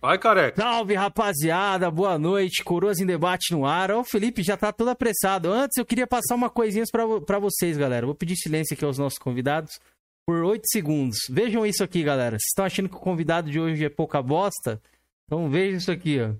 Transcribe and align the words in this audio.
Vai, 0.00 0.16
careca. 0.16 0.62
Salve, 0.62 0.94
rapaziada. 0.94 1.90
Boa 1.90 2.16
noite. 2.16 2.62
Coroas 2.62 3.00
em 3.00 3.06
debate 3.06 3.52
no 3.52 3.66
ar. 3.66 3.90
Ó, 3.90 4.00
o 4.00 4.04
Felipe 4.04 4.44
já 4.44 4.56
tá 4.56 4.72
todo 4.72 4.90
apressado. 4.90 5.52
Antes, 5.52 5.76
eu 5.76 5.84
queria 5.84 6.06
passar 6.06 6.36
uma 6.36 6.48
coisinha 6.48 6.84
pra, 6.90 7.20
pra 7.20 7.38
vocês, 7.40 7.76
galera. 7.76 8.06
Vou 8.06 8.14
pedir 8.14 8.36
silêncio 8.36 8.74
aqui 8.74 8.84
aos 8.84 8.96
nossos 8.96 9.18
convidados 9.18 9.80
por 10.24 10.44
8 10.44 10.62
segundos. 10.66 11.18
Vejam 11.28 11.66
isso 11.66 11.82
aqui, 11.82 12.04
galera. 12.04 12.36
Vocês 12.38 12.50
estão 12.50 12.64
achando 12.64 12.88
que 12.88 12.94
o 12.94 13.00
convidado 13.00 13.50
de 13.50 13.58
hoje 13.58 13.84
é 13.84 13.88
pouca 13.88 14.22
bosta? 14.22 14.80
Então 15.26 15.50
vejam 15.50 15.78
isso 15.78 15.90
aqui, 15.90 16.18
ó. 16.20 16.34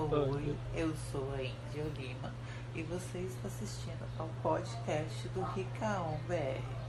Oi, 0.00 0.54
eu 0.76 0.94
sou 1.10 1.32
a 1.34 1.42
Índia 1.42 1.84
Lima 1.98 2.32
e 2.76 2.82
você 2.82 3.18
está 3.18 3.48
assistindo 3.48 4.04
ao 4.18 4.28
podcast 4.40 5.28
do 5.28 5.42
Ricaon 5.42 6.16
BR. 6.28 6.83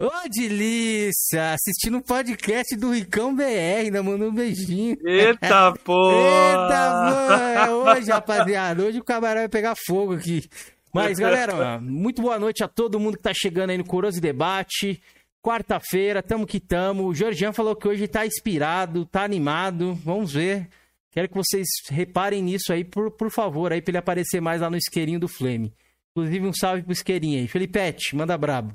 Ô, 0.00 0.28
delícia! 0.32 1.54
Assistindo 1.54 1.96
um 1.96 2.00
podcast 2.00 2.76
do 2.76 2.92
Ricão 2.92 3.34
BR, 3.34 3.80
ainda 3.80 4.00
mandou 4.00 4.28
um 4.28 4.32
beijinho. 4.32 4.96
Eita, 5.04 5.72
porra! 5.82 6.62
Eita, 6.62 6.90
mano! 6.92 7.42
É 7.42 7.70
hoje, 7.70 8.08
rapaziada. 8.12 8.84
Hoje 8.84 9.00
o 9.00 9.04
camarão 9.04 9.40
vai 9.40 9.48
pegar 9.48 9.74
fogo 9.74 10.14
aqui. 10.14 10.48
Mas, 10.94 11.18
galera, 11.18 11.80
muito 11.80 12.22
boa 12.22 12.38
noite 12.38 12.62
a 12.62 12.68
todo 12.68 13.00
mundo 13.00 13.16
que 13.16 13.24
tá 13.24 13.32
chegando 13.34 13.70
aí 13.70 13.78
no 13.78 13.84
Coroso 13.84 14.20
Debate. 14.20 15.02
Quarta-feira, 15.42 16.22
tamo 16.22 16.46
que 16.46 16.60
tamo. 16.60 17.08
O 17.08 17.14
Georgian 17.14 17.52
falou 17.52 17.74
que 17.74 17.88
hoje 17.88 18.06
tá 18.06 18.24
inspirado, 18.24 19.04
tá 19.04 19.24
animado. 19.24 19.94
Vamos 20.04 20.32
ver. 20.32 20.68
Quero 21.10 21.28
que 21.28 21.34
vocês 21.34 21.66
reparem 21.90 22.40
nisso 22.40 22.72
aí, 22.72 22.84
por, 22.84 23.10
por 23.10 23.32
favor, 23.32 23.72
aí 23.72 23.82
pra 23.82 23.90
ele 23.90 23.98
aparecer 23.98 24.40
mais 24.40 24.60
lá 24.60 24.70
no 24.70 24.76
isqueirinho 24.76 25.18
do 25.18 25.26
Flame. 25.26 25.74
Inclusive, 26.12 26.46
um 26.46 26.52
salve 26.52 26.84
pro 26.84 26.92
isqueirinho 26.92 27.40
aí. 27.40 27.48
Felipete, 27.48 28.14
manda 28.14 28.38
brabo. 28.38 28.72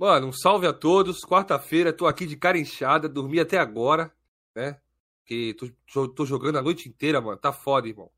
Mano, 0.00 0.28
um 0.28 0.32
salve 0.32 0.66
a 0.66 0.72
todos. 0.72 1.20
Quarta-feira, 1.20 1.92
tô 1.92 2.06
aqui 2.06 2.24
de 2.24 2.34
cara 2.34 2.56
inchada, 2.58 3.06
dormi 3.06 3.38
até 3.38 3.58
agora, 3.58 4.10
né? 4.56 4.80
Que 5.26 5.54
tô, 5.92 6.08
tô, 6.08 6.24
jogando 6.24 6.56
a 6.56 6.62
noite 6.62 6.88
inteira, 6.88 7.20
mano. 7.20 7.36
Tá 7.36 7.52
foda, 7.52 7.86
irmão. 7.86 8.10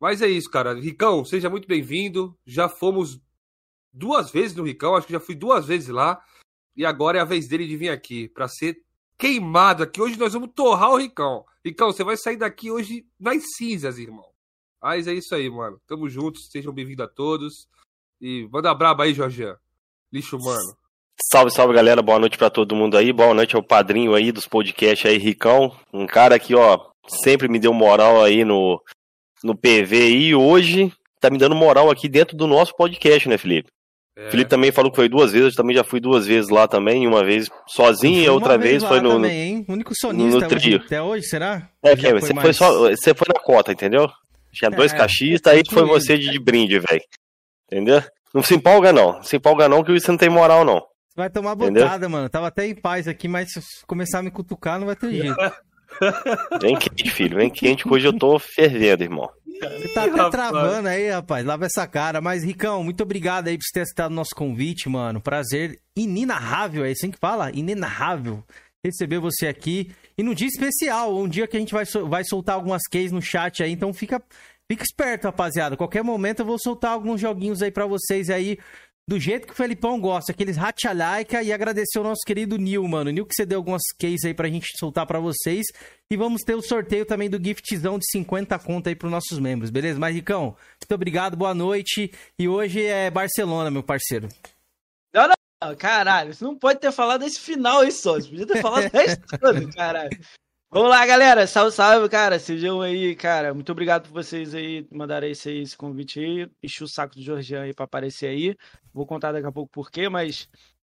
Mas 0.00 0.22
é 0.22 0.26
isso, 0.26 0.50
cara. 0.50 0.74
Ricão, 0.74 1.24
seja 1.24 1.48
muito 1.48 1.68
bem-vindo. 1.68 2.36
Já 2.44 2.68
fomos 2.68 3.20
duas 3.92 4.28
vezes 4.32 4.56
no 4.56 4.64
Ricão, 4.64 4.96
acho 4.96 5.06
que 5.06 5.12
já 5.12 5.20
fui 5.20 5.36
duas 5.36 5.66
vezes 5.66 5.86
lá. 5.86 6.20
E 6.74 6.84
agora 6.84 7.18
é 7.18 7.20
a 7.20 7.24
vez 7.24 7.46
dele 7.46 7.68
de 7.68 7.76
vir 7.76 7.90
aqui 7.90 8.28
pra 8.30 8.48
ser 8.48 8.82
queimado 9.16 9.84
aqui. 9.84 10.02
Hoje 10.02 10.18
nós 10.18 10.32
vamos 10.32 10.50
torrar 10.52 10.90
o 10.90 10.96
Ricão. 10.96 11.46
Ricão, 11.64 11.92
você 11.92 12.02
vai 12.02 12.16
sair 12.16 12.38
daqui 12.38 12.72
hoje 12.72 13.06
nas 13.20 13.40
cinzas, 13.56 13.98
irmão. 13.98 14.28
Mas 14.82 15.06
é 15.06 15.14
isso 15.14 15.32
aí, 15.32 15.48
mano. 15.48 15.80
Tamo 15.86 16.08
juntos, 16.08 16.48
sejam 16.50 16.72
bem-vindos 16.72 17.04
a 17.04 17.08
todos. 17.08 17.68
E 18.20 18.48
manda 18.50 18.74
braba 18.74 19.04
aí, 19.04 19.14
Jorge. 19.14 19.44
Lixo, 20.12 20.36
mano. 20.40 20.79
Salve, 21.22 21.50
salve 21.50 21.74
galera, 21.74 22.00
boa 22.00 22.18
noite 22.18 22.38
para 22.38 22.48
todo 22.48 22.74
mundo 22.74 22.96
aí, 22.96 23.12
boa 23.12 23.34
noite 23.34 23.54
ao 23.54 23.62
padrinho 23.62 24.14
aí 24.14 24.32
dos 24.32 24.46
podcasts 24.46 25.08
aí, 25.08 25.18
Ricão, 25.18 25.76
um 25.92 26.06
cara 26.06 26.38
que, 26.38 26.54
ó, 26.54 26.80
sempre 27.06 27.46
me 27.46 27.58
deu 27.58 27.74
moral 27.74 28.24
aí 28.24 28.44
no, 28.44 28.80
no 29.44 29.54
PV 29.54 30.08
e 30.08 30.34
hoje 30.34 30.90
tá 31.20 31.28
me 31.28 31.36
dando 31.36 31.54
moral 31.54 31.90
aqui 31.90 32.08
dentro 32.08 32.36
do 32.36 32.46
nosso 32.46 32.74
podcast, 32.74 33.28
né, 33.28 33.36
Felipe? 33.36 33.68
É. 34.16 34.30
Felipe 34.30 34.48
também 34.48 34.72
falou 34.72 34.90
que 34.90 34.96
foi 34.96 35.08
duas 35.08 35.30
vezes, 35.32 35.50
eu 35.50 35.56
também 35.56 35.76
já 35.76 35.84
fui 35.84 36.00
duas 36.00 36.26
vezes 36.26 36.50
lá 36.50 36.66
também, 36.66 37.06
uma 37.06 37.22
vez 37.22 37.48
sozinho 37.68 38.24
e 38.24 38.28
outra 38.28 38.56
vez, 38.56 38.82
vez 38.82 38.84
foi 38.84 39.00
no. 39.00 39.10
Também, 39.10 39.40
hein? 39.40 39.64
O 39.68 39.72
único 39.72 39.92
sonista 39.94 40.40
no 40.40 40.48
trio. 40.48 40.76
Hoje, 40.76 40.86
até 40.86 41.02
hoje, 41.02 41.26
será? 41.26 41.68
É, 41.82 41.94
que 41.94 42.12
você 42.14 42.32
mais... 42.32 42.46
foi 42.46 42.52
só. 42.54 42.90
Você 42.90 43.14
foi 43.14 43.26
na 43.32 43.40
cota, 43.40 43.72
entendeu? 43.72 44.10
Tinha 44.52 44.70
é, 44.70 44.74
dois 44.74 44.92
cachistas, 44.92 45.52
aí 45.52 45.62
foi 45.70 45.84
você 45.84 46.18
de, 46.18 46.30
de 46.30 46.38
brinde, 46.38 46.78
velho. 46.78 47.02
Entendeu? 47.70 48.02
Não 48.34 48.42
se 48.42 48.54
empolga, 48.54 48.92
não. 48.92 49.14
Não 49.14 49.22
se 49.22 49.36
empolga, 49.36 49.68
não, 49.68 49.84
que 49.84 49.92
você 49.92 50.10
não 50.10 50.18
tem 50.18 50.28
moral, 50.28 50.64
não. 50.64 50.89
Vai 51.16 51.28
tomar 51.28 51.54
botada, 51.54 51.96
Entendeu? 51.96 52.10
mano. 52.10 52.28
Tava 52.28 52.48
até 52.48 52.66
em 52.66 52.74
paz 52.74 53.08
aqui, 53.08 53.28
mas 53.28 53.52
se 53.52 53.60
começar 53.86 54.20
a 54.20 54.22
me 54.22 54.30
cutucar, 54.30 54.78
não 54.78 54.86
vai 54.86 54.96
ter 54.96 55.10
jeito. 55.10 55.36
Vem 56.60 56.76
quente, 56.76 57.10
filho. 57.10 57.36
Vem 57.36 57.50
quente, 57.50 57.82
que 57.82 57.92
hoje 57.92 58.06
eu 58.06 58.16
tô 58.16 58.38
fervendo, 58.38 59.02
irmão. 59.02 59.28
Você 59.44 59.88
tá 59.88 60.04
até 60.04 60.10
rapaz. 60.12 60.30
travando 60.30 60.88
aí, 60.88 61.10
rapaz. 61.10 61.44
Lava 61.44 61.66
essa 61.66 61.86
cara. 61.86 62.20
Mas, 62.20 62.44
Ricão, 62.44 62.82
muito 62.82 63.02
obrigado 63.02 63.48
aí 63.48 63.58
por 63.58 63.64
você 63.64 63.72
ter 63.74 63.80
aceitado 63.80 64.12
o 64.12 64.14
nosso 64.14 64.34
convite, 64.34 64.88
mano. 64.88 65.20
Prazer 65.20 65.80
inenarrável, 65.96 66.84
é 66.84 66.90
assim 66.92 67.10
que 67.10 67.18
fala? 67.18 67.50
Inenarrável 67.50 68.44
receber 68.84 69.18
você 69.18 69.46
aqui. 69.46 69.90
E 70.16 70.22
num 70.22 70.34
dia 70.34 70.48
especial, 70.48 71.16
um 71.16 71.28
dia 71.28 71.46
que 71.46 71.56
a 71.56 71.60
gente 71.60 71.72
vai, 71.74 71.84
vai 72.08 72.24
soltar 72.24 72.54
algumas 72.54 72.82
keys 72.90 73.12
no 73.12 73.20
chat 73.20 73.62
aí, 73.62 73.72
então 73.72 73.92
fica, 73.92 74.22
fica 74.70 74.82
esperto, 74.82 75.24
rapaziada. 75.24 75.76
Qualquer 75.76 76.02
momento 76.02 76.40
eu 76.40 76.46
vou 76.46 76.58
soltar 76.58 76.92
alguns 76.92 77.20
joguinhos 77.20 77.62
aí 77.62 77.70
para 77.70 77.86
vocês 77.86 78.30
aí 78.30 78.58
do 79.10 79.18
jeito 79.18 79.44
que 79.44 79.52
o 79.52 79.56
Felipão 79.56 80.00
gosta, 80.00 80.30
aqueles 80.30 80.56
ratchalaica 80.56 81.42
e 81.42 81.52
agradecer 81.52 81.98
o 81.98 82.04
nosso 82.04 82.20
querido 82.24 82.56
Nil, 82.56 82.86
mano. 82.86 83.10
Nil 83.10 83.26
que 83.26 83.34
você 83.34 83.44
deu 83.44 83.58
algumas 83.58 83.82
cases 83.98 84.24
aí 84.24 84.32
pra 84.32 84.46
gente 84.46 84.68
soltar 84.78 85.04
pra 85.04 85.18
vocês. 85.18 85.66
E 86.08 86.16
vamos 86.16 86.42
ter 86.42 86.54
o 86.54 86.62
sorteio 86.62 87.04
também 87.04 87.28
do 87.28 87.44
giftzão 87.44 87.98
de 87.98 88.08
50 88.08 88.56
conto 88.60 88.88
aí 88.88 88.94
pros 88.94 89.10
nossos 89.10 89.40
membros, 89.40 89.68
beleza? 89.68 89.98
Mas, 89.98 90.14
Ricão, 90.14 90.56
muito 90.80 90.94
obrigado, 90.94 91.36
boa 91.36 91.52
noite. 91.52 92.12
E 92.38 92.46
hoje 92.46 92.86
é 92.86 93.10
Barcelona, 93.10 93.68
meu 93.68 93.82
parceiro. 93.82 94.28
Não, 95.12 95.28
não, 95.60 95.74
caralho, 95.74 96.32
você 96.32 96.44
não 96.44 96.54
pode 96.54 96.78
ter 96.78 96.92
falado 96.92 97.24
esse 97.24 97.40
final 97.40 97.80
aí 97.80 97.90
só. 97.90 98.12
Você 98.12 98.28
podia 98.28 98.46
ter 98.46 98.62
falado 98.62 98.84
o 98.94 98.96
resto 98.96 99.38
todo, 99.40 99.72
caralho. 99.72 100.20
Vamos 100.72 100.88
lá, 100.88 101.04
galera. 101.04 101.48
Salve, 101.48 101.72
salve, 101.74 102.08
cara. 102.08 102.38
Sejam 102.38 102.80
aí, 102.80 103.16
cara. 103.16 103.52
Muito 103.52 103.72
obrigado 103.72 104.04
por 104.04 104.12
vocês 104.12 104.54
aí 104.54 104.86
mandarem 104.92 105.32
esse, 105.32 105.50
esse 105.50 105.76
convite 105.76 106.20
aí. 106.20 106.48
Enchi 106.62 106.84
o 106.84 106.88
saco 106.88 107.16
do 107.16 107.22
Georgian 107.22 107.62
aí 107.62 107.74
pra 107.74 107.86
aparecer 107.86 108.28
aí. 108.28 108.56
Vou 108.94 109.04
contar 109.04 109.32
daqui 109.32 109.48
a 109.48 109.50
pouco 109.50 109.68
por 109.68 109.90
quê, 109.90 110.08
mas 110.08 110.48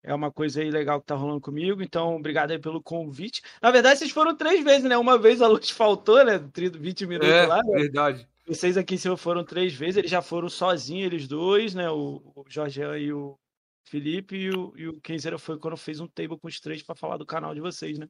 é 0.03 0.13
uma 0.13 0.33
coisa 0.33 0.61
aí 0.61 0.73
legal 0.73 1.01
que 1.01 1.07
tá 1.07 1.15
rolando 1.15 1.41
comigo. 1.41 1.85
Então, 1.85 2.17
obrigado 2.17 2.51
aí 2.51 2.59
pelo 2.59 2.83
convite. 2.83 3.43
Na 3.63 3.71
verdade, 3.71 4.01
vocês 4.01 4.11
foram 4.11 4.37
três 4.37 4.65
vezes, 4.65 4.83
né? 4.83 4.99
Uma 4.99 5.17
vez 5.17 5.41
a 5.41 5.47
luz 5.47 5.71
faltou, 5.71 6.25
né? 6.25 6.37
20 6.53 7.07
minutos 7.07 7.29
é, 7.29 7.47
lá. 7.47 7.63
Né? 7.63 7.79
Verdade. 7.79 8.29
Vocês 8.49 8.77
aqui 8.77 8.97
em 8.97 9.17
foram 9.17 9.45
três 9.45 9.73
vezes. 9.73 9.99
Eles 9.99 10.11
já 10.11 10.21
foram 10.21 10.49
sozinhos, 10.49 11.07
eles 11.07 11.29
dois, 11.29 11.77
né? 11.77 11.89
O, 11.89 12.21
o 12.35 12.45
Georgian 12.49 12.99
e 12.99 13.13
o 13.13 13.39
Felipe. 13.85 14.35
E 14.35 14.51
o, 14.51 14.73
e 14.77 14.89
o 14.89 15.01
Kenzeira 15.01 15.39
foi 15.39 15.61
quando 15.61 15.77
fez 15.77 16.01
um 16.01 16.09
table 16.09 16.41
com 16.41 16.49
os 16.49 16.59
três 16.59 16.83
para 16.83 16.97
falar 16.97 17.19
do 17.19 17.25
canal 17.25 17.55
de 17.55 17.61
vocês, 17.61 18.01
né? 18.01 18.09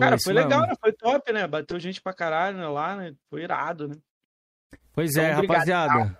Cara, 0.00 0.16
foi 0.22 0.32
legal, 0.32 0.62
né? 0.62 0.74
Foi 0.80 0.92
top, 0.92 1.32
né? 1.32 1.46
Bateu 1.46 1.78
gente 1.78 2.00
pra 2.00 2.12
caralho 2.12 2.58
né? 2.58 2.66
lá, 2.66 2.96
né? 2.96 3.14
Foi 3.28 3.42
irado, 3.42 3.88
né? 3.88 3.96
Pois 4.92 5.10
então, 5.12 5.24
é, 5.24 5.32
rapaziada. 5.32 6.18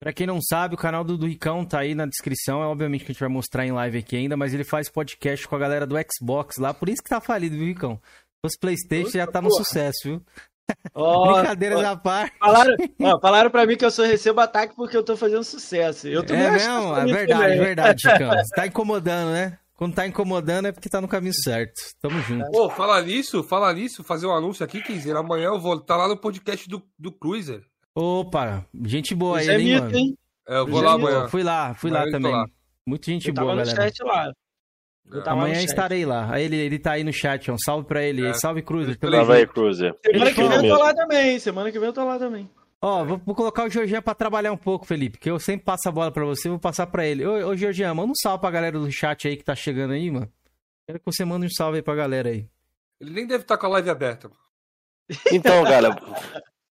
Pra 0.00 0.12
quem 0.12 0.26
não 0.26 0.40
sabe, 0.40 0.74
o 0.74 0.78
canal 0.78 1.04
do, 1.04 1.16
do 1.16 1.26
Ricão 1.26 1.64
tá 1.64 1.80
aí 1.80 1.94
na 1.94 2.06
descrição. 2.06 2.62
É 2.62 2.66
obviamente 2.66 3.04
que 3.04 3.12
a 3.12 3.12
gente 3.12 3.20
vai 3.20 3.28
mostrar 3.28 3.64
em 3.64 3.72
live 3.72 3.98
aqui 3.98 4.16
ainda, 4.16 4.36
mas 4.36 4.52
ele 4.52 4.64
faz 4.64 4.90
podcast 4.90 5.46
com 5.46 5.54
a 5.54 5.58
galera 5.58 5.86
do 5.86 5.94
Xbox 6.12 6.56
lá, 6.58 6.74
por 6.74 6.88
isso 6.88 7.02
que 7.02 7.08
tá 7.08 7.20
falido, 7.20 7.56
viu, 7.56 7.66
Ricão? 7.66 8.00
Os 8.44 8.56
Playstation 8.58 9.10
já 9.10 9.26
tá 9.26 9.40
porra. 9.40 9.44
no 9.44 9.52
sucesso, 9.52 9.98
viu? 10.04 10.22
Oh, 10.94 11.34
Brincadeiras 11.34 11.80
oh, 11.82 11.86
à 11.86 11.96
parte. 11.96 12.36
Falaram, 12.38 12.76
falaram 13.20 13.50
pra 13.50 13.66
mim 13.66 13.76
que 13.76 13.84
eu 13.84 13.90
só 13.90 14.04
recebo 14.04 14.40
ataque 14.40 14.74
porque 14.74 14.96
eu 14.96 15.02
tô 15.02 15.16
fazendo 15.16 15.44
sucesso. 15.44 16.08
Eu 16.08 16.24
tô 16.24 16.34
é 16.34 16.50
mesmo? 16.50 16.96
É 16.96 17.04
verdade, 17.04 17.52
é 17.52 17.58
verdade, 17.58 18.08
Ricão. 18.08 18.30
Você 18.42 18.54
tá 18.54 18.66
incomodando, 18.66 19.32
né? 19.32 19.58
Quando 19.82 19.96
tá 19.96 20.06
incomodando 20.06 20.68
é 20.68 20.70
porque 20.70 20.88
tá 20.88 21.00
no 21.00 21.08
caminho 21.08 21.34
certo. 21.34 21.82
Tamo 22.00 22.20
junto. 22.20 22.48
Pô, 22.52 22.70
falar 22.70 23.02
nisso, 23.02 23.42
falar 23.42 23.74
nisso, 23.74 24.04
fazer 24.04 24.28
um 24.28 24.32
anúncio 24.32 24.64
aqui, 24.64 24.80
Kizer. 24.80 25.16
Amanhã 25.16 25.46
eu 25.46 25.58
vou 25.58 25.74
estar 25.74 25.94
tá 25.94 25.96
lá 25.96 26.06
no 26.06 26.16
podcast 26.16 26.68
do, 26.68 26.80
do 26.96 27.10
Cruiser. 27.10 27.64
Opa, 27.92 28.64
gente 28.84 29.12
boa 29.12 29.40
aí, 29.40 29.48
é 29.48 29.60
hein, 29.60 29.80
mano? 29.80 29.96
Hein? 29.96 30.16
É, 30.46 30.58
eu 30.58 30.68
vou 30.68 30.80
lá 30.80 30.92
amanhã. 30.92 31.26
Fui 31.26 31.42
lá, 31.42 31.74
fui 31.74 31.90
amanhã 31.90 32.04
lá 32.04 32.10
também. 32.12 32.32
Lá. 32.32 32.46
Muito 32.86 33.06
gente 33.06 33.26
eu 33.26 33.34
boa, 33.34 33.56
galera. 33.56 33.74
Chat 33.74 34.04
lá. 34.04 34.32
Amanhã 35.26 35.60
estarei 35.60 36.06
lá. 36.06 36.32
Aí 36.32 36.44
ele, 36.44 36.58
ele 36.58 36.78
tá 36.78 36.92
aí 36.92 37.02
no 37.02 37.12
chat, 37.12 37.50
um 37.50 37.58
salve 37.58 37.84
pra 37.88 38.04
ele. 38.04 38.24
É. 38.24 38.34
Salve, 38.34 38.62
Cruiser. 38.62 38.96
Salve 39.00 39.32
aí, 39.32 39.46
Cruiser. 39.48 39.96
Semana 40.00 40.30
que 40.32 40.42
vem 40.44 40.68
eu 40.68 40.76
tô 40.76 40.80
lá 40.80 40.94
também. 40.94 41.38
Semana 41.40 41.72
que 41.72 41.78
vem 41.80 41.88
eu 41.88 41.92
tô 41.92 42.04
lá 42.04 42.20
também. 42.20 42.48
Ó, 42.84 43.04
vou, 43.04 43.20
vou, 43.24 43.34
colocar 43.34 43.64
o 43.64 43.70
Georgian 43.70 44.02
pra 44.02 44.12
trabalhar 44.12 44.50
um 44.50 44.56
pouco, 44.56 44.84
Felipe, 44.84 45.16
que 45.16 45.30
eu 45.30 45.38
sempre 45.38 45.64
passo 45.64 45.88
a 45.88 45.92
bola 45.92 46.10
pra 46.10 46.24
você, 46.24 46.48
vou 46.48 46.58
passar 46.58 46.84
pra 46.88 47.06
ele. 47.06 47.24
Ô, 47.24 47.50
ô 47.50 47.56
Georgian, 47.56 47.94
manda 47.94 48.10
um 48.10 48.14
salve 48.16 48.40
pra 48.40 48.50
galera 48.50 48.76
do 48.76 48.90
chat 48.90 49.28
aí 49.28 49.36
que 49.36 49.44
tá 49.44 49.54
chegando 49.54 49.92
aí, 49.92 50.10
mano. 50.10 50.28
Quero 50.84 50.98
que 50.98 51.04
você 51.06 51.24
mande 51.24 51.46
um 51.46 51.50
salve 51.50 51.76
aí 51.76 51.82
pra 51.82 51.94
galera 51.94 52.30
aí. 52.30 52.44
Ele 53.00 53.10
nem 53.12 53.26
deve 53.26 53.44
estar 53.44 53.56
tá 53.56 53.60
com 53.60 53.66
a 53.66 53.70
live 53.70 53.88
aberta. 53.88 54.28
Então, 55.30 55.62
galera, 55.64 55.96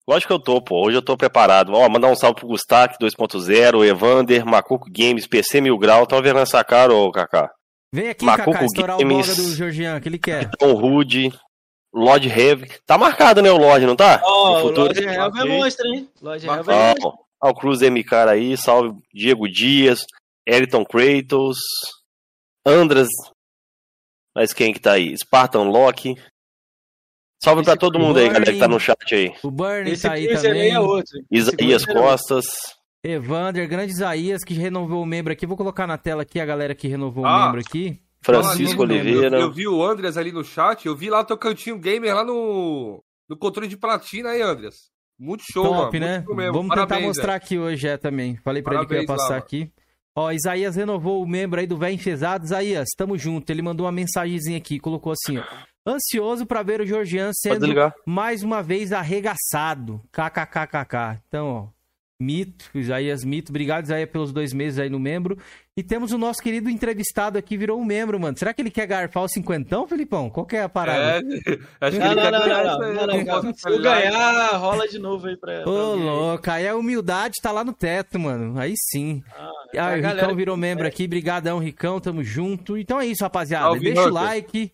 lógico 0.09 0.29
que 0.29 0.33
eu 0.33 0.39
tô, 0.39 0.63
pô. 0.63 0.87
Hoje 0.87 0.97
eu 0.97 1.03
tô 1.03 1.15
preparado. 1.15 1.75
Ó, 1.75 1.87
mandar 1.91 2.09
um 2.09 2.17
salve 2.17 2.41
pro 2.41 2.49
Gustac 2.49 2.97
2.0, 2.99 3.85
Evander, 3.87 4.47
Macuco 4.47 4.89
Games, 4.91 5.27
PC 5.27 5.61
Mil 5.61 5.77
Grau. 5.77 6.07
Tão 6.07 6.23
vendo 6.23 6.39
essa 6.39 6.65
cara, 6.65 6.95
ô 6.95 7.13
Kaká? 7.13 7.51
Vem 7.93 8.09
aqui, 8.09 8.25
Macuco 8.25 8.53
Kaká, 8.53 8.65
estourar 8.65 8.99
Games, 8.99 9.39
o 9.39 9.43
do 9.43 9.55
Georgian, 9.55 10.01
que 10.01 10.09
ele 10.09 10.19
quer. 10.19 10.51
Tom 10.59 10.73
Rude, 10.73 11.31
Lord 11.93 12.29
Heavy. 12.29 12.69
Tá 12.87 12.99
marcado, 12.99 13.43
né, 13.43 13.51
o 13.51 13.57
Lord, 13.57 13.87
não 13.87 13.97
tá? 13.97 14.21
Oh, 14.25 14.67
o 14.67 14.71
Lord 14.71 15.03
Heavy 15.03 15.41
é 15.41 15.45
monstro, 15.45 15.87
hein? 15.87 16.09
Lord 16.21 16.47
Heavy 16.47 16.71
é 16.71 16.89
monstro. 16.89 17.13
Ó, 17.41 17.51
o 17.51 17.55
Cruz 17.55 17.81
MK 17.81 18.15
aí, 18.29 18.57
salve 18.57 18.99
Diego 19.15 19.49
Dias, 19.49 20.05
Eriton 20.47 20.85
Kratos, 20.85 21.59
Andras, 22.67 23.09
mas 24.39 24.53
quem 24.53 24.73
que 24.73 24.79
tá 24.79 24.93
aí? 24.93 25.17
Spartan 25.19 25.65
Loki. 25.65 26.15
Salve 27.43 27.63
Esse 27.63 27.71
pra 27.71 27.77
todo 27.77 27.99
mundo 27.99 28.15
Burning, 28.15 28.29
aí, 28.29 28.33
galera, 28.33 28.53
que 28.53 28.59
tá 28.61 28.69
no 28.69 28.79
chat 28.79 29.15
aí. 29.15 29.33
O 29.43 29.51
Burnie 29.51 29.99
tá 29.99 30.13
aí 30.13 30.29
também. 30.29 30.71
É 30.71 30.79
outro. 30.79 31.19
Isaías 31.29 31.83
é 31.89 31.93
Costas. 31.93 32.45
Evander, 33.03 33.69
grande 33.69 33.93
Isaías, 33.93 34.45
que 34.45 34.55
renovou 34.55 35.03
o 35.03 35.07
membro 35.07 35.33
aqui. 35.33 35.45
Vou 35.45 35.57
colocar 35.57 35.89
na 35.89 35.99
tela 35.99 36.23
aqui 36.23 36.39
a 36.39 36.47
galera 36.47 36.73
que 36.73 36.87
renovou 36.87 37.27
ah. 37.27 37.37
o 37.37 37.45
membro 37.47 37.61
aqui. 37.61 38.01
Francisco 38.21 38.83
Oliveira. 38.83 39.37
Eu, 39.37 39.43
eu, 39.43 39.53
vi 39.53 39.67
o 39.69 39.85
Andreas 39.85 40.17
ali 40.17 40.33
no 40.33 40.45
chat, 40.45 40.87
eu 40.87 40.97
vi 40.97 41.11
lá 41.11 41.21
o 41.21 41.25
teu 41.25 41.37
cantinho 41.37 41.79
gamer 41.79 42.15
lá 42.15 42.25
no, 42.25 43.03
no 43.29 43.37
controle 43.37 43.69
de 43.69 43.77
platina 43.77 44.31
aí, 44.31 44.43
Andreas. 44.43 44.91
Muito 45.19 45.43
show, 45.53 45.65
Top, 45.65 45.99
mano. 45.99 46.13
né? 46.13 46.25
Vamos 46.53 46.69
Parabéns, 46.69 46.89
tentar 46.89 47.01
mostrar 47.01 47.33
é. 47.33 47.37
aqui 47.37 47.59
hoje 47.59 47.89
é 47.89 47.97
também. 47.97 48.37
Falei 48.37 48.63
pra 48.63 48.75
Parabéns, 48.75 48.99
ele 48.99 49.07
que 49.07 49.13
ia 49.13 49.17
passar 49.17 49.35
lá, 49.35 49.39
aqui. 49.39 49.73
Ó, 50.15 50.31
Isaías 50.33 50.77
renovou 50.77 51.23
o 51.23 51.27
membro 51.29 51.61
aí 51.61 51.67
do 51.67 51.77
Véio 51.77 51.95
Enfesado. 51.95 52.45
Isaías, 52.45 52.89
tamo 52.97 53.19
junto. 53.19 53.51
Ele 53.51 53.63
mandou 53.63 53.87
uma 53.87 53.93
mensagenzinha 53.93 54.59
aqui, 54.59 54.79
colocou 54.79 55.13
assim, 55.13 55.39
ó. 55.39 55.45
Ansioso 55.87 56.45
para 56.45 56.63
ver 56.63 56.81
o 56.81 56.87
Georgian 56.87 57.31
sendo 57.33 57.67
mais 58.05 58.43
uma 58.43 58.63
vez 58.63 58.93
arregaçado. 58.93 60.03
KKKKK. 60.13 61.23
Então, 61.27 61.47
ó, 61.49 61.78
Mito, 62.21 62.69
Isaías 62.75 63.23
Mito. 63.23 63.53
Obrigado, 63.53 63.85
Isaías, 63.85 64.11
pelos 64.11 64.33
dois 64.33 64.53
meses 64.53 64.81
aí 64.81 64.91
no 64.91 64.99
membro. 64.99 65.39
E 65.77 65.85
temos 65.85 66.11
o 66.11 66.19
nosso 66.19 66.43
querido 66.43 66.69
entrevistado 66.69 67.39
aqui, 67.39 67.57
virou 67.57 67.81
um 67.81 67.85
membro, 67.85 68.19
mano. 68.19 68.37
Será 68.37 68.53
que 68.53 68.61
ele 68.61 68.73
quer 68.73 68.87
garfar 68.87 69.23
o 69.23 69.29
cinquentão, 69.29 69.87
Felipão? 69.87 70.29
Qual 70.29 70.45
que 70.45 70.57
é 70.57 70.65
a 70.65 70.69
parada? 70.69 71.25
É, 71.25 71.59
acho 71.81 71.97
que 71.97 72.03
não, 72.03 72.11
ele 72.11 72.15
não, 72.17 72.23
quer 72.23 72.33
não, 72.33 72.41
ganhar. 72.41 72.65
Não, 72.65 73.07
não, 73.07 73.43
não, 73.45 73.55
Se 73.55 73.69
eu 73.69 73.81
ganhar, 73.81 74.57
rola 74.57 74.89
de 74.89 74.99
novo 74.99 75.29
aí 75.29 75.37
pra. 75.37 75.63
Ô, 75.69 75.95
louco, 75.95 76.51
aí 76.51 76.67
a 76.67 76.75
humildade 76.75 77.35
tá 77.41 77.53
lá 77.53 77.63
no 77.63 77.73
teto, 77.73 78.19
mano. 78.19 78.59
Aí 78.59 78.75
sim. 78.77 79.23
Ah, 79.33 79.51
ah 79.79 79.93
o 79.93 80.15
Ricão 80.15 80.35
virou 80.35 80.57
membro 80.57 80.87
é. 80.87 80.89
aqui. 80.89 81.07
Brigadão, 81.07 81.61
Ricão, 81.61 82.01
tamo 82.01 82.25
junto. 82.25 82.77
Então 82.77 83.01
é 83.01 83.07
isso, 83.07 83.23
rapaziada. 83.23 83.79
Deixa 83.79 84.03
o 84.03 84.13
like. 84.13 84.73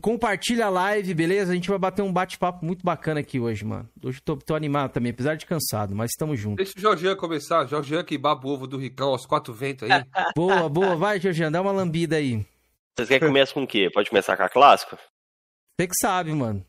Compartilha 0.00 0.66
a 0.66 0.70
live, 0.70 1.12
beleza? 1.12 1.50
A 1.50 1.54
gente 1.56 1.68
vai 1.68 1.78
bater 1.78 2.02
um 2.02 2.12
bate-papo 2.12 2.64
muito 2.64 2.84
bacana 2.84 3.18
aqui 3.18 3.40
hoje, 3.40 3.64
mano. 3.64 3.88
Hoje 4.04 4.20
tô, 4.20 4.36
tô 4.36 4.54
animado 4.54 4.92
também, 4.92 5.10
apesar 5.10 5.34
de 5.34 5.44
cansado, 5.44 5.92
mas 5.92 6.12
estamos 6.12 6.38
juntos. 6.38 6.64
Deixa 6.64 6.78
o 6.78 6.80
Jorgian 6.80 7.16
começar. 7.16 7.66
Jorgian 7.66 8.04
que 8.04 8.16
baba 8.16 8.46
o 8.46 8.50
ovo 8.50 8.68
do 8.68 8.78
Ricão 8.78 9.08
aos 9.08 9.26
quatro 9.26 9.52
ventos 9.52 9.90
aí. 9.90 10.04
boa, 10.36 10.68
boa. 10.68 10.94
Vai, 10.94 11.18
Jorgian, 11.18 11.50
dá 11.50 11.60
uma 11.60 11.72
lambida 11.72 12.14
aí. 12.14 12.46
Vocês 12.96 13.08
querem 13.08 13.20
que 13.20 13.26
comece 13.26 13.52
com 13.52 13.64
o 13.64 13.66
quê? 13.66 13.90
Pode 13.92 14.08
começar 14.08 14.36
com 14.36 14.44
a 14.44 14.48
clássica? 14.48 14.96
Você 14.96 15.88
que 15.88 15.96
sabe, 16.00 16.32
mano. 16.32 16.64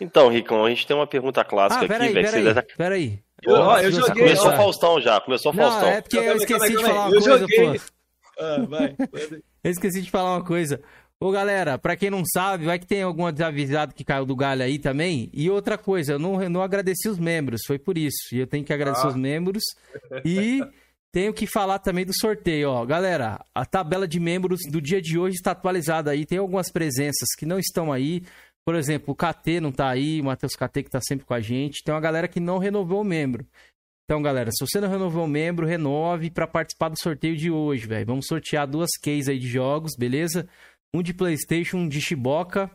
Então, 0.00 0.28
Ricão, 0.28 0.64
a 0.64 0.68
gente 0.68 0.84
tem 0.84 0.96
uma 0.96 1.06
pergunta 1.06 1.44
clássica 1.44 1.84
ah, 1.84 1.88
pera 1.88 2.04
aqui, 2.04 2.12
velho. 2.12 2.26
Peraí, 2.28 2.44
deve... 2.44 2.62
peraí. 2.76 3.22
Eu, 3.40 3.54
eu 3.54 3.92
joguei. 3.92 4.24
Começou 4.24 4.50
o 4.50 4.56
Faustão 4.56 5.00
já, 5.00 5.20
começou 5.20 5.52
o 5.52 5.54
Faustão. 5.54 5.82
Não, 5.82 5.88
é 5.88 6.00
porque 6.00 6.16
eu 6.18 6.36
esqueci 6.36 6.76
de 6.76 6.82
falar 6.82 7.06
uma 7.06 7.20
coisa, 7.20 7.46
pô. 7.46 7.94
Ah, 8.38 8.66
vai. 8.68 8.96
Eu 9.62 9.70
esqueci 9.70 10.02
de 10.02 10.10
falar 10.10 10.36
uma 10.36 10.44
coisa. 10.44 10.82
Ô 11.18 11.30
galera, 11.30 11.78
pra 11.78 11.96
quem 11.96 12.10
não 12.10 12.22
sabe, 12.26 12.66
vai 12.66 12.78
que 12.78 12.86
tem 12.86 13.02
algum 13.02 13.30
desavisado 13.32 13.94
que 13.94 14.04
caiu 14.04 14.26
do 14.26 14.36
galho 14.36 14.62
aí 14.62 14.78
também. 14.78 15.30
E 15.32 15.48
outra 15.48 15.78
coisa, 15.78 16.12
eu 16.12 16.18
não, 16.18 16.42
eu 16.42 16.50
não 16.50 16.60
agradeci 16.60 17.08
os 17.08 17.18
membros, 17.18 17.62
foi 17.66 17.78
por 17.78 17.96
isso. 17.96 18.34
E 18.34 18.38
eu 18.38 18.46
tenho 18.46 18.64
que 18.64 18.72
agradecer 18.72 19.06
ah. 19.06 19.10
os 19.10 19.16
membros. 19.16 19.62
E 20.26 20.60
tenho 21.10 21.32
que 21.32 21.46
falar 21.46 21.78
também 21.78 22.04
do 22.04 22.14
sorteio, 22.14 22.68
ó. 22.68 22.84
Galera, 22.84 23.42
a 23.54 23.64
tabela 23.64 24.06
de 24.06 24.20
membros 24.20 24.60
do 24.70 24.78
dia 24.78 25.00
de 25.00 25.18
hoje 25.18 25.36
está 25.36 25.52
atualizada 25.52 26.10
aí. 26.10 26.26
Tem 26.26 26.36
algumas 26.36 26.70
presenças 26.70 27.28
que 27.38 27.46
não 27.46 27.58
estão 27.58 27.90
aí. 27.90 28.22
Por 28.62 28.74
exemplo, 28.74 29.14
o 29.14 29.16
KT 29.16 29.60
não 29.60 29.72
tá 29.72 29.88
aí, 29.88 30.20
o 30.20 30.24
Matheus 30.24 30.54
KT 30.54 30.82
que 30.82 30.90
tá 30.90 31.00
sempre 31.00 31.24
com 31.24 31.32
a 31.32 31.40
gente. 31.40 31.82
Tem 31.82 31.94
uma 31.94 32.00
galera 32.00 32.28
que 32.28 32.40
não 32.40 32.58
renovou 32.58 33.00
o 33.00 33.04
membro. 33.04 33.46
Então, 34.04 34.20
galera, 34.20 34.50
se 34.52 34.64
você 34.64 34.80
não 34.80 34.88
renovou 34.88 35.24
o 35.24 35.28
membro, 35.28 35.66
renove 35.66 36.30
para 36.30 36.46
participar 36.46 36.90
do 36.90 37.00
sorteio 37.00 37.36
de 37.36 37.50
hoje, 37.50 37.86
velho. 37.86 38.06
Vamos 38.06 38.26
sortear 38.26 38.66
duas 38.66 38.90
cases 39.02 39.28
aí 39.28 39.38
de 39.38 39.48
jogos, 39.48 39.96
beleza? 39.96 40.46
Um 40.96 41.02
de 41.02 41.12
PlayStation, 41.12 41.78
um 41.78 41.88
de 41.88 42.00
Shiboka 42.00 42.70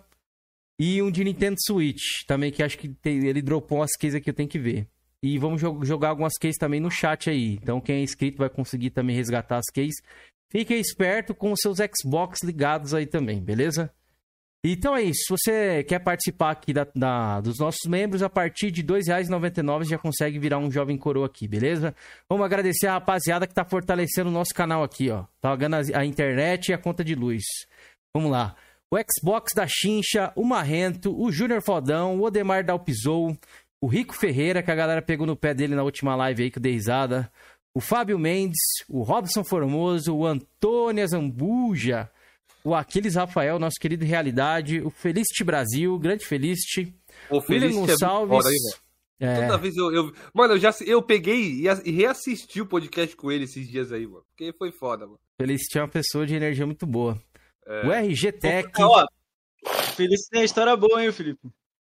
e 0.79 1.01
um 1.01 1.11
de 1.11 1.23
Nintendo 1.23 1.57
Switch, 1.59 2.25
também 2.27 2.51
que 2.51 2.63
acho 2.63 2.77
que 2.77 2.89
tem, 2.89 3.25
ele 3.25 3.41
dropou 3.41 3.79
umas 3.79 3.95
cases 3.97 4.15
aqui, 4.15 4.29
eu 4.29 4.33
tenho 4.33 4.49
que 4.49 4.59
ver. 4.59 4.87
E 5.23 5.37
vamos 5.37 5.61
jo 5.61 5.83
jogar 5.83 6.09
algumas 6.09 6.33
cases 6.39 6.57
também 6.57 6.79
no 6.79 6.89
chat 6.89 7.29
aí. 7.29 7.59
Então 7.61 7.79
quem 7.79 7.97
é 7.97 8.01
inscrito 8.01 8.37
vai 8.37 8.49
conseguir 8.49 8.89
também 8.89 9.15
resgatar 9.15 9.57
as 9.57 9.71
cases. 9.73 10.01
Fique 10.49 10.73
esperto 10.73 11.33
com 11.33 11.51
os 11.51 11.59
seus 11.61 11.77
Xbox 11.77 12.39
ligados 12.43 12.93
aí 12.93 13.05
também, 13.05 13.39
beleza? 13.39 13.91
Então 14.63 14.95
é 14.95 15.01
isso. 15.01 15.21
Se 15.25 15.29
você 15.29 15.83
quer 15.83 15.99
participar 15.99 16.51
aqui 16.51 16.71
da, 16.71 16.85
da, 16.95 17.41
dos 17.41 17.57
nossos 17.57 17.89
membros, 17.89 18.21
a 18.21 18.29
partir 18.29 18.69
de 18.69 18.81
R$ 18.81 18.99
2,99 18.99 19.85
já 19.85 19.97
consegue 19.97 20.37
virar 20.37 20.59
um 20.59 20.69
jovem 20.69 20.97
coroa 20.97 21.25
aqui, 21.25 21.47
beleza? 21.47 21.95
Vamos 22.29 22.45
agradecer 22.45 22.85
a 22.87 22.93
rapaziada 22.93 23.47
que 23.47 23.53
tá 23.55 23.65
fortalecendo 23.65 24.29
o 24.29 24.33
nosso 24.33 24.53
canal 24.53 24.83
aqui, 24.83 25.09
ó. 25.09 25.23
Tá 25.39 25.49
pagando 25.49 25.77
a, 25.77 25.99
a 25.99 26.05
internet 26.05 26.69
e 26.69 26.73
a 26.73 26.77
conta 26.77 27.03
de 27.03 27.15
luz. 27.15 27.41
Vamos 28.15 28.31
lá. 28.31 28.55
O 28.89 28.97
Xbox 28.97 29.53
da 29.55 29.65
Chincha, 29.67 30.33
o 30.35 30.43
Marrento, 30.43 31.17
o 31.17 31.31
Júnior 31.31 31.61
Fodão, 31.61 32.19
o 32.19 32.23
Odemar 32.23 32.65
Dalpizou, 32.65 33.37
o 33.81 33.87
Rico 33.87 34.13
Ferreira, 34.13 34.61
que 34.61 34.69
a 34.69 34.75
galera 34.75 35.01
pegou 35.01 35.25
no 35.25 35.35
pé 35.35 35.53
dele 35.53 35.75
na 35.75 35.83
última 35.83 36.15
live 36.15 36.43
aí 36.43 36.51
que 36.51 36.57
eu 36.57 36.61
dei 36.61 36.73
risada, 36.73 37.31
o 37.73 37.79
Fábio 37.79 38.19
Mendes, 38.19 38.59
o 38.89 39.01
Robson 39.01 39.45
Formoso, 39.45 40.13
o 40.13 40.25
Antônio 40.25 41.07
Zambuja, 41.07 42.11
o 42.65 42.75
Aquiles 42.75 43.15
Rafael, 43.15 43.57
nosso 43.57 43.79
querido 43.79 44.03
Realidade, 44.03 44.81
o 44.81 44.89
Felicity 44.89 45.43
Brasil, 45.43 45.97
grande 45.97 46.25
Felicity, 46.25 46.93
o 47.29 47.41
William 47.49 47.71
Gonçalves. 47.71 48.45
É 49.21 49.27
aí, 49.27 49.41
Toda 49.41 49.57
vez 49.57 49.77
eu, 49.77 49.93
eu, 49.93 50.13
Mano, 50.33 50.55
eu 50.55 50.59
já 50.59 50.73
eu 50.85 51.01
peguei 51.01 51.61
e, 51.61 51.67
e 51.85 51.91
reassisti 51.91 52.59
o 52.59 52.65
podcast 52.65 53.15
com 53.15 53.31
ele 53.31 53.43
esses 53.43 53.69
dias 53.69 53.91
aí, 53.91 54.07
mano. 54.07 54.23
Porque 54.29 54.51
foi 54.57 54.71
foda, 54.71 55.05
mano. 55.05 55.19
Felicity 55.39 55.77
é 55.77 55.81
uma 55.81 55.87
pessoa 55.87 56.25
de 56.25 56.35
energia 56.35 56.65
muito 56.65 56.87
boa. 56.87 57.21
É... 57.71 57.87
O 57.87 57.91
RG 57.91 58.31
Tech. 58.33 58.69
Ó, 58.79 59.05
Felipe 59.95 60.29
tem 60.29 60.41
a 60.41 60.45
história 60.45 60.75
boa, 60.75 61.03
hein, 61.03 61.11
Felipe? 61.13 61.49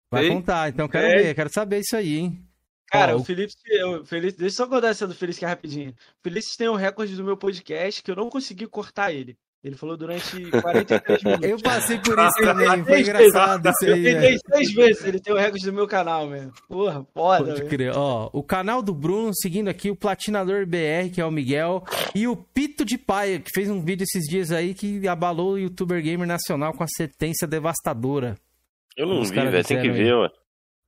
Vai 0.09 0.23
Ei? 0.23 0.29
contar, 0.29 0.69
então 0.69 0.87
quero 0.87 1.07
é. 1.07 1.15
ver, 1.17 1.35
quero 1.35 1.49
saber 1.51 1.79
isso 1.79 1.97
aí, 1.97 2.17
hein? 2.17 2.47
Cara, 2.87 3.17
ó, 3.17 3.19
o 3.19 3.25
Felipe, 3.25 3.53
o 3.83 4.05
Felipe, 4.05 4.37
deixa 4.37 4.61
eu 4.61 4.65
só 4.65 4.67
contar 4.67 4.89
essa 4.89 5.05
do 5.05 5.13
Felipe 5.13 5.39
que 5.39 5.45
é 5.45 5.47
rapidinho. 5.47 5.91
O 5.91 6.23
Felipe 6.23 6.45
tem 6.57 6.69
um 6.69 6.75
recorde 6.75 7.15
do 7.15 7.23
meu 7.23 7.35
podcast 7.35 8.01
que 8.01 8.09
eu 8.09 8.15
não 8.15 8.29
consegui 8.29 8.67
cortar 8.67 9.11
ele. 9.11 9.37
Ele 9.65 9.75
falou 9.75 9.97
durante 9.97 10.51
43 10.51 11.23
minutos. 11.25 11.49
Eu 11.49 11.57
passei 11.59 11.97
por 11.97 12.19
isso 12.19 12.39
também, 12.39 12.85
foi 12.85 13.01
engraçado 13.01 13.67
isso 13.67 13.85
aí. 13.85 14.05
Eu 14.05 14.13
tentei 14.13 14.37
seis 14.53 14.73
vezes, 14.73 15.03
ele 15.05 15.19
tem 15.19 15.33
o 15.33 15.37
recorde 15.37 15.65
do 15.65 15.73
meu 15.73 15.87
canal, 15.87 16.27
mesmo. 16.27 16.53
Porra, 16.67 17.03
foda. 17.11 17.45
Pode 17.55 17.65
crer. 17.65 17.91
Ó, 17.95 18.29
o 18.31 18.43
canal 18.43 18.83
do 18.83 18.93
Bruno, 18.93 19.31
seguindo 19.33 19.67
aqui 19.67 19.89
o 19.89 19.95
Platinador 19.95 20.67
BR, 20.67 21.09
que 21.11 21.19
é 21.19 21.25
o 21.25 21.31
Miguel, 21.31 21.83
e 22.13 22.27
o 22.27 22.35
Pito 22.35 22.85
de 22.85 22.95
Paia, 22.95 23.39
que 23.39 23.49
fez 23.55 23.67
um 23.67 23.83
vídeo 23.83 24.03
esses 24.03 24.29
dias 24.29 24.51
aí 24.51 24.75
que 24.75 25.07
abalou 25.07 25.53
o 25.53 25.57
youtuber 25.57 25.99
gamer 25.99 26.27
nacional 26.27 26.71
com 26.71 26.83
a 26.83 26.87
sentença 26.87 27.47
devastadora. 27.47 28.35
Eu 28.95 29.07
não 29.07 29.23
vi, 29.23 29.33
velho, 29.33 29.63
tem 29.63 29.81
que 29.81 29.89
ver, 29.89 30.13
ué. 30.13 30.29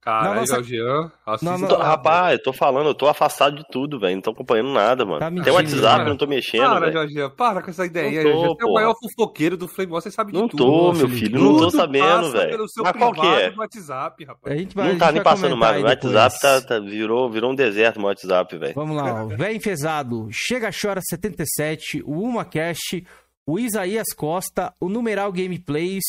Caralho, 0.07 0.39
nossa... 0.39 0.63
Jean, 0.63 1.11
não, 1.41 1.57
não, 1.57 1.77
rapaz, 1.79 2.37
eu 2.37 2.43
tô 2.43 2.53
falando, 2.53 2.87
eu 2.87 2.95
tô 2.95 3.09
afastado 3.09 3.57
de 3.57 3.67
tudo, 3.69 3.99
velho. 3.99 4.15
Não 4.15 4.21
tô 4.21 4.31
acompanhando 4.31 4.71
nada, 4.71 5.05
mano. 5.05 5.19
Tá 5.19 5.29
Tem 5.29 5.51
o 5.51 5.55
WhatsApp, 5.55 6.03
eu 6.03 6.09
não 6.09 6.15
tô 6.15 6.25
mexendo. 6.25 6.61
Para, 6.61 6.91
Jorginho, 6.93 7.29
para 7.31 7.61
com 7.61 7.69
essa 7.69 7.85
ideia 7.85 8.21
aí. 8.21 8.31
Você 8.31 8.63
é 8.63 8.65
o 8.65 8.73
maior 8.73 8.95
fofoqueiro 8.97 9.57
do 9.57 9.67
Flame 9.67 9.91
você 9.91 10.09
sabe 10.09 10.31
de 10.31 10.37
não 10.37 10.47
tudo. 10.47 10.63
Não 10.63 10.71
tô, 10.71 10.93
meu 10.93 11.09
filho, 11.09 11.41
não 11.41 11.57
tô 11.57 11.69
sabendo, 11.69 12.31
velho. 12.31 12.65
Mas 12.83 12.91
qual 12.97 13.11
que 13.11 13.27
é? 13.27 13.53
WhatsApp, 13.57 14.23
rapaz. 14.23 14.55
A 14.55 14.57
gente 14.57 14.73
vai, 14.73 14.93
não 14.93 14.97
tá 14.97 15.11
nem 15.11 15.21
passando 15.21 15.57
mais. 15.57 15.83
O 15.83 15.85
WhatsApp 15.85 16.39
tá, 16.39 16.61
tá, 16.61 16.79
virou, 16.79 17.29
virou 17.29 17.51
um 17.51 17.55
deserto 17.55 17.99
meu 17.99 18.07
WhatsApp, 18.07 18.57
velho. 18.57 18.75
Vamos 18.75 18.95
lá, 18.95 19.25
ó. 19.25 19.27
Véi 19.27 19.57
Enfesado, 19.57 20.29
Chega 20.31 20.69
Chora 20.71 21.01
77, 21.01 22.01
o 22.05 22.21
UmaCast, 22.21 23.05
o 23.45 23.59
Isaías 23.59 24.13
Costa, 24.15 24.73
o 24.79 24.87
Numeral 24.87 25.33
Gameplays. 25.33 26.05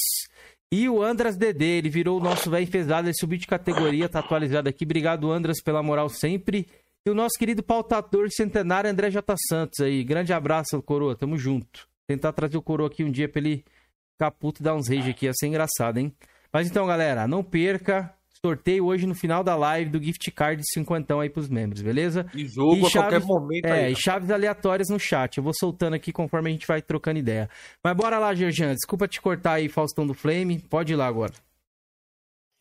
E 0.70 0.88
o 0.88 1.02
Andras 1.02 1.37
DD, 1.37 1.64
ele 1.64 1.88
virou 1.88 2.20
o 2.20 2.22
nosso 2.22 2.50
velho 2.50 2.66
pesado, 2.68 3.08
ele 3.08 3.16
subiu 3.18 3.38
de 3.38 3.46
categoria, 3.46 4.08
tá 4.08 4.18
atualizado 4.18 4.68
aqui. 4.68 4.84
Obrigado, 4.84 5.30
Andras, 5.32 5.62
pela 5.62 5.82
moral 5.82 6.08
sempre. 6.10 6.66
E 7.06 7.10
o 7.10 7.14
nosso 7.14 7.38
querido 7.38 7.62
pautador 7.62 8.30
centenário, 8.30 8.90
André 8.90 9.10
J. 9.10 9.34
Santos 9.48 9.80
aí. 9.80 10.04
Grande 10.04 10.32
abraço, 10.32 10.82
Coroa, 10.82 11.16
tamo 11.16 11.38
junto. 11.38 11.88
Tentar 12.06 12.32
trazer 12.32 12.58
o 12.58 12.62
Coroa 12.62 12.88
aqui 12.88 13.02
um 13.02 13.10
dia 13.10 13.28
pra 13.28 13.40
ele 13.40 13.64
ficar 14.12 14.30
puto 14.30 14.60
e 14.60 14.64
dar 14.64 14.75
uns 14.75 14.88
rage 14.88 15.10
aqui, 15.10 15.25
ia 15.25 15.32
ser 15.32 15.46
engraçado, 15.46 15.98
hein? 15.98 16.12
Mas 16.52 16.68
então, 16.68 16.87
galera, 16.87 17.26
não 17.26 17.42
perca 17.42 18.14
sorteio 18.45 18.87
hoje 18.87 19.07
no 19.07 19.14
final 19.14 19.42
da 19.42 19.57
live 19.57 19.90
do 19.90 20.02
gift 20.02 20.30
card 20.30 20.62
de 20.62 20.73
50 20.73 21.21
aí 21.21 21.28
pros 21.28 21.49
membros, 21.49 21.83
beleza? 21.83 22.26
E 22.35 22.47
jogo 22.47 22.76
e 22.76 22.87
a 22.87 22.90
chaves, 22.90 22.92
qualquer 22.92 23.26
momento 23.26 23.64
É, 23.66 23.87
aí, 23.87 23.92
e 23.92 23.97
chaves 23.97 24.30
aleatórias 24.30 24.88
no 24.88 24.99
chat. 24.99 25.38
Eu 25.38 25.45
vou 25.45 25.52
soltando 25.54 25.95
aqui 25.95 26.12
conforme 26.12 26.50
a 26.50 26.52
gente 26.52 26.66
vai 26.66 26.80
trocando 26.80 27.18
ideia. 27.18 27.49
Mas 27.83 27.97
bora 27.97 28.18
lá, 28.18 28.35
Georgian. 28.35 28.75
Desculpa 28.75 29.09
te 29.09 29.21
cortar 29.21 29.54
aí, 29.54 29.68
Faustão 29.68 30.07
do 30.07 30.14
Flame. 30.14 30.59
Pode 30.59 30.92
ir 30.92 30.97
lá 30.97 31.07
agora. 31.07 31.33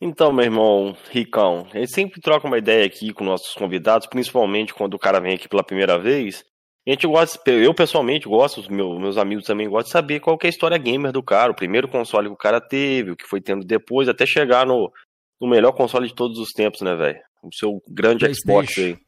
Então, 0.00 0.32
meu 0.32 0.44
irmão, 0.44 0.96
Ricão, 1.10 1.66
a 1.72 1.78
gente 1.78 1.92
sempre 1.92 2.20
troca 2.20 2.46
uma 2.46 2.58
ideia 2.58 2.86
aqui 2.86 3.12
com 3.12 3.24
nossos 3.24 3.52
convidados, 3.54 4.06
principalmente 4.06 4.72
quando 4.72 4.94
o 4.94 4.98
cara 4.98 5.20
vem 5.20 5.34
aqui 5.34 5.48
pela 5.48 5.64
primeira 5.64 5.98
vez. 5.98 6.44
A 6.86 6.90
gente 6.90 7.06
gosta, 7.06 7.50
eu 7.50 7.74
pessoalmente 7.74 8.26
gosto, 8.26 8.60
os 8.60 8.68
meus, 8.68 8.98
meus 8.98 9.18
amigos 9.18 9.44
também 9.44 9.68
gostam 9.68 9.88
de 9.88 9.92
saber 9.92 10.20
qual 10.20 10.38
é 10.42 10.46
a 10.46 10.48
história 10.48 10.78
gamer 10.78 11.12
do 11.12 11.22
cara, 11.22 11.52
o 11.52 11.54
primeiro 11.54 11.88
console 11.88 12.28
que 12.28 12.34
o 12.34 12.36
cara 12.36 12.60
teve, 12.60 13.10
o 13.10 13.16
que 13.16 13.26
foi 13.26 13.40
tendo 13.40 13.64
depois, 13.64 14.08
até 14.08 14.24
chegar 14.24 14.64
no, 14.64 14.90
o 15.40 15.46
melhor 15.46 15.72
console 15.72 16.08
de 16.08 16.14
todos 16.14 16.38
os 16.38 16.50
tempos, 16.50 16.80
né, 16.80 16.94
velho? 16.94 17.20
O 17.42 17.54
seu 17.54 17.82
grande 17.88 18.32
Xbox 18.34 18.76
aí. 18.78 18.98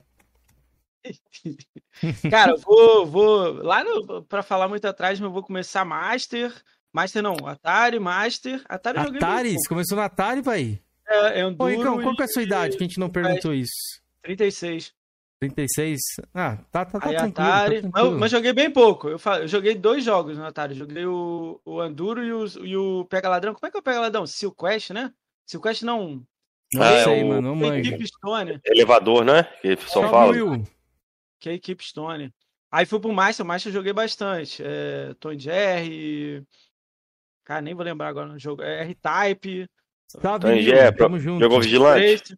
Cara, 2.31 2.53
eu 2.53 2.59
vou, 2.59 3.07
vou 3.07 3.53
lá 3.63 3.83
no, 3.83 4.23
pra 4.25 4.43
falar 4.43 4.69
muito 4.69 4.85
atrás, 4.85 5.19
mas 5.19 5.27
eu 5.27 5.33
vou 5.33 5.43
começar 5.43 5.85
Master. 5.85 6.53
Master 6.93 7.23
não, 7.23 7.37
Atari, 7.47 7.99
Master. 7.99 8.63
Atari, 8.69 8.99
Atari? 8.99 9.53
Você 9.55 9.69
começou 9.69 9.97
no 9.97 10.03
Atari, 10.03 10.43
pai? 10.43 10.81
É, 11.09 11.41
é 11.41 11.47
um 11.47 11.57
Ô, 11.59 11.71
Icão, 11.71 12.01
qual 12.03 12.15
que 12.15 12.23
é 12.23 12.25
a 12.25 12.29
sua 12.29 12.43
idade 12.43 12.77
que 12.77 12.85
a 12.85 12.87
gente 12.87 13.01
não 13.01 13.11
perguntou 13.11 13.53
isso? 13.53 14.01
36. 14.23 14.93
36. 15.41 15.99
Ah, 16.35 16.59
tá, 16.71 16.85
tá, 16.85 17.01
tá 17.01 17.09
Aí 17.09 17.17
tranquilo. 17.17 17.49
Atari. 17.49 17.77
tá 17.77 17.83
mas, 17.83 17.93
tranquilo. 17.93 18.21
mas 18.21 18.31
joguei 18.31 18.53
bem 18.53 18.71
pouco. 18.71 19.09
Eu, 19.09 19.19
eu 19.41 19.49
joguei 19.49 19.75
dois 19.75 20.05
jogos 20.05 20.37
no 20.37 20.45
Atari. 20.45 20.75
Joguei 20.75 21.07
o, 21.07 21.61
o 21.65 21.83
Enduro 21.85 22.23
e 22.25 22.33
o, 22.33 22.47
e 22.65 22.77
o 22.77 23.05
Pega 23.07 23.29
Ladrão. 23.29 23.55
Como 23.55 23.67
é 23.67 23.71
que 23.71 23.77
é 23.77 23.81
o 23.81 23.83
Pega 23.83 24.01
Ladrão? 24.01 24.27
Seal 24.27 24.53
Quest, 24.53 24.91
né? 24.91 25.13
Seal 25.51 25.61
Quest 25.63 25.83
não. 25.83 26.23
Não 26.73 26.83
Ah, 26.83 26.91
é 26.93 27.03
sei, 27.05 27.25
o- 27.25 27.29
mano, 27.29 27.41
não 27.43 27.57
manjo. 27.57 27.81
equipe 27.81 28.07
Stone. 28.07 28.61
Elevador, 28.65 29.25
né? 29.25 29.43
Que 29.61 29.77
só 29.77 30.09
fala. 30.09 30.31
Will. 30.33 30.63
Que 31.41 31.49
é 31.49 31.53
a 31.53 31.55
equipe 31.57 31.85
Stone. 31.85 32.33
Aí 32.71 32.87
fui 32.87 33.01
pro 33.01 33.13
Master. 33.13 33.45
O 33.45 33.49
Master 33.49 33.71
eu 33.71 33.75
joguei 33.75 33.93
bastante. 33.93 34.63
É, 34.65 35.13
Tom 35.19 35.37
Jerry. 35.37 36.45
Cara, 37.45 37.61
nem 37.61 37.75
vou 37.75 37.85
lembrar 37.85 38.07
agora 38.09 38.29
no 38.29 38.39
jogo. 38.39 38.63
É 38.63 38.83
R-Type. 38.83 39.67
Então, 40.17 40.39
Will. 40.45 40.73
é, 40.75 40.93
Tamo 40.93 41.19
junto. 41.19 41.41
Jogou 41.43 41.61
Vigilante? 41.61 42.37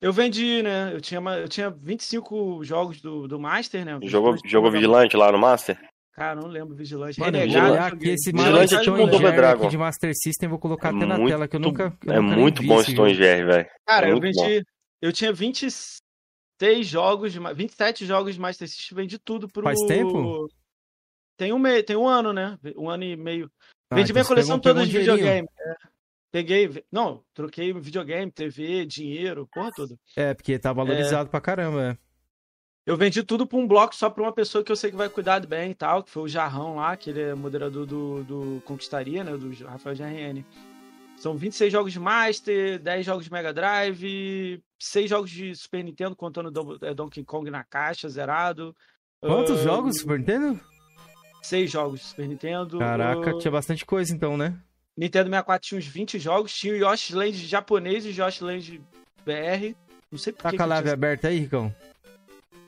Eu 0.00 0.12
vendi, 0.12 0.62
né? 0.62 0.94
Eu 0.94 1.00
tinha, 1.00 1.20
eu 1.20 1.48
tinha 1.48 1.68
25 1.68 2.62
jogos 2.62 3.00
do, 3.02 3.26
do 3.26 3.40
Master, 3.40 3.84
né? 3.84 3.98
Jogou, 4.04 4.36
jogou 4.46 4.70
Vigilante 4.70 5.16
lá 5.16 5.32
no 5.32 5.38
Master? 5.38 5.76
Cara, 6.20 6.38
não 6.38 6.48
lembro. 6.48 6.74
Vigilante. 6.76 7.18
Mano, 7.18 7.38
Renegado. 7.38 7.72
olhar 7.72 7.90
eu 7.92 7.96
aqui 7.96 8.08
esse 8.10 8.30
Vigilante 8.30 8.74
é 8.74 8.78
tipo 8.80 8.90
um 8.90 8.96
Stone 8.96 9.10
Double 9.10 9.32
Dragon. 9.32 9.62
aqui 9.62 9.70
de 9.70 9.78
Master 9.78 10.12
System, 10.14 10.48
vou 10.50 10.58
colocar 10.58 10.88
É 10.92 10.96
até 10.96 11.06
na 11.06 11.16
muito- 11.16 11.30
tela, 11.30 11.48
que 11.48 11.56
eu 11.56 11.60
nunca. 11.60 11.96
eu 12.04 12.12
É 12.12 12.20
nunca 12.20 12.36
muito 12.36 12.62
bom 12.62 12.80
esse 12.80 12.94
jogo. 12.94 13.08
Jerry, 13.14 13.46
velho. 13.46 13.68
Cara, 13.86 14.06
É 14.06 14.10
eu 14.12 14.18
muito 14.20 14.34
bom. 14.36 14.44
vendi. 14.46 14.64
Eu 15.00 15.12
tinha 15.14 15.32
26 15.32 16.86
jogos, 16.86 17.32
de 17.32 17.40
ma- 17.40 17.54
27 17.54 18.04
jogos 18.04 18.34
de 18.34 18.40
Master 18.40 18.68
System, 18.68 18.96
vendi 18.96 19.18
tudo 19.18 19.48
pro. 19.48 19.62
Faz 19.62 19.80
tempo? 19.86 20.46
Tem 21.38 21.54
um, 21.54 21.58
me... 21.58 21.82
Tem 21.82 21.96
um 21.96 22.06
ano, 22.06 22.34
né? 22.34 22.58
Um 22.76 22.90
ano 22.90 23.02
e 23.02 23.16
meio. 23.16 23.50
Ah, 23.90 23.96
Vendi 23.96 24.10
então 24.10 24.14
minha 24.14 24.24
você 24.24 24.28
coleção 24.28 24.60
pegou- 24.60 24.74
toda 24.74 24.86
pegou 24.86 25.02
de 25.02 25.10
um 25.10 25.14
videogame. 25.16 25.48
é. 25.58 25.74
Peguei. 26.32 26.84
Não, 26.92 27.24
troquei 27.34 27.72
videogame, 27.72 28.30
TV, 28.30 28.84
dinheiro, 28.84 29.48
porra 29.52 29.70
toda. 29.74 29.96
É, 30.14 30.34
porque 30.34 30.58
tá 30.58 30.70
valorizado 30.72 31.30
pra 31.30 31.40
caramba, 31.40 31.82
é. 31.92 32.09
Eu 32.86 32.96
vendi 32.96 33.22
tudo 33.22 33.46
pra 33.46 33.58
um 33.58 33.66
bloco 33.68 33.94
só 33.94 34.08
pra 34.10 34.22
uma 34.22 34.32
pessoa 34.32 34.64
que 34.64 34.72
eu 34.72 34.76
sei 34.76 34.90
que 34.90 34.96
vai 34.96 35.08
cuidar 35.08 35.44
bem 35.46 35.70
e 35.70 35.74
tal, 35.74 36.02
que 36.02 36.10
foi 36.10 36.22
o 36.24 36.28
Jarrão 36.28 36.76
lá, 36.76 36.96
que 36.96 37.10
ele 37.10 37.20
é 37.20 37.34
moderador 37.34 37.86
do, 37.86 38.24
do 38.24 38.62
Conquistaria, 38.64 39.22
né? 39.22 39.36
Do 39.36 39.50
Rafael 39.64 39.94
GRN. 39.96 40.44
São 41.18 41.36
26 41.36 41.70
jogos 41.70 41.92
de 41.92 42.00
Master, 42.00 42.78
10 42.80 43.04
jogos 43.06 43.24
de 43.26 43.30
Mega 43.32 43.52
Drive, 43.52 44.62
6 44.78 45.10
jogos 45.10 45.30
de 45.30 45.54
Super 45.54 45.84
Nintendo, 45.84 46.16
contando 46.16 46.78
é, 46.82 46.94
Donkey 46.94 47.22
Kong 47.22 47.50
na 47.50 47.62
caixa, 47.62 48.08
zerado. 48.08 48.74
Quantos 49.20 49.60
Ah, 49.60 49.62
jogos, 49.64 49.98
Super 49.98 50.18
Nintendo? 50.18 50.58
6 51.42 51.70
jogos 51.70 52.00
de 52.00 52.06
Super 52.06 52.26
Nintendo. 52.26 52.78
Caraca, 52.78 53.30
Ah, 53.32 53.38
tinha 53.38 53.50
bastante 53.52 53.84
coisa 53.84 54.14
então, 54.14 54.36
né? 54.38 54.58
Nintendo 54.96 55.28
64 55.28 55.68
tinha 55.68 55.78
uns 55.78 55.86
20 55.86 56.18
jogos, 56.18 56.54
tinha 56.54 56.72
o 56.72 56.76
Yoshi 56.76 57.14
Land 57.14 57.46
japonês 57.46 58.04
e 58.06 58.08
o 58.08 58.12
Yoshi 58.24 58.42
Land 58.42 58.80
BR. 59.24 59.76
Não 60.10 60.18
sei 60.18 60.32
por 60.32 60.42
Tá 60.42 60.50
que 60.50 60.56
com 60.56 60.62
a 60.62 60.66
live 60.66 60.84
tinha- 60.84 60.94
aberta 60.94 61.28
aí, 61.28 61.38
Ricão? 61.40 61.74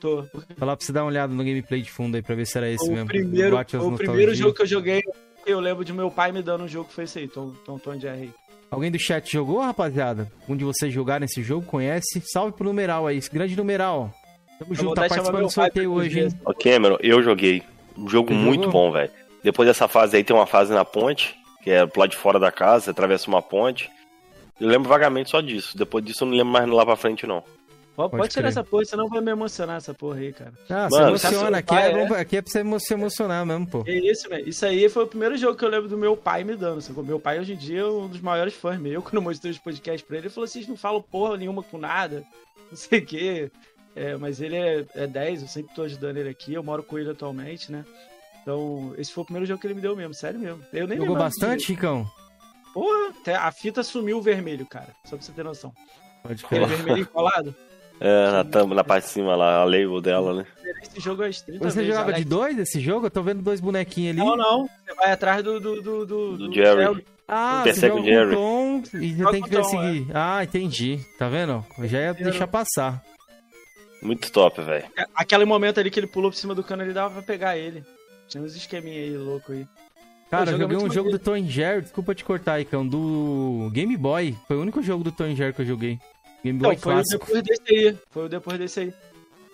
Tô. 0.03 0.25
Falar 0.57 0.77
pra 0.77 0.85
você 0.85 0.93
dar 0.93 1.03
uma 1.03 1.09
olhada 1.09 1.33
no 1.33 1.45
gameplay 1.45 1.81
de 1.81 1.91
fundo 1.91 2.17
aí 2.17 2.23
pra 2.23 2.35
ver 2.35 2.45
se 2.47 2.59
era 2.59 2.69
esse 2.69 2.85
o 2.89 2.93
mesmo. 2.93 3.07
primeiro, 3.07 3.57
o 3.57 3.65
primeiro 3.65 3.91
nostalgia. 3.91 4.35
jogo 4.35 4.55
que 4.55 4.63
eu 4.63 4.67
joguei, 4.67 5.01
eu 5.47 5.61
lembro 5.61 5.85
de 5.85 5.93
meu 5.93 6.11
pai 6.11 6.33
me 6.33 6.43
dando 6.43 6.65
um 6.65 6.69
jogo 6.69 6.89
que 6.89 6.95
foi 6.95 7.05
esse 7.05 7.21
aí, 7.21 7.29
Tom, 7.29 7.53
Tom, 7.65 7.79
Tom 7.79 7.99
Jerry. 7.99 8.33
Alguém 8.71 8.91
do 8.91 8.99
chat 8.99 9.31
jogou, 9.31 9.61
rapaziada? 9.61 10.31
Um 10.49 10.57
de 10.57 10.65
vocês 10.65 10.93
jogaram 10.93 11.25
esse 11.25 11.43
jogo, 11.43 11.65
conhece? 11.67 12.23
Salve 12.25 12.57
pro 12.57 12.65
numeral 12.65 13.07
aí, 13.07 13.19
esse 13.19 13.31
grande 13.31 13.55
numeral. 13.55 14.11
Tamo 14.59 14.75
junto, 14.75 14.95
tá 14.95 15.09
participando 15.09 15.43
do 15.43 15.51
sorteio 15.51 15.93
hoje, 15.93 16.21
hein? 16.21 16.29
Ô, 16.45 16.55
Cameron, 16.55 16.97
eu 17.01 17.23
joguei. 17.23 17.63
Um 17.97 18.09
jogo 18.09 18.31
Você 18.31 18.35
muito 18.35 18.65
jogou? 18.65 18.87
bom, 18.87 18.93
velho. 18.93 19.11
Depois 19.43 19.69
dessa 19.69 19.87
fase 19.89 20.17
aí 20.17 20.25
tem 20.25 20.35
uma 20.35 20.47
fase 20.47 20.73
na 20.73 20.85
ponte, 20.85 21.35
que 21.63 21.71
é 21.71 21.85
pro 21.85 22.01
lado 22.01 22.11
de 22.11 22.17
fora 22.17 22.39
da 22.39 22.51
casa, 22.51 22.85
você 22.87 22.91
atravessa 22.91 23.29
uma 23.29 23.43
ponte. 23.43 23.91
Eu 24.59 24.69
lembro 24.69 24.89
vagamente 24.89 25.31
só 25.31 25.41
disso. 25.41 25.77
Depois 25.77 26.05
disso 26.05 26.25
eu 26.25 26.29
não 26.29 26.37
lembro 26.37 26.53
mais 26.53 26.67
lá 26.69 26.87
pra 26.87 26.97
frente, 26.97 27.27
não. 27.27 27.43
Pode, 27.95 28.11
Pode 28.13 28.29
tirar 28.31 28.43
crer. 28.45 28.49
essa 28.51 28.65
porra, 28.65 28.85
senão 28.87 29.07
vai 29.09 29.21
me 29.21 29.31
emocionar 29.31 29.77
essa 29.77 29.93
porra 29.93 30.19
aí, 30.19 30.33
cara. 30.33 30.53
Ah, 30.71 30.89
Mano, 30.91 31.19
se 31.19 31.27
emociona. 31.27 31.59
Aqui 31.59 31.75
é, 31.75 31.93
vai, 31.93 32.07
bom- 32.09 32.15
aqui 32.15 32.37
é 32.39 32.43
pra 32.43 32.51
você 32.51 32.61
emo- 32.61 32.81
se 32.81 32.95
emocionar 32.95 33.45
mesmo, 33.45 33.67
pô. 33.67 33.85
É 33.87 33.93
isso, 33.95 34.29
velho. 34.31 34.49
Isso 34.49 34.65
aí 34.65 34.89
foi 34.89 35.05
o 35.05 35.07
primeiro 35.07 35.37
jogo 35.37 35.59
que 35.59 35.65
eu 35.65 35.69
lembro 35.69 35.89
do 35.91 35.99
meu 35.99 36.17
pai 36.17 36.43
me 36.43 36.57
dando. 36.57 36.81
Sacou? 36.81 37.05
Meu 37.05 37.21
pai 37.21 37.39
hoje 37.39 37.53
em 37.53 37.57
dia 37.57 37.81
é 37.81 37.85
um 37.87 38.09
dos 38.09 38.21
maiores 38.23 38.55
fãs 38.55 38.81
meu. 38.81 38.93
Eu, 38.93 39.03
quando 39.03 39.17
eu 39.17 39.23
mostrei 39.23 39.53
os 39.53 39.59
podcasts 39.59 40.03
pra 40.07 40.17
ele, 40.17 40.27
ele 40.27 40.33
falou: 40.35 40.49
vocês 40.49 40.67
não 40.67 40.77
falam 40.77 41.03
porra 41.03 41.37
nenhuma 41.37 41.63
com 41.63 41.77
nada, 41.77 42.25
não 42.71 42.77
sei 42.77 43.01
o 43.01 43.05
quê. 43.07 43.51
É, 43.95 44.17
mas 44.17 44.41
ele 44.41 44.57
é, 44.57 44.87
é 44.95 45.07
10, 45.07 45.43
eu 45.43 45.49
sempre 45.49 45.75
tô 45.75 45.83
ajudando 45.83 46.17
ele 46.17 46.31
aqui. 46.31 46.55
Eu 46.55 46.63
moro 46.63 46.83
com 46.83 46.99
ele 46.99 47.11
atualmente, 47.11 47.71
né? 47.71 47.85
Então, 48.41 48.95
esse 48.97 49.13
foi 49.13 49.23
o 49.23 49.25
primeiro 49.27 49.45
jogo 49.47 49.61
que 49.61 49.67
ele 49.67 49.75
me 49.75 49.83
deu 49.83 49.95
mesmo, 49.95 50.15
sério 50.15 50.41
mesmo. 50.41 50.65
Eu 50.73 50.89
nem 50.89 50.97
Jogou 50.97 51.15
bastante, 51.15 51.69
Ricão? 51.69 52.11
Porra, 52.73 53.11
até 53.11 53.35
a 53.35 53.53
fita 53.53 53.83
sumiu 53.83 54.17
o 54.17 54.23
vermelho, 54.23 54.65
cara. 54.65 54.89
Só 55.05 55.17
pra 55.17 55.25
você 55.27 55.31
ter 55.33 55.45
noção. 55.45 55.75
Pode 56.23 56.43
Aquele 56.43 56.65
crer. 56.65 56.77
vermelho 56.79 57.07
colado. 57.13 57.55
É, 58.05 58.33
na, 58.33 58.45
tampa, 58.45 58.75
na 58.75 58.83
parte 58.83 59.05
de 59.05 59.11
cima 59.11 59.37
lá, 59.37 59.59
a 59.61 59.65
label 59.65 60.01
dela, 60.01 60.35
né? 60.35 60.47
Esse 60.83 60.99
jogo 60.99 61.23
é 61.23 61.31
30 61.31 61.59
Você 61.59 61.77
vezes, 61.77 61.87
jogava 61.87 62.09
de 62.09 62.15
Alex. 62.17 62.29
dois 62.29 62.59
esse 62.59 62.81
jogo? 62.81 63.07
Eu 63.07 63.11
tô 63.13 63.23
vendo 63.23 63.43
dois 63.43 63.61
bonequinhos 63.61 64.19
ali. 64.19 64.29
Não, 64.29 64.37
não. 64.37 64.69
Você 64.85 64.95
vai 64.97 65.13
atrás 65.13 65.45
do. 65.45 65.61
Do, 65.61 65.81
do, 65.81 66.05
do, 66.07 66.37
Do 66.49 66.53
Jerry. 66.53 67.07
Ah, 67.29 67.63
você 67.65 67.89
joga 67.89 68.03
Jerry. 68.03 68.35
Tom 68.35 68.83
e 68.95 69.15
você 69.15 69.31
tem 69.31 69.43
que 69.43 69.51
perseguir. 69.51 70.07
Ah, 70.13 70.43
entendi. 70.43 70.99
Tá 71.17 71.29
vendo? 71.29 71.65
Eu 71.79 71.87
já 71.87 72.01
ia 72.01 72.15
deixar 72.15 72.49
passar. 72.49 73.01
Muito 74.03 74.33
top, 74.33 74.61
velho. 74.63 74.85
Aquele 75.15 75.45
momento 75.45 75.79
ali 75.79 75.89
que 75.89 76.01
ele 76.01 76.09
pulou 76.09 76.29
por 76.29 76.37
cima 76.37 76.57
do 76.57 76.65
cano, 76.65 76.83
ele 76.83 76.93
dava 76.93 77.15
pra 77.15 77.23
pegar 77.23 77.57
ele. 77.57 77.85
Tinha 78.27 78.43
uns 78.43 78.57
esqueminha 78.57 79.01
aí 79.01 79.17
louco 79.17 79.53
aí. 79.53 79.65
Cara, 80.29 80.51
eu 80.51 80.57
é 80.57 80.59
joguei 80.59 80.77
um 80.77 80.81
muito 80.81 80.95
jogo 80.95 81.11
do 81.11 81.21
maneiro. 81.21 81.45
Tom 81.45 81.49
Jerry, 81.49 81.83
desculpa 81.83 82.15
te 82.17 82.25
cortar, 82.25 82.59
Icão, 82.59 82.85
do 82.85 83.71
Game 83.73 83.97
Boy. 83.97 84.37
Foi 84.49 84.57
o 84.57 84.61
único 84.63 84.83
jogo 84.83 85.05
do 85.05 85.13
Tom 85.13 85.33
Jerry 85.37 85.53
que 85.53 85.63
eu 85.63 85.67
joguei. 85.67 86.01
Game 86.45 86.59
Boy 86.59 86.75
Não, 86.75 86.81
foi 86.81 86.93
o 86.93 86.97
clássico. 86.97 87.27
depois 87.27 87.43
desse 87.43 87.63
aí. 87.75 87.99
Foi 88.11 88.25
o 88.25 88.29
depois 88.29 88.59
desse 88.59 88.81
aí. 88.81 88.95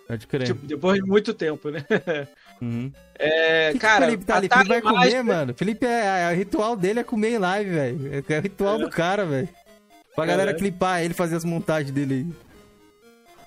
Pode 0.07 0.27
crer. 0.27 0.47
Tipo, 0.47 0.67
depois 0.67 1.03
de 1.03 1.09
muito 1.09 1.35
tempo, 1.35 1.71
né? 1.71 1.85
Uhum. 2.61 2.91
É, 3.17 3.69
O 3.71 3.73
que, 3.75 3.79
cara, 3.79 3.99
que 3.99 4.03
o 4.03 4.07
Felipe 4.11 4.25
tá 4.25 4.37
ali? 4.37 4.47
Atari 4.47 4.67
Felipe 4.67 4.83
vai 4.85 4.93
comer, 4.93 5.05
Master- 5.05 5.25
mano. 5.25 5.55
Felipe 5.55 5.87
é, 5.87 6.25
é- 6.25 6.33
o 6.33 6.37
ritual 6.37 6.75
dele 6.77 6.99
é 6.99 7.05
comer 7.05 7.31
em 7.35 7.39
live, 7.39 7.71
velho. 7.71 8.25
É 8.29 8.39
o 8.39 8.43
ritual 8.43 8.79
do 8.81 8.91
cara, 8.91 9.25
velho. 9.25 9.49
Pra 10.17 10.27
galera 10.27 10.51
É. 10.51 10.55
clipar 10.55 11.01
ele, 11.05 11.15
fazer 11.15 11.37
as 11.37 11.45
montagens 11.45 11.93
dele 11.93 12.15
aí. 12.15 12.27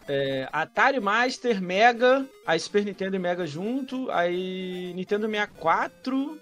é, 0.08 0.48
Atari 0.52 1.02
Master, 1.02 1.62
Mega, 1.62 2.26
aí 2.48 2.58
Super 2.58 2.86
Nintendo 2.86 3.16
e 3.18 3.20
Mega 3.20 3.46
junto, 3.46 4.10
aí 4.12 4.94
Nintendo 4.96 5.28
64, 5.28 6.40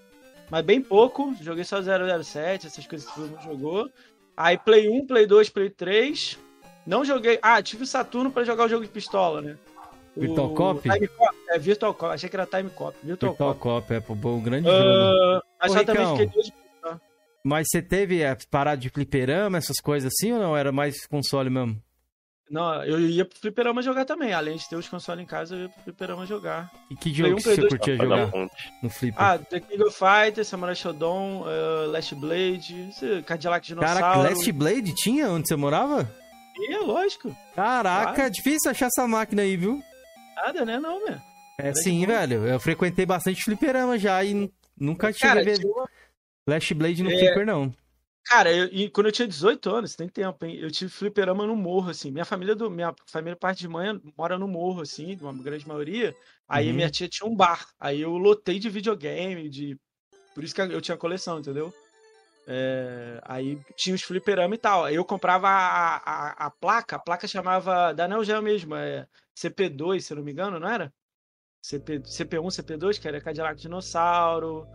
mas 0.48 0.64
bem 0.64 0.80
pouco. 0.80 1.34
Joguei 1.40 1.64
só 1.64 1.80
007, 1.82 2.68
essas 2.68 2.86
coisas 2.86 3.08
que 3.08 3.14
todo 3.16 3.30
mundo 3.30 3.42
jogou. 3.42 3.90
Aí 4.36 4.56
Play 4.56 4.88
1, 4.88 5.06
Play 5.08 5.26
2, 5.26 5.48
Play 5.50 5.70
3. 5.70 6.38
Não 6.90 7.04
joguei. 7.04 7.38
Ah, 7.40 7.62
tive 7.62 7.84
o 7.84 7.86
Saturno 7.86 8.32
pra 8.32 8.42
jogar 8.42 8.64
o 8.64 8.68
jogo 8.68 8.84
de 8.84 8.90
pistola, 8.90 9.40
né? 9.40 9.56
O 10.16 10.20
Virtual 10.22 10.50
Cop? 10.50 10.82
Time 10.82 11.06
Cop. 11.06 11.36
É, 11.48 11.56
Virtual 11.56 11.94
Cop. 11.94 12.12
Achei 12.12 12.28
que 12.28 12.34
era 12.34 12.44
Time 12.46 12.68
Cop. 12.68 12.96
Virtual, 13.00 13.30
Virtual 13.30 13.54
Cop. 13.54 13.60
Cop, 13.60 13.94
é, 13.94 14.00
pô, 14.00 14.16
bom, 14.16 14.40
grande 14.40 14.68
jogo. 14.68 14.76
Ah, 14.76 15.40
mas 15.62 15.70
Ô, 15.70 15.74
só 15.74 15.84
também 15.84 16.02
Ricão. 16.02 16.16
fiquei 16.16 16.34
dois. 16.34 16.52
Mas 17.44 17.68
você 17.70 17.80
teve 17.80 18.24
a 18.24 18.36
parada 18.50 18.76
de 18.76 18.90
fliperama, 18.90 19.56
essas 19.56 19.76
coisas 19.76 20.12
assim, 20.12 20.32
ou 20.32 20.40
não? 20.40 20.56
Era 20.56 20.72
mais 20.72 21.06
console 21.06 21.48
mesmo? 21.48 21.80
Não, 22.50 22.84
eu 22.84 22.98
ia 23.00 23.24
pro 23.24 23.38
Fliperama 23.38 23.80
jogar 23.80 24.04
também. 24.04 24.32
Além 24.32 24.56
de 24.56 24.68
ter 24.68 24.74
os 24.74 24.88
consoles 24.88 25.22
em 25.22 25.26
casa, 25.26 25.54
eu 25.54 25.60
ia 25.60 25.68
pro 25.68 25.82
Fliperama 25.84 26.26
jogar. 26.26 26.68
E 26.90 26.96
que 26.96 27.14
jogo 27.14 27.34
um, 27.34 27.36
que 27.36 27.42
você 27.42 27.56
dois, 27.56 27.72
curtia 27.72 27.96
dar 27.96 28.04
jogar 28.04 28.32
no 28.82 28.90
Flipper? 28.90 29.22
Ah, 29.22 29.38
The 29.38 29.60
King 29.60 29.82
of 29.84 29.96
Fighters, 29.96 30.48
Samurai 30.48 30.74
Shodown, 30.74 31.42
uh, 31.42 31.90
Last 31.92 32.14
Blade, 32.16 32.90
Cadillac 33.24 33.64
Dinossauro. 33.64 34.00
Caraca, 34.00 34.28
Last 34.28 34.52
Blade 34.52 34.92
tinha 34.96 35.30
onde 35.30 35.46
você 35.46 35.54
morava? 35.54 36.10
E 36.60 36.72
é 36.72 36.78
lógico. 36.78 37.34
Caraca, 37.54 38.12
Claro. 38.14 38.22
é 38.22 38.30
difícil 38.30 38.70
achar 38.70 38.86
essa 38.86 39.06
máquina 39.06 39.42
aí, 39.42 39.56
viu? 39.56 39.82
Nada, 40.36 40.64
né? 40.64 40.78
Não, 40.80 41.04
né? 41.04 41.20
É 41.58 41.66
Era 41.68 41.74
sim, 41.74 42.00
de 42.00 42.06
boa. 42.06 42.18
velho. 42.18 42.46
Eu 42.46 42.60
frequentei 42.60 43.04
bastante 43.06 43.42
fliperama 43.44 43.98
já 43.98 44.22
e 44.24 44.50
nunca 44.78 45.08
a 45.08 45.10
ver 45.10 45.58
tinha 45.58 45.70
uma- 45.72 45.88
Last 46.46 46.74
Blade 46.74 47.02
no 47.02 47.10
É. 47.10 47.18
flipper, 47.18 47.46
não. 47.46 47.72
Cara, 48.24 48.52
eu- 48.52 48.68
e 48.70 48.88
quando 48.90 49.06
eu 49.06 49.12
tinha 49.12 49.26
18 49.26 49.70
anos, 49.70 49.94
tem 49.94 50.08
tempo, 50.08 50.44
hein? 50.44 50.56
Eu 50.56 50.70
tive 50.70 50.90
fliperama 50.90 51.46
no 51.46 51.56
morro, 51.56 51.90
assim. 51.90 52.10
Minha 52.10 52.24
família, 52.24 52.54
do, 52.54 52.70
minha 52.70 52.94
família, 53.06 53.34
parte 53.36 53.60
de 53.60 53.68
mãe, 53.68 54.00
mora 54.16 54.38
no 54.38 54.46
morro, 54.46 54.82
assim, 54.82 55.16
uma 55.20 55.32
grande 55.32 55.66
maioria. 55.66 56.14
Aí 56.48 56.68
Uhum. 56.68 56.74
minha 56.74 56.90
tia 56.90 57.08
tinha 57.08 57.28
um 57.28 57.34
bar. 57.34 57.66
Aí 57.78 58.00
eu 58.00 58.10
lotei 58.16 58.58
de 58.58 58.68
videogame, 58.70 59.48
de. 59.48 59.76
Por 60.34 60.44
isso 60.44 60.54
que 60.54 60.60
eu 60.60 60.80
tinha 60.80 60.96
coleção, 60.96 61.38
entendeu? 61.40 61.72
É, 62.46 63.20
Aí 63.24 63.58
tinha 63.76 63.94
os 63.94 64.02
fliperama 64.02 64.54
e 64.54 64.58
tal. 64.58 64.84
Aí 64.84 64.94
eu 64.96 65.04
comprava 65.04 65.48
a, 65.48 65.96
a, 65.96 66.46
a 66.46 66.50
placa, 66.50 66.96
a 66.96 66.98
placa 66.98 67.26
chamava 67.28 67.92
da 67.92 68.08
Neo 68.08 68.24
Geo 68.24 68.42
mesmo, 68.42 68.74
é 68.74 69.06
CP2, 69.36 70.00
se 70.00 70.12
eu 70.12 70.16
não 70.16 70.24
me 70.24 70.32
engano, 70.32 70.58
não 70.58 70.68
era? 70.68 70.92
CP, 71.62 72.00
CP1, 72.00 72.46
CP2, 72.48 72.98
que 72.98 73.06
era 73.06 73.20
Cadillac 73.20 73.60
Dinossauro. 73.60 74.66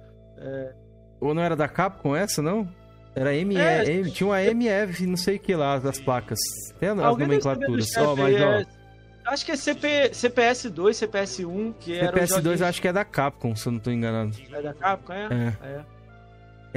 Ou 1.19 1.33
não 1.33 1.41
era 1.41 1.55
da 1.55 1.67
Capcom 1.67 2.15
essa, 2.15 2.41
não? 2.41 2.69
Era 3.15 3.33
ME, 3.33 3.57
É, 3.57 3.85
M- 3.91 4.11
tinha 4.11 4.27
uma 4.27 4.41
MF, 4.43 5.07
não 5.07 5.15
sei 5.17 5.37
o 5.37 5.39
que 5.39 5.55
lá, 5.55 5.79
das 5.79 5.99
placas. 5.99 6.39
Tem 6.79 6.89
as 6.89 6.97
nomenclaturas. 6.97 7.85
dos 7.87 7.97
Ó, 7.97 8.15
mas 8.15 8.35
ó. 8.41 9.31
Acho 9.31 9.45
que 9.45 9.53
é 9.53 9.55
CP, 9.55 10.11
CPS2, 10.11 11.07
CPS1, 11.07 11.73
que 11.79 11.95
era 11.97 12.15
o 12.15 12.19
CPS2 12.19 12.59
eu 12.59 12.67
acho 12.67 12.81
que 12.81 12.87
é 12.87 12.93
da 12.93 13.03
Capcom, 13.03 13.55
se 13.55 13.67
eu 13.67 13.71
não 13.71 13.79
tô 13.79 13.89
enganado. 13.89 14.31
É 14.51 14.61
da 14.61 14.73
Capcom, 14.73 15.13
é? 15.13 15.27
É. 15.31 15.67
É. 15.67 15.94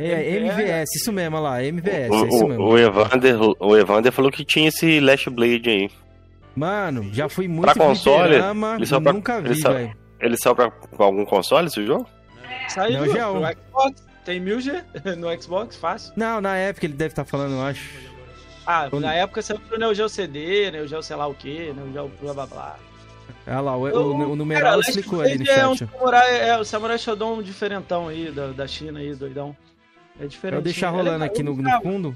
É, 0.00 0.36
MVS. 0.36 0.58
MVS, 0.58 0.88
isso 0.96 1.12
mesmo, 1.12 1.36
olha 1.36 1.42
lá, 1.42 1.64
MVS, 1.64 1.92
é 1.92 2.06
isso 2.28 2.44
O, 2.44 2.48
mesmo. 2.48 2.64
o, 2.64 2.68
o, 2.70 2.78
Evander, 2.78 3.36
o 3.58 3.76
Evander 3.76 4.12
falou 4.12 4.30
que 4.30 4.44
tinha 4.44 4.68
esse 4.68 5.00
Last 5.00 5.28
Blade 5.30 5.68
aí. 5.68 5.90
Mano, 6.54 7.08
já 7.12 7.28
fui 7.28 7.46
muito 7.48 7.64
Pra 7.72 7.74
console, 7.74 8.28
fliperama 8.28 8.76
ele 8.76 8.86
só 8.86 9.00
pra- 9.00 9.12
nunca 9.12 9.38
ele 9.38 9.48
vi, 9.50 9.60
só- 9.60 9.72
velho. 9.72 9.96
Ele 10.20 10.36
saiu 10.36 10.54
pra 10.56 10.72
algum 10.98 11.24
console 11.24 11.68
esse 11.68 11.84
jogo? 11.86 12.06
Saiu 12.68 13.00
no 13.06 13.06
Xbox. 13.12 14.06
Tem 14.24 14.40
1000G 14.40 14.82
no 15.16 15.40
Xbox, 15.42 15.76
fácil. 15.76 16.12
Não, 16.16 16.40
na 16.40 16.56
época 16.56 16.86
ele 16.86 16.94
deve 16.94 17.12
estar 17.12 17.24
falando, 17.24 17.52
eu 17.54 17.62
acho. 17.62 17.88
Ah, 18.66 18.88
Quando- 18.90 19.02
na 19.04 19.14
época 19.14 19.40
saiu 19.40 19.58
pro 19.60 19.78
Neo 19.78 19.94
Geo 19.94 20.08
CD, 20.08 20.70
Neo 20.70 20.86
Geo 20.86 21.02
sei 21.02 21.16
lá 21.16 21.26
o 21.26 21.34
que, 21.34 21.72
Neo 21.72 21.92
Geo 21.92 22.10
blá 22.20 22.34
blá 22.34 22.46
blá. 22.46 22.76
Olha 23.46 23.60
lá, 23.60 23.76
o, 23.76 23.80
o, 23.82 23.88
Eu- 23.88 24.30
o 24.32 24.36
numeral 24.36 24.76
Last 24.76 24.90
explicou 24.90 25.22
ali 25.22 25.38
no 25.38 25.48
é 25.50 25.66
um 25.68 25.74
samurai, 25.76 26.48
é 26.50 26.58
o 26.58 26.64
Samurai 26.64 26.98
Shodown 26.98 27.42
diferentão 27.42 28.08
aí, 28.08 28.30
da, 28.30 28.48
da 28.48 28.66
China 28.66 28.98
aí, 29.00 29.14
doidão. 29.14 29.56
É 30.20 30.26
diferente. 30.26 30.54
Vou 30.56 30.64
deixar 30.64 30.88
É 30.88 30.90
rolando 30.90 31.24
aqui 31.24 31.40
eu 31.40 31.44
no, 31.44 31.56
no 31.56 31.80
fundo. 31.82 32.14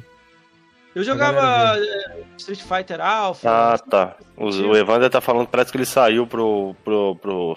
Eu 0.94 1.02
jogava 1.04 1.78
é, 1.78 2.23
Street 2.37 2.61
Fighter 2.61 3.00
Alpha. 3.00 3.49
Ah, 3.50 3.78
tá. 3.78 4.16
O, 4.37 4.47
o 4.50 4.76
Evander 4.76 5.09
tá 5.09 5.21
falando, 5.21 5.47
parece 5.49 5.71
que 5.71 5.78
ele 5.78 5.87
saiu 5.87 6.26
pro. 6.26 6.75
pro. 6.85 7.16
pro. 7.16 7.56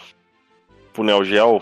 pro 0.93 1.03
Neo 1.03 1.23
Geo. 1.25 1.61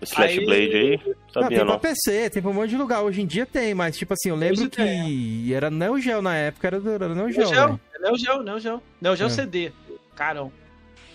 Esse 0.00 0.14
Flash 0.14 0.38
Aí- 0.38 0.44
Blade 0.44 0.76
aí. 0.76 1.00
Não, 1.06 1.14
Sabia 1.42 1.48
tem 1.58 1.66
não. 1.66 1.78
pra 1.78 1.90
PC, 1.90 2.30
tem 2.30 2.42
pra 2.42 2.50
um 2.50 2.54
monte 2.54 2.70
de 2.70 2.76
lugar. 2.76 3.02
Hoje 3.02 3.22
em 3.22 3.26
dia 3.26 3.46
tem, 3.46 3.74
mas 3.74 3.96
tipo 3.96 4.12
assim, 4.12 4.28
eu 4.28 4.36
lembro 4.36 4.60
Hoje 4.60 4.70
que 4.70 5.52
era 5.54 5.70
Neo 5.70 5.98
Geo 5.98 6.20
na 6.20 6.36
época, 6.36 6.66
era, 6.66 6.80
do- 6.80 6.90
era 6.90 7.08
Neo 7.08 7.24
Neo 7.26 7.32
Geo. 7.32 7.46
Geo, 7.46 7.66
velho. 7.66 7.80
é 7.94 7.98
Neo 7.98 8.16
Geo, 8.18 8.42
Neo 8.42 8.60
Geo. 8.60 8.82
Neo 9.00 9.16
Geo 9.16 9.26
É. 9.26 9.30
CD. 9.30 9.72
Carão. 10.14 10.52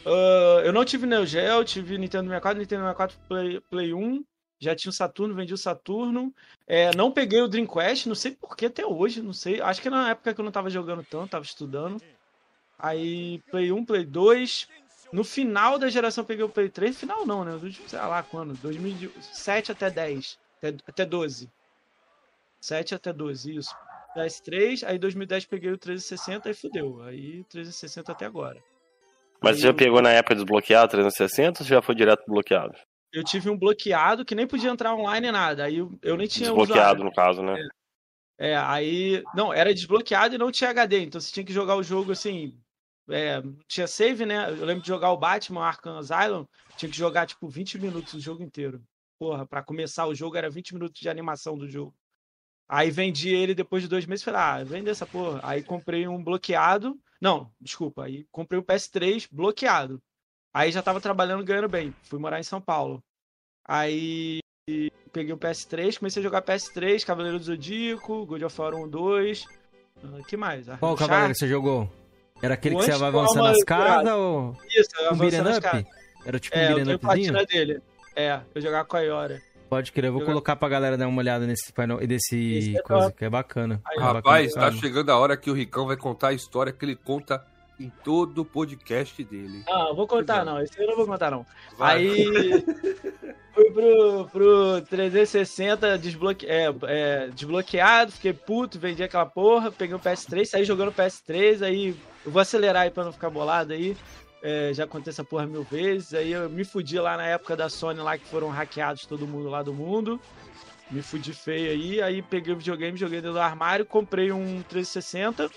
Ah, 0.06 0.62
eu 0.66 0.74
não 0.74 0.84
tive 0.84 1.06
Neo 1.06 1.26
Geo, 1.26 1.64
tive 1.64 1.98
Nintendo 1.98 2.24
64, 2.26 2.60
Nintendo 2.60 2.82
64 2.82 3.18
Play, 3.28 3.62
Play 3.70 3.94
1. 3.94 4.24
Já 4.60 4.76
tinha 4.76 4.90
o 4.90 4.94
Saturno, 4.94 5.34
vendi 5.34 5.54
o 5.54 5.58
Saturno. 5.58 6.34
É, 6.68 6.94
não 6.96 7.12
peguei 7.12 7.42
o 7.42 7.48
Dreamcast, 7.48 8.10
não 8.10 8.16
sei 8.16 8.32
por 8.32 8.58
que 8.58 8.66
até 8.66 8.86
hoje, 8.86 9.22
não 9.22 9.34
sei. 9.34 9.62
Acho 9.62 9.82
que 9.82 9.90
na 9.90 10.12
época 10.12 10.34
que 10.34 10.42
eu 10.42 10.46
não 10.46 10.52
tava 10.52 10.70
jogando 10.70 11.04
tanto, 11.04 11.32
tava 11.32 11.46
estudando. 11.46 12.02
Aí, 12.78 13.40
Play 13.50 13.72
1, 13.72 13.86
Play 13.86 14.06
2. 14.06 14.68
No 15.12 15.24
final 15.24 15.80
da 15.80 15.90
geração 15.90 16.24
peguei 16.24 16.44
o 16.44 16.50
Play 16.50 16.70
3. 16.70 16.98
Final 16.98 17.26
não, 17.26 17.46
né? 17.46 17.54
Os 17.56 17.64
últimos, 17.64 17.90
sei 17.90 18.00
lá 18.00 18.22
quando. 18.22 18.54
2007 18.56 19.72
até 19.72 19.90
10. 19.90 20.38
Até, 20.58 20.76
até 20.88 21.06
12. 21.06 21.50
7 22.60 22.96
até 22.96 23.14
12, 23.14 23.56
isso. 23.56 23.76
PS3, 24.16 24.84
aí 24.86 24.98
2010 24.98 25.46
peguei 25.46 25.72
o 25.72 25.78
360 25.78 26.50
e 26.50 26.54
fudeu. 26.54 27.02
Aí 27.04 27.44
360 27.46 28.12
até 28.12 28.26
agora. 28.26 28.62
Mas 29.42 29.58
você 29.58 29.64
já 29.64 29.74
pegou 29.74 30.02
na 30.02 30.12
época 30.12 30.36
desbloqueado 30.36 30.92
360 30.92 31.62
ou 31.62 31.66
você 31.66 31.74
já 31.74 31.82
foi 31.82 31.96
direto 31.96 32.24
bloqueado? 32.28 32.76
Eu 33.12 33.24
tive 33.24 33.50
um 33.50 33.58
bloqueado 33.58 34.24
que 34.24 34.36
nem 34.36 34.48
podia 34.48 34.70
entrar 34.70 34.94
online 34.94 35.32
nada. 35.32 35.66
Aí 35.66 35.78
eu, 35.78 35.98
eu 36.02 36.16
nem 36.16 36.28
tinha 36.28 36.50
Desbloqueado, 36.50 37.02
usuário. 37.02 37.04
no 37.04 37.14
caso, 37.14 37.42
né? 37.42 37.68
É, 38.38 38.56
aí. 38.56 39.24
Não, 39.36 39.54
era 39.54 39.74
desbloqueado 39.74 40.36
e 40.36 40.38
não 40.38 40.52
tinha 40.52 40.70
HD. 40.70 41.02
Então 41.02 41.20
você 41.20 41.32
tinha 41.32 41.46
que 41.46 41.54
jogar 41.54 41.76
o 41.76 41.84
jogo 41.84 42.12
assim. 42.12 42.58
É, 43.10 43.42
tinha 43.68 43.88
save, 43.88 44.26
né? 44.26 44.50
Eu 44.50 44.66
lembro 44.66 44.82
de 44.84 44.88
jogar 44.88 45.12
o 45.12 45.18
Batman 45.18 45.66
Arkham 45.66 45.98
Asylum. 45.98 46.46
Tinha 46.78 46.90
que 46.90 46.98
jogar 46.98 47.26
tipo 47.26 47.48
20 47.48 47.80
minutos 47.80 48.14
o 48.14 48.20
jogo 48.20 48.44
inteiro. 48.44 48.82
Porra, 49.18 49.46
pra 49.46 49.64
começar 49.64 50.06
o 50.06 50.16
jogo 50.16 50.38
era 50.38 50.50
20 50.50 50.74
minutos 50.76 51.02
de 51.02 51.10
animação 51.10 51.58
do 51.58 51.68
jogo. 51.68 51.94
Aí 52.70 52.92
vendi 52.92 53.30
ele 53.30 53.56
depois 53.56 53.82
de 53.82 53.90
dois 53.90 54.06
meses. 54.06 54.24
Falei, 54.24 54.40
ah, 54.40 54.64
vende 54.64 54.90
essa 54.90 55.06
porra. 55.06 55.40
Aí 55.44 55.64
comprei 55.64 56.08
um 56.08 56.24
bloqueado. 56.24 56.98
Não, 57.20 57.52
desculpa. 57.60 58.06
Aí 58.06 58.26
comprei 58.32 58.60
o 58.60 58.64
PS3 58.64 59.28
bloqueado. 59.32 60.02
Aí 60.54 60.72
já 60.72 60.82
tava 60.82 61.00
trabalhando 61.00 61.44
ganhando 61.44 61.70
bem. 61.70 61.94
Fui 62.04 62.20
morar 62.20 62.40
em 62.40 62.44
São 62.44 62.60
Paulo. 62.62 63.00
Aí 63.68 64.40
peguei 65.12 65.34
o 65.34 65.38
PS3, 65.38 65.98
comecei 65.98 66.22
a 66.22 66.24
jogar 66.24 66.42
PS3, 66.42 67.04
Cavaleiro 67.06 67.38
do 67.40 67.44
Zodíaco, 67.46 68.26
God 68.26 68.44
of 68.44 68.62
War 68.62 68.74
1, 68.76 68.88
2. 68.88 69.46
ah, 70.04 70.24
que 70.28 70.38
mais? 70.38 70.68
Qual 70.80 70.96
cavaleiro 70.96 71.36
você 71.36 71.48
jogou? 71.48 71.92
Era 72.42 72.54
aquele 72.54 72.76
que 72.78 72.84
você 72.84 72.98
vai 72.98 73.10
avançando 73.10 73.44
nas 73.44 73.64
casas 73.64 74.12
ou 74.14 74.56
Isso, 74.68 74.90
um 75.04 75.08
avançando 75.10 75.44
nas 75.50 75.60
casas. 75.60 75.86
Era 76.26 76.40
tipo 76.40 76.56
É, 76.58 76.60
um 76.60 76.70
eu 76.70 76.76
beat'em 76.86 76.98
tenho 76.98 77.12
upzinho? 77.14 77.46
dele. 77.48 77.82
É, 78.16 78.40
eu 78.54 78.62
jogava 78.62 78.86
com 78.88 78.98
a 78.98 79.02
Iora. 79.02 79.42
Pode 79.70 79.92
crer, 79.92 80.06
eu 80.08 80.12
vou 80.14 80.22
Jogar- 80.22 80.34
colocar 80.34 80.56
pra 80.56 80.68
galera 80.70 80.98
dar 80.98 81.08
uma 81.08 81.20
olhada 81.20 81.46
nesse 81.46 81.72
painel, 81.72 81.98
desse 82.08 82.36
Esse 82.58 82.78
é 82.78 82.82
coisa, 82.82 83.06
top. 83.08 83.18
que 83.18 83.26
é 83.26 83.30
bacana. 83.30 83.80
Aí, 83.86 83.98
É 83.98 84.02
Rapaz, 84.02 84.54
bacana, 84.56 84.72
tá 84.72 84.78
chegando 84.78 85.10
a 85.12 85.18
hora 85.18 85.38
que 85.38 85.50
o 85.52 85.54
Ricão 85.54 85.86
vai 85.86 85.96
contar 85.96 86.30
a 86.30 86.34
história 86.34 86.74
que 86.74 86.84
ele 86.84 86.96
conta 86.96 87.46
em 87.80 87.90
todo 88.04 88.40
o 88.40 88.46
podcast 88.46 89.24
dele. 89.24 89.64
Não, 89.68 89.96
vou 89.96 90.08
contar 90.08 90.44
não, 90.44 90.62
esse 90.62 90.80
eu 90.80 90.88
não 90.88 90.96
vou 90.98 91.08
contar 91.08 91.32
não. 91.32 91.46
Vai. 91.78 91.98
Aí 91.98 92.26
fui 93.56 93.72
pro, 93.72 94.30
pro 94.32 94.82
360 94.90 95.98
desbloque... 95.98 96.46
é, 96.46 96.74
é, 96.84 97.28
desbloqueado, 97.30 98.12
fiquei 98.12 98.34
puto, 98.34 98.78
vendi 98.78 99.02
aquela 99.02 99.26
porra, 99.26 99.72
peguei 99.72 99.96
o 99.96 100.00
PS3, 100.00 100.46
saí 100.46 100.66
jogando 100.66 100.92
PS3, 100.92 101.64
aí 101.64 101.96
eu 102.26 102.32
vou 102.32 102.42
acelerar 102.42 102.84
aí 102.84 102.92
pra 102.92 103.06
não 103.06 103.14
ficar 103.14 103.30
bolado 103.30 103.74
aí. 103.74 103.96
É, 104.42 104.72
já 104.74 104.88
contei 104.88 105.12
essa 105.12 105.24
porra 105.24 105.46
mil 105.46 105.64
vezes. 105.64 106.14
Aí 106.14 106.32
eu 106.32 106.50
me 106.50 106.64
fudi 106.64 107.00
lá 107.00 107.18
na 107.18 107.26
época 107.26 107.56
da 107.56 107.70
Sony 107.70 108.00
lá 108.00 108.18
que 108.18 108.26
foram 108.26 108.50
hackeados 108.50 109.06
todo 109.06 109.28
mundo 109.28 109.50
lá 109.50 109.62
do 109.62 109.74
mundo. 109.74 110.20
Me 110.90 111.02
fudi 111.02 111.34
feio 111.34 111.72
aí. 111.72 112.02
Aí 112.02 112.22
peguei 112.22 112.54
o 112.54 112.58
videogame, 112.58 112.98
joguei 112.98 113.20
dentro 113.20 113.34
do 113.34 113.42
armário, 113.42 113.86
comprei 113.86 114.32
um 114.32 114.62
360. 114.64 115.50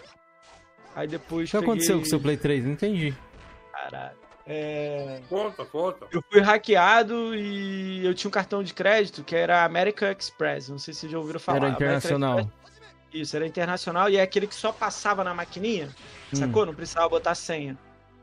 Aí 0.94 1.08
depois. 1.08 1.48
O 1.48 1.50
que 1.50 1.58
peguei... 1.58 1.68
aconteceu 1.68 1.98
com 1.98 2.04
o 2.04 2.08
seu 2.08 2.20
Play 2.20 2.36
3? 2.36 2.64
Não 2.64 2.72
entendi. 2.72 3.14
Caralho. 3.72 4.22
É... 4.46 5.20
Conta, 5.28 5.64
conta. 5.64 6.06
Eu 6.10 6.22
fui 6.30 6.40
hackeado 6.40 7.34
e 7.34 8.04
eu 8.04 8.12
tinha 8.14 8.28
um 8.28 8.32
cartão 8.32 8.62
de 8.62 8.74
crédito 8.74 9.22
que 9.22 9.36
era 9.36 9.64
American 9.64 10.10
Express. 10.10 10.68
Não 10.68 10.78
sei 10.78 10.92
se 10.92 11.00
vocês 11.00 11.12
já 11.12 11.18
ouviram 11.18 11.40
falar. 11.40 11.58
Era 11.58 11.68
internacional. 11.70 12.50
Isso, 13.12 13.36
era 13.36 13.46
internacional 13.46 14.08
e 14.08 14.16
é 14.16 14.22
aquele 14.22 14.46
que 14.46 14.54
só 14.54 14.72
passava 14.72 15.22
na 15.22 15.34
maquininha, 15.34 15.90
Hum. 16.32 16.36
sacou? 16.36 16.64
Não 16.64 16.74
precisava 16.74 17.08
botar 17.08 17.34
senha. 17.34 17.76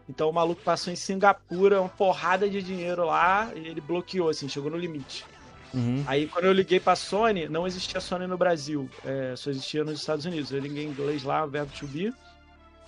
Então 0.10 0.28
o 0.28 0.34
maluco 0.34 0.62
passou 0.64 0.92
em 0.92 0.96
Singapura, 0.96 1.80
uma 1.80 1.90
porrada 1.90 2.50
de 2.50 2.64
dinheiro 2.64 3.06
lá 3.06 3.52
e 3.56 3.68
ele 3.68 3.80
bloqueou, 3.80 4.30
assim, 4.30 4.50
chegou 4.50 4.72
no 4.72 4.78
limite. 4.78 5.24
Uhum. 5.72 6.04
Aí 6.08 6.26
quando 6.26 6.46
eu 6.46 6.52
liguei 6.52 6.80
pra 6.80 6.96
Sony, 6.96 7.48
não 7.48 7.68
existia 7.68 8.02
Sony 8.02 8.26
no 8.26 8.36
Brasil, 8.36 8.90
é, 9.06 9.36
só 9.36 9.52
existia 9.52 9.84
nos 9.84 10.00
Estados 10.00 10.26
Unidos. 10.26 10.52
Eu 10.52 10.60
liguei 10.60 10.86
em 10.86 10.90
inglês 10.90 11.22
lá, 11.22 11.46
verbo 11.46 11.72
to 11.78 11.86
be, 11.86 12.12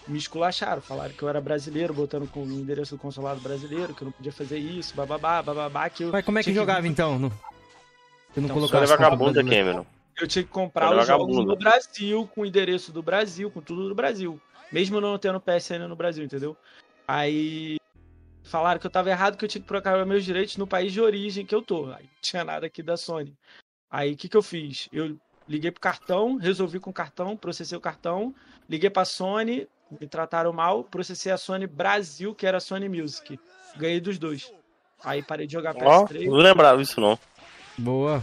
me 0.08 0.18
esculacharam, 0.18 0.82
falaram 0.82 1.14
que 1.14 1.22
eu 1.22 1.30
era 1.30 1.40
brasileiro, 1.40 1.94
botando 1.94 2.28
com 2.30 2.44
o 2.44 2.52
endereço 2.52 2.96
do 2.96 3.00
consulado 3.02 3.40
brasileiro, 3.40 3.94
que 3.94 4.02
eu 4.02 4.06
não 4.06 4.12
podia 4.12 4.32
fazer 4.32 4.58
isso, 4.58 4.96
bababá, 4.96 5.42
bababá, 5.42 5.90
que 5.90 6.04
eu 6.04 6.12
Mas 6.12 6.26
como 6.26 6.40
é 6.40 6.44
que 6.44 6.54
jogava 6.54 6.88
então? 6.88 7.20
No... 7.20 7.28
Eu 8.36 8.42
não 8.42 8.44
Então, 8.46 8.56
colocar 8.56 8.78
Só 8.78 8.82
é 8.82 8.84
as 8.84 8.92
contas 8.92 9.10
vagabunda. 9.10 9.44
Cameron. 9.44 9.86
Eu 10.20 10.28
tinha 10.28 10.44
que 10.44 10.50
comprar 10.50 10.96
os 10.96 11.08
jogos 11.08 11.46
no 11.46 11.56
Brasil, 11.56 12.30
com 12.34 12.42
o 12.42 12.46
endereço 12.46 12.92
do 12.92 13.02
Brasil, 13.02 13.50
com 13.50 13.62
tudo 13.62 13.88
do 13.88 13.96
Brasil. 13.96 14.40
Mesmo 14.72 15.02
não 15.02 15.18
tendo 15.18 15.40
PSN 15.40 15.88
no 15.88 15.96
Brasil, 15.96 16.24
entendeu? 16.24 16.56
Aí 17.08 17.78
falaram 18.44 18.80
que 18.80 18.86
eu 18.86 18.92
tava 18.92 19.10
errado, 19.10 19.38
que 19.38 19.44
eu 19.44 19.50
tinha 19.50 19.62
que 19.62 19.68
procurar 19.68 20.06
meus 20.06 20.24
direitos 20.24 20.58
no 20.58 20.68
país 20.68 20.94
de 20.94 21.02
origem 21.02 21.46
que 21.46 21.56
eu 21.56 21.62
tô. 21.62 21.86
Aí 21.88 22.04
não 22.04 22.22
tinha 22.22 22.44
nada 22.44 22.68
aqui 22.68 22.82
da 22.82 22.96
Sony. 22.96 23.36
Aí 23.90 24.14
o 24.14 24.18
que, 24.18 24.30
que 24.30 24.38
eu 24.38 24.42
fiz? 24.42 24.88
Eu 24.94 25.18
liguei 25.48 25.72
pro 25.72 25.82
cartão, 25.82 26.38
resolvi 26.38 26.80
com 26.80 26.90
o 26.90 26.94
cartão, 26.94 27.36
processei 27.36 27.78
o 27.78 27.82
cartão, 27.82 28.34
liguei 28.70 28.90
pra 28.90 29.04
Sony, 29.04 29.68
me 30.00 30.08
trataram 30.08 30.54
mal, 30.54 30.84
processei 30.84 31.32
a 31.32 31.38
Sony 31.38 31.68
Brasil, 31.68 32.34
que 32.34 32.46
era 32.48 32.58
a 32.58 32.62
Sony 32.62 32.88
Music. 32.88 33.40
Ganhei 33.76 34.00
dos 34.00 34.18
dois. 34.18 34.52
Aí 35.04 35.22
parei 35.24 35.48
de 35.48 35.54
jogar 35.54 35.76
Ó, 35.82 36.06
PS3. 36.06 36.26
não 36.28 36.38
lembrava 36.38 36.82
isso 36.82 37.00
não. 37.02 37.18
Boa. 37.78 38.22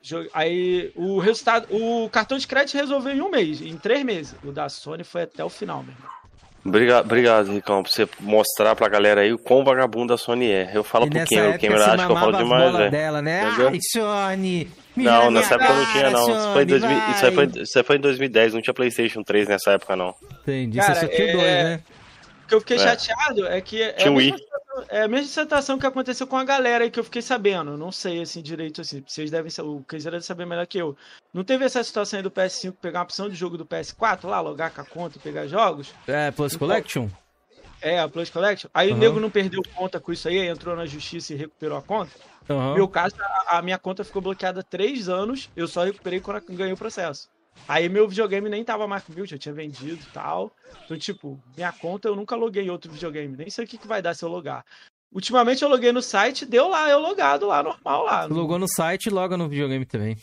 Jo- 0.00 0.28
Aí 0.32 0.92
o 0.94 1.18
resultado, 1.18 1.66
o 1.74 2.08
cartão 2.08 2.38
de 2.38 2.46
crédito 2.46 2.76
resolveu 2.76 3.14
em 3.14 3.20
um 3.20 3.30
mês, 3.30 3.60
em 3.60 3.76
três 3.76 4.04
meses. 4.04 4.36
O 4.44 4.52
da 4.52 4.68
Sony 4.68 5.02
foi 5.04 5.22
até 5.22 5.44
o 5.44 5.48
final, 5.50 5.82
meu 5.82 5.92
irmão. 5.92 6.10
Obrigado, 6.64 7.04
obrigado, 7.04 7.52
Ricão, 7.52 7.82
por 7.82 7.90
você 7.90 8.06
mostrar 8.20 8.74
pra 8.76 8.88
galera 8.88 9.20
aí 9.22 9.32
o 9.32 9.38
quão 9.38 9.64
vagabundo 9.64 10.12
a 10.12 10.18
Sony 10.18 10.50
é. 10.50 10.70
Eu 10.74 10.84
falo 10.84 11.06
E 11.06 11.10
pro 11.10 11.24
Cameron, 11.26 11.54
o 11.54 11.58
Cameron 11.58 11.82
acha 11.84 12.06
que 12.06 12.12
eu 12.12 12.16
falo 12.16 12.36
demais, 12.36 12.76
velho. 12.76 12.90
dela, 12.90 13.22
né? 13.22 13.48
Entendeu? 13.48 13.68
Ai, 13.68 13.78
Sony! 13.92 14.68
Não, 14.96 15.30
nessa 15.30 15.54
época 15.54 15.72
não 15.72 15.86
tinha, 15.92 16.02
cara, 16.04 16.10
não. 16.10 16.22
Isso 16.22 16.52
foi, 16.52 16.64
em 16.64 16.68
Sony, 16.68 16.80
2000, 16.80 16.98
isso, 16.98 17.32
foi, 17.32 17.62
isso 17.62 17.78
aí 17.78 17.84
foi 17.84 17.96
em 17.96 18.00
2010, 18.00 18.54
não 18.54 18.60
tinha 18.60 18.74
PlayStation 18.74 19.22
3 19.22 19.48
nessa 19.48 19.70
época, 19.72 19.94
não. 19.94 20.12
Entendi. 20.42 20.78
Cara, 20.78 20.94
você 20.94 21.00
só 21.00 21.06
tinha 21.06 21.28
é- 21.28 21.32
dois, 21.32 21.44
né? 21.44 21.80
O 22.48 22.50
que 22.50 22.54
eu 22.54 22.60
fiquei 22.60 22.76
É. 22.78 22.80
chateado 22.80 23.46
é 23.46 23.60
que 23.60 23.82
é 23.82 23.92
Tinha 23.92 24.08
a, 24.08 24.12
um 24.12 24.16
mesma, 24.16 24.38
situação- 24.38 24.84
é 24.88 25.02
a 25.02 25.08
mesma 25.08 25.28
situação 25.28 25.78
que 25.78 25.86
aconteceu 25.86 26.26
com 26.26 26.36
a 26.38 26.44
galera 26.44 26.82
aí 26.84 26.90
que 26.90 26.98
eu 26.98 27.04
fiquei 27.04 27.20
sabendo. 27.20 27.76
Não 27.76 27.92
sei 27.92 28.22
assim 28.22 28.40
direito 28.40 28.80
assim. 28.80 29.04
Vocês 29.06 29.30
devem 29.30 29.50
saber, 29.50 29.68
o 29.68 29.84
Keizera 29.86 30.16
deve 30.16 30.24
saber 30.24 30.46
melhor 30.46 30.66
que 30.66 30.78
eu. 30.78 30.96
Não 31.34 31.44
teve 31.44 31.66
essa 31.66 31.84
situação 31.84 32.16
aí 32.16 32.22
do 32.22 32.30
PS5 32.30 32.72
pegar 32.80 33.00
uma 33.00 33.04
opção 33.04 33.28
de 33.28 33.34
jogo 33.34 33.58
do 33.58 33.66
PS4 33.66 34.24
lá, 34.26 34.40
logar 34.40 34.70
com 34.70 34.80
a 34.80 34.84
conta 34.86 35.18
e 35.18 35.20
pegar 35.20 35.46
jogos? 35.46 35.92
É, 36.06 36.30
Plus 36.30 36.56
Collection? 36.56 37.08
É, 37.82 38.00
a 38.00 38.08
Plus 38.08 38.30
Collection. 38.30 38.70
Aí 38.72 38.88
Aham. 38.88 38.96
o 38.96 38.98
nego 38.98 39.20
não 39.20 39.28
perdeu 39.30 39.60
conta 39.74 40.00
com 40.00 40.10
isso 40.10 40.26
aí, 40.26 40.38
entrou 40.38 40.74
na 40.74 40.86
justiça 40.86 41.34
e 41.34 41.36
recuperou 41.36 41.76
a 41.76 41.82
conta. 41.82 42.12
Aham. 42.48 42.70
No 42.70 42.74
meu 42.76 42.88
caso, 42.88 43.14
a, 43.20 43.58
a 43.58 43.62
minha 43.62 43.76
conta 43.76 44.02
ficou 44.04 44.22
bloqueada 44.22 44.60
há 44.60 44.62
três 44.62 45.06
anos, 45.06 45.50
eu 45.54 45.68
só 45.68 45.84
recuperei 45.84 46.18
quando 46.18 46.38
eu 46.48 46.56
ganhei 46.56 46.72
o 46.72 46.78
processo. 46.78 47.28
Aí 47.66 47.88
meu 47.88 48.08
videogame 48.08 48.48
nem 48.48 48.64
tava 48.64 48.86
mais 48.86 49.02
comigo, 49.04 49.26
já 49.26 49.38
tinha 49.38 49.54
vendido 49.54 50.02
e 50.02 50.12
tal. 50.12 50.52
Então, 50.84 50.98
tipo, 50.98 51.38
minha 51.56 51.72
conta 51.72 52.08
eu 52.08 52.16
nunca 52.16 52.36
loguei 52.36 52.64
em 52.64 52.70
outro 52.70 52.90
videogame. 52.90 53.36
Nem 53.36 53.50
sei 53.50 53.64
o 53.64 53.68
que, 53.68 53.78
que 53.78 53.86
vai 53.86 54.00
dar 54.00 54.14
se 54.14 54.24
eu 54.24 54.28
logar. 54.28 54.64
Ultimamente 55.12 55.62
eu 55.62 55.68
loguei 55.68 55.90
no 55.90 56.02
site, 56.02 56.44
deu 56.44 56.68
lá, 56.68 56.88
eu 56.90 56.98
logado 56.98 57.46
lá, 57.46 57.62
normal 57.62 58.04
lá. 58.04 58.26
Você 58.26 58.34
logou 58.34 58.58
no 58.58 58.68
site 58.68 59.06
e 59.06 59.10
loga 59.10 59.36
no 59.36 59.48
videogame 59.48 59.86
também. 59.86 60.16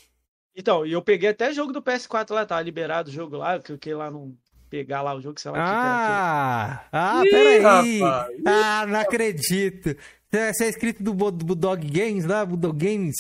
Então, 0.55 0.85
e 0.85 0.91
eu 0.91 1.01
peguei 1.01 1.29
até 1.29 1.51
jogo 1.51 1.73
do 1.73 1.81
PS4 1.81 2.31
lá, 2.31 2.45
tava 2.45 2.61
liberado 2.61 3.09
o 3.09 3.13
jogo 3.13 3.37
lá, 3.37 3.55
eu 3.55 3.61
cliquei 3.61 3.93
lá 3.93 4.09
num 4.09 4.35
pegar 4.69 5.01
lá 5.01 5.13
o 5.13 5.21
jogo, 5.21 5.39
sei 5.39 5.51
lá. 5.51 5.57
Ah, 5.59 6.87
ah, 6.91 7.21
peraí. 7.23 8.01
Ah, 8.45 8.85
não 8.87 8.99
acredito. 8.99 9.95
Você 10.31 10.65
é 10.65 10.69
inscrito 10.69 11.01
do 11.01 11.13
Bulldog 11.13 11.85
Games 11.87 12.25
lá, 12.25 12.45
Bulldog 12.45 12.77
Games? 12.77 13.15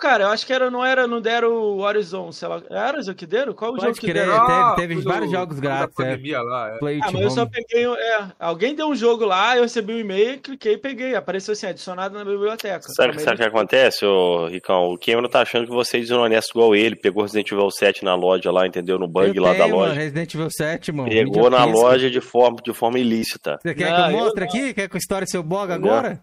Cara, 0.00 0.24
eu 0.24 0.28
acho 0.28 0.46
que 0.46 0.52
era, 0.52 0.70
não 0.70 0.84
era, 0.84 1.06
não 1.06 1.20
deram 1.20 1.52
o 1.52 1.80
Horizon, 1.80 2.30
sei 2.32 2.48
lá. 2.48 2.62
Era 2.70 2.94
Horizon 2.94 3.14
que 3.14 3.26
deram? 3.26 3.52
Qual 3.52 3.74
o 3.74 3.80
jogo 3.80 3.94
que 3.94 4.12
deram? 4.12 4.34
Ah, 4.34 4.74
teve, 4.76 4.94
teve 4.94 5.02
vários 5.02 5.30
jogos 5.30 5.58
grátis. 5.58 5.98
É. 5.98 6.38
Lá, 6.38 6.74
é. 6.74 6.78
Play 6.78 7.00
ah, 7.02 7.10
mas 7.12 7.22
eu 7.22 7.30
só 7.30 7.46
peguei. 7.46 7.84
É, 7.84 8.26
alguém 8.38 8.74
deu 8.74 8.88
um 8.88 8.94
jogo 8.94 9.24
lá, 9.24 9.56
eu 9.56 9.62
recebi 9.62 9.92
um 9.92 9.98
e-mail, 9.98 10.38
cliquei 10.40 10.74
e 10.74 10.78
peguei. 10.78 11.14
Apareceu 11.14 11.52
assim, 11.52 11.66
adicionado 11.66 12.16
na 12.16 12.24
biblioteca. 12.24 12.82
Sabe, 12.88 13.16
o 13.16 13.36
que 13.36 13.42
acontece, 13.42 14.04
ô, 14.04 14.46
Ricão? 14.46 14.92
O 14.92 14.98
Cameron 14.98 15.28
tá 15.28 15.42
achando 15.42 15.66
que 15.66 15.72
você 15.72 15.98
é 15.98 16.00
desonesto 16.00 16.50
igual 16.50 16.74
ele. 16.74 16.96
Pegou 16.96 17.22
Resident 17.22 17.50
Evil 17.50 17.70
7 17.70 18.04
na 18.04 18.14
loja 18.14 18.50
lá, 18.50 18.66
entendeu? 18.66 18.98
No 18.98 19.08
bug 19.08 19.36
eu 19.36 19.42
lá 19.42 19.54
tenho, 19.54 19.68
da 19.68 19.74
loja. 19.74 19.88
Mano, 19.88 20.00
Resident 20.00 20.34
Evil 20.34 20.50
7, 20.50 20.92
mano. 20.92 21.08
Pegou 21.08 21.50
na 21.50 21.64
loja 21.64 22.10
de 22.10 22.20
forma, 22.20 22.58
de 22.64 22.72
forma 22.72 22.98
ilícita. 22.98 23.58
Você 23.62 23.74
quer 23.74 23.90
não, 23.90 23.96
que 23.96 24.12
eu 24.12 24.18
mostre 24.18 24.44
eu 24.44 24.48
aqui? 24.48 24.74
Quer 24.74 24.88
que 24.88 24.96
eu 24.96 24.98
história 24.98 25.26
seu 25.26 25.42
blog 25.42 25.72
agora? 25.72 26.22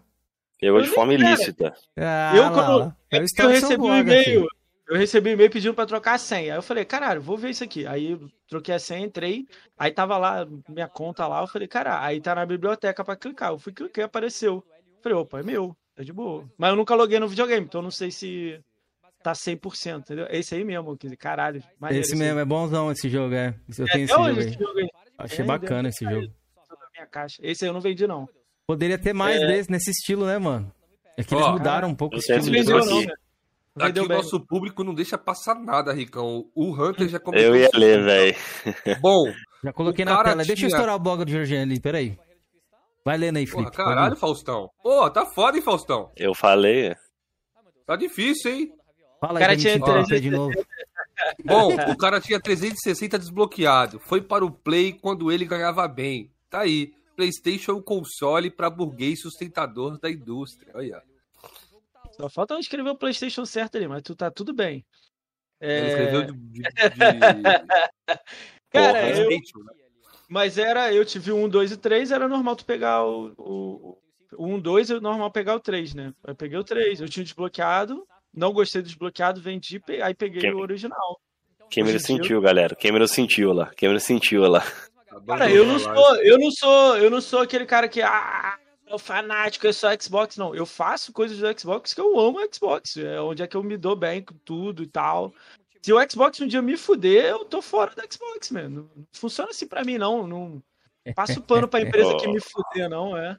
Pegou 0.58 0.80
de 0.80 0.88
forma 0.88 1.14
ilícita. 1.14 1.74
Ah, 1.96 2.32
eu, 2.34 2.50
quando 2.50 2.94
eu, 3.10 3.20
eu 3.38 3.48
recebi 3.48 3.82
um 3.82 3.96
e-mail, 3.96 4.46
eu 4.88 4.96
recebi 4.96 5.30
um 5.30 5.32
e-mail 5.32 5.50
pedindo 5.50 5.74
pra 5.74 5.84
trocar 5.84 6.14
a 6.14 6.18
senha. 6.18 6.54
Aí 6.54 6.58
eu 6.58 6.62
falei, 6.62 6.84
caralho, 6.84 7.20
vou 7.20 7.36
ver 7.36 7.50
isso 7.50 7.64
aqui. 7.64 7.86
Aí 7.86 8.12
eu 8.12 8.30
troquei 8.48 8.74
a 8.74 8.78
senha, 8.78 9.04
entrei, 9.04 9.46
aí 9.76 9.90
tava 9.90 10.16
lá, 10.16 10.46
minha 10.68 10.88
conta 10.88 11.26
lá, 11.26 11.42
eu 11.42 11.46
falei, 11.46 11.68
cara, 11.68 12.02
aí 12.02 12.20
tá 12.20 12.34
na 12.34 12.46
biblioteca 12.46 13.04
pra 13.04 13.16
clicar. 13.16 13.50
Eu 13.50 13.58
fui 13.58 13.72
cliquei, 13.72 14.04
apareceu. 14.04 14.64
Eu 14.96 15.02
falei, 15.02 15.18
opa, 15.18 15.40
é 15.40 15.42
meu, 15.42 15.76
é 15.96 16.02
de 16.02 16.12
boa. 16.12 16.48
Mas 16.56 16.70
eu 16.70 16.76
nunca 16.76 16.94
loguei 16.94 17.18
no 17.18 17.28
videogame, 17.28 17.66
então 17.66 17.80
eu 17.80 17.84
não 17.84 17.90
sei 17.90 18.10
se 18.10 18.58
tá 19.22 19.32
100%, 19.32 19.98
entendeu? 19.98 20.26
Esse 20.30 20.54
aí 20.54 20.64
mesmo, 20.64 20.96
caralho. 21.18 21.62
Esse 21.90 22.14
mesmo, 22.14 22.38
é 22.38 22.44
bonzão 22.44 22.92
esse 22.92 23.08
jogo, 23.08 23.34
é. 23.34 23.54
Eu 23.76 23.86
é 23.86 23.92
tenho 23.92 24.04
esse 24.04 24.14
jogo, 24.14 24.40
esse 24.40 24.52
jogo 24.52 24.78
aí. 24.78 24.88
Achei 25.18 25.44
é, 25.44 25.48
bacana 25.48 25.88
esse 25.88 26.04
jogo. 26.04 26.32
Minha 26.92 27.06
caixa. 27.06 27.38
Esse 27.42 27.64
aí 27.64 27.68
eu 27.68 27.74
não 27.74 27.80
vendi, 27.80 28.06
não. 28.06 28.28
Poderia 28.66 28.98
ter 28.98 29.12
mais 29.12 29.40
é... 29.40 29.46
desse 29.46 29.70
nesse 29.70 29.90
estilo, 29.90 30.26
né, 30.26 30.38
mano? 30.38 30.72
É 31.16 31.24
que 31.24 31.34
eles 31.34 31.48
mudaram 31.48 31.88
um 31.88 31.94
pouco 31.94 32.16
o 32.16 32.18
estilo. 32.18 32.42
Vendeu, 32.42 32.84
não, 32.84 33.00
né? 33.00 33.14
Aqui 33.78 34.00
o 34.00 34.08
nosso 34.08 34.40
público 34.40 34.82
não 34.82 34.94
deixa 34.94 35.18
passar 35.18 35.54
nada, 35.54 35.92
Ricão. 35.92 36.46
O 36.54 36.72
Hunter 36.72 37.08
já 37.08 37.20
começou. 37.20 37.54
Eu 37.54 37.56
ia 37.56 37.68
ler, 37.74 38.02
velho. 38.02 38.36
Bom. 39.00 39.32
Já 39.62 39.72
coloquei 39.72 40.04
na 40.04 40.16
tela. 40.22 40.42
Tinha... 40.42 40.46
Deixa 40.46 40.64
eu 40.64 40.68
estourar 40.68 40.96
o 40.96 40.98
blog 40.98 41.24
do 41.24 41.30
Jorginho 41.30 41.62
ali, 41.62 41.78
peraí. 41.78 42.18
Vai 43.04 43.18
lendo 43.18 43.36
aí, 43.36 43.46
Felipe. 43.46 43.70
Porra, 43.70 43.84
caralho, 43.84 44.16
Faustão. 44.16 44.70
Pô, 44.82 45.08
tá 45.10 45.24
foda, 45.26 45.56
hein, 45.56 45.62
Faustão? 45.62 46.10
Eu 46.16 46.34
falei. 46.34 46.94
Tá 47.86 47.94
difícil, 47.96 48.50
hein? 48.50 48.72
Fala 49.20 49.38
aí, 49.38 49.44
cara 49.44 49.56
tinha 49.56 49.78
360... 49.78 50.20
de 50.20 50.30
novo. 50.30 50.52
Bom, 51.44 51.74
o 51.92 51.96
cara 51.96 52.20
tinha 52.20 52.40
360 52.40 53.18
desbloqueado. 53.18 54.00
Foi 54.00 54.20
para 54.20 54.44
o 54.44 54.50
Play 54.50 54.92
quando 54.92 55.30
ele 55.30 55.44
ganhava 55.44 55.86
bem. 55.86 56.32
Tá 56.50 56.60
aí. 56.60 56.92
PlayStation 57.16 57.72
é 57.72 57.74
o 57.74 57.82
console 57.82 58.50
para 58.50 58.70
burguês 58.70 59.20
sustentador 59.20 59.98
da 59.98 60.10
indústria. 60.10 60.72
Olha. 60.74 61.02
Só 62.12 62.28
falta 62.28 62.54
eu 62.54 62.60
escrever 62.60 62.90
o 62.90 62.96
PlayStation 62.96 63.44
certo 63.44 63.76
ali, 63.76 63.88
mas 63.88 64.02
tu 64.02 64.14
tá 64.14 64.30
tudo 64.30 64.54
bem. 64.54 64.84
É... 65.60 65.88
escreveu 65.88 66.22
de. 66.22 66.32
de, 66.32 66.60
de... 66.62 67.42
Cara, 68.70 69.00
Porra, 69.00 69.10
eu... 69.10 69.30
Né? 69.30 69.40
Mas 70.28 70.58
era, 70.58 70.92
eu 70.92 71.04
tive 71.04 71.32
um, 71.32 71.48
dois 71.48 71.72
e 71.72 71.76
três, 71.76 72.10
era 72.10 72.28
normal 72.28 72.56
tu 72.56 72.64
pegar 72.64 73.04
o, 73.04 73.32
o, 73.38 73.98
o 74.36 74.46
1, 74.54 74.60
2, 74.60 74.90
é 74.90 75.00
normal 75.00 75.30
pegar 75.30 75.54
o 75.54 75.60
3, 75.60 75.94
né? 75.94 76.12
Eu 76.26 76.34
peguei 76.34 76.58
o 76.58 76.64
3, 76.64 77.00
eu 77.00 77.08
tinha 77.08 77.22
desbloqueado, 77.22 78.04
não 78.34 78.52
gostei 78.52 78.82
do 78.82 78.86
desbloqueado, 78.86 79.40
vendi, 79.40 79.80
aí 80.02 80.14
peguei 80.14 80.40
Quem... 80.40 80.52
o 80.52 80.58
original. 80.58 81.20
Cameron 81.72 81.98
sentiu, 81.98 82.40
galera. 82.40 82.76
Cameron 82.76 83.06
sentiu 83.06 83.52
lá. 83.52 83.72
Cameron 83.76 83.98
sentiu 83.98 84.42
lá. 84.42 84.64
Cara, 85.26 85.50
eu 85.50 85.66
não 85.66 85.78
sou, 85.78 86.16
eu 86.16 86.38
não 86.38 86.50
sou, 86.50 86.96
eu 86.98 87.10
não 87.10 87.20
sou 87.20 87.40
aquele 87.40 87.66
cara 87.66 87.88
que 87.88 88.00
ah, 88.00 88.56
é 88.86 88.98
fanático, 88.98 89.66
é 89.66 89.72
só 89.72 89.88
Xbox, 89.98 90.36
não. 90.36 90.54
Eu 90.54 90.64
faço 90.64 91.12
coisas 91.12 91.38
do 91.38 91.60
Xbox 91.60 91.92
que 91.92 92.00
eu 92.00 92.18
amo 92.18 92.38
Xbox. 92.52 92.96
É 92.96 93.20
onde 93.20 93.42
é 93.42 93.46
que 93.46 93.56
eu 93.56 93.62
me 93.62 93.76
dou 93.76 93.96
bem 93.96 94.22
com 94.22 94.34
tudo 94.44 94.82
e 94.82 94.86
tal. 94.86 95.34
Se 95.82 95.92
o 95.92 96.10
Xbox 96.10 96.40
um 96.40 96.46
dia 96.46 96.62
me 96.62 96.76
fuder, 96.76 97.26
eu 97.26 97.44
tô 97.44 97.60
fora 97.60 97.92
do 97.94 98.02
Xbox, 98.12 98.50
mano. 98.50 98.90
Não 98.94 99.06
funciona 99.12 99.50
assim 99.50 99.66
pra 99.66 99.84
mim, 99.84 99.98
não. 99.98 100.26
Não 100.26 100.62
passo 101.14 101.42
pano 101.42 101.66
pra 101.66 101.80
empresa 101.80 102.16
que 102.16 102.28
me 102.28 102.40
fuder, 102.40 102.88
não, 102.88 103.16
é. 103.16 103.38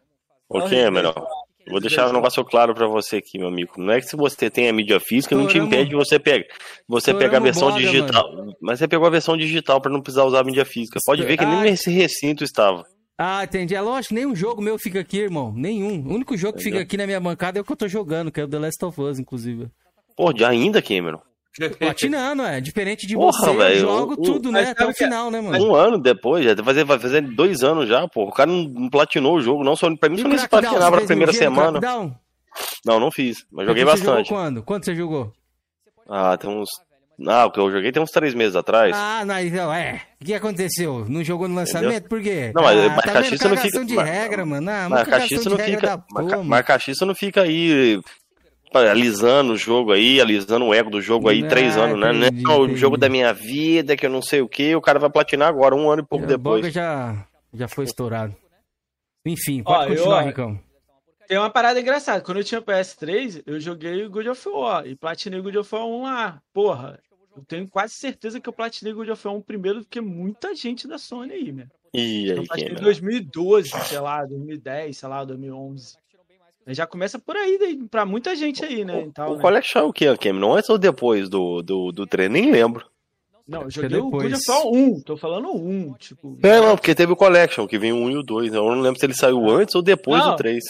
Ok, 0.50 0.78
é 0.78 0.92
melhor. 0.92 1.28
Vou 1.70 1.80
deixar 1.80 2.10
um 2.10 2.14
negócio 2.14 2.44
claro 2.46 2.74
para 2.74 2.88
você 2.88 3.18
aqui, 3.18 3.38
meu 3.38 3.48
amigo. 3.48 3.74
Não 3.78 3.92
é 3.94 4.00
que 4.00 4.08
se 4.08 4.16
você 4.16 4.50
tem 4.50 4.70
a 4.70 4.74
mídia 4.74 5.00
física, 5.00 5.36
não 5.36 5.48
te 5.48 5.58
impede 5.58 5.90
de 5.90 5.96
você 5.96 6.18
pegar. 6.18 6.46
Você 6.88 7.14
pegar 7.14 7.38
a 7.38 7.42
versão 7.42 7.76
digital. 7.76 8.34
Mano. 8.34 8.54
Mas 8.62 8.80
você 8.80 8.88
pegou 8.88 9.06
a 9.06 9.10
versão 9.10 9.36
digital 9.36 9.82
para 9.82 9.92
não 9.92 10.02
precisar 10.02 10.24
usar 10.24 10.40
a 10.40 10.44
mídia 10.44 10.66
física. 10.66 11.00
Pode 11.06 11.24
ver 11.24 11.38
que 11.38 11.46
nem 11.46 11.62
nesse 11.62 11.92
recinto 11.92 12.44
estava. 12.44 12.84
Ah, 13.18 13.44
entendi. 13.44 13.74
É 13.74 13.82
lógico, 13.82 14.14
nenhum 14.14 14.36
jogo 14.36 14.62
meu 14.62 14.78
fica 14.78 15.00
aqui, 15.00 15.18
irmão. 15.18 15.52
Nenhum. 15.56 16.06
O 16.08 16.14
único 16.14 16.38
jogo 16.38 16.58
que 16.58 16.64
fica 16.64 16.80
aqui 16.80 16.96
na 16.96 17.06
minha 17.06 17.20
bancada 17.20 17.58
é 17.58 17.62
o 17.62 17.66
que 17.66 17.72
eu 17.72 17.78
tô 17.78 17.88
jogando, 17.88 18.32
que 18.32 18.40
é 18.40 18.44
o 18.44 18.48
The 18.48 18.60
Last 18.60 18.86
of 18.86 19.02
Us, 19.02 19.20
inclusive. 19.20 19.68
Pô, 20.16 20.32
de 20.32 20.46
ainda, 20.46 20.82
Cameron? 20.82 21.20
Platinando, 21.80 22.44
é. 22.44 22.62
Diferente 22.62 23.08
de 23.08 23.16
Porra, 23.16 23.32
você, 23.32 23.58
véio, 23.58 23.76
eu 23.76 23.80
jogo 23.80 24.14
um, 24.14 24.22
tudo, 24.22 24.52
né? 24.52 24.72
Até 24.72 24.86
o 24.86 24.94
final, 24.94 25.32
né, 25.32 25.42
mano? 25.42 25.66
Um 25.66 25.76
ano 25.76 25.98
depois, 25.98 26.46
vai 26.46 26.56
fazer, 26.64 26.84
vai 26.84 27.00
fazer 27.00 27.22
dois 27.22 27.64
anos 27.64 27.88
já, 27.88 28.08
pô. 28.08 28.24
O 28.24 28.32
cara 28.32 28.52
não 28.52 28.90
platinou 28.90 29.36
o 29.36 29.42
jogo, 29.42 29.64
não. 29.64 29.76
Só, 29.76 29.94
pra 29.96 30.10
mim, 30.10 30.22
só 30.22 30.28
nem 30.28 30.38
se 30.38 30.48
platinava 30.48 30.98
na 30.98 31.06
primeira 31.06 31.34
semana. 31.34 31.80
Não, 32.86 33.00
não 33.00 33.12
fiz, 33.12 33.46
mas 33.52 33.68
joguei 33.68 33.84
você 33.84 33.92
bastante. 33.92 34.30
Jogou 34.30 34.44
quando? 34.44 34.64
Quando 34.64 34.86
você 34.86 34.96
jogou? 34.96 35.34
Ah, 36.10 36.38
tem 36.38 36.50
uns 36.50 36.70
ah, 37.26 37.46
o 37.46 37.52
que 37.52 37.60
eu 37.60 37.72
joguei 37.72 37.92
tem 37.92 38.02
uns 38.02 38.12
três 38.12 38.36
meses 38.36 38.56
atrás. 38.56 38.96
Ah, 38.96 39.26
não, 39.26 39.40
então, 39.40 39.74
é. 39.74 40.02
O 40.22 40.26
que 40.26 40.36
aconteceu? 40.36 41.06
Não 41.10 41.24
jogou 41.24 41.48
no 41.48 41.56
lançamento? 41.56 41.90
Entendeu? 41.90 42.10
Por 42.10 42.22
quê? 42.22 42.52
Não, 42.54 42.62
mas, 42.62 42.78
ah, 42.78 42.90
mas 42.90 43.06
tá 43.06 43.14
caxiça 43.14 43.50
não 43.50 43.58
fica. 43.58 43.86
de 43.86 43.96
regra, 43.96 44.46
mano. 44.46 44.70
Ah, 44.70 44.90
mas 44.90 45.08
caxiça 45.08 45.50
não 45.50 45.58
fica. 45.58 46.04
Mas, 46.12 46.46
mas 46.46 46.66
caxiça 46.66 47.06
não 47.06 47.16
fica 47.16 47.42
aí 47.42 48.00
alisando 48.74 49.54
o 49.54 49.58
jogo 49.58 49.92
aí, 49.92 50.20
alisando 50.20 50.66
o 50.66 50.74
ego 50.74 50.90
do 50.90 51.02
jogo 51.02 51.30
aí, 51.30 51.44
ah, 51.44 51.48
três 51.48 51.78
anos, 51.78 52.00
né? 52.00 52.28
Entendi, 52.28 52.44
não, 52.44 52.62
o 52.62 52.76
jogo 52.76 52.98
da 52.98 53.10
minha 53.10 53.34
vida, 53.34 53.96
que 53.96 54.06
eu 54.06 54.10
não 54.10 54.22
sei 54.22 54.42
o 54.42 54.48
que, 54.48 54.76
o 54.76 54.82
cara 54.82 55.00
vai 55.00 55.10
platinar 55.10 55.48
agora, 55.48 55.76
um 55.76 55.90
ano 55.90 56.02
e 56.02 56.06
pouco 56.06 56.26
depois. 56.26 56.66
O 56.66 56.70
já, 56.70 57.26
já 57.54 57.68
foi 57.68 57.86
estourado. 57.86 58.36
Enfim, 59.26 59.64
pode 59.64 59.86
Ó, 59.86 59.88
continuar, 59.88 60.22
eu, 60.22 60.28
Ricão. 60.28 60.60
Tem 61.28 61.38
uma 61.38 61.50
parada 61.50 61.80
engraçada. 61.80 62.22
Quando 62.22 62.38
eu 62.38 62.44
tinha 62.44 62.62
PS3, 62.62 63.44
eu 63.46 63.60
joguei 63.60 64.06
o 64.06 64.10
God 64.10 64.28
of 64.28 64.48
War 64.48 64.88
e 64.88 64.96
platinei 64.96 65.40
o 65.40 65.44
God 65.44 65.56
of 65.56 65.76
War 65.76 65.86
1 65.86 66.04
lá. 66.04 66.42
Porra, 66.54 67.00
eu 67.36 67.44
tenho 67.46 67.68
quase 67.68 67.96
certeza 67.96 68.40
que 68.40 68.48
eu 68.48 68.54
platinei 68.54 68.94
God 68.94 69.10
of 69.10 69.28
War 69.28 69.36
1 69.36 69.42
primeiro, 69.42 69.80
porque 69.82 70.00
muita 70.00 70.56
gente 70.56 70.88
da 70.88 70.98
Sony 70.98 71.34
aí, 71.34 71.52
né? 71.52 71.68
E 71.94 72.32
aí, 72.32 72.38
eu 72.38 72.46
platinei 72.46 72.74
em 72.74 72.82
2012, 72.82 73.70
sei 73.70 74.00
lá, 74.00 74.26
2010, 74.26 74.98
sei 74.98 75.10
lá, 75.10 75.26
2011. 75.26 75.98
Já 76.68 76.86
começa 76.86 77.18
por 77.18 77.36
aí, 77.36 77.80
pra 77.90 78.06
muita 78.06 78.36
gente 78.36 78.64
aí, 78.64 78.84
né? 78.84 79.06
O, 79.06 79.12
tal, 79.12 79.32
o 79.32 79.36
né? 79.36 79.42
Collection 79.42 79.82
é 79.82 79.84
o 79.84 79.94
que, 79.94 80.18
Cameron? 80.18 80.56
Antes 80.56 80.70
ou 80.70 80.78
depois 80.78 81.30
do, 81.30 81.62
do, 81.62 81.92
do 81.92 82.06
treino? 82.06 82.34
Nem 82.34 82.52
lembro. 82.52 82.86
Não, 83.48 83.64
eu 83.64 83.72
joguei 83.72 83.98
o 83.98 84.10
God 84.10 84.34
of 84.34 84.44
War 84.50 84.68
1, 84.68 85.02
tô 85.04 85.16
falando 85.16 85.56
1, 85.56 85.94
tipo... 85.94 86.38
É, 86.44 86.60
não, 86.60 86.76
porque 86.76 86.94
teve 86.94 87.14
o 87.14 87.16
Collection, 87.16 87.66
que 87.66 87.80
vem 87.80 87.94
o 87.94 87.96
1 87.96 88.12
e 88.12 88.18
o 88.18 88.24
2, 88.24 88.54
eu 88.54 88.66
não 88.66 88.82
lembro 88.82 89.00
se 89.00 89.06
ele 89.06 89.14
saiu 89.14 89.50
antes 89.50 89.74
ou 89.74 89.82
depois 89.82 90.22
não, 90.22 90.32
do 90.32 90.36
3. 90.36 90.62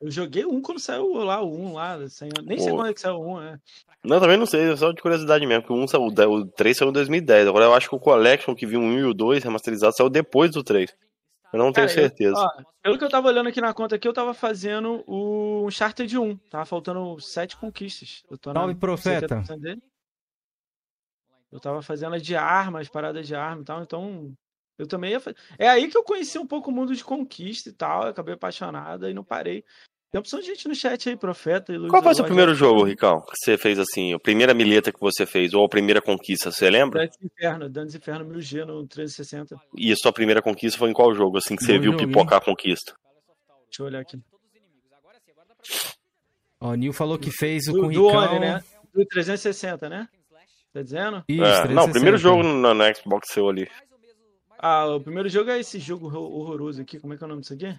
Eu 0.00 0.10
joguei 0.10 0.46
um 0.46 0.62
quando 0.62 0.80
saiu 0.80 1.12
lá, 1.12 1.42
o 1.42 1.54
1 1.54 1.72
lá, 1.74 2.08
sem... 2.08 2.30
nem 2.44 2.56
Pô. 2.56 2.64
sei 2.64 2.72
quando 2.72 2.88
é 2.88 2.94
que 2.94 3.00
saiu 3.00 3.16
o 3.16 3.36
1, 3.36 3.40
né? 3.40 3.58
Não, 4.02 4.18
também 4.18 4.38
não 4.38 4.46
sei, 4.46 4.74
só 4.78 4.92
de 4.92 5.02
curiosidade 5.02 5.46
mesmo, 5.46 5.62
porque 5.62 5.78
o, 5.78 5.84
1 5.84 5.88
saiu, 5.88 6.04
o 6.04 6.46
3 6.46 6.74
saiu 6.74 6.88
em 6.88 6.94
2010, 6.94 7.48
agora 7.48 7.66
eu 7.66 7.74
acho 7.74 7.90
que 7.90 7.94
o 7.94 8.00
Collection, 8.00 8.54
que 8.54 8.66
viu 8.66 8.80
o 8.80 8.82
1 8.82 8.98
e 8.98 9.04
o 9.04 9.14
2 9.14 9.44
remasterizado, 9.44 9.94
saiu 9.94 10.08
depois 10.08 10.50
do 10.52 10.64
3. 10.64 10.90
Eu 11.52 11.58
não 11.58 11.72
tenho 11.72 11.88
certeza. 11.88 12.34
ó, 12.36 12.48
pelo 12.82 12.98
que 12.98 13.04
eu 13.04 13.10
tava 13.10 13.28
olhando 13.28 13.48
aqui 13.48 13.60
na 13.60 13.74
conta 13.74 13.96
aqui, 13.96 14.08
eu 14.08 14.12
tava 14.12 14.32
fazendo 14.32 15.04
o 15.06 15.66
Uncharted 15.66 16.16
1. 16.16 16.36
Tava 16.48 16.64
faltando 16.64 17.20
sete 17.20 17.56
conquistas. 17.56 18.22
Eu 18.30 18.38
tô 18.38 18.52
Salve, 18.52 18.74
profeta. 18.74 19.42
Eu 21.50 21.60
tava 21.60 21.82
fazendo 21.82 22.18
de 22.18 22.34
armas, 22.34 22.88
paradas 22.88 23.26
de 23.26 23.34
arma 23.34 23.60
e 23.60 23.64
tal, 23.64 23.82
então 23.82 24.34
eu 24.78 24.86
também 24.86 25.10
ia 25.10 25.20
fazer. 25.20 25.36
É 25.58 25.68
aí 25.68 25.88
que 25.88 25.96
eu 25.96 26.02
conheci 26.02 26.38
um 26.38 26.46
pouco 26.46 26.70
o 26.70 26.72
mundo 26.72 26.96
de 26.96 27.04
conquista 27.04 27.68
e 27.68 27.72
tal, 27.72 28.04
eu 28.04 28.08
acabei 28.08 28.34
apaixonada 28.34 29.10
e 29.10 29.14
não 29.14 29.22
parei. 29.22 29.62
Tem 30.12 30.18
opção 30.18 30.40
de 30.40 30.44
gente 30.44 30.68
no 30.68 30.74
chat 30.74 31.08
aí, 31.08 31.16
Profeta 31.16 31.72
e 31.72 31.78
Luiz. 31.78 31.90
Qual 31.90 32.02
foi 32.02 32.12
o 32.12 32.14
seu 32.14 32.26
primeiro 32.26 32.54
jogo, 32.54 32.84
Ricão? 32.84 33.22
Que 33.22 33.34
você 33.34 33.56
fez 33.56 33.78
assim, 33.78 34.12
a 34.12 34.18
primeira 34.18 34.52
mileta 34.52 34.92
que 34.92 35.00
você 35.00 35.24
fez, 35.24 35.54
ou 35.54 35.64
a 35.64 35.68
primeira 35.70 36.02
conquista, 36.02 36.52
você 36.52 36.68
lembra? 36.68 37.00
Dantes 37.00 37.18
Inferno, 37.22 37.68
Dantes 37.70 37.94
Inferno 37.94 38.26
1000G 38.26 38.66
no 38.66 38.86
360. 38.86 39.56
E 39.74 39.90
a 39.90 39.96
sua 39.96 40.12
primeira 40.12 40.42
conquista 40.42 40.78
foi 40.78 40.90
em 40.90 40.92
qual 40.92 41.14
jogo, 41.14 41.38
assim, 41.38 41.56
que 41.56 41.64
você 41.64 41.78
viu 41.78 41.96
pipocar 41.96 42.40
a 42.40 42.44
conquista? 42.44 42.94
Deixa 43.64 43.80
eu 43.80 43.86
olhar 43.86 44.00
aqui. 44.00 44.20
Ó, 46.60 46.72
o 46.72 46.74
Nil 46.74 46.92
falou 46.92 47.18
que 47.18 47.30
fez 47.30 47.66
o 47.68 47.72
do, 47.72 47.80
com 47.80 47.86
o 47.86 47.88
Ricão... 47.88 48.10
Do 48.10 48.18
One, 48.18 48.38
né? 48.38 48.62
Do 48.94 49.06
360, 49.06 49.88
né? 49.88 50.06
Tá 50.74 50.82
dizendo? 50.82 51.24
Isso, 51.26 51.42
é, 51.42 51.68
não, 51.68 51.84
o 51.86 51.90
primeiro 51.90 52.18
jogo 52.18 52.42
no, 52.42 52.74
no 52.74 52.94
Xbox 52.94 53.28
seu 53.30 53.48
ali. 53.48 53.66
Ah, 54.58 54.88
o 54.88 55.00
primeiro 55.00 55.30
jogo 55.30 55.50
é 55.50 55.58
esse 55.58 55.78
jogo 55.78 56.14
horroroso 56.14 56.82
aqui. 56.82 57.00
Como 57.00 57.14
é 57.14 57.16
que 57.16 57.24
é 57.24 57.26
o 57.26 57.28
nome 57.28 57.40
disso 57.40 57.54
aqui? 57.54 57.74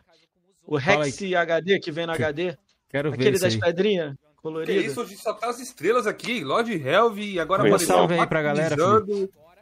O 0.65 0.77
Rex 0.77 1.21
HD 1.21 1.79
que 1.79 1.91
vem 1.91 2.07
no 2.07 2.13
HD. 2.13 2.57
Quero 2.89 3.11
ver. 3.11 3.15
Aquele 3.15 3.39
das 3.39 3.55
pedrinhas 3.55 4.15
coloridas. 4.37 4.83
Que 4.83 4.89
isso, 4.89 5.01
hoje 5.01 5.17
só 5.17 5.33
tá 5.33 5.49
as 5.49 5.59
estrelas 5.59 6.05
aqui. 6.05 6.43
Lorde 6.43 6.73
Helve, 6.73 7.39
agora 7.39 7.63
apareceu 7.63 7.87
salve 7.87 8.19
aí 8.19 8.27
pra 8.27 8.41
galera. 8.41 8.75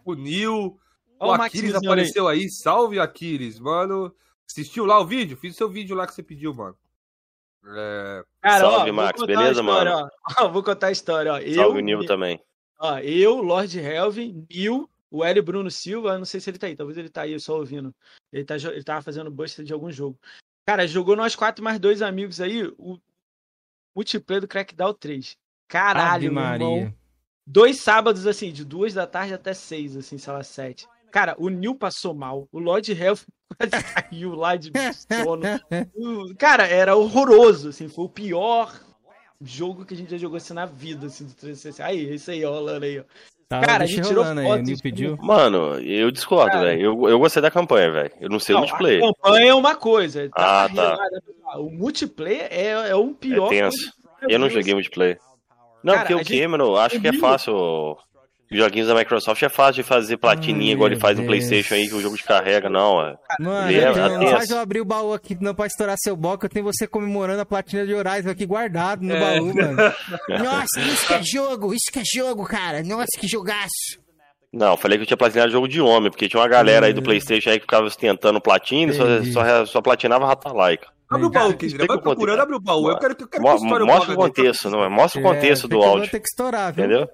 O 0.04 0.14
Nil. 0.16 0.78
O, 1.20 1.28
o 1.28 1.32
Aquiles 1.34 1.76
apareceu 1.76 2.28
aí. 2.28 2.42
aí. 2.42 2.50
Salve, 2.50 3.00
Aquiles, 3.00 3.60
mano. 3.60 4.14
Assistiu 4.50 4.86
lá 4.86 5.00
o 5.00 5.06
vídeo? 5.06 5.38
Fiz 5.38 5.54
o 5.54 5.58
seu 5.58 5.70
vídeo 5.70 5.96
lá 5.96 6.08
que 6.08 6.14
você 6.14 6.24
pediu, 6.24 6.54
mano. 6.54 6.76
É... 7.66 8.24
Cara, 8.42 8.60
Salve, 8.60 8.90
ó, 8.90 8.94
Max. 8.94 9.22
Beleza, 9.22 9.62
história, 9.62 9.94
mano? 9.94 10.10
Ó. 10.40 10.50
Vou 10.50 10.64
contar 10.64 10.88
a 10.88 10.92
história, 10.92 11.34
ó. 11.34 11.36
Salve 11.38 11.54
eu, 11.56 11.72
o 11.72 11.80
Nil 11.80 12.06
também. 12.06 12.42
Ó, 12.80 12.98
eu, 12.98 13.42
Lord 13.42 13.80
Helvin, 13.80 14.46
Nil, 14.50 14.90
o 15.12 15.24
L. 15.24 15.42
Bruno 15.42 15.70
Silva, 15.70 16.18
não 16.18 16.26
sei 16.26 16.40
se 16.40 16.50
ele 16.50 16.58
tá 16.58 16.66
aí, 16.68 16.76
talvez 16.76 16.98
ele 16.98 17.10
tá 17.10 17.22
aí 17.22 17.40
só 17.40 17.58
ouvindo. 17.58 17.94
Ele, 18.34 18.44
tá, 18.44 18.56
ele 18.56 18.84
tava 18.84 19.04
fazendo 19.04 19.30
buster 19.30 19.64
de 19.64 19.72
algum 19.72 19.92
jogo. 19.92 20.20
Cara, 20.65 20.88
jogou 20.88 21.15
nós 21.15 21.36
quatro 21.36 21.63
mais 21.63 21.80
dois 21.80 22.02
amigos 22.02 22.39
aí, 22.39 22.63
o 22.78 23.00
multiplayer 23.95 24.41
do 24.41 24.47
Crackdown 24.47 24.93
3. 24.93 25.38
Caralho, 25.67 26.32
Maria. 26.32 26.95
Dois 27.45 27.80
sábados, 27.80 28.28
assim, 28.28 28.52
de 28.52 28.63
duas 28.63 28.93
da 28.93 29.08
tarde 29.08 29.34
até 29.34 29.54
seis, 29.54 29.97
assim, 29.97 30.17
sei 30.17 30.34
lá, 30.34 30.43
sete. 30.43 30.88
Cara, 31.12 31.36
o 31.38 31.50
Neil 31.50 31.76
passou 31.76 32.13
mal. 32.13 32.47
O 32.52 32.60
Lord 32.60 32.91
Health 32.91 33.26
quase 33.58 33.84
caiu 33.93 34.34
lá 34.36 34.56
de 34.56 34.71
sono. 35.24 35.41
Cara, 36.38 36.65
era 36.67 36.95
horroroso, 36.95 37.69
assim. 37.69 37.89
Foi 37.89 38.06
o 38.06 38.10
pior 38.10 38.74
jogo 39.41 39.86
que 39.86 39.93
a 39.93 39.97
gente 39.97 40.12
já 40.12 40.17
jogou 40.17 40.38
assim 40.38 40.54
na 40.54 40.65
vida, 40.65 41.08
assim, 41.08 41.26
do 41.26 41.34
360. 41.34 41.84
Aí, 41.84 42.13
isso 42.13 42.32
aí, 42.32 42.45
ó, 42.45 42.52
rolando 42.52 42.86
aí, 42.86 43.00
ó. 43.00 43.04
Tá, 43.52 43.60
cara, 43.60 43.84
a 43.84 43.86
gente 43.86 44.08
tirou 44.08 44.24
fotos. 44.24 44.70
Aí, 44.70 44.82
pediu. 44.82 45.18
Mano, 45.18 45.78
eu 45.82 46.10
discordo, 46.10 46.58
velho. 46.62 46.82
Eu, 46.82 47.10
eu 47.10 47.20
gostei 47.20 47.42
da 47.42 47.52
campanha, 47.52 47.92
velho. 47.92 48.12
Eu 48.22 48.30
não 48.30 48.40
sei 48.40 48.56
não, 48.56 48.62
o 48.62 48.64
multiplayer. 48.64 49.04
A 49.04 49.14
campanha 49.14 49.48
é 49.48 49.54
uma 49.54 49.76
coisa. 49.76 50.30
Tá 50.30 50.64
ah, 50.64 50.70
tá. 50.70 50.98
O 51.58 51.70
multiplayer 51.70 52.48
é, 52.50 52.92
é 52.92 52.96
um 52.96 53.14
pior. 53.14 53.48
É 53.48 53.50
tenso. 53.50 53.92
Eu 54.30 54.40
não 54.40 54.50
joguei 54.50 54.74
multiplayer. 54.74 55.20
Não, 55.84 55.96
cara, 55.96 56.06
porque 56.06 56.16
o 56.16 56.18
gente... 56.20 56.42
Cameron, 56.42 56.78
acho 56.78 57.02
que 57.02 57.08
é 57.10 57.14
fácil 57.14 57.98
joguinhos 58.58 58.88
da 58.88 58.96
Microsoft 58.96 59.42
é 59.42 59.50
fácil 59.50 59.82
de 59.82 59.84
fazer 59.84 60.18
platininha, 60.18 60.74
igual 60.74 60.90
ele 60.90 61.00
faz 61.00 61.18
no 61.18 61.26
Playstation 61.26 61.76
aí, 61.76 61.88
que 61.88 61.96
o 61.96 62.02
jogo 62.02 62.16
descarrega, 62.16 62.70
não. 62.70 63.02
É. 63.02 63.16
Mano, 63.40 63.72
é, 63.72 64.18
não 64.18 64.28
faz 64.28 64.50
eu 64.50 64.60
abrir 64.60 64.82
o 64.82 64.86
baú 64.86 65.14
aqui, 65.14 65.38
não 65.40 65.56
pode 65.56 65.72
estourar 65.72 65.96
seu 65.98 66.16
bloco, 66.16 66.46
eu 66.46 66.50
tenho 66.50 66.66
você 66.66 66.86
comemorando 66.86 67.42
a 67.42 67.46
platina 67.46 67.86
de 67.86 67.94
Horizon 67.94 68.30
aqui 68.30 68.46
guardado 68.46 69.04
no 69.04 69.14
é. 69.16 69.20
baú, 69.20 69.54
mano. 69.54 69.78
Nossa, 70.44 70.82
isso 70.82 71.08
que 71.08 71.14
é 71.14 71.24
jogo, 71.24 71.74
isso 71.74 71.92
que 71.92 72.00
é 72.00 72.04
jogo, 72.06 72.46
cara. 72.46 72.84
Nossa, 72.84 73.18
que 73.18 73.28
jogaço. 73.28 74.02
Não, 74.54 74.76
falei 74.76 74.98
que 74.98 75.04
eu 75.04 75.08
tinha 75.08 75.18
platinado 75.18 75.52
jogo 75.52 75.68
de 75.68 75.80
homem, 75.80 76.12
porque 76.12 76.28
tinha 76.28 76.42
uma 76.42 76.48
galera 76.48 76.88
aí 76.88 76.94
do 76.94 77.02
Playstation 77.02 77.52
aí 77.52 77.58
que 77.58 77.64
ficava 77.64 77.86
ostentando 77.86 78.42
platina 78.42 78.92
e 78.92 78.96
só, 78.96 79.06
só, 79.32 79.66
só 79.66 79.82
platinava 79.82 80.26
Rata-like. 80.26 80.86
Abre 81.10 81.26
o 81.26 81.30
baú, 81.30 81.54
Kidra. 81.54 81.86
Vai 81.86 82.00
procurando, 82.00 82.40
abre 82.40 82.56
o 82.56 82.60
baú. 82.60 82.90
Eu 82.90 82.98
quero, 82.98 83.14
eu 83.14 83.28
quero 83.28 83.30
que 83.30 83.40
Mostra 83.40 84.14
o 84.14 84.16
contexto, 84.16 84.70
não 84.70 84.84
é? 84.84 84.90
Mostra 84.90 85.20
o 85.20 85.24
contexto 85.24 85.66
é, 85.66 85.70
do 85.70 85.82
áudio. 85.82 86.00
Vai 86.00 86.10
ter 86.10 86.20
que 86.20 86.28
estourar, 86.28 86.74
viu? 86.74 86.86
Entendeu? 86.86 87.10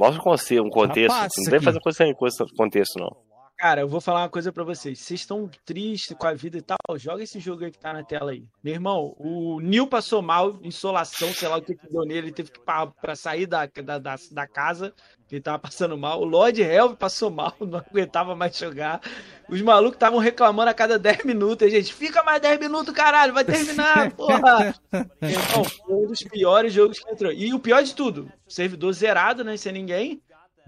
Mostra 0.00 0.62
um 0.62 0.70
contexto. 0.70 1.14
Não 1.36 1.50
deve 1.50 1.64
fazer 1.64 1.80
coisa 1.80 1.98
sem 1.98 2.14
contexto, 2.56 2.98
não. 2.98 3.30
Cara, 3.60 3.82
eu 3.82 3.88
vou 3.88 4.00
falar 4.00 4.22
uma 4.22 4.30
coisa 4.30 4.50
para 4.50 4.64
vocês. 4.64 4.98
Vocês 5.00 5.20
estão 5.20 5.46
tristes 5.66 6.16
com 6.16 6.26
a 6.26 6.32
vida 6.32 6.56
e 6.56 6.62
tal, 6.62 6.78
joga 6.96 7.22
esse 7.22 7.38
jogo 7.38 7.62
aí 7.62 7.70
que 7.70 7.78
tá 7.78 7.92
na 7.92 8.02
tela 8.02 8.30
aí. 8.30 8.42
Meu 8.64 8.72
irmão, 8.72 9.14
o 9.18 9.60
Nil 9.60 9.86
passou 9.86 10.22
mal, 10.22 10.58
insolação, 10.62 11.28
sei 11.34 11.46
lá 11.46 11.58
o 11.58 11.62
que, 11.62 11.74
que 11.74 11.92
deu 11.92 12.06
nele, 12.06 12.28
ele 12.28 12.32
teve 12.32 12.50
que 12.50 12.60
para 12.60 12.86
pra 12.86 13.14
sair 13.14 13.46
da, 13.46 13.66
da, 13.66 13.98
da, 13.98 14.16
da 14.32 14.46
casa, 14.46 14.94
ele 15.36 15.42
tava 15.42 15.58
passando 15.58 15.96
mal. 15.96 16.20
O 16.20 16.24
Lord 16.24 16.60
Helv 16.60 16.96
passou 16.96 17.30
mal, 17.30 17.54
não 17.60 17.78
aguentava 17.78 18.34
mais 18.34 18.56
jogar. 18.56 19.00
Os 19.48 19.60
malucos 19.62 19.96
estavam 19.96 20.18
reclamando 20.18 20.70
a 20.70 20.74
cada 20.74 20.98
10 20.98 21.24
minutos. 21.24 21.66
A 21.66 21.70
gente, 21.70 21.92
fica 21.92 22.22
mais 22.22 22.40
10 22.40 22.60
minutos, 22.60 22.94
caralho, 22.94 23.34
vai 23.34 23.44
terminar, 23.44 24.10
porra! 24.14 24.74
Irmão, 25.22 25.64
foi 25.64 25.94
um 25.94 26.06
dos 26.06 26.22
piores 26.22 26.72
jogos 26.72 26.98
que 26.98 27.10
entrou. 27.10 27.32
E 27.32 27.52
o 27.52 27.58
pior 27.58 27.82
de 27.82 27.94
tudo, 27.94 28.30
servidor 28.48 28.92
zerado, 28.92 29.42
né, 29.44 29.56
sem 29.56 29.72
ninguém 29.72 30.22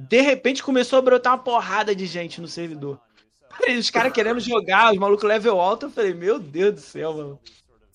de 0.08 0.20
repente 0.20 0.62
começou 0.62 0.98
a 0.98 1.02
brotar 1.02 1.34
uma 1.34 1.42
porrada 1.42 1.94
de 1.94 2.06
gente 2.06 2.40
no 2.40 2.48
servidor. 2.48 3.00
Os 3.78 3.90
caras 3.90 4.12
querendo 4.12 4.40
jogar, 4.40 4.92
os 4.92 4.98
malucos 4.98 5.28
level 5.28 5.60
alto, 5.60 5.86
eu 5.86 5.90
falei, 5.90 6.14
meu 6.14 6.38
Deus 6.38 6.74
do 6.74 6.80
céu, 6.80 7.14
mano. 7.14 7.40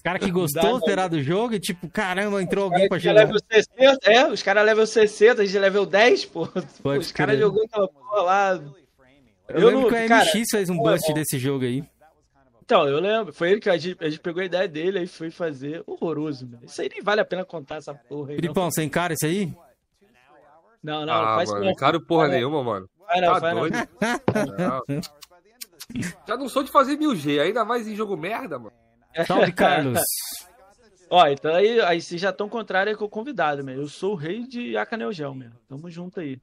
Os 0.07 0.13
caras 0.13 0.23
que 0.23 0.31
gostou 0.31 0.79
terá 0.79 1.07
do 1.07 1.21
jogo 1.21 1.53
e 1.53 1.59
tipo, 1.59 1.89
caramba, 1.89 2.41
entrou 2.41 2.63
alguém 2.63 2.87
pra 2.87 2.97
jogar. 2.97 3.25
Level 3.25 3.37
60, 3.51 4.09
é, 4.09 4.31
os 4.31 4.41
caras 4.41 4.65
level 4.65 4.87
60, 4.87 5.41
a 5.41 5.45
gente 5.45 5.59
level 5.59 5.85
10, 5.85 6.25
pô. 6.25 6.47
Pode 6.81 6.99
os 6.99 7.11
caras 7.11 7.37
jogou 7.37 7.61
aquela 7.65 7.89
porra 7.89 8.21
lá. 8.21 8.63
Eu, 9.49 9.59
eu 9.59 9.67
lembro 9.67 9.81
não, 9.81 9.89
que 9.89 9.95
o 9.95 10.17
MX 10.17 10.49
fez 10.49 10.69
um 10.69 10.77
bust 10.77 11.13
desse 11.13 11.37
jogo 11.37 11.65
aí. 11.65 11.83
Então, 12.63 12.87
eu 12.87 12.99
lembro. 12.99 13.33
Foi 13.33 13.51
ele 13.51 13.59
que 13.59 13.69
a 13.69 13.77
gente, 13.77 13.97
a 14.01 14.09
gente 14.09 14.21
pegou 14.21 14.41
a 14.41 14.45
ideia 14.45 14.67
dele 14.67 15.03
e 15.03 15.07
foi 15.07 15.29
fazer. 15.29 15.83
Horroroso, 15.85 16.47
mano. 16.47 16.63
Isso 16.63 16.81
aí 16.81 16.89
nem 16.89 17.01
vale 17.01 17.19
a 17.19 17.25
pena 17.25 17.43
contar 17.43 17.75
essa 17.75 17.93
porra 17.93 18.31
aí. 18.31 18.35
Filipão, 18.37 18.71
você 18.71 18.83
encara 18.83 19.13
isso 19.13 19.25
aí? 19.25 19.53
Não, 20.81 21.05
não, 21.05 21.13
ah, 21.13 21.35
faz 21.35 21.51
mano, 21.51 21.65
não 21.65 21.75
caro 21.75 21.99
porra 21.99 22.29
nenhuma, 22.29 22.63
mano. 22.63 22.89
Vai 23.05 23.21
não, 23.21 23.33
tá 23.33 23.39
vai 23.39 23.53
doido. 23.53 23.75
Não. 24.57 25.01
Já 26.27 26.35
não 26.35 26.49
sou 26.49 26.63
de 26.63 26.71
fazer 26.71 26.97
mil 26.97 27.15
G, 27.15 27.39
ainda 27.39 27.63
mais 27.63 27.87
em 27.87 27.95
jogo 27.95 28.17
merda, 28.17 28.59
mano. 28.59 28.73
Salve, 29.25 29.51
Carlos. 29.51 29.99
Ó, 31.09 31.25
então 31.27 31.53
aí, 31.55 31.79
aí 31.81 32.01
vocês 32.01 32.19
já 32.19 32.31
estão 32.31 32.49
contrário 32.49 32.97
com 32.97 33.05
o 33.05 33.09
convidado, 33.09 33.63
meu. 33.63 33.75
Eu 33.75 33.87
sou 33.87 34.11
o 34.11 34.15
rei 34.15 34.45
de 34.45 34.75
Acaneogel, 34.75 35.33
meu. 35.33 35.51
Tamo 35.67 35.89
junto 35.89 36.19
aí. 36.19 36.39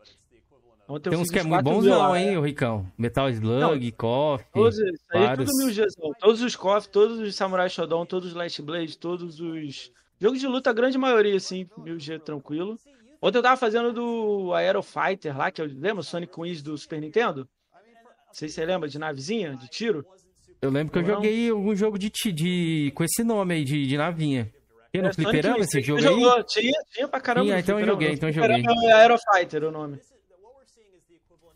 Ontem 0.87 1.11
Tem 1.11 1.19
uns 1.19 1.31
que 1.31 1.39
é 1.39 1.43
muito 1.43 1.63
bons 1.63 1.85
não, 1.85 2.15
hein, 2.15 2.37
o 2.37 2.43
Ricão? 2.43 2.87
Metal 2.97 3.29
Slug, 3.31 3.93
KOF. 3.93 4.45
Todos, 4.53 4.79
isso 4.79 5.05
aí 5.13 5.23
é 5.23 5.27
vários... 5.27 5.51
tudo 5.51 5.67
mil. 5.67 6.15
Todos 6.19 6.43
os 6.43 6.57
KOF, 6.57 6.89
todos 6.89 7.19
os 7.19 7.35
Samurai 7.35 7.71
Shodown, 7.71 8.05
todos 8.05 8.29
os 8.29 8.35
Last 8.35 8.61
Blade, 8.63 8.99
todos 8.99 9.41
os... 9.41 9.91
Jogos 10.21 10.41
de 10.41 10.47
luta, 10.47 10.71
a 10.71 10.73
grande 10.73 10.99
maioria, 10.99 11.37
assim, 11.37 11.69
mil 11.79 11.99
G 11.99 12.19
tranquilo. 12.19 12.79
Ontem 13.21 13.39
eu 13.39 13.43
tava 13.43 13.57
fazendo 13.57 13.93
do 13.93 14.53
Aero 14.53 14.83
Fighter 14.83 15.37
lá, 15.37 15.51
que 15.51 15.61
eu 15.61 15.67
lembro, 15.67 16.03
Sonic 16.03 16.39
Wings 16.39 16.63
do 16.63 16.77
Super 16.77 17.01
Nintendo. 17.01 17.49
Não 18.27 18.35
sei 18.35 18.49
se 18.49 18.57
você 18.57 18.67
lembra 18.67 18.89
de 18.89 18.99
navezinha, 18.99 19.57
de 19.57 19.69
tiro. 19.69 20.05
Eu 20.65 20.71
lembro 20.71 20.93
que 20.93 20.99
eu 20.99 21.03
não? 21.03 21.15
joguei 21.17 21.51
algum 21.51 21.77
jogo 21.77 21.99
de, 21.99 22.11
de 22.11 22.91
com 22.95 23.05
esse 23.05 23.23
nome 23.23 23.53
aí, 23.55 23.65
de, 23.65 23.87
de 23.87 23.97
navinha. 23.99 24.51
Tinha 24.91 25.03
no 25.03 25.11
é, 25.11 25.13
fliperama 25.13 25.59
esse 25.59 25.83
jogo 25.83 25.99
aí? 25.99 26.05
Jogou, 26.05 26.43
tinha, 26.45 26.73
tinha 26.91 27.07
pra 27.07 27.21
caramba. 27.21 27.47
Tinha, 27.47 27.59
então 27.59 27.79
eu 27.79 27.87
joguei, 27.87 28.13
então 28.13 28.29
eu 28.31 28.33
joguei. 28.33 28.65
É 28.87 28.93
Aero 28.93 29.17
Fighter 29.19 29.65
o 29.65 29.71
nome. 29.71 29.99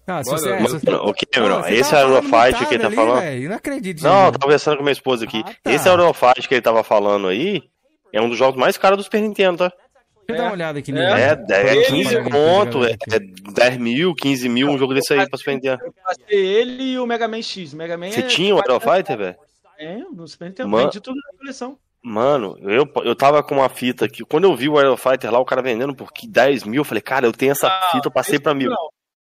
Ah, 0.07 0.23
se 0.23 0.31
você, 0.31 0.59
se 0.59 0.63
você... 0.63 0.91
O 0.91 1.15
Cameron, 1.31 1.63
ah, 1.65 1.73
esse 1.73 1.95
Aerofight 1.95 2.67
que 2.67 2.75
ele 2.75 2.83
tá 2.83 2.87
ali, 2.87 2.97
falando. 2.97 3.21
Véio, 3.21 3.49
não 3.49 3.57
acredito. 3.57 4.03
Não, 4.03 4.27
eu 4.27 4.33
tava 4.33 4.39
conversando 4.41 4.77
com 4.77 4.83
minha 4.83 4.93
esposa 4.93 5.25
aqui. 5.25 5.43
Ah, 5.47 5.55
tá. 5.63 5.73
Esse 5.73 5.89
Aerofight 5.89 6.49
que 6.49 6.55
ele 6.55 6.63
tava 6.63 6.83
falando 6.83 7.29
aí 7.29 7.63
é 8.13 8.21
um 8.21 8.29
dos 8.29 8.39
jogos 8.39 8.59
mais 8.59 8.77
caros 8.77 8.99
do 8.99 9.05
Super 9.05 9.23
Nintendo, 9.23 9.59
tá? 9.59 9.73
Deixa 10.31 10.43
eu 10.43 10.45
dar 10.45 10.51
uma 10.51 10.53
olhada 10.53 10.79
aqui 10.79 10.93
nele. 10.93 11.07
É, 11.07 11.39
é, 11.51 11.79
é 11.79 11.85
15 11.85 12.23
conto, 12.25 12.85
é, 12.85 12.91
é 13.11 13.19
10 13.19 13.79
mil, 13.79 14.15
15 14.15 14.47
mil, 14.51 14.69
um 14.69 14.77
jogo 14.77 14.93
desse 14.93 15.15
aí 15.15 15.27
pra 15.27 15.39
Super 15.39 15.55
Nintendo. 15.55 15.83
Eu 15.83 15.95
passei 16.05 16.37
ele 16.37 16.83
e 16.83 16.99
o 16.99 17.07
Mega 17.07 17.27
Man 17.27 17.41
X. 17.41 17.73
Mega 17.73 17.97
Man 17.97 18.11
Você 18.11 18.21
é 18.21 18.27
tinha 18.27 18.55
o 18.55 18.59
Aero 18.59 18.79
Fighter, 18.79 19.17
velho? 19.17 19.37
É, 19.79 19.97
no 19.97 20.29
Super 20.29 20.49
Nintendo, 20.49 20.69
Man... 20.69 20.83
vendi 20.83 21.01
tudo 21.01 21.17
na 21.17 21.39
coleção. 21.39 21.79
Mano, 22.03 22.59
eu, 22.61 22.87
eu 23.05 23.17
tava 23.17 23.43
com 23.43 23.55
uma 23.55 23.71
fita 23.71 24.05
aqui. 24.05 24.23
Quando 24.23 24.45
eu 24.45 24.55
vi 24.55 24.69
o 24.69 24.77
Aero 24.77 24.99
Fighter 24.99 25.33
lá, 25.33 25.39
o 25.39 25.47
cara 25.47 25.63
vendendo 25.63 25.95
por 25.95 26.11
10 26.23 26.65
mil, 26.65 26.83
eu 26.83 26.85
falei, 26.85 27.01
cara, 27.01 27.27
eu 27.27 27.33
tenho 27.33 27.53
essa 27.53 27.67
ah, 27.67 27.89
fita, 27.91 28.09
eu 28.09 28.13
passei 28.13 28.39
pra 28.39 28.53
mil. 28.53 28.69
Não, 28.69 28.89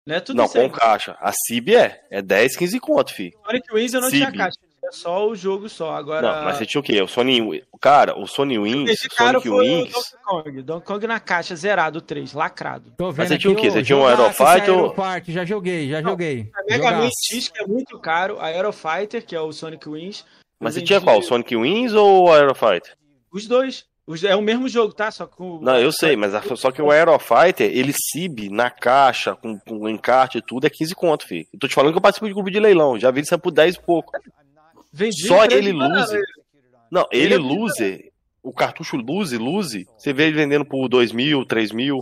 não 0.07 0.15
é 0.15 0.21
tudo 0.21 0.37
Não, 0.37 0.49
com 0.49 0.71
caixa. 0.71 1.17
A 1.21 1.33
CIB 1.33 1.75
é. 1.75 2.07
É 2.09 2.23
10, 2.23 2.57
15 2.57 2.79
conto, 2.79 3.13
fi. 3.13 3.33
Sonic 3.45 3.75
Wings 3.75 3.95
eu 3.95 4.01
não 4.01 4.11
Cib. 4.11 4.21
tinha 4.21 4.33
caixa. 4.33 4.59
Só 4.95 5.29
o 5.29 5.35
jogo 5.35 5.69
só. 5.69 5.95
Agora. 5.95 6.23
Não, 6.23 6.45
mas 6.45 6.57
você 6.57 6.67
tinha 6.67 6.81
o 6.81 6.85
quê? 6.85 7.03
O 7.03 7.09
Sony. 7.09 7.63
Cara, 7.81 8.19
o 8.19 8.27
Sony 8.27 8.59
Wings. 8.59 8.91
Esse 8.91 9.09
cara 9.09 9.41
Sonic 9.41 9.49
foi 9.49 9.69
Wings. 9.69 9.91
O 9.91 9.93
Donkey 9.93 10.17
Kong. 10.25 10.63
Donkey 10.63 10.87
Kong 10.87 11.07
na 11.07 11.21
caixa, 11.21 11.57
zerado 11.57 12.01
3, 12.01 12.33
lacrado. 12.33 12.93
Tô 12.97 13.11
vendo 13.11 13.19
mas 13.19 13.29
você 13.29 13.39
tinha 13.39 13.53
o 13.53 13.57
quê? 13.57 13.71
Você 13.71 13.83
tinha 13.83 13.99
um 13.99 14.07
Aerofighter? 14.07 14.75
Aerofighter, 14.75 15.35
já 15.35 15.45
joguei, 15.45 15.89
já 15.89 16.01
joguei. 16.01 16.51
A 16.55 16.63
Mega 16.71 16.93
Man 16.93 17.11
X, 17.29 17.49
que 17.49 17.63
é 17.63 17.67
muito 17.67 17.99
caro. 17.99 18.39
A 18.39 18.47
Aerofighter, 18.47 19.25
que 19.27 19.35
é 19.35 19.41
o 19.41 19.53
Sonic 19.53 19.89
Wings. 19.89 20.25
Mas 20.61 20.75
você 20.75 20.83
tinha 20.83 21.01
qual? 21.01 21.19
O 21.19 21.23
Sonic 21.23 21.55
Wings 21.57 21.93
ou 21.93 22.25
o 22.25 22.33
Aerofighter? 22.33 22.97
Os 23.33 23.47
dois. 23.47 23.87
É 24.23 24.37
o 24.37 24.43
mesmo 24.43 24.69
jogo, 24.69 24.93
tá? 24.93 25.11
Só 25.11 25.27
com. 25.27 25.59
Não, 25.63 25.79
eu 25.79 25.91
sei, 25.91 26.15
mas 26.15 26.33
só 26.59 26.71
que 26.71 26.83
o 26.83 26.91
Aerofighter, 26.91 27.71
ele 27.75 27.93
CIB 27.93 28.51
na 28.51 28.69
caixa, 28.69 29.35
com, 29.35 29.59
com 29.59 29.89
encarte 29.89 30.39
e 30.39 30.43
tudo, 30.43 30.67
é 30.67 30.71
15 30.71 30.95
conto, 30.95 31.27
filho. 31.27 31.47
Eu 31.51 31.59
tô 31.59 31.67
te 31.67 31.75
falando 31.75 31.93
que 31.93 31.97
eu 31.97 32.03
participo 32.03 32.27
de 32.27 32.35
grupo 32.35 32.51
de 32.51 32.61
leilão. 32.61 32.99
Já 32.99 33.11
vi 33.11 33.21
ele 33.21 33.39
por 33.39 33.51
10 33.51 33.77
e 33.77 33.81
pouco. 33.81 34.13
Vendi 34.95 35.27
Só 35.27 35.45
ele 35.45 35.73
loser. 35.73 36.23
Não, 36.89 37.05
ele, 37.11 37.35
ele 37.35 37.37
loser. 37.39 38.13
O 38.41 38.53
cartucho 38.53 38.97
lose, 38.97 39.37
lose. 39.37 39.89
Você 39.99 40.13
vê 40.13 40.29
ele 40.29 40.37
vendendo 40.37 40.65
por 40.65 40.89
2 40.89 41.11
mil, 41.11 41.45
3 41.45 41.73
mil. 41.73 41.99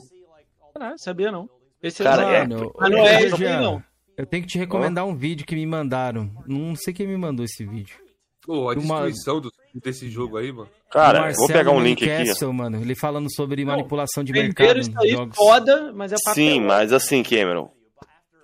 Não, 0.78 0.98
sabia 0.98 1.32
não. 1.32 1.48
Esse 1.82 2.02
Cara, 2.02 2.22
é, 2.22 2.40
mano, 2.40 2.70
é, 2.80 2.90
não 2.90 2.98
é 2.98 3.22
esse 3.22 3.42
não. 3.42 3.82
Eu 4.14 4.26
tenho 4.26 4.42
que 4.42 4.50
te 4.50 4.58
recomendar 4.58 5.06
um 5.06 5.16
vídeo 5.16 5.46
que 5.46 5.54
me 5.54 5.64
mandaram. 5.64 6.30
Não 6.46 6.76
sei 6.76 6.92
quem 6.92 7.06
me 7.06 7.16
mandou 7.16 7.44
esse 7.44 7.64
vídeo. 7.64 7.96
Pô, 8.42 8.68
a 8.68 8.74
destruição 8.74 9.40
do, 9.40 9.50
desse 9.74 10.10
jogo 10.10 10.36
aí, 10.36 10.52
mano. 10.52 10.68
Cara, 10.90 11.32
vou 11.32 11.46
pegar 11.46 11.70
um 11.70 11.82
link 11.82 12.04
Castle, 12.04 12.48
aqui. 12.48 12.56
mano, 12.56 12.80
ele 12.82 12.94
falando 12.94 13.32
sobre 13.32 13.64
manipulação 13.64 14.22
de 14.22 14.32
mercado. 14.32 14.80
Isso 14.80 14.92
aí 14.98 15.12
jogos. 15.12 15.34
foda, 15.34 15.92
mas 15.94 16.12
é 16.12 16.16
papel. 16.16 16.34
Sim, 16.34 16.60
mas 16.60 16.92
assim, 16.92 17.22
Cameron, 17.22 17.72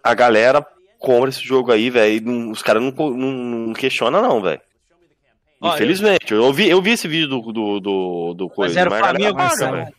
a 0.03 0.15
galera 0.15 0.67
compra 0.99 1.31
esse 1.31 1.43
jogo 1.43 1.73
aí, 1.73 1.91
velho. 1.91 2.51
Os 2.51 2.63
caras 2.63 2.83
não, 2.83 2.91
não, 2.91 3.33
não 3.33 3.73
questionam, 3.73 4.21
não, 4.21 4.43
velho. 4.43 4.61
Infelizmente. 5.63 6.33
Eu... 6.33 6.45
eu, 6.45 6.53
vi, 6.53 6.69
eu 6.69 6.81
vi 6.81 6.91
esse 6.91 7.09
vídeo 7.09 7.29
do, 7.29 7.53
do, 7.53 7.81
do, 7.81 8.35
do 8.35 8.49
coisa. 8.51 8.75
Mas 8.75 8.77
era 8.77 8.91
mas 8.91 9.01
Flamengo, 9.01 9.37
cara. 9.37 9.93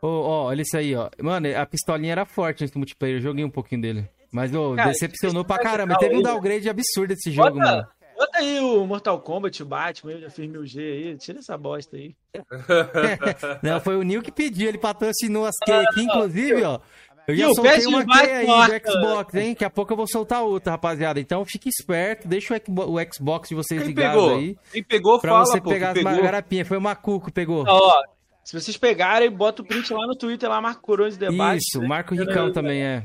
Ó, 0.00 0.06
oh, 0.06 0.10
oh, 0.10 0.44
olha 0.44 0.62
isso 0.62 0.76
aí, 0.76 0.94
ó. 0.94 1.10
Mano, 1.20 1.48
a 1.56 1.66
pistolinha 1.66 2.12
era 2.12 2.24
forte 2.24 2.62
nesse 2.62 2.76
multiplayer. 2.76 3.16
Eu 3.16 3.22
joguei 3.22 3.44
um 3.44 3.50
pouquinho 3.50 3.80
dele. 3.80 4.08
Mas 4.30 4.54
ô, 4.54 4.74
cara, 4.74 4.90
decepcionou 4.90 5.44
pra 5.44 5.58
caramba. 5.58 5.98
Teve 5.98 6.16
um 6.16 6.22
downgrade 6.22 6.68
absurdo 6.68 7.12
esse 7.12 7.32
jogo, 7.32 7.58
bota, 7.58 7.70
mano. 7.70 7.88
Bota 8.16 8.38
aí 8.38 8.60
o 8.60 8.84
Mortal 8.84 9.20
Kombat, 9.20 9.62
o 9.62 9.66
Batman, 9.66 10.12
eu 10.12 10.20
já 10.22 10.30
fiz 10.30 10.50
mil 10.50 10.66
G 10.66 10.80
aí. 10.80 11.16
Tira 11.16 11.38
essa 11.38 11.56
bosta 11.56 11.96
aí. 11.96 12.14
Não, 13.62 13.80
foi 13.80 13.96
o 13.96 14.02
Nil 14.02 14.22
que 14.22 14.32
pediu, 14.32 14.68
ele 14.68 14.78
patrocinou 14.78 15.46
as 15.46 15.54
Q 15.64 15.72
aqui, 15.72 16.02
inclusive, 16.04 16.62
ó. 16.62 16.80
Eu 17.28 17.36
já 17.36 17.52
soltei 17.52 17.86
uma 17.86 18.06
Q 18.06 18.12
aí 18.12 18.46
do 18.46 18.90
Xbox, 18.90 19.34
hein? 19.34 19.48
Daqui 19.50 19.64
a 19.64 19.68
pouco 19.68 19.92
eu 19.92 19.96
vou 19.98 20.06
soltar 20.08 20.42
outra, 20.42 20.72
rapaziada. 20.72 21.20
Então 21.20 21.44
fique 21.44 21.68
esperto, 21.68 22.26
deixa 22.26 22.54
o 22.56 23.14
Xbox 23.14 23.50
de 23.50 23.54
vocês 23.54 23.82
Quem 23.82 23.88
ligado 23.88 24.14
pegou? 24.14 24.34
aí. 24.34 24.56
Quem 24.72 24.82
pegou, 24.82 25.20
pra 25.20 25.32
fala, 25.32 25.44
você 25.44 25.60
pô, 25.60 25.68
pegar 25.68 25.90
as 25.90 26.02
garapinhas. 26.02 26.66
Foi 26.66 26.78
o 26.78 26.80
Macuco 26.80 27.26
que 27.26 27.32
pegou. 27.32 27.66
Ó, 27.68 28.02
se 28.42 28.58
vocês 28.58 28.78
pegarem, 28.78 29.30
bota 29.30 29.60
o 29.60 29.64
print 29.64 29.92
lá 29.92 30.06
no 30.06 30.16
Twitter, 30.16 30.48
lá, 30.48 30.58
Marco 30.58 30.80
Corões 30.80 31.18
Debate. 31.18 31.58
Isso, 31.58 31.86
Marco 31.86 32.14
Ricão 32.14 32.50
também 32.50 32.82
é. 32.82 33.04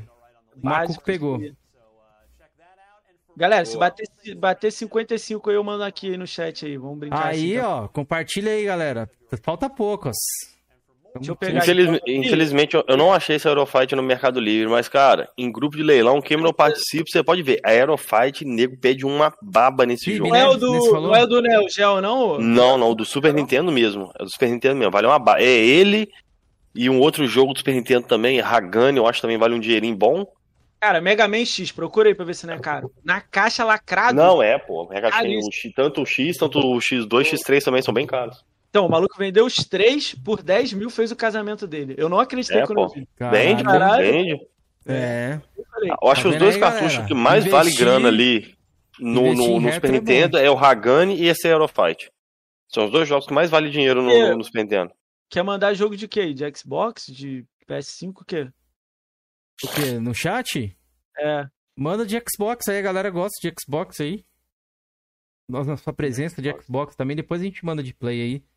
O 0.56 0.66
Macuco 0.66 1.04
pegou. 1.04 1.38
Galera, 3.36 3.66
se 3.66 3.76
bater, 3.76 4.06
se 4.22 4.34
bater 4.34 4.70
55 4.70 5.50
eu 5.50 5.62
mando 5.62 5.84
aqui 5.84 6.16
no 6.16 6.26
chat 6.26 6.64
aí. 6.64 6.78
Vamos 6.78 6.98
brincar 6.98 7.26
Aí, 7.26 7.58
assim, 7.58 7.66
ó, 7.66 7.88
compartilha 7.88 8.52
aí, 8.52 8.64
galera. 8.64 9.10
Falta 9.42 9.68
poucos. 9.68 10.16
Infeliz... 11.20 12.00
Infelizmente, 12.06 12.74
eu 12.74 12.96
não 12.96 13.12
achei 13.12 13.36
esse 13.36 13.46
Aerofight 13.46 13.94
no 13.94 14.02
Mercado 14.02 14.40
Livre, 14.40 14.68
mas, 14.68 14.88
cara, 14.88 15.28
em 15.38 15.50
grupo 15.50 15.76
de 15.76 15.82
leilão, 15.82 16.20
quem 16.20 16.36
não 16.36 16.52
participa, 16.52 17.04
você 17.06 17.22
pode 17.22 17.42
ver. 17.42 17.60
A 17.64 17.70
Aerofight, 17.70 18.44
nego 18.44 18.76
pede 18.76 19.06
uma 19.06 19.32
baba 19.40 19.86
nesse 19.86 20.06
Sim, 20.06 20.16
jogo. 20.16 20.30
Não 20.30 20.36
é 20.36 20.48
o 20.48 20.56
do, 20.56 21.00
não 21.00 21.14
é 21.14 21.22
o 21.22 21.26
do 21.26 21.40
Neo 21.40 21.68
Geo, 21.68 22.00
não? 22.00 22.38
Não, 22.38 22.76
não, 22.76 22.94
do 22.94 23.04
Super 23.04 23.32
Nintendo 23.32 23.70
mesmo. 23.70 24.10
É 24.18 24.24
do 24.24 24.30
Super 24.30 24.48
Nintendo 24.48 24.76
mesmo. 24.76 24.90
Vale 24.90 25.06
uma 25.06 25.18
baba. 25.18 25.40
É 25.40 25.44
ele 25.44 26.08
e 26.74 26.90
um 26.90 26.98
outro 26.98 27.26
jogo 27.26 27.52
do 27.52 27.58
Super 27.58 27.74
Nintendo 27.74 28.06
também, 28.06 28.40
Hagani, 28.40 28.98
eu 28.98 29.06
acho 29.06 29.18
que 29.18 29.22
também 29.22 29.38
vale 29.38 29.54
um 29.54 29.60
dinheirinho 29.60 29.96
bom. 29.96 30.26
Cara, 30.80 31.00
Mega 31.00 31.28
Man 31.28 31.44
X, 31.44 31.70
procura 31.70 32.08
aí 32.08 32.14
pra 32.14 32.24
ver 32.24 32.34
se 32.34 32.46
não 32.46 32.54
é 32.54 32.58
caro. 32.58 32.92
Na 33.04 33.20
caixa 33.20 33.64
lacrado. 33.64 34.16
Não 34.16 34.42
é, 34.42 34.58
pô. 34.58 34.86
Mega 34.88 35.08
Man, 35.10 35.40
tanto 35.74 36.02
o 36.02 36.06
X, 36.06 36.36
tanto 36.36 36.58
o 36.58 36.78
X2, 36.78 37.08
X3 37.08 37.62
também 37.62 37.80
são 37.80 37.94
bem 37.94 38.06
caros. 38.06 38.44
Então, 38.74 38.86
o 38.86 38.90
maluco 38.90 39.16
vendeu 39.16 39.46
os 39.46 39.54
três 39.54 40.16
por 40.16 40.42
10 40.42 40.72
mil, 40.72 40.90
fez 40.90 41.12
o 41.12 41.16
casamento 41.16 41.64
dele. 41.64 41.94
Eu 41.96 42.08
não 42.08 42.18
acreditei 42.18 42.60
é, 42.60 42.66
quando 42.66 42.80
eu 42.80 42.88
vi. 42.88 43.08
Vende, 43.30 43.62
caralho. 43.62 44.04
vende. 44.04 44.48
É. 44.84 45.40
Eu 46.02 46.10
acho 46.10 46.24
tá 46.24 46.28
os 46.30 46.36
dois 46.36 46.54
aí, 46.56 46.60
cartuchos 46.60 46.92
galera? 46.94 47.06
que 47.06 47.14
mais 47.14 47.46
Investir... 47.46 47.52
vale 47.52 47.76
grana 47.76 48.08
ali 48.08 48.56
no, 48.98 49.32
no, 49.32 49.60
no 49.60 49.72
Super 49.72 49.90
é 49.90 49.92
Nintendo 49.92 50.38
é, 50.38 50.46
é, 50.46 50.50
o 50.50 50.58
Hagani 50.58 51.14
e 51.14 51.28
esse 51.28 51.46
Aerofight. 51.46 52.10
São 52.66 52.86
os 52.86 52.90
dois 52.90 53.08
jogos 53.08 53.28
que 53.28 53.32
mais 53.32 53.48
vale 53.48 53.70
dinheiro 53.70 54.02
no, 54.02 54.08
no, 54.08 54.38
no 54.38 54.42
Super 54.42 54.64
Nintendo. 54.64 54.92
Quer 55.30 55.44
mandar 55.44 55.72
jogo 55.74 55.96
de 55.96 56.08
quê? 56.08 56.34
De 56.34 56.44
Xbox? 56.52 57.06
De 57.06 57.46
PS5? 57.68 58.22
O 58.22 58.24
quê? 58.24 58.50
O 59.62 59.68
quê? 59.68 60.00
No 60.00 60.12
chat? 60.12 60.76
É. 61.16 61.46
Manda 61.76 62.04
de 62.04 62.20
Xbox 62.28 62.66
aí, 62.66 62.78
a 62.78 62.82
galera 62.82 63.08
gosta 63.08 63.38
de 63.40 63.54
Xbox 63.56 64.00
aí. 64.00 64.24
Nossa 65.48 65.92
presença 65.92 66.42
de 66.42 66.50
Xbox 66.60 66.96
também, 66.96 67.14
depois 67.14 67.40
a 67.40 67.44
gente 67.44 67.64
manda 67.64 67.80
de 67.80 67.94
play 67.94 68.20
aí. 68.20 68.53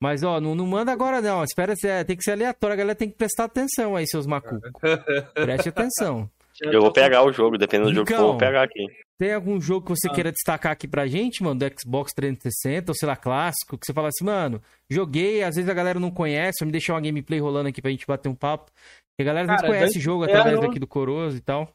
Mas, 0.00 0.22
ó, 0.22 0.40
não, 0.40 0.54
não 0.54 0.66
manda 0.66 0.92
agora 0.92 1.20
não. 1.20 1.42
Espera, 1.42 1.74
tem 2.06 2.16
que 2.16 2.22
ser 2.22 2.32
aleatório. 2.32 2.74
A 2.74 2.76
galera 2.76 2.94
tem 2.94 3.10
que 3.10 3.16
prestar 3.16 3.44
atenção 3.44 3.96
aí, 3.96 4.06
seus 4.06 4.26
macucos. 4.26 4.70
Preste 5.34 5.68
atenção. 5.68 6.30
Eu 6.60 6.80
vou 6.80 6.92
pegar 6.92 7.22
o 7.24 7.32
jogo, 7.32 7.56
dependendo 7.56 7.90
do 7.90 7.94
jogo 7.94 8.06
que 8.06 8.14
eu 8.14 8.18
vou 8.18 8.38
pegar 8.38 8.64
aqui. 8.64 8.86
Tem 9.18 9.32
algum 9.32 9.60
jogo 9.60 9.86
que 9.86 9.90
você 9.90 10.08
ah. 10.08 10.14
queira 10.14 10.32
destacar 10.32 10.72
aqui 10.72 10.86
pra 10.86 11.06
gente, 11.06 11.42
mano, 11.42 11.58
do 11.58 11.66
Xbox 11.80 12.12
360, 12.14 12.92
ou 12.92 12.94
sei 12.94 13.06
lá, 13.08 13.16
clássico, 13.16 13.76
que 13.76 13.84
você 13.84 13.92
fala 13.92 14.08
assim, 14.08 14.24
mano, 14.24 14.62
joguei, 14.88 15.42
às 15.42 15.56
vezes 15.56 15.68
a 15.68 15.74
galera 15.74 15.98
não 15.98 16.10
conhece, 16.10 16.64
me 16.64 16.70
deixar 16.70 16.94
uma 16.94 17.00
gameplay 17.00 17.40
rolando 17.40 17.68
aqui 17.68 17.82
pra 17.82 17.90
gente 17.90 18.06
bater 18.06 18.28
um 18.28 18.34
papo. 18.34 18.70
E 19.18 19.22
a 19.22 19.26
galera 19.26 19.46
Cara, 19.48 19.62
não 19.62 19.68
conhece 19.68 19.98
o 19.98 20.00
jogo 20.00 20.24
através 20.24 20.60
daqui 20.60 20.78
do 20.78 20.86
Coroso 20.86 21.36
e 21.36 21.40
tal. 21.40 21.68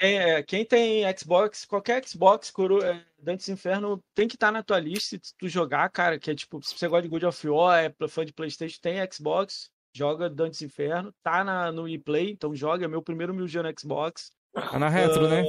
Quem, 0.00 0.18
é, 0.18 0.42
quem 0.42 0.64
tem 0.64 1.04
Xbox, 1.14 1.66
qualquer 1.66 2.02
Xbox, 2.08 2.50
Coro, 2.50 2.82
é, 2.82 3.04
Dantes 3.18 3.50
Inferno 3.50 4.02
tem 4.14 4.26
que 4.26 4.34
estar 4.34 4.46
tá 4.46 4.52
na 4.52 4.62
tua 4.62 4.80
lista 4.80 5.18
se 5.22 5.34
tu 5.36 5.46
jogar, 5.46 5.90
cara, 5.90 6.18
que 6.18 6.30
é 6.30 6.34
tipo, 6.34 6.62
se 6.62 6.74
você 6.74 6.88
gosta 6.88 7.02
de 7.02 7.08
God 7.08 7.24
of 7.24 7.48
War, 7.48 7.84
é 7.84 8.08
fã 8.08 8.24
de 8.24 8.32
Playstation, 8.32 8.78
tem 8.80 8.96
Xbox, 9.12 9.70
joga 9.92 10.30
Dantes 10.30 10.62
Inferno, 10.62 11.12
tá 11.22 11.44
na, 11.44 11.70
no 11.70 11.86
ePlay, 11.86 12.30
então 12.30 12.56
joga, 12.56 12.86
é 12.86 12.88
meu 12.88 13.02
primeiro 13.02 13.34
mil 13.34 13.44
no 13.44 13.78
Xbox. 13.78 14.32
Tá 14.54 14.78
na 14.78 14.88
retro, 14.88 15.26
uh, 15.26 15.28
né? 15.28 15.44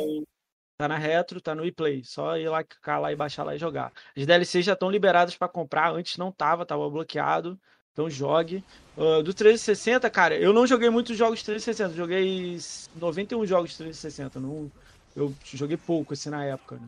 Tá 0.78 0.88
na 0.90 0.98
retro, 0.98 1.40
tá 1.40 1.56
no 1.56 1.66
ePlay, 1.66 2.04
só 2.04 2.36
ir 2.36 2.50
lá, 2.50 2.62
clicar 2.62 3.00
lá 3.00 3.10
e 3.10 3.16
baixar 3.16 3.46
lá 3.46 3.56
e 3.56 3.58
jogar. 3.58 3.94
As 4.18 4.26
DLCs 4.26 4.66
já 4.66 4.74
estão 4.74 4.92
liberadas 4.92 5.34
para 5.34 5.48
comprar, 5.48 5.94
antes 5.94 6.18
não 6.18 6.30
tava, 6.30 6.66
tava 6.66 6.90
bloqueado. 6.90 7.58
Então 7.94 8.10
jogue. 8.10 8.64
Uh, 8.98 9.22
do 9.22 9.34
360, 9.34 10.10
cara, 10.10 10.36
eu 10.38 10.54
não 10.54 10.66
joguei 10.66 10.90
muitos 10.90 11.18
jogos 11.18 11.44
360. 11.44 11.96
Joguei 11.96 12.58
91 12.96 13.46
jogos 13.46 13.76
360. 13.76 14.40
Não, 14.40 14.72
eu 15.16 15.34
joguei 15.44 15.78
pouco 15.78 16.14
assim 16.14 16.30
na 16.30 16.44
época. 16.46 16.76
Né? 16.76 16.88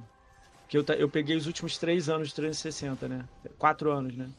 Porque 0.61 0.77
eu, 0.77 0.97
eu 0.97 1.09
peguei 1.09 1.35
os 1.35 1.45
últimos 1.45 1.77
três 1.77 2.07
anos 2.07 2.29
de 2.29 2.35
360, 2.35 3.07
né? 3.07 3.25
Quatro 3.57 3.91
anos, 3.91 4.15
né? 4.15 4.29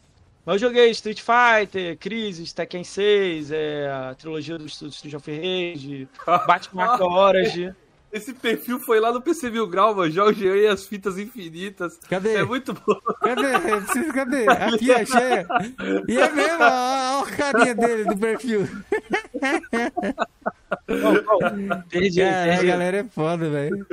Mas 0.44 0.60
eu 0.60 0.68
joguei 0.68 0.90
Street 0.90 1.20
Fighter, 1.20 1.96
Crisis, 1.96 2.52
Tekken 2.52 2.84
6, 2.84 3.50
é, 3.50 3.90
a 3.90 4.14
trilogia 4.14 4.58
do 4.58 4.66
Street 4.66 5.14
of 5.14 5.30
Rage, 5.30 6.06
Batman 6.46 6.84
Arkham 6.84 7.12
Origin. 7.12 7.74
Esse 8.14 8.32
perfil 8.32 8.78
foi 8.78 9.00
lá 9.00 9.10
no 9.10 9.20
PC 9.20 9.50
Mil 9.50 9.66
Grau, 9.66 9.92
mano. 9.92 10.08
Jorge 10.08 10.46
e 10.46 10.68
as 10.68 10.86
fitas 10.86 11.18
infinitas. 11.18 11.98
Cadê? 12.08 12.36
É 12.36 12.44
muito 12.44 12.72
bom. 12.72 12.94
Cadê? 13.20 14.12
Cadê? 14.12 14.48
Aqui, 14.48 14.92
achei. 14.92 15.44
E 16.06 16.16
é 16.16 16.30
mesmo, 16.30 16.62
olha 16.62 17.24
a 17.24 17.36
carinha 17.36 17.74
dele 17.74 18.04
do 18.04 18.16
perfil. 18.16 18.68
Oh, 20.88 21.34
oh, 21.34 21.38
perdi, 21.90 22.20
Cara, 22.20 22.44
perdi. 22.44 22.60
A 22.60 22.62
galera 22.62 22.96
é 22.98 23.04
foda, 23.04 23.50
velho. 23.50 23.84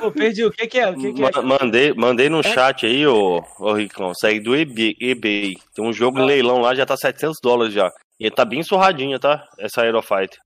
Pô, 0.00 0.10
perdi. 0.10 0.44
O 0.44 0.50
que, 0.50 0.66
que 0.66 0.80
é? 0.80 0.90
O 0.90 0.96
que, 0.96 1.12
que 1.12 1.22
é? 1.22 1.30
Mandei, 1.42 1.94
mandei 1.94 2.28
no 2.28 2.40
é? 2.40 2.42
chat 2.42 2.86
aí, 2.86 3.06
ô, 3.06 3.40
ô 3.60 3.72
Ricão. 3.74 4.12
Segue 4.14 4.40
do 4.40 4.56
eBay, 4.56 4.96
eBay. 5.00 5.54
Tem 5.72 5.84
um 5.84 5.92
jogo 5.92 6.18
ah. 6.18 6.24
leilão 6.24 6.60
lá, 6.60 6.74
já 6.74 6.84
tá 6.84 6.96
700 6.96 7.38
dólares 7.40 7.72
já. 7.72 7.92
E 8.18 8.28
tá 8.32 8.44
bem 8.44 8.64
surradinha, 8.64 9.20
tá? 9.20 9.48
Essa 9.60 9.82
Aerofight. 9.82 10.36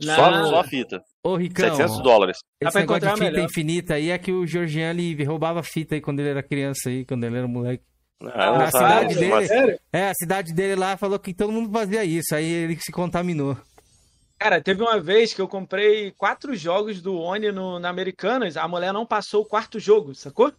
Só, 0.00 0.44
só 0.44 0.60
a 0.60 0.64
fita. 0.64 1.02
Ô, 1.24 1.36
Ricão. 1.36 1.76
700 1.76 2.02
dólares. 2.02 2.38
Esse 2.60 2.78
negócio 2.78 3.02
de 3.02 3.12
fita 3.12 3.24
melhor. 3.30 3.44
infinita 3.44 3.94
aí 3.94 4.10
é 4.10 4.18
que 4.18 4.32
o 4.32 4.46
Georgian 4.46 4.92
roubava 5.26 5.62
fita 5.62 5.94
aí 5.94 6.00
quando 6.00 6.20
ele 6.20 6.30
era 6.30 6.42
criança 6.42 6.88
aí, 6.88 7.04
quando 7.04 7.24
ele 7.24 7.38
era 7.38 7.46
moleque. 7.46 7.84
Ah, 8.34 8.58
Na 8.58 8.66
cidade 8.70 9.14
dele. 9.14 9.30
Mas... 9.30 9.50
É, 9.92 10.10
a 10.10 10.14
cidade 10.14 10.52
dele 10.52 10.76
lá 10.76 10.96
falou 10.96 11.18
que 11.18 11.34
todo 11.34 11.52
mundo 11.52 11.72
fazia 11.72 12.04
isso, 12.04 12.34
aí 12.34 12.44
ele 12.44 12.76
se 12.76 12.92
contaminou. 12.92 13.56
Cara, 14.38 14.60
teve 14.60 14.82
uma 14.82 14.98
vez 14.98 15.32
que 15.32 15.40
eu 15.40 15.46
comprei 15.46 16.10
quatro 16.12 16.54
jogos 16.56 17.00
do 17.00 17.16
Oni 17.16 17.52
no, 17.52 17.78
na 17.78 17.88
Americanas, 17.88 18.56
a 18.56 18.66
mulher 18.66 18.92
não 18.92 19.06
passou 19.06 19.42
o 19.42 19.46
quarto 19.46 19.78
jogo, 19.78 20.14
sacou? 20.14 20.52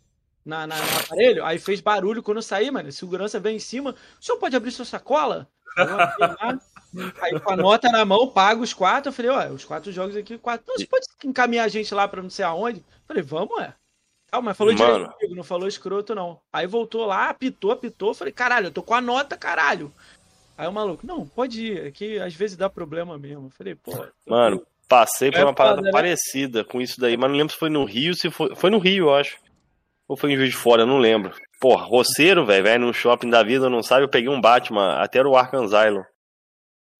Na, 0.46 0.66
na, 0.68 0.76
no 0.78 1.00
aparelho, 1.00 1.46
aí 1.46 1.58
fez 1.58 1.82
barulho 1.82 2.24
quando 2.24 2.38
eu 2.38 2.44
saí, 2.44 2.72
mano. 2.72 2.92
Segurança 2.92 3.40
veio 3.40 3.56
em 3.56 3.60
cima. 3.60 3.96
O 4.20 4.24
senhor 4.24 4.38
pode 4.38 4.56
abrir 4.56 4.72
sua 4.72 4.86
sacola? 4.86 5.48
Aí 7.22 7.40
com 7.40 7.52
a 7.52 7.56
nota 7.56 7.90
na 7.90 8.06
mão, 8.06 8.28
pago 8.28 8.64
os 8.64 8.74
quatro. 8.74 9.10
Eu 9.10 9.14
falei, 9.14 9.32
ué, 9.32 9.52
os 9.52 9.66
quatro 9.66 9.92
jogos 9.92 10.16
aqui, 10.16 10.38
quatro. 10.38 10.66
Não, 10.68 10.76
você 10.76 10.86
pode 10.86 11.06
encaminhar 11.24 11.66
a 11.66 11.70
gente 11.70 11.94
lá 11.94 12.08
pra 12.08 12.22
não 12.22 12.30
sei 12.30 12.46
aonde? 12.46 12.80
Eu 12.80 13.08
falei, 13.08 13.24
vamos, 13.24 13.56
ué. 13.58 13.74
Calma, 14.32 14.50
mas 14.50 14.58
falou 14.58 14.74
direito 14.74 15.12
comigo, 15.12 15.36
não 15.36 15.44
falou 15.44 15.68
escroto, 15.68 16.16
não. 16.16 16.40
Aí 16.52 16.66
voltou 16.66 17.06
lá, 17.06 17.30
apitou, 17.30 17.72
apitou. 17.72 18.16
Falei, 18.16 18.34
caralho, 18.34 18.68
eu 18.68 18.72
tô 18.72 18.82
com 18.82 18.96
a 18.96 19.02
nota, 19.02 19.38
caralho. 19.38 19.94
Aí 20.58 20.68
o 20.68 20.72
maluco, 20.72 21.06
não, 21.06 21.26
pode 21.26 21.66
ir, 21.66 21.86
aqui 21.86 22.20
às 22.20 22.34
vezes 22.34 22.58
dá 22.58 22.70
problema 22.70 23.18
mesmo. 23.18 23.48
Eu 23.48 23.52
falei, 23.52 23.76
pô. 23.76 23.92
Mano, 24.28 24.66
passei 24.88 25.32
por 25.32 25.40
é 25.40 25.44
uma 25.44 25.54
parada 25.54 25.82
né? 25.82 25.92
parecida 25.92 26.64
com 26.64 26.82
isso 26.82 27.00
daí, 27.00 27.18
mas 27.18 27.30
não 27.30 27.38
lembro 27.38 27.54
se 27.54 27.60
foi 27.60 27.70
no 27.70 27.86
Rio, 27.86 28.16
se 28.16 28.32
foi. 28.32 28.56
Foi 28.56 28.70
no 28.70 28.80
Rio, 28.80 29.06
eu 29.06 29.16
acho. 29.16 29.38
Ou 30.08 30.18
foi 30.18 30.32
em 30.32 30.36
Juiz 30.36 30.50
de 30.50 30.58
Fora, 30.58 30.82
eu 30.82 30.88
não 30.88 30.98
lembro. 30.98 31.34
Porra, 31.60 31.86
roceiro, 31.86 32.46
velho, 32.46 32.64
vai 32.64 32.78
no 32.78 32.94
shopping 32.94 33.30
da 33.30 33.42
vida, 33.42 33.70
não 33.70 33.82
sabe, 33.82 34.04
eu 34.04 34.10
peguei 34.10 34.30
um 34.30 34.42
Batman, 34.42 34.96
até 34.96 35.24
o 35.24 35.36
Arkham 35.36 35.64
Asylum. 35.64 36.04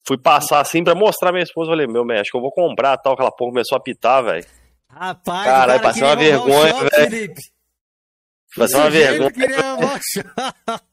Fui 0.06 0.18
passar 0.18 0.60
assim 0.60 0.84
pra 0.84 0.94
mostrar 0.94 1.32
minha 1.32 1.44
esposa, 1.44 1.72
falei, 1.72 1.88
meu, 1.88 2.04
acho 2.12 2.30
que 2.30 2.38
eu 2.38 2.42
vou 2.42 2.52
comprar 2.52 2.98
tal, 2.98 3.14
aquela 3.14 3.32
porra 3.32 3.52
começou 3.52 3.78
a 3.78 3.82
pitar, 3.82 4.24
velho. 4.24 4.46
Rapaz, 4.90 5.46
Caralho, 5.46 5.82
passei 5.82 6.04
uma 6.04 6.16
vergonha, 6.16 6.74
velho. 6.74 7.34
Passei 8.56 8.80
uma 8.80 8.90
vergonha. 8.90 9.32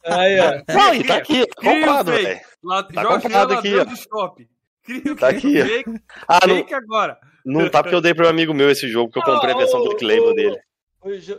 Aí, 0.06 0.40
ó. 0.40 0.62
Não, 0.72 0.94
e 0.94 1.04
tá 1.04 1.16
aqui, 1.16 1.46
tá 1.46 1.62
comprado, 1.62 2.12
velho. 2.12 2.40
Tá 2.94 3.04
comprado 3.20 3.54
aqui, 3.54 3.74
ó. 3.76 3.96
Shopping. 3.96 4.48
tá 5.18 5.28
aqui, 5.28 5.58
Ah, 6.26 6.40
não, 6.46 6.76
agora. 6.76 7.18
Não 7.44 7.68
tá 7.68 7.82
porque 7.82 7.94
eu 7.94 8.00
dei 8.00 8.14
pro 8.14 8.22
meu 8.22 8.30
amigo 8.30 8.54
meu 8.54 8.70
esse 8.70 8.88
jogo, 8.88 9.12
que 9.12 9.18
eu 9.18 9.22
comprei 9.22 9.54
a 9.54 9.58
versão 9.58 9.82
do 9.82 9.92
Label 9.92 10.34
dele. 10.34 10.60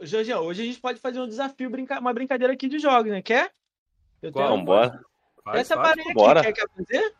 Jorge, 0.03 0.33
hoje 0.33 0.61
a 0.61 0.65
gente 0.65 0.79
pode 0.79 0.99
fazer 0.99 1.19
um 1.19 1.27
desafio, 1.27 1.69
brinca... 1.69 1.99
uma 1.99 2.13
brincadeira 2.13 2.53
aqui 2.53 2.67
de 2.67 2.79
jogos, 2.79 3.11
né? 3.11 3.21
Quer? 3.21 3.51
Eu 4.21 4.31
Qual? 4.31 4.53
Tenho... 4.53 4.65
Bora. 4.65 4.99
Essa 5.53 5.75
parede 5.75 6.01
aqui, 6.01 6.13
bora. 6.13 6.41
quer, 6.41 6.53
quer 6.53 6.67
fazer? 6.75 7.13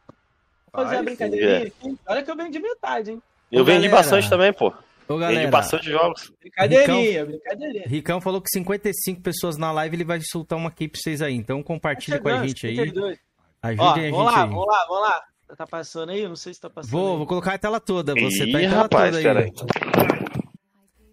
Fazer 0.72 0.96
uma 0.96 1.04
brincadeirinha 1.04 1.68
aqui. 1.68 1.98
Olha 2.08 2.24
que 2.24 2.32
eu 2.32 2.36
vendi 2.36 2.60
metade, 2.60 3.12
hein? 3.12 3.22
Eu 3.52 3.62
Ô, 3.62 3.66
vendi 3.66 3.88
galera. 3.88 3.98
bastante 4.04 4.30
também, 4.30 4.54
pô. 4.54 4.74
Ô, 5.08 5.18
galera. 5.18 5.40
Vendi 5.42 5.52
bastante 5.52 5.90
jogos. 5.92 6.32
Brincadeirinha, 6.40 7.12
Ricão, 7.12 7.26
brincadeirinha. 7.26 7.84
Ricão 7.88 8.22
falou 8.22 8.42
que 8.42 8.50
55 8.54 9.22
pessoas 9.22 9.58
na 9.58 9.72
live, 9.74 9.96
ele 9.98 10.06
vai 10.06 10.22
soltar 10.22 10.58
uma 10.58 10.70
aqui 10.70 10.88
pra 10.88 11.00
vocês 11.02 11.22
aí. 11.22 11.36
Então 11.36 11.62
compartilha 11.62 12.18
tá 12.18 12.24
com 12.24 12.30
a 12.30 12.48
gente 12.48 12.66
aí. 12.66 12.76
32. 12.76 13.20
Ajude 13.64 13.82
Ó, 13.84 13.92
a 13.92 13.96
gente 14.00 14.12
vamos 14.12 14.26
lá, 14.26 14.44
aí. 14.44 14.50
Vamos 14.50 14.66
lá, 14.68 14.86
vamos 14.88 15.02
lá. 15.02 15.24
tá 15.58 15.68
passando 15.68 16.10
aí? 16.12 16.22
Eu 16.22 16.30
não 16.30 16.36
sei 16.38 16.54
se 16.54 16.62
tá 16.62 16.70
passando. 16.70 16.92
Vou, 16.92 17.12
aí. 17.12 17.18
vou 17.18 17.28
colocar 17.28 17.54
a 17.54 17.58
tela 17.58 17.80
toda. 17.82 18.14
Você 18.16 18.46
Ih, 18.46 18.52
tá 18.54 18.62
em 18.62 18.70
tela 18.70 18.82
rapaz, 18.84 19.16
toda 19.18 19.40
aí. 19.40 19.52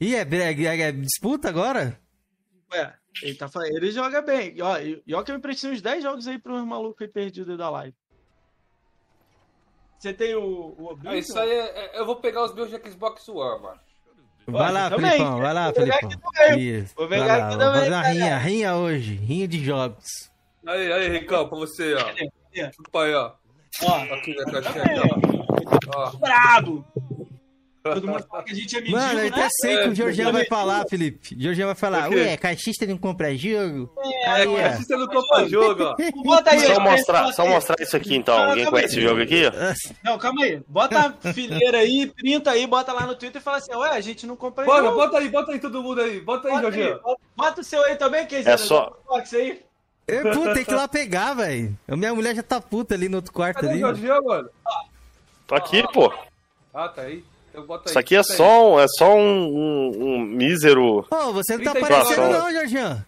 Ih, 0.00 0.14
é, 0.14 0.20
é- 0.20 0.52
é- 0.64 0.80
é 0.82 0.92
disputa 0.92 1.48
agora? 1.48 1.98
Ué, 2.72 2.94
ele, 3.22 3.34
tá, 3.34 3.48
falando- 3.48 3.76
ele 3.76 3.90
joga 3.90 4.22
bem. 4.22 4.52
E, 4.56 4.62
ó, 4.62 4.78
e, 4.78 5.02
e 5.04 5.14
ó 5.14 5.22
que 5.22 5.32
eu 5.32 5.36
emprestei 5.36 5.72
uns 5.72 5.82
10 5.82 6.02
jogos 6.04 6.28
aí 6.28 6.38
pros 6.38 6.64
malucos 6.64 7.02
aí 7.02 7.08
perdidos 7.08 7.50
aí 7.50 7.56
da 7.56 7.68
live. 7.70 7.94
Você 9.98 10.12
tem 10.12 10.34
o, 10.34 10.74
o 10.78 10.90
Oblivion? 10.92 11.12
É, 11.12 11.18
isso 11.18 11.38
aí 11.38 11.50
é, 11.50 11.96
é- 11.96 11.98
Eu 12.00 12.06
vou 12.06 12.16
pegar 12.16 12.44
os 12.44 12.54
meus 12.54 12.70
de 12.70 12.76
Xbox 12.90 13.28
One, 13.28 13.62
mano. 13.62 13.80
Vai 14.46 14.72
lá, 14.72 14.88
também. 14.88 15.10
Felipão, 15.10 15.38
vai 15.40 15.52
lá, 15.54 15.64
Vou 15.64 15.72
pegar 15.74 15.96
Felipão. 15.98 16.10
aqui 16.30 16.38
também. 16.48 16.60
Isso. 16.60 16.94
Vou 16.96 17.08
vai 17.08 17.18
pegar 17.20 17.36
lá, 17.36 17.46
aqui 17.48 17.56
vamos 17.56 17.64
também, 17.64 17.80
fazer 17.80 17.90
uma 17.94 18.02
rinha, 18.08 18.38
rinha 18.38 18.76
hoje, 18.76 19.14
rinha 19.14 19.48
de 19.48 19.62
jogos. 19.64 20.04
Aí, 20.66 20.92
aí, 20.92 21.08
Ricão, 21.08 21.48
pra 21.48 21.58
você, 21.58 21.94
ó. 21.94 22.70
Chupa 22.72 23.02
aí, 23.04 23.14
ó. 23.14 23.32
Ó, 23.82 23.96
Aqui 24.14 24.34
na 24.34 24.44
caixinha, 24.62 25.02
ó. 25.94 25.98
ó. 25.98 26.10
Brabo! 26.16 26.84
Todo 27.82 28.06
mundo 28.06 28.26
fala 28.28 28.42
que 28.42 28.52
a 28.52 28.54
gente 28.54 28.76
é 28.76 28.80
mendigo, 28.80 28.98
Mano, 28.98 29.18
eu 29.20 29.30
né? 29.30 29.36
até 29.36 29.48
sei 29.50 29.76
que 29.78 29.88
o 29.88 29.92
É, 29.92 29.94
Georgian 29.94 30.32
vai 30.32 30.42
eu- 30.42 30.46
falar, 30.48 30.84
Felipe. 30.88 31.34
O 31.34 31.40
Georgian 31.40 31.66
vai 31.66 31.74
falar, 31.74 32.10
O 32.10 32.14
ué, 32.14 32.36
caixista 32.36 32.84
não 32.86 32.98
compra 32.98 33.34
jogo? 33.36 33.90
É, 34.04 34.28
Aí, 34.30 34.42
que 34.42 34.48
ó. 34.48 34.66
assista 34.66 34.96
no 34.96 35.08
Copa 35.08 35.48
Jogo, 35.48 35.84
ó. 35.84 35.96
Bota 36.24 36.50
aí, 36.50 36.60
Só 36.60 36.80
mostrar, 36.80 37.32
só 37.32 37.42
aí. 37.42 37.48
mostrar 37.48 37.76
isso 37.80 37.96
aqui 37.96 38.14
então. 38.16 38.34
Alguém 38.36 38.64
Calma 38.64 38.78
aí. 38.78 38.82
conhece 38.82 38.94
esse 38.94 39.00
jogo 39.00 39.22
aqui? 39.22 39.42
Não, 40.04 40.18
calma 40.18 40.42
aí. 40.44 40.60
Bota 40.68 41.16
a 41.24 41.32
fileira 41.32 41.78
aí, 41.78 42.06
printa 42.08 42.50
aí, 42.50 42.66
bota 42.66 42.92
lá 42.92 43.06
no 43.06 43.14
Twitter 43.14 43.40
e 43.40 43.44
fala 43.44 43.56
assim, 43.58 43.74
ué, 43.74 43.90
a 43.90 44.00
gente 44.00 44.26
não 44.26 44.36
compra 44.36 44.64
Bora, 44.64 44.82
jogo. 44.84 44.96
bota 44.96 45.18
aí, 45.18 45.28
bota 45.28 45.52
aí 45.52 45.58
todo 45.60 45.82
mundo 45.82 46.00
aí. 46.00 46.20
Bota 46.20 46.48
aí, 46.48 46.60
Jorginho. 46.60 47.00
bota, 47.36 47.60
o 47.60 47.64
seu 47.64 47.82
aí 47.84 47.96
também, 47.96 48.26
que 48.26 48.36
É 48.36 48.56
só- 48.56 48.96
Xbox 49.06 49.32
aí. 49.34 49.62
Eu, 50.06 50.30
puta, 50.32 50.54
tem 50.54 50.64
que 50.64 50.70
ir 50.72 50.74
lá 50.74 50.88
pegar, 50.88 51.34
velho. 51.34 51.78
Minha 51.86 52.14
mulher 52.14 52.34
já 52.34 52.42
tá 52.42 52.60
puta 52.60 52.94
ali 52.94 53.08
no 53.08 53.16
outro 53.16 53.32
quarto 53.32 53.56
Cadê 53.56 53.66
o 53.68 53.70
ali. 53.70 53.80
Jorginho, 53.80 54.24
mano? 54.24 54.48
Tô 55.46 55.54
aqui, 55.54 55.82
pô. 55.92 56.12
Ah, 56.74 56.88
tá 56.88 57.02
aí. 57.02 57.22
Então 57.58 57.66
bota 57.66 57.84
aí. 57.88 57.90
Isso 57.90 57.98
aqui 57.98 58.14
é 58.14 58.18
aí. 58.18 58.24
só 58.24 58.74
um, 58.74 58.80
é 58.80 58.86
só 58.88 59.14
um, 59.14 59.46
um- 59.46 60.04
um 60.14 60.18
mísero. 60.20 61.06
Ô, 61.10 61.32
você 61.32 61.56
não 61.56 61.64
tá 61.64 61.72
30 61.72 61.86
aparecendo 61.86 62.28
não, 62.30 62.50
Georgian. 62.50 63.06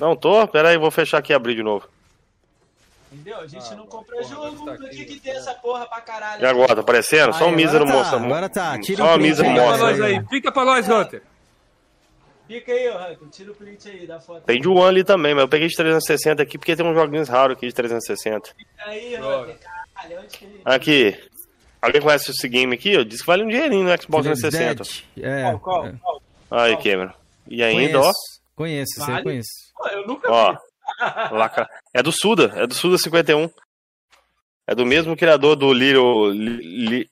Não, 0.00 0.16
tô. 0.16 0.46
Pera 0.48 0.70
aí, 0.70 0.78
vou 0.78 0.90
fechar 0.90 1.18
aqui 1.18 1.32
e 1.32 1.34
abrir 1.34 1.54
de 1.54 1.62
novo. 1.62 1.88
Entendeu? 3.12 3.40
A 3.40 3.46
gente 3.46 3.66
Ah, 3.70 3.76
não 3.76 3.86
compra 3.86 4.16
porra, 4.16 4.28
jogo. 4.28 4.64
tá 4.64 4.72
Por 4.76 4.88
que, 4.88 5.04
que 5.04 5.14
né? 5.16 5.20
tem 5.22 5.32
essa 5.36 5.52
porra 5.54 5.86
pra 5.86 6.00
caralho? 6.00 6.42
E 6.42 6.46
agora, 6.46 6.74
tá 6.74 6.80
aparecendo? 6.80 7.32
Só 7.34 7.44
um 7.44 7.48
Aí, 7.48 7.56
mísero 7.56 7.84
agora 7.84 7.92
tá, 7.92 7.98
mostra. 7.98 8.18
agora 8.26 8.48
tá. 8.48 8.80
Tira 8.80 9.04
Só 9.04 9.12
print 9.14 9.22
mísero 9.28 9.48
aí, 9.48 9.54
Fica 9.54 9.60
pra 9.62 9.70
mostra. 9.70 9.90
nós 9.90 10.00
aí. 10.00 10.26
Fica 10.30 10.52
pra 10.52 10.64
nós, 10.64 10.88
Hunter. 10.88 11.22
Fica 12.48 12.72
aí, 12.72 12.88
Hunter. 12.90 13.18
Tira 13.30 13.52
o 13.52 13.54
print 13.54 13.88
aí 13.90 14.06
da 14.06 14.18
foto. 14.20 14.42
Tem 14.44 14.60
de 14.60 14.68
One 14.68 14.82
ali 14.88 15.04
também, 15.04 15.34
mas 15.34 15.42
eu 15.42 15.48
peguei 15.48 15.68
de 15.68 15.76
360 15.76 16.42
aqui 16.42 16.56
porque 16.56 16.74
tem 16.74 16.86
uns 16.86 16.94
joguinhos 16.94 17.28
raros 17.28 17.54
aqui 17.56 17.66
de 17.66 17.74
360. 17.74 18.50
Aí, 18.78 19.16
Bora. 19.18 19.42
Hunter. 19.42 19.58
Caralho, 19.94 20.18
onde 20.20 20.38
que. 20.38 20.60
Aqui. 20.64 21.20
Alguém 21.82 22.00
conhece 22.00 22.30
esse 22.30 22.48
game 22.48 22.72
aqui? 22.74 22.92
Eu 22.92 23.04
disse 23.04 23.22
que 23.22 23.26
vale 23.26 23.42
um 23.42 23.48
dinheirinho 23.48 23.82
no 23.84 23.90
Xbox 24.02 24.22
Village 24.24 24.40
360. 24.40 24.84
Dead. 25.16 25.26
É, 25.28 25.42
Qual, 25.50 25.58
qual, 25.60 25.86
é. 25.86 25.92
qual? 26.00 26.22
Aí, 26.50 26.76
Cameron. 26.76 27.12
E 27.48 27.62
ainda, 27.62 27.98
Conheço, 27.98 28.08
ó. 28.08 28.12
conheço, 28.54 28.92
você 29.00 29.10
Vale? 29.10 29.22
conhece. 29.24 29.48
Pô, 29.74 29.88
eu 29.88 30.06
nunca 30.06 30.30
Ó. 30.30 30.52
vi. 30.52 30.58
Lacra... 31.36 31.68
É 31.92 32.02
do 32.02 32.12
Suda, 32.12 32.52
é 32.54 32.66
do 32.66 32.74
Suda 32.74 32.96
51. 32.98 33.50
É 34.66 34.74
do 34.74 34.86
mesmo 34.86 35.16
criador 35.16 35.56
do 35.56 35.72
Little. 35.72 36.30
Li... 36.30 36.86
Li- 36.88 37.10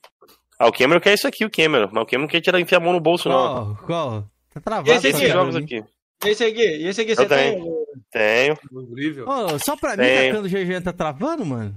Ah, 0.57 0.67
o 0.67 0.71
Cameron 0.71 1.01
quer 1.01 1.13
isso 1.15 1.27
aqui, 1.27 1.43
o 1.43 1.51
Cameron. 1.51 1.89
Mas 1.91 2.03
o 2.03 2.05
Cameron 2.05 2.21
não 2.21 2.27
quer 2.29 2.39
tirar 2.41 2.59
enfiar 2.59 2.77
a 2.77 2.81
mão 2.81 2.93
no 2.93 2.99
bolso, 3.01 3.27
não. 3.27 3.75
Qual? 3.75 3.85
Qual? 3.85 4.23
Tá 4.53 4.61
travado. 4.61 4.89
Esse 4.91 5.07
aqui, 5.07 5.27
jogos 5.27 5.55
aqui. 5.55 5.83
Esse 6.23 6.43
aqui? 6.45 6.61
Esse 6.61 7.01
aqui, 7.01 7.11
Eu 7.11 7.15
você 7.15 7.25
tenho. 7.25 7.63
tem? 7.63 7.75
Tenho, 8.11 8.57
Incrível. 8.71 9.27
Ô, 9.27 9.59
só 9.59 9.75
pra 9.75 9.91
mim, 9.97 10.03
Tenho. 10.03 10.31
tá 10.33 10.37
quando 10.37 10.45
o 10.45 10.49
Georgian 10.49 10.81
tá 10.81 10.93
travando, 10.93 11.45
mano? 11.45 11.75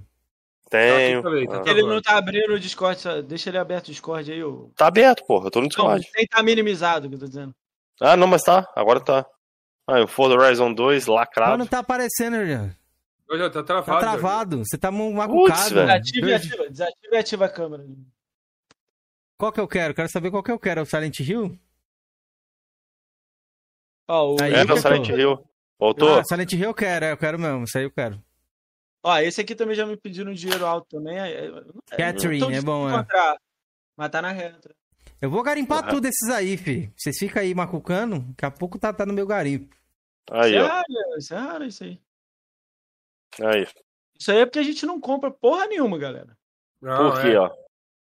Tenho. 0.70 1.22
Tá 1.22 1.28
aqui 1.28 1.44
também, 1.44 1.46
tá 1.48 1.62
Ah. 1.66 1.70
Ele 1.70 1.82
não 1.82 2.00
tá 2.02 2.16
abrindo 2.16 2.52
o 2.54 2.60
Discord, 2.60 3.00
só 3.00 3.20
deixa 3.22 3.50
ele 3.50 3.58
aberto 3.58 3.88
o 3.88 3.90
Discord 3.90 4.30
aí, 4.32 4.42
ô. 4.42 4.70
Tá 4.76 4.86
aberto, 4.86 5.24
porra. 5.26 5.46
Eu 5.46 5.50
tô 5.50 5.58
no 5.60 5.64
Não, 5.64 5.68
Discord. 5.68 6.08
sem 6.14 6.26
tá 6.26 6.42
minimizado, 6.42 7.08
que 7.08 7.14
eu 7.14 7.18
tô 7.20 7.26
dizendo. 7.26 7.54
Ah, 8.00 8.16
não, 8.16 8.26
mas 8.26 8.42
tá. 8.42 8.70
Agora 8.74 9.00
tá. 9.00 9.24
Ah, 9.86 10.00
o 10.02 10.06
Forza 10.08 10.34
Horizon 10.36 10.72
2 10.72 11.06
Mas 11.06 11.14
lacrado. 11.14 11.58
não 11.58 11.66
tá 11.66 11.78
aparecendo. 11.80 12.36
Jorginho, 12.36 13.50
tá 13.50 13.62
Tá 13.62 13.62
travado. 13.62 14.00
travado. 14.00 14.58
Você 14.64 14.78
tá 14.78 14.90
Putz, 14.90 15.14
macucado. 15.14 15.74
velho. 15.74 15.86
Desativa 15.86 16.26
e 16.30 16.34
ativa, 16.34 16.68
desativa 16.70 17.14
e 17.14 17.16
ativa 17.18 17.44
a 17.44 17.48
câmera. 17.48 17.84
Qual 19.38 19.52
que 19.52 19.60
eu 19.60 19.68
quero? 19.68 19.94
Quero 19.94 20.08
saber 20.08 20.30
qual 20.30 20.42
que 20.42 20.50
eu 20.50 20.58
quero. 20.58 20.80
É 20.80 20.82
o 20.82 20.86
Silent 20.86 21.20
Hill? 21.20 21.58
Ó, 24.08 24.34
o... 24.34 24.36
Aí, 24.42 24.52
É, 24.54 24.64
tá 24.66 24.72
eu 24.72 24.76
Silent. 24.78 25.08
Hill. 25.08 25.38
Voltou? 25.78 26.18
Ah, 26.18 26.24
Silent 26.24 26.52
Hill 26.52 26.64
eu 26.64 26.74
quero, 26.74 27.04
é, 27.04 27.12
eu 27.12 27.16
quero 27.16 27.38
mesmo. 27.38 27.64
Isso 27.64 27.76
aí 27.78 27.84
eu 27.84 27.90
quero. 27.90 28.22
Ó, 29.04 29.18
esse 29.18 29.40
aqui 29.40 29.54
também 29.54 29.76
já 29.76 29.84
me 29.84 29.96
pediram 29.96 30.32
um 30.32 30.34
dinheiro 30.34 30.64
alto 30.66 30.88
também. 30.96 31.18
é- 31.18 31.46
é- 31.46 31.52
é 31.92 31.96
Catherine, 31.96 32.54
é 32.54 32.62
bom, 32.62 32.88
é. 32.88 33.06
Mas 33.96 34.10
tá 34.10 34.22
na 34.22 34.32
reta. 34.32 34.74
Eu 35.20 35.30
vou 35.30 35.42
garimpar 35.42 35.84
Uhum. 35.84 35.90
tudo 35.90 36.06
esses 36.06 36.28
aí, 36.30 36.56
fi. 36.56 36.92
Vocês 36.96 37.16
ficam 37.18 37.42
aí 37.42 37.54
macucando, 37.54 38.20
daqui 38.20 38.44
a 38.46 38.50
pouco 38.50 38.78
tá, 38.78 38.92
tá 38.92 39.04
no 39.06 39.12
meu 39.12 39.26
garimpo. 39.26 39.74
Aí, 40.30 40.50
Isso 40.52 40.58
é 40.58 40.62
ó. 40.62 40.66
raro, 40.66 40.84
isso 41.18 41.34
é 41.34 41.36
raro 41.38 41.64
isso 41.64 41.84
aí. 41.84 42.00
Aí. 43.42 43.66
Isso 44.18 44.30
aí 44.32 44.38
é 44.38 44.46
porque 44.46 44.58
a 44.58 44.62
gente 44.62 44.86
não 44.86 45.00
compra 45.00 45.30
porra 45.30 45.66
nenhuma, 45.66 45.98
galera. 45.98 46.36
Não, 46.80 47.10
Por 47.12 47.20
quê, 47.20 47.28
é. 47.28 47.38
ó? 47.38 47.50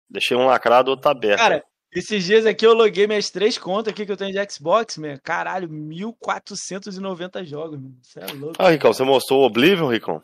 Deixei 0.10 0.36
um 0.36 0.46
lacrado, 0.48 0.90
outro 0.92 1.04
tá 1.04 1.12
aberto. 1.12 1.40
Cara, 1.40 1.64
esses 1.92 2.24
dias 2.24 2.46
aqui 2.46 2.66
eu 2.66 2.74
loguei 2.74 3.06
minhas 3.06 3.30
três 3.30 3.58
contas 3.58 3.94
aqui 3.94 4.06
que 4.06 4.12
eu 4.12 4.18
tenho 4.18 4.32
de 4.32 4.52
Xbox, 4.52 4.98
meu. 4.98 5.20
Caralho, 5.22 5.70
1490 5.70 7.44
jogos, 7.46 7.80
meu. 7.80 7.92
Isso 8.02 8.20
é 8.20 8.26
louco. 8.34 8.56
Ah, 8.60 8.70
Ricão, 8.72 8.92
você 8.94 9.04
mostrou 9.04 9.42
o 9.42 9.46
Oblivion, 9.46 9.88
Ricão? 9.90 10.22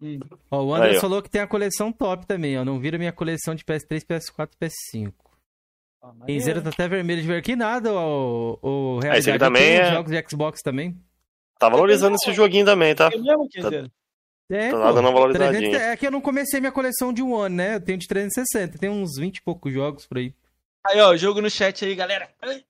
Hum. 0.00 0.18
Ó, 0.50 0.62
o 0.62 0.74
André 0.74 0.90
Aí, 0.90 0.96
ó. 0.98 1.00
falou 1.00 1.22
que 1.22 1.30
tem 1.30 1.40
a 1.40 1.46
coleção 1.46 1.90
top 1.92 2.26
também, 2.26 2.58
ó. 2.58 2.64
Não 2.64 2.78
vira 2.78 2.98
minha 2.98 3.12
coleção 3.12 3.54
de 3.54 3.64
PS3, 3.64 4.04
PS4 4.04 4.50
PS5. 4.60 5.12
Ó, 6.02 6.08
maneiro. 6.08 6.26
Kenzeira 6.26 6.62
tá 6.62 6.68
até 6.68 6.86
vermelho 6.86 7.22
de 7.22 7.26
ver 7.28 7.38
aqui 7.38 7.56
nada, 7.56 7.92
ó. 7.92 8.58
O 8.62 9.00
Ah, 9.02 9.16
esse 9.18 9.30
aqui 9.30 9.38
realidade 9.38 9.38
também 9.38 9.62
tem 9.62 9.80
os 9.82 9.88
é- 9.88 9.92
jogos 9.92 10.12
de 10.12 10.28
Xbox 10.28 10.60
também. 10.62 11.00
Tá 11.58 11.68
valorizando 11.70 12.16
esse 12.16 12.32
joguinho 12.34 12.66
também, 12.66 12.94
tá? 12.94 13.08
É 13.12 13.16
mesmo, 13.16 13.48
Kenzeira? 13.48 13.90
É, 14.50 14.70
Tá 14.70 14.76
pô, 14.76 14.92
dando 14.92 15.00
uma 15.00 15.12
valorizadinha. 15.12 15.58
300 15.70 15.80
é 15.80 15.96
que 15.96 16.06
eu 16.06 16.10
não 16.10 16.20
comecei 16.20 16.60
minha 16.60 16.70
coleção 16.70 17.12
de 17.12 17.22
One, 17.22 17.54
né? 17.56 17.74
Eu 17.76 17.80
tenho 17.80 17.98
de 17.98 18.06
360, 18.06 18.78
tem 18.78 18.90
uns 18.90 19.16
20 19.18 19.38
e 19.38 19.42
poucos 19.42 19.72
jogos 19.72 20.06
por 20.06 20.18
aí. 20.18 20.32
Aí, 20.86 21.00
ó, 21.00 21.16
jogo 21.16 21.40
no 21.40 21.50
chat 21.50 21.84
aí, 21.84 21.94
galera. 21.96 22.30
Ai. 22.42 22.62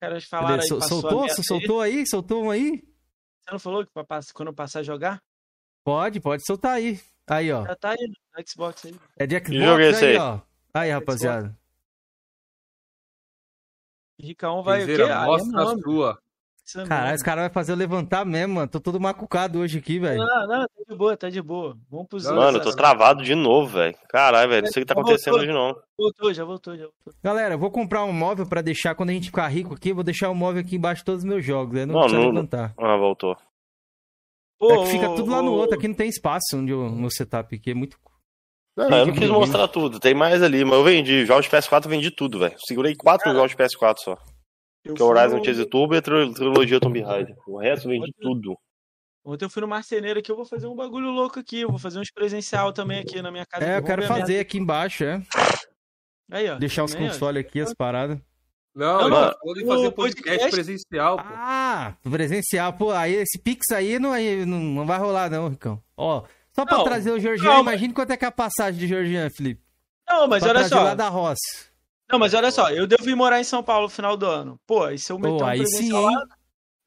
Caras 0.00 0.24
falaram 0.24 0.48
Cadê? 0.56 0.62
aí, 0.64 0.68
Sol- 0.68 0.78
passou 0.80 0.98
a 0.98 1.00
soltou? 1.00 1.20
meta 1.22 1.34
Você 1.34 1.40
aí. 1.40 1.44
soltou 1.46 1.80
aí? 1.80 2.06
Soltou 2.06 2.44
um 2.44 2.50
aí? 2.50 2.82
Você 3.46 3.52
não 3.52 3.58
falou 3.60 3.86
que 3.86 3.92
quando 4.34 4.48
eu 4.48 4.54
passar 4.54 4.80
a 4.80 4.82
jogar? 4.82 5.22
Pode, 5.84 6.18
pode 6.18 6.44
soltar 6.44 6.72
aí. 6.72 7.00
Aí, 7.28 7.52
ó. 7.52 7.64
Já 7.64 7.76
tá 7.76 7.90
aí 7.90 8.08
no 8.08 8.48
Xbox 8.48 8.84
aí. 8.86 9.00
É 9.16 9.24
de 9.24 9.38
Xbox 9.38 9.84
esse 9.84 10.04
aí, 10.04 10.10
aí? 10.12 10.18
ó. 10.18 10.40
Aí, 10.74 10.90
rapaziada. 10.90 11.56
Ricão 14.20 14.64
vai 14.64 14.82
o 14.82 14.86
quê? 14.86 15.00
É 15.00 15.24
mostra 15.24 15.62
a 15.62 15.78
sua. 15.78 16.22
É 16.74 16.84
Caralho, 16.84 17.14
esse 17.14 17.24
cara 17.24 17.42
vai 17.42 17.50
fazer 17.50 17.70
eu 17.72 17.76
levantar 17.76 18.24
mesmo, 18.24 18.54
mano. 18.54 18.68
Tô 18.68 18.80
todo 18.80 18.98
macucado 18.98 19.60
hoje 19.60 19.78
aqui, 19.78 20.00
velho. 20.00 20.18
Não, 20.18 20.46
não, 20.48 20.66
tá 20.66 20.74
de 20.88 20.96
boa, 20.96 21.16
tá 21.16 21.30
de 21.30 21.40
boa. 21.40 21.76
Vamos 21.88 22.08
pros 22.08 22.24
Não, 22.24 22.32
outros. 22.32 22.46
Mano, 22.46 22.58
eu 22.58 22.62
tô 22.70 22.76
travado 22.76 23.22
de 23.22 23.34
novo, 23.36 23.68
velho. 23.68 23.94
Caralho, 24.08 24.50
velho. 24.50 24.62
Não 24.64 24.72
sei 24.72 24.82
o 24.82 24.86
que 24.86 24.92
tá 24.92 25.00
acontecendo 25.00 25.34
voltou. 25.34 25.48
hoje, 25.48 25.52
não. 25.56 25.76
Voltou, 25.96 26.34
já 26.34 26.44
voltou, 26.44 26.76
já 26.76 26.82
voltou. 26.84 27.14
Galera, 27.22 27.54
eu 27.54 27.58
vou 27.58 27.70
comprar 27.70 28.02
um 28.04 28.12
móvel 28.12 28.46
pra 28.48 28.62
deixar 28.62 28.96
quando 28.96 29.10
a 29.10 29.12
gente 29.12 29.26
ficar 29.26 29.46
rico 29.46 29.74
aqui. 29.74 29.92
Vou 29.92 30.02
deixar 30.02 30.28
o 30.28 30.34
móvel 30.34 30.60
aqui 30.60 30.74
embaixo 30.74 31.02
de 31.02 31.04
todos 31.04 31.20
os 31.22 31.24
meus 31.28 31.44
jogos. 31.44 31.78
Aí 31.78 31.86
não, 31.86 31.94
Não, 31.94 32.00
precisa 32.02 32.20
não- 32.22 32.30
levantar. 32.32 32.74
Ah, 32.78 32.96
voltou. 32.96 33.36
Pô, 34.58 34.72
é 34.72 34.78
que 34.78 34.90
fica 34.90 35.08
tudo 35.14 35.30
lá 35.30 35.40
no 35.42 35.52
ô, 35.52 35.56
outro. 35.58 35.76
Aqui 35.78 35.86
não 35.86 35.94
tem 35.94 36.08
espaço 36.08 36.46
onde 36.56 36.72
eu, 36.72 36.90
no 36.90 37.10
setup 37.12 37.54
aqui. 37.54 37.70
É 37.70 37.74
muito. 37.74 37.96
Não, 38.76 38.88
Tem 38.88 38.98
eu 38.98 39.06
não 39.06 39.14
quis 39.14 39.28
mostrar 39.30 39.68
tudo. 39.68 40.00
Tem 40.00 40.14
mais 40.14 40.42
ali, 40.42 40.64
mas 40.64 40.74
eu 40.74 40.82
vendi. 40.84 41.24
Jogos 41.26 41.44
de 41.44 41.50
PS4 41.50 41.84
eu 41.84 41.90
vendi 41.90 42.10
tudo, 42.10 42.38
velho. 42.40 42.56
Segurei 42.66 42.94
quatro 42.96 43.30
jogos 43.32 43.50
de 43.52 43.56
PS4 43.56 43.98
só. 43.98 44.18
Eu 44.88 44.94
Que 44.94 45.02
é 45.02 45.04
Horizon 45.04 45.36
no- 45.38 45.44
Chase 45.44 45.66
Turbo 45.66 45.94
e 45.94 45.98
a 45.98 46.02
tril- 46.02 46.32
trilogia 46.34 46.80
Tomb 46.80 47.00
Raider. 47.00 47.36
O 47.46 47.58
resto 47.58 47.86
eu 47.86 47.90
vendi 47.90 48.12
tudo. 48.20 48.56
Ontem 49.24 49.44
eu 49.44 49.50
fui 49.50 49.60
no 49.60 49.66
marceneiro 49.68 50.20
aqui, 50.20 50.30
eu 50.30 50.36
vou 50.36 50.44
fazer 50.46 50.66
um 50.68 50.76
bagulho 50.76 51.10
louco 51.10 51.38
aqui. 51.40 51.60
Eu 51.62 51.68
vou 51.70 51.78
fazer 51.78 51.98
uns 51.98 52.10
presencial 52.12 52.72
também 52.72 53.00
aqui 53.00 53.20
na 53.20 53.30
minha 53.32 53.44
casa. 53.44 53.64
É, 53.64 53.78
eu 53.78 53.82
quero 53.82 54.02
fazer 54.04 54.38
aqui 54.38 54.56
embaixo, 54.58 55.02
é. 55.04 55.20
Aí, 56.30 56.48
ó. 56.50 56.56
Deixar 56.56 56.84
os 56.84 56.94
consoles 56.94 57.44
aqui, 57.44 57.60
as 57.60 57.74
paradas. 57.74 58.18
Não, 58.74 59.08
Não, 59.08 59.30
em 59.56 59.64
fazer 59.66 59.86
o 59.86 59.92
podcast, 59.92 60.22
podcast- 60.22 60.50
presencial, 60.50 61.16
pô. 61.16 61.24
Ah, 61.34 61.96
presencial. 62.02 62.72
Pô, 62.74 62.90
aí 62.92 63.14
esse 63.14 63.38
Pix 63.38 63.70
aí 63.72 63.98
não, 63.98 64.12
aí 64.12 64.44
não, 64.44 64.58
não 64.58 64.86
vai 64.86 64.98
rolar, 64.98 65.30
não, 65.30 65.48
Ricão. 65.48 65.82
Ó, 65.96 66.24
só 66.52 66.66
pra 66.66 66.76
Não, 66.76 66.84
trazer 66.84 67.10
o 67.10 67.18
Georgian, 67.18 67.44
calma. 67.48 67.70
imagine 67.72 67.94
quanto 67.94 68.10
é 68.12 68.16
que 68.18 68.24
é 68.24 68.28
a 68.28 68.32
passagem 68.32 68.78
de 68.78 68.86
Georgian, 68.86 69.30
Felipe. 69.30 69.62
Não, 70.08 70.28
mas 70.28 70.42
pra 70.42 70.50
olha 70.52 70.68
só. 70.68 70.82
lá 70.82 70.94
da 70.94 71.08
roça. 71.08 71.40
Não, 72.10 72.18
mas 72.18 72.34
olha 72.34 72.50
só, 72.50 72.70
eu 72.70 72.86
devo 72.86 73.08
ir 73.08 73.14
morar 73.14 73.40
em 73.40 73.44
São 73.44 73.62
Paulo 73.62 73.84
no 73.84 73.88
final 73.90 74.16
do 74.16 74.26
ano. 74.26 74.60
Pô, 74.66 74.88
e 74.88 74.98
se 74.98 75.12
eu 75.12 75.18
meter 75.18 75.38
Pô, 75.38 75.44
um 75.44 75.46
aí 75.46 75.66
sim, 75.66 75.92
lá, 75.92 76.12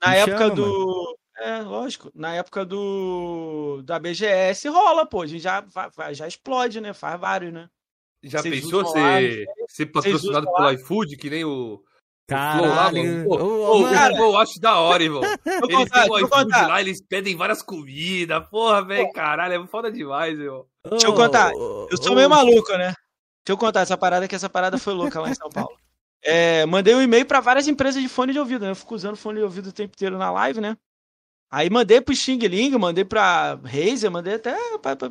na 0.02 0.12
Me 0.12 0.18
época 0.18 0.38
chama, 0.38 0.56
do. 0.56 1.18
É, 1.38 1.62
lógico. 1.62 2.12
Na 2.16 2.34
época 2.36 2.66
do. 2.66 3.82
Da 3.84 4.00
BGS 4.00 4.68
rola, 4.70 5.06
pô. 5.06 5.22
A 5.22 5.28
gente 5.28 5.42
já, 5.42 5.64
já 6.12 6.28
explode, 6.28 6.80
né? 6.80 6.94
Faz 6.94 7.20
vários, 7.20 7.54
né? 7.54 7.70
Já 8.24 8.42
Vocês 8.42 8.62
pensou 8.64 8.82
lá, 8.82 8.92
ser, 8.92 9.46
ser 9.68 9.86
patrocinado 9.88 10.46
lá? 10.46 10.54
pelo 10.54 10.72
iFood, 10.72 11.16
que 11.16 11.30
nem 11.30 11.46
o, 11.46 11.82
Caralho. 12.30 13.24
Pô, 13.26 13.38
Ô, 13.38 13.72
Ô, 13.72 13.82
mano, 13.82 14.16
pô, 14.16 14.24
eu 14.26 14.38
acho 14.38 14.60
da 14.60 14.78
hora, 14.78 15.02
irmão. 15.02 15.22
Vou 15.46 15.70
Eles 15.70 15.76
contar, 15.78 16.08
vou 16.08 16.18
iFood 16.20 16.30
contar. 16.44 16.68
lá, 16.68 16.80
eles 16.80 17.02
pedem 17.02 17.36
várias 17.36 17.62
comidas. 17.64 18.48
Porra, 18.50 18.86
velho, 18.86 19.12
caralho, 19.12 19.64
é 19.64 19.68
foda 19.68 19.92
demais, 19.92 20.38
irmão. 20.38 20.66
Deixa 20.92 21.08
eu 21.08 21.16
contar. 21.16 21.52
Eu 21.54 21.98
sou 22.02 22.16
meio 22.16 22.30
maluco, 22.30 22.72
né? 22.78 22.94
Deixa 23.50 23.54
eu 23.56 23.58
contar 23.58 23.80
essa 23.80 23.98
parada, 23.98 24.28
que 24.28 24.36
essa 24.36 24.48
parada 24.48 24.78
foi 24.78 24.94
louca 24.94 25.20
lá 25.20 25.28
em 25.28 25.34
São 25.34 25.50
Paulo. 25.50 25.76
É, 26.22 26.68
mandei 26.68 26.94
um 26.94 27.02
e-mail 27.02 27.26
pra 27.26 27.40
várias 27.40 27.68
empresas 27.68 28.00
de 28.00 28.08
fone 28.08 28.32
de 28.32 28.38
ouvido, 28.38 28.64
né? 28.64 28.70
Eu 28.70 28.76
fico 28.76 28.94
usando 28.94 29.16
fone 29.16 29.40
de 29.40 29.44
ouvido 29.44 29.70
o 29.70 29.74
tempo 29.74 29.96
inteiro 29.96 30.20
na 30.20 30.30
live, 30.30 30.62
né? 30.62 30.78
Aí 31.50 31.68
mandei 31.68 32.00
pro 32.00 32.16
Xing 32.16 32.38
Ling, 32.38 32.78
mandei 32.78 33.04
pra 33.04 33.56
Razer, 33.64 34.12
mandei 34.12 34.36
até. 34.36 34.56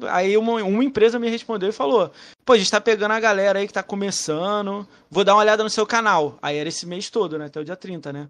Aí 0.09 0.37
uma, 0.37 0.63
uma 0.63 0.85
empresa 0.85 1.19
me 1.19 1.29
respondeu 1.29 1.69
e 1.69 1.73
falou: 1.73 2.13
Pô, 2.45 2.53
a 2.53 2.59
gente 2.59 2.71
tá 2.71 2.81
pegando 2.81 3.11
a 3.11 3.19
galera 3.19 3.59
aí 3.59 3.67
que 3.67 3.73
tá 3.73 3.83
começando, 3.83 4.87
vou 5.11 5.25
dar 5.25 5.35
uma 5.35 5.41
olhada 5.41 5.65
no 5.65 5.71
seu 5.71 5.85
canal. 5.85 6.39
Aí 6.41 6.59
era 6.59 6.69
esse 6.69 6.87
mês 6.87 7.11
todo, 7.11 7.39
né? 7.41 7.47
Até 7.47 7.59
o 7.59 7.65
dia 7.65 7.75
30, 7.75 8.13
né? 8.13 8.29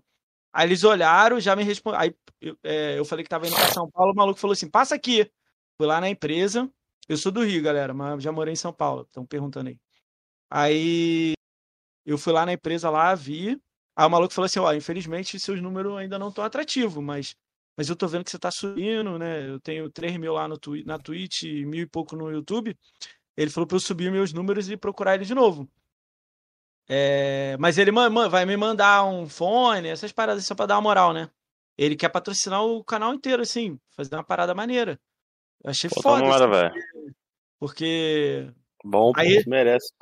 Aí 0.54 0.66
eles 0.68 0.84
olharam, 0.84 1.38
já 1.38 1.54
me 1.54 1.64
responderam. 1.64 2.04
Aí 2.04 2.14
eu, 2.40 2.56
é, 2.64 2.98
eu 2.98 3.04
falei 3.04 3.24
que 3.24 3.28
tava 3.28 3.46
indo 3.46 3.56
pra 3.56 3.68
São 3.72 3.90
Paulo, 3.90 4.12
o 4.12 4.16
maluco 4.16 4.40
falou 4.40 4.52
assim: 4.52 4.70
passa 4.70 4.94
aqui. 4.94 5.30
Fui 5.76 5.86
lá 5.86 6.00
na 6.00 6.08
empresa. 6.08 6.66
Eu 7.06 7.18
sou 7.18 7.30
do 7.30 7.44
Rio, 7.44 7.62
galera, 7.62 7.92
mas 7.92 8.22
já 8.22 8.32
morei 8.32 8.54
em 8.54 8.56
São 8.56 8.72
Paulo. 8.72 9.02
Estão 9.02 9.26
perguntando 9.26 9.68
aí. 9.68 9.78
Aí 10.50 11.34
eu 12.06 12.16
fui 12.16 12.32
lá 12.32 12.46
na 12.46 12.52
empresa 12.52 12.88
lá, 12.90 13.14
vi. 13.14 13.60
Aí 13.96 14.06
o 14.06 14.10
maluco 14.10 14.32
falou 14.32 14.46
assim: 14.46 14.58
ó, 14.58 14.72
infelizmente 14.72 15.38
seus 15.38 15.60
números 15.60 15.96
ainda 15.96 16.18
não 16.18 16.28
estão 16.28 16.44
atrativos, 16.44 17.02
mas, 17.02 17.34
mas 17.76 17.88
eu 17.88 17.96
tô 17.96 18.06
vendo 18.08 18.24
que 18.24 18.30
você 18.30 18.38
tá 18.38 18.50
subindo, 18.50 19.18
né? 19.18 19.48
Eu 19.48 19.60
tenho 19.60 19.90
3 19.90 20.16
mil 20.16 20.32
lá 20.34 20.48
no 20.48 20.58
twi 20.58 20.84
na 20.84 20.98
Twitch 20.98 21.42
mil 21.66 21.82
e 21.82 21.86
pouco 21.86 22.16
no 22.16 22.30
YouTube. 22.30 22.76
Ele 23.36 23.50
falou 23.50 23.66
pra 23.66 23.76
eu 23.76 23.80
subir 23.80 24.10
meus 24.10 24.32
números 24.32 24.68
e 24.70 24.76
procurar 24.76 25.14
ele 25.14 25.24
de 25.24 25.34
novo. 25.34 25.68
É, 26.88 27.56
mas 27.58 27.76
ele 27.76 27.92
vai 27.92 28.46
me 28.46 28.56
mandar 28.56 29.04
um 29.04 29.28
fone, 29.28 29.88
essas 29.88 30.10
paradas 30.10 30.44
só 30.46 30.54
pra 30.54 30.64
dar 30.66 30.76
uma 30.76 30.82
moral, 30.82 31.12
né? 31.12 31.28
Ele 31.76 31.94
quer 31.94 32.08
patrocinar 32.08 32.64
o 32.64 32.82
canal 32.82 33.12
inteiro, 33.14 33.42
assim, 33.42 33.78
fazer 33.94 34.14
uma 34.14 34.24
parada 34.24 34.54
maneira. 34.54 34.98
Eu 35.62 35.70
achei 35.70 35.90
Pô, 35.90 36.00
foda. 36.02 36.22
tomara, 36.22 36.68
assim, 36.68 36.80
porque 37.60 38.50
Bom, 38.84 39.12
Aí- 39.16 39.44
merece. 39.46 39.92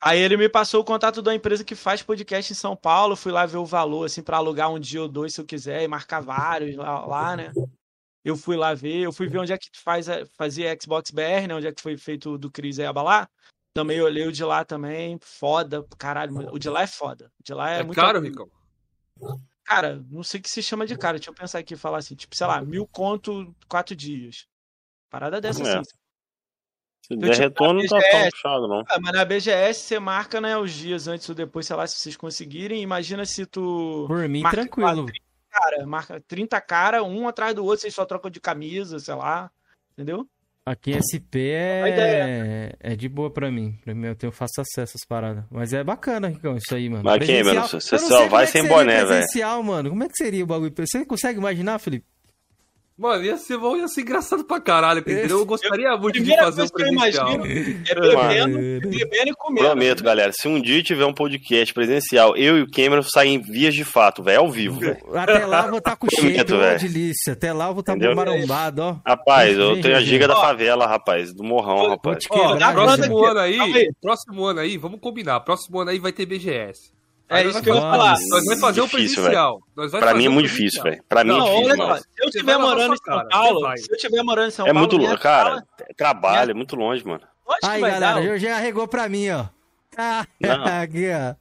Aí 0.00 0.18
ele 0.20 0.36
me 0.36 0.48
passou 0.48 0.80
o 0.82 0.84
contato 0.84 1.22
da 1.22 1.34
empresa 1.34 1.64
que 1.64 1.74
faz 1.74 2.02
podcast 2.02 2.52
em 2.52 2.56
São 2.56 2.76
Paulo. 2.76 3.16
Fui 3.16 3.32
lá 3.32 3.46
ver 3.46 3.56
o 3.56 3.64
valor, 3.64 4.04
assim, 4.04 4.22
pra 4.22 4.36
alugar 4.36 4.70
um 4.70 4.78
dia 4.78 5.02
ou 5.02 5.08
dois 5.08 5.34
se 5.34 5.40
eu 5.40 5.44
quiser 5.44 5.82
e 5.82 5.88
marcar 5.88 6.20
vários 6.20 6.76
lá, 6.76 7.04
lá, 7.06 7.36
né? 7.36 7.52
Eu 8.24 8.36
fui 8.36 8.56
lá 8.56 8.74
ver, 8.74 9.02
eu 9.02 9.12
fui 9.12 9.28
ver 9.28 9.38
onde 9.38 9.52
é 9.52 9.58
que 9.58 9.68
faz, 9.74 10.06
fazia 10.36 10.76
Xbox 10.80 11.10
BR, 11.10 11.46
né? 11.48 11.54
Onde 11.54 11.66
é 11.66 11.72
que 11.72 11.80
foi 11.80 11.96
feito 11.96 12.36
do 12.36 12.50
Cris 12.50 12.78
e 12.78 12.84
Abalar. 12.84 13.28
Também 13.72 14.00
olhei 14.00 14.26
o 14.26 14.32
de 14.32 14.44
lá 14.44 14.64
também. 14.64 15.18
Foda, 15.20 15.84
caralho. 15.98 16.52
O 16.52 16.58
de 16.58 16.68
lá 16.68 16.82
é 16.82 16.86
foda. 16.86 17.30
O 17.40 17.42
de 17.42 17.54
lá 17.54 17.70
é, 17.70 17.80
É, 17.80 17.82
muito. 17.82 17.96
caro, 17.96 18.20
Ricão? 18.20 18.50
Cara, 19.64 20.02
não 20.10 20.22
sei 20.22 20.40
o 20.40 20.42
que 20.42 20.50
se 20.50 20.62
chama 20.62 20.86
de 20.86 20.96
cara. 20.96 21.18
Deixa 21.18 21.30
eu 21.30 21.34
pensar 21.34 21.58
aqui 21.58 21.74
e 21.74 21.76
falar 21.76 21.98
assim, 21.98 22.14
tipo, 22.14 22.34
sei 22.36 22.46
lá, 22.46 22.60
mil 22.62 22.86
conto, 22.86 23.54
quatro 23.68 23.94
dias. 23.96 24.46
Parada 25.10 25.40
dessa, 25.40 25.62
É. 25.62 25.78
assim. 25.78 25.90
Se 27.06 27.16
der 27.16 27.34
retorno, 27.36 27.80
não 27.80 27.86
tá 27.88 27.96
BGS. 27.98 28.10
tão 28.20 28.30
puxado, 28.30 28.68
não. 28.68 28.82
Ah, 28.88 28.98
mas 29.00 29.12
na 29.12 29.24
BGS 29.24 29.80
você 29.80 29.98
marca, 30.00 30.40
né, 30.40 30.56
os 30.56 30.72
dias 30.72 31.06
antes 31.06 31.28
ou 31.28 31.34
depois, 31.34 31.66
sei 31.66 31.76
lá, 31.76 31.86
se 31.86 31.96
vocês 31.98 32.16
conseguirem. 32.16 32.82
Imagina 32.82 33.24
se 33.24 33.46
tu 33.46 34.04
Por 34.08 34.28
mim, 34.28 34.40
marca 34.42 34.56
tranquilo. 34.62 35.06
cara, 35.50 35.86
marca 35.86 36.20
30 36.26 36.60
cara, 36.60 37.02
um 37.04 37.28
atrás 37.28 37.54
do 37.54 37.64
outro, 37.64 37.80
vocês 37.82 37.94
só 37.94 38.04
trocam 38.04 38.30
de 38.30 38.40
camisa, 38.40 38.98
sei 38.98 39.14
lá. 39.14 39.50
Entendeu? 39.92 40.26
Aqui 40.68 40.98
SP 40.98 41.54
A 41.54 41.88
é... 41.88 42.72
é 42.80 42.96
de 42.96 43.08
boa 43.08 43.30
pra 43.30 43.52
mim. 43.52 43.78
Pra 43.84 43.94
mim, 43.94 44.08
eu 44.08 44.16
tenho 44.16 44.32
fácil 44.32 44.62
acesso 44.62 44.94
às 44.96 45.06
paradas. 45.06 45.44
Mas 45.48 45.72
é 45.72 45.84
bacana, 45.84 46.26
Ricão, 46.26 46.56
isso 46.56 46.74
aí, 46.74 46.88
mano. 46.88 47.04
Mas, 47.04 47.18
Presencial- 47.18 47.44
Cameron, 47.54 47.68
você 47.68 47.98
só 48.00 48.26
vai 48.26 48.42
é 48.42 48.46
sem 48.48 48.66
boné, 48.66 48.96
velho. 48.96 49.06
presencial, 49.06 49.62
mano. 49.62 49.90
Como 49.90 50.02
é 50.02 50.08
que 50.08 50.16
seria 50.16 50.42
o 50.42 50.46
bagulho? 50.46 50.74
Você 50.76 51.06
consegue 51.06 51.38
imaginar, 51.38 51.78
Felipe? 51.78 52.04
Mano, 52.98 53.22
ia 53.24 53.36
ser 53.36 53.58
bom, 53.58 53.76
ia 53.76 53.86
ser 53.88 54.00
engraçado 54.00 54.42
pra 54.42 54.58
caralho, 54.58 55.00
entendeu? 55.00 55.40
Eu 55.40 55.44
gostaria 55.44 55.94
muito 55.98 56.18
de 56.18 56.34
fazer 56.34 56.62
um 56.62 56.66
que 56.66 56.82
eu 56.82 56.88
presencial. 56.88 57.34
imagino 57.34 57.44
é 57.86 57.94
bebendo, 57.94 58.88
bebendo 58.88 59.28
e 59.28 59.34
comendo. 59.34 59.66
Prometo, 59.66 60.02
galera. 60.02 60.32
Se 60.32 60.48
um 60.48 60.58
dia 60.58 60.82
tiver 60.82 61.04
um 61.04 61.12
podcast 61.12 61.74
presencial, 61.74 62.34
eu 62.38 62.56
e 62.56 62.62
o 62.62 62.70
Cameron 62.70 63.02
saem 63.02 63.34
em 63.34 63.40
vias 63.42 63.74
de 63.74 63.84
fato, 63.84 64.22
velho, 64.22 64.40
ao 64.40 64.50
vivo, 64.50 64.80
velho. 64.80 64.96
Até 65.14 65.44
lá 65.44 65.64
eu 65.64 65.70
vou 65.70 65.78
estar 65.78 65.94
com 65.96 66.06
Prometo, 66.10 66.36
shape, 66.38 66.52
ô, 66.54 66.58
velho. 66.58 66.78
delícia. 66.80 67.32
Até 67.34 67.52
lá 67.52 67.68
eu 67.68 67.74
vou 67.74 67.80
estar 67.80 67.92
Entendeu? 67.96 68.16
marombado, 68.16 68.82
ó. 68.82 68.96
Rapaz, 69.06 69.58
eu 69.58 69.78
tenho 69.82 69.94
a 69.96 70.00
giga 70.00 70.26
da 70.26 70.36
favela, 70.36 70.86
rapaz, 70.86 71.34
do 71.34 71.44
morrão, 71.44 71.90
rapaz. 71.90 72.24
Ó, 72.30 72.48
quebrar, 72.48 72.72
próximo 72.72 73.24
ano 73.26 73.40
aí. 73.40 73.92
próximo 74.00 74.44
ano 74.46 74.60
aí, 74.60 74.78
vamos 74.78 75.00
combinar. 75.00 75.40
Próximo 75.40 75.80
ano 75.80 75.90
aí 75.90 75.98
vai 75.98 76.12
ter 76.12 76.24
BGS. 76.24 76.95
É 77.28 77.42
isso 77.44 77.60
que 77.62 77.68
eu 77.70 77.74
ia 77.74 77.80
vamos- 77.80 77.96
falar. 77.96 78.12
Nós 78.28 78.44
vamos 78.44 78.60
fazer 78.60 78.80
Difícil, 78.82 79.16
presencial. 79.22 79.60
Vai 79.74 79.88
Pra 80.00 80.14
mim 80.14 80.26
é 80.26 80.28
muito 80.28 80.46
difícil, 80.48 80.82
velho. 80.82 81.02
Pra 81.08 81.24
mim 81.24 81.30
é 81.36 81.40
difícil, 81.40 81.56
se 82.30 82.38
eu 82.38 82.46
lavar 82.46 82.60
morando 82.60 82.94
em 82.94 82.96
São 82.96 83.04
cara, 83.04 83.28
Paulo, 83.28 83.76
se 83.78 83.90
eu 83.90 83.96
estiver 83.96 84.22
morando 84.22 84.48
em 84.48 84.50
São 84.52 84.64
É 84.66 84.68
Paulo, 84.68 84.78
muito 84.80 84.96
minha 84.98 85.10
longe, 85.10 85.22
cara. 85.22 85.66
Trabalho, 85.96 86.50
é 86.52 86.54
muito 86.54 86.76
longe, 86.76 87.04
mano. 87.06 87.22
Aí, 87.64 87.80
galera, 87.80 88.20
o 88.20 88.24
Jorge 88.24 88.48
arregou 88.48 88.86
pra 88.88 89.08
mim, 89.08 89.30
ó. 89.30 89.44
Ah, 89.98 90.26
Não. 90.40 90.64
aqui, 90.82 91.06
ó. 91.10 91.34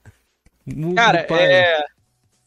Cara, 0.95 1.23
pai. 1.25 1.43
é. 1.43 1.83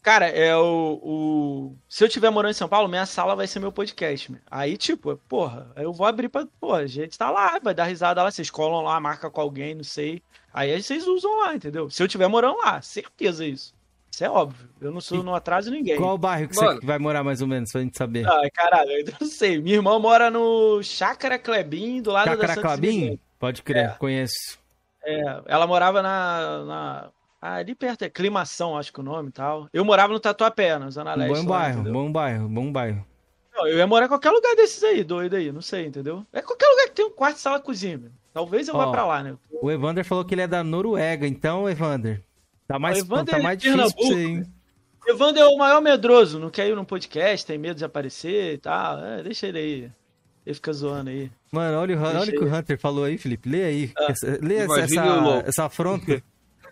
Cara, 0.01 0.26
é 0.26 0.57
o, 0.57 0.99
o. 1.03 1.76
Se 1.89 2.03
eu 2.03 2.09
estiver 2.09 2.30
morando 2.30 2.53
em 2.53 2.55
São 2.55 2.68
Paulo, 2.68 2.89
minha 2.89 3.05
sala 3.05 3.36
vai 3.36 3.47
ser 3.47 3.61
meu 3.61 3.70
podcast. 3.70 4.32
meu. 4.32 4.41
Aí, 4.51 4.76
tipo, 4.78 5.14
porra, 5.28 5.70
eu 5.76 5.93
vou 5.93 6.07
abrir 6.07 6.28
pra. 6.30 6.47
Porra, 6.59 6.78
a 6.78 6.86
gente 6.86 7.18
tá 7.18 7.30
lá, 7.30 7.59
vai 7.62 7.74
dar 7.74 7.84
risada 7.84 8.22
lá, 8.22 8.30
vocês 8.30 8.49
colam 8.51 8.80
lá, 8.82 8.99
marca 8.99 9.30
com 9.30 9.41
alguém, 9.41 9.74
não 9.74 9.84
sei. 9.84 10.22
Aí 10.53 10.80
vocês 10.82 11.07
usam 11.07 11.38
lá, 11.40 11.55
entendeu? 11.55 11.88
Se 11.90 12.03
eu 12.03 12.07
estiver 12.07 12.28
morando 12.28 12.59
lá, 12.59 12.80
certeza 12.82 13.44
isso. 13.46 13.72
Isso 14.11 14.24
é 14.24 14.30
óbvio. 14.30 14.68
Eu 14.80 14.90
não 14.90 15.01
sou, 15.01 15.22
não 15.22 15.34
atraso 15.34 15.70
ninguém. 15.70 15.96
Qual 15.96 16.14
o 16.14 16.18
bairro 16.18 16.49
que 16.49 16.57
Mano. 16.57 16.80
você 16.80 16.86
vai 16.86 16.99
morar 16.99 17.22
mais 17.22 17.40
ou 17.42 17.46
menos, 17.46 17.70
pra 17.70 17.80
gente 17.82 17.96
saber? 17.96 18.26
Ah, 18.26 18.49
caralho, 18.53 18.90
eu 18.90 19.05
não 19.20 19.28
sei. 19.28 19.61
Minha 19.61 19.76
irmã 19.76 19.99
mora 19.99 20.30
no 20.30 20.82
Chácara 20.82 21.38
Clebim, 21.38 22.01
do 22.03 22.11
lado 22.11 22.24
da 22.26 22.30
Chácara 22.32 22.55
Santa 22.55 22.62
Clabim? 22.66 22.99
Isabel. 22.99 23.18
Pode 23.38 23.62
crer, 23.62 23.84
É. 23.84 23.88
conheço. 23.99 24.59
É, 25.05 25.42
ela 25.46 25.66
morava 25.66 26.03
na, 26.03 26.64
na- 26.64 27.09
ah, 27.40 27.55
ali 27.57 27.74
perto, 27.74 28.03
é 28.03 28.09
Climação, 28.11 28.76
acho 28.76 28.92
que 28.92 28.99
o 28.99 29.03
nome 29.05 29.28
e 29.28 29.32
tal. 29.32 29.68
Eu 29.72 29.84
morava 29.84 30.12
no 30.12 30.18
Tatuapé, 30.18 30.76
na 30.78 30.90
Zona 30.90 31.14
Leste. 31.14 31.44
bom 31.44 31.51
lá, 31.51 31.59
bairro, 31.59 31.74
entendeu? 31.80 31.92
bom 31.92 32.11
bairro, 32.12 32.49
bom 32.49 32.72
bairro. 32.72 33.07
Não, 33.55 33.66
eu 33.68 33.76
ia 33.78 33.86
morar 33.86 34.07
em 34.07 34.09
qualquer 34.09 34.30
lugar 34.30 34.57
desses 34.57 34.82
aí, 34.82 35.05
doido 35.05 35.36
aí, 35.36 35.53
não 35.53 35.61
sei, 35.62 35.86
entendeu? 35.86 36.26
É 36.32 36.40
qualquer 36.42 36.66
lugar 36.68 36.86
que 36.86 36.92
tem 36.94 37.05
um 37.07 37.11
quarto, 37.11 37.36
sala, 37.38 37.61
cozinha. 37.61 37.99
meu. 37.99 38.11
Talvez 38.33 38.68
eu 38.68 38.74
Ó, 38.74 38.79
vá 38.79 38.91
pra 38.91 39.07
lá, 39.07 39.22
né? 39.22 39.37
O 39.51 39.70
Evander 39.70 40.05
falou 40.05 40.24
que 40.24 40.35
ele 40.35 40.43
é 40.43 40.47
da 40.47 40.62
Noruega, 40.62 41.26
então, 41.26 41.68
Evander, 41.68 42.22
tá 42.66 42.79
mais, 42.79 42.99
O 42.99 43.01
Evander 43.01 43.35
tá 43.35 43.41
é 43.41 43.43
mais 43.43 43.59
de 43.59 43.70
difícil 43.70 43.95
pra 43.95 44.05
você, 44.05 44.24
hein? 44.24 44.53
Evandro 45.09 45.41
é 45.41 45.47
o 45.47 45.57
maior 45.57 45.81
medroso, 45.81 46.39
não 46.39 46.51
quer 46.51 46.68
ir 46.68 46.76
num 46.76 46.85
podcast, 46.85 47.47
tem 47.47 47.57
medo 47.57 47.79
de 47.79 47.85
aparecer 47.85 48.55
e 48.55 48.59
tal. 48.59 49.03
É, 49.03 49.22
deixa 49.22 49.47
ele 49.47 49.59
aí. 49.59 49.93
Ele 50.45 50.55
fica 50.55 50.72
zoando 50.72 51.09
aí. 51.09 51.31
Mano, 51.51 51.79
olha, 51.79 51.97
o, 51.97 52.03
olha 52.03 52.20
o 52.20 52.26
que 52.26 52.45
o 52.45 52.55
Hunter 52.55 52.79
falou 52.79 53.05
aí, 53.05 53.16
Felipe. 53.16 53.49
Lê 53.49 53.64
aí. 53.64 53.93
Ah. 53.97 54.07
Essa- 54.11 54.39
lê 54.43 54.57
essa, 54.57 54.81
essa, 55.47 55.64
afronta. 55.64 56.22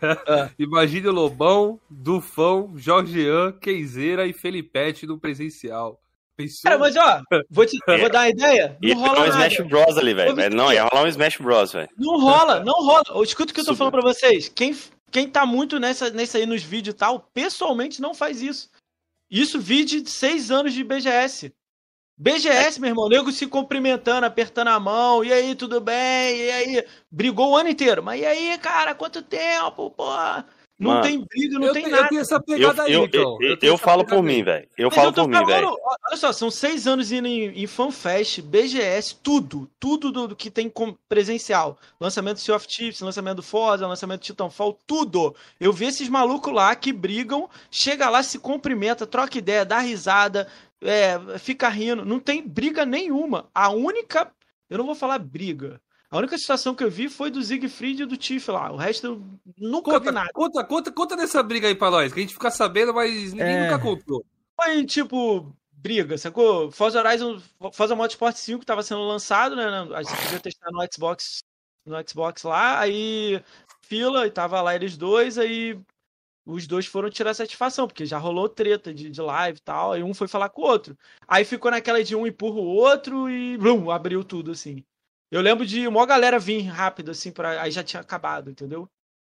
Imagine 0.59 1.09
o 1.09 1.13
Lobão, 1.13 1.81
Dufão, 1.89 2.73
Jorgean, 2.77 3.53
Keizeira 3.53 4.27
e 4.27 4.35
Felipete 4.35 5.07
no 5.07 5.19
presencial. 5.19 5.99
Pensou? 6.37 6.71
Cara, 6.71 6.79
mas 6.79 6.95
ó, 6.97 7.23
vou, 7.51 7.65
te, 7.65 7.79
eu 7.87 7.99
vou 7.99 8.11
dar 8.11 8.21
uma 8.21 8.29
ideia. 8.29 8.77
Ia 8.83 8.95
Não 8.95 9.01
rolar 9.01 9.15
rola 9.15 9.27
um 9.27 9.33
nada. 9.33 9.47
Smash 9.49 9.69
Bros 9.69 9.99
ali, 9.99 10.15
velho. 10.15 10.55
Não, 10.55 10.73
ia 10.73 10.85
rolar 10.85 11.05
um 11.05 11.09
Smash 11.09 11.39
Bros, 11.39 11.73
velho. 11.73 11.89
Não 11.97 12.21
rola, 12.21 12.61
não 12.63 12.75
rola. 12.75 13.25
Escuta 13.25 13.53
o 13.53 13.55
que 13.55 13.61
eu 13.61 13.65
tô 13.65 13.73
Super. 13.73 13.79
falando 13.79 13.93
pra 13.93 14.03
vocês. 14.03 14.49
Quem, 14.49 14.77
quem 15.11 15.29
tá 15.29 15.47
muito 15.47 15.81
nessa, 15.81 16.11
nessa 16.11 16.37
aí 16.37 16.45
nos 16.45 16.63
vídeos 16.63 16.95
e 16.95 16.99
tal, 16.99 17.21
pessoalmente 17.33 18.03
não 18.03 18.15
faz 18.15 18.43
isso. 18.43 18.69
Isso 19.31 19.59
vídeo 19.59 20.03
de 20.03 20.11
seis 20.11 20.51
anos 20.51 20.75
de 20.75 20.85
BGS. 20.85 21.53
BGS, 22.19 22.81
meu 22.81 22.91
irmão, 22.91 23.09
nego 23.09 23.31
se 23.33 23.47
cumprimentando, 23.47 24.27
apertando 24.27 24.69
a 24.69 24.81
mão, 24.81 25.23
e 25.23 25.33
aí, 25.33 25.55
tudo 25.55 25.81
bem? 25.81 26.37
E 26.37 26.51
aí, 26.51 26.87
brigou 27.11 27.51
o 27.51 27.57
ano 27.57 27.69
inteiro. 27.69 28.03
Mas 28.03 28.21
e 28.21 28.25
aí, 28.25 28.59
cara, 28.59 28.95
quanto 28.95 29.23
tempo, 29.23 29.91
porra? 29.91 30.47
Não 30.79 30.91
Mano, 30.91 31.03
tem 31.05 31.25
briga, 31.25 31.59
não 31.59 31.69
eu, 31.69 31.73
tem 31.73 31.85
eu 31.85 31.91
nada. 31.91 32.09
tenho 32.11 32.21
essa 32.21 32.35
Eu, 32.35 32.43
pegada 32.43 32.83
aí, 32.83 32.93
eu, 32.93 33.05
então. 33.05 33.39
eu, 33.41 33.57
eu 33.63 33.75
essa 33.75 33.83
falo 33.83 34.05
por 34.05 34.17
aí. 34.17 34.23
mim, 34.23 34.43
velho. 34.45 34.69
Eu 34.77 34.91
falo 34.91 35.09
eu 35.09 35.13
por 35.15 35.27
mim, 35.27 35.43
velho. 35.47 35.75
olha 36.07 36.17
só, 36.19 36.33
são 36.35 36.51
seis 36.51 36.87
anos 36.87 37.11
indo 37.11 37.27
em, 37.27 37.63
em 37.63 37.67
FanFest, 37.67 38.43
BGS, 38.43 39.17
tudo, 39.23 39.71
tudo 39.81 40.13
do, 40.13 40.29
do 40.29 40.37
que 40.37 40.51
tem 40.51 40.69
com- 40.69 40.95
presencial. 41.09 41.79
Lançamento 41.99 42.35
do 42.37 42.41
Sea 42.41 42.55
of 42.57 42.69
Thieves, 42.69 43.01
lançamento 43.01 43.37
do 43.37 43.43
Forza, 43.43 43.87
lançamento 43.87 44.21
do 44.21 44.25
Titanfall, 44.25 44.79
tudo. 44.87 45.35
Eu 45.59 45.73
vi 45.73 45.87
esses 45.87 46.11
malucos 46.11 46.53
lá 46.53 46.77
que 46.77 46.93
brigam, 46.93 47.49
chega 47.71 48.11
lá, 48.11 48.23
se 48.23 48.39
cumprimenta, 48.39 49.07
troca 49.07 49.39
ideia, 49.39 49.65
dá 49.65 49.79
risada, 49.79 50.47
é, 50.83 51.19
fica 51.39 51.71
rindo. 51.71 52.05
Não 52.05 52.21
tem 52.21 52.47
briga 52.47 52.85
nenhuma. 52.85 53.49
A 53.55 53.71
única, 53.71 54.31
eu 54.69 54.77
não 54.77 54.85
vou 54.85 54.95
falar 54.95 55.19
briga. 55.21 55.81
A 56.11 56.19
única 56.19 56.39
situação 56.39 56.75
que 56.75 56.85
eu 56.85 56.91
vi 56.91 57.09
foi 57.09 57.31
do 57.31 57.43
Siegfried 57.43 58.03
e 58.03 58.07
do 58.07 58.17
Tiff 58.17 58.51
lá. 58.51 58.71
O 58.73 58.77
resto 58.77 59.07
eu 59.07 59.23
nunca 59.59 59.91
vi 59.93 59.99
Conta, 59.99 60.13
nada. 60.13 60.31
conta, 60.33 60.65
conta, 60.65 60.93
conta 60.93 61.17
dessa 61.17 61.43
briga 61.43 61.67
aí 61.69 61.75
pra 61.75 61.91
nós, 61.91 62.13
que 62.13 62.21
a 62.21 62.23
gente 62.23 62.35
fica 62.35 62.51
sabendo, 62.51 62.95
mas 62.95 63.33
ninguém 63.33 63.57
É. 63.57 63.71
nunca 63.71 63.83
contou. 63.83 64.25
Foi 64.61 64.85
tipo 64.85 65.53
briga, 65.73 66.17
sacou? 66.17 66.71
Forza 66.71 67.01
Horizon, 67.01 67.41
Forza 67.73 67.95
Motorsport 67.95 68.35
5 68.37 68.65
tava 68.65 68.83
sendo 68.83 69.03
lançado, 69.07 69.55
né? 69.55 69.65
A 69.95 70.03
gente 70.03 70.23
podia 70.23 70.41
testar 70.41 70.71
no 70.73 70.81
Xbox, 70.93 71.39
no 71.85 71.97
Xbox 72.09 72.43
lá, 72.45 72.81
aí 72.81 73.43
fila 73.83 74.27
e 74.27 74.31
tava 74.31 74.61
lá 74.63 74.75
eles 74.75 74.97
dois, 74.97 75.39
aí 75.39 75.79
os 76.45 76.67
dois 76.67 76.87
foram 76.87 77.11
tirar 77.11 77.35
satisfação, 77.35 77.87
porque 77.87 78.07
já 78.07 78.19
rolou 78.19 78.49
treta 78.49 78.93
de, 78.95 79.11
de 79.11 79.21
live 79.21 79.59
e 79.59 79.63
tal, 79.63 79.93
aí 79.93 80.03
um 80.03 80.15
foi 80.15 80.27
falar 80.29 80.49
com 80.49 80.63
o 80.63 80.67
outro. 80.67 80.97
Aí 81.27 81.45
ficou 81.45 81.71
naquela 81.71 82.03
de 82.03 82.17
um 82.17 82.27
empurra 82.27 82.59
o 82.61 82.65
outro 82.65 83.29
e 83.29 83.57
blum, 83.59 83.91
abriu 83.91 84.25
tudo, 84.25 84.53
assim. 84.53 84.83
Eu 85.31 85.41
lembro 85.41 85.67
de 85.67 85.87
uma 85.89 86.07
galera 86.07 86.39
vir 86.39 86.63
rápido, 86.63 87.11
assim, 87.11 87.33
pra... 87.33 87.63
aí 87.63 87.71
já 87.71 87.83
tinha 87.83 88.01
acabado, 88.01 88.51
entendeu? 88.51 88.89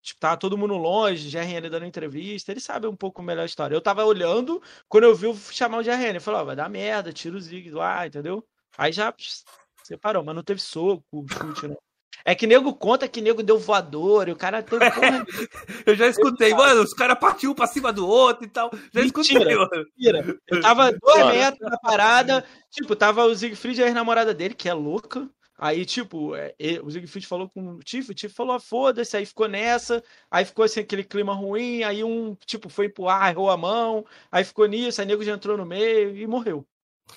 Tipo, 0.02 0.20
tava 0.20 0.38
todo 0.38 0.58
mundo 0.58 0.76
longe, 0.76 1.30
GRN 1.30 1.70
dando 1.70 1.86
entrevista, 1.86 2.52
ele 2.52 2.60
sabe 2.60 2.88
um 2.88 2.96
pouco 2.96 3.22
melhor 3.22 3.44
a 3.44 3.46
história. 3.46 3.76
Eu 3.76 3.82
tava 3.82 4.06
olhando, 4.06 4.62
quando 4.88 5.04
eu 5.06 5.16
vi, 5.16 5.26
eu 5.26 5.36
chamar 5.36 5.80
o 5.80 5.84
GRN, 5.84 6.16
eu 6.16 6.22
falei, 6.22 6.40
ó, 6.40 6.44
oh, 6.44 6.46
vai 6.46 6.56
dar 6.56 6.70
merda, 6.70 7.12
tira 7.12 7.36
o 7.36 7.42
Zig 7.42 7.70
lá, 7.72 8.08
entendeu? 8.08 8.46
Aí 8.78 8.92
já 8.92 9.12
pss, 9.12 9.44
separou, 9.84 10.24
mas 10.24 10.36
não 10.36 10.44
teve 10.44 10.62
soco, 10.62 11.26
chute, 11.30 11.68
não. 11.68 11.78
É 12.24 12.36
que 12.36 12.48
nego 12.48 12.74
conta 12.74 13.08
que 13.08 13.22
nego 13.22 13.42
deu 13.42 13.58
voador, 13.58 14.28
e 14.28 14.32
o 14.32 14.36
cara 14.36 14.62
teve. 14.62 14.84
eu 15.86 15.96
já 15.96 16.08
escutei, 16.08 16.54
mano, 16.54 16.82
os 16.82 16.94
caras 16.94 17.18
partiu 17.20 17.56
pra 17.56 17.68
cima 17.68 17.94
do 17.94 18.08
outro 18.08 18.46
e 18.46 18.50
tal. 18.50 18.70
Já 18.94 19.02
mentira, 19.02 19.06
escutei, 19.06 19.56
mano. 19.56 19.86
Mentira. 19.98 20.40
Eu 20.48 20.62
tava 20.62 20.92
dois 20.92 21.26
metros 21.28 21.70
na 21.70 21.78
parada, 21.78 22.46
tipo, 22.72 22.96
tava 22.96 23.24
o 23.24 23.36
Siegfried 23.36 23.80
e 23.80 23.84
a 23.84 23.88
ex-namorada 23.88 24.34
dele, 24.34 24.54
que 24.54 24.68
é 24.68 24.74
louca. 24.74 25.30
Aí, 25.58 25.86
tipo, 25.86 26.36
é, 26.36 26.54
o 26.84 26.90
Siegfried 26.92 27.26
falou 27.28 27.50
com 27.50 27.76
o 27.76 27.80
Tiff, 27.84 28.12
o 28.12 28.14
Tiff 28.14 28.34
falou, 28.36 28.56
ah, 28.56 28.60
foda-se, 28.60 29.18
aí 29.18 29.26
ficou 29.26 29.48
nessa, 29.48 30.04
aí 30.30 30.46
ficou 30.46 30.64
assim, 30.66 30.80
aquele 30.82 31.04
clima 31.04 31.34
ruim, 31.34 31.84
aí 31.84 32.04
um, 32.04 32.36
tipo, 32.46 32.70
foi 32.70 32.86
empurrar, 32.88 33.32
errou 33.32 33.50
a 33.50 33.58
mão, 33.58 34.06
aí 34.32 34.44
ficou 34.44 34.68
nisso, 34.68 35.02
aí 35.02 35.06
o 35.06 35.10
nego 35.10 35.24
já 35.24 35.34
entrou 35.34 35.58
no 35.58 35.66
meio 35.66 36.16
e 36.16 36.28
morreu. 36.28 36.66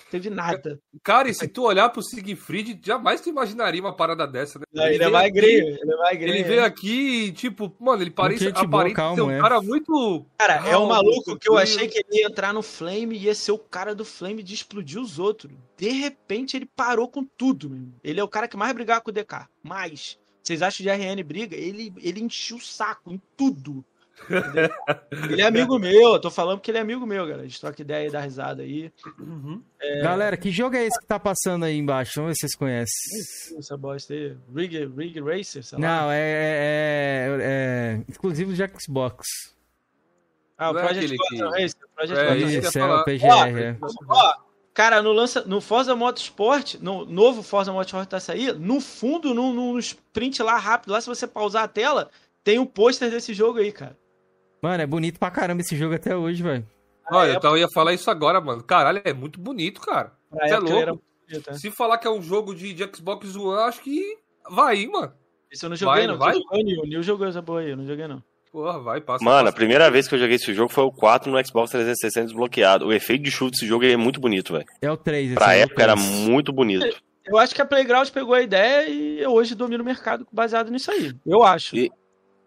Teve 0.09 0.29
nada. 0.29 0.79
Cara, 1.03 1.29
e 1.29 1.33
se 1.33 1.47
tu 1.47 1.63
olhar 1.63 1.89
pro 1.89 2.01
Siegfried, 2.01 2.79
jamais 2.83 3.21
tu 3.21 3.29
imaginaria 3.29 3.81
uma 3.81 3.95
parada 3.95 4.27
dessa, 4.27 4.59
né? 4.59 4.65
Ele, 4.73 4.95
ele 4.95 5.03
é 5.03 5.09
magrinho, 5.09 5.67
ele 5.67 5.93
é 5.93 5.97
magrinho. 5.97 6.33
Ele 6.33 6.43
veio 6.43 6.63
aqui 6.63 7.25
e, 7.25 7.31
tipo, 7.31 7.75
mano, 7.79 8.01
ele 8.01 8.11
parece, 8.11 8.47
aparenta 8.47 9.15
ser 9.15 9.21
um 9.21 9.31
é. 9.31 9.39
cara 9.39 9.61
muito. 9.61 10.25
Cara, 10.37 10.55
calma, 10.55 10.69
é 10.69 10.77
um 10.77 10.87
maluco 10.87 11.37
que 11.37 11.49
eu 11.49 11.57
achei 11.57 11.87
que 11.87 11.99
ele 11.99 12.21
ia 12.21 12.27
entrar 12.27 12.53
no 12.53 12.61
Flame 12.61 13.15
e 13.15 13.23
ia 13.25 13.35
ser 13.35 13.51
o 13.51 13.57
cara 13.57 13.93
do 13.93 14.05
Flame 14.05 14.43
de 14.43 14.53
explodir 14.53 14.99
os 14.99 15.19
outros. 15.19 15.53
De 15.77 15.89
repente, 15.89 16.55
ele 16.55 16.65
parou 16.65 17.07
com 17.07 17.23
tudo, 17.23 17.69
meu. 17.69 17.89
Ele 18.03 18.19
é 18.19 18.23
o 18.23 18.27
cara 18.27 18.47
que 18.47 18.57
mais 18.57 18.73
brigava 18.73 19.01
com 19.01 19.09
o 19.09 19.13
DK. 19.13 19.47
Mais. 19.63 20.19
Vocês 20.43 20.61
acham 20.61 20.83
que 20.83 20.89
o 20.89 20.93
RN 20.93 21.23
briga? 21.23 21.55
Ele, 21.55 21.93
ele 21.97 22.21
encheu 22.21 22.57
o 22.57 22.61
saco 22.61 23.11
em 23.11 23.21
tudo. 23.37 23.85
ele 25.29 25.41
é 25.41 25.45
amigo 25.45 25.77
meu, 25.79 26.13
eu 26.13 26.19
tô 26.19 26.29
falando 26.29 26.59
que 26.59 26.71
ele 26.71 26.77
é 26.77 26.81
amigo 26.81 27.05
meu, 27.05 27.25
galera. 27.25 27.41
A 27.41 27.47
gente 27.47 27.59
troca 27.59 27.81
ideia 27.81 28.07
e 28.07 28.11
dá 28.11 28.21
risada 28.21 28.63
aí. 28.63 28.91
Uhum. 29.19 29.61
É... 29.79 30.01
Galera, 30.01 30.37
que 30.37 30.51
jogo 30.51 30.75
é 30.75 30.85
esse 30.85 30.99
que 30.99 31.05
tá 31.05 31.19
passando 31.19 31.65
aí 31.65 31.77
embaixo? 31.77 32.13
Vamos 32.15 32.29
ver 32.29 32.35
se 32.35 32.39
vocês 32.41 32.55
conhecem. 32.55 33.57
Essa 33.57 33.77
bosta 33.77 34.13
aí. 34.13 34.35
Rig, 34.55 34.85
Rig 34.85 35.19
Racer, 35.19 35.63
sei 35.63 35.79
lá. 35.79 35.87
Não, 35.87 36.11
é, 36.11 36.19
é, 36.19 37.37
é, 37.41 38.01
exclusivo 38.07 38.53
de 38.53 38.63
Xbox. 38.79 39.25
Ah, 40.57 40.71
o 40.71 40.77
é 40.77 40.83
Project 40.83 41.17
Gotham 41.17 41.49
Racer. 41.49 41.79
Project 41.95 42.19
é, 42.19 42.37
Isso, 42.37 42.79
é 42.79 42.85
o 42.85 43.03
PGR. 43.03 43.77
Ó, 44.07 44.15
ó, 44.15 44.33
cara, 44.75 45.01
no, 45.01 45.11
lança, 45.11 45.43
no 45.45 45.59
Forza 45.59 45.95
Motorsport, 45.95 46.75
no 46.75 47.03
novo 47.05 47.41
Forza 47.41 47.71
Motorsport 47.71 48.07
tá 48.07 48.19
saindo, 48.19 48.59
no 48.59 48.79
fundo, 48.79 49.33
no, 49.33 49.51
no 49.53 49.79
sprint 49.79 50.43
lá 50.43 50.57
rápido, 50.57 50.91
lá 50.91 51.01
se 51.01 51.07
você 51.07 51.25
pausar 51.25 51.63
a 51.63 51.67
tela, 51.67 52.11
tem 52.43 52.59
um 52.59 52.65
pôster 52.65 53.09
desse 53.09 53.33
jogo 53.33 53.59
aí, 53.59 53.71
cara. 53.71 53.97
Mano, 54.61 54.83
é 54.83 54.85
bonito 54.85 55.19
pra 55.19 55.31
caramba 55.31 55.61
esse 55.61 55.75
jogo 55.75 55.95
até 55.95 56.15
hoje, 56.15 56.43
velho. 56.43 56.65
Olha, 57.11 57.39
eu, 57.41 57.57
ia 57.57 57.67
falar 57.69 57.93
isso 57.93 58.09
agora, 58.09 58.39
mano. 58.39 58.63
Caralho, 58.63 59.01
é 59.03 59.13
muito 59.13 59.39
bonito, 59.39 59.81
cara. 59.81 60.13
Você 60.31 60.53
é 60.53 60.57
louco. 60.57 61.01
Bonito, 61.27 61.49
é. 61.49 61.53
Se 61.53 61.71
falar 61.71 61.97
que 61.97 62.07
é 62.07 62.11
um 62.11 62.21
jogo 62.21 62.53
de, 62.53 62.73
de 62.73 62.89
Xbox 62.95 63.35
One, 63.35 63.63
acho 63.63 63.81
que 63.81 64.17
vai, 64.49 64.85
mano. 64.87 65.11
Isso 65.51 65.65
eu 65.65 65.69
não 65.69 65.75
joguei, 65.75 66.07
vai, 66.07 66.07
não. 66.07 66.17
Vai? 66.17 66.37
O 66.37 66.85
Nil 66.85 67.03
jogou 67.03 67.27
essa 67.27 67.41
porra 67.43 67.61
aí, 67.61 67.71
eu 67.71 67.77
não 67.77 67.85
joguei, 67.85 68.07
não. 68.07 68.23
Porra, 68.51 68.79
vai, 68.79 69.01
passa. 69.01 69.23
Mano, 69.23 69.39
passa. 69.39 69.49
a 69.49 69.53
primeira 69.53 69.89
vez 69.89 70.07
que 70.07 70.15
eu 70.15 70.19
joguei 70.19 70.35
esse 70.35 70.53
jogo 70.53 70.71
foi 70.71 70.83
o 70.83 70.91
4 70.91 71.31
no 71.31 71.45
Xbox 71.45 71.71
360 71.71 72.27
desbloqueado. 72.27 72.85
O 72.85 72.93
efeito 72.93 73.23
de 73.23 73.31
chuva 73.31 73.51
desse 73.51 73.65
jogo 73.65 73.85
é 73.85 73.97
muito 73.97 74.19
bonito, 74.19 74.53
velho. 74.53 74.65
É 74.81 74.91
o 74.91 74.97
3. 74.97 75.33
Pra 75.35 75.55
é 75.55 75.61
época 75.61 75.83
era 75.83 75.95
muito 75.95 76.53
bonito. 76.53 77.01
Eu 77.25 77.37
acho 77.37 77.55
que 77.55 77.61
a 77.61 77.65
Playground 77.65 78.09
pegou 78.09 78.33
a 78.33 78.41
ideia 78.41 78.89
e 78.89 79.21
eu 79.21 79.31
hoje 79.31 79.55
domino 79.55 79.83
o 79.83 79.85
mercado 79.85 80.27
baseado 80.31 80.71
nisso 80.71 80.91
aí. 80.91 81.13
Eu 81.25 81.43
acho. 81.43 81.75
E, 81.75 81.91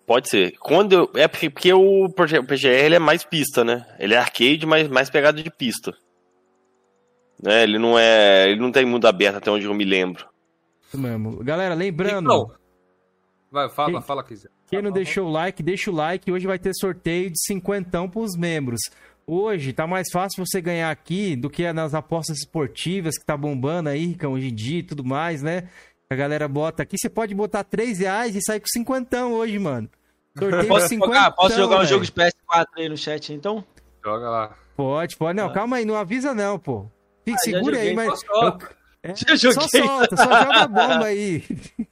Pode 0.07 0.29
ser. 0.29 0.53
Quando 0.59 0.93
eu, 0.93 1.11
é 1.15 1.27
porque 1.27 1.73
o 1.73 2.09
PGR 2.09 2.67
ele 2.67 2.97
é 2.97 2.99
mais 2.99 3.25
pista, 3.25 3.65
né? 3.65 3.87
Ele 3.99 4.15
é 4.15 4.19
arcade, 4.19 4.67
mas 4.67 4.89
mais 4.89 5.09
pegado 5.09 5.43
de 5.43 5.51
pista. 5.51 5.95
Né? 7.43 7.63
Ele 7.63 7.79
não 7.79 7.99
é, 7.99 8.49
ele 8.51 8.61
não 8.61 8.71
tem 8.71 8.85
mundo 8.85 9.07
aberto 9.07 9.37
até 9.37 9.51
onde 9.51 9.65
eu 9.65 9.75
me 9.75 9.85
lembro. 9.85 10.27
Mesmo. 10.93 11.43
Galera, 11.43 11.75
lembrando. 11.75 12.27
Então, 12.27 12.51
vai, 13.51 13.69
fala, 13.69 13.93
quem, 13.93 14.03
fala 14.03 14.25
quiser. 14.25 14.51
Quem 14.69 14.83
não 14.83 14.93
deixou 14.93 15.27
o 15.27 15.31
like, 15.31 15.63
deixa 15.63 15.91
o 15.91 15.95
like. 15.95 16.31
Hoje 16.31 16.47
vai 16.47 16.59
ter 16.59 16.73
sorteio 16.75 17.31
de 17.31 17.43
cinquentão 17.43 18.09
para 18.09 18.21
os 18.21 18.37
membros. 18.37 18.81
Hoje 19.27 19.73
tá 19.73 19.87
mais 19.87 20.09
fácil 20.13 20.45
você 20.45 20.61
ganhar 20.61 20.91
aqui 20.91 21.35
do 21.35 21.49
que 21.49 21.73
nas 21.73 21.95
apostas 21.95 22.39
esportivas 22.39 23.17
que 23.19 23.25
tá 23.25 23.37
bombando 23.37 23.89
aí, 23.89 24.05
Ricão, 24.05 24.33
hoje 24.33 24.49
em 24.49 24.55
dia 24.55 24.81
e 24.81 24.83
tudo 24.83 25.03
mais, 25.03 25.43
né? 25.43 25.69
A 26.11 26.15
galera 26.15 26.47
bota 26.47 26.83
aqui, 26.83 26.97
você 26.99 27.09
pode 27.09 27.35
botar 27.35 27.65
3 27.65 27.99
reais 27.99 28.37
e 28.37 28.43
sair 28.43 28.61
com 28.61 28.67
cinquentão 28.69 29.33
hoje, 29.33 29.59
mano. 29.59 29.89
Sorteio 30.39 30.69
posso, 30.69 30.89
50, 30.89 31.07
jogar, 31.07 31.31
posso 31.31 31.57
jogar 31.57 31.81
um 31.81 31.85
jogo 31.85 32.05
de 32.05 32.13
PS4 32.13 32.67
aí 32.77 32.89
no 32.89 32.97
chat, 32.97 33.33
então? 33.33 33.65
Joga 34.05 34.29
lá. 34.29 34.57
Pode, 34.77 35.17
pode. 35.17 35.37
Não, 35.37 35.47
ah. 35.47 35.53
calma 35.53 35.77
aí, 35.77 35.85
não 35.85 35.97
avisa 35.97 36.35
não, 36.35 36.59
pô. 36.59 36.87
Fique, 37.25 37.37
ah, 37.37 37.39
segura 37.39 37.79
aí, 37.79 37.95
mas... 37.95 38.21
Só, 38.21 38.59
é, 39.03 39.15
só 39.15 39.61
solta, 39.69 40.17
só 40.17 40.45
joga 40.45 40.67
bomba 40.67 41.07
aí. 41.07 41.45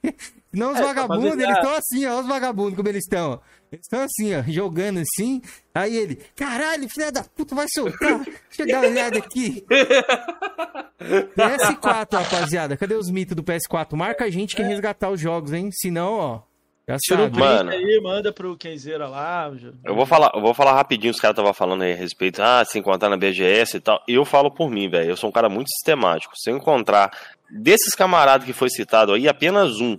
Não 0.53 0.71
os 0.71 0.79
é, 0.79 0.83
vagabundos, 0.83 1.39
eles 1.39 1.55
estão 1.55 1.73
assim, 1.73 2.05
ó, 2.05 2.19
os 2.19 2.27
vagabundos 2.27 2.75
como 2.75 2.87
eles 2.87 3.03
estão. 3.03 3.41
Eles 3.73 3.85
estão 3.85 4.01
assim, 4.01 4.35
ó, 4.35 4.43
jogando 4.47 4.99
assim. 4.99 5.41
Aí 5.73 5.97
ele, 5.97 6.19
caralho, 6.35 6.87
filha 6.87 7.11
da 7.11 7.23
puta, 7.23 7.55
vai 7.55 7.65
soltar. 7.73 8.19
Deixa 8.19 8.59
eu 8.59 8.67
dar 8.67 8.81
uma 8.81 8.87
olhada 8.87 9.17
aqui. 9.17 9.65
PS4, 11.35 12.13
rapaziada. 12.13 12.77
Cadê 12.77 12.93
os 12.93 13.09
mitos 13.09 13.35
do 13.35 13.43
PS4? 13.43 13.95
Marca 13.95 14.25
a 14.25 14.29
gente 14.29 14.55
que 14.55 14.61
é. 14.61 14.65
resgatar 14.65 15.09
os 15.09 15.19
jogos, 15.19 15.53
hein? 15.53 15.69
Senão, 15.71 16.13
ó. 16.13 16.41
Já 16.87 16.97
Tira 16.97 17.25
o 17.25 17.39
mano. 17.39 17.71
aí, 17.71 17.99
manda 18.03 18.31
pro 18.31 18.57
Kenzeira 18.57 19.07
lá. 19.07 19.51
Eu 19.83 19.95
vou 19.95 20.05
falar, 20.05 20.31
eu 20.35 20.41
vou 20.41 20.53
falar 20.53 20.73
rapidinho, 20.73 21.11
os 21.11 21.19
caras 21.19 21.33
estavam 21.33 21.53
falando 21.53 21.81
aí 21.81 21.93
a 21.93 21.95
respeito, 21.95 22.41
ah, 22.43 22.63
se 22.65 22.77
encontrar 22.77 23.09
na 23.09 23.15
BGS 23.15 23.77
e 23.77 23.79
tal. 23.79 24.03
Eu 24.07 24.25
falo 24.25 24.51
por 24.51 24.69
mim, 24.69 24.89
velho. 24.89 25.09
Eu 25.09 25.17
sou 25.17 25.29
um 25.29 25.33
cara 25.33 25.49
muito 25.49 25.69
sistemático. 25.69 26.33
Se 26.35 26.51
eu 26.51 26.57
encontrar 26.57 27.09
desses 27.49 27.95
camaradas 27.95 28.45
que 28.45 28.53
foi 28.53 28.69
citado 28.69 29.13
aí, 29.13 29.27
apenas 29.27 29.79
um 29.79 29.97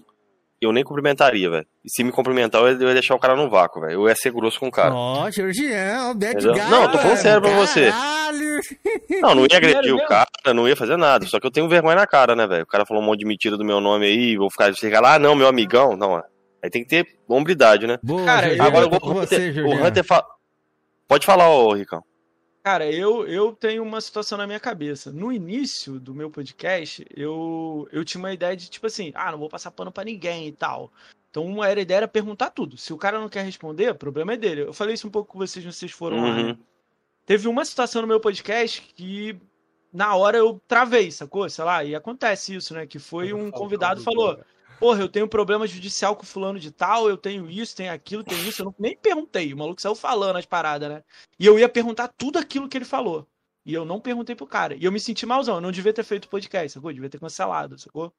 eu 0.64 0.72
nem 0.72 0.84
cumprimentaria, 0.84 1.50
velho. 1.50 1.66
E 1.84 1.90
se 1.90 2.02
me 2.02 2.10
cumprimentar, 2.10 2.62
eu 2.62 2.70
ia 2.70 2.94
deixar 2.94 3.14
o 3.14 3.18
cara 3.18 3.36
no 3.36 3.48
vácuo, 3.48 3.80
velho. 3.80 3.92
Eu 3.92 4.08
ia 4.08 4.14
ser 4.16 4.32
grosso 4.32 4.58
com 4.58 4.68
o 4.68 4.70
cara. 4.70 4.94
Ó, 4.94 5.24
oh, 5.24 5.30
Georgião, 5.30 6.14
bad 6.14 6.36
guy, 6.36 6.58
Não, 6.70 6.90
tô 6.90 6.98
falando 6.98 7.16
sério 7.16 7.42
pra 7.42 7.50
você. 7.50 7.92
Não, 9.20 9.34
não 9.34 9.46
ia 9.50 9.56
agredir 9.56 9.94
o 9.94 10.06
cara, 10.06 10.28
não 10.54 10.68
ia 10.68 10.76
fazer 10.76 10.96
nada. 10.96 11.26
Só 11.26 11.38
que 11.38 11.46
eu 11.46 11.50
tenho 11.50 11.68
vergonha 11.68 11.96
na 11.96 12.06
cara, 12.06 12.34
né, 12.34 12.46
velho? 12.46 12.64
O 12.64 12.66
cara 12.66 12.86
falou 12.86 13.02
um 13.02 13.06
monte 13.06 13.20
de 13.20 13.26
mentira 13.26 13.56
do 13.56 13.64
meu 13.64 13.80
nome 13.80 14.06
aí, 14.06 14.36
vou 14.36 14.50
ficar, 14.50 14.74
chegar 14.74 15.00
lá, 15.00 15.14
ah, 15.14 15.18
não, 15.18 15.34
meu 15.34 15.46
amigão. 15.46 15.96
Não, 15.96 16.16
aí 16.62 16.70
tem 16.70 16.82
que 16.82 16.88
ter 16.88 17.06
hombridade, 17.28 17.86
né? 17.86 17.98
Boa, 18.02 18.24
cara, 18.24 18.46
agora 18.64 18.86
eu 18.86 18.90
vou, 18.90 19.14
você, 19.14 19.50
o 19.60 19.86
Hunter 19.86 20.04
fa... 20.04 20.24
Pode 21.06 21.26
falar, 21.26 21.48
ô 21.50 21.74
Ricão. 21.74 22.02
Cara, 22.64 22.90
eu, 22.90 23.28
eu 23.28 23.52
tenho 23.52 23.82
uma 23.82 24.00
situação 24.00 24.38
na 24.38 24.46
minha 24.46 24.58
cabeça. 24.58 25.12
No 25.12 25.30
início 25.30 26.00
do 26.00 26.14
meu 26.14 26.30
podcast, 26.30 27.06
eu, 27.14 27.86
eu 27.92 28.02
tinha 28.06 28.18
uma 28.18 28.32
ideia 28.32 28.56
de 28.56 28.70
tipo 28.70 28.86
assim, 28.86 29.12
ah, 29.14 29.30
não 29.30 29.38
vou 29.38 29.50
passar 29.50 29.70
pano 29.70 29.92
para 29.92 30.04
ninguém 30.04 30.48
e 30.48 30.52
tal. 30.52 30.90
Então, 31.30 31.44
uma 31.44 31.68
era, 31.68 31.82
ideia 31.82 31.98
era 31.98 32.08
perguntar 32.08 32.48
tudo. 32.48 32.78
Se 32.78 32.90
o 32.90 32.96
cara 32.96 33.20
não 33.20 33.28
quer 33.28 33.44
responder, 33.44 33.90
o 33.90 33.94
problema 33.94 34.32
é 34.32 34.38
dele. 34.38 34.62
Eu 34.62 34.72
falei 34.72 34.94
isso 34.94 35.06
um 35.06 35.10
pouco 35.10 35.32
com 35.32 35.38
vocês, 35.38 35.62
vocês 35.62 35.92
foram 35.92 36.16
uhum. 36.16 36.22
lá. 36.22 36.42
Né? 36.42 36.58
Teve 37.26 37.48
uma 37.48 37.66
situação 37.66 38.00
no 38.00 38.08
meu 38.08 38.18
podcast 38.18 38.80
que 38.80 39.38
na 39.92 40.16
hora 40.16 40.38
eu 40.38 40.58
travei, 40.66 41.10
sacou? 41.10 41.46
Sei 41.50 41.64
lá, 41.64 41.84
e 41.84 41.94
acontece 41.94 42.54
isso, 42.54 42.72
né? 42.72 42.86
Que 42.86 42.98
foi 42.98 43.34
um 43.34 43.50
convidado 43.50 44.00
falou: 44.02 44.38
porra, 44.78 45.00
eu 45.00 45.08
tenho 45.08 45.28
problema 45.28 45.66
judicial 45.66 46.16
com 46.16 46.24
fulano 46.24 46.58
de 46.58 46.70
tal, 46.70 47.08
eu 47.08 47.16
tenho 47.16 47.48
isso, 47.50 47.76
tenho 47.76 47.92
aquilo, 47.92 48.24
tenho 48.24 48.46
isso. 48.48 48.62
Eu 48.62 48.66
não, 48.66 48.74
nem 48.78 48.96
perguntei. 48.96 49.52
O 49.52 49.56
maluco 49.56 49.80
saiu 49.80 49.94
falando 49.94 50.36
as 50.36 50.46
paradas, 50.46 50.88
né? 50.88 51.02
E 51.38 51.46
eu 51.46 51.58
ia 51.58 51.68
perguntar 51.68 52.08
tudo 52.08 52.38
aquilo 52.38 52.68
que 52.68 52.76
ele 52.76 52.84
falou. 52.84 53.26
E 53.64 53.72
eu 53.72 53.84
não 53.84 54.00
perguntei 54.00 54.36
pro 54.36 54.46
cara. 54.46 54.74
E 54.74 54.84
eu 54.84 54.92
me 54.92 55.00
senti 55.00 55.24
malzão. 55.24 55.56
Eu 55.56 55.60
não 55.60 55.72
devia 55.72 55.92
ter 55.92 56.04
feito 56.04 56.28
podcast, 56.28 56.72
sacou? 56.72 56.90
Eu 56.90 56.94
devia 56.94 57.08
ter 57.08 57.18
cancelado, 57.18 57.78
sacou? 57.78 58.12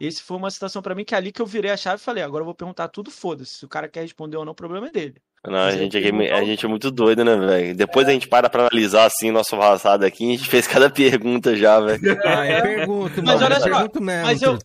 Esse 0.00 0.22
foi 0.22 0.36
uma 0.36 0.50
situação 0.50 0.82
para 0.82 0.94
mim 0.94 1.04
que 1.04 1.14
é 1.14 1.18
ali 1.18 1.32
que 1.32 1.40
eu 1.40 1.46
virei 1.46 1.70
a 1.70 1.76
chave 1.76 2.00
e 2.00 2.04
falei, 2.04 2.22
agora 2.22 2.42
eu 2.42 2.46
vou 2.46 2.54
perguntar 2.54 2.88
tudo, 2.88 3.10
foda-se. 3.10 3.58
Se 3.58 3.64
o 3.64 3.68
cara 3.68 3.88
quer 3.88 4.02
responder 4.02 4.36
ou 4.36 4.44
não, 4.44 4.52
o 4.52 4.56
problema 4.56 4.88
é 4.88 4.90
dele. 4.90 5.22
Não, 5.46 5.58
a 5.58 5.72
gente, 5.72 5.96
é, 5.98 6.32
a 6.32 6.42
gente 6.42 6.64
é 6.64 6.68
muito 6.68 6.90
doido, 6.90 7.22
né, 7.22 7.36
velho? 7.36 7.76
Depois 7.76 8.06
é. 8.06 8.10
a 8.10 8.14
gente 8.14 8.26
para 8.26 8.48
pra 8.48 8.62
analisar, 8.62 9.04
assim, 9.04 9.30
nosso 9.30 9.56
passado 9.56 10.04
aqui, 10.04 10.26
a 10.26 10.36
gente 10.36 10.48
fez 10.48 10.66
cada 10.66 10.88
pergunta 10.90 11.54
já, 11.54 11.80
velho. 11.80 12.18
Ah, 12.24 12.46
é 12.46 12.62
pergunta, 12.62 13.22
mas 13.22 13.42
olha 13.42 13.60
só, 13.60 13.88
mas 14.00 14.42
eu, 14.42 14.58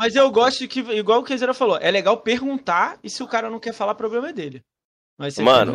mas 0.00 0.16
eu 0.16 0.30
gosto 0.30 0.60
de 0.60 0.68
que, 0.68 0.80
igual 0.80 1.20
o 1.20 1.22
Keizera 1.22 1.52
falou, 1.52 1.76
é 1.78 1.90
legal 1.90 2.16
perguntar 2.16 2.98
e 3.04 3.10
se 3.10 3.22
o 3.22 3.28
cara 3.28 3.50
não 3.50 3.60
quer 3.60 3.74
falar, 3.74 3.92
o 3.92 3.96
problema 3.96 4.30
é 4.30 4.32
dele. 4.32 4.62
Mano, 5.42 5.74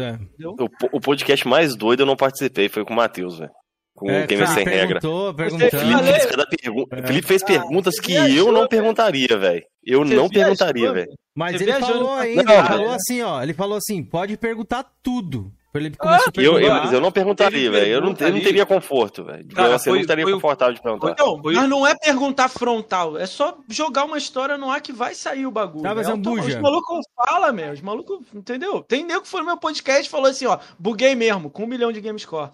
o, 0.60 0.98
o, 0.98 1.00
podcast 1.00 1.48
mais 1.48 1.76
doido 1.76 2.00
eu 2.00 2.06
não 2.08 2.16
participei, 2.16 2.68
foi 2.68 2.84
com 2.84 2.94
o 2.94 2.96
Matheus, 2.96 3.38
velho. 3.38 3.52
com 3.96 4.10
é, 4.10 4.26
quem 4.26 4.38
vai 4.40 4.48
sem 4.48 4.66
regra. 4.66 5.00
Felipe, 5.00 6.02
fez 6.02 6.26
pergu... 6.26 6.88
é. 6.90 7.06
Felipe 7.06 7.28
fez 7.28 7.44
perguntas 7.44 8.00
que 8.00 8.14
eu 8.14 8.52
não 8.52 8.68
perguntaria, 8.68 9.38
velho. 9.38 9.64
Eu 9.84 10.04
Você 10.04 10.16
não 10.16 10.28
perguntaria, 10.28 10.92
velho. 10.92 11.14
Mas 11.36 11.58
Você 11.58 11.64
ele 11.64 11.74
falou 11.74 12.14
ainda, 12.14 12.44
não, 12.44 12.54
ele 12.54 12.68
falou 12.68 12.90
assim, 12.90 13.22
ó. 13.22 13.44
Ele 13.44 13.54
falou 13.54 13.78
assim: 13.78 14.04
pode 14.04 14.36
perguntar 14.38 14.92
tudo. 15.04 15.54
Felipe 15.76 15.98
começou 15.98 16.32
ah, 16.38 16.42
eu, 16.42 16.58
eu, 16.58 16.74
eu, 16.94 17.02
não 17.02 17.12
perguntaria, 17.12 17.70
velho. 17.70 17.92
Eu, 17.92 18.00
não, 18.00 18.16
eu 18.18 18.32
não 18.32 18.42
teria 18.42 18.66
conforto, 18.66 19.26
velho. 19.26 19.46
Você 19.74 19.90
não 19.90 19.98
estaria 19.98 20.24
confortável 20.24 20.74
de 20.74 20.82
perguntar. 20.82 21.12
Então, 21.12 21.42
mas 21.44 21.68
não 21.68 21.86
é 21.86 21.94
perguntar 21.94 22.48
frontal. 22.48 23.18
É 23.18 23.26
só 23.26 23.58
jogar 23.68 24.06
uma 24.06 24.18
história 24.18 24.58
no 24.58 24.72
ar 24.72 24.80
que 24.80 24.94
vai 24.94 25.14
sair 25.14 25.46
o 25.46 25.52
bagulho. 25.52 25.84
Tá, 25.84 25.94
mas 25.94 26.08
é 26.08 26.14
Os 26.14 26.56
malucos 26.56 27.06
falam, 27.14 27.54
meu. 27.54 27.74
Os 27.74 27.82
malucos, 27.82 28.26
entendeu? 28.34 28.84
Tem 28.84 29.04
nego 29.04 29.24
que 29.24 29.28
foi 29.28 29.42
no 29.42 29.48
meu 29.48 29.58
podcast 29.58 30.08
e 30.08 30.10
falou 30.10 30.28
assim, 30.28 30.46
ó. 30.46 30.60
Buguei 30.80 31.14
mesmo, 31.14 31.50
com 31.50 31.64
um 31.64 31.68
milhão 31.68 31.92
de 31.92 32.00
game 32.00 32.20
score. 32.22 32.54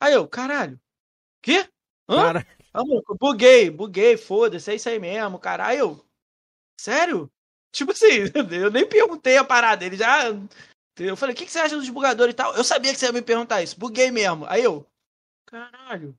Aí 0.00 0.12
eu, 0.12 0.28
caralho. 0.28 0.78
Quê? 1.42 1.66
Hã? 2.08 2.22
Cara... 2.22 2.46
Ah, 2.72 2.82
buguei, 3.20 3.70
buguei, 3.70 4.16
foda-se, 4.16 4.70
é 4.70 4.76
isso 4.76 4.88
aí 4.88 5.00
mesmo, 5.00 5.36
caralho. 5.36 5.78
Eu, 5.78 6.06
sério? 6.80 7.28
Tipo 7.72 7.90
assim, 7.90 8.06
eu 8.52 8.70
nem 8.70 8.86
perguntei 8.86 9.36
a 9.36 9.42
parada, 9.42 9.84
ele 9.84 9.96
já 9.96 10.30
eu 10.98 11.16
falei, 11.16 11.34
o 11.34 11.36
que, 11.36 11.46
que 11.46 11.52
você 11.52 11.58
acha 11.58 11.76
dos 11.76 11.88
bugadores 11.88 12.32
e 12.32 12.36
tal? 12.36 12.54
Eu 12.54 12.64
sabia 12.64 12.92
que 12.92 12.98
você 12.98 13.06
ia 13.06 13.12
me 13.12 13.22
perguntar 13.22 13.62
isso. 13.62 13.78
Buguei 13.78 14.10
mesmo. 14.10 14.44
Aí 14.46 14.62
eu, 14.62 14.86
caralho. 15.46 16.14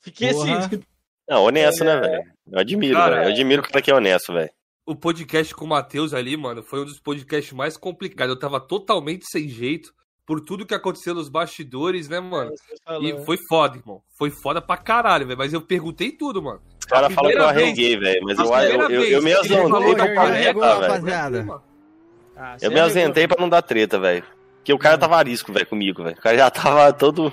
Fiquei 0.00 0.32
Porra. 0.32 0.58
assim. 0.58 0.82
Não, 1.28 1.44
honesto, 1.44 1.84
né, 1.84 1.92
é... 1.92 2.00
né, 2.00 2.08
velho? 2.08 2.32
Eu 2.50 2.58
admiro, 2.58 2.98
velho. 2.98 3.22
Eu 3.22 3.28
admiro 3.28 3.62
que 3.62 3.70
tá 3.70 3.78
aqui 3.78 3.90
é 3.90 3.94
honesto, 3.94 4.32
velho. 4.32 4.50
O 4.84 4.96
podcast 4.96 5.54
com 5.54 5.64
o 5.64 5.68
Matheus 5.68 6.12
ali, 6.12 6.36
mano, 6.36 6.62
foi 6.62 6.80
um 6.80 6.84
dos 6.84 6.98
podcasts 6.98 7.52
mais 7.52 7.76
complicados. 7.76 8.34
Eu 8.34 8.40
tava 8.40 8.58
totalmente 8.58 9.24
sem 9.30 9.48
jeito 9.48 9.94
por 10.26 10.40
tudo 10.40 10.66
que 10.66 10.74
aconteceu 10.74 11.14
nos 11.14 11.28
bastidores, 11.28 12.08
né, 12.08 12.18
mano? 12.18 12.52
e 13.00 13.24
foi 13.24 13.36
foda, 13.48 13.76
irmão. 13.76 14.02
Foi 14.18 14.30
foda 14.30 14.60
pra 14.60 14.76
caralho, 14.76 15.26
velho. 15.26 15.38
Mas 15.38 15.52
eu 15.52 15.60
perguntei 15.60 16.10
tudo, 16.10 16.42
mano. 16.42 16.60
Os 16.80 16.86
caras 16.86 17.12
falam 17.12 17.30
que 17.30 17.38
eu 17.38 17.46
arreguei, 17.46 17.96
velho. 17.96 18.20
Mas 18.24 18.38
eu, 18.38 18.46
eu, 18.46 18.90
eu, 18.90 19.04
eu, 19.04 19.22
me 19.22 19.32
azonei 19.32 19.94
pra 19.94 20.14
paleta, 20.14 21.00
velho. 21.00 21.71
Ah, 22.36 22.56
eu 22.60 22.70
me 22.70 22.80
ausentei 22.80 23.28
pra 23.28 23.40
não 23.40 23.48
dar 23.48 23.62
treta, 23.62 23.98
velho. 23.98 24.24
Porque 24.56 24.72
o 24.72 24.78
cara 24.78 24.96
tava 24.96 25.16
arisco, 25.16 25.52
velho, 25.52 25.66
comigo, 25.66 26.02
velho. 26.04 26.16
O 26.16 26.20
cara 26.20 26.36
já 26.36 26.50
tava 26.50 26.92
todo. 26.92 27.32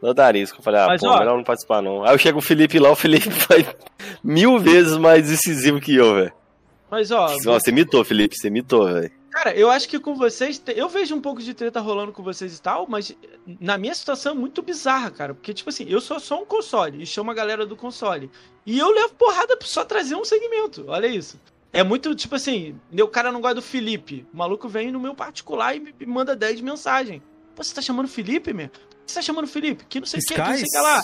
Todo 0.00 0.20
arisco. 0.20 0.58
Eu 0.58 0.62
falei, 0.62 0.80
ah, 0.80 0.86
Mas, 0.86 1.00
pô, 1.00 1.08
ó, 1.08 1.18
melhor 1.18 1.36
não 1.36 1.44
participar, 1.44 1.82
não. 1.82 2.04
Aí 2.04 2.14
eu 2.14 2.18
chego 2.18 2.38
o 2.38 2.42
Felipe 2.42 2.78
lá, 2.78 2.90
o 2.90 2.96
Felipe 2.96 3.30
foi 3.30 3.66
mil 4.22 4.58
vezes 4.58 4.96
mais 4.96 5.28
decisivo 5.28 5.80
que 5.80 5.94
eu, 5.94 6.14
velho. 6.14 6.32
Mas, 6.90 7.10
ó. 7.10 7.28
Você 7.28 7.72
mitou, 7.72 8.04
Felipe, 8.04 8.36
você 8.36 8.48
mitou, 8.48 8.86
velho. 8.86 9.10
Cara, 9.30 9.54
eu 9.54 9.70
acho 9.70 9.88
que 9.88 10.00
com 10.00 10.14
vocês. 10.14 10.60
Eu 10.68 10.88
vejo 10.88 11.14
um 11.14 11.20
pouco 11.20 11.42
de 11.42 11.52
treta 11.54 11.80
rolando 11.80 12.12
com 12.12 12.22
vocês 12.22 12.56
e 12.56 12.62
tal, 12.62 12.86
mas 12.88 13.14
na 13.60 13.76
minha 13.76 13.94
situação 13.94 14.32
é 14.32 14.34
muito 14.34 14.62
bizarra, 14.62 15.10
cara. 15.10 15.34
Porque, 15.34 15.52
tipo 15.52 15.70
assim, 15.70 15.86
eu 15.88 16.00
sou 16.00 16.18
só 16.18 16.42
um 16.42 16.46
console 16.46 17.02
e 17.02 17.06
chamo 17.06 17.30
a 17.30 17.34
galera 17.34 17.66
do 17.66 17.76
console. 17.76 18.30
E 18.64 18.78
eu 18.78 18.90
levo 18.90 19.14
porrada 19.14 19.56
pra 19.56 19.66
só 19.66 19.84
trazer 19.84 20.14
um 20.14 20.24
segmento. 20.24 20.86
Olha 20.88 21.06
isso. 21.06 21.38
É 21.72 21.82
muito 21.82 22.14
tipo 22.14 22.34
assim, 22.34 22.78
o 22.92 23.08
cara 23.08 23.30
não 23.30 23.40
gosta 23.40 23.56
do 23.56 23.62
Felipe. 23.62 24.26
O 24.32 24.36
maluco 24.36 24.68
vem 24.68 24.90
no 24.90 24.98
meu 24.98 25.14
particular 25.14 25.76
e 25.76 25.80
me 25.80 25.94
manda 26.06 26.34
10 26.34 26.60
mensagens. 26.62 27.22
Pô, 27.54 27.62
você 27.62 27.74
tá 27.74 27.82
chamando 27.82 28.08
Felipe, 28.08 28.52
meu? 28.52 28.70
Você 29.06 29.16
tá 29.16 29.22
chamando 29.22 29.46
Felipe? 29.46 29.84
Que 29.88 30.00
não 30.00 30.06
sei 30.06 30.20
o 30.20 30.22
que, 30.22 30.34
que 30.34 30.40
não 30.40 30.54
sei 30.54 30.64
o 30.64 30.66
que 30.66 30.78
lá. 30.78 31.02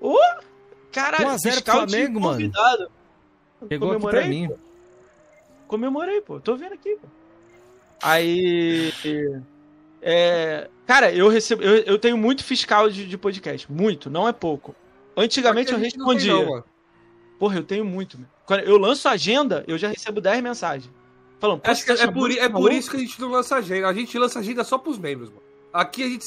Ô, 0.00 0.14
oh, 0.14 0.42
caralho, 0.90 1.26
1x0 1.26 1.64
Flamengo, 1.64 2.20
mano. 2.20 2.50
Pegou 3.68 3.88
Comemorei, 3.88 4.20
aqui 4.20 4.28
pra 4.28 4.38
mim. 4.38 4.48
Pô. 4.48 4.58
Comemorei, 5.68 6.20
pô. 6.20 6.40
Tô 6.40 6.56
vendo 6.56 6.74
aqui, 6.74 6.96
pô. 7.00 7.06
Aí. 8.02 8.92
É, 10.00 10.68
cara, 10.84 11.12
eu 11.12 11.28
recebo. 11.28 11.62
Eu, 11.62 11.76
eu 11.84 11.98
tenho 11.98 12.16
muito 12.16 12.42
fiscal 12.42 12.90
de, 12.90 13.06
de, 13.06 13.16
podcast. 13.16 13.70
Muito, 13.70 14.10
não 14.10 14.26
é 14.26 14.32
pouco. 14.32 14.74
Antigamente 15.16 15.72
eu 15.72 15.78
respondia. 15.78 16.32
Não, 16.32 16.64
Porra, 17.38 17.56
eu 17.56 17.64
tenho 17.64 17.84
muito, 17.84 18.18
meu. 18.18 18.28
Quando 18.46 18.60
eu 18.60 18.76
lanço 18.78 19.08
agenda, 19.08 19.64
eu 19.66 19.78
já 19.78 19.88
recebo 19.88 20.20
10 20.20 20.42
mensagens. 20.42 20.90
Falando, 21.38 21.60
Acho 21.64 21.84
que 21.84 21.90
é, 21.90 22.06
por, 22.10 22.30
é 22.30 22.48
por 22.48 22.72
isso 22.72 22.90
que 22.90 22.96
a 22.96 23.00
gente 23.00 23.20
não 23.20 23.30
lança 23.30 23.56
agenda. 23.56 23.88
A 23.88 23.92
gente 23.92 24.16
lança 24.16 24.38
agenda 24.38 24.62
só 24.62 24.78
pros 24.78 24.98
membros, 24.98 25.28
mano. 25.28 25.42
Aqui 25.72 26.04
a 26.04 26.08
gente. 26.08 26.24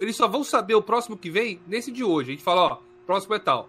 Eles 0.00 0.16
só 0.16 0.28
vão 0.28 0.44
saber 0.44 0.74
o 0.74 0.82
próximo 0.82 1.16
que 1.16 1.30
vem 1.30 1.60
nesse 1.66 1.90
de 1.90 2.04
hoje. 2.04 2.30
A 2.30 2.32
gente 2.34 2.44
fala, 2.44 2.62
ó, 2.62 2.78
próximo 3.06 3.34
é 3.34 3.38
tal. 3.38 3.68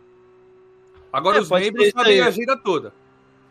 Agora 1.11 1.37
é, 1.37 1.41
os 1.41 1.49
membros 1.49 1.89
sabem 1.89 2.21
a 2.21 2.27
agenda 2.27 2.57
toda. 2.57 2.93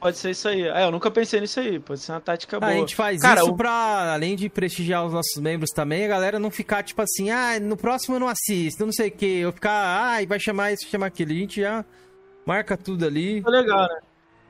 Pode 0.02 0.18
ser 0.18 0.30
isso 0.30 0.48
aí. 0.48 0.62
É, 0.62 0.84
eu 0.84 0.90
nunca 0.90 1.10
pensei 1.12 1.40
nisso 1.40 1.60
aí. 1.60 1.78
Pode 1.78 2.00
ser 2.00 2.10
uma 2.10 2.20
tática 2.20 2.58
boa. 2.58 2.72
a 2.72 2.74
gente 2.74 2.94
faz 2.94 3.20
Cara, 3.20 3.40
isso 3.40 3.50
o... 3.50 3.56
pra, 3.56 4.14
além 4.14 4.34
de 4.34 4.48
prestigiar 4.48 5.06
os 5.06 5.12
nossos 5.12 5.40
membros 5.40 5.70
também, 5.70 6.04
a 6.04 6.08
galera 6.08 6.40
não 6.40 6.50
ficar 6.50 6.82
tipo 6.82 7.00
assim, 7.00 7.30
ah, 7.30 7.60
no 7.60 7.76
próximo 7.76 8.16
eu 8.16 8.20
não 8.20 8.28
assisto, 8.28 8.84
não 8.84 8.92
sei 8.92 9.08
o 9.08 9.12
quê. 9.12 9.38
Eu 9.42 9.52
ficar, 9.52 9.70
ah, 9.72 10.26
vai 10.26 10.40
chamar 10.40 10.72
isso, 10.72 10.88
chamar 10.88 11.06
aquilo. 11.06 11.30
A 11.30 11.34
gente 11.34 11.60
já 11.60 11.84
marca 12.44 12.76
tudo 12.76 13.06
ali. 13.06 13.42
Tá 13.42 13.50
legal, 13.50 13.82
né? 13.82 14.00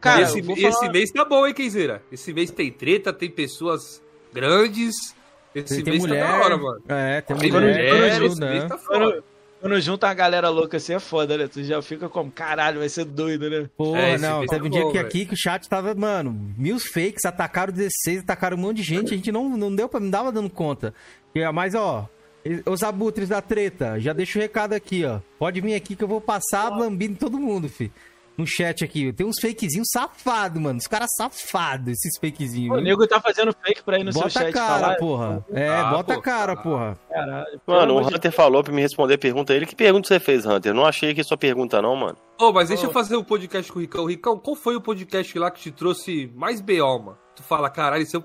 Cara, 0.02 0.22
esse, 0.22 0.42
falar... 0.42 0.58
esse 0.58 0.88
mês 0.88 1.10
tá 1.12 1.24
bom, 1.24 1.46
hein, 1.46 1.54
Kenzeira? 1.54 2.02
Esse 2.10 2.34
mês 2.34 2.50
tem 2.50 2.72
treta, 2.72 3.12
tem 3.12 3.30
pessoas 3.30 4.02
grandes. 4.32 5.14
Esse 5.54 5.80
tem, 5.80 5.92
mês 5.92 6.02
tem 6.02 6.10
mulher, 6.10 6.26
tá 6.26 6.38
da 6.38 6.44
hora, 6.44 6.56
mano. 6.56 6.82
É, 6.88 7.20
tem, 7.20 7.36
tem 7.36 7.52
mulher, 7.52 7.94
mulher 7.94 8.18
quando, 8.18 8.26
esse 8.26 8.40
mês 8.40 8.64
tá 8.64 8.78
foda. 8.78 9.24
Quando 9.60 9.80
junta 9.80 10.08
uma 10.08 10.14
galera 10.14 10.48
louca 10.48 10.76
assim 10.76 10.92
é 10.92 10.98
foda, 10.98 11.38
né? 11.38 11.46
Tu 11.46 11.62
já 11.62 11.80
fica 11.80 12.08
como, 12.08 12.32
caralho, 12.32 12.80
vai 12.80 12.88
ser 12.88 13.04
doido, 13.04 13.48
né? 13.48 13.70
Porra, 13.76 14.00
é, 14.00 14.18
não, 14.18 14.44
teve 14.44 14.60
tá 14.60 14.66
um 14.66 14.68
dia 14.68 14.90
que 14.90 14.98
aqui 14.98 15.24
que 15.24 15.34
o 15.34 15.38
chat 15.38 15.68
tava, 15.68 15.94
mano, 15.94 16.52
mil 16.58 16.80
fakes, 16.80 17.24
atacaram 17.24 17.72
16, 17.72 18.22
atacaram 18.24 18.56
um 18.56 18.60
monte 18.60 18.78
de 18.78 18.82
gente, 18.82 19.14
a 19.14 19.16
gente 19.16 19.30
não, 19.30 19.56
não 19.56 19.72
deu 19.72 19.88
pra, 19.88 20.00
não 20.00 20.10
dava 20.10 20.32
dando 20.32 20.50
conta. 20.50 20.92
Mas, 21.54 21.76
ó, 21.76 22.08
os 22.66 22.82
abutres 22.82 23.28
da 23.28 23.40
treta, 23.40 24.00
já 24.00 24.12
deixa 24.12 24.36
o 24.36 24.42
recado 24.42 24.72
aqui, 24.72 25.04
ó. 25.04 25.20
Pode 25.38 25.60
vir 25.60 25.76
aqui 25.76 25.94
que 25.94 26.02
eu 26.02 26.08
vou 26.08 26.20
passar 26.20 26.68
lambendo 26.76 27.14
todo 27.14 27.38
mundo, 27.38 27.68
fi 27.68 27.92
no 28.42 28.46
chat 28.46 28.84
aqui. 28.84 29.12
Tem 29.12 29.24
uns 29.24 29.40
fakezinhos 29.40 29.88
safados, 29.90 30.60
mano. 30.60 30.78
Os 30.78 30.86
caras 30.86 31.08
safados, 31.16 31.92
esses 31.92 32.18
fakezinhos. 32.20 32.76
O 32.76 32.80
nego 32.80 33.06
tá 33.06 33.20
fazendo 33.20 33.54
fake 33.64 33.82
pra 33.82 33.98
ir 33.98 34.04
no 34.04 34.12
bota 34.12 34.28
seu 34.28 34.42
chat. 34.42 34.52
Bota 34.52 34.58
a 34.58 34.66
cara, 34.66 34.80
falar. 34.80 34.96
porra. 34.96 35.46
É, 35.52 35.68
ah, 35.68 35.84
bota 35.84 36.14
a 36.14 36.20
cara, 36.20 36.56
porra. 36.56 36.98
Caralho. 37.08 37.60
Mano, 37.66 37.94
o 37.94 38.00
Hunter 38.00 38.32
falou 38.32 38.62
pra 38.62 38.72
me 38.72 38.82
responder 38.82 39.14
a 39.14 39.18
pergunta. 39.18 39.54
Ele, 39.54 39.66
que 39.66 39.76
pergunta 39.76 40.08
você 40.08 40.20
fez, 40.20 40.44
Hunter? 40.44 40.74
Não 40.74 40.84
achei 40.84 41.14
que 41.14 41.22
sua 41.24 41.36
pergunta, 41.36 41.80
não, 41.80 41.96
mano. 41.96 42.18
Ô, 42.38 42.46
oh, 42.46 42.52
mas 42.52 42.68
deixa 42.68 42.84
oh. 42.84 42.88
eu 42.88 42.92
fazer 42.92 43.16
o 43.16 43.20
um 43.20 43.24
podcast 43.24 43.72
com 43.72 43.78
o 43.78 43.82
Ricão. 43.82 44.04
Ricão, 44.04 44.38
qual 44.38 44.56
foi 44.56 44.76
o 44.76 44.80
podcast 44.80 45.38
lá 45.38 45.50
que 45.50 45.60
te 45.60 45.70
trouxe 45.70 46.30
mais 46.34 46.60
BO, 46.60 46.98
mano? 46.98 47.18
Tu 47.34 47.42
fala, 47.42 47.70
caralho, 47.70 48.04
se 48.04 48.16
eu, 48.16 48.24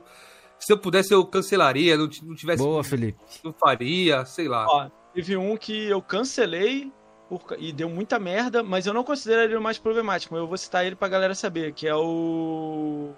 se 0.60 0.74
eu 0.74 0.78
pudesse 0.78 1.14
eu 1.14 1.26
cancelaria, 1.26 1.96
não, 1.96 2.10
não 2.24 2.36
tivesse... 2.36 2.64
Boa, 2.64 2.84
Felipe. 2.84 3.20
Não 3.44 3.54
faria, 3.54 4.26
sei 4.26 4.48
lá. 4.48 4.66
Ó, 4.68 4.90
teve 5.14 5.38
um 5.38 5.56
que 5.56 5.88
eu 5.88 6.02
cancelei 6.02 6.92
por, 7.30 7.42
e 7.58 7.72
deu 7.72 7.90
muita 7.90 8.18
merda, 8.20 8.64
mas 8.64 8.86
eu 8.86 8.94
não 8.94 9.04
considero 9.04 9.42
ele 9.42 9.56
o 9.56 9.62
mais 9.62 9.78
problemático. 9.78 10.36
Eu 10.36 10.48
vou 10.48 10.58
citar 10.58 10.86
ele 10.86 10.96
pra 10.96 11.08
galera 11.08 11.36
saber, 11.36 11.74
que 11.74 11.88
é 11.88 11.96
o. 11.96 13.14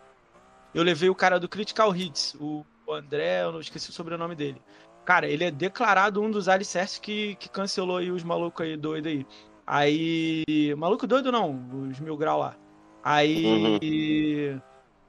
Eu 0.74 0.84
levei 0.84 1.10
o 1.10 1.16
cara 1.16 1.40
do 1.40 1.50
Critical 1.50 1.96
Hits, 1.96 2.36
o 2.40 2.64
André, 2.92 3.44
eu 3.44 3.52
não 3.52 3.60
esqueci 3.60 3.90
o 3.90 3.94
sobrenome 3.94 4.36
dele. 4.36 4.62
Cara, 5.06 5.28
ele 5.28 5.44
é 5.44 5.52
declarado 5.52 6.22
um 6.22 6.30
dos 6.30 6.48
alicerces 6.48 7.00
que, 7.00 7.36
que 7.36 7.50
cancelou 7.50 7.98
aí 7.98 8.12
os 8.12 8.24
malucos 8.24 8.66
aí 8.66 8.78
doido 8.78 9.08
aí. 9.08 9.26
Aí. 9.66 10.76
Maluco 10.78 11.08
doido 11.08 11.32
não, 11.32 11.88
os 11.90 12.00
mil 12.00 12.18
grau 12.18 12.40
lá. 12.40 12.56
Aí. 13.04 13.46
Uhum. 13.46 14.62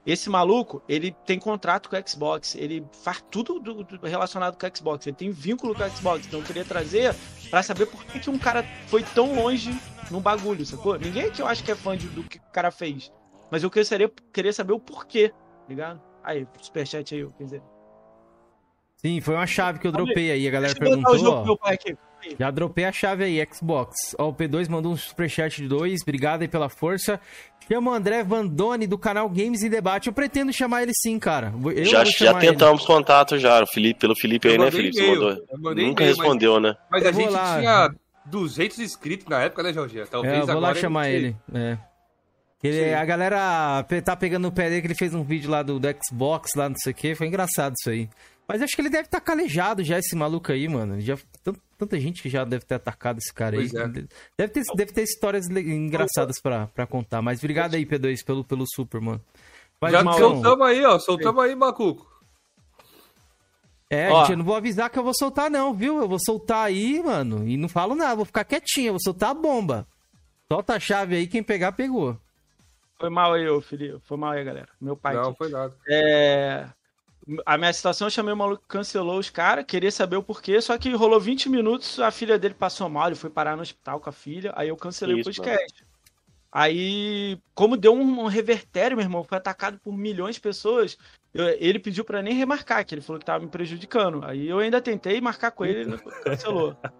Esse 0.05 0.29
maluco, 0.29 0.81
ele 0.89 1.15
tem 1.25 1.37
contrato 1.37 1.87
com 1.87 1.95
o 1.95 2.09
Xbox, 2.09 2.55
ele 2.55 2.83
faz 3.03 3.23
tudo 3.29 3.59
do, 3.59 3.83
do 3.83 4.07
relacionado 4.07 4.57
com 4.57 4.65
o 4.65 4.75
Xbox, 4.75 5.05
ele 5.05 5.15
tem 5.15 5.29
vínculo 5.29 5.75
com 5.75 5.83
o 5.83 5.89
Xbox, 5.89 6.25
então 6.25 6.39
eu 6.39 6.45
queria 6.45 6.65
trazer 6.65 7.15
para 7.51 7.61
saber 7.61 7.85
por 7.85 8.03
que, 8.05 8.19
que 8.19 8.29
um 8.29 8.37
cara 8.37 8.63
foi 8.87 9.03
tão 9.03 9.35
longe 9.35 9.71
num 10.09 10.19
bagulho, 10.19 10.65
sacou? 10.65 10.97
Ninguém 10.97 11.29
que 11.29 11.41
eu 11.41 11.47
acho 11.47 11.63
que 11.63 11.71
é 11.71 11.75
fã 11.75 11.95
de, 11.95 12.07
do 12.07 12.23
que 12.23 12.39
o 12.39 12.51
cara 12.51 12.71
fez, 12.71 13.11
mas 13.51 13.61
eu 13.61 13.69
queria, 13.69 14.11
queria 14.33 14.53
saber 14.53 14.73
o 14.73 14.79
porquê, 14.79 15.31
ligado? 15.69 16.01
Aí, 16.23 16.47
superchat 16.59 17.13
aí, 17.13 17.27
quer 17.37 17.43
dizer. 17.43 17.63
Sim, 18.95 19.21
foi 19.21 19.35
uma 19.35 19.47
chave 19.47 19.79
que 19.79 19.87
eu 19.87 19.91
dropei 19.91 20.31
aí, 20.31 20.47
a 20.47 20.51
galera 20.51 20.73
perguntou. 20.75 21.15
Já 22.39 22.51
dropei 22.51 22.85
a 22.85 22.91
chave 22.91 23.23
aí, 23.23 23.47
Xbox. 23.51 24.15
Ó, 24.17 24.29
o 24.29 24.33
P2 24.33 24.69
mandou 24.69 24.91
um 24.91 24.97
superchat 24.97 25.61
de 25.61 25.67
dois. 25.67 26.01
Obrigado 26.01 26.41
aí 26.41 26.47
pela 26.47 26.69
força. 26.69 27.19
Chama 27.67 27.91
o 27.91 27.93
André 27.93 28.23
Vandoni 28.23 28.85
do 28.87 28.97
canal 28.97 29.29
Games 29.29 29.61
e 29.61 29.69
Debate. 29.69 30.07
Eu 30.07 30.13
pretendo 30.13 30.51
chamar 30.51 30.83
ele 30.83 30.91
sim, 30.93 31.17
cara. 31.17 31.53
Eu 31.75 31.85
já, 31.85 32.03
já 32.03 32.33
tentamos 32.33 32.81
ele. 32.81 32.87
contato 32.87 33.37
já, 33.37 33.63
o 33.63 33.67
Felipe, 33.67 33.99
pelo 33.99 34.15
Felipe 34.15 34.49
aí, 34.49 34.57
né, 34.57 34.71
Felipe? 34.71 34.99
Nunca 35.75 36.03
respondeu, 36.03 36.53
mas, 36.53 36.63
né? 36.63 36.77
Mas 36.89 37.05
a 37.05 37.11
gente 37.11 37.29
lá. 37.29 37.59
tinha 37.59 37.95
200 38.25 38.79
inscritos 38.79 39.27
na 39.27 39.41
época, 39.41 39.63
né, 39.63 39.73
Jorginho? 39.73 40.05
Talvez 40.07 40.33
é, 40.33 40.41
eu 40.41 40.47
vou 40.47 40.59
lá 40.59 40.75
chamar 40.75 41.09
ele. 41.09 41.35
É. 41.53 41.77
Ele, 42.63 42.93
a 42.93 43.03
galera 43.03 43.83
tá 44.03 44.15
pegando 44.15 44.47
o 44.47 44.51
pé 44.51 44.69
dele 44.69 44.81
que 44.81 44.87
ele 44.87 44.95
fez 44.95 45.15
um 45.15 45.23
vídeo 45.23 45.49
lá 45.49 45.63
do, 45.63 45.79
do 45.79 45.87
Xbox, 46.05 46.51
lá 46.55 46.69
não 46.69 46.75
sei 46.77 46.91
o 46.91 46.95
que. 46.95 47.15
Foi 47.15 47.27
engraçado 47.27 47.73
isso 47.79 47.89
aí. 47.89 48.07
Mas 48.47 48.61
acho 48.61 48.75
que 48.75 48.81
ele 48.81 48.89
deve 48.89 49.05
estar 49.05 49.19
tá 49.19 49.25
calejado 49.25 49.83
já, 49.83 49.97
esse 49.97 50.15
maluco 50.15 50.51
aí, 50.51 50.67
mano. 50.67 50.99
Já, 50.99 51.17
tanta 51.81 51.99
gente 51.99 52.21
que 52.21 52.29
já 52.29 52.45
deve 52.45 52.63
ter 52.63 52.75
atacado 52.75 53.17
esse 53.17 53.33
cara 53.33 53.55
pois 53.55 53.73
aí. 53.73 53.81
É. 53.81 53.87
Deve, 54.37 54.53
ter, 54.53 54.63
deve 54.75 54.93
ter 54.93 55.01
histórias 55.01 55.49
engraçadas 55.49 56.39
pra, 56.39 56.67
pra 56.67 56.85
contar. 56.85 57.23
Mas 57.23 57.39
obrigado 57.39 57.73
aí, 57.73 57.85
P2, 57.85 58.23
pelo, 58.23 58.43
pelo 58.43 58.65
super, 58.67 59.01
mano. 59.01 59.21
Vai 59.79 59.91
já 59.91 60.03
soltamos 60.03 60.67
aí, 60.67 60.85
ó. 60.85 60.99
Soltamos 60.99 61.43
aí, 61.43 61.55
Macuco. 61.55 62.09
É, 63.89 64.09
Ó. 64.09 64.21
gente, 64.21 64.31
eu 64.31 64.37
não 64.37 64.45
vou 64.45 64.55
avisar 64.55 64.89
que 64.89 64.97
eu 64.97 65.03
vou 65.03 65.13
soltar, 65.13 65.49
não, 65.49 65.73
viu? 65.73 65.99
Eu 65.99 66.07
vou 66.07 66.19
soltar 66.19 66.65
aí, 66.65 67.03
mano, 67.03 67.45
e 67.45 67.57
não 67.57 67.67
falo 67.67 67.93
nada, 67.93 68.15
vou 68.15 68.23
ficar 68.23 68.45
quietinho, 68.45 68.87
eu 68.87 68.93
vou 68.93 69.01
soltar 69.01 69.31
a 69.31 69.33
bomba. 69.33 69.85
Solta 70.49 70.75
a 70.75 70.79
chave 70.79 71.15
aí, 71.15 71.27
quem 71.27 71.43
pegar, 71.43 71.73
pegou. 71.73 72.17
Foi 72.97 73.09
mal 73.09 73.33
aí, 73.33 73.49
ô 73.49 73.59
Felipe. 73.59 73.99
Foi 74.05 74.15
mal 74.15 74.31
aí, 74.31 74.45
galera. 74.45 74.69
Meu 74.79 74.95
pai. 74.95 75.15
Não, 75.15 75.29
aqui. 75.29 75.37
foi 75.39 75.49
nada. 75.49 75.75
É, 75.89 76.69
A 77.45 77.57
minha 77.57 77.71
situação, 77.71 78.07
eu 78.07 78.11
chamei 78.11 78.33
o 78.33 78.37
maluco 78.37 78.63
cancelou 78.67 79.19
os 79.19 79.29
caras, 79.29 79.65
queria 79.65 79.91
saber 79.91 80.15
o 80.15 80.23
porquê, 80.23 80.59
só 80.61 80.77
que 80.77 80.93
rolou 80.93 81.19
20 81.19 81.49
minutos, 81.49 81.99
a 81.99 82.11
filha 82.11 82.37
dele 82.39 82.53
passou 82.53 82.89
mal, 82.89 83.07
ele 83.07 83.15
foi 83.15 83.29
parar 83.29 83.55
no 83.55 83.61
hospital 83.61 83.99
com 83.99 84.09
a 84.09 84.13
filha, 84.13 84.51
aí 84.55 84.69
eu 84.69 84.75
cancelei 84.77 85.19
Isso, 85.19 85.29
o 85.29 85.33
podcast. 85.33 85.85
Aí, 86.51 87.39
como 87.53 87.77
deu 87.77 87.93
um, 87.93 88.23
um 88.23 88.27
revertério, 88.27 88.97
meu 88.97 89.05
irmão, 89.05 89.23
foi 89.23 89.37
atacado 89.37 89.79
por 89.79 89.95
milhões 89.95 90.35
de 90.35 90.41
pessoas, 90.41 90.97
eu- 91.33 91.47
ele 91.59 91.79
pediu 91.79 92.03
pra 92.03 92.21
nem 92.21 92.33
remarcar, 92.33 92.85
que 92.85 92.93
ele 92.93 93.01
falou 93.01 93.19
que 93.19 93.25
tava 93.25 93.43
me 93.43 93.49
prejudicando. 93.49 94.21
Aí 94.25 94.49
eu 94.49 94.59
ainda 94.59 94.81
tentei 94.81 95.21
marcar 95.21 95.51
com 95.51 95.63
ele, 95.63 95.81
ele 95.81 95.97
cancelou. 96.23 96.75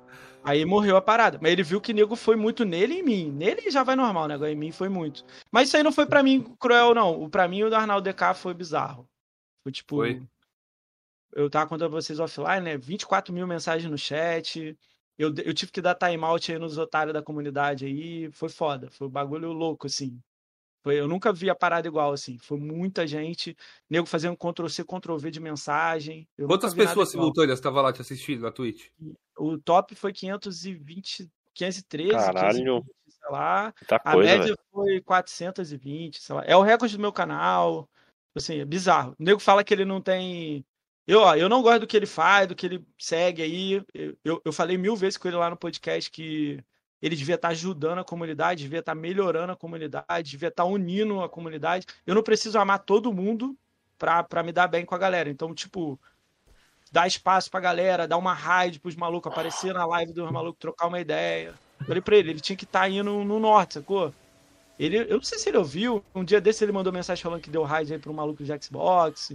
Aí 0.43 0.65
morreu 0.65 0.95
a 0.97 1.01
parada. 1.01 1.37
Mas 1.39 1.51
ele 1.51 1.61
viu 1.61 1.79
que 1.79 1.93
nego 1.93 2.15
foi 2.15 2.35
muito 2.35 2.65
nele 2.65 2.95
e 2.95 2.99
em 2.99 3.03
mim. 3.03 3.31
Nele 3.31 3.69
já 3.69 3.83
vai 3.83 3.95
normal, 3.95 4.27
né? 4.27 4.33
Agora 4.33 4.51
em 4.51 4.55
mim 4.55 4.71
foi 4.71 4.89
muito. 4.89 5.23
Mas 5.51 5.67
isso 5.67 5.77
aí 5.77 5.83
não 5.83 5.91
foi 5.91 6.07
pra 6.07 6.23
mim 6.23 6.55
cruel, 6.59 6.95
não. 6.95 7.21
O 7.21 7.29
Pra 7.29 7.47
mim, 7.47 7.61
o 7.61 7.69
do 7.69 7.75
Arnaldo 7.75 8.09
DK 8.09 8.33
foi 8.33 8.51
bizarro. 8.53 9.07
Foi 9.63 9.71
tipo. 9.71 9.97
Foi. 9.97 10.21
Eu 11.33 11.49
tava 11.49 11.69
contando 11.69 11.91
pra 11.91 12.01
vocês 12.01 12.19
offline, 12.19 12.61
né? 12.61 12.77
24 12.77 13.33
mil 13.33 13.47
mensagens 13.47 13.89
no 13.89 13.97
chat. 13.97 14.77
Eu, 15.17 15.33
eu 15.45 15.53
tive 15.53 15.71
que 15.71 15.81
dar 15.81 15.95
timeout 15.95 16.51
aí 16.51 16.59
nos 16.59 16.77
otários 16.77 17.13
da 17.13 17.21
comunidade 17.21 17.85
aí. 17.85 18.29
Foi 18.31 18.49
foda. 18.49 18.89
Foi 18.91 19.07
um 19.07 19.11
bagulho 19.11 19.51
louco, 19.53 19.87
assim. 19.87 20.19
Foi, 20.83 20.99
eu 20.99 21.07
nunca 21.07 21.31
vi 21.31 21.49
a 21.49 21.55
parada 21.55 21.87
igual, 21.87 22.11
assim. 22.11 22.37
Foi 22.39 22.57
muita 22.57 23.05
gente. 23.05 23.55
Nego 23.89 24.07
fazendo 24.07 24.35
Ctrl-C, 24.35 24.83
Ctrl-V 24.83 25.29
de 25.29 25.39
mensagem. 25.39 26.27
Eu 26.37 26.47
Quantas 26.47 26.73
pessoas 26.73 27.11
simultâneas 27.11 27.59
estavam 27.59 27.83
lá 27.83 27.93
te 27.93 28.01
assistindo 28.01 28.41
na 28.41 28.51
Twitch? 28.51 28.87
O 29.37 29.57
top 29.59 29.93
foi 29.95 30.11
520, 30.11 31.29
513, 31.53 32.11
Caralho. 32.11 32.57
520, 32.57 32.85
sei 33.09 33.29
lá. 33.29 33.73
Muita 33.79 33.95
A 33.97 33.99
coisa, 33.99 34.29
média 34.31 34.45
velho. 34.45 34.59
foi 34.71 35.01
420, 35.01 36.19
sei 36.19 36.35
lá. 36.35 36.43
É 36.45 36.57
o 36.57 36.61
recorde 36.63 36.97
do 36.97 37.01
meu 37.01 37.13
canal. 37.13 37.87
Assim, 38.35 38.59
é 38.59 38.65
bizarro. 38.65 39.15
O 39.19 39.23
nego 39.23 39.39
fala 39.39 39.63
que 39.63 39.73
ele 39.73 39.85
não 39.85 40.01
tem. 40.01 40.65
Eu, 41.07 41.21
ó, 41.21 41.35
eu 41.35 41.49
não 41.49 41.61
gosto 41.61 41.81
do 41.81 41.87
que 41.87 41.97
ele 41.97 42.05
faz, 42.05 42.47
do 42.47 42.55
que 42.55 42.65
ele 42.65 42.85
segue 42.97 43.41
aí. 43.41 43.83
Eu, 43.93 44.17
eu, 44.23 44.41
eu 44.45 44.53
falei 44.53 44.77
mil 44.77 44.95
vezes 44.95 45.17
com 45.17 45.27
ele 45.27 45.37
lá 45.37 45.49
no 45.49 45.57
podcast 45.57 46.09
que 46.09 46.63
ele 47.01 47.15
devia 47.15 47.35
estar 47.35 47.49
ajudando 47.49 47.99
a 47.99 48.03
comunidade, 48.03 48.63
devia 48.63 48.79
estar 48.79 48.93
melhorando 48.95 49.51
a 49.51 49.55
comunidade, 49.55 50.31
devia 50.31 50.49
estar 50.49 50.65
unindo 50.65 51.21
a 51.21 51.27
comunidade. 51.27 51.87
Eu 52.05 52.13
não 52.15 52.23
preciso 52.23 52.59
amar 52.59 52.79
todo 52.79 53.11
mundo 53.11 53.57
pra 53.97 54.43
me 54.43 54.51
dar 54.51 54.67
bem 54.67 54.85
com 54.85 54.95
a 54.95 54.99
galera. 54.99 55.29
Então, 55.29 55.53
tipo, 55.53 55.99
dar 56.91 57.07
espaço 57.07 57.49
pra 57.49 57.59
galera, 57.59 58.07
dar 58.07 58.17
uma 58.17 58.33
raid 58.33 58.79
pros 58.79 58.95
malucos, 58.95 59.31
aparecer 59.31 59.73
na 59.73 59.85
live 59.85 60.13
dos 60.13 60.29
malucos, 60.31 60.59
trocar 60.59 60.87
uma 60.87 60.99
ideia. 60.99 61.53
Eu 61.79 61.85
Falei 61.87 62.01
pra 62.01 62.17
ele, 62.17 62.29
ele 62.31 62.39
tinha 62.39 62.55
que 62.55 62.65
estar 62.65 62.87
indo 62.89 63.23
no 63.23 63.39
norte, 63.39 63.75
sacou? 63.75 64.13
Ele, 64.81 64.97
eu 64.97 65.17
não 65.17 65.21
sei 65.21 65.37
se 65.37 65.47
ele 65.47 65.59
ouviu, 65.59 66.03
um 66.15 66.23
dia 66.23 66.41
desse 66.41 66.65
ele 66.65 66.71
mandou 66.71 66.91
mensagem 66.91 67.21
falando 67.21 67.39
que 67.39 67.51
deu 67.51 67.61
raid 67.61 67.93
aí 67.93 67.99
pro 67.99 68.11
maluco 68.11 68.43
de 68.43 68.51
Xbox. 68.63 69.31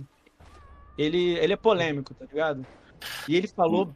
Ele, 0.99 1.39
ele 1.39 1.53
é 1.53 1.57
polêmico, 1.57 2.13
tá 2.15 2.25
ligado? 2.25 2.67
E 3.29 3.37
ele 3.37 3.47
falou 3.47 3.95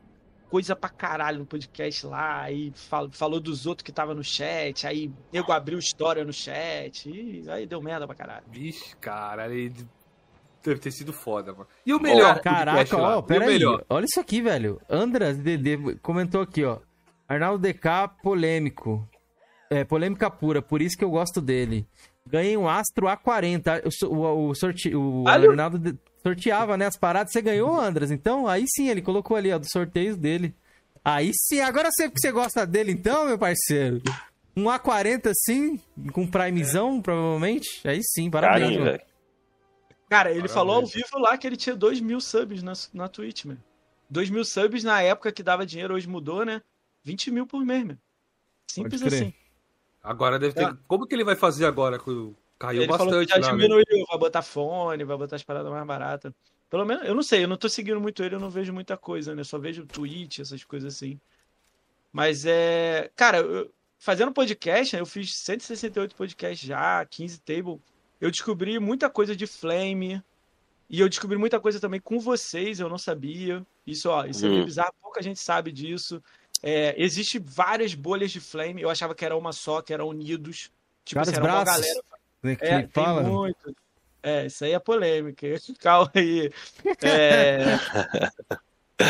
coisa 0.49 0.77
pra 0.77 0.89
caralho 0.89 1.41
no 1.41 1.47
podcast 1.47 2.07
lá, 2.07 2.43
aí 2.43 2.73
falou, 2.77 3.11
falou 3.11 3.41
dos 3.41 3.67
outros 3.67 3.83
que 3.83 3.91
tava 3.91 4.15
no 4.15 4.23
chat, 4.23 4.87
aí 4.87 5.11
nego 5.33 5.51
abriu 5.51 5.77
história 5.77 6.25
no 6.25 6.33
chat, 6.33 7.11
e 7.11 7.45
aí 7.51 7.67
deu 7.67 7.83
merda 7.83 8.07
pra 8.07 8.15
caralho. 8.15 8.45
Vixe, 8.49 8.95
cara, 9.01 9.53
ele 9.53 9.75
deve 10.63 10.79
ter 10.79 10.93
sido 10.93 11.13
foda, 11.13 11.53
mano. 11.53 11.67
E 11.85 11.93
o 11.93 12.01
melhor? 12.01 12.41
Caraca, 12.41 12.77
podcast 12.79 12.95
lá? 12.95 13.19
ó, 13.19 13.23
pera 13.23 13.47
aí. 13.47 13.55
melhor? 13.55 13.85
Olha 13.89 14.05
isso 14.05 14.21
aqui, 14.21 14.41
velho. 14.41 14.81
Andras 14.89 15.37
DD 15.37 15.97
comentou 15.97 16.43
aqui, 16.43 16.63
ó. 16.63 16.79
Arnaldo 17.29 17.67
DK 17.67 18.09
polêmico. 18.23 19.09
É, 19.73 19.85
polêmica 19.85 20.29
pura, 20.29 20.61
por 20.61 20.83
isso 20.83 20.97
que 20.99 21.05
eu 21.05 21.11
gosto 21.11 21.41
dele. 21.41 21.87
Ganhei 22.27 22.57
um 22.57 22.69
Astro 22.69 23.07
A40. 23.07 23.87
O, 23.87 23.91
so- 23.93 24.09
o, 24.13 24.49
o, 24.49 24.55
sorte, 24.55 24.93
o. 24.95 25.25
Arnaldo 25.29 25.97
sorteava, 26.25 26.77
né, 26.77 26.87
as 26.87 26.99
paradas. 26.99 27.33
Você 27.33 27.41
ganhou, 27.41 27.81
Andras? 27.81 28.11
Então, 28.11 28.49
aí 28.49 28.65
sim, 28.69 28.89
ele 28.89 29.01
colocou 29.01 29.37
ali, 29.37 29.53
ó, 29.53 29.59
dos 29.59 29.69
sorteios 29.71 30.17
dele. 30.17 30.53
Aí 31.05 31.31
sim, 31.33 31.61
agora 31.61 31.87
eu 31.89 31.93
sei 31.93 32.11
que 32.11 32.19
você 32.21 32.33
gosta 32.33 32.67
dele, 32.67 32.91
então, 32.93 33.27
meu 33.27 33.39
parceiro. 33.39 34.03
Um 34.57 34.65
A40, 34.65 35.31
sim, 35.47 35.81
com 36.13 36.27
primezão, 36.27 37.01
provavelmente. 37.01 37.81
Aí 37.89 38.01
sim, 38.03 38.29
parabéns, 38.29 38.63
Carinho, 38.65 38.85
velho. 38.85 39.01
Cara, 40.11 40.31
ele 40.31 40.41
Parabéns. 40.41 40.53
falou 40.53 40.75
ao 40.77 40.87
vivo 40.87 41.17
lá 41.19 41.39
que 41.39 41.47
ele 41.47 41.57
tinha 41.57 41.77
2 41.77 42.01
mil 42.01 42.21
subs 42.21 42.61
na, 42.63 42.73
na 42.93 43.09
Twitch, 43.09 43.45
mano. 43.45 43.63
2 44.11 44.29
mil 44.31 44.45
subs 44.45 44.83
na 44.83 45.01
época 45.01 45.31
que 45.31 45.43
dava 45.45 45.65
dinheiro, 45.65 45.95
hoje 45.95 46.09
mudou, 46.09 46.45
né? 46.45 46.61
20 47.05 47.31
mil 47.31 47.47
por 47.47 47.65
mês, 47.65 47.85
mano. 47.85 47.99
Simples 48.69 49.01
assim. 49.03 49.33
Agora 50.03 50.39
deve 50.39 50.55
ter. 50.55 50.65
Ah. 50.65 50.77
Como 50.89 51.07
que 51.07 51.15
ele 51.15 51.25
vai 51.25 51.37
fazer 51.37 51.67
agora? 51.67 51.99
com- 51.99 52.35
Caiu 52.59 52.83
ele 52.83 52.93
falou 52.93 53.07
que 53.07 53.27
bastante 53.27 53.29
já 53.31 53.37
lá, 53.51 53.57
né? 53.57 53.63
diminuiu, 53.63 54.07
vai 54.09 54.19
botar 54.19 54.43
fone, 54.43 55.03
vai 55.05 55.17
botar 55.17 55.37
as 55.37 55.43
paradas 55.43 55.71
mais 55.73 55.87
baratas. 55.87 56.33
Pelo 56.69 56.85
menos, 56.85 57.05
eu 57.07 57.15
não 57.15 57.23
sei, 57.23 57.45
eu 57.45 57.49
não 57.49 57.57
tô 57.57 57.69
seguindo 57.69 58.01
muito 58.01 58.23
ele, 58.23 58.35
eu 58.35 58.41
não 58.41 58.51
vejo 58.51 58.73
muita 58.73 58.97
coisa, 58.97 59.35
né? 59.35 59.43
Só 59.45 59.59
vejo 59.59 59.87
tweet, 59.87 60.43
essas 60.43 60.63
coisas 60.63 60.95
assim. 60.95 61.19
Mas 62.13 62.45
é. 62.45 63.11
Cara, 63.17 63.39
eu- 63.39 63.71
fazendo 63.99 64.33
podcast, 64.33 64.95
né, 64.95 65.01
eu 65.03 65.07
fiz 65.07 65.35
168 65.37 66.15
podcasts 66.15 66.67
já, 66.67 67.05
15 67.07 67.41
table. 67.41 67.81
Eu 68.21 68.31
descobri 68.31 68.79
muita 68.79 69.09
coisa 69.09 69.35
de 69.35 69.47
Flame. 69.47 70.23
E 70.89 71.01
eu 71.01 71.09
descobri 71.09 71.39
muita 71.39 71.61
coisa 71.61 71.79
também 71.81 72.01
com 72.01 72.19
vocês, 72.19 72.81
eu 72.81 72.89
não 72.89 72.99
sabia. 72.99 73.65
Isso, 73.87 74.11
ó, 74.11 74.25
isso 74.27 74.45
é 74.45 74.49
meio 74.49 74.63
Hum. 74.63 74.67
bizarro, 74.67 74.93
pouca 75.01 75.23
gente 75.23 75.39
sabe 75.41 75.71
disso. 75.71 76.23
É, 76.63 76.95
existe 77.03 77.39
várias 77.39 77.95
bolhas 77.95 78.31
de 78.31 78.41
Flame, 78.41 78.83
eu 78.83 78.91
achava 78.91 79.15
que 79.15 79.25
era 79.25 79.37
uma 79.37 79.53
só, 79.53 79.81
que 79.81 79.93
eram 79.95 80.09
unidos. 80.09 80.71
Tipo, 81.05 81.21
Vários 81.21 81.33
assim, 81.35 81.43
era 81.43 81.55
uma 81.55 81.65
braços. 81.65 81.83
galera 81.87 82.03
Né, 82.43 82.57
que 82.57 82.65
é, 82.65 82.89
fala. 82.89 83.23
tem 83.25 83.33
muito. 83.33 83.77
É, 84.23 84.47
isso 84.47 84.65
aí 84.65 84.73
é 84.73 84.79
polêmica. 84.79 85.47
Calma 85.81 86.11
aí. 86.15 86.53
É, 87.03 87.65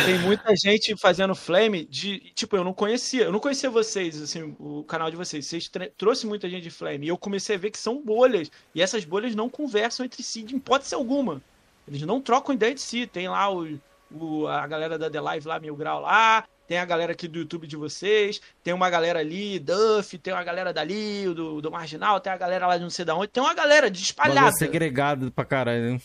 tem 0.06 0.18
muita 0.20 0.54
gente 0.54 0.96
fazendo 0.96 1.34
flame 1.34 1.84
de. 1.84 2.20
Tipo, 2.34 2.56
eu 2.56 2.62
não 2.62 2.72
conhecia. 2.72 3.24
Eu 3.24 3.32
não 3.32 3.40
conhecia 3.40 3.68
vocês, 3.68 4.22
assim, 4.22 4.54
o 4.60 4.84
canal 4.84 5.10
de 5.10 5.16
vocês. 5.16 5.44
Vocês 5.46 5.68
trouxe 5.98 6.26
muita 6.28 6.48
gente 6.48 6.62
de 6.62 6.70
flame. 6.70 7.06
E 7.06 7.08
eu 7.08 7.18
comecei 7.18 7.56
a 7.56 7.58
ver 7.58 7.72
que 7.72 7.78
são 7.78 8.00
bolhas. 8.00 8.48
E 8.72 8.80
essas 8.80 9.04
bolhas 9.04 9.34
não 9.34 9.48
conversam 9.50 10.06
entre 10.06 10.22
si, 10.22 10.42
de 10.44 10.54
hipótese 10.54 10.94
alguma. 10.94 11.42
Eles 11.88 12.02
não 12.02 12.20
trocam 12.20 12.54
ideia 12.54 12.72
de 12.72 12.80
si. 12.80 13.04
Tem 13.08 13.28
lá 13.28 13.52
o, 13.52 13.80
o- 14.12 14.46
a 14.46 14.64
galera 14.68 14.96
da 14.96 15.10
The 15.10 15.20
Live 15.20 15.48
lá, 15.48 15.58
Mil 15.58 15.74
Grau 15.74 16.00
lá. 16.02 16.46
Tem 16.70 16.78
a 16.78 16.84
galera 16.84 17.10
aqui 17.10 17.26
do 17.26 17.40
YouTube 17.40 17.66
de 17.66 17.76
vocês. 17.76 18.40
Tem 18.62 18.72
uma 18.72 18.88
galera 18.88 19.18
ali, 19.18 19.58
Duff. 19.58 20.16
Tem 20.18 20.32
uma 20.32 20.44
galera 20.44 20.72
dali, 20.72 21.24
do, 21.24 21.60
do 21.60 21.68
Marginal. 21.68 22.20
Tem 22.20 22.32
a 22.32 22.36
galera 22.36 22.64
lá 22.64 22.76
de 22.76 22.84
não 22.84 22.90
sei 22.90 23.04
da 23.04 23.12
onde. 23.12 23.26
Tem 23.26 23.42
uma 23.42 23.52
galera 23.52 23.90
de 23.90 24.00
espalhada. 24.00 24.52
segregado 24.52 25.32
pra 25.32 25.44
caralho. 25.44 25.94
né? 25.94 26.00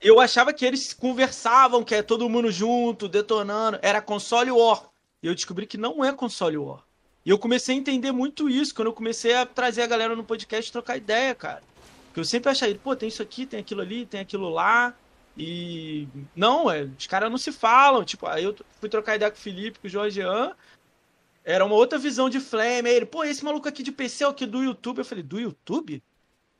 Eu 0.00 0.20
achava 0.20 0.52
que 0.52 0.64
eles 0.64 0.92
conversavam, 0.92 1.82
que 1.82 1.96
é 1.96 2.00
todo 2.00 2.28
mundo 2.28 2.48
junto, 2.52 3.08
detonando. 3.08 3.80
Era 3.82 4.00
console 4.00 4.52
war. 4.52 4.84
E 5.20 5.26
eu 5.26 5.34
descobri 5.34 5.66
que 5.66 5.76
não 5.76 6.04
é 6.04 6.12
console 6.12 6.58
war. 6.58 6.84
E 7.26 7.30
eu 7.30 7.36
comecei 7.36 7.74
a 7.74 7.78
entender 7.78 8.12
muito 8.12 8.48
isso 8.48 8.72
quando 8.72 8.86
eu 8.86 8.94
comecei 8.94 9.34
a 9.34 9.44
trazer 9.44 9.82
a 9.82 9.86
galera 9.88 10.14
no 10.14 10.22
podcast 10.22 10.68
e 10.68 10.72
trocar 10.72 10.96
ideia, 10.96 11.34
cara. 11.34 11.60
Porque 12.06 12.20
eu 12.20 12.24
sempre 12.24 12.52
achei, 12.52 12.72
pô, 12.76 12.94
tem 12.94 13.08
isso 13.08 13.20
aqui, 13.20 13.44
tem 13.44 13.58
aquilo 13.58 13.80
ali, 13.80 14.06
tem 14.06 14.20
aquilo 14.20 14.48
lá. 14.48 14.94
E. 15.38 16.08
Não, 16.34 16.68
é, 16.68 16.82
os 16.82 17.06
caras 17.06 17.30
não 17.30 17.38
se 17.38 17.52
falam. 17.52 18.04
Tipo, 18.04 18.26
aí 18.26 18.42
eu 18.42 18.56
fui 18.80 18.88
trocar 18.88 19.14
ideia 19.14 19.30
com 19.30 19.38
o 19.38 19.40
Felipe, 19.40 19.78
com 19.78 19.86
o 19.86 19.90
Jorgean. 19.90 20.54
Era 21.44 21.64
uma 21.64 21.76
outra 21.76 21.98
visão 21.98 22.28
de 22.28 22.40
Flame. 22.40 22.88
Aí 22.88 22.96
ele, 22.96 23.06
pô, 23.06 23.22
esse 23.22 23.44
maluco 23.44 23.68
aqui 23.68 23.82
de 23.82 23.92
PC 23.92 24.24
é 24.24 24.28
o 24.28 24.34
que 24.34 24.44
do 24.44 24.62
YouTube? 24.62 24.98
Eu 24.98 25.04
falei, 25.04 25.22
do 25.22 25.38
YouTube? 25.38 26.02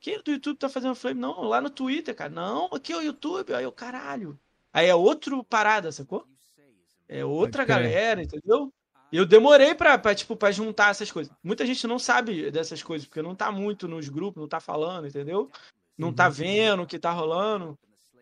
Quem 0.01 0.23
do 0.23 0.31
YouTube 0.31 0.57
tá 0.57 0.69
fazendo 0.69 0.95
Flame? 0.95 1.21
Não, 1.21 1.43
lá 1.43 1.61
no 1.61 1.69
Twitter, 1.69 2.15
cara. 2.15 2.31
Não, 2.31 2.67
aqui 2.67 2.93
é 2.93 2.97
o 2.97 3.03
YouTube. 3.03 3.53
Aí 3.53 3.65
eu, 3.65 3.73
caralho. 3.73 4.39
Aí 4.73 4.87
é 4.87 4.95
outro 4.95 5.43
parada, 5.43 5.91
sacou? 5.91 6.25
É 7.09 7.25
outra 7.25 7.65
crer. 7.65 7.77
galera, 7.77 8.23
entendeu? 8.23 8.73
E 9.11 9.17
eu 9.17 9.27
demorei 9.27 9.75
pra, 9.75 9.99
pra, 9.99 10.15
tipo, 10.15 10.37
pra 10.37 10.53
juntar 10.53 10.91
essas 10.91 11.11
coisas. 11.11 11.35
Muita 11.43 11.67
gente 11.67 11.87
não 11.87 11.99
sabe 11.99 12.51
dessas 12.51 12.83
coisas, 12.83 13.09
porque 13.09 13.23
não 13.23 13.35
tá 13.35 13.51
muito 13.51 13.89
nos 13.89 14.09
grupos, 14.09 14.41
não 14.41 14.49
tá 14.49 14.61
falando, 14.61 15.09
entendeu? 15.09 15.51
Não 15.97 16.13
tá 16.13 16.29
vendo 16.29 16.83
o 16.83 16.87
que 16.87 16.99
tá 16.99 17.11
rolando. 17.11 17.77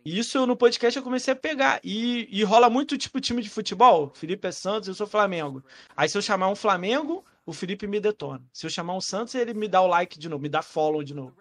E 0.07 0.21
isso 0.21 0.39
eu, 0.39 0.47
no 0.47 0.57
podcast 0.57 0.97
eu 0.97 1.03
comecei 1.03 1.33
a 1.33 1.37
pegar. 1.37 1.81
E, 1.83 2.29
e 2.31 2.45
rola 2.45 2.71
muito 2.71 2.97
tipo 2.97 3.21
time 3.21 3.43
de 3.43 3.51
futebol. 3.51 4.13
Felipe 4.15 4.47
é 4.47 4.53
Santos, 4.53 4.89
eu 4.89 4.95
sou 4.95 5.05
Flamengo. 5.05 5.65
Aí 5.97 6.09
se 6.09 6.17
eu 6.17 6.23
chamar 6.23 6.49
um 6.49 6.55
Flamengo, 6.55 7.25
o 7.45 7.53
Felipe 7.53 7.89
me 7.89 7.99
detona. 7.99 8.41
Se 8.53 8.65
eu 8.65 8.71
chamar 8.71 8.95
um 8.95 9.01
Santos, 9.01 9.35
ele 9.35 9.53
me 9.53 9.67
dá 9.67 9.83
o 9.83 9.89
like 9.89 10.17
de 10.17 10.29
novo, 10.29 10.41
me 10.41 10.49
dá 10.49 10.63
follow 10.63 11.03
de 11.03 11.13
novo. 11.13 11.35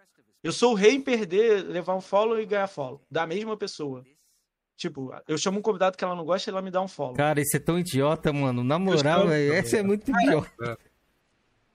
Eu 0.43 0.51
sou 0.51 0.71
o 0.71 0.75
rei 0.75 0.93
em 0.95 1.01
perder, 1.01 1.63
levar 1.63 1.95
um 1.95 2.01
follow 2.01 2.41
e 2.41 2.45
ganhar 2.47 2.65
follow. 2.65 2.99
Da 3.09 3.27
mesma 3.27 3.55
pessoa. 3.55 4.03
Tipo, 4.75 5.13
eu 5.27 5.37
chamo 5.37 5.59
um 5.59 5.61
convidado 5.61 5.95
que 5.95 6.03
ela 6.03 6.15
não 6.15 6.25
gosta 6.25 6.49
e 6.49 6.51
ela 6.51 6.61
me 6.61 6.71
dá 6.71 6.81
um 6.81 6.87
follow. 6.87 7.13
Cara, 7.13 7.39
isso 7.39 7.55
é 7.55 7.59
tão 7.59 7.77
idiota, 7.77 8.33
mano. 8.33 8.63
Na 8.63 8.79
moral, 8.79 9.27
velho, 9.27 9.53
essa 9.53 9.77
é 9.77 9.83
muito 9.83 10.09
idiota. 10.09 10.75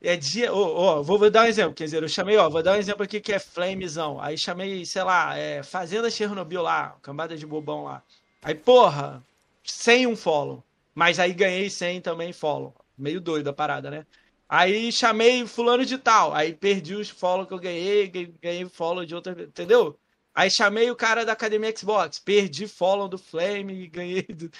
É 0.02 0.16
dia. 0.16 0.52
Ó, 0.52 1.02
vou, 1.02 1.18
vou 1.18 1.30
dar 1.30 1.44
um 1.44 1.46
exemplo. 1.46 1.74
Quer 1.74 1.84
dizer, 1.84 2.02
eu 2.02 2.08
chamei, 2.08 2.36
ó, 2.36 2.48
vou 2.48 2.62
dar 2.62 2.72
um 2.72 2.78
exemplo 2.78 3.02
aqui 3.02 3.20
que 3.20 3.32
é 3.32 3.38
Flamezão. 3.38 4.20
Aí 4.20 4.36
chamei, 4.38 4.84
sei 4.86 5.02
lá, 5.02 5.36
é, 5.36 5.62
Fazenda 5.62 6.10
Chernobyl 6.10 6.62
lá, 6.62 6.96
cambada 7.02 7.36
de 7.36 7.46
bobão 7.46 7.84
lá. 7.84 8.02
Aí, 8.42 8.54
porra, 8.54 9.22
sem 9.64 10.06
um 10.06 10.16
follow. 10.16 10.64
Mas 10.94 11.18
aí 11.18 11.32
ganhei 11.32 11.70
sem 11.70 12.00
também 12.00 12.32
follow. 12.32 12.74
Meio 12.96 13.20
doido 13.20 13.48
a 13.48 13.52
parada, 13.52 13.90
né? 13.90 14.06
Aí 14.48 14.90
chamei 14.92 15.46
fulano 15.46 15.84
de 15.84 15.98
tal. 15.98 16.34
Aí 16.34 16.54
perdi 16.54 16.94
os 16.94 17.08
follow 17.10 17.46
que 17.46 17.54
eu 17.54 17.58
ganhei, 17.58 18.08
ganhei 18.08 18.68
follow 18.68 19.04
de 19.04 19.14
outra, 19.14 19.32
entendeu? 19.42 19.98
Aí 20.34 20.50
chamei 20.50 20.90
o 20.90 20.96
cara 20.96 21.24
da 21.24 21.32
Academia 21.32 21.74
Xbox, 21.76 22.18
perdi 22.18 22.66
follow 22.66 23.08
do 23.08 23.18
Flame, 23.18 23.86
ganhei 23.88 24.22
do... 24.22 24.50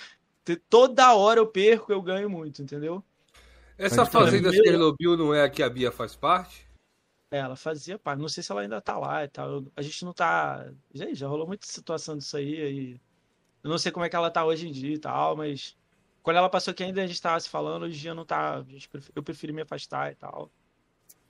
toda 0.68 1.14
hora 1.14 1.40
eu 1.40 1.46
perco, 1.46 1.92
eu 1.92 2.02
ganho 2.02 2.28
muito, 2.28 2.62
entendeu? 2.62 3.04
Essa 3.80 4.04
fazenda 4.04 4.52
Chernobyl 4.52 5.16
não 5.16 5.34
é 5.34 5.42
a 5.42 5.48
que 5.48 5.62
a 5.62 5.70
Bia 5.70 5.90
faz 5.90 6.14
parte? 6.14 6.68
É, 7.30 7.38
ela 7.38 7.56
fazia 7.56 7.98
parte. 7.98 8.20
Não 8.20 8.28
sei 8.28 8.42
se 8.42 8.52
ela 8.52 8.60
ainda 8.60 8.80
tá 8.80 8.98
lá 8.98 9.24
e 9.24 9.28
tal. 9.28 9.64
A 9.74 9.82
gente 9.82 10.04
não 10.04 10.12
tá. 10.12 10.68
Já, 10.92 11.12
já 11.14 11.28
rolou 11.28 11.46
muita 11.46 11.66
situação 11.66 12.18
disso 12.18 12.36
aí. 12.36 12.54
E... 12.54 13.00
Eu 13.62 13.70
não 13.70 13.78
sei 13.78 13.90
como 13.90 14.04
é 14.04 14.08
que 14.08 14.16
ela 14.16 14.30
tá 14.30 14.44
hoje 14.44 14.68
em 14.68 14.72
dia 14.72 14.94
e 14.94 14.98
tal, 14.98 15.36
mas 15.36 15.76
quando 16.22 16.36
ela 16.36 16.48
passou 16.48 16.72
aqui 16.72 16.82
ainda 16.82 17.02
a 17.02 17.06
gente 17.06 17.20
tava 17.20 17.40
se 17.40 17.48
falando, 17.48 17.84
hoje 17.84 17.96
em 17.96 18.00
dia 18.00 18.14
não 18.14 18.24
tá. 18.24 18.64
Eu 19.14 19.22
preferi 19.22 19.52
me 19.52 19.62
afastar 19.62 20.12
e 20.12 20.14
tal. 20.14 20.50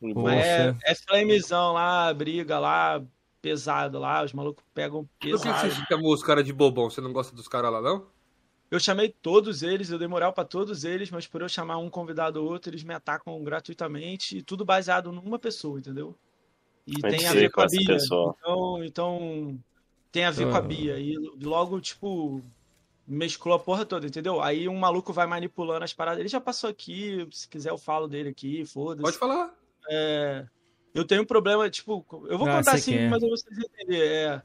Mas 0.01 0.45
é, 0.45 0.77
é 0.85 0.95
flamezão 0.95 1.75
lá, 1.75 2.13
briga 2.15 2.59
lá, 2.59 3.03
pesado 3.43 3.99
lá, 3.99 4.25
os 4.25 4.33
malucos 4.33 4.65
pegam 4.73 5.09
pesado. 5.21 5.43
Por 5.43 5.69
que 5.69 5.75
você 5.75 5.87
chamou 5.87 6.15
os 6.15 6.23
caras 6.23 6.45
de 6.45 6.53
bobão? 6.53 6.89
Você 6.89 7.01
não 7.01 7.13
gosta 7.13 7.37
dos 7.37 7.47
caras 7.47 7.71
lá, 7.71 7.81
não? 7.83 8.07
Eu 8.71 8.79
chamei 8.79 9.09
todos 9.09 9.63
eles, 9.63 9.91
eu 9.91 9.99
dei 9.99 10.07
moral 10.07 10.33
pra 10.33 10.45
todos 10.45 10.85
eles, 10.85 11.11
mas 11.11 11.27
por 11.27 11.43
eu 11.43 11.49
chamar 11.49 11.79
um 11.79 11.91
convidado 11.91 12.43
ou 12.43 12.49
outro, 12.49 12.71
eles 12.71 12.85
me 12.85 12.95
atacam 12.95 13.43
gratuitamente 13.43 14.39
e 14.39 14.43
tudo 14.43 14.65
baseado 14.65 15.11
numa 15.11 15.39
pessoa, 15.39 15.79
entendeu? 15.79 16.17
E 16.87 16.95
eu 16.95 17.11
tem 17.11 17.27
a 17.27 17.33
ver 17.33 17.51
com 17.51 17.61
a 17.61 17.67
Bia. 17.67 17.97
Então, 17.97 18.85
então, 18.85 19.59
tem 20.13 20.25
a 20.25 20.31
ver 20.31 20.49
com 20.49 20.57
a 20.57 20.61
Bia. 20.61 20.99
E 20.99 21.17
logo, 21.43 21.81
tipo, 21.81 22.41
mesclou 23.07 23.57
a 23.57 23.59
porra 23.59 23.85
toda, 23.85 24.07
entendeu? 24.07 24.41
Aí 24.41 24.69
um 24.69 24.77
maluco 24.77 25.13
vai 25.13 25.27
manipulando 25.27 25.85
as 25.85 25.93
paradas. 25.93 26.21
Ele 26.21 26.29
já 26.29 26.41
passou 26.41 26.71
aqui, 26.71 27.27
se 27.33 27.49
quiser 27.49 27.71
eu 27.71 27.79
falo 27.79 28.07
dele 28.07 28.29
aqui, 28.29 28.65
foda-se. 28.65 29.03
Pode 29.03 29.19
falar. 29.19 29.53
É, 29.91 30.47
eu 30.95 31.05
tenho 31.05 31.23
um 31.23 31.27
problema, 31.27 31.69
tipo, 31.69 32.07
eu 32.29 32.39
vou 32.39 32.49
ah, 32.49 32.59
contar 32.59 32.73
assim, 32.73 32.95
é. 32.95 33.09
mas 33.09 33.23
eu 33.23 33.29
vou 33.29 33.37
vocês 33.37 33.59
entender. 33.59 34.01
É, 34.01 34.43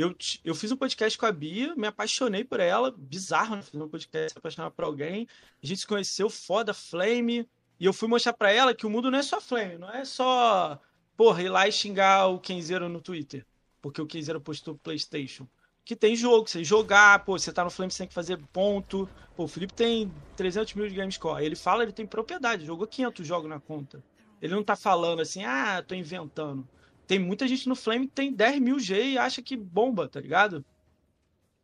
eu, 0.00 0.14
eu 0.44 0.54
fiz 0.54 0.70
um 0.70 0.76
podcast 0.76 1.18
com 1.18 1.26
a 1.26 1.32
Bia, 1.32 1.74
me 1.74 1.86
apaixonei 1.86 2.44
por 2.44 2.60
ela, 2.60 2.94
bizarro, 2.96 3.56
né? 3.56 3.62
Fiz 3.62 3.74
um 3.74 3.88
podcast 3.88 4.38
apaixonar 4.38 4.70
por 4.70 4.84
alguém. 4.84 5.26
A 5.60 5.66
gente 5.66 5.80
se 5.80 5.86
conheceu, 5.86 6.30
foda, 6.30 6.72
Flame. 6.72 7.48
E 7.80 7.84
eu 7.84 7.92
fui 7.92 8.06
mostrar 8.06 8.32
pra 8.32 8.52
ela 8.52 8.72
que 8.72 8.86
o 8.86 8.90
mundo 8.90 9.10
não 9.10 9.18
é 9.18 9.22
só 9.22 9.40
Flame, 9.40 9.76
não 9.76 9.90
é 9.90 10.04
só, 10.04 10.80
porra, 11.16 11.42
ir 11.42 11.48
lá 11.48 11.66
e 11.66 11.72
xingar 11.72 12.28
o 12.28 12.38
Kenzeiro 12.38 12.88
no 12.88 13.00
Twitter. 13.00 13.44
Porque 13.82 14.00
o 14.00 14.06
Kenzeiro 14.06 14.40
postou 14.40 14.76
PlayStation. 14.76 15.48
Que 15.84 15.96
tem 15.96 16.14
jogo, 16.14 16.48
você 16.48 16.62
jogar, 16.62 17.24
pô, 17.24 17.38
você 17.38 17.52
tá 17.52 17.64
no 17.64 17.70
Flame, 17.70 17.90
você 17.90 17.98
tem 17.98 18.08
que 18.08 18.14
fazer 18.14 18.38
ponto. 18.52 19.08
Pô, 19.34 19.44
o 19.44 19.48
Felipe 19.48 19.74
tem 19.74 20.12
300 20.36 20.74
mil 20.74 20.88
de 20.88 20.94
GameScore. 20.94 21.44
Ele 21.44 21.56
fala, 21.56 21.82
ele 21.82 21.92
tem 21.92 22.06
propriedade, 22.06 22.66
jogou 22.66 22.86
500 22.86 23.26
jogos 23.26 23.48
na 23.48 23.58
conta. 23.58 24.02
Ele 24.40 24.54
não 24.54 24.62
tá 24.62 24.76
falando 24.76 25.22
assim, 25.22 25.44
ah, 25.44 25.82
tô 25.82 25.94
inventando. 25.94 26.68
Tem 27.08 27.18
muita 27.18 27.48
gente 27.48 27.66
no 27.66 27.74
Flame 27.74 28.06
que 28.06 28.12
tem 28.12 28.30
10 28.30 28.60
mil 28.60 28.78
G 28.78 29.12
e 29.12 29.18
acha 29.18 29.40
que 29.40 29.56
bomba, 29.56 30.06
tá 30.06 30.20
ligado? 30.20 30.62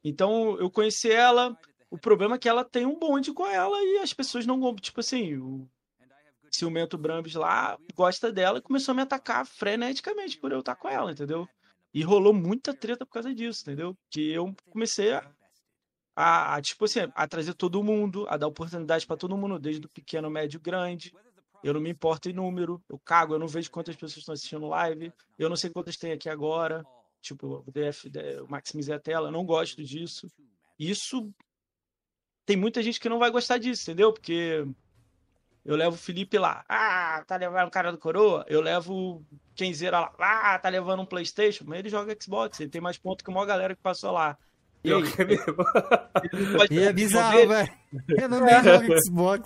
Então 0.02 0.58
eu 0.58 0.70
conheci 0.70 1.12
ela. 1.12 1.54
O 1.90 1.98
problema 1.98 2.36
é 2.36 2.38
que 2.38 2.48
ela 2.48 2.64
tem 2.64 2.86
um 2.86 2.98
bonde 2.98 3.30
com 3.30 3.46
ela 3.46 3.76
e 3.76 3.98
as 3.98 4.14
pessoas 4.14 4.46
não. 4.46 4.74
Tipo 4.76 5.00
assim, 5.00 5.36
o 5.36 5.68
ciumento 6.50 6.96
Brambis 6.96 7.34
lá 7.34 7.78
gosta 7.94 8.32
dela 8.32 8.56
e 8.56 8.62
começou 8.62 8.92
a 8.92 8.94
me 8.94 9.02
atacar 9.02 9.46
freneticamente 9.46 10.38
por 10.38 10.50
eu 10.50 10.60
estar 10.60 10.76
com 10.76 10.88
ela, 10.88 11.12
entendeu? 11.12 11.46
E 11.92 12.02
rolou 12.02 12.32
muita 12.32 12.72
treta 12.72 13.04
por 13.04 13.12
causa 13.12 13.34
disso, 13.34 13.64
entendeu? 13.64 13.94
Que 14.08 14.30
eu 14.32 14.56
comecei 14.70 15.12
a, 15.12 15.30
a, 16.16 16.54
a 16.54 16.62
tipo 16.62 16.86
assim, 16.86 17.00
a 17.14 17.28
trazer 17.28 17.52
todo 17.52 17.84
mundo, 17.84 18.26
a 18.30 18.38
dar 18.38 18.46
oportunidade 18.46 19.06
para 19.06 19.18
todo 19.18 19.36
mundo, 19.36 19.58
desde 19.58 19.84
o 19.84 19.90
pequeno, 19.90 20.30
médio, 20.30 20.58
grande. 20.58 21.12
Eu 21.64 21.72
não 21.72 21.80
me 21.80 21.90
importo 21.90 22.28
em 22.28 22.32
número, 22.34 22.80
eu 22.90 22.98
cago, 22.98 23.34
eu 23.34 23.38
não 23.38 23.48
vejo 23.48 23.70
quantas 23.70 23.96
pessoas 23.96 24.18
estão 24.18 24.34
assistindo 24.34 24.68
live, 24.68 25.10
eu 25.38 25.48
não 25.48 25.56
sei 25.56 25.70
quantas 25.70 25.96
tem 25.96 26.12
aqui 26.12 26.28
agora. 26.28 26.84
Tipo, 27.22 27.64
o 27.66 27.72
DF, 27.72 28.10
eu 28.14 28.46
maximizei 28.46 28.94
a 28.94 29.00
tela, 29.00 29.28
eu 29.28 29.32
não 29.32 29.46
gosto 29.46 29.82
disso. 29.82 30.30
Isso 30.78 31.32
tem 32.44 32.54
muita 32.54 32.82
gente 32.82 33.00
que 33.00 33.08
não 33.08 33.18
vai 33.18 33.30
gostar 33.30 33.56
disso, 33.56 33.82
entendeu? 33.82 34.12
Porque 34.12 34.66
eu 35.64 35.74
levo 35.74 35.96
o 35.96 35.98
Felipe 35.98 36.36
lá, 36.36 36.62
ah, 36.68 37.24
tá 37.26 37.36
levando 37.36 37.68
um 37.68 37.70
cara 37.70 37.90
do 37.90 37.96
coroa. 37.96 38.44
Eu 38.46 38.60
levo 38.60 39.24
quem 39.54 39.72
zera 39.72 40.00
lá, 40.00 40.54
ah, 40.54 40.58
tá 40.58 40.68
levando 40.68 41.00
um 41.00 41.06
PlayStation. 41.06 41.64
Mas 41.66 41.78
ele 41.78 41.88
joga 41.88 42.14
Xbox, 42.20 42.60
ele 42.60 42.68
tem 42.68 42.82
mais 42.82 42.98
pontos 42.98 43.24
que 43.24 43.30
uma 43.30 43.46
galera 43.46 43.74
que 43.74 43.80
passou 43.80 44.12
lá. 44.12 44.36
E, 44.84 44.92
aí, 44.92 45.02
e 46.70 46.78
é 46.80 46.92
bizarro, 46.92 47.48
velho. 47.48 47.72
Eu 48.08 48.28
não 48.28 48.40
nem 48.40 48.62
jogo 48.62 49.00
Xbox. 49.02 49.42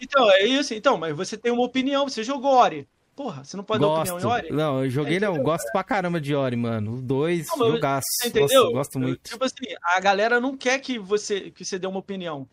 Então, 0.00 0.30
é 0.30 0.44
isso. 0.44 0.74
Então, 0.74 0.96
mas 0.96 1.14
você 1.14 1.36
tem 1.36 1.52
uma 1.52 1.62
opinião, 1.62 2.08
você 2.08 2.22
jogou 2.22 2.52
Ori. 2.52 2.88
Porra, 3.14 3.44
você 3.44 3.56
não 3.56 3.64
pode 3.64 3.84
gosto. 3.84 4.06
dar 4.06 4.14
opinião 4.14 4.30
em 4.30 4.34
Ori? 4.34 4.52
Não, 4.52 4.84
eu 4.84 4.90
joguei, 4.90 5.20
não. 5.20 5.42
Gosto 5.42 5.70
pra 5.72 5.84
caramba 5.84 6.20
de 6.20 6.34
Ori, 6.34 6.56
mano. 6.56 7.02
Dois, 7.02 7.46
não, 7.56 7.72
jogaço. 7.72 8.06
Entendeu? 8.24 8.62
Gosto, 8.62 8.72
gosto 8.72 8.98
muito. 8.98 9.20
Tipo 9.30 9.44
assim, 9.44 9.74
a 9.82 10.00
galera 10.00 10.40
não 10.40 10.56
quer 10.56 10.78
que 10.78 10.98
você, 10.98 11.50
que 11.50 11.64
você 11.64 11.78
dê 11.78 11.86
uma 11.86 11.98
opinião. 11.98 12.48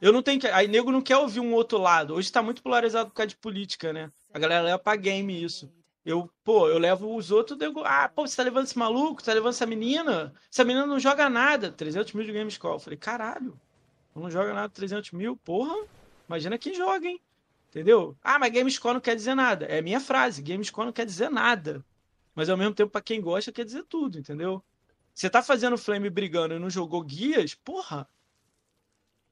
Eu 0.00 0.12
não 0.12 0.22
tenho 0.22 0.40
que. 0.40 0.46
Aí, 0.46 0.66
nego 0.68 0.90
não 0.90 1.02
quer 1.02 1.16
ouvir 1.16 1.40
um 1.40 1.54
outro 1.54 1.78
lado. 1.78 2.14
Hoje 2.14 2.30
tá 2.30 2.42
muito 2.42 2.62
polarizado 2.62 3.10
por 3.10 3.16
causa 3.16 3.28
de 3.28 3.36
política, 3.36 3.92
né? 3.92 4.10
A 4.32 4.38
galera 4.38 4.62
leva 4.62 4.78
pra 4.78 4.96
game 4.96 5.42
isso. 5.42 5.70
Eu, 6.04 6.30
pô, 6.42 6.68
eu 6.68 6.78
levo 6.78 7.14
os 7.14 7.30
outros, 7.30 7.58
nego, 7.58 7.82
ah, 7.84 8.08
pô, 8.08 8.26
você 8.26 8.34
tá 8.34 8.42
levando 8.42 8.64
esse 8.64 8.78
maluco, 8.78 9.22
tá 9.22 9.34
levando 9.34 9.52
essa 9.52 9.66
menina? 9.66 10.32
Essa 10.50 10.64
menina 10.64 10.86
não 10.86 10.98
joga 10.98 11.28
nada. 11.28 11.70
300 11.70 12.14
mil 12.14 12.24
de 12.24 12.32
Game 12.32 12.50
Score. 12.50 12.74
Eu 12.74 12.78
falei, 12.80 12.96
caralho, 12.98 13.58
não 14.14 14.30
joga 14.30 14.54
nada, 14.54 14.68
300 14.70 15.12
mil, 15.12 15.36
porra. 15.36 15.74
Imagina 16.30 16.56
quem 16.56 16.72
joga, 16.72 17.08
hein? 17.08 17.20
Entendeu? 17.70 18.16
Ah, 18.22 18.38
mas 18.38 18.52
GameScore 18.52 18.94
não 18.94 19.00
quer 19.00 19.16
dizer 19.16 19.34
nada. 19.34 19.66
É 19.66 19.82
minha 19.82 19.98
frase. 19.98 20.40
GameScore 20.40 20.86
não 20.86 20.92
quer 20.92 21.04
dizer 21.04 21.28
nada. 21.28 21.84
Mas 22.36 22.48
ao 22.48 22.56
mesmo 22.56 22.72
tempo, 22.72 22.92
para 22.92 23.00
quem 23.00 23.20
gosta, 23.20 23.50
quer 23.50 23.64
dizer 23.64 23.82
tudo, 23.88 24.16
entendeu? 24.16 24.62
Você 25.12 25.28
tá 25.28 25.42
fazendo 25.42 25.76
Flame 25.76 26.08
brigando 26.08 26.54
e 26.54 26.58
não 26.60 26.70
jogou 26.70 27.02
guias, 27.02 27.56
porra. 27.56 28.08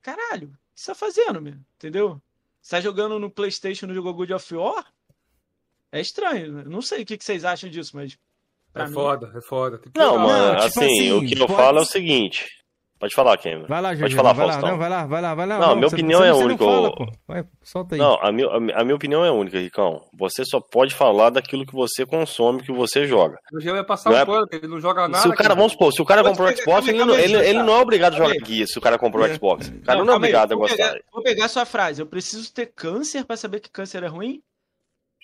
Caralho, 0.03 0.49
o 0.49 0.51
que 0.51 0.81
você 0.81 0.87
tá 0.87 0.95
fazendo, 0.97 1.41
meu? 1.41 1.55
Entendeu? 1.77 2.21
Você 2.61 2.71
tá 2.71 2.81
jogando 2.81 3.17
no 3.21 3.31
PlayStation 3.31 3.87
e 3.87 3.89
não 3.89 3.95
jogou 3.95 4.13
God 4.13 4.33
of 4.33 4.55
War? 4.57 4.93
É 5.93 6.01
estranho. 6.01 6.53
Né? 6.53 6.65
Não 6.67 6.83
sei 6.83 7.03
o 7.03 7.07
que 7.07 7.17
vocês 7.17 7.45
acham 7.45 7.71
disso, 7.71 7.95
mas. 7.95 8.19
É 8.75 8.87
mim... 8.87 8.93
foda, 8.93 9.33
é 9.37 9.41
foda. 9.41 9.81
Não, 9.95 10.19
mano, 10.19 10.57
tipo 10.63 10.81
assim, 10.81 10.85
assim, 10.85 11.13
o 11.13 11.25
que 11.25 11.41
eu 11.41 11.47
pode... 11.47 11.57
falo 11.57 11.79
é 11.79 11.83
o 11.83 11.87
seguinte. 11.87 12.45
Pode 12.99 13.15
falar, 13.15 13.39
Cameron. 13.39 13.67
Vai 13.69 13.81
lá, 13.81 13.95
Jorge. 13.95 14.03
Pode 14.03 14.17
falar, 14.17 14.33
vai 14.33 14.47
Faustão. 14.47 14.65
Lá, 14.65 14.71
não, 14.73 14.79
vai 14.79 14.91
lá, 14.91 15.07
vai 15.07 15.23
lá, 15.23 15.35
vai 15.35 15.47
lá. 15.47 15.59
Não, 15.59 15.69
não 15.69 15.77
minha 15.77 15.87
opinião 15.87 16.25
é 16.25 16.33
única. 16.33 16.65
Não, 16.65 16.93
fala, 16.93 17.13
vai, 17.29 17.45
solta 17.63 17.95
aí. 17.95 17.99
não 18.01 18.19
a, 18.21 18.33
minha, 18.33 18.49
a 18.49 18.85
minha 18.85 18.97
opinião 18.97 19.25
é 19.25 19.31
única, 19.31 19.59
Ricão. 19.59 20.03
Você 20.19 20.45
só 20.45 20.61
pode 20.61 20.95
falar 20.95 21.31
daquilo 21.31 21.65
que 21.65 21.73
você 21.73 22.05
consome, 22.05 22.63
que 22.63 22.73
você 22.73 23.07
joga. 23.07 23.39
O 23.53 23.61
Gil 23.61 23.73
vai 23.73 23.85
passar 23.85 24.11
não 24.11 24.17
um 24.17 24.21
é... 24.21 24.27
pano, 24.27 24.47
ele 24.51 24.67
não 24.67 24.81
joga 24.81 25.07
nada. 25.07 25.23
Se 25.23 25.29
o 25.29 25.33
cara, 25.33 25.55
vamos 25.55 25.73
supor, 25.73 25.93
se 25.93 26.03
o 26.03 26.05
cara 26.05 26.25
comprou 26.25 26.49
o 26.49 26.57
Xbox, 26.57 26.89
ele, 26.89 27.01
ele, 27.01 27.37
ele, 27.37 27.63
não 27.63 27.77
é 27.77 27.81
obrigado 27.81 28.15
a 28.15 28.17
jogar 28.17 28.35
guia 28.35 28.67
se 28.67 28.77
o 28.77 28.81
cara 28.81 28.99
comprou 28.99 29.25
o 29.25 29.29
Xbox. 29.33 29.69
O 29.69 29.85
cara 29.85 29.99
não, 30.01 30.07
não 30.07 30.15
é 30.15 30.17
obrigado 30.17 30.53
a 30.53 30.57
gostar. 30.57 30.77
Pegar, 30.77 31.01
vou 31.13 31.23
pegar 31.23 31.45
a 31.45 31.49
sua 31.49 31.65
frase. 31.65 32.03
Eu 32.03 32.07
preciso 32.07 32.53
ter 32.53 32.67
câncer 32.67 33.25
pra 33.25 33.37
saber 33.37 33.61
que 33.61 33.71
câncer 33.71 34.03
é 34.03 34.09
ruim? 34.09 34.43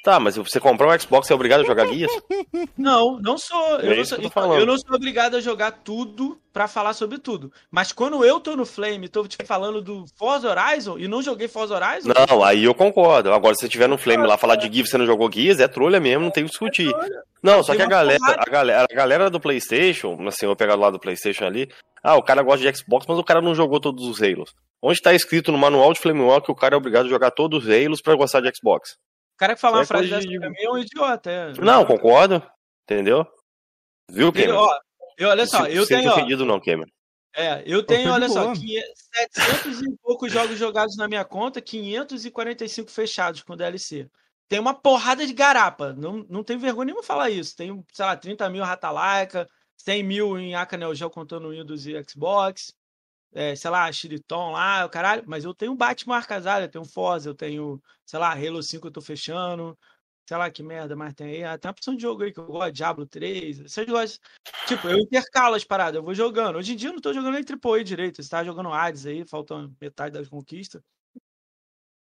Tá, 0.05 0.21
mas 0.21 0.37
você 0.37 0.61
comprar 0.61 0.87
um 0.87 1.01
Xbox, 1.01 1.27
você 1.27 1.33
é 1.33 1.35
obrigado 1.35 1.63
a 1.63 1.65
jogar 1.65 1.87
guias? 1.87 2.13
Não, 2.77 3.19
não 3.21 3.39
sou. 3.39 3.81
É 3.81 3.91
eu, 3.91 3.97
não 3.97 4.05
sou 4.05 4.19
então, 4.21 4.59
eu, 4.59 4.67
não 4.67 4.77
sou 4.77 4.95
obrigado 4.95 5.35
a 5.35 5.41
jogar 5.41 5.73
tudo 5.73 6.39
para 6.53 6.69
falar 6.69 6.93
sobre 6.93 7.17
tudo. 7.17 7.51
Mas 7.71 7.91
quando 7.91 8.23
eu 8.23 8.39
tô 8.39 8.55
no 8.55 8.67
Flame, 8.67 9.09
tô 9.09 9.27
te 9.27 9.39
falando 9.47 9.81
do 9.81 10.05
Forza 10.15 10.51
Horizon 10.51 10.99
e 10.99 11.09
não 11.09 11.23
joguei 11.23 11.49
Forza 11.49 11.75
Horizon. 11.75 12.13
Não, 12.29 12.45
aí 12.45 12.65
eu 12.65 12.75
concordo. 12.75 13.33
Agora, 13.33 13.55
se 13.55 13.63
você 13.63 13.69
tiver 13.69 13.89
no 13.89 13.97
Flame 13.97 14.27
lá 14.27 14.37
falar 14.37 14.57
de 14.57 14.69
guia 14.69 14.83
e 14.83 14.87
você 14.87 14.99
não 14.99 15.07
jogou 15.07 15.27
guias, 15.27 15.59
é 15.59 15.67
trolha 15.67 15.99
mesmo, 15.99 16.25
não 16.25 16.31
tem 16.31 16.45
o 16.45 16.47
que 16.47 16.51
discutir. 16.51 16.91
É 16.91 17.09
não, 17.43 17.63
só 17.63 17.75
que 17.75 17.81
a 17.81 17.87
galera, 17.87 18.37
a 18.39 18.51
galera, 18.51 18.87
a 18.91 18.95
galera 18.95 19.31
do 19.31 19.41
PlayStation, 19.41 20.19
assim, 20.29 20.45
eu 20.45 20.51
vou 20.51 20.57
pegar 20.57 20.77
do 20.77 20.83
lado 20.83 20.95
do 20.95 21.01
PlayStation 21.01 21.47
ali. 21.47 21.71
Ah, 22.03 22.17
o 22.17 22.23
cara 22.23 22.43
gosta 22.43 22.71
de 22.71 22.77
Xbox, 22.77 23.07
mas 23.09 23.19
o 23.19 23.25
cara 23.25 23.41
não 23.41 23.55
jogou 23.55 23.81
todos 23.81 24.07
os 24.07 24.23
Halos. 24.23 24.55
Onde 24.83 25.01
tá 25.01 25.15
escrito 25.15 25.51
no 25.51 25.57
manual 25.57 25.95
de 25.95 26.01
Flame 26.01 26.21
War 26.21 26.43
que 26.43 26.53
o 26.53 26.55
cara 26.55 26.75
é 26.75 26.77
obrigado 26.77 27.07
a 27.07 27.09
jogar 27.09 27.31
todos 27.31 27.65
os 27.65 27.71
Halos 27.71 28.03
para 28.03 28.15
gostar 28.15 28.43
de 28.43 28.51
Xbox? 28.55 28.99
O 29.35 29.37
cara 29.37 29.55
que 29.55 29.61
fala 29.61 29.79
é 29.79 29.81
uma 29.81 29.87
frase 29.87 30.09
dessa 30.09 30.27
de... 30.27 30.39
pra 30.39 30.51
mim 30.51 30.57
é 30.59 30.71
um 30.71 30.79
idiota. 30.79 31.31
É. 31.31 31.53
Não, 31.61 31.85
concordo. 31.85 32.43
Entendeu? 32.85 33.27
Viu, 34.11 34.33
Cameron? 34.33 34.59
Ó, 34.59 34.79
eu, 35.19 35.29
olha 35.29 35.47
só, 35.47 35.67
eu 35.67 35.87
tenho. 35.87 36.11
Ofendido, 36.11 36.45
não, 36.45 36.61
Cameron. 36.61 36.91
É, 37.37 37.65
eu 37.67 37.83
tenho, 37.83 38.13
olha 38.13 38.29
só, 38.29 38.55
700 38.55 39.83
e 39.83 39.97
poucos 40.01 40.31
jogos 40.31 40.57
jogados 40.57 40.97
na 40.97 41.09
minha 41.09 41.25
conta, 41.25 41.61
545 41.61 42.89
fechados 42.91 43.43
com 43.43 43.57
DLC. 43.57 44.09
Tem 44.49 44.61
uma 44.61 44.73
porrada 44.73 45.27
de 45.27 45.33
garapa, 45.33 45.93
não, 45.93 46.25
não 46.29 46.45
tem 46.45 46.57
vergonha 46.57 46.87
nenhuma 46.87 47.03
falar 47.03 47.31
isso. 47.31 47.57
Tem, 47.57 47.85
sei 47.93 48.05
lá, 48.05 48.17
30 48.17 48.49
mil 48.51 48.63
Ratalaika, 48.63 49.49
100 49.77 50.03
mil 50.05 50.39
em 50.39 50.55
Aka 50.55 50.77
Neo 50.77 50.95
Geo 50.95 51.11
contando 51.11 51.51
Windows 51.51 51.87
e 51.87 52.01
Xbox 52.09 52.73
é, 53.35 53.57
sei 53.57 53.71
lá, 53.71 53.91
Xiriton 53.91 54.53
lá, 54.53 54.87
o 54.87 54.89
caralho, 54.89 55.25
mas 55.27 55.45
eu 55.45 55.53
tenho 55.53 55.75
Batman 55.75 56.17
Arcasalha, 56.17 56.65
eu 56.65 56.71
tenho 56.71 56.85
Forza, 56.85 57.29
eu 57.29 57.35
tenho, 57.35 57.83
sei 58.07 58.19
lá, 58.19 58.33
Halo 58.33 58.63
5 58.63 58.87
eu 58.87 58.93
tô 58.93 59.01
fechando, 59.01 59.77
sei 60.27 60.37
lá 60.37 60.51
que 60.51 60.63
merda 60.63 60.95
mais 60.95 61.15
tem 61.15 61.27
aí. 61.27 61.45
Ah, 61.45 61.59
tem 61.59 61.69
uma 61.69 61.73
opção 61.73 61.97
de 61.97 62.03
jogo 62.03 62.23
aí 62.23 62.33
que 62.33 62.39
eu 62.39 62.47
gosto, 62.47 62.73
Diablo 62.73 63.07
3. 63.07 63.59
Vocês 63.61 63.87
gostam. 63.87 64.31
Tipo, 64.67 64.89
eu 64.89 64.99
intercalo 64.99 65.57
as 65.57 65.65
paradas, 65.65 65.97
eu 65.97 66.03
vou 66.03 66.15
jogando. 66.15 66.57
Hoje 66.57 66.73
em 66.73 66.77
dia 66.77 66.91
eu 66.91 66.95
não 66.95 67.01
tô 67.01 67.13
jogando 67.13 67.35
nem 67.35 67.45
AAA 67.45 67.85
direito. 67.85 68.23
Você 68.23 68.31
tá 68.31 68.45
jogando 68.45 68.73
Hades 68.73 69.05
aí, 69.05 69.27
faltando 69.27 69.75
metade 69.81 70.15
das 70.15 70.29
conquistas. 70.29 70.81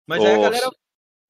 Mas 0.07 0.25
aí 0.25 0.35
a 0.35 0.39
galera. 0.39 0.71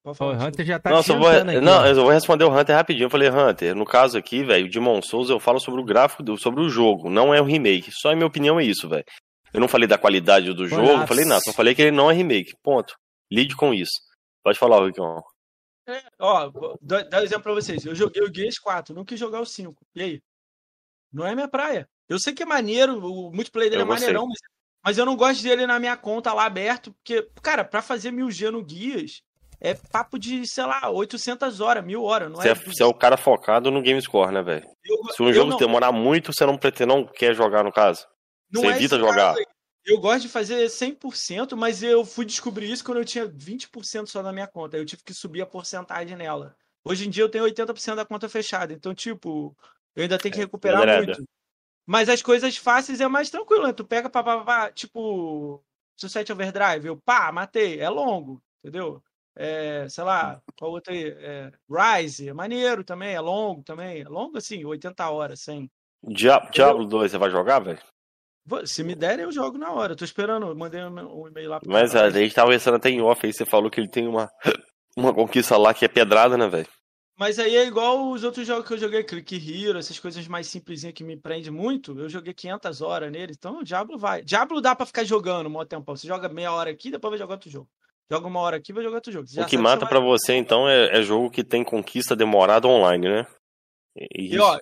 o 0.05 0.11
Hunter 0.11 0.65
já 0.65 0.79
tá 0.79 0.91
Nossa, 0.91 1.13
eu 1.13 1.19
vou, 1.19 1.29
aqui, 1.29 1.61
Não, 1.61 1.85
eu 1.85 1.97
vou 1.97 2.11
responder 2.11 2.45
o 2.45 2.57
Hunter 2.57 2.77
rapidinho. 2.77 3.07
Eu 3.07 3.11
falei, 3.11 3.29
Hunter, 3.29 3.75
no 3.75 3.85
caso 3.85 4.17
aqui, 4.17 4.43
velho, 4.45 4.67
o 4.67 4.71
Demon 4.71 5.03
Souls, 5.03 5.29
eu 5.29 5.41
falo 5.41 5.61
sobre 5.61 5.81
o 5.81 5.85
gráfico, 5.85 6.23
do, 6.23 6.39
sobre 6.39 6.63
o 6.63 6.69
jogo, 6.71 7.11
não 7.11 7.35
é 7.35 7.41
o 7.43 7.45
remake. 7.45 7.91
Só 7.91 8.13
em 8.13 8.17
minha 8.17 8.27
opinião 8.27 8.59
é 8.59 8.65
isso, 8.65 8.89
velho. 8.89 9.05
Eu 9.53 9.61
não 9.61 9.69
falei 9.69 9.89
da 9.89 9.99
qualidade 9.99 10.53
do 10.53 10.67
jogo, 10.67 10.97
não 10.97 11.07
falei 11.07 11.25
nada, 11.25 11.41
só 11.41 11.53
falei 11.53 11.75
que 11.75 11.83
ele 11.83 11.91
não 11.91 12.11
é 12.11 12.15
remake. 12.15 12.55
Ponto. 12.63 12.97
Lide 13.31 13.57
com 13.57 13.75
isso. 13.75 14.01
Pode 14.43 14.59
falar, 14.59 14.85
Ricão. 14.85 15.23
É, 15.87 16.03
ó, 16.21 16.51
dá, 16.81 17.03
dá 17.03 17.19
um 17.19 17.23
exemplo 17.23 17.43
pra 17.43 17.55
vocês. 17.55 17.85
Eu 17.85 17.95
joguei 17.95 18.23
o 18.23 18.33
Gears 18.33 18.59
4, 18.59 18.95
não 18.95 19.05
quis 19.05 19.19
jogar 19.19 19.41
o 19.41 19.47
5. 19.47 19.75
E 19.95 20.03
aí? 20.03 20.23
Não 21.13 21.27
é 21.27 21.35
minha 21.35 21.49
praia. 21.49 21.89
Eu 22.09 22.19
sei 22.19 22.33
que 22.33 22.43
é 22.43 22.47
maneiro, 22.47 22.99
o 22.99 23.33
multiplayer 23.33 23.71
dele 23.71 23.83
eu 23.83 23.87
é 23.87 23.89
maneirão, 23.89 24.27
mas, 24.27 24.39
mas, 24.85 24.99
eu 24.99 25.07
não 25.07 25.17
gosto 25.17 25.43
dele 25.43 25.67
na 25.67 25.79
minha 25.79 25.97
conta 25.97 26.33
lá 26.33 26.45
aberto, 26.45 26.93
porque, 26.93 27.29
cara, 27.43 27.65
pra 27.65 27.83
fazer 27.83 28.13
1000G 28.13 28.51
no 28.51 28.65
Guias, 28.65 29.23
é 29.61 29.75
papo 29.75 30.19
de, 30.19 30.47
sei 30.47 30.65
lá, 30.65 30.91
800 30.91 31.61
horas, 31.61 31.85
1000 31.85 32.03
horas, 32.03 32.29
não 32.31 32.37
você 32.37 32.49
é? 32.49 32.55
Você 32.55 32.83
é 32.83 32.87
o 32.87 32.95
cara 32.95 33.17
focado 33.17 33.71
no 33.71 33.83
game 33.83 34.01
score, 34.01 34.33
né, 34.33 34.43
velho? 34.43 34.67
Se 35.15 35.23
um 35.23 35.33
jogo 35.33 35.51
não... 35.51 35.57
demorar 35.59 35.93
muito, 35.93 36.33
você 36.33 36.47
não 36.47 36.57
pretende, 36.57 36.89
não 36.89 37.05
quer 37.05 37.35
jogar 37.35 37.63
no 37.63 37.73
caso? 37.73 38.07
Não 38.53 38.63
você 38.63 38.69
é 38.69 38.77
evita 38.77 38.99
jogar. 38.99 39.35
Caso, 39.35 39.45
eu 39.85 39.99
gosto 39.99 40.23
de 40.23 40.29
fazer 40.29 40.67
100%, 40.67 41.57
mas 41.57 41.83
eu 41.83 42.05
fui 42.05 42.25
descobrir 42.25 42.71
isso 42.71 42.85
quando 42.85 42.99
eu 42.99 43.05
tinha 43.05 43.27
20% 43.27 44.07
só 44.07 44.23
na 44.23 44.33
minha 44.33 44.47
conta. 44.47 44.77
Eu 44.77 44.85
tive 44.85 45.03
que 45.03 45.15
subir 45.15 45.41
a 45.41 45.47
porcentagem 45.47 46.17
nela. 46.17 46.55
Hoje 46.85 47.07
em 47.07 47.11
dia 47.11 47.25
eu 47.25 47.29
tenho 47.29 47.45
80% 47.45 47.95
da 47.95 48.05
conta 48.05 48.29
fechada. 48.29 48.73
Então, 48.73 48.95
tipo, 48.95 49.57
eu 49.95 50.03
ainda 50.03 50.19
tenho 50.19 50.33
que 50.33 50.41
é, 50.41 50.45
recuperar 50.45 50.89
é 50.89 50.97
muito. 50.99 51.25
Mas 51.87 52.09
as 52.09 52.23
coisas 52.23 52.57
fáceis 52.57 53.01
é 53.01 53.09
mais 53.09 53.31
tranquilo, 53.31 53.67
né? 53.67 53.73
Tu 53.73 53.85
pega, 53.85 54.09
pá, 54.09 54.23
pá, 54.23 54.45
pá, 54.45 54.71
tipo, 54.71 55.63
Sunset 55.97 56.31
Overdrive, 56.31 56.87
eu 56.87 56.97
pá, 56.97 57.33
matei. 57.33 57.81
É 57.81 57.89
longo, 57.89 58.43
entendeu? 58.63 59.03
É, 59.35 59.89
sei 59.89 60.05
lá, 60.05 60.41
qual 60.57 60.73
outra 60.73 60.93
aí? 60.93 61.09
É, 61.09 61.53
Rise, 61.69 62.29
é 62.29 62.33
maneiro 62.33 62.85
também, 62.85 63.15
é 63.15 63.21
longo 63.21 63.63
também. 63.63 64.03
É 64.03 64.09
longo 64.09 64.39
assim, 64.39 64.65
80 64.65 65.11
horas, 65.11 65.41
100. 65.41 65.71
Diablo, 66.03 66.51
Diablo 66.51 66.87
2, 66.87 67.11
você 67.11 67.19
vai 67.19 67.31
jogar, 67.31 67.61
velho? 67.61 67.81
Se 68.65 68.83
me 68.83 68.95
derem, 68.95 69.25
eu 69.25 69.33
jogo 69.33 69.59
na 69.59 69.73
hora. 69.73 69.93
Eu 69.93 69.97
tô 69.97 70.05
esperando, 70.05 70.47
eu 70.47 70.57
mandei 70.57 70.83
um 70.83 71.29
e-mail 71.29 71.51
lá 71.51 71.61
Mas 71.65 71.95
a 71.95 72.11
gente 72.11 72.35
tava 72.35 72.51
pensando 72.51 72.77
até 72.77 72.91
em 72.91 73.01
off 73.01 73.25
aí, 73.25 73.33
você 73.33 73.45
falou 73.45 73.71
que 73.71 73.81
ele 73.81 73.89
tem 73.89 74.09
uma, 74.09 74.31
uma 74.97 75.15
conquista 75.15 75.57
lá 75.57 75.73
que 75.73 75.85
é 75.85 75.89
pedrada, 75.89 76.37
né, 76.37 76.49
velho? 76.49 76.69
Mas 77.21 77.39
aí 77.39 77.55
é 77.55 77.67
igual 77.67 78.11
os 78.11 78.25
outros 78.25 78.47
jogos 78.47 78.67
que 78.67 78.73
eu 78.73 78.79
joguei, 78.79 79.05
Click 79.05 79.37
Hero, 79.37 79.79
essas 79.79 79.99
coisas 79.99 80.27
mais 80.27 80.47
simplesinhas 80.47 80.95
que 80.95 81.05
me 81.05 81.19
prende 81.19 81.51
muito. 81.51 81.99
Eu 82.01 82.09
joguei 82.09 82.33
500 82.33 82.81
horas 82.81 83.13
nele, 83.13 83.35
então 83.37 83.59
o 83.59 83.63
Diablo 83.63 83.99
vai. 83.99 84.23
Diablo 84.23 84.59
dá 84.63 84.75
pra 84.75 84.87
ficar 84.87 85.05
jogando 85.05 85.47
um 85.47 85.67
tempo. 85.67 85.95
Você 85.95 86.09
joga 86.09 86.31
meia 86.31 86.51
hora 86.51 86.71
aqui, 86.71 86.91
depois 86.91 87.11
vai 87.11 87.19
jogar 87.19 87.35
outro 87.35 87.51
jogo. 87.51 87.69
Joga 88.11 88.27
uma 88.27 88.41
hora 88.41 88.57
aqui, 88.57 88.73
vai 88.73 88.83
jogar 88.83 88.97
outro 88.97 89.13
jogo. 89.13 89.27
o 89.37 89.45
que 89.45 89.59
mata 89.59 89.87
para 89.87 90.01
você, 90.01 90.35
então, 90.35 90.67
é, 90.67 90.99
é, 90.99 91.03
jogo 91.03 91.31
que 91.31 91.45
tem 91.45 91.63
conquista 91.63 92.17
demorada 92.17 92.67
online, 92.67 93.07
né? 93.07 93.27
E, 93.95 94.35
e 94.35 94.39
ó, 94.39 94.59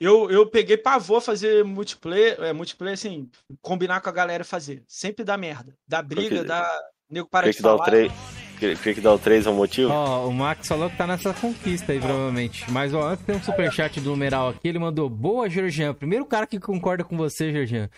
eu, 0.00 0.30
eu 0.30 0.46
peguei 0.46 0.78
pavor 0.78 1.20
fazer 1.20 1.62
multiplayer, 1.62 2.40
é, 2.40 2.52
multiplayer 2.54 2.94
assim, 2.94 3.28
combinar 3.60 4.00
com 4.00 4.08
a 4.08 4.12
galera 4.12 4.42
fazer. 4.42 4.82
Sempre 4.88 5.24
dá 5.24 5.36
merda. 5.36 5.76
Dá 5.86 6.00
briga, 6.00 6.42
dá. 6.42 6.66
Nego 7.10 7.28
para 7.28 7.50
de 7.52 7.58
falar. 7.58 7.90
Dá 7.90 8.06
o 8.06 8.94
que 8.94 9.00
dá 9.00 9.14
o 9.14 9.18
3 9.18 9.46
é 9.46 9.50
o 9.50 9.54
motivo? 9.54 9.90
Ó, 9.90 10.28
o 10.28 10.32
Max 10.32 10.68
falou 10.68 10.90
que 10.90 10.96
tá 10.96 11.06
nessa 11.06 11.32
conquista 11.32 11.92
aí, 11.92 11.98
provavelmente. 11.98 12.70
Mas, 12.70 12.92
ó, 12.92 13.08
antes 13.08 13.24
tem 13.24 13.36
um 13.36 13.42
superchat 13.42 14.00
do 14.00 14.10
numeral 14.10 14.50
aqui, 14.50 14.68
ele 14.68 14.78
mandou, 14.78 15.08
boa, 15.08 15.48
Georgian. 15.48 15.94
Primeiro 15.94 16.26
cara 16.26 16.46
que 16.46 16.60
concorda 16.60 17.02
com 17.02 17.16
você, 17.16 17.50
Georgian. 17.50 17.88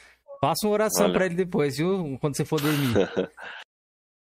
Faça 0.41 0.67
uma 0.67 0.73
oração 0.73 1.13
para 1.13 1.27
ele 1.27 1.35
depois, 1.35 1.77
viu? 1.77 2.17
Quando 2.21 2.37
você 2.37 2.45
for 2.45 2.61
dormir. 2.61 2.95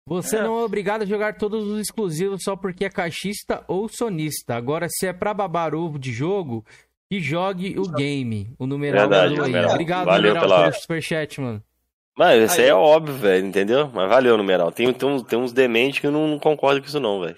Você 0.04 0.36
é. 0.36 0.42
não 0.42 0.58
é 0.58 0.64
obrigado 0.64 1.02
a 1.02 1.06
jogar 1.06 1.36
todos 1.36 1.64
os 1.64 1.80
exclusivos 1.80 2.42
só 2.42 2.56
porque 2.56 2.84
é 2.84 2.90
caixista 2.90 3.64
ou 3.68 3.88
sonista. 3.88 4.56
Agora, 4.56 4.88
se 4.90 5.06
é 5.06 5.12
pra 5.12 5.32
babar 5.32 5.76
ovo 5.76 5.96
de 5.96 6.12
jogo, 6.12 6.64
que 7.12 7.20
jogue 7.20 7.78
o 7.78 7.82
game. 7.82 8.54
O 8.58 8.66
numeral 8.66 9.06
Verdade, 9.06 9.34
aí. 9.34 9.40
Numeral. 9.40 9.70
Obrigado, 9.72 10.06
valeu 10.06 10.34
numeral, 10.34 10.48
pela... 10.48 10.62
pelo 10.70 10.80
superchat, 10.80 11.40
mano. 11.42 11.62
Mas 12.16 12.50
isso 12.50 12.58
aí 12.58 12.68
é 12.68 12.74
óbvio, 12.74 13.14
velho, 13.14 13.46
entendeu? 13.46 13.90
Mas 13.92 14.08
valeu, 14.08 14.38
numeral. 14.38 14.72
Tem, 14.72 14.90
tem, 14.94 15.06
uns, 15.06 15.22
tem 15.24 15.38
uns 15.38 15.52
dementes 15.52 16.00
que 16.00 16.06
eu 16.06 16.10
não, 16.10 16.26
não 16.26 16.38
concordo 16.38 16.80
com 16.80 16.86
isso, 16.86 16.98
não, 16.98 17.20
velho. 17.20 17.36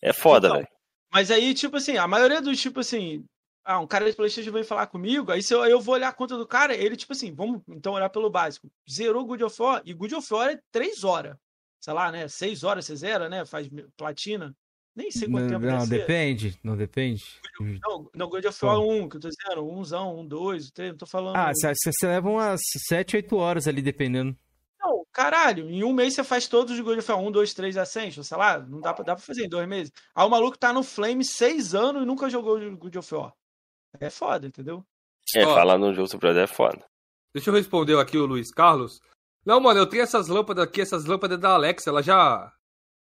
É 0.00 0.12
foda, 0.12 0.46
então, 0.46 0.58
velho. 0.58 0.68
Mas 1.12 1.32
aí, 1.32 1.52
tipo 1.52 1.78
assim, 1.78 1.96
a 1.96 2.06
maioria 2.06 2.40
dos, 2.40 2.60
tipo 2.60 2.78
assim, 2.78 3.24
ah, 3.64 3.80
um 3.80 3.88
cara 3.88 4.08
de 4.08 4.14
Playstation 4.14 4.52
vem 4.52 4.62
falar 4.62 4.86
comigo, 4.86 5.32
aí 5.32 5.42
se 5.42 5.52
eu, 5.52 5.64
eu 5.64 5.80
vou 5.80 5.96
olhar 5.96 6.10
a 6.10 6.14
conta 6.14 6.36
do 6.36 6.46
cara, 6.46 6.72
ele, 6.72 6.96
tipo 6.96 7.12
assim, 7.12 7.34
vamos 7.34 7.60
então 7.68 7.94
olhar 7.94 8.10
pelo 8.10 8.30
básico. 8.30 8.70
Zerou 8.88 9.26
Good 9.26 9.42
of 9.42 9.60
War, 9.60 9.82
e 9.84 9.92
Good 9.94 10.14
of 10.14 10.32
War 10.32 10.50
é 10.50 10.60
3 10.70 11.02
hoas. 11.02 11.34
Sei 11.80 11.92
lá, 11.92 12.12
né? 12.12 12.28
6 12.28 12.62
horas 12.62 12.86
você 12.86 12.94
zera, 12.94 13.28
né? 13.28 13.44
Faz 13.44 13.68
platina. 13.96 14.54
Nem 14.98 15.12
sei 15.12 15.28
quanto 15.28 15.44
não, 15.44 15.60
tempo 15.60 15.72
Não, 15.72 15.86
depende, 15.86 16.58
não 16.60 16.76
depende. 16.76 17.22
Não, 17.60 18.10
não 18.12 18.28
God 18.28 18.44
of 18.46 18.64
War 18.64 18.80
1, 18.80 19.08
que 19.08 19.16
eu 19.16 19.20
tô 19.20 19.28
dizendo, 19.28 19.64
1zão, 19.64 20.18
1, 20.18 20.26
2, 20.26 20.70
3, 20.72 20.90
não 20.90 20.98
tô 20.98 21.06
falando. 21.06 21.36
Ah, 21.36 21.52
você, 21.54 22.04
leva 22.04 22.28
umas 22.28 22.60
7, 22.88 23.14
8 23.14 23.36
horas 23.36 23.68
ali, 23.68 23.80
dependendo. 23.80 24.36
Não, 24.80 25.06
caralho, 25.12 25.70
em 25.70 25.84
um 25.84 25.92
mês 25.92 26.14
você 26.14 26.24
faz 26.24 26.48
todos 26.48 26.74
os 26.74 26.80
God 26.80 26.98
of 26.98 27.12
War 27.12 27.20
1, 27.20 27.30
2, 27.30 27.54
3 27.54 27.76
Ascension, 27.76 28.24
sei 28.24 28.36
lá, 28.36 28.58
não 28.58 28.80
dá 28.80 28.92
pra, 28.92 29.04
dá 29.04 29.14
pra 29.14 29.24
fazer 29.24 29.44
em 29.44 29.48
dois 29.48 29.68
meses. 29.68 29.92
Aí 30.12 30.26
o 30.26 30.28
maluco 30.28 30.58
tá 30.58 30.72
no 30.72 30.82
Flame 30.82 31.24
6 31.24 31.76
anos 31.76 32.02
e 32.02 32.04
nunca 32.04 32.28
jogou 32.28 32.58
God 32.76 32.96
of 32.96 33.14
War. 33.14 33.32
É 34.00 34.10
foda, 34.10 34.48
entendeu? 34.48 34.84
É, 35.36 35.46
Ó, 35.46 35.54
falar 35.54 35.78
no 35.78 35.94
jogo 35.94 36.08
Super 36.08 36.36
é 36.36 36.48
foda. 36.48 36.84
Deixa 37.32 37.50
eu 37.50 37.54
responder 37.54 37.96
aqui 38.00 38.18
o 38.18 38.26
Luiz 38.26 38.50
Carlos. 38.50 39.00
Não, 39.46 39.60
mano, 39.60 39.78
eu 39.78 39.86
tenho 39.86 40.02
essas 40.02 40.26
lâmpadas 40.26 40.64
aqui, 40.64 40.80
essas 40.80 41.04
lâmpadas 41.04 41.38
da 41.38 41.50
Alexa, 41.50 41.88
ela 41.88 42.02
já 42.02 42.52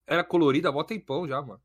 era 0.06 0.24
colorida 0.24 0.70
há 0.70 0.72
mó 0.72 0.84
tempão 0.84 1.28
já, 1.28 1.42
mano. 1.42 1.60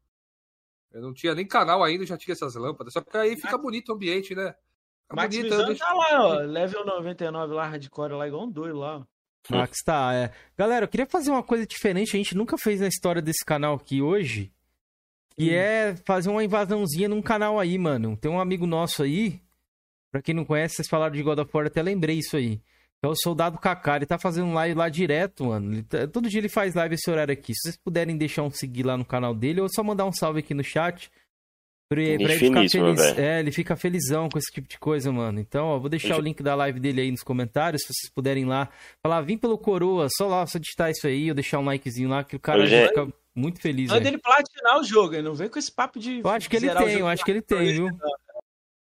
Eu 0.93 1.01
não 1.01 1.13
tinha 1.15 1.35
nem 1.35 1.47
canal 1.47 1.83
ainda, 1.83 2.05
já 2.05 2.17
tinha 2.17 2.33
essas 2.33 2.55
lâmpadas. 2.55 2.93
Só 2.93 3.01
que 3.01 3.17
aí 3.17 3.37
fica 3.37 3.57
bonito 3.57 3.91
o 3.91 3.95
ambiente, 3.95 4.35
né? 4.35 4.55
Fica 5.03 5.17
Max 5.17 5.37
bonito, 5.37 5.65
deixo... 5.67 5.81
tá 5.81 5.93
lá, 5.93 6.27
ó. 6.27 6.35
Level 6.41 6.85
99 6.85 7.55
lá, 7.55 7.67
hardcore 7.67 8.13
lá, 8.13 8.29
igual 8.29 8.45
um 8.45 8.51
doido 8.51 8.79
lá. 8.79 9.07
Max 9.51 9.79
tá, 9.85 10.15
é. 10.15 10.31
Galera, 10.57 10.85
eu 10.85 10.89
queria 10.89 11.07
fazer 11.07 11.31
uma 11.31 11.43
coisa 11.43 11.67
diferente. 11.67 12.15
A 12.15 12.19
gente 12.19 12.37
nunca 12.37 12.57
fez 12.57 12.81
na 12.81 12.89
história 12.89 13.21
desse 13.21 13.45
canal 13.45 13.75
aqui 13.75 14.01
hoje. 14.01 14.53
Que 15.37 15.51
hum. 15.51 15.55
é 15.55 15.97
fazer 16.05 16.29
uma 16.29 16.45
invasãozinha 16.45 17.09
num 17.09 17.23
canal 17.23 17.59
aí, 17.59 17.79
mano. 17.79 18.17
Tem 18.17 18.31
um 18.31 18.41
amigo 18.41 18.67
nosso 18.67 19.03
aí. 19.03 19.41
Pra 20.11 20.21
quem 20.21 20.35
não 20.35 20.45
conhece, 20.45 20.77
vocês 20.77 20.89
falaram 20.89 21.15
de 21.15 21.23
God 21.23 21.39
of 21.39 21.51
War, 21.53 21.67
até 21.67 21.83
lembrei 21.83 22.19
isso 22.19 22.37
aí. 22.37 22.61
É 23.05 23.09
o 23.09 23.17
Soldado 23.17 23.59
Kaká, 23.59 23.97
ele 23.97 24.07
tá 24.07 24.17
fazendo 24.17 24.53
live 24.53 24.77
lá 24.77 24.89
direto, 24.89 25.47
mano. 25.47 25.83
Tá... 25.83 26.07
todo 26.07 26.29
dia 26.29 26.39
ele 26.39 26.49
faz 26.49 26.75
live 26.75 26.95
esse 26.95 27.11
horário 27.11 27.33
aqui. 27.33 27.53
Se 27.53 27.63
vocês 27.63 27.77
puderem 27.77 28.17
deixar 28.17 28.45
um 28.45 28.51
seguir 28.51 28.85
lá 28.85 28.97
no 28.97 29.05
canal 29.05 29.35
dele, 29.35 29.61
ou 29.61 29.69
só 29.69 29.83
mandar 29.83 30.07
um 30.07 30.13
salve 30.13 30.39
aqui 30.39 30.55
no 30.55 30.63
chat. 30.63 31.11
Pra, 31.91 31.97
pra 31.97 32.05
ele 32.05 32.39
ficar 32.39 32.69
feliz. 32.69 33.01
É, 33.19 33.41
ele 33.41 33.51
fica 33.51 33.77
felizão 33.77 34.29
com 34.29 34.39
esse 34.39 34.51
tipo 34.53 34.69
de 34.69 34.79
coisa, 34.79 35.11
mano. 35.11 35.41
Então, 35.41 35.67
ó, 35.67 35.79
vou 35.79 35.91
deixar 35.91 36.17
o 36.17 36.21
link 36.21 36.43
da 36.43 36.55
live 36.55 36.79
dele 36.79 37.03
aí 37.03 37.11
nos 37.11 37.23
comentários, 37.25 37.83
se 37.83 37.89
vocês 37.89 38.11
puderem 38.11 38.47
lá. 38.47 38.71
Falar, 39.03 39.21
vim 39.21 39.37
pelo 39.37 39.59
Coroa, 39.59 40.07
só 40.17 40.29
lá, 40.29 40.47
só 40.47 40.59
digitar 40.59 40.91
isso 40.91 41.07
aí, 41.07 41.29
ou 41.29 41.35
deixar 41.35 41.59
um 41.59 41.65
likezinho 41.65 42.09
lá, 42.09 42.23
que 42.23 42.37
o 42.37 42.41
cara 42.41 42.63
Hoje 42.63 42.89
fica 42.89 43.13
muito 43.35 43.61
feliz. 43.61 43.91
Manda 43.91 44.09
ele 44.09 44.19
platinar 44.19 44.79
o 44.79 44.85
jogo, 44.85 45.15
ele 45.15 45.23
não 45.23 45.35
vem 45.35 45.49
com 45.49 45.59
esse 45.59 45.73
papo 45.73 45.99
de. 45.99 46.21
Eu 46.21 46.31
acho 46.31 46.49
que 46.49 46.57
ele 46.57 46.73
tem, 46.73 46.99
eu 47.01 47.09
acho 47.09 47.25
que 47.25 47.31
ele 47.31 47.43
tem, 47.43 47.75
viu? 47.75 47.89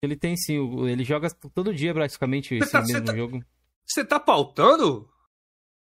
Ele 0.02 0.16
tem 0.16 0.38
sim, 0.38 0.88
ele 0.88 1.04
joga 1.04 1.30
todo 1.54 1.74
dia 1.74 1.92
praticamente 1.92 2.56
esse 2.56 2.72
tá, 2.72 2.82
mesmo 2.82 3.04
tá... 3.04 3.16
jogo. 3.16 3.44
Você 3.86 4.04
tá 4.04 4.20
pautando? 4.20 5.10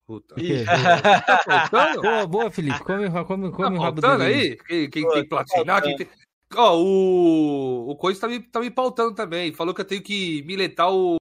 Puta. 0.06 0.36
tá 0.36 1.70
pautando? 1.70 2.02
Boa, 2.02 2.28
boa, 2.28 2.52
Felipe. 2.52 2.84
Come, 2.84 3.10
come, 3.10 3.52
come 3.52 3.78
tá 3.78 3.84
pautando 3.84 4.24
aí? 4.24 4.58
Quem, 4.58 4.90
quem 4.90 5.10
tem 5.10 5.28
platinar, 5.28 5.82
quem 5.82 5.96
tem... 5.96 6.10
Ó, 6.56 6.78
o, 6.78 7.90
o 7.90 7.96
Coisa 7.96 8.22
tá 8.22 8.28
me, 8.28 8.40
tá 8.40 8.60
me 8.60 8.70
pautando 8.70 9.16
também. 9.16 9.54
Falou 9.54 9.74
que 9.74 9.82
eu 9.82 9.86
tenho 9.86 10.04
que 10.04 10.44
miletar 10.44 10.92
o. 10.92 11.16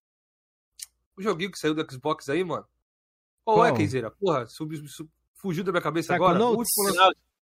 O 1.16 1.22
joguinho 1.22 1.50
que 1.50 1.58
saiu 1.58 1.74
do 1.74 1.90
Xbox 1.90 2.28
aí, 2.28 2.44
mano. 2.44 2.66
Qual 3.44 3.64
é, 3.64 3.72
Kenzeira? 3.72 4.10
Porra, 4.10 4.46
sub, 4.46 4.76
sub, 4.88 5.10
fugiu 5.34 5.64
da 5.64 5.72
minha 5.72 5.82
cabeça 5.82 6.14
agora. 6.14 6.42
O 6.44 6.56
último... 6.56 6.88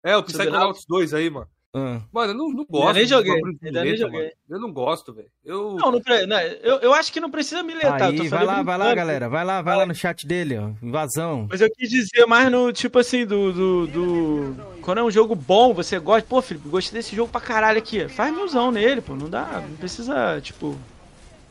É, 0.03 0.17
o 0.17 0.23
Psychonauts 0.23 0.85
2 0.87 1.15
aí, 1.15 1.31
mano. 1.31 1.51
Ah. 1.79 2.01
Mano, 2.11 2.33
eu 2.33 2.35
não, 2.35 2.49
não 2.49 2.65
gosto. 2.65 2.89
Eu 2.89 2.95
nem 2.95 3.07
joguei. 3.07 3.39
Eu 3.63 3.73
nem 3.85 3.97
joguei. 3.99 4.33
Eu 4.49 4.59
não 4.59 4.73
gosto, 4.73 5.13
velho. 5.13 5.29
Eu... 5.45 5.75
Não, 5.75 5.93
não, 5.93 6.01
não, 6.27 6.41
eu, 6.41 6.79
eu 6.79 6.95
acho 6.95 7.13
que 7.13 7.21
não 7.21 7.31
precisa 7.31 7.63
militar. 7.63 8.01
Aí, 8.01 8.29
vai 8.29 8.47
lá, 8.47 8.63
vai 8.63 8.79
lá, 8.79 8.95
galera. 8.95 9.29
Vai 9.29 9.45
lá, 9.45 9.61
vai 9.61 9.77
lá 9.77 9.85
no 9.85 9.95
chat 9.95 10.27
dele, 10.27 10.57
ó. 10.57 10.71
Invasão. 10.83 11.47
Mas 11.51 11.61
eu 11.61 11.71
quis 11.71 11.91
dizer 11.91 12.25
mais 12.25 12.51
no, 12.51 12.73
tipo 12.73 12.99
assim, 12.99 13.27
do, 13.27 13.53
do, 13.53 13.87
do... 13.89 14.57
Quando 14.81 14.99
é 14.99 15.05
um 15.05 15.11
jogo 15.11 15.35
bom, 15.35 15.75
você 15.75 15.99
gosta... 15.99 16.27
Pô, 16.27 16.41
Felipe, 16.41 16.67
gostei 16.67 16.99
desse 16.99 17.15
jogo 17.15 17.31
pra 17.31 17.43
caralho 17.43 17.77
aqui. 17.77 18.09
Faz 18.09 18.35
milzão 18.35 18.71
nele, 18.71 19.03
pô. 19.03 19.15
Não 19.15 19.29
dá... 19.29 19.63
Não 19.69 19.77
precisa, 19.77 20.41
tipo... 20.41 20.79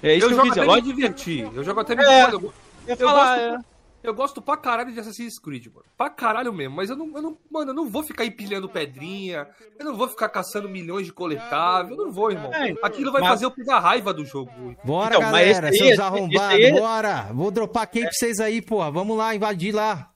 É 0.01 0.15
isso 0.15 0.25
eu 0.25 0.29
que 0.29 0.35
eu 0.35 0.45
jogo 0.55 0.71
até 0.71 0.75
me 0.75 0.81
divertir. 0.81 1.49
Eu 1.53 1.63
jogo 1.63 1.79
até 1.81 1.95
me 1.95 2.03
é, 2.03 2.31
eu, 2.31 2.53
eu, 2.87 2.97
falar, 2.97 3.37
gosto... 3.37 3.61
é. 3.61 3.74
Eu 4.05 4.13
gosto 4.13 4.41
pra 4.41 4.55
caralho 4.57 4.91
de 4.93 4.99
Assassin's 4.99 5.39
Creed, 5.39 5.67
mano. 5.67 5.85
Pra 5.97 6.09
caralho 6.09 6.53
mesmo. 6.53 6.75
Mas 6.75 6.89
eu 6.89 6.95
não, 6.95 7.07
eu 7.15 7.21
não. 7.21 7.37
Mano, 7.49 7.71
eu 7.71 7.75
não 7.75 7.89
vou 7.89 8.03
ficar 8.03 8.25
empilhando 8.25 8.69
pedrinha. 8.69 9.47
Eu 9.79 9.85
não 9.85 9.95
vou 9.95 10.07
ficar 10.07 10.29
caçando 10.29 10.69
milhões 10.69 11.05
de 11.05 11.13
coletáveis. 11.13 11.97
Eu 11.97 12.05
não 12.05 12.11
vou, 12.11 12.31
irmão. 12.31 12.53
É, 12.53 12.75
Aquilo 12.83 13.11
vai 13.11 13.21
mas- 13.21 13.31
fazer 13.31 13.45
eu 13.45 13.51
pegar 13.51 13.79
raiva 13.79 14.13
do 14.13 14.25
jogo. 14.25 14.51
Bora, 14.83 15.15
Então, 15.15 15.21
galera, 15.21 15.69
esse 15.69 15.77
seus 15.79 15.99
arrombados, 15.99 16.55
aí- 16.55 16.71
bora. 16.71 17.23
Vou 17.33 17.51
dropar 17.51 17.87
quem 17.89 18.03
pra 18.03 18.11
vocês 18.13 18.39
aí, 18.39 18.61
porra. 18.61 18.91
Vamos 18.91 19.17
lá, 19.17 19.33
invadir 19.35 19.73
lá. 19.73 20.11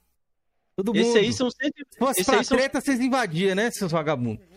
Todo 0.75 0.93
mundo. 0.93 1.05
Esse 1.05 1.17
aí 1.17 1.33
são 1.33 1.49
cento... 1.51 1.75
Se 1.89 1.99
fosse 1.99 2.21
esse 2.21 2.29
pra 2.29 2.39
aí 2.39 2.45
são... 2.45 2.57
treta, 2.57 2.79
vocês 2.79 2.99
invadiam, 3.01 3.53
né, 3.55 3.69
seus 3.71 3.91
vagabundos? 3.91 4.47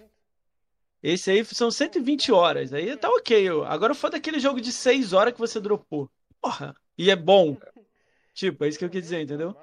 Esse 1.03 1.33
aí 1.33 1.45
são 1.45 1.69
120 1.71 2.31
horas. 2.31 2.73
Aí 2.73 2.97
tá 2.97 3.09
ok. 3.11 3.49
Agora 3.67 3.93
foi 3.93 4.11
daquele 4.11 4.39
jogo 4.39 4.61
de 4.61 4.71
6 4.71 5.13
horas 5.13 5.33
que 5.35 5.41
você 5.41 5.59
dropou. 5.59 6.09
Porra. 6.41 6.77
E 6.97 7.11
é 7.11 7.17
bom. 7.17 7.57
Tipo, 8.35 8.65
é 8.65 8.69
isso 8.69 8.79
que 8.79 8.85
eu 8.85 8.91
quis 8.91 9.03
dizer, 9.03 9.23
entendeu? 9.23 9.55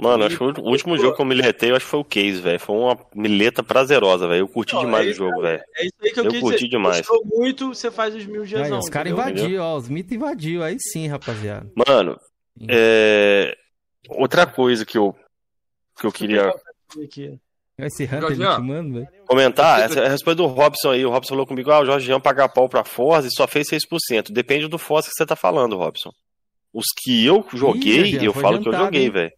Mano, 0.00 0.24
acho 0.24 0.36
que 0.36 0.44
o 0.44 0.70
último 0.70 0.96
jogo 0.96 1.16
que 1.16 1.20
eu 1.20 1.26
miletei, 1.26 1.72
eu 1.72 1.76
acho 1.76 1.84
que 1.84 1.90
foi 1.90 1.98
o 1.98 2.04
Case, 2.04 2.40
velho. 2.40 2.60
Foi 2.60 2.76
uma 2.76 2.96
mileta 3.12 3.64
prazerosa, 3.64 4.28
velho. 4.28 4.42
Eu 4.42 4.48
curti 4.48 4.74
Não, 4.74 4.82
demais 4.82 5.06
é 5.06 5.08
o 5.08 5.10
isso, 5.10 5.18
jogo, 5.18 5.42
velho. 5.42 5.60
É 5.76 5.86
isso 5.86 5.94
aí 6.00 6.12
que 6.12 6.20
eu, 6.20 6.24
Eu 6.24 6.30
quis 6.30 6.40
curti 6.40 6.56
dizer. 6.58 6.68
demais. 6.68 6.98
Gostou 6.98 7.24
muito, 7.24 7.74
você 7.74 7.90
faz 7.90 8.14
os 8.14 8.24
mil 8.24 8.44
dias 8.44 8.70
não, 8.70 8.78
os 8.78 8.88
caras 8.88 9.12
invadiram, 9.12 9.64
ó. 9.64 9.76
Os 9.76 9.88
mitos 9.88 10.12
invadiu. 10.12 10.62
Aí 10.62 10.76
sim, 10.78 11.08
rapaziada. 11.08 11.68
Mano, 11.74 12.16
é... 12.68 13.56
outra 14.08 14.46
coisa 14.46 14.86
que 14.86 14.96
eu, 14.96 15.16
que 15.98 16.06
eu 16.06 16.12
queria. 16.12 16.54
Esse 17.76 18.04
Hunter 18.04 18.20
Jorginho. 18.20 18.52
intimando, 18.52 18.94
velho. 18.94 19.08
comentar, 19.26 19.80
essa 19.80 20.00
é 20.00 20.06
a 20.06 20.10
resposta 20.10 20.36
do 20.36 20.46
Robson 20.46 20.92
aí. 20.92 21.04
O 21.04 21.10
Robson 21.10 21.30
falou 21.30 21.46
comigo, 21.46 21.72
ah, 21.72 21.80
o 21.80 21.84
Jorge 21.84 22.06
Jean 22.06 22.20
paga 22.20 22.48
pau 22.48 22.68
pra 22.68 22.84
Forza 22.84 23.26
e 23.26 23.32
só 23.32 23.48
fez 23.48 23.68
6%. 23.68 24.30
Depende 24.30 24.68
do 24.68 24.78
Forza 24.78 25.08
que 25.08 25.14
você 25.14 25.26
tá 25.26 25.34
falando, 25.36 25.76
Robson. 25.76 26.10
Os 26.78 26.86
que 26.96 27.26
eu 27.26 27.44
joguei, 27.54 28.04
Jean, 28.04 28.22
eu 28.22 28.32
falo 28.32 28.62
que 28.62 28.68
eu 28.68 28.72
joguei, 28.72 29.10
velho. 29.10 29.32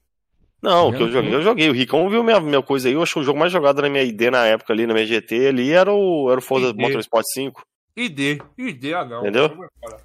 Não, 0.62 0.88
o 0.88 0.92
que 0.92 1.02
eu 1.02 1.10
joguei, 1.10 1.34
eu 1.34 1.40
joguei. 1.40 1.70
O 1.70 1.72
Ricão 1.72 2.06
viu 2.10 2.22
minha, 2.22 2.38
minha 2.38 2.60
coisa 2.60 2.86
aí. 2.86 2.92
Eu 2.92 3.02
acho 3.02 3.14
que 3.14 3.20
o 3.20 3.22
jogo 3.22 3.38
mais 3.38 3.50
jogado 3.50 3.80
na 3.80 3.88
minha 3.88 4.02
ID 4.02 4.20
na 4.30 4.44
época 4.44 4.74
ali, 4.74 4.86
na 4.86 4.92
minha 4.92 5.06
GT 5.06 5.46
ali, 5.46 5.72
era 5.72 5.90
o, 5.90 6.30
era 6.30 6.38
o 6.38 6.42
Forza 6.42 6.68
ID. 6.68 6.76
Motorsport 6.76 7.24
5. 7.32 7.62
ID. 7.96 8.42
ID, 8.58 8.92
ah, 8.92 9.06
não. 9.06 9.20
Entendeu? 9.22 9.48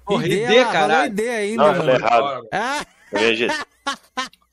Porra, 0.06 0.26
ID, 0.26 0.32
ID, 0.32 0.64
falou 0.72 1.04
ID 1.04 1.20
ainda, 1.20 1.56
Não, 1.56 1.66
mano. 1.66 1.76
falei 1.76 1.94
errado. 1.96 2.48
Ah. 2.50 2.86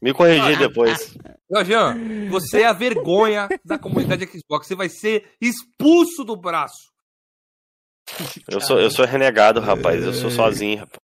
Me 0.01 0.13
corrigi 0.13 0.57
depois. 0.59 1.15
Não, 1.49 1.63
Jean, 1.63 1.95
você 2.29 2.63
é 2.63 2.65
a 2.65 2.73
vergonha 2.73 3.47
da 3.63 3.79
comunidade 3.79 4.27
Xbox. 4.27 4.67
Você 4.67 4.75
vai 4.75 4.89
ser 4.89 5.31
expulso 5.39 6.25
do 6.25 6.35
braço. 6.35 6.91
Eu 8.49 8.59
sou, 8.59 8.77
eu 8.77 8.91
sou 8.91 9.05
renegado, 9.05 9.61
rapaz. 9.61 10.03
Eu 10.03 10.13
sou 10.13 10.29
sozinho, 10.29 10.79
rapaz. 10.79 11.02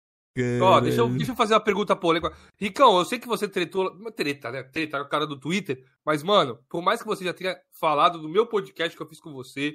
Ó, 0.60 0.80
deixa 0.80 1.00
eu, 1.00 1.08
deixa 1.08 1.32
eu 1.32 1.36
fazer 1.36 1.54
uma 1.54 1.60
pergunta 1.60 1.96
polêmica. 1.96 2.34
Ricão, 2.58 2.98
eu 2.98 3.04
sei 3.04 3.18
que 3.18 3.28
você 3.28 3.48
tretou. 3.48 3.90
Uma 3.92 4.12
treta, 4.12 4.50
né? 4.50 4.62
Treta 4.62 4.98
com 4.98 5.04
o 5.04 5.08
cara 5.08 5.26
do 5.26 5.38
Twitter. 5.38 5.82
Mas, 6.04 6.22
mano, 6.22 6.58
por 6.68 6.82
mais 6.82 7.00
que 7.00 7.06
você 7.06 7.24
já 7.24 7.32
tenha 7.32 7.56
falado 7.72 8.18
do 8.20 8.28
meu 8.28 8.46
podcast 8.46 8.96
que 8.96 9.02
eu 9.02 9.08
fiz 9.08 9.20
com 9.20 9.32
você, 9.32 9.74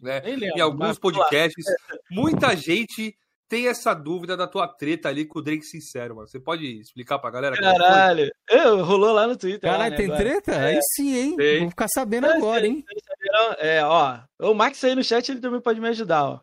né? 0.00 0.20
Lembro, 0.20 0.44
Em 0.56 0.60
alguns 0.60 0.98
podcasts, 0.98 1.64
muita 2.10 2.54
gente 2.56 3.16
tem 3.48 3.68
essa 3.68 3.94
dúvida 3.94 4.36
da 4.36 4.46
tua 4.46 4.66
treta 4.66 5.08
ali 5.08 5.24
com 5.24 5.38
o 5.38 5.42
Drake 5.42 5.62
Sincero, 5.64 6.16
mano. 6.16 6.26
Você 6.28 6.40
pode 6.40 6.80
explicar 6.80 7.18
pra 7.18 7.30
galera? 7.30 7.56
Caralho. 7.56 8.30
Eu, 8.50 8.84
rolou 8.84 9.12
lá 9.12 9.26
no 9.26 9.36
Twitter. 9.36 9.70
lá, 9.70 9.76
Caralho, 9.78 9.90
né, 9.92 9.96
tem 9.96 10.06
agora. 10.06 10.20
treta? 10.20 10.58
Aí 10.60 10.78
sim, 10.94 11.16
hein? 11.16 11.36
Tem. 11.36 11.60
Vou 11.60 11.70
ficar 11.70 11.86
sabendo 11.88 12.26
É, 12.26 12.36
agora, 12.36 12.66
hein? 12.66 12.84
É, 13.58 13.84
ó. 13.84 14.18
O 14.40 14.52
Max 14.52 14.82
aí 14.82 14.94
no 14.94 15.04
chat, 15.04 15.30
ele 15.30 15.40
também 15.40 15.60
pode 15.60 15.80
me 15.80 15.88
ajudar, 15.88 16.24
ó. 16.24 16.40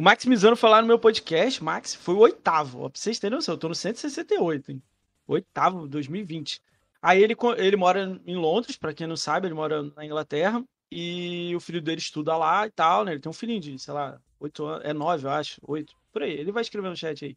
O 0.00 0.02
Max 0.02 0.24
Mizano 0.24 0.56
foi 0.56 0.70
lá 0.70 0.80
no 0.80 0.88
meu 0.88 0.98
podcast. 0.98 1.62
Max 1.62 1.94
foi 1.94 2.14
o 2.14 2.20
oitavo. 2.20 2.88
Pra 2.88 2.98
vocês 2.98 3.18
terem 3.18 3.36
noção, 3.36 3.52
eu 3.52 3.58
tô 3.58 3.68
no 3.68 3.74
168, 3.74 4.72
hein? 4.72 4.82
Oitavo, 5.26 5.86
2020. 5.86 6.58
Aí 7.02 7.22
ele, 7.22 7.36
ele 7.58 7.76
mora 7.76 8.18
em 8.24 8.34
Londres, 8.34 8.78
pra 8.78 8.94
quem 8.94 9.06
não 9.06 9.14
sabe, 9.14 9.46
ele 9.46 9.52
mora 9.52 9.82
na 9.94 10.02
Inglaterra. 10.02 10.64
E 10.90 11.54
o 11.54 11.60
filho 11.60 11.82
dele 11.82 12.00
estuda 12.00 12.34
lá 12.34 12.66
e 12.66 12.70
tal, 12.70 13.04
né? 13.04 13.12
Ele 13.12 13.20
tem 13.20 13.28
um 13.28 13.34
filhinho 13.34 13.60
de, 13.60 13.78
sei 13.78 13.92
lá, 13.92 14.18
oito 14.40 14.64
anos. 14.64 14.86
É 14.86 14.94
nove, 14.94 15.26
eu 15.26 15.30
acho. 15.32 15.60
Oito. 15.68 15.94
Por 16.10 16.22
aí. 16.22 16.32
Ele 16.32 16.50
vai 16.50 16.62
escrever 16.62 16.88
no 16.88 16.96
chat 16.96 17.22
aí. 17.22 17.36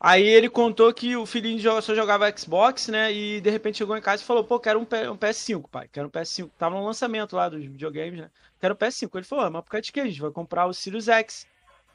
Aí 0.00 0.26
ele 0.26 0.50
contou 0.50 0.92
que 0.92 1.16
o 1.16 1.24
filhinho 1.24 1.80
só 1.80 1.94
jogava 1.94 2.36
Xbox, 2.36 2.88
né? 2.88 3.12
E 3.12 3.40
de 3.40 3.48
repente 3.48 3.78
chegou 3.78 3.96
em 3.96 4.02
casa 4.02 4.24
e 4.24 4.26
falou: 4.26 4.42
pô, 4.42 4.58
quero 4.58 4.80
um, 4.80 4.84
P- 4.84 5.08
um 5.08 5.16
PS5, 5.16 5.70
pai. 5.70 5.86
Quero 5.86 6.08
um 6.08 6.10
PS5. 6.10 6.50
Tava 6.58 6.74
no 6.74 6.84
lançamento 6.84 7.36
lá 7.36 7.48
dos 7.48 7.64
videogames, 7.64 8.22
né? 8.22 8.30
Quero 8.60 8.74
um 8.74 8.76
PS5. 8.76 9.08
Ele 9.14 9.24
falou: 9.24 9.44
ah, 9.44 9.50
mas 9.50 9.62
por 9.62 9.70
causa 9.70 9.82
de 9.82 9.92
quê? 9.92 10.00
A 10.00 10.06
gente 10.06 10.20
vai 10.20 10.32
comprar 10.32 10.66
o 10.66 10.74
Sirius 10.74 11.06
X. 11.06 11.46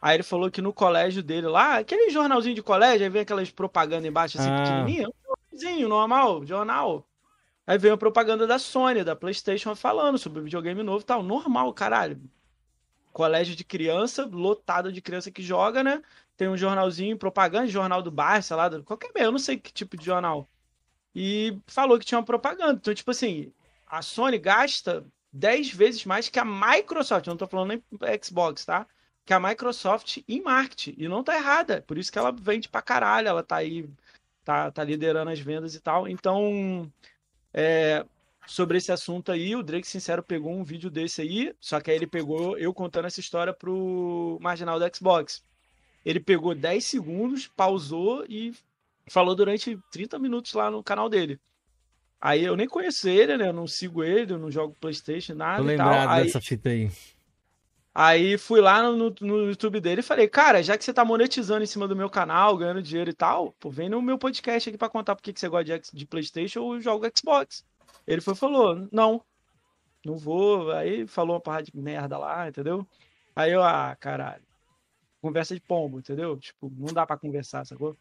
Aí 0.02 0.16
ele 0.16 0.24
falou 0.24 0.50
que 0.50 0.62
no 0.62 0.74
colégio 0.74 1.22
dele 1.22 1.48
lá, 1.48 1.78
aquele 1.78 2.10
jornalzinho 2.10 2.56
de 2.56 2.64
colégio, 2.64 3.04
aí 3.04 3.10
vem 3.10 3.22
aquelas 3.22 3.52
propagandas 3.52 4.06
embaixo 4.06 4.40
assim, 4.40 4.50
Ah. 4.50 4.58
pequenininha, 4.64 5.08
um 5.08 5.14
jornalzinho 5.54 5.88
normal, 5.88 6.46
jornal. 6.46 7.06
Aí 7.68 7.78
veio 7.78 7.94
a 7.94 7.98
propaganda 7.98 8.48
da 8.48 8.58
Sony, 8.58 9.04
da 9.04 9.16
PlayStation, 9.16 9.76
falando 9.76 10.18
sobre 10.18 10.40
o 10.40 10.44
videogame 10.44 10.82
novo 10.82 11.02
e 11.02 11.06
tal. 11.06 11.22
Normal, 11.22 11.72
caralho. 11.74 12.20
Colégio 13.14 13.56
de 13.56 13.64
criança, 13.64 14.26
lotado 14.26 14.92
de 14.92 15.02
criança 15.02 15.30
que 15.30 15.44
joga, 15.44 15.84
né? 15.84 16.02
Tem 16.38 16.48
um 16.48 16.58
jornalzinho, 16.58 17.18
propaganda, 17.18 17.68
jornal 17.68 18.02
do 18.02 18.10
bairro, 18.10 18.42
sei 18.42 18.56
lá, 18.56 18.70
do- 18.70 18.84
qualquer 18.84 19.12
meio, 19.14 19.26
eu 19.26 19.32
não 19.32 19.40
sei 19.40 19.58
que 19.58 19.72
tipo 19.72 19.96
de 19.98 20.04
jornal. 20.06 20.50
E 21.14 21.58
falou 21.68 22.00
que 22.00 22.06
tinha 22.06 22.18
uma 22.18 22.26
propaganda. 22.26 22.74
Então, 22.74 22.94
tipo 22.94 23.12
assim, 23.12 23.52
a 23.86 24.02
Sony 24.02 24.38
gasta 24.40 25.06
10 25.32 25.70
vezes 25.72 26.06
mais 26.06 26.30
que 26.30 26.40
a 26.40 26.46
Microsoft, 26.46 27.28
eu 27.28 27.32
não 27.32 27.38
tô 27.38 27.46
falando 27.48 27.68
nem 27.70 27.84
Xbox, 28.24 28.66
tá? 28.66 28.88
Que 29.26 29.34
a 29.34 29.40
Microsoft 29.40 30.20
em 30.28 30.42
marketing. 30.42 30.96
E 30.98 31.08
não 31.08 31.24
tá 31.24 31.36
errada. 31.36 31.84
Por 31.86 31.98
isso 31.98 32.12
que 32.12 32.18
ela 32.18 32.32
vende 32.32 32.68
pra 32.68 32.82
caralho, 32.82 33.28
ela 33.28 33.44
tá 33.44 33.58
aí, 33.58 33.88
tá, 34.44 34.72
tá 34.72 34.84
liderando 34.84 35.32
as 35.32 35.40
vendas 35.40 35.76
e 35.76 35.80
tal. 35.80 36.08
Então, 36.08 36.92
é, 37.54 38.06
sobre 38.48 38.78
esse 38.78 38.92
assunto 38.92 39.32
aí, 39.32 39.56
o 39.56 39.64
Drake 39.64 39.88
Sincero 39.88 40.24
pegou 40.24 40.52
um 40.52 40.64
vídeo 40.64 40.90
desse 40.90 41.22
aí, 41.22 41.54
só 41.60 41.80
que 41.80 41.92
aí 41.92 41.98
ele 41.98 42.08
pegou 42.08 42.58
eu 42.58 42.74
contando 42.74 43.06
essa 43.06 43.20
história 43.20 43.54
pro 43.54 44.38
marginal 44.42 44.80
do 44.80 44.96
Xbox. 44.96 45.44
Ele 46.04 46.20
pegou 46.20 46.56
10 46.56 46.84
segundos, 46.84 47.48
pausou 47.48 48.26
e 48.28 48.54
falou 49.08 49.36
durante 49.36 49.78
30 49.92 50.18
minutos 50.18 50.54
lá 50.54 50.72
no 50.72 50.84
canal 50.84 51.08
dele. 51.08 51.40
Aí 52.20 52.44
eu 52.44 52.56
nem 52.56 52.68
conheço 52.68 53.10
ele, 53.10 53.38
né? 53.38 53.50
Eu 53.50 53.54
não 53.54 53.68
sigo 53.68 54.04
ele, 54.04 54.34
eu 54.34 54.38
não 54.38 54.52
jogo 54.52 54.76
Playstation, 54.80 55.34
Tô 55.34 55.40
nada 55.40 55.58
tal. 55.58 55.66
lembrado 55.66 56.24
dessa 56.24 56.42
fita 56.42 56.70
aí. 56.70 56.92
Aí 57.94 58.38
fui 58.38 58.62
lá 58.62 58.82
no, 58.84 59.14
no- 59.22 59.46
YouTube 59.50 59.80
dele 59.80 60.02
e 60.02 60.04
falei, 60.04 60.28
cara, 60.28 60.64
já 60.64 60.78
que 60.78 60.84
você 60.86 60.94
tá 60.94 61.04
monetizando 61.06 61.64
em 61.64 61.68
cima 61.68 61.88
do 61.88 61.96
meu 61.96 62.10
canal, 62.10 62.58
ganhando 62.58 62.82
dinheiro 62.82 63.10
e 63.10 63.14
tal, 63.14 63.54
pô, 63.60 63.70
vem 63.70 63.90
no 63.90 64.02
meu 64.02 64.18
podcast 64.18 64.70
aqui 64.70 64.78
pra 64.78 64.90
contar 64.90 65.16
por 65.16 65.22
que 65.24 65.34
você 65.38 65.50
gosta 65.50 65.80
de, 65.80 65.92
de 65.94 66.06
Playstation 66.06 66.62
ou 66.62 66.80
joga 66.82 67.12
Xbox. 67.16 67.66
Ele 68.08 68.22
foi 68.22 68.36
falou, 68.36 68.88
não, 68.92 69.24
não 70.06 70.18
vou. 70.18 70.72
Aí 70.72 71.08
falou 71.08 71.36
uma 71.36 71.42
parada 71.42 71.64
de 71.64 71.76
merda 71.78 72.18
lá, 72.18 72.48
entendeu? 72.48 72.88
Aí 73.36 73.52
eu, 73.52 73.64
ah, 73.64 73.96
caralho. 74.00 74.44
Conversa 75.22 75.54
de 75.56 75.62
pombo, 75.62 76.00
entendeu? 76.00 76.38
Tipo, 76.38 76.72
não 76.78 76.94
dá 76.94 77.06
pra 77.06 77.18
conversar, 77.18 77.66
sacou? 77.66 77.98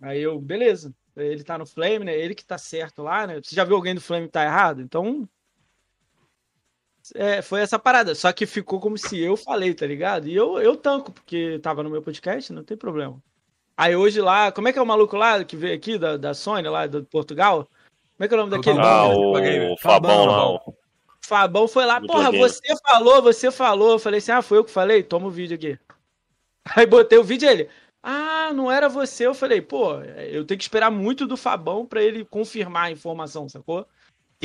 Aí 0.00 0.20
eu, 0.20 0.40
beleza. 0.40 0.94
Ele 1.16 1.44
tá 1.44 1.56
no 1.56 1.66
Flame, 1.66 2.04
né? 2.06 2.16
Ele 2.18 2.34
que 2.34 2.44
tá 2.44 2.58
certo 2.58 3.02
lá, 3.02 3.26
né? 3.26 3.40
Você 3.42 3.54
já 3.54 3.64
viu 3.64 3.76
alguém 3.76 3.94
do 3.94 4.00
Flame 4.00 4.26
que 4.26 4.32
tá 4.32 4.44
errado? 4.44 4.82
Então. 4.82 5.28
É, 7.14 7.42
foi 7.42 7.60
essa 7.60 7.78
parada. 7.78 8.14
Só 8.14 8.32
que 8.32 8.46
ficou 8.46 8.80
como 8.80 8.96
se 8.96 9.18
eu 9.20 9.36
falei, 9.36 9.74
tá 9.74 9.86
ligado? 9.86 10.28
E 10.28 10.34
eu, 10.34 10.58
eu 10.58 10.76
tanco, 10.76 11.12
porque 11.12 11.58
tava 11.60 11.82
no 11.82 11.90
meu 11.90 12.00
podcast, 12.02 12.52
não 12.52 12.64
tem 12.64 12.76
problema. 12.76 13.20
Aí 13.76 13.96
hoje 13.96 14.20
lá, 14.20 14.52
como 14.52 14.68
é 14.68 14.72
que 14.72 14.78
é 14.78 14.82
o 14.82 14.86
maluco 14.86 15.16
lá 15.16 15.42
que 15.44 15.56
veio 15.56 15.74
aqui 15.74 15.98
da, 15.98 16.16
da 16.16 16.32
Sony, 16.32 16.68
lá 16.68 16.86
do 16.86 17.04
Portugal? 17.04 17.68
Como 18.16 18.24
é 18.24 18.28
que 18.28 18.34
é 18.34 18.36
o 18.36 18.40
nome 18.40 18.50
daquele? 18.52 18.78
Ah, 18.78 19.08
o 19.72 19.76
Fabão 19.78 20.26
lá. 20.26 20.32
Fabão. 20.32 20.62
o- 20.66 20.74
Fabão 21.26 21.68
foi 21.68 21.86
lá, 21.86 22.00
porra, 22.06 22.30
você 22.38 22.74
falou, 22.86 23.22
você 23.22 23.50
falou. 23.50 23.92
Eu 23.92 23.98
falei 23.98 24.18
assim, 24.18 24.30
ah, 24.32 24.42
foi 24.42 24.58
eu 24.58 24.64
que 24.64 24.70
falei? 24.70 25.02
Toma 25.02 25.26
o 25.26 25.30
vídeo 25.30 25.54
aqui. 25.56 25.78
Aí 26.76 26.86
botei 26.86 27.18
o 27.18 27.24
vídeo 27.24 27.46
e 27.48 27.50
ele, 27.50 27.68
ah, 28.02 28.52
não 28.54 28.70
era 28.70 28.88
você. 28.88 29.26
Eu 29.26 29.34
falei, 29.34 29.60
pô, 29.60 29.94
eu 30.02 30.44
tenho 30.44 30.58
que 30.58 30.64
esperar 30.64 30.90
muito 30.90 31.26
do 31.26 31.36
Fabão 31.36 31.84
pra 31.86 32.02
ele 32.02 32.24
confirmar 32.26 32.84
a 32.84 32.90
informação, 32.90 33.48
sacou? 33.48 33.86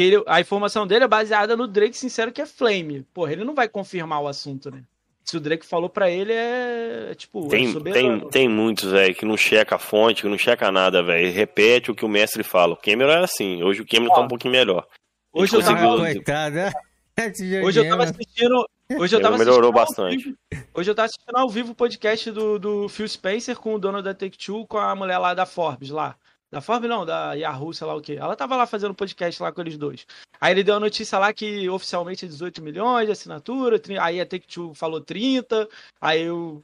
Ele- 0.02 0.24
a 0.28 0.40
informação 0.40 0.86
dele 0.88 1.06
é 1.06 1.08
baseada 1.08 1.56
no 1.58 1.68
Drake 1.68 1.98
Sincero, 1.98 2.32
que 2.32 2.42
é 2.42 2.46
Flame. 2.46 3.06
Porra, 3.14 3.32
ele 3.34 3.44
não 3.44 3.54
vai 3.56 3.68
confirmar 3.68 4.22
o 4.22 4.28
assunto, 4.28 4.72
né? 4.72 4.84
Se 5.24 5.38
o 5.38 5.40
Drake 5.40 5.66
falou 5.66 5.90
pra 5.90 6.10
ele, 6.10 6.34
é, 6.34 7.14
tipo, 7.16 7.46
é 7.48 7.50
Tem, 7.50 7.72
soberano. 7.72 8.20
tem, 8.22 8.30
tem 8.30 8.50
muitos, 8.50 8.90
velho, 8.90 9.14
que 9.14 9.26
não 9.26 9.38
checa 9.38 9.76
a 9.76 9.80
fonte, 9.80 10.24
que 10.24 10.28
não 10.28 10.38
checa 10.40 10.72
nada, 10.72 11.04
velho. 11.04 11.32
Repete 11.32 11.92
o 11.92 11.96
que 11.96 12.04
o 12.04 12.10
mestre 12.10 12.42
fala. 12.42 12.74
O 12.74 12.78
Cameron 12.78 13.12
era 13.12 13.26
assim. 13.26 13.62
Hoje 13.62 13.82
o 13.82 13.88
Cameron 13.88 14.14
tá 14.14 14.22
um 14.22 14.28
pouquinho 14.28 14.52
melhor. 14.54 14.88
Hoje 15.32 15.54
eu 15.54 15.60
Ele 15.60 15.68
tava, 15.68 15.86
conseguiu- 15.88 16.14
coitado, 16.16 16.56
né? 16.56 16.72
Hoje 17.64 17.80
eu 17.80 17.90
tava 17.90 18.04
assistindo. 18.06 18.66
Hoje 18.98 19.16
eu 19.16 19.20
Ele 19.20 19.24
tava 19.24 19.38
melhorou 19.38 19.72
assistindo 19.72 20.06
ao 20.06 20.08
bastante. 20.10 20.24
vivo- 20.24 20.38
Hoje 20.74 20.90
eu 20.90 20.96
tava 20.96 21.06
assistindo 21.06 21.36
ao 21.38 21.50
vivo 21.50 21.72
o 21.74 21.76
podcast 21.76 22.32
do, 22.32 22.58
do 22.58 22.90
Phil 22.90 23.08
Spencer 23.08 23.56
com 23.58 23.76
o 23.76 23.80
dono 23.80 24.02
da 24.02 24.16
Take-Two, 24.16 24.66
com 24.66 24.78
a 24.80 24.96
mulher 24.96 25.18
lá 25.20 25.36
da 25.36 25.46
Forbes, 25.46 25.90
lá. 25.92 26.16
Da 26.52 26.62
Forbes 26.62 26.90
não, 26.90 27.06
da 27.06 27.34
Yahoo, 27.34 27.74
sei 27.74 27.86
lá 27.86 27.96
o 27.96 28.02
quê. 28.02 28.14
Ela 28.14 28.36
tava 28.36 28.56
lá 28.56 28.66
fazendo 28.66 28.96
podcast 28.96 29.42
lá 29.42 29.52
com 29.52 29.62
eles 29.62 29.78
dois. 29.78 30.06
Aí 30.42 30.52
ele 30.52 30.64
deu 30.64 30.76
a 30.76 30.80
notícia 30.80 31.20
lá 31.20 31.32
que 31.32 31.70
oficialmente 31.70 32.26
é 32.26 32.28
18 32.28 32.62
milhões 32.62 33.06
de 33.06 33.12
assinatura, 33.12 33.80
aí 34.02 34.20
a 34.20 34.26
Take-Two 34.26 34.74
falou 34.74 35.02
30, 35.02 35.68
aí 36.02 36.24
eu... 36.24 36.64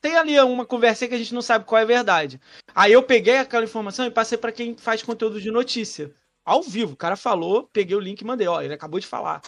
Tem 0.00 0.16
ali 0.16 0.38
uma 0.40 0.66
conversa 0.66 1.06
que 1.06 1.14
a 1.14 1.18
gente 1.18 1.32
não 1.32 1.42
sabe 1.42 1.64
qual 1.64 1.78
é 1.78 1.82
a 1.82 1.86
verdade. 1.86 2.40
Aí 2.74 2.92
eu 2.92 3.04
peguei 3.04 3.38
aquela 3.38 3.64
informação 3.64 4.04
e 4.04 4.10
passei 4.10 4.36
para 4.36 4.50
quem 4.50 4.76
faz 4.76 5.00
conteúdo 5.00 5.40
de 5.40 5.50
notícia. 5.50 6.12
Ao 6.44 6.60
vivo, 6.60 6.94
o 6.94 6.96
cara 6.96 7.14
falou, 7.14 7.68
peguei 7.72 7.96
o 7.96 8.00
link 8.00 8.20
e 8.20 8.24
mandei. 8.24 8.48
Ó, 8.48 8.60
ele 8.60 8.74
acabou 8.74 8.98
de 8.98 9.06
falar. 9.06 9.40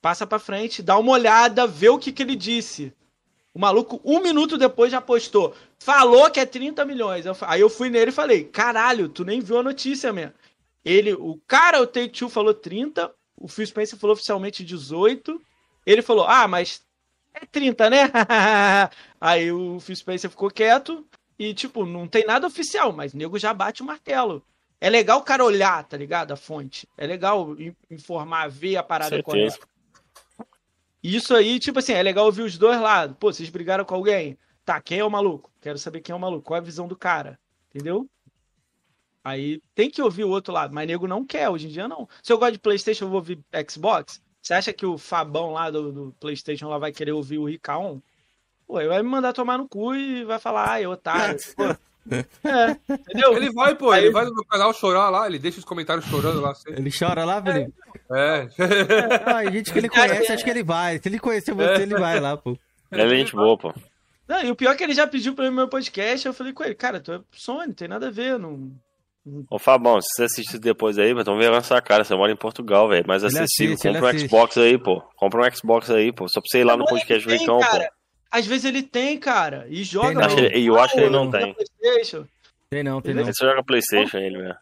Passa 0.00 0.24
para 0.24 0.38
frente, 0.38 0.82
dá 0.82 0.96
uma 0.96 1.12
olhada, 1.12 1.66
vê 1.66 1.88
o 1.88 1.98
que, 1.98 2.12
que 2.12 2.22
ele 2.22 2.36
disse. 2.36 2.94
O 3.56 3.58
maluco, 3.58 3.98
um 4.04 4.20
minuto 4.20 4.58
depois, 4.58 4.92
já 4.92 5.00
postou. 5.00 5.54
Falou 5.78 6.30
que 6.30 6.38
é 6.38 6.44
30 6.44 6.84
milhões. 6.84 7.24
aí 7.40 7.58
eu 7.58 7.70
fui 7.70 7.88
nele 7.88 8.10
e 8.10 8.14
falei: 8.14 8.44
caralho, 8.44 9.08
tu 9.08 9.24
nem 9.24 9.40
viu 9.40 9.58
a 9.58 9.62
notícia 9.62 10.12
mesmo. 10.12 10.34
Ele, 10.84 11.14
o 11.14 11.40
cara, 11.46 11.80
o 11.80 11.86
Take 11.86 12.10
Two 12.10 12.28
falou 12.28 12.52
30, 12.52 13.10
o 13.34 13.48
Phil 13.48 13.66
Spencer 13.66 13.98
falou 13.98 14.12
oficialmente 14.12 14.62
18. 14.62 15.40
Ele 15.86 16.02
falou: 16.02 16.26
ah, 16.26 16.46
mas 16.46 16.82
é 17.32 17.46
30, 17.46 17.88
né? 17.88 18.10
aí 19.18 19.50
o 19.50 19.80
Phil 19.80 19.96
Spencer 19.96 20.28
ficou 20.28 20.50
quieto. 20.50 21.06
E, 21.38 21.54
tipo, 21.54 21.86
não 21.86 22.06
tem 22.06 22.26
nada 22.26 22.46
oficial, 22.46 22.92
mas 22.92 23.14
o 23.14 23.16
nego 23.16 23.38
já 23.38 23.54
bate 23.54 23.80
o 23.80 23.86
martelo. 23.86 24.42
É 24.78 24.90
legal 24.90 25.20
o 25.20 25.24
cara 25.24 25.42
olhar, 25.42 25.82
tá 25.84 25.96
ligado? 25.96 26.30
A 26.32 26.36
fonte. 26.36 26.86
É 26.98 27.06
legal 27.06 27.56
informar, 27.90 28.50
ver 28.50 28.76
a 28.76 28.82
parada 28.82 29.22
correta. 29.22 29.66
Isso 31.14 31.36
aí, 31.36 31.60
tipo 31.60 31.78
assim, 31.78 31.92
é 31.92 32.02
legal 32.02 32.26
ouvir 32.26 32.42
os 32.42 32.58
dois 32.58 32.80
lados. 32.80 33.16
Pô, 33.20 33.32
vocês 33.32 33.48
brigaram 33.48 33.84
com 33.84 33.94
alguém? 33.94 34.36
Tá, 34.64 34.80
quem 34.80 34.98
é 34.98 35.04
o 35.04 35.10
maluco? 35.10 35.52
Quero 35.60 35.78
saber 35.78 36.00
quem 36.00 36.12
é 36.12 36.16
o 36.16 36.18
maluco. 36.18 36.42
Qual 36.42 36.56
é 36.56 36.60
a 36.60 36.64
visão 36.64 36.88
do 36.88 36.96
cara? 36.96 37.38
Entendeu? 37.70 38.10
Aí 39.22 39.62
tem 39.72 39.88
que 39.88 40.02
ouvir 40.02 40.24
o 40.24 40.30
outro 40.30 40.52
lado, 40.52 40.74
mas 40.74 40.86
nego 40.88 41.06
não 41.06 41.24
quer, 41.24 41.48
hoje 41.48 41.68
em 41.68 41.70
dia 41.70 41.86
não. 41.86 42.08
Se 42.20 42.32
eu 42.32 42.38
gosto 42.38 42.54
de 42.54 42.58
Playstation, 42.58 43.04
eu 43.04 43.08
vou 43.08 43.18
ouvir 43.18 43.38
Xbox. 43.70 44.20
Você 44.42 44.54
acha 44.54 44.72
que 44.72 44.84
o 44.84 44.98
Fabão 44.98 45.52
lá 45.52 45.70
do, 45.70 45.92
do 45.92 46.16
Playstation 46.18 46.68
lá 46.68 46.78
vai 46.78 46.90
querer 46.90 47.12
ouvir 47.12 47.38
o 47.38 47.44
Ricaon? 47.44 48.00
Pô, 48.66 48.80
ele 48.80 48.88
vai 48.88 49.00
me 49.00 49.08
mandar 49.08 49.32
tomar 49.32 49.58
no 49.58 49.68
cu 49.68 49.94
e 49.94 50.24
vai 50.24 50.40
falar, 50.40 50.70
ai, 50.70 50.86
otário. 50.88 51.38
É, 52.44 52.76
entendeu? 52.92 53.36
Ele 53.36 53.52
vai, 53.52 53.74
pô, 53.74 53.90
Aí... 53.90 54.04
ele 54.04 54.12
vai 54.12 54.24
no 54.24 54.34
meu 54.34 54.44
canal 54.44 54.72
chorar 54.72 55.10
lá, 55.10 55.26
ele 55.26 55.38
deixa 55.38 55.58
os 55.58 55.64
comentários 55.64 56.04
chorando 56.06 56.40
lá. 56.40 56.54
Sempre. 56.54 56.80
Ele 56.80 56.90
chora 56.96 57.24
lá, 57.24 57.42
Felipe? 57.42 57.72
É. 58.12 58.48
é. 58.58 59.52
gente 59.52 59.72
que 59.72 59.78
ele 59.78 59.88
conhece, 59.90 60.32
acho 60.32 60.44
que 60.44 60.50
ele 60.50 60.62
vai. 60.62 60.98
Se 60.98 61.08
ele 61.08 61.18
conhecer 61.18 61.52
você, 61.52 61.80
é. 61.80 61.82
ele 61.82 61.96
vai 61.96 62.20
lá, 62.20 62.36
pô. 62.36 62.56
Ele 62.92 63.02
é 63.02 63.08
gente 63.08 63.34
boa, 63.34 63.58
pô. 63.58 63.74
Não, 64.28 64.42
e 64.42 64.50
o 64.50 64.56
pior 64.56 64.72
é 64.72 64.74
que 64.76 64.84
ele 64.84 64.94
já 64.94 65.06
pediu 65.06 65.34
pra 65.34 65.48
mim 65.48 65.54
meu 65.54 65.68
podcast, 65.68 66.26
eu 66.26 66.34
falei 66.34 66.52
com 66.52 66.64
ele, 66.64 66.74
cara, 66.74 67.00
tu 67.00 67.12
é 67.12 67.20
Sony, 67.32 67.72
tem 67.72 67.86
nada 67.86 68.08
a 68.08 68.10
ver, 68.10 68.38
não... 68.38 68.72
Ô 69.50 69.58
Fabão, 69.58 70.00
se 70.00 70.08
você 70.14 70.22
assistir 70.24 70.58
depois 70.58 70.98
aí, 70.98 71.10
então 71.10 71.36
ver 71.36 71.52
essa 71.52 71.80
cara, 71.80 72.04
você 72.04 72.14
mora 72.14 72.30
em 72.30 72.36
Portugal, 72.36 72.88
velho, 72.88 73.06
mais 73.06 73.24
acessível, 73.24 73.74
assiste, 73.74 73.88
compra 73.88 74.04
um 74.04 74.08
assiste. 74.08 74.28
Xbox 74.28 74.58
aí, 74.58 74.78
pô, 74.78 75.00
compra 75.16 75.42
um 75.42 75.50
Xbox 75.52 75.90
aí, 75.90 76.12
pô, 76.12 76.28
só 76.28 76.40
pra 76.40 76.48
você 76.48 76.60
ir 76.60 76.64
lá 76.64 76.76
no 76.76 76.84
podcast 76.84 77.26
do 77.26 77.32
Ricão, 77.32 77.58
pô. 77.58 77.95
Às 78.30 78.46
vezes 78.46 78.64
ele 78.64 78.82
tem, 78.82 79.18
cara, 79.18 79.66
e 79.68 79.82
joga. 79.84 80.26
E 80.54 80.66
eu 80.66 80.78
acho 80.78 80.94
que 80.94 81.00
ele 81.00 81.10
não 81.10 81.30
tem. 81.30 81.54
Tem 82.68 82.82
não, 82.82 83.00
tem 83.00 83.14
não. 83.14 83.22
Ele 83.22 83.32
só 83.32 83.46
joga 83.46 83.62
Playstation, 83.62 84.18
ele, 84.18 84.38
velho. 84.38 84.56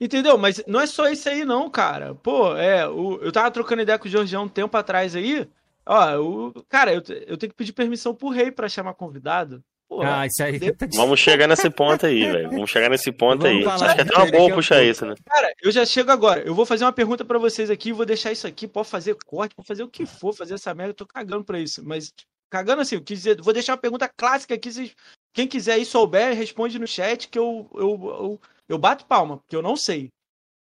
Entendeu? 0.00 0.36
Mas 0.36 0.62
não 0.66 0.80
é 0.80 0.86
só 0.86 1.08
isso 1.08 1.28
aí, 1.28 1.44
não, 1.44 1.70
cara. 1.70 2.14
Pô, 2.14 2.56
é. 2.56 2.86
O, 2.88 3.18
eu 3.22 3.30
tava 3.30 3.50
trocando 3.50 3.82
ideia 3.82 3.98
com 3.98 4.06
o 4.06 4.10
Jorgeão 4.10 4.44
um 4.44 4.48
tempo 4.48 4.76
atrás 4.76 5.14
aí. 5.14 5.48
Ó, 5.86 6.18
o, 6.20 6.64
cara, 6.68 6.92
eu, 6.92 7.02
eu 7.26 7.36
tenho 7.36 7.50
que 7.50 7.56
pedir 7.56 7.72
permissão 7.72 8.14
pro 8.14 8.28
rei 8.28 8.50
pra 8.50 8.68
chamar 8.68 8.94
convidado. 8.94 9.62
Porra, 9.88 10.20
ah, 10.20 10.26
isso 10.26 10.42
aí. 10.42 10.58
Vamos 10.96 11.20
chegar 11.20 11.46
nesse 11.46 11.70
ponto 11.70 12.06
aí, 12.06 12.30
velho. 12.30 12.50
Vamos 12.50 12.70
chegar 12.70 12.88
nesse 12.88 13.12
ponto 13.12 13.46
aí. 13.46 13.64
Acho 13.64 13.94
que 13.94 14.00
é 14.00 14.02
até 14.02 14.16
uma 14.16 14.30
boa 14.30 14.54
puxar 14.54 14.82
isso, 14.82 15.06
né? 15.06 15.14
Cara, 15.24 15.52
eu 15.62 15.70
já 15.70 15.84
chego 15.84 16.10
agora. 16.10 16.40
Eu 16.40 16.54
vou 16.54 16.66
fazer 16.66 16.84
uma 16.84 16.92
pergunta 16.92 17.24
para 17.24 17.38
vocês 17.38 17.70
aqui. 17.70 17.92
Vou 17.92 18.06
deixar 18.06 18.32
isso 18.32 18.46
aqui. 18.46 18.66
Pode 18.66 18.88
fazer 18.88 19.16
corte, 19.24 19.54
pode 19.54 19.68
fazer 19.68 19.84
o 19.84 19.88
que 19.88 20.04
for, 20.06 20.34
fazer 20.34 20.54
essa 20.54 20.74
merda. 20.74 20.90
Eu 20.90 20.94
tô 20.94 21.06
cagando 21.06 21.44
pra 21.44 21.60
isso. 21.60 21.82
Mas, 21.84 22.12
cagando 22.54 22.82
assim, 22.82 23.00
quis 23.00 23.18
dizer, 23.18 23.42
vou 23.42 23.52
deixar 23.52 23.72
uma 23.72 23.78
pergunta 23.78 24.08
clássica 24.08 24.54
aqui. 24.54 24.92
Quem 25.32 25.48
quiser 25.48 25.72
aí 25.72 25.84
souber, 25.84 26.36
responde 26.36 26.78
no 26.78 26.86
chat 26.86 27.26
que 27.26 27.36
eu, 27.36 27.68
eu, 27.74 27.80
eu, 27.80 28.40
eu 28.68 28.78
bato 28.78 29.06
palma, 29.06 29.38
porque 29.38 29.56
eu 29.56 29.62
não 29.62 29.76
sei. 29.76 30.08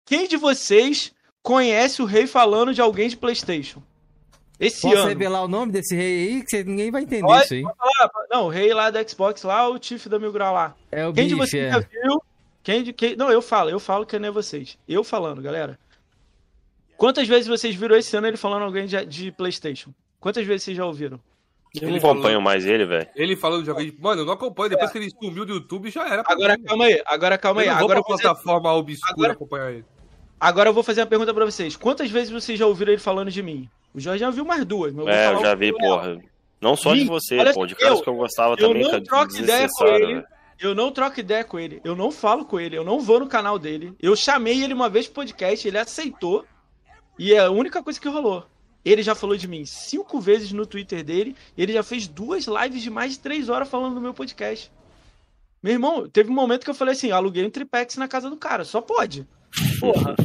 Quem 0.03 0.27
de 0.27 0.35
vocês 0.35 1.13
conhece 1.43 2.01
o 2.01 2.05
rei 2.05 2.25
falando 2.25 2.73
de 2.73 2.81
alguém 2.81 3.07
de 3.07 3.15
PlayStation? 3.15 3.83
Esse 4.59 4.81
Posso 4.81 4.97
ano. 4.97 5.09
revelar 5.09 5.43
o 5.43 5.47
nome 5.47 5.73
desse 5.73 5.95
rei 5.95 6.27
aí? 6.27 6.43
Que 6.43 6.63
ninguém 6.63 6.89
vai 6.89 7.03
entender 7.03 7.43
isso 7.43 7.53
aí. 7.53 7.63
Não, 8.31 8.45
o 8.45 8.49
rei 8.49 8.73
lá 8.73 8.89
da 8.89 9.07
Xbox 9.07 9.43
lá, 9.43 9.69
o 9.69 9.77
Tiff 9.77 10.09
da 10.09 10.17
Mil 10.17 10.31
Grau 10.31 10.55
lá. 10.55 10.75
É 10.91 11.05
o 11.05 11.13
Quem 11.13 11.25
bife, 11.25 11.35
de 11.35 11.39
vocês 11.39 11.65
é. 11.65 11.71
já 11.71 11.79
viu? 11.79 12.19
Quem 12.63 12.81
de 12.81 12.93
quem... 12.93 13.15
Não, 13.15 13.31
eu 13.31 13.43
falo, 13.43 13.69
eu 13.69 13.79
falo 13.79 14.07
que 14.07 14.17
não 14.17 14.29
é 14.29 14.31
vocês. 14.31 14.75
Eu 14.87 15.03
falando, 15.03 15.39
galera. 15.39 15.77
Quantas 16.97 17.27
vezes 17.27 17.45
vocês 17.45 17.75
viram 17.75 17.95
esse 17.95 18.17
ano 18.17 18.25
ele 18.25 18.37
falando 18.37 18.63
alguém 18.63 18.87
de, 18.87 19.05
de 19.05 19.31
PlayStation? 19.31 19.93
Quantas 20.19 20.47
vezes 20.47 20.63
vocês 20.63 20.77
já 20.77 20.85
ouviram? 20.85 21.19
Eu 21.81 21.89
não 21.89 21.97
acompanho 21.97 22.41
mais 22.41 22.65
ele, 22.65 22.85
velho. 22.85 23.07
Ele 23.15 23.35
falando 23.35 23.61
de 23.61 23.67
jogo. 23.67 23.81
Mano, 23.99 24.21
eu 24.21 24.25
não 24.25 24.33
acompanho. 24.33 24.69
Depois 24.69 24.89
é. 24.89 24.93
que 24.93 24.97
ele 24.99 25.09
sumiu 25.09 25.45
do 25.45 25.53
YouTube, 25.53 25.89
já 25.89 26.07
era. 26.07 26.23
Agora 26.25 26.57
calma 26.57 26.85
aí, 26.85 27.01
agora 27.05 27.37
calma 27.37 27.61
aí. 27.61 27.67
Eu 27.67 27.73
não 27.73 27.79
agora 27.83 27.95
vou 27.99 28.05
pra 28.05 28.17
plataforma 28.17 28.69
fazer... 28.69 28.79
obscura 28.79 29.13
agora... 29.13 29.33
acompanhar 29.33 29.71
ele. 29.71 29.85
Agora 30.39 30.69
eu 30.69 30.73
vou 30.73 30.83
fazer 30.83 31.01
uma 31.01 31.07
pergunta 31.07 31.33
pra 31.33 31.45
vocês. 31.45 31.75
Quantas 31.75 32.11
vezes 32.11 32.29
vocês 32.29 32.59
já 32.59 32.67
ouviram 32.67 32.91
ele 32.91 33.01
falando 33.01 33.31
de 33.31 33.41
mim? 33.41 33.69
O 33.93 33.99
Jorge 33.99 34.19
já 34.19 34.29
viu 34.29 34.45
mais 34.45 34.65
duas. 34.65 34.93
Mas 34.93 35.05
eu 35.05 35.11
é, 35.11 35.33
eu 35.33 35.41
já 35.41 35.55
vi, 35.55 35.71
porra. 35.71 36.19
Não 36.61 36.75
só 36.75 36.93
de 36.93 37.05
você, 37.05 37.37
pô, 37.53 37.65
de 37.65 37.75
caras 37.75 38.01
que 38.01 38.09
eu 38.09 38.15
gostava 38.15 38.53
eu 38.53 38.57
também. 38.57 38.83
Eu 38.83 38.91
não 38.91 39.03
troco 39.03 39.37
ideia 39.37 39.67
com 39.69 39.85
ele. 39.85 40.23
Eu 40.59 40.75
não 40.75 40.91
troco 40.91 41.19
ideia 41.19 41.43
com 41.43 41.59
ele. 41.59 41.81
Eu 41.83 41.95
não 41.95 42.11
falo 42.11 42.45
com 42.45 42.59
ele. 42.59 42.77
Eu 42.77 42.83
não 42.83 42.99
vou 42.99 43.19
no 43.19 43.27
canal 43.27 43.59
dele. 43.59 43.93
Eu 44.01 44.15
chamei 44.15 44.63
ele 44.63 44.73
uma 44.73 44.89
vez 44.89 45.05
pro 45.05 45.15
podcast, 45.15 45.67
ele 45.67 45.77
aceitou. 45.77 46.45
E 47.17 47.33
é 47.33 47.39
a 47.39 47.49
única 47.49 47.81
coisa 47.81 47.99
que 47.99 48.07
rolou. 48.09 48.45
Ele 48.85 49.01
já 49.01 49.15
falou 49.15 49.35
de 49.35 49.47
mim 49.47 49.65
cinco 49.65 50.21
vezes 50.21 50.51
no 50.51 50.65
Twitter 50.65 51.03
dele. 51.03 51.35
ele 51.57 51.73
já 51.73 51.81
fez 51.81 52.07
duas 52.07 52.45
lives 52.45 52.83
de 52.83 52.91
mais 52.91 53.13
de 53.13 53.19
três 53.19 53.49
horas 53.49 53.67
falando 53.67 53.95
do 53.95 54.01
meu 54.01 54.13
podcast. 54.13 54.71
Meu 55.63 55.73
irmão, 55.73 56.07
teve 56.07 56.29
um 56.29 56.35
momento 56.35 56.63
que 56.63 56.69
eu 56.69 56.75
falei 56.75 56.93
assim: 56.93 57.09
aluguei 57.09 57.43
um 57.43 57.49
tripex 57.49 57.97
na 57.97 58.07
casa 58.07 58.29
do 58.29 58.37
cara. 58.37 58.63
Só 58.63 58.81
pode. 58.81 59.27
Porra. 59.79 60.15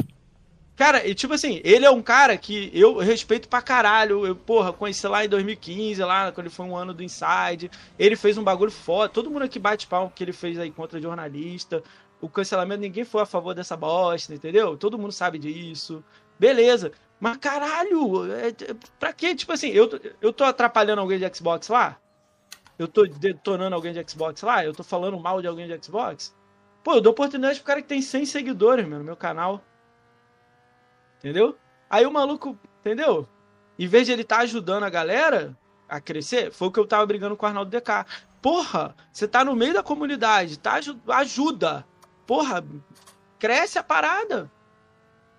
Cara, 0.76 1.06
e 1.06 1.14
tipo 1.14 1.34
assim, 1.34 1.60
ele 1.62 1.84
é 1.84 1.90
um 1.90 2.00
cara 2.00 2.36
que 2.38 2.70
eu 2.72 2.96
respeito 2.98 3.48
pra 3.48 3.60
caralho. 3.60 4.26
Eu, 4.26 4.34
porra, 4.34 4.72
conheci 4.72 5.06
lá 5.06 5.22
em 5.24 5.28
2015, 5.28 6.02
lá 6.02 6.32
quando 6.32 6.46
ele 6.46 6.54
foi 6.54 6.64
um 6.64 6.74
ano 6.74 6.94
do 6.94 7.02
Inside. 7.02 7.70
Ele 7.98 8.16
fez 8.16 8.38
um 8.38 8.42
bagulho 8.42 8.70
foda. 8.70 9.12
Todo 9.12 9.30
mundo 9.30 9.42
aqui 9.42 9.58
bate 9.58 9.86
palmo 9.86 10.10
que 10.14 10.24
ele 10.24 10.32
fez 10.32 10.58
aí 10.58 10.70
contra 10.70 11.00
jornalista. 11.00 11.82
O 12.20 12.28
cancelamento, 12.28 12.80
ninguém 12.80 13.04
foi 13.04 13.22
a 13.22 13.26
favor 13.26 13.54
dessa 13.54 13.76
bosta, 13.76 14.34
entendeu? 14.34 14.76
Todo 14.76 14.98
mundo 14.98 15.12
sabe 15.12 15.38
disso. 15.38 16.02
Beleza. 16.38 16.92
Mas 17.20 17.36
caralho, 17.36 18.32
é, 18.32 18.54
pra 18.98 19.12
quê? 19.12 19.34
Tipo 19.34 19.52
assim, 19.52 19.68
eu, 19.68 19.88
eu 20.22 20.32
tô 20.32 20.42
atrapalhando 20.42 21.02
alguém 21.02 21.18
de 21.18 21.36
Xbox 21.36 21.68
lá? 21.68 21.98
Eu 22.78 22.88
tô 22.88 23.02
detonando 23.04 23.76
alguém 23.76 23.92
de 23.92 24.10
Xbox 24.10 24.40
lá? 24.40 24.64
Eu 24.64 24.72
tô 24.72 24.82
falando 24.82 25.20
mal 25.20 25.42
de 25.42 25.46
alguém 25.46 25.68
de 25.68 25.84
Xbox? 25.84 26.34
Pô, 26.82 26.94
eu 26.94 27.00
dou 27.02 27.12
oportunidade 27.12 27.58
pro 27.58 27.66
cara 27.66 27.82
que 27.82 27.88
tem 27.88 28.00
100 28.00 28.24
seguidores, 28.24 28.88
meu, 28.88 28.98
no 28.98 29.04
meu 29.04 29.16
canal. 29.16 29.62
Entendeu? 31.18 31.58
Aí 31.90 32.06
o 32.06 32.10
maluco, 32.10 32.58
entendeu? 32.80 33.28
Em 33.78 33.86
vez 33.86 34.06
de 34.06 34.12
ele 34.12 34.24
tá 34.24 34.38
ajudando 34.38 34.84
a 34.84 34.90
galera 34.90 35.54
a 35.86 36.00
crescer, 36.00 36.50
foi 36.50 36.68
o 36.68 36.72
que 36.72 36.80
eu 36.80 36.86
tava 36.86 37.04
brigando 37.04 37.36
com 37.36 37.44
o 37.44 37.48
Arnaldo 37.48 37.70
DK. 37.70 38.06
Porra, 38.40 38.96
você 39.12 39.28
tá 39.28 39.44
no 39.44 39.54
meio 39.54 39.74
da 39.74 39.82
comunidade, 39.82 40.58
tá? 40.58 40.80
Ajuda. 41.08 41.86
Porra, 42.26 42.64
cresce 43.38 43.78
a 43.78 43.82
parada. 43.82 44.50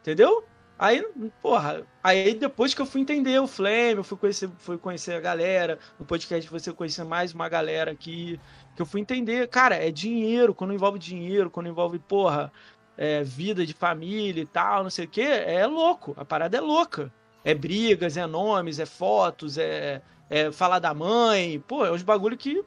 Entendeu? 0.01 0.43
Aí, 0.81 1.05
porra, 1.43 1.85
aí 2.01 2.33
depois 2.33 2.73
que 2.73 2.81
eu 2.81 2.87
fui 2.87 3.01
entender 3.01 3.39
o 3.39 3.45
Flame, 3.45 3.97
eu 3.97 4.03
fui 4.03 4.17
conhecer, 4.17 4.49
fui 4.57 4.79
conhecer 4.79 5.13
a 5.13 5.19
galera, 5.19 5.77
no 5.99 6.03
podcast 6.07 6.49
você 6.49 6.73
conhecer 6.73 7.03
mais 7.03 7.35
uma 7.35 7.47
galera 7.47 7.91
aqui, 7.91 8.39
que 8.75 8.81
eu 8.81 8.85
fui 8.87 8.99
entender, 8.99 9.47
cara, 9.47 9.75
é 9.75 9.91
dinheiro, 9.91 10.55
quando 10.55 10.73
envolve 10.73 10.97
dinheiro, 10.97 11.51
quando 11.51 11.69
envolve, 11.69 11.99
porra, 11.99 12.51
é, 12.97 13.21
vida 13.21 13.63
de 13.63 13.75
família 13.75 14.41
e 14.41 14.45
tal, 14.47 14.81
não 14.81 14.89
sei 14.89 15.05
o 15.05 15.07
que, 15.07 15.21
é 15.21 15.67
louco, 15.67 16.15
a 16.17 16.25
parada 16.25 16.57
é 16.57 16.61
louca. 16.61 17.13
É 17.45 17.53
brigas, 17.53 18.17
é 18.17 18.25
nomes, 18.25 18.79
é 18.79 18.85
fotos, 18.87 19.59
é, 19.59 20.01
é 20.31 20.51
falar 20.51 20.79
da 20.79 20.95
mãe, 20.95 21.59
pô, 21.59 21.85
é 21.85 21.91
uns 21.91 22.01
bagulho 22.01 22.35
que, 22.35 22.63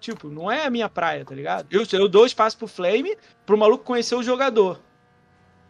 tipo, 0.00 0.30
não 0.30 0.50
é 0.50 0.64
a 0.64 0.70
minha 0.70 0.88
praia, 0.88 1.26
tá 1.26 1.34
ligado? 1.34 1.66
Eu, 1.70 1.84
eu 1.92 2.08
dou 2.08 2.24
espaço 2.24 2.56
pro 2.56 2.66
Flame, 2.66 3.18
pro 3.44 3.58
maluco 3.58 3.84
conhecer 3.84 4.14
o 4.14 4.22
jogador. 4.22 4.80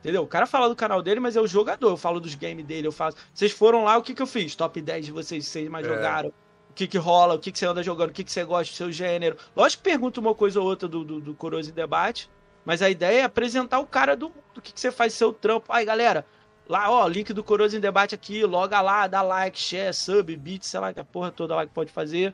Entendeu? 0.01 0.23
O 0.23 0.27
cara 0.27 0.47
fala 0.47 0.69
do 0.69 0.77
canal 0.77 1.03
dele, 1.03 1.21
mas 1.21 1.37
é 1.37 1.41
o 1.41 1.47
jogador. 1.47 1.91
Eu 1.91 1.97
falo 1.97 2.21
dos 2.21 2.35
games 2.35 2.65
dele, 2.65 2.87
eu 2.87 2.93
faço. 2.93 3.17
Vocês 3.35 3.53
foram 3.53 3.85
lá, 3.85 3.97
o 3.97 4.03
que, 4.03 4.15
que 4.15 4.23
eu 4.23 4.27
fiz? 4.27 4.55
Top 4.55 4.81
10 4.81 5.07
de 5.07 5.13
vocês, 5.13 5.47
vocês 5.47 5.69
mais 5.69 5.87
é. 5.87 5.89
jogaram. 5.89 6.29
O 6.71 6.73
que, 6.75 6.87
que 6.87 6.99
rola, 6.99 7.35
o 7.35 7.39
que, 7.39 7.51
que 7.51 7.59
você 7.59 7.67
anda 7.67 7.83
jogando, 7.83 8.11
o 8.11 8.13
que, 8.13 8.23
que 8.23 8.31
você 8.31 8.45
gosta 8.45 8.73
do 8.73 8.77
seu 8.77 8.93
gênero. 8.93 9.37
Lógico 9.57 9.83
que 9.83 9.91
pergunta 9.91 10.21
uma 10.21 10.35
coisa 10.35 10.61
ou 10.61 10.67
outra 10.67 10.87
do, 10.87 11.03
do, 11.03 11.21
do 11.21 11.35
Coroso 11.35 11.71
em 11.71 11.75
Debate, 11.75 12.31
mas 12.65 12.83
a 12.83 12.89
ideia 12.89 13.23
é 13.23 13.25
apresentar 13.25 13.81
o 13.81 13.87
cara 13.87 14.17
do, 14.17 14.31
do 14.55 14.63
que, 14.63 14.73
que 14.73 14.81
você 14.81 14.93
faz 14.93 15.13
seu 15.15 15.33
trampo. 15.33 15.67
Aí, 15.73 15.85
galera, 15.85 16.25
lá, 16.69 16.89
ó, 16.89 17.09
link 17.09 17.33
do 17.33 17.43
Coroso 17.43 17.77
em 17.77 17.81
Debate 17.81 18.15
aqui, 18.15 18.45
loga 18.45 18.81
lá, 18.81 19.09
dá 19.09 19.23
like, 19.23 19.59
share, 19.59 19.93
sub, 19.93 20.37
beat, 20.37 20.63
sei 20.63 20.79
lá, 20.79 20.95
que 20.95 21.01
a 21.01 21.05
porra 21.05 21.33
toda 21.33 21.57
lá 21.57 21.67
que 21.67 21.73
pode 21.73 21.91
fazer. 21.91 22.33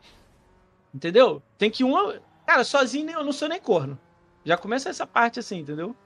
Entendeu? 0.95 1.43
Tem 1.57 1.71
que 1.71 1.83
uma. 1.83 2.21
Cara, 2.47 2.63
sozinho 2.63 3.11
eu 3.11 3.25
não 3.25 3.33
sou 3.33 3.49
nem 3.49 3.61
corno. 3.61 3.99
Já 4.45 4.59
começa 4.59 4.91
essa 4.91 5.07
parte 5.07 5.41
assim, 5.41 5.61
entendeu? 5.61 5.97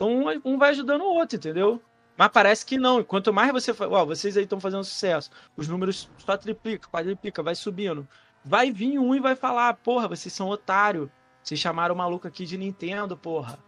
Então 0.00 0.40
um, 0.46 0.56
vai 0.56 0.70
ajudando 0.70 1.02
o 1.02 1.14
outro, 1.14 1.36
entendeu? 1.36 1.80
Mas 2.16 2.28
parece 2.28 2.64
que 2.64 2.78
não. 2.78 3.04
Quanto 3.04 3.34
mais 3.34 3.52
você 3.52 3.74
faz. 3.74 3.90
Ó, 3.92 4.06
vocês 4.06 4.34
aí 4.34 4.44
estão 4.44 4.58
fazendo 4.58 4.82
sucesso. 4.82 5.30
Os 5.54 5.68
números 5.68 6.08
só 6.16 6.38
triplica, 6.38 6.88
quadriplica, 6.88 7.42
vai 7.42 7.54
subindo. 7.54 8.08
vai 8.42 8.72
vir 8.72 8.98
um 8.98 9.14
e 9.14 9.20
vai 9.20 9.36
falar, 9.36 9.74
porra, 9.74 10.08
vocês 10.08 10.32
são 10.32 10.48
otário. 10.48 11.10
Vocês 11.42 11.60
chamaram 11.60 11.94
o 11.94 11.98
maluco 11.98 12.26
aqui 12.26 12.46
de 12.46 12.56
Nintendo, 12.56 13.14
porra. 13.14 13.58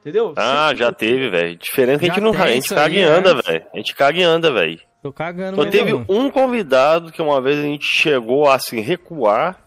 Entendeu? 0.00 0.34
Ah, 0.36 0.68
Sempre- 0.68 0.76
já 0.84 0.92
teve, 0.92 1.30
velho. 1.30 1.56
Diferente 1.56 2.00
que 2.00 2.04
a 2.06 2.08
gente 2.08 2.22
não 2.22 2.30
a 2.30 2.46
gente 2.48 2.68
caga 2.68 2.94
aí, 2.94 3.00
e 3.00 3.02
é. 3.02 3.04
anda, 3.04 3.42
velho. 3.42 3.66
A 3.72 3.76
gente 3.76 3.94
caga 3.94 4.18
e 4.18 4.22
anda, 4.22 4.52
velho. 4.52 4.80
Tô 5.02 5.12
cagando 5.12 5.56
Só 5.56 5.70
teve 5.70 5.94
um 5.94 6.30
convidado 6.30 7.10
que 7.10 7.22
uma 7.22 7.40
vez 7.40 7.58
a 7.58 7.62
gente 7.62 7.86
chegou 7.86 8.48
a 8.48 8.56
assim, 8.56 8.80
recuar 8.80 9.65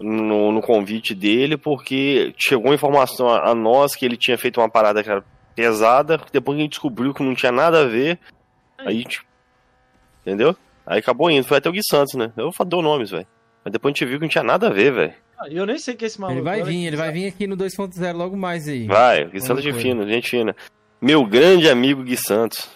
no, 0.00 0.50
no 0.50 0.60
convite 0.62 1.14
dele, 1.14 1.56
porque 1.56 2.34
chegou 2.38 2.72
informação 2.74 3.28
a, 3.28 3.50
a 3.50 3.54
nós 3.54 3.94
que 3.94 4.04
ele 4.04 4.16
tinha 4.16 4.36
feito 4.38 4.60
uma 4.60 4.68
parada 4.70 5.02
que 5.02 5.10
era 5.10 5.22
pesada, 5.54 6.18
depois 6.32 6.58
a 6.58 6.62
gente 6.62 6.70
descobriu 6.72 7.12
que 7.12 7.22
não 7.22 7.34
tinha 7.34 7.52
nada 7.52 7.82
a 7.82 7.84
ver, 7.84 8.18
aí 8.78 8.86
a 8.86 8.92
gente. 8.92 9.22
Entendeu? 10.24 10.56
Aí 10.86 10.98
acabou 10.98 11.30
indo. 11.30 11.46
Foi 11.46 11.58
até 11.58 11.68
o 11.68 11.72
Gui 11.72 11.80
Santos, 11.88 12.14
né? 12.14 12.32
Eu 12.36 12.50
dou 12.66 12.82
nomes, 12.82 13.10
velho. 13.10 13.26
Mas 13.64 13.72
depois 13.72 13.92
a 13.92 13.94
gente 13.94 14.08
viu 14.08 14.18
que 14.18 14.24
não 14.24 14.28
tinha 14.30 14.44
nada 14.44 14.68
a 14.68 14.70
ver, 14.70 14.92
velho. 14.92 15.14
Ah, 15.38 15.48
Eu 15.48 15.64
nem 15.66 15.78
sei 15.78 15.94
que 15.94 16.04
é 16.04 16.06
esse 16.08 16.20
maluco. 16.20 16.38
Ele 16.38 16.44
vai 16.44 16.62
vir, 16.62 16.86
ele 16.86 16.96
vai 16.96 17.12
vir 17.12 17.26
aqui 17.26 17.46
no 17.46 17.56
2.0 17.56 18.12
logo 18.14 18.36
mais 18.36 18.66
aí. 18.68 18.86
Vai, 18.86 19.24
Gui 19.26 19.40
Santos 19.40 19.62
de 19.62 19.72
fino, 19.72 20.06
gente 20.08 20.28
fina. 20.30 20.54
Meu 21.00 21.24
grande 21.24 21.68
amigo 21.68 22.02
Gui 22.02 22.16
Santos. 22.16 22.68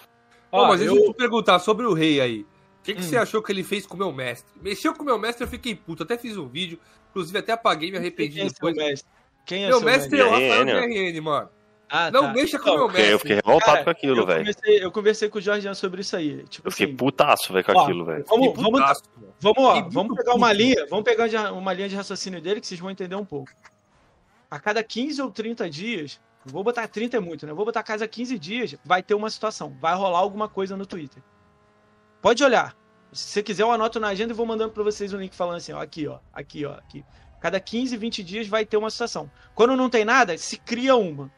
Ó, 0.51 0.67
mas 0.67 0.79
deixa 0.79 0.95
eu- 0.95 1.03
eu 1.05 1.11
te 1.11 1.17
perguntar 1.17 1.59
sobre 1.59 1.85
o 1.85 1.93
rei 1.93 2.19
aí. 2.21 2.45
O 2.85 2.87
que, 2.87 2.93
que 2.93 2.99
Hum. 3.01 3.03
você 3.03 3.17
achou 3.17 3.41
que 3.41 3.51
ele 3.51 3.63
fez 3.63 3.83
com 3.87 3.95
o 3.95 3.97
meu 3.97 4.13
mestre? 4.13 4.47
Mexeu 4.61 4.93
com 4.93 5.01
o 5.01 5.05
meu 5.05 5.17
mestre, 5.17 5.43
eu 5.43 5.47
fiquei 5.47 5.73
puto. 5.73 6.03
Até 6.03 6.19
fiz 6.19 6.37
um 6.37 6.47
vídeo, 6.47 6.79
inclusive 7.09 7.35
até 7.39 7.51
apaguei, 7.51 7.89
me 7.89 7.97
arrependi 7.97 8.35
Quem 8.35 8.45
é 8.45 8.49
seu 8.49 8.53
depois. 8.53 8.75
mestre? 8.77 9.09
Quem 9.43 9.63
é 9.63 9.67
Meu 9.69 9.77
seu 9.79 9.85
mestre 9.87 10.19
é 10.19 10.23
o 10.23 10.29
mestre? 10.31 10.49
Rafael 10.71 11.23
mano. 11.23 11.49
Ah, 11.89 12.11
Não 12.11 12.21
tá. 12.21 12.33
mexa 12.33 12.59
com 12.59 12.69
o 12.69 12.73
meu 12.75 12.85
Porque 12.85 12.97
eu 13.01 13.03
mestre. 13.05 13.17
fiquei 13.19 13.35
revoltado 13.37 13.71
Cara, 13.71 13.83
com 13.85 13.89
aquilo, 13.89 14.25
velho. 14.27 14.51
eu 14.67 14.91
conversei 14.91 15.29
com 15.29 15.39
o 15.39 15.41
Jorge 15.41 15.73
sobre 15.73 16.01
isso 16.01 16.15
aí. 16.15 16.43
Tipo 16.47 16.67
Eu 16.67 16.71
fiquei 16.71 16.85
assim, 16.85 16.95
putaço, 16.95 17.51
velho, 17.53 17.65
com 17.65 17.71
Ó, 17.73 17.81
aquilo, 17.83 18.05
velho. 18.05 18.23
vamos, 18.27 18.53
vamos, 18.55 19.01
vamos, 19.39 19.63
ó, 19.63 19.89
vamos 19.89 20.15
pegar 20.17 20.35
uma 20.35 20.53
linha, 20.53 20.85
vamos 20.87 21.05
pegar 21.05 21.27
de- 21.27 21.37
uma 21.37 21.73
linha 21.73 21.89
de 21.89 21.95
raciocínio 21.95 22.39
dele 22.39 22.61
que 22.61 22.67
vocês 22.67 22.79
vão 22.79 22.91
entender 22.91 23.15
um 23.15 23.25
pouco. 23.25 23.51
A 24.49 24.59
cada 24.59 24.83
15 24.83 25.19
ou 25.23 25.31
30 25.31 25.67
dias, 25.67 26.19
vou 26.45 26.63
botar 26.63 26.87
30 26.87 27.17
é 27.17 27.19
muito, 27.19 27.47
né? 27.47 27.53
Vou 27.53 27.65
botar 27.65 27.79
a 27.79 27.83
cada 27.83 28.07
15 28.07 28.37
dias, 28.37 28.75
vai 28.85 29.01
ter 29.01 29.15
uma 29.15 29.29
situação, 29.31 29.75
vai 29.81 29.95
rolar 29.95 30.19
alguma 30.19 30.47
coisa 30.47 30.77
no 30.77 30.85
Twitter. 30.85 31.23
Pode 32.25 32.43
olhar. 32.43 32.75
Se 33.13 33.27
você 33.27 33.43
quiser, 33.43 33.61
eu 33.61 33.71
anoto 33.71 33.99
na 33.99 34.07
agenda 34.07 34.33
e 34.33 34.35
vou 34.35 34.47
mandando 34.47 34.73
pra 34.73 34.81
vocês 34.81 35.13
um 35.13 35.19
link 35.19 35.35
falando 35.35 35.57
assim, 35.57 35.73
ó, 35.73 35.79
aqui, 35.79 36.07
ó, 36.07 36.17
aqui, 36.33 36.65
ó, 36.65 36.71
aqui. 36.71 37.05
Cada 37.39 37.59
15, 37.59 37.95
20 37.95 38.23
dias 38.23 38.47
vai 38.47 38.65
ter 38.65 38.77
uma 38.77 38.89
situação. 38.89 39.29
Quando 39.53 39.75
não 39.75 39.91
tem 39.91 40.03
nada, 40.03 40.35
se 40.35 40.57
cria 40.57 40.95
uma. 40.95 41.31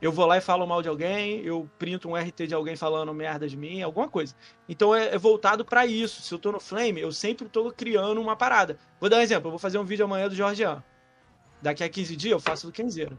Eu 0.00 0.10
vou 0.10 0.24
lá 0.24 0.38
e 0.38 0.40
falo 0.40 0.66
mal 0.66 0.80
de 0.80 0.88
alguém, 0.88 1.42
eu 1.42 1.68
printo 1.78 2.08
um 2.08 2.16
RT 2.16 2.46
de 2.46 2.54
alguém 2.54 2.76
falando 2.76 3.12
merda 3.12 3.46
de 3.46 3.58
mim, 3.58 3.82
alguma 3.82 4.08
coisa. 4.08 4.34
Então 4.66 4.94
é, 4.94 5.14
é 5.14 5.18
voltado 5.18 5.66
pra 5.66 5.84
isso. 5.84 6.22
Se 6.22 6.32
eu 6.32 6.38
tô 6.38 6.50
no 6.50 6.60
Flame, 6.60 7.02
eu 7.02 7.12
sempre 7.12 7.46
tô 7.46 7.70
criando 7.70 8.18
uma 8.18 8.34
parada. 8.34 8.78
Vou 8.98 9.10
dar 9.10 9.18
um 9.18 9.20
exemplo, 9.20 9.48
eu 9.48 9.50
vou 9.52 9.58
fazer 9.58 9.76
um 9.76 9.84
vídeo 9.84 10.06
amanhã 10.06 10.30
do 10.30 10.34
Jorgean. 10.34 10.82
Daqui 11.60 11.84
a 11.84 11.90
15 11.90 12.16
dias 12.16 12.32
eu 12.32 12.40
faço 12.40 12.66
do 12.66 12.72
Kenzeiro. 12.72 13.18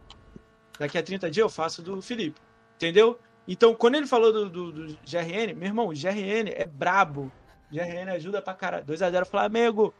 Daqui 0.79 0.97
a 0.97 1.03
30 1.03 1.29
dias 1.29 1.43
eu 1.43 1.49
faço 1.49 1.83
do 1.83 2.01
Felipe. 2.01 2.41
Entendeu? 2.75 3.19
Então, 3.47 3.73
quando 3.73 3.95
ele 3.95 4.05
falou 4.05 4.33
do, 4.33 4.49
do, 4.49 4.71
do 4.71 4.99
GRN, 5.05 5.53
meu 5.55 5.67
irmão, 5.67 5.87
o 5.87 5.93
GRN 5.93 6.51
é 6.53 6.65
brabo. 6.65 7.31
O 7.71 7.75
GRN 7.75 8.11
ajuda 8.11 8.41
pra 8.41 8.53
caralho. 8.53 8.85
2x0 8.85 9.25
Flamengo. 9.25 9.93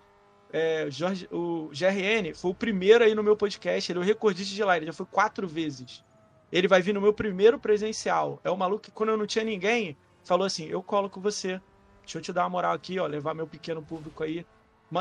É, 0.52 0.88
Jorge, 0.90 1.28
o 1.32 1.70
GRN 1.70 2.34
foi 2.34 2.52
o 2.52 2.56
primeiro 2.56 3.04
aí 3.04 3.16
no 3.16 3.24
meu 3.24 3.38
podcast. 3.38 3.92
Ele 3.92 4.00
é 4.00 4.02
o 4.02 4.06
recordista 4.06 4.54
de 4.54 4.64
live. 4.64 4.84
Ele 4.84 4.92
já 4.92 4.96
foi 4.96 5.06
quatro 5.06 5.48
vezes. 5.48 6.04
Ele 6.52 6.68
vai 6.68 6.82
vir 6.82 6.94
no 6.94 7.02
meu 7.02 7.14
primeiro 7.14 7.58
presencial. 7.60 8.40
É 8.44 8.50
o 8.50 8.58
maluco 8.58 8.84
que, 8.84 8.92
quando 8.92 9.10
eu 9.10 9.18
não 9.18 9.26
tinha 9.26 9.46
ninguém, 9.46 9.98
falou 10.24 10.46
assim: 10.46 10.68
Eu 10.68 10.84
colo 10.84 11.10
com 11.10 11.22
você. 11.22 11.62
Deixa 12.02 12.18
eu 12.18 12.22
te 12.22 12.34
dar 12.34 12.44
uma 12.44 12.50
moral 12.50 12.74
aqui, 12.74 13.00
ó. 13.00 13.06
Levar 13.06 13.34
meu 13.34 13.48
pequeno 13.48 13.82
público 13.82 14.24
aí. 14.24 14.46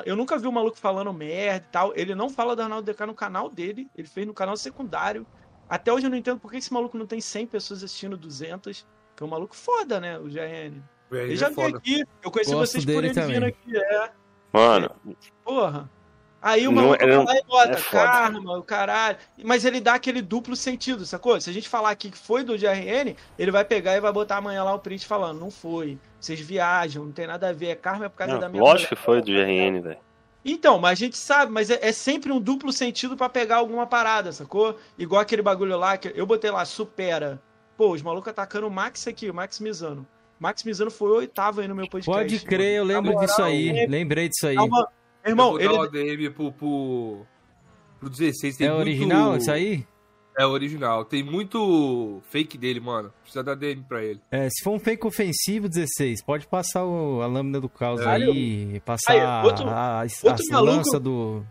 Eu 0.04 0.16
nunca 0.16 0.36
vi 0.36 0.48
um 0.48 0.52
maluco 0.52 0.76
falando 0.76 1.12
merda 1.12 1.64
e 1.68 1.70
tal. 1.70 1.92
Ele 1.94 2.14
não 2.14 2.28
fala 2.28 2.56
do 2.56 2.62
Arnaldo 2.62 2.92
DK 2.92 3.06
no 3.06 3.14
canal 3.14 3.48
dele. 3.48 3.88
Ele 3.96 4.08
fez 4.08 4.26
no 4.26 4.34
canal 4.34 4.56
secundário. 4.56 5.24
Até 5.68 5.92
hoje 5.92 6.06
eu 6.06 6.10
não 6.10 6.16
entendo 6.16 6.38
por 6.38 6.50
que 6.50 6.58
esse 6.58 6.72
maluco 6.72 6.96
não 6.96 7.06
tem 7.06 7.20
100 7.20 7.46
pessoas 7.46 7.82
assistindo 7.82 8.16
200. 8.16 8.86
Que 9.16 9.22
é 9.22 9.26
um 9.26 9.30
maluco 9.30 9.56
foda, 9.56 9.98
né? 9.98 10.18
O 10.18 10.24
GRN. 10.24 10.82
Velho, 11.10 11.26
Ele 11.28 11.36
já 11.36 11.46
é 11.46 11.50
veio 11.50 11.76
aqui. 11.76 12.04
Eu 12.22 12.30
conheci 12.30 12.52
Gosto 12.52 12.72
vocês 12.72 12.84
por 12.84 13.02
ele 13.04 13.14
também. 13.14 13.34
vindo 13.34 13.46
aqui. 13.46 13.76
É, 13.76 14.10
Mano, 14.52 14.90
porra. 15.44 15.90
Aí 16.42 16.68
o 16.68 16.70
Não, 16.70 16.82
maluco 16.82 17.02
ele 17.02 17.10
vai 17.12 17.16
não- 17.16 17.24
lá 17.24 17.36
e 17.36 17.42
bota 17.44 17.78
é 17.78 17.82
karma, 17.82 18.58
o 18.58 18.62
caralho. 18.62 19.18
Mas 19.42 19.64
ele 19.64 19.80
dá 19.80 19.94
aquele 19.94 20.20
duplo 20.22 20.54
sentido, 20.54 21.04
sacou? 21.06 21.40
Se 21.40 21.48
a 21.50 21.52
gente 21.52 21.68
falar 21.68 21.90
aqui 21.90 22.10
que 22.10 22.18
foi 22.18 22.44
do 22.44 22.56
GRN, 22.56 23.16
ele 23.38 23.50
vai 23.50 23.64
pegar 23.64 23.96
e 23.96 24.00
vai 24.00 24.12
botar 24.12 24.36
amanhã 24.36 24.62
lá 24.62 24.74
o 24.74 24.78
print 24.78 25.06
falando, 25.06 25.40
não 25.40 25.50
foi. 25.50 25.98
Vocês 26.20 26.38
viajam, 26.38 27.04
não 27.06 27.12
tem 27.12 27.26
nada 27.26 27.48
a 27.48 27.52
ver, 27.52 27.68
é 27.68 27.74
karma 27.74 28.04
é 28.04 28.08
por 28.08 28.16
causa 28.16 28.34
não, 28.34 28.40
da 28.40 28.48
minha 28.48 28.62
lógico 28.62 28.94
que 28.94 29.08
mulher. 29.08 29.22
foi 29.22 29.22
do 29.22 29.32
GRN, 29.32 29.80
velho. 29.80 29.98
Então, 30.48 30.78
mas 30.78 30.92
a 30.92 30.94
gente 30.94 31.16
sabe, 31.18 31.50
mas 31.50 31.70
é, 31.70 31.78
é 31.82 31.90
sempre 31.92 32.30
um 32.30 32.40
duplo 32.40 32.72
sentido 32.72 33.16
pra 33.16 33.28
pegar 33.28 33.56
alguma 33.56 33.86
parada, 33.86 34.30
sacou? 34.30 34.78
Igual 34.96 35.20
aquele 35.20 35.42
bagulho 35.42 35.76
lá 35.76 35.98
que 35.98 36.12
eu 36.14 36.24
botei 36.24 36.50
lá, 36.50 36.64
supera. 36.64 37.42
Pô, 37.76 37.90
os 37.92 38.00
malucos 38.00 38.28
atacando 38.30 38.66
o 38.66 38.70
Max 38.70 39.06
aqui, 39.08 39.28
o 39.28 39.34
Max 39.34 39.58
Mizano. 39.58 40.06
Max 40.38 40.62
Mizano 40.64 40.90
foi 40.90 41.10
o 41.10 41.14
oitavo 41.16 41.60
aí 41.60 41.66
no 41.68 41.74
meu 41.74 41.88
podcast. 41.88 42.22
Pode 42.32 42.44
crer, 42.46 42.76
eu 42.78 42.84
lembro 42.84 43.10
moral, 43.12 43.26
disso 43.26 43.42
aí. 43.42 43.70
é- 43.70 43.86
Lembrei 43.86 44.28
disso 44.28 44.46
aí. 44.46 44.54
Calma. 44.54 44.88
Irmão, 45.26 45.58
eu 45.58 45.70
vou 45.74 45.84
ele, 45.84 45.90
dar 45.92 45.98
o 46.00 46.02
ADM 46.22 46.30
pro, 46.32 46.52
pro, 46.52 47.26
pro 47.98 48.08
16. 48.08 48.56
Tem 48.56 48.66
É 48.68 48.70
muito- 48.70 48.80
original 48.82 49.36
isso 49.36 49.50
aí? 49.50 49.84
É 50.38 50.44
original. 50.44 51.04
Tem 51.04 51.22
muito 51.22 52.20
fake 52.30 52.58
dele, 52.58 52.78
mano. 52.80 53.12
Precisa 53.22 53.42
dar 53.42 53.54
DM 53.54 53.82
pra 53.82 54.04
ele. 54.04 54.20
É, 54.30 54.48
se 54.50 54.62
for 54.62 54.72
um 54.72 54.78
fake 54.78 55.06
ofensivo, 55.06 55.68
16, 55.68 56.22
pode 56.22 56.46
passar 56.46 56.84
o- 56.84 57.22
a 57.22 57.26
lâmina 57.26 57.58
do 57.60 57.68
caos 57.68 58.00
Caralho. 58.00 58.32
aí, 58.32 58.80
passar 58.84 59.12
Aí, 59.12 59.44
outro- 59.46 59.68
a, 59.68 60.00
a, 60.00 60.02
outro 60.02 60.44
a 60.50 60.52
maluco- 60.52 60.76
lança 60.76 61.00
do, 61.00 61.42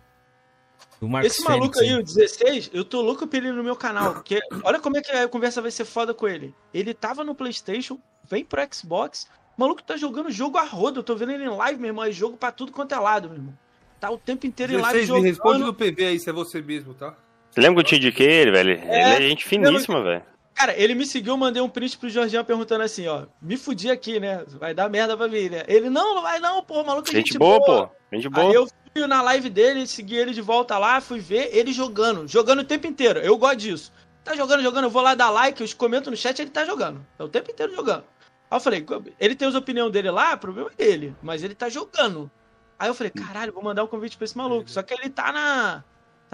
do 1.01 1.09
Marcos 1.09 1.31
Esse 1.31 1.43
maluco 1.43 1.73
Fênix 1.79 1.93
aí, 1.93 1.99
o 1.99 2.03
16, 2.03 2.69
eu 2.73 2.85
tô 2.85 3.01
louco 3.01 3.25
pra 3.25 3.39
ele 3.39 3.51
no 3.51 3.63
meu 3.63 3.75
canal. 3.75 4.13
Porque 4.13 4.39
olha 4.63 4.79
como 4.79 4.97
é 4.97 5.01
que 5.01 5.11
a 5.11 5.27
conversa 5.27 5.61
vai 5.63 5.71
ser 5.71 5.85
foda 5.85 6.13
com 6.13 6.27
ele. 6.27 6.53
Ele 6.73 6.93
tava 6.93 7.23
no 7.23 7.33
PlayStation, 7.33 7.97
vem 8.23 8.45
pro 8.45 8.61
Xbox. 8.71 9.27
O 9.57 9.61
maluco 9.61 9.81
tá 9.81 9.97
jogando 9.97 10.29
jogo 10.29 10.57
a 10.59 10.63
roda. 10.63 10.99
Eu 10.99 11.03
tô 11.03 11.15
vendo 11.15 11.31
ele 11.31 11.45
em 11.45 11.49
live, 11.49 11.79
meu 11.79 11.89
irmão. 11.89 12.03
É 12.05 12.11
jogo 12.11 12.37
pra 12.37 12.51
tudo 12.51 12.71
quanto 12.71 12.93
é 12.93 12.99
lado, 12.99 13.29
meu 13.29 13.37
irmão. 13.39 13.57
Tá 13.99 14.11
o 14.11 14.17
tempo 14.17 14.45
inteiro 14.45 14.73
em 14.73 14.75
live 14.77 14.99
16, 14.99 15.09
me 15.09 15.15
jogando. 15.15 15.25
responde 15.25 15.63
no 15.63 15.73
PV 15.73 16.05
aí 16.05 16.19
se 16.19 16.29
é 16.29 16.33
você 16.33 16.61
mesmo, 16.61 16.93
tá? 16.93 17.15
Você 17.55 17.61
lembra 17.61 17.75
que 17.75 17.79
eu 17.79 17.89
te 17.89 17.95
indiquei 17.95 18.27
ele, 18.27 18.51
velho? 18.51 18.71
Ele 18.71 18.85
É, 18.85 19.13
é 19.13 19.21
gente 19.21 19.45
finíssima, 19.45 20.03
velho. 20.03 20.21
Cara, 20.53 20.77
ele 20.77 20.93
me 20.93 21.05
seguiu, 21.05 21.37
mandei 21.37 21.61
um 21.61 21.69
print 21.69 21.97
pro 21.97 22.09
Jorginho 22.09 22.43
perguntando 22.43 22.83
assim, 22.83 23.07
ó. 23.07 23.23
Me 23.41 23.55
fudi 23.55 23.89
aqui, 23.89 24.19
né? 24.19 24.43
Vai 24.59 24.73
dar 24.73 24.89
merda 24.89 25.15
pra 25.15 25.29
mim, 25.29 25.47
né? 25.49 25.63
Ele, 25.65 25.89
não, 25.89 26.15
não 26.15 26.21
vai 26.21 26.39
não, 26.39 26.61
pô, 26.61 26.83
maluco, 26.83 27.07
é 27.09 27.13
Gente 27.13 27.37
boa, 27.37 27.61
pô. 27.63 27.89
Gente 28.11 28.27
boa. 28.27 28.47
Aí 28.47 28.53
eu 28.53 28.67
fui 28.67 29.07
na 29.07 29.21
live 29.21 29.49
dele, 29.49 29.87
segui 29.87 30.17
ele 30.17 30.33
de 30.33 30.41
volta 30.41 30.77
lá, 30.77 30.99
fui 30.99 31.19
ver 31.19 31.49
ele 31.53 31.71
jogando. 31.71 32.27
Jogando 32.27 32.59
o 32.59 32.65
tempo 32.65 32.87
inteiro. 32.87 33.19
Eu 33.19 33.37
gosto 33.37 33.57
disso. 33.57 33.91
Tá 34.23 34.35
jogando, 34.35 34.63
jogando, 34.63 34.85
eu 34.85 34.89
vou 34.89 35.01
lá 35.01 35.15
dar 35.15 35.29
like, 35.29 35.61
eu 35.61 35.77
comento 35.77 36.11
no 36.11 36.17
chat, 36.17 36.41
ele 36.41 36.51
tá 36.51 36.65
jogando. 36.65 37.05
É 37.17 37.23
o 37.23 37.29
tempo 37.29 37.51
inteiro 37.51 37.73
jogando. 37.73 38.03
Aí 38.51 38.57
eu 38.57 38.61
falei, 38.61 38.85
ele 39.17 39.35
tem 39.35 39.47
as 39.47 39.55
opiniões 39.55 39.93
dele 39.93 40.11
lá, 40.11 40.35
problema 40.35 40.71
é 40.77 40.83
dele. 40.83 41.15
Mas 41.21 41.41
ele 41.41 41.55
tá 41.55 41.69
jogando. 41.69 42.29
Aí 42.77 42.89
eu 42.89 42.93
falei, 42.93 43.11
caralho, 43.11 43.53
vou 43.53 43.63
mandar 43.63 43.83
um 43.83 43.87
convite 43.87 44.17
pra 44.17 44.25
esse 44.25 44.37
maluco. 44.37 44.69
Só 44.69 44.81
que 44.81 44.93
ele 44.93 45.09
tá 45.09 45.31
na. 45.31 45.83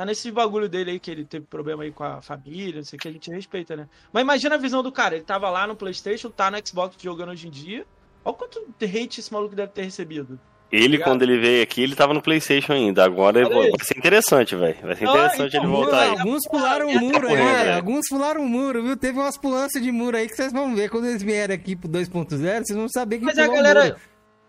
Tá 0.02 0.06
nesse 0.06 0.32
bagulho 0.32 0.68
dele 0.68 0.90
aí, 0.92 1.00
que 1.00 1.12
ele 1.12 1.24
teve 1.24 1.46
problema 1.46 1.84
aí 1.84 1.92
com 1.92 2.04
a 2.04 2.24
família, 2.24 2.78
não 2.78 2.84
sei 2.84 2.98
o 2.98 3.00
que, 3.00 3.08
a 3.08 3.12
gente 3.12 3.30
respeita, 3.30 3.76
né? 3.76 3.88
Mas 4.12 4.24
imagina 4.24 4.56
a 4.56 4.58
visão 4.58 4.82
do 4.82 4.92
cara. 4.92 5.14
Ele 5.14 5.24
tava 5.24 5.48
lá 5.52 5.68
no 5.68 5.76
Playstation, 5.76 6.32
tá 6.32 6.50
no 6.50 6.58
Xbox 6.68 6.96
jogando 7.00 7.30
hoje 7.30 7.48
em 7.48 7.52
dia. 7.52 7.86
Olha 8.26 8.34
o 8.34 8.34
quanto 8.34 8.66
hate 8.82 9.20
esse 9.20 9.32
maluco 9.32 9.54
deve 9.56 9.72
ter 9.74 9.84
recebido. 9.84 10.40
Ele, 10.72 10.86
Obrigado. 10.86 11.08
quando 11.08 11.22
ele 11.22 11.38
veio 11.38 11.62
aqui, 11.62 11.84
ele 11.84 11.96
tava 11.96 12.16
no 12.16 12.22
Playstation 12.22 12.74
ainda. 12.74 13.04
Agora 13.06 13.48
aí. 13.48 13.70
vai 13.70 13.86
ser 13.86 13.96
interessante, 13.96 14.56
velho. 14.56 14.76
Vai 14.82 14.96
ser 14.96 15.06
Ah, 15.08 15.12
interessante 15.12 15.56
então, 15.58 15.64
ele 15.66 15.72
voltar 15.72 16.00
aí. 16.02 16.10
Alguns 16.10 16.48
pularam 16.50 16.90
o 16.90 16.94
Tá 16.94 17.00
muro, 17.00 17.28
correndo, 17.28 17.48
é. 17.48 17.64
velho. 17.64 17.76
Alguns 17.76 18.08
pularam 18.10 18.42
o 18.42 18.50
muro, 18.50 18.82
viu? 18.84 18.98
Teve 18.98 19.20
umas 19.20 19.38
pulanças 19.38 19.84
de 19.84 19.92
muro 19.92 20.18
aí 20.18 20.28
que 20.28 20.36
vocês 20.36 20.52
vão 20.52 20.74
ver. 20.74 20.90
Quando 20.90 21.06
eles 21.06 21.22
vierem 21.22 21.56
aqui 21.56 21.76
pro 21.76 21.88
2.0, 21.88 22.66
vocês 22.66 22.76
vão 22.76 22.90
saber 22.90 23.20
que 23.20 23.26
Mas 23.26 23.38
a 23.38 23.44
pulou 23.46 23.60
o 23.60 23.64
galera. 23.64 23.84
muro. 23.84 23.96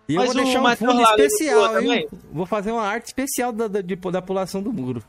E 0.09 0.15
eu 0.15 0.21
Mas 0.21 0.33
vou 0.33 0.41
o 0.41 0.45
deixar 0.45 0.63
um 0.63 0.77
fundo 0.77 1.03
especial, 1.03 1.81
hein? 1.83 2.09
Vou 2.33 2.47
fazer 2.47 2.73
uma 2.73 2.83
arte 2.83 3.07
especial 3.07 3.53
da, 3.53 3.69
da, 3.69 3.81
de- 3.83 3.95
da 3.97 4.23
pulação 4.23 4.63
do 4.63 4.73
muro. 4.73 5.03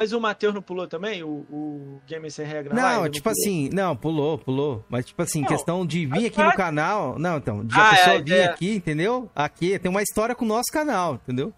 Mas 0.00 0.14
o 0.14 0.20
Matheus 0.20 0.54
não 0.54 0.62
pulou 0.62 0.88
também? 0.88 1.22
O, 1.22 1.44
o 1.50 2.00
Gamer 2.06 2.32
Sem 2.32 2.46
Regra? 2.46 2.72
Não, 2.74 3.06
tipo 3.06 3.28
pulou? 3.28 3.38
assim, 3.38 3.68
não, 3.70 3.94
pulou, 3.94 4.38
pulou. 4.38 4.82
Mas, 4.88 5.04
tipo 5.04 5.20
assim, 5.20 5.42
Não, 5.42 5.48
questão 5.48 5.84
de 5.84 6.06
vir 6.06 6.28
aqui 6.28 6.42
no 6.42 6.54
canal. 6.54 7.18
Não, 7.18 7.36
então, 7.36 7.62
de 7.66 7.78
Ah, 7.78 7.88
a 7.88 7.90
pessoa 7.90 8.16
é, 8.16 8.22
vir 8.22 8.36
é. 8.38 8.44
aqui, 8.46 8.74
entendeu? 8.76 9.30
Aqui 9.36 9.78
tem 9.78 9.90
uma 9.90 10.00
história 10.02 10.34
com 10.34 10.46
o 10.46 10.48
nosso 10.48 10.72
canal, 10.72 11.16
entendeu? 11.16 11.52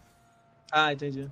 Ah, 0.73 0.93
entendi. 0.93 1.31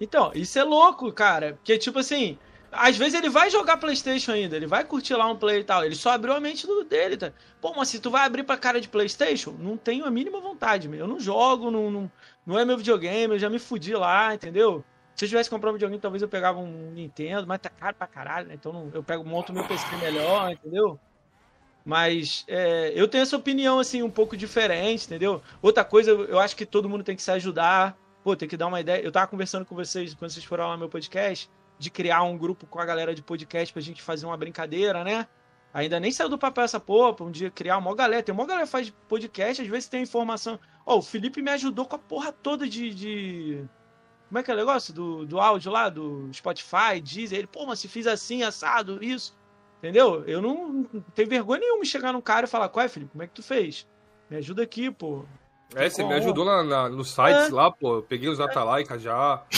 Então, 0.00 0.32
isso 0.34 0.58
é 0.58 0.64
louco, 0.64 1.12
cara. 1.12 1.52
Porque, 1.56 1.76
tipo 1.76 1.98
assim, 1.98 2.38
às 2.72 2.96
vezes 2.96 3.12
ele 3.18 3.28
vai 3.28 3.50
jogar 3.50 3.76
PlayStation 3.76 4.32
ainda, 4.32 4.56
ele 4.56 4.66
vai 4.66 4.82
curtir 4.82 5.12
lá 5.16 5.26
um 5.26 5.36
play 5.36 5.60
e 5.60 5.64
tal. 5.64 5.84
Ele 5.84 5.94
só 5.94 6.12
abriu 6.12 6.32
a 6.32 6.40
mente 6.40 6.66
do, 6.66 6.84
dele, 6.84 7.18
tá? 7.18 7.34
Pô, 7.60 7.74
mas 7.76 7.88
se 7.88 8.00
tu 8.00 8.10
vai 8.10 8.24
abrir 8.24 8.44
pra 8.44 8.56
cara 8.56 8.80
de 8.80 8.88
PlayStation, 8.88 9.54
não 9.58 9.76
tenho 9.76 10.06
a 10.06 10.10
mínima 10.10 10.40
vontade, 10.40 10.88
meu. 10.88 11.00
Eu 11.00 11.06
não 11.06 11.20
jogo, 11.20 11.70
não, 11.70 11.90
não, 11.90 12.12
não 12.46 12.58
é 12.58 12.64
meu 12.64 12.78
videogame, 12.78 13.34
eu 13.34 13.38
já 13.38 13.50
me 13.50 13.58
fudi 13.58 13.92
lá, 13.92 14.34
entendeu? 14.34 14.82
Se 15.20 15.26
eu 15.26 15.28
tivesse 15.28 15.50
comprado 15.50 15.72
um 15.72 15.74
videogame, 15.74 16.00
talvez 16.00 16.22
eu 16.22 16.28
pegava 16.30 16.58
um 16.60 16.92
Nintendo, 16.92 17.46
mas 17.46 17.60
tá 17.60 17.68
caro 17.68 17.94
pra 17.94 18.06
caralho, 18.06 18.48
né? 18.48 18.54
Então 18.54 18.90
eu 18.94 19.02
pego, 19.02 19.22
monto 19.22 19.52
meu 19.52 19.62
PC 19.68 19.84
melhor, 19.96 20.50
entendeu? 20.50 20.98
Mas 21.84 22.42
é, 22.48 22.90
eu 22.94 23.06
tenho 23.06 23.20
essa 23.20 23.36
opinião, 23.36 23.78
assim, 23.78 24.02
um 24.02 24.08
pouco 24.08 24.34
diferente, 24.34 25.04
entendeu? 25.04 25.42
Outra 25.60 25.84
coisa, 25.84 26.10
eu 26.10 26.38
acho 26.38 26.56
que 26.56 26.64
todo 26.64 26.88
mundo 26.88 27.04
tem 27.04 27.14
que 27.14 27.22
se 27.22 27.30
ajudar. 27.32 27.98
Pô, 28.24 28.34
tem 28.34 28.48
que 28.48 28.56
dar 28.56 28.66
uma 28.68 28.80
ideia. 28.80 29.02
Eu 29.02 29.12
tava 29.12 29.26
conversando 29.26 29.66
com 29.66 29.74
vocês 29.74 30.14
quando 30.14 30.30
vocês 30.30 30.42
foram 30.42 30.68
lá 30.68 30.72
no 30.72 30.78
meu 30.78 30.88
podcast, 30.88 31.50
de 31.78 31.90
criar 31.90 32.22
um 32.22 32.38
grupo 32.38 32.66
com 32.66 32.80
a 32.80 32.84
galera 32.86 33.14
de 33.14 33.20
podcast 33.20 33.74
pra 33.74 33.82
gente 33.82 34.00
fazer 34.00 34.24
uma 34.24 34.38
brincadeira, 34.38 35.04
né? 35.04 35.26
Ainda 35.74 36.00
nem 36.00 36.10
saiu 36.10 36.30
do 36.30 36.38
papel 36.38 36.64
essa 36.64 36.80
porra, 36.80 37.22
um 37.22 37.30
dia 37.30 37.50
criar 37.50 37.76
uma 37.76 37.94
galera. 37.94 38.22
Tem 38.22 38.34
uma 38.34 38.46
galera 38.46 38.64
que 38.64 38.72
faz 38.72 38.90
podcast, 39.06 39.60
às 39.60 39.68
vezes 39.68 39.86
tem 39.86 40.02
informação. 40.02 40.58
Ó, 40.86 40.94
oh, 40.94 40.98
o 41.00 41.02
Felipe 41.02 41.42
me 41.42 41.50
ajudou 41.50 41.84
com 41.84 41.96
a 41.96 41.98
porra 41.98 42.32
toda 42.32 42.66
de. 42.66 42.94
de... 42.94 43.64
Como 44.30 44.38
é 44.38 44.44
que 44.44 44.50
é 44.52 44.54
o 44.54 44.56
negócio? 44.56 44.94
Do, 44.94 45.26
do 45.26 45.40
áudio 45.40 45.72
lá, 45.72 45.88
do 45.88 46.30
Spotify, 46.32 47.00
diz 47.02 47.32
ele, 47.32 47.48
pô, 47.48 47.66
mas 47.66 47.80
se 47.80 47.88
fiz 47.88 48.06
assim, 48.06 48.44
assado, 48.44 49.02
isso. 49.02 49.36
Entendeu? 49.78 50.22
Eu 50.24 50.40
não, 50.40 50.86
não 50.92 51.00
tenho 51.16 51.28
vergonha 51.28 51.58
nenhuma 51.58 51.82
de 51.82 51.88
chegar 51.88 52.12
num 52.12 52.20
cara 52.20 52.46
e 52.46 52.48
falar, 52.48 52.68
qual 52.68 52.86
é, 52.86 52.88
Felipe? 52.88 53.10
Como 53.10 53.24
é 53.24 53.26
que 53.26 53.34
tu 53.34 53.42
fez? 53.42 53.88
Me 54.30 54.36
ajuda 54.36 54.62
aqui, 54.62 54.88
pô. 54.88 55.24
É, 55.74 55.90
você 55.90 56.04
me 56.04 56.14
ajudou 56.14 56.44
lá 56.44 56.62
na, 56.62 56.88
nos 56.88 57.10
sites 57.10 57.48
é. 57.48 57.52
lá, 57.52 57.72
pô. 57.72 57.96
Eu 57.96 58.02
peguei 58.02 58.28
os 58.28 58.38
Atalaika 58.38 58.96
já. 59.00 59.42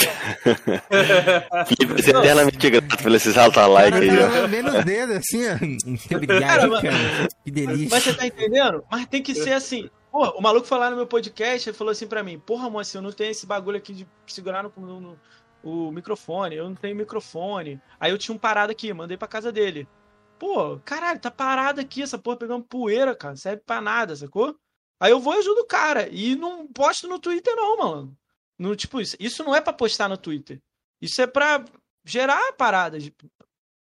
Felipe, 1.66 2.02
você 2.02 2.16
é 2.16 2.18
eternamente 2.18 2.70
grato 2.70 3.02
por 3.02 3.12
esses 3.12 3.36
Atalaika 3.36 3.98
aí, 3.98 4.08
ó. 4.08 4.48
Menos 4.48 4.74
o 4.74 4.82
dedo, 4.82 5.12
assim, 5.12 5.42
ó. 5.48 5.54
Obrigado, 6.16 6.70
cara, 6.70 6.82
cara. 6.82 7.28
Que 7.44 7.50
delícia. 7.50 7.88
Mas 7.90 8.04
você 8.04 8.14
tá 8.14 8.26
entendendo? 8.26 8.82
Mas 8.90 9.04
tem 9.04 9.22
que 9.22 9.34
ser 9.34 9.52
assim. 9.52 9.90
Pô, 10.12 10.28
o 10.36 10.43
maluco 10.43 10.66
foi 10.66 10.78
lá 10.78 10.90
no 10.90 10.97
meu 10.97 11.06
podcast 11.06 11.70
e 11.70 11.72
falou 11.72 11.90
assim 11.90 12.06
pra 12.06 12.22
mim: 12.22 12.39
Porra, 12.39 12.68
moça, 12.68 12.98
eu 12.98 13.02
não 13.02 13.10
tenho 13.10 13.30
esse 13.30 13.47
bagulho 13.47 13.78
aqui 13.78 13.94
de 13.94 14.09
segurar 14.26 14.62
no, 14.62 14.70
no, 14.76 15.01
no 15.01 15.20
o 15.62 15.90
microfone. 15.90 16.55
Eu 16.55 16.68
não 16.68 16.76
tenho 16.76 16.94
microfone. 16.94 17.80
Aí 17.98 18.10
eu 18.10 18.18
tinha 18.18 18.34
um 18.34 18.39
parado 18.39 18.70
aqui, 18.70 18.93
mandei 18.93 19.16
pra 19.16 19.26
casa 19.26 19.51
dele. 19.51 19.89
Pô, 20.39 20.78
caralho, 20.84 21.18
tá 21.18 21.30
parado 21.30 21.80
aqui, 21.80 22.02
essa 22.02 22.18
porra 22.18 22.36
pegando 22.36 22.62
poeira, 22.64 23.14
cara. 23.16 23.36
Serve 23.36 23.62
pra 23.64 23.80
nada, 23.80 24.14
sacou? 24.14 24.55
Aí 25.01 25.10
eu 25.10 25.18
vou 25.18 25.34
e 25.34 25.39
ajudo 25.39 25.62
o 25.62 25.66
cara. 25.66 26.09
E 26.10 26.36
não 26.36 26.66
posto 26.66 27.09
no 27.09 27.18
Twitter, 27.18 27.55
não, 27.56 27.78
mano. 27.78 28.18
No, 28.59 28.76
tipo, 28.76 29.01
isso, 29.01 29.16
isso 29.18 29.43
não 29.43 29.55
é 29.56 29.62
para 29.62 29.72
postar 29.72 30.10
no 30.10 30.18
Twitter. 30.18 30.60
Isso 31.01 31.22
é 31.22 31.26
pra 31.26 31.64
gerar 32.05 32.52
paradas. 32.52 33.10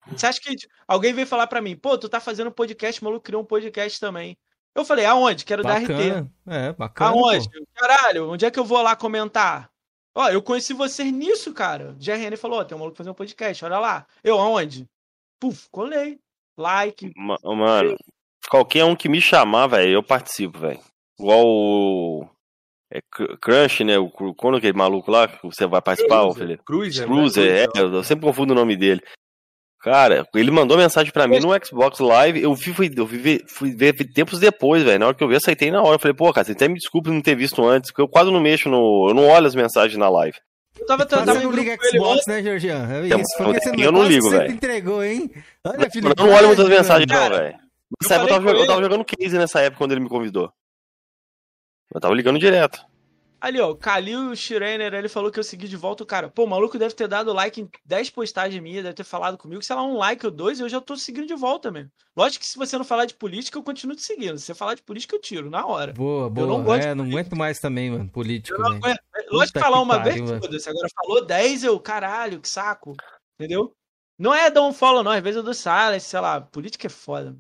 Você 0.06 0.26
acha 0.26 0.40
que 0.40 0.56
alguém 0.88 1.12
veio 1.12 1.26
falar 1.26 1.46
para 1.46 1.60
mim, 1.60 1.76
pô, 1.76 1.98
tu 1.98 2.08
tá 2.08 2.20
fazendo 2.20 2.50
podcast, 2.50 3.00
o 3.00 3.04
maluco 3.04 3.24
criou 3.24 3.42
um 3.42 3.46
podcast 3.46 4.00
também. 4.00 4.38
Eu 4.74 4.84
falei, 4.84 5.04
aonde? 5.04 5.44
Quero 5.44 5.62
bacana. 5.62 5.88
dar 5.88 6.20
RT. 6.20 6.28
É, 6.46 6.72
bacana. 6.72 7.10
Aonde? 7.10 7.50
Pô. 7.50 7.66
Caralho, 7.74 8.30
onde 8.30 8.44
é 8.44 8.50
que 8.50 8.58
eu 8.58 8.64
vou 8.64 8.80
lá 8.80 8.96
comentar? 8.96 9.70
Ó, 10.14 10.28
eu 10.28 10.42
conheci 10.42 10.72
vocês 10.72 11.10
nisso, 11.12 11.52
cara. 11.52 11.90
O 11.90 11.94
GRN 11.94 12.36
falou, 12.36 12.60
ó, 12.60 12.64
tem 12.64 12.76
um 12.76 12.78
maluco 12.78 12.96
fazendo 12.96 13.12
um 13.12 13.16
podcast, 13.16 13.64
olha 13.64 13.78
lá. 13.78 14.06
Eu, 14.22 14.38
aonde? 14.38 14.86
Puf, 15.40 15.68
colei. 15.70 16.18
Like. 16.56 17.12
Mano, 17.16 17.96
qualquer 18.48 18.84
um 18.84 18.94
que 18.94 19.08
me 19.08 19.20
chamar, 19.20 19.68
velho, 19.68 19.92
eu 19.92 20.02
participo, 20.02 20.58
velho. 20.58 20.80
Igual 21.18 21.46
o. 21.46 22.28
É 22.90 23.00
Crunch, 23.40 23.84
né? 23.84 23.98
O, 23.98 24.10
quando 24.34 24.58
aquele 24.58 24.76
maluco 24.76 25.10
lá 25.10 25.26
que 25.26 25.46
você 25.46 25.66
vai 25.66 25.80
participar, 25.80 26.20
Cruiser, 26.20 26.34
Felipe? 26.36 26.64
Cruiser, 26.64 27.06
Cruiser, 27.06 27.68
é, 27.74 27.80
eu 27.80 28.04
sempre 28.04 28.26
confundo 28.26 28.52
o 28.52 28.56
nome 28.56 28.76
dele. 28.76 29.02
Cara, 29.82 30.24
ele 30.36 30.52
mandou 30.52 30.78
mensagem 30.78 31.12
para 31.12 31.26
mim 31.26 31.40
no 31.40 31.48
Xbox 31.64 31.98
Live, 31.98 32.40
eu 32.40 32.54
fui, 32.54 32.72
fui, 32.72 32.92
eu 32.96 33.04
fui, 33.04 33.18
ver, 33.18 33.44
fui 33.48 33.74
ver 33.74 33.92
tempos 34.12 34.38
depois, 34.38 34.84
velho. 34.84 35.00
Na 35.00 35.06
hora 35.08 35.14
que 35.14 35.24
eu 35.24 35.26
vi, 35.26 35.34
aceitei 35.34 35.72
na 35.72 35.82
hora. 35.82 35.96
Eu 35.96 35.98
falei, 35.98 36.14
pô, 36.14 36.32
cara, 36.32 36.44
você 36.44 36.52
até 36.52 36.68
me 36.68 36.74
desculpa 36.74 37.10
não 37.10 37.20
ter 37.20 37.34
visto 37.34 37.64
antes, 37.66 37.90
porque 37.90 38.00
eu 38.00 38.06
quase 38.06 38.30
não 38.30 38.40
mexo 38.40 38.68
no. 38.68 39.08
Eu 39.08 39.14
não 39.14 39.26
olho 39.26 39.44
as 39.44 39.56
mensagens 39.56 39.98
na 39.98 40.08
live. 40.08 40.38
Eu 40.78 40.86
tava 40.86 41.04
tentando. 41.04 41.34
Você 41.34 41.44
não 41.44 41.50
liga 41.50 41.76
Xbox, 41.82 42.22
né, 42.28 42.42
Georgian? 42.44 42.88
É 42.92 43.06
isso. 43.08 43.36
Porque 43.36 43.60
você 43.60 43.70
eu 43.76 43.90
não 43.90 44.04
ligo, 44.04 44.30
velho. 44.30 44.52
entregou, 44.52 45.02
hein? 45.02 45.28
Olha, 45.64 45.90
Felipe, 45.90 46.14
eu 46.16 46.26
não 46.26 46.32
olho 46.32 46.46
muitas 46.46 46.68
mensagens, 46.68 47.06
não, 47.08 47.30
velho. 47.30 47.58
Nessa 48.00 48.14
época 48.14 48.30
eu 48.30 48.36
tava, 48.36 48.50
eu 48.50 48.66
tava 48.66 48.82
jogando 48.82 49.04
case 49.04 49.36
nessa 49.36 49.60
época 49.60 49.78
quando 49.78 49.92
ele 49.92 50.00
me 50.00 50.08
convidou. 50.08 50.48
Eu 51.92 52.00
tava 52.00 52.14
ligando 52.14 52.38
direto. 52.38 52.80
Ali, 53.42 53.60
ó, 53.60 53.72
o 53.72 53.76
Kalil 53.76 54.36
Schreiner, 54.36 54.94
ele 54.94 55.08
falou 55.08 55.28
que 55.28 55.36
eu 55.36 55.42
segui 55.42 55.66
de 55.66 55.76
volta 55.76 56.04
o 56.04 56.06
cara. 56.06 56.28
Pô, 56.28 56.44
o 56.44 56.46
maluco 56.46 56.78
deve 56.78 56.94
ter 56.94 57.08
dado 57.08 57.32
like 57.32 57.60
em 57.60 57.68
10 57.84 58.10
postagens 58.10 58.62
minhas, 58.62 58.84
deve 58.84 58.94
ter 58.94 59.02
falado 59.02 59.36
comigo, 59.36 59.60
sei 59.64 59.74
lá, 59.74 59.82
um 59.82 59.96
like 59.96 60.24
ou 60.24 60.30
dois, 60.30 60.60
eu 60.60 60.68
já 60.68 60.80
tô 60.80 60.96
seguindo 60.96 61.26
de 61.26 61.34
volta 61.34 61.68
mesmo. 61.68 61.90
Lógico 62.16 62.44
que 62.44 62.48
se 62.48 62.56
você 62.56 62.78
não 62.78 62.84
falar 62.84 63.04
de 63.04 63.14
política, 63.14 63.58
eu 63.58 63.62
continuo 63.64 63.96
te 63.96 64.02
seguindo. 64.02 64.38
Se 64.38 64.44
você 64.44 64.54
falar 64.54 64.76
de 64.76 64.82
política, 64.82 65.16
eu 65.16 65.20
tiro, 65.20 65.50
na 65.50 65.66
hora. 65.66 65.92
Boa, 65.92 66.30
boa. 66.30 66.46
Eu 66.46 66.50
não 66.50 66.62
gosto 66.62 66.86
é, 66.86 66.94
não 66.94 67.04
aguento 67.04 67.34
mais 67.34 67.58
também, 67.58 67.90
mano, 67.90 68.08
político. 68.08 68.56
Eu 68.56 68.62
não 68.62 68.76
aguento. 68.76 69.00
Lógico 69.28 69.58
que 69.58 69.64
falar 69.64 69.80
uma 69.80 69.98
pariu, 69.98 70.24
vez, 70.24 70.38
foda-se. 70.40 70.70
Agora 70.70 70.88
falou 70.94 71.26
10, 71.26 71.64
eu, 71.64 71.80
caralho, 71.80 72.40
que 72.40 72.48
saco. 72.48 72.94
Entendeu? 73.40 73.74
Não 74.16 74.32
é 74.32 74.52
dar 74.52 74.62
um 74.62 74.72
follow, 74.72 75.02
não. 75.02 75.10
Às 75.10 75.20
vezes 75.20 75.38
eu 75.38 75.42
dou 75.42 75.52
silence, 75.52 76.06
sei 76.06 76.20
lá. 76.20 76.40
Política 76.40 76.86
é 76.86 76.90
foda. 76.90 77.36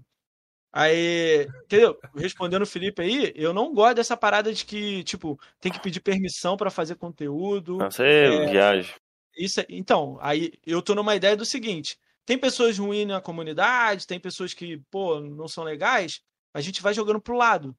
Aí, 0.72 1.46
entendeu? 1.64 1.98
Respondendo 2.16 2.62
o 2.62 2.66
Felipe 2.66 3.02
aí, 3.02 3.30
eu 3.36 3.52
não 3.52 3.74
gosto 3.74 3.96
dessa 3.96 4.16
parada 4.16 4.50
de 4.52 4.64
que, 4.64 5.04
tipo, 5.04 5.38
tem 5.60 5.70
que 5.70 5.78
pedir 5.78 6.00
permissão 6.00 6.56
para 6.56 6.70
fazer 6.70 6.94
conteúdo. 6.94 7.76
Não 7.76 7.90
sei, 7.90 8.44
é, 8.44 8.46
viagem. 8.46 8.94
Isso, 9.36 9.60
é, 9.60 9.66
então, 9.68 10.18
aí 10.20 10.52
eu 10.66 10.80
tô 10.80 10.94
numa 10.94 11.14
ideia 11.14 11.36
do 11.36 11.44
seguinte: 11.44 11.98
tem 12.24 12.38
pessoas 12.38 12.78
ruins 12.78 13.06
na 13.06 13.20
comunidade, 13.20 14.06
tem 14.06 14.18
pessoas 14.18 14.54
que, 14.54 14.78
pô, 14.90 15.20
não 15.20 15.46
são 15.46 15.62
legais, 15.62 16.22
a 16.54 16.60
gente 16.62 16.80
vai 16.80 16.94
jogando 16.94 17.20
pro 17.20 17.36
lado. 17.36 17.76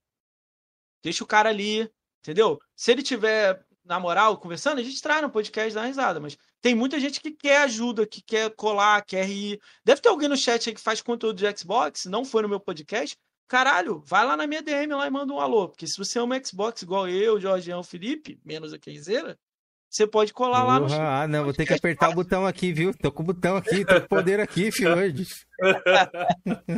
Deixa 1.01 1.23
o 1.23 1.27
cara 1.27 1.49
ali, 1.49 1.89
entendeu? 2.21 2.59
Se 2.75 2.91
ele 2.91 3.01
tiver 3.01 3.65
na 3.83 3.99
moral, 3.99 4.37
conversando, 4.37 4.79
a 4.79 4.83
gente 4.83 5.01
traz 5.01 5.21
no 5.21 5.31
podcast 5.31 5.73
da 5.73 5.83
risada, 5.83 6.19
mas 6.19 6.37
tem 6.63 6.73
muita 6.73 6.97
gente 6.97 7.19
que 7.19 7.29
quer 7.29 7.57
ajuda, 7.63 8.07
que 8.07 8.21
quer 8.21 8.49
colar, 8.55 9.03
quer 9.03 9.25
rir. 9.25 9.59
Deve 9.83 9.99
ter 9.99 10.07
alguém 10.07 10.29
no 10.29 10.37
chat 10.37 10.69
aí 10.69 10.73
que 10.73 10.79
faz 10.79 11.01
conteúdo 11.01 11.35
de 11.35 11.59
Xbox, 11.59 12.05
não 12.05 12.23
foi 12.23 12.41
no 12.41 12.47
meu 12.47 12.59
podcast. 12.59 13.17
Caralho, 13.49 14.01
vai 14.05 14.25
lá 14.25 14.37
na 14.37 14.47
minha 14.47 14.61
DM 14.61 14.93
lá 14.93 15.05
e 15.05 15.09
manda 15.09 15.33
um 15.33 15.41
alô. 15.41 15.67
Porque 15.67 15.85
se 15.85 15.97
você 15.97 16.19
é 16.19 16.23
um 16.23 16.29
Xbox 16.41 16.81
igual 16.81 17.09
eu, 17.09 17.37
Jorgeão, 17.37 17.83
Felipe, 17.83 18.39
menos 18.45 18.71
a 18.71 18.79
Kenzeira, 18.79 19.37
você 19.89 20.07
pode 20.07 20.31
colar 20.31 20.63
lá 20.63 20.79
no 20.79 20.89
chat. 20.89 21.01
Ah, 21.01 21.27
não, 21.27 21.43
vou 21.43 21.53
ter 21.53 21.65
que 21.65 21.73
apertar 21.73 22.09
o 22.11 22.15
botão 22.15 22.47
aqui, 22.47 22.71
viu? 22.71 22.93
Tô 22.93 23.11
com 23.11 23.23
o 23.23 23.25
botão 23.25 23.57
aqui, 23.57 23.83
tô 23.83 23.99
com 23.99 24.07
poder 24.07 24.39
aqui, 24.39 24.71
filho, 24.71 24.95
hoje. 24.97 25.27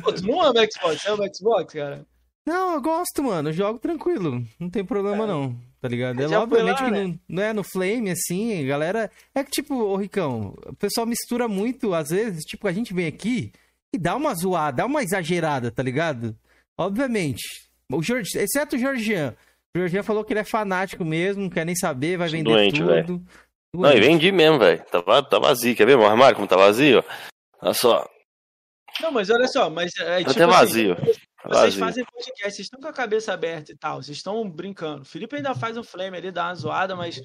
Pô, 0.03 0.11
tu 0.11 0.25
não 0.25 0.41
ama 0.41 0.65
Xbox, 0.65 1.03
você 1.03 1.09
ama 1.09 1.29
Xbox, 1.31 1.73
cara? 1.75 2.07
Não, 2.45 2.73
eu 2.73 2.81
gosto, 2.81 3.23
mano. 3.23 3.49
Eu 3.49 3.53
jogo 3.53 3.79
tranquilo. 3.79 4.45
Não 4.59 4.69
tem 4.69 4.85
problema, 4.85 5.23
é. 5.23 5.27
não. 5.27 5.57
Tá 5.81 5.87
ligado? 5.87 6.21
É 6.21 6.37
obviamente 6.37 6.81
lá, 6.81 6.85
que 6.85 6.91
né? 6.91 7.03
não, 7.03 7.19
não, 7.27 7.43
é 7.43 7.53
no 7.53 7.63
Flame, 7.63 8.11
assim, 8.11 8.65
galera. 8.65 9.09
É 9.33 9.43
que, 9.43 9.51
tipo, 9.51 9.75
ô 9.75 9.95
Ricão, 9.95 10.55
o 10.65 10.75
pessoal 10.75 11.05
mistura 11.05 11.47
muito, 11.47 11.93
às 11.93 12.09
vezes, 12.09 12.43
tipo, 12.43 12.67
a 12.67 12.71
gente 12.71 12.93
vem 12.93 13.07
aqui 13.07 13.51
e 13.93 13.97
dá 13.97 14.15
uma 14.15 14.33
zoada, 14.33 14.77
dá 14.77 14.85
uma 14.85 15.03
exagerada, 15.03 15.71
tá 15.71 15.81
ligado? 15.83 16.35
Obviamente. 16.77 17.43
O 17.91 18.01
Jorge, 18.01 18.37
exceto 18.37 18.75
o 18.75 18.79
Georgian. 18.79 19.35
O 19.75 19.79
Georgian 19.79 20.03
falou 20.03 20.23
que 20.23 20.33
ele 20.33 20.39
é 20.39 20.45
fanático 20.45 21.05
mesmo, 21.05 21.43
não 21.43 21.49
quer 21.49 21.65
nem 21.65 21.75
saber, 21.75 22.17
vai 22.17 22.29
vender 22.29 22.51
Doente, 22.51 22.79
tudo. 22.79 22.87
Véio. 22.87 23.25
Não, 23.73 23.91
e 23.91 23.99
vendi 23.99 24.31
mesmo, 24.31 24.57
velho. 24.57 24.83
Tá, 24.85 25.21
tá 25.21 25.39
vazio. 25.39 25.75
Quer 25.75 25.85
ver 25.85 25.97
meu 25.97 26.07
armário 26.07 26.35
como 26.35 26.47
tá 26.47 26.55
vazio? 26.55 27.03
Olha 27.61 27.73
só. 27.73 28.09
Não, 29.01 29.11
mas 29.11 29.29
olha 29.29 29.47
só, 29.47 29.69
mas 29.69 29.91
é, 29.99 30.03
tá 30.03 30.17
tipo 30.17 30.31
até 30.31 30.45
vazio. 30.45 30.93
Assim, 30.93 31.11
vocês 31.47 31.75
fazem 31.75 32.05
podcast, 32.05 32.55
vocês 32.55 32.59
estão 32.59 32.79
com 32.79 32.87
a 32.87 32.93
cabeça 32.93 33.33
aberta 33.33 33.71
e 33.71 33.77
tal, 33.77 34.01
vocês 34.01 34.17
estão 34.17 34.49
brincando. 34.49 35.01
O 35.01 35.05
Felipe 35.05 35.35
ainda 35.35 35.53
faz 35.55 35.77
um 35.77 35.83
flame 35.83 36.17
ali, 36.17 36.31
dá 36.31 36.47
uma 36.47 36.55
zoada, 36.55 36.95
mas 36.95 37.21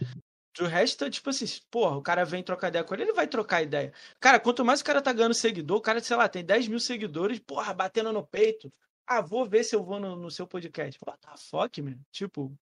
o 0.61 0.67
resto, 0.67 1.09
tipo 1.09 1.31
assim, 1.31 1.47
porra, 1.71 1.97
o 1.97 2.03
cara 2.03 2.25
vem 2.25 2.43
trocar 2.43 2.69
ideia 2.69 2.85
com 2.85 2.95
ele, 2.95 3.05
ele 3.05 3.13
vai 3.13 3.27
trocar 3.27 3.63
ideia. 3.63 3.93
Cara, 4.19 4.41
quanto 4.41 4.65
mais 4.65 4.81
o 4.81 4.85
cara 4.85 5.01
tá 5.01 5.13
ganhando 5.13 5.35
seguidor, 5.35 5.79
o 5.79 5.81
cara, 5.81 6.01
sei 6.01 6.17
lá, 6.17 6.29
tem 6.29 6.45
10 6.45 6.69
mil 6.69 6.81
seguidores, 6.81 7.39
porra, 7.39 7.73
batendo 7.73 8.13
no 8.13 8.27
peito. 8.27 8.73
Ah, 9.07 9.21
vou 9.21 9.49
ver 9.49 9.65
se 9.65 9.75
eu 9.75 9.83
vou 9.83 9.99
no, 9.99 10.17
no 10.17 10.31
seu 10.31 10.47
podcast. 10.47 10.99
What 11.05 11.19
the 11.21 11.37
fuck, 11.37 11.83
man? 11.83 11.99
Tipo, 12.13 12.53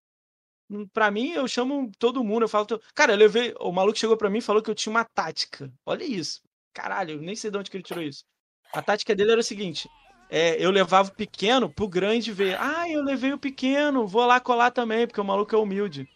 hum, 0.71 0.87
pra 0.89 1.11
mim, 1.11 1.33
eu 1.33 1.47
chamo 1.47 1.91
todo 1.99 2.25
mundo, 2.25 2.45
eu 2.45 2.49
falo. 2.49 2.67
Cara, 2.95 3.13
eu 3.13 3.17
levei. 3.19 3.55
O 3.61 3.71
maluco 3.73 3.99
chegou 3.99 4.17
pra 4.17 4.31
mim 4.31 4.39
e 4.39 4.43
falou 4.43 4.63
que 4.63 4.71
eu 4.71 4.75
tinha 4.75 4.91
uma 4.91 5.05
tática. 5.05 5.71
Olha 5.85 6.05
isso. 6.05 6.41
Caralho, 6.73 7.17
eu 7.17 7.21
nem 7.21 7.37
sei 7.37 7.51
de 7.51 7.59
onde 7.59 7.71
que 7.71 7.77
ele 7.77 7.85
tirou 7.85 8.03
isso. 8.03 8.25
A 8.73 8.81
tática 8.83 9.15
dele 9.15 9.33
era 9.33 9.41
o 9.41 9.45
seguinte: 9.45 9.91
é, 10.31 10.57
eu 10.63 10.71
levava 10.71 11.09
o 11.09 11.15
pequeno 11.15 11.69
pro 11.69 11.89
grande 11.89 12.33
ver. 12.33 12.57
Ah, 12.61 12.89
eu 12.89 13.03
levei 13.03 13.33
o 13.33 13.39
pequeno, 13.39 14.07
vou 14.07 14.27
lá 14.27 14.39
colar 14.39 14.71
também, 14.71 15.07
porque 15.07 15.21
o 15.21 15.25
maluco 15.25 15.55
é 15.55 15.59
humilde. 15.59 16.09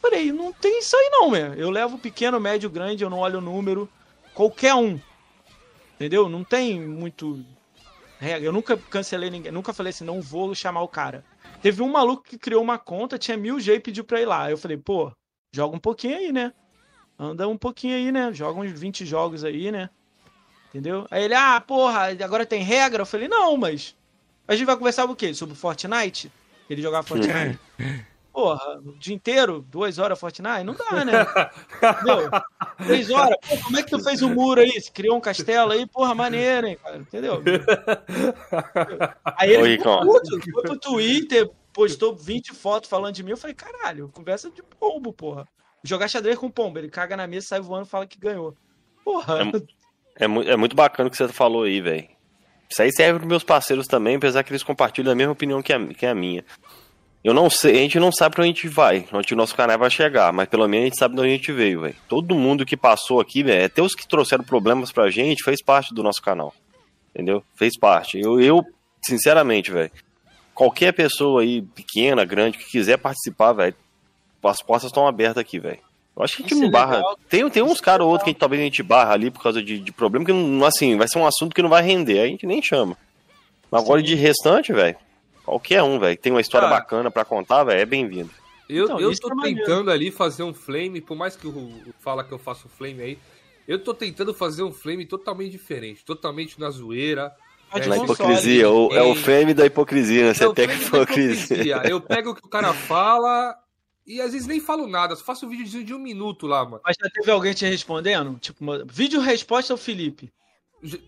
Falei, 0.00 0.32
não 0.32 0.52
tem 0.52 0.80
isso 0.80 0.96
aí 0.96 1.08
não, 1.10 1.30
meu. 1.30 1.54
Eu 1.54 1.70
levo 1.70 1.96
o 1.96 1.98
pequeno, 1.98 2.40
médio, 2.40 2.68
grande, 2.68 3.04
eu 3.04 3.10
não 3.10 3.20
olho 3.20 3.38
o 3.38 3.42
número. 3.42 3.88
Qualquer 4.34 4.74
um. 4.74 5.00
Entendeu? 5.94 6.28
Não 6.28 6.42
tem 6.42 6.80
muito 6.80 7.44
regra. 8.18 8.46
Eu 8.46 8.52
nunca 8.52 8.76
cancelei 8.76 9.30
ninguém, 9.30 9.52
nunca 9.52 9.72
falei 9.72 9.90
assim, 9.90 10.04
não 10.04 10.20
vou 10.20 10.54
chamar 10.54 10.82
o 10.82 10.88
cara. 10.88 11.24
Teve 11.62 11.80
um 11.82 11.88
maluco 11.88 12.24
que 12.24 12.36
criou 12.36 12.62
uma 12.62 12.78
conta, 12.78 13.18
tinha 13.18 13.36
mil 13.36 13.58
G 13.60 13.76
e 13.76 13.80
pediu 13.80 14.04
pra 14.04 14.20
ir 14.20 14.26
lá. 14.26 14.50
Eu 14.50 14.58
falei, 14.58 14.76
pô, 14.76 15.12
joga 15.52 15.76
um 15.76 15.80
pouquinho 15.80 16.16
aí, 16.16 16.32
né? 16.32 16.52
Anda 17.18 17.48
um 17.48 17.56
pouquinho 17.56 17.94
aí, 17.94 18.10
né? 18.10 18.32
Joga 18.32 18.60
uns 18.60 18.72
20 18.72 19.06
jogos 19.06 19.44
aí, 19.44 19.70
né? 19.70 19.88
Entendeu? 20.74 21.06
Aí 21.08 21.22
ele, 21.22 21.34
ah, 21.34 21.60
porra, 21.60 22.08
agora 22.24 22.44
tem 22.44 22.60
regra? 22.60 23.02
Eu 23.02 23.06
falei, 23.06 23.28
não, 23.28 23.56
mas. 23.56 23.94
A 24.46 24.56
gente 24.56 24.66
vai 24.66 24.76
conversar 24.76 25.04
o 25.04 25.14
quê? 25.14 25.32
Sobre 25.32 25.54
Fortnite? 25.54 26.32
Ele 26.68 26.82
jogava 26.82 27.06
Fortnite? 27.06 27.60
Porra, 28.32 28.80
o 28.84 28.98
dia 28.98 29.14
inteiro, 29.14 29.64
duas 29.70 30.00
horas 30.00 30.18
Fortnite? 30.18 30.64
Não 30.64 30.74
dá, 30.74 31.04
né? 31.04 31.12
Entendeu? 31.22 32.30
Três 32.84 33.08
horas, 33.08 33.36
pô, 33.48 33.56
como 33.62 33.78
é 33.78 33.82
que 33.84 33.90
tu 33.90 34.02
fez 34.02 34.20
um 34.22 34.34
muro 34.34 34.60
aí? 34.60 34.72
Você 34.72 34.90
criou 34.90 35.16
um 35.16 35.20
castelo 35.20 35.70
aí? 35.70 35.86
Porra, 35.86 36.16
maneiro, 36.16 36.66
hein, 36.66 36.76
cara? 36.82 36.96
Entendeu? 36.96 37.40
Aí 39.38 39.52
ele 39.52 39.78
ficou 39.78 40.00
puto, 40.00 40.40
foi 40.50 40.62
pro 40.64 40.76
Twitter, 40.76 41.48
postou 41.72 42.16
20 42.16 42.52
fotos 42.52 42.90
falando 42.90 43.14
de 43.14 43.22
mim. 43.22 43.30
Eu 43.30 43.36
falei, 43.36 43.54
caralho, 43.54 44.10
conversa 44.12 44.50
de 44.50 44.64
pombo, 44.64 45.12
porra. 45.12 45.46
jogar 45.84 46.08
xadrez 46.08 46.36
com 46.36 46.50
pombo. 46.50 46.80
Ele 46.80 46.90
caga 46.90 47.16
na 47.16 47.28
mesa, 47.28 47.46
sai 47.46 47.60
voando 47.60 47.86
e 47.86 47.88
fala 47.88 48.04
que 48.04 48.18
ganhou. 48.18 48.56
Porra. 49.04 49.42
É, 49.42 49.44
é, 50.18 50.24
é 50.24 50.56
muito 50.56 50.76
bacana 50.76 51.08
o 51.08 51.10
que 51.10 51.16
você 51.16 51.28
falou 51.28 51.64
aí, 51.64 51.80
velho. 51.80 52.08
Isso 52.70 52.82
aí 52.82 52.90
serve 52.92 53.20
para 53.20 53.28
meus 53.28 53.44
parceiros 53.44 53.86
também, 53.86 54.16
apesar 54.16 54.42
que 54.42 54.50
eles 54.50 54.62
compartilham 54.62 55.12
a 55.12 55.14
mesma 55.14 55.32
opinião 55.32 55.62
que 55.62 55.72
a, 55.72 55.86
que 55.86 56.06
a 56.06 56.14
minha. 56.14 56.44
Eu 57.22 57.32
não 57.32 57.48
sei, 57.48 57.72
a 57.72 57.78
gente 57.78 57.98
não 57.98 58.12
sabe 58.12 58.34
pra 58.34 58.42
onde 58.42 58.50
a 58.50 58.54
gente 58.54 58.68
vai, 58.68 59.06
onde 59.12 59.32
o 59.32 59.36
nosso 59.36 59.54
canal 59.54 59.78
vai 59.78 59.90
chegar, 59.90 60.30
mas 60.32 60.46
pelo 60.46 60.68
menos 60.68 60.82
a 60.82 60.88
gente 60.88 60.98
sabe 60.98 61.14
de 61.14 61.20
onde 61.20 61.30
a 61.30 61.36
gente 61.36 61.52
veio, 61.52 61.80
velho. 61.80 61.96
Todo 62.06 62.34
mundo 62.34 62.66
que 62.66 62.76
passou 62.76 63.18
aqui, 63.18 63.42
velho, 63.42 63.64
até 63.64 63.80
os 63.80 63.94
que 63.94 64.06
trouxeram 64.06 64.44
problemas 64.44 64.92
pra 64.92 65.08
gente, 65.08 65.42
fez 65.42 65.62
parte 65.62 65.94
do 65.94 66.02
nosso 66.02 66.20
canal. 66.20 66.52
Entendeu? 67.14 67.42
Fez 67.56 67.78
parte. 67.78 68.18
Eu, 68.18 68.40
eu 68.40 68.62
sinceramente, 69.02 69.70
velho, 69.70 69.90
qualquer 70.54 70.92
pessoa 70.92 71.40
aí, 71.40 71.62
pequena, 71.62 72.24
grande, 72.24 72.58
que 72.58 72.70
quiser 72.70 72.98
participar, 72.98 73.52
velho, 73.52 73.76
as 74.42 74.60
portas 74.60 74.90
estão 74.90 75.06
abertas 75.06 75.38
aqui, 75.38 75.58
velho. 75.58 75.78
Eu 76.16 76.22
acho 76.22 76.36
que 76.36 76.44
a 76.44 76.46
gente 76.46 76.60
não 76.60 76.68
é 76.68 76.70
barra. 76.70 76.98
É 76.98 77.02
tem, 77.28 77.50
tem 77.50 77.62
uns 77.62 77.80
caras 77.80 78.04
ou 78.04 78.10
outros 78.10 78.24
que 78.24 78.30
a 78.30 78.32
gente, 78.32 78.40
talvez 78.40 78.60
a 78.60 78.64
gente 78.64 78.82
barra 78.82 79.12
ali 79.12 79.30
por 79.30 79.42
causa 79.42 79.62
de, 79.62 79.78
de 79.78 79.92
problema, 79.92 80.24
que 80.24 80.32
não, 80.32 80.64
assim, 80.64 80.96
vai 80.96 81.08
ser 81.08 81.18
um 81.18 81.26
assunto 81.26 81.54
que 81.54 81.62
não 81.62 81.68
vai 81.68 81.82
render, 81.82 82.20
aí 82.20 82.26
a 82.26 82.30
gente 82.30 82.46
nem 82.46 82.62
chama. 82.62 82.96
Mas 83.70 83.82
agora 83.82 84.02
de 84.02 84.14
restante, 84.14 84.72
velho, 84.72 84.96
qualquer 85.44 85.82
um, 85.82 85.98
velho, 85.98 86.16
que 86.16 86.22
tem 86.22 86.32
uma 86.32 86.40
história 86.40 86.68
cara, 86.68 86.80
bacana 86.80 87.10
para 87.10 87.24
contar, 87.24 87.64
velho, 87.64 87.80
é 87.80 87.86
bem-vindo. 87.86 88.30
Eu, 88.68 88.84
então, 88.84 89.00
eu 89.00 89.18
tô 89.18 89.28
é 89.40 89.42
tentando 89.42 89.90
ali 89.90 90.10
fazer 90.10 90.44
um 90.44 90.54
flame, 90.54 91.00
por 91.00 91.16
mais 91.16 91.36
que 91.36 91.46
o, 91.46 91.72
fala 92.00 92.22
que 92.22 92.32
eu 92.32 92.38
faço 92.38 92.68
flame 92.68 93.02
aí, 93.02 93.18
eu 93.66 93.78
tô 93.82 93.92
tentando 93.92 94.32
fazer 94.32 94.62
um 94.62 94.72
flame 94.72 95.06
totalmente 95.06 95.50
diferente, 95.50 96.04
totalmente 96.04 96.60
na 96.60 96.70
zoeira. 96.70 97.34
É, 97.72 97.86
na 97.86 97.96
hipocrisia, 97.96 98.70
o, 98.70 98.92
é 98.94 99.02
o 99.02 99.16
flame 99.16 99.52
da 99.52 99.66
hipocrisia, 99.66 100.26
né? 100.26 100.34
Você 100.34 100.44
é 100.44 100.52
tem 100.52 100.64
hipocrisia. 100.66 101.56
hipocrisia. 101.56 101.82
Eu 101.90 102.00
pego 102.00 102.30
o 102.30 102.34
que 102.34 102.46
o 102.46 102.48
cara 102.48 102.72
fala 102.72 103.56
e 104.06 104.20
às 104.20 104.32
vezes 104.32 104.46
nem 104.46 104.60
falo 104.60 104.86
nada, 104.86 105.16
só 105.16 105.24
faço 105.24 105.46
um 105.46 105.48
vídeo 105.48 105.84
de 105.84 105.94
um 105.94 105.98
minuto 105.98 106.46
lá, 106.46 106.64
mano. 106.64 106.80
Mas 106.84 106.96
já 107.00 107.08
teve 107.10 107.30
alguém 107.30 107.54
te 107.54 107.64
respondendo? 107.64 108.38
Tipo, 108.38 108.64
vídeo 108.86 109.20
resposta 109.20 109.72
ao 109.72 109.78
Felipe. 109.78 110.32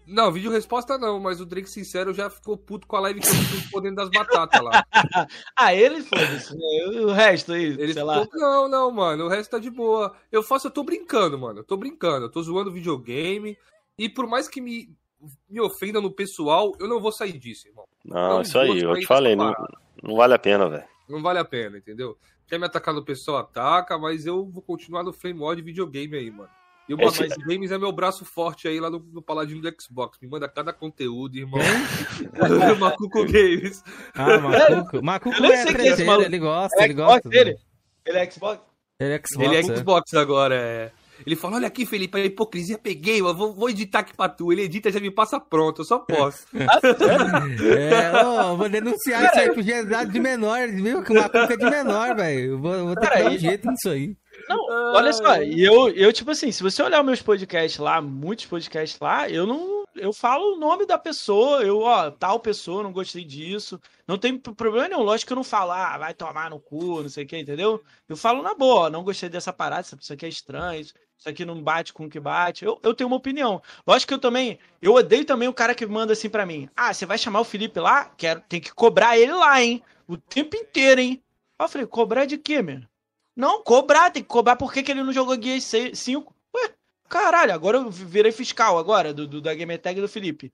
Não, 0.06 0.32
vídeo 0.32 0.51
resposta 0.51 0.97
não, 0.97 1.20
mas 1.20 1.39
o 1.39 1.44
Drake 1.44 1.68
Sincero 1.68 2.14
já 2.14 2.31
ficou 2.31 2.56
puto 2.56 2.86
com 2.86 2.97
a 2.97 3.01
live 3.01 3.20
que 3.20 3.28
eu 3.28 3.35
respondendo 3.35 3.97
das 3.97 4.09
batatas 4.09 4.62
lá. 4.62 4.86
ah, 5.55 5.74
ele 5.74 6.02
foi 6.02 6.23
isso, 6.35 6.56
né? 6.56 7.02
O 7.02 7.12
resto 7.12 7.52
aí, 7.52 7.64
ele 7.64 7.93
sei 7.93 8.02
ficou... 8.02 8.06
lá. 8.06 8.27
Não, 8.32 8.68
não, 8.68 8.90
mano, 8.90 9.27
o 9.27 9.28
resto 9.28 9.51
tá 9.51 9.59
de 9.59 9.68
boa. 9.68 10.16
Eu 10.32 10.43
faço, 10.43 10.68
eu 10.68 10.70
tô 10.70 10.82
brincando, 10.82 11.39
mano. 11.39 11.60
Eu 11.60 11.64
tô 11.64 11.77
brincando, 11.77 12.24
eu 12.24 12.31
tô 12.31 12.43
zoando 12.43 12.73
videogame. 12.73 13.59
E 13.98 14.09
por 14.09 14.27
mais 14.27 14.48
que 14.48 14.62
me, 14.62 14.89
me 15.48 15.60
ofenda 15.60 16.01
no 16.01 16.10
pessoal, 16.10 16.73
eu 16.81 16.89
não 16.89 16.98
vou 16.98 17.12
sair 17.12 17.39
disso, 17.39 17.68
irmão. 17.68 17.85
Não, 18.02 18.28
não 18.31 18.40
isso 18.40 18.59
aí, 18.59 18.81
eu 18.81 18.94
te 18.94 19.06
falei, 19.06 19.36
não, 19.36 19.55
não 20.02 20.16
vale 20.16 20.32
a 20.32 20.39
pena, 20.39 20.70
velho. 20.70 20.85
Não 21.06 21.23
vale 21.23 21.39
a 21.39 21.44
pena, 21.44 21.77
entendeu? 21.77 22.16
Quer 22.47 22.59
me 22.59 22.66
atacar 22.66 22.94
no 22.94 23.05
pessoal, 23.05 23.39
ataca, 23.39 23.98
mas 23.98 24.24
eu 24.24 24.47
vou 24.47 24.62
continuar 24.62 25.02
no 25.02 25.12
Flame 25.12 25.39
Mod 25.39 25.60
videogame 25.60 26.16
aí, 26.16 26.31
mano. 26.31 26.51
E 26.89 26.94
o 26.94 27.01
Esse... 27.01 27.27
Games 27.44 27.73
é 27.73 27.78
meu 27.78 27.90
braço 27.90 28.24
forte 28.24 28.68
aí 28.68 28.78
lá 28.78 28.89
no, 28.89 29.01
no 29.12 29.20
Paladino 29.20 29.60
do 29.60 29.82
Xbox. 29.82 30.18
Me 30.23 30.28
manda 30.28 30.48
cada 30.48 30.73
conteúdo, 30.73 31.36
irmão. 31.36 31.60
Macuco 32.78 33.24
Games. 33.24 33.82
Ah, 34.14 34.39
Macuco. 34.39 35.02
Macuco 35.02 35.44
é, 35.44 35.62
é 35.62 35.64
treteiro, 35.64 36.23
ele 36.23 36.39
gosta, 36.39 36.77
ele, 36.77 36.85
ele 36.85 36.94
gosta. 36.94 37.28
Dele. 37.28 37.56
Ele 38.05 38.18
é 38.18 38.31
Xbox? 38.31 38.62
Ele 39.01 39.14
é 39.14 39.23
Xbox. 39.27 39.44
Ele 39.44 39.56
é, 39.56 39.59
é 39.59 39.77
Xbox 39.77 40.14
agora, 40.14 40.55
é. 40.55 40.93
Ele 41.24 41.36
fala: 41.36 41.56
Olha 41.56 41.68
aqui, 41.68 41.86
Felipe, 41.86 42.18
a 42.18 42.24
hipocrisia 42.24 42.78
peguei, 42.78 43.20
eu 43.20 43.34
vou, 43.34 43.55
vou 43.55 43.70
editar 43.70 44.01
aqui 44.01 44.16
pra 44.16 44.28
tu. 44.28 44.52
Ele 44.52 44.62
edita 44.62 44.90
já 44.90 45.01
me 45.01 45.10
passa 45.10 45.38
pronto, 45.38 45.82
eu 45.82 45.84
só 45.84 45.98
posso. 45.98 46.47
é, 46.52 48.24
ó, 48.24 48.56
vou 48.56 48.68
denunciar 48.68 49.24
isso 49.24 49.38
aí 49.38 49.52
pro 49.52 49.62
gesado 49.62 50.10
de 50.10 50.20
menor, 50.20 50.68
viu? 50.68 51.02
Que 51.02 51.12
uma 51.12 51.28
cuca 51.28 51.55
é 51.55 51.56
de 51.56 51.70
menor, 51.70 52.16
velho. 52.16 52.59
Vou, 52.59 52.86
vou 52.86 52.94
ter 52.97 53.10
que 53.10 53.18
dar 53.22 53.30
um 53.30 53.38
jeito 53.38 53.70
nisso 53.70 53.88
aí. 53.88 54.16
Não, 54.48 54.59
olha 54.94 55.12
só, 55.12 55.36
eu, 55.43 55.88
eu, 55.90 56.12
tipo 56.12 56.30
assim, 56.30 56.52
se 56.52 56.62
você 56.62 56.82
olhar 56.82 57.02
meus 57.02 57.22
podcasts 57.22 57.78
lá, 57.78 58.01
muitos 58.01 58.47
podcasts 58.47 58.98
lá, 59.01 59.28
eu 59.28 59.47
não. 59.47 59.76
Eu 59.94 60.12
falo 60.12 60.55
o 60.55 60.59
nome 60.59 60.84
da 60.84 60.98
pessoa, 60.98 61.62
eu, 61.62 61.80
ó, 61.80 62.10
tal 62.10 62.38
pessoa, 62.38 62.82
não 62.82 62.93
gostei 62.93 63.24
disso. 63.24 63.80
Não 64.06 64.18
tem 64.18 64.38
problema 64.38 64.88
nenhum. 64.88 65.02
Lógico 65.02 65.28
que 65.28 65.32
eu 65.32 65.36
não 65.36 65.43
falo, 65.43 65.72
ah, 65.72 65.97
vai 65.97 66.12
tomar 66.12 66.51
no 66.51 66.60
cu, 66.60 67.02
não 67.02 67.09
sei 67.09 67.24
o 67.24 67.26
que, 67.26 67.38
entendeu? 67.38 67.82
Eu 68.06 68.14
falo 68.14 68.43
na 68.43 68.55
boa, 68.55 68.90
não 68.90 69.02
gostei 69.02 69.30
dessa 69.30 69.55
parada, 69.55 69.86
isso 69.98 70.12
aqui 70.12 70.26
é 70.26 70.28
estranho, 70.28 70.82
isso 70.82 70.93
aqui 71.24 71.44
não 71.44 71.62
bate 71.62 71.93
com 71.93 72.06
o 72.06 72.10
que 72.10 72.20
bate. 72.20 72.64
Eu, 72.64 72.78
eu 72.82 72.94
tenho 72.94 73.09
uma 73.09 73.16
opinião. 73.16 73.62
Lógico 73.86 74.09
que 74.09 74.14
eu 74.14 74.18
também. 74.18 74.59
Eu 74.82 74.94
odeio 74.94 75.24
também 75.24 75.48
o 75.48 75.55
cara 75.55 75.74
que 75.74 75.86
manda 75.86 76.12
assim 76.12 76.28
para 76.28 76.44
mim. 76.44 76.68
Ah, 76.76 76.93
você 76.93 77.06
vai 77.06 77.16
chamar 77.16 77.40
o 77.40 77.44
Felipe 77.44 77.80
lá? 77.80 78.06
Quero, 78.16 78.40
tem 78.48 78.60
que 78.60 78.74
cobrar 78.74 79.18
ele 79.18 79.32
lá, 79.32 79.62
hein? 79.62 79.82
O 80.06 80.16
tempo 80.16 80.56
inteiro, 80.56 81.01
hein? 81.01 81.22
eu 81.59 81.68
falei, 81.68 81.86
cobrar 81.86 82.26
de 82.26 82.36
quê, 82.36 82.60
meu? 82.60 82.82
Não, 83.34 83.62
cobrar, 83.62 84.10
tem 84.10 84.22
que 84.22 84.28
cobrar 84.28 84.56
por 84.56 84.72
que, 84.72 84.82
que 84.82 84.90
ele 84.90 85.02
não 85.02 85.12
jogou 85.12 85.36
Guia 85.36 85.59
5. 85.60 86.34
Ué, 86.55 86.74
caralho, 87.09 87.52
agora 87.52 87.78
eu 87.78 87.90
virei 87.90 88.32
fiscal 88.32 88.78
agora 88.78 89.12
do, 89.12 89.26
do 89.26 89.40
da 89.40 89.55
Game 89.55 89.76
Tag 89.78 90.01
do 90.01 90.09
Felipe. 90.09 90.52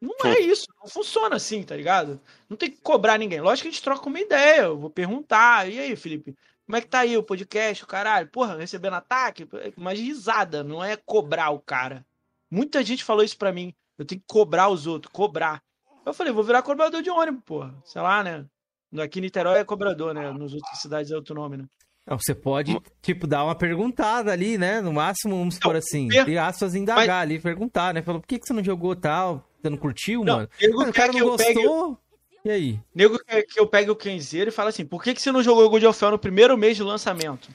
Não 0.00 0.14
é 0.24 0.38
isso, 0.38 0.66
não 0.80 0.88
funciona 0.88 1.36
assim, 1.36 1.62
tá 1.62 1.74
ligado? 1.74 2.20
Não 2.48 2.56
tem 2.56 2.70
que 2.70 2.80
cobrar 2.80 3.18
ninguém. 3.18 3.40
Lógico 3.40 3.64
que 3.64 3.68
a 3.68 3.72
gente 3.72 3.82
troca 3.82 4.08
uma 4.08 4.20
ideia, 4.20 4.62
eu 4.62 4.78
vou 4.78 4.90
perguntar. 4.90 5.68
E 5.68 5.78
aí, 5.78 5.96
Felipe, 5.96 6.36
como 6.68 6.76
é 6.76 6.82
que 6.82 6.86
tá 6.86 6.98
aí 6.98 7.16
o 7.16 7.22
podcast, 7.22 7.82
o 7.82 7.86
caralho? 7.86 8.28
Porra, 8.28 8.58
recebendo 8.58 8.92
ataque? 8.92 9.48
Mas 9.74 9.98
risada, 9.98 10.62
não 10.62 10.84
é 10.84 10.96
cobrar 10.96 11.48
o 11.48 11.58
cara. 11.58 12.04
Muita 12.50 12.84
gente 12.84 13.02
falou 13.02 13.24
isso 13.24 13.38
pra 13.38 13.50
mim. 13.50 13.72
Eu 13.96 14.04
tenho 14.04 14.20
que 14.20 14.26
cobrar 14.26 14.68
os 14.68 14.86
outros, 14.86 15.10
cobrar. 15.10 15.62
Eu 16.04 16.12
falei, 16.12 16.30
vou 16.30 16.44
virar 16.44 16.60
cobrador 16.60 17.00
de 17.00 17.08
ônibus, 17.08 17.42
porra. 17.42 17.74
Sei 17.86 18.02
lá, 18.02 18.22
né? 18.22 18.44
Aqui 19.02 19.18
em 19.18 19.22
Niterói 19.22 19.60
é 19.60 19.64
cobrador, 19.64 20.12
né? 20.12 20.30
Nos 20.30 20.52
outras 20.52 20.78
cidades 20.78 21.10
é 21.10 21.16
outro 21.16 21.34
nome, 21.34 21.56
né? 21.56 21.64
Não, 22.06 22.18
você 22.18 22.34
pode, 22.34 22.78
tipo, 23.00 23.26
dar 23.26 23.44
uma 23.44 23.54
perguntada 23.54 24.30
ali, 24.30 24.58
né? 24.58 24.82
No 24.82 24.92
máximo, 24.92 25.38
vamos 25.38 25.54
supor 25.54 25.74
assim, 25.74 26.10
e 26.26 26.36
aspas, 26.36 26.74
indagar 26.74 27.06
Mas... 27.06 27.22
ali, 27.22 27.40
perguntar, 27.40 27.94
né? 27.94 28.02
Falou, 28.02 28.20
por 28.20 28.26
que, 28.26 28.38
que 28.38 28.46
você 28.46 28.52
não 28.52 28.62
jogou 28.62 28.94
tal? 28.94 29.48
Você 29.62 29.70
não 29.70 29.78
curtiu, 29.78 30.22
não, 30.22 30.36
mano? 30.36 30.48
o 30.86 30.92
cara 30.92 31.12
não 31.12 31.20
gostou. 31.20 31.96
Pegue... 31.96 32.07
E 32.48 32.50
aí? 32.50 32.80
Nego 32.94 33.18
que, 33.18 33.42
que 33.42 33.60
eu 33.60 33.66
pegue 33.66 33.90
o 33.90 33.94
Kenzeiro 33.94 34.48
e 34.48 34.50
fala 34.50 34.70
assim, 34.70 34.82
por 34.82 35.02
que, 35.02 35.12
que 35.12 35.20
você 35.20 35.30
não 35.30 35.42
jogou 35.42 35.66
o 35.66 35.68
God 35.68 35.82
of 35.82 36.02
War 36.02 36.12
no 36.12 36.18
primeiro 36.18 36.56
mês 36.56 36.78
de 36.78 36.82
lançamento? 36.82 37.50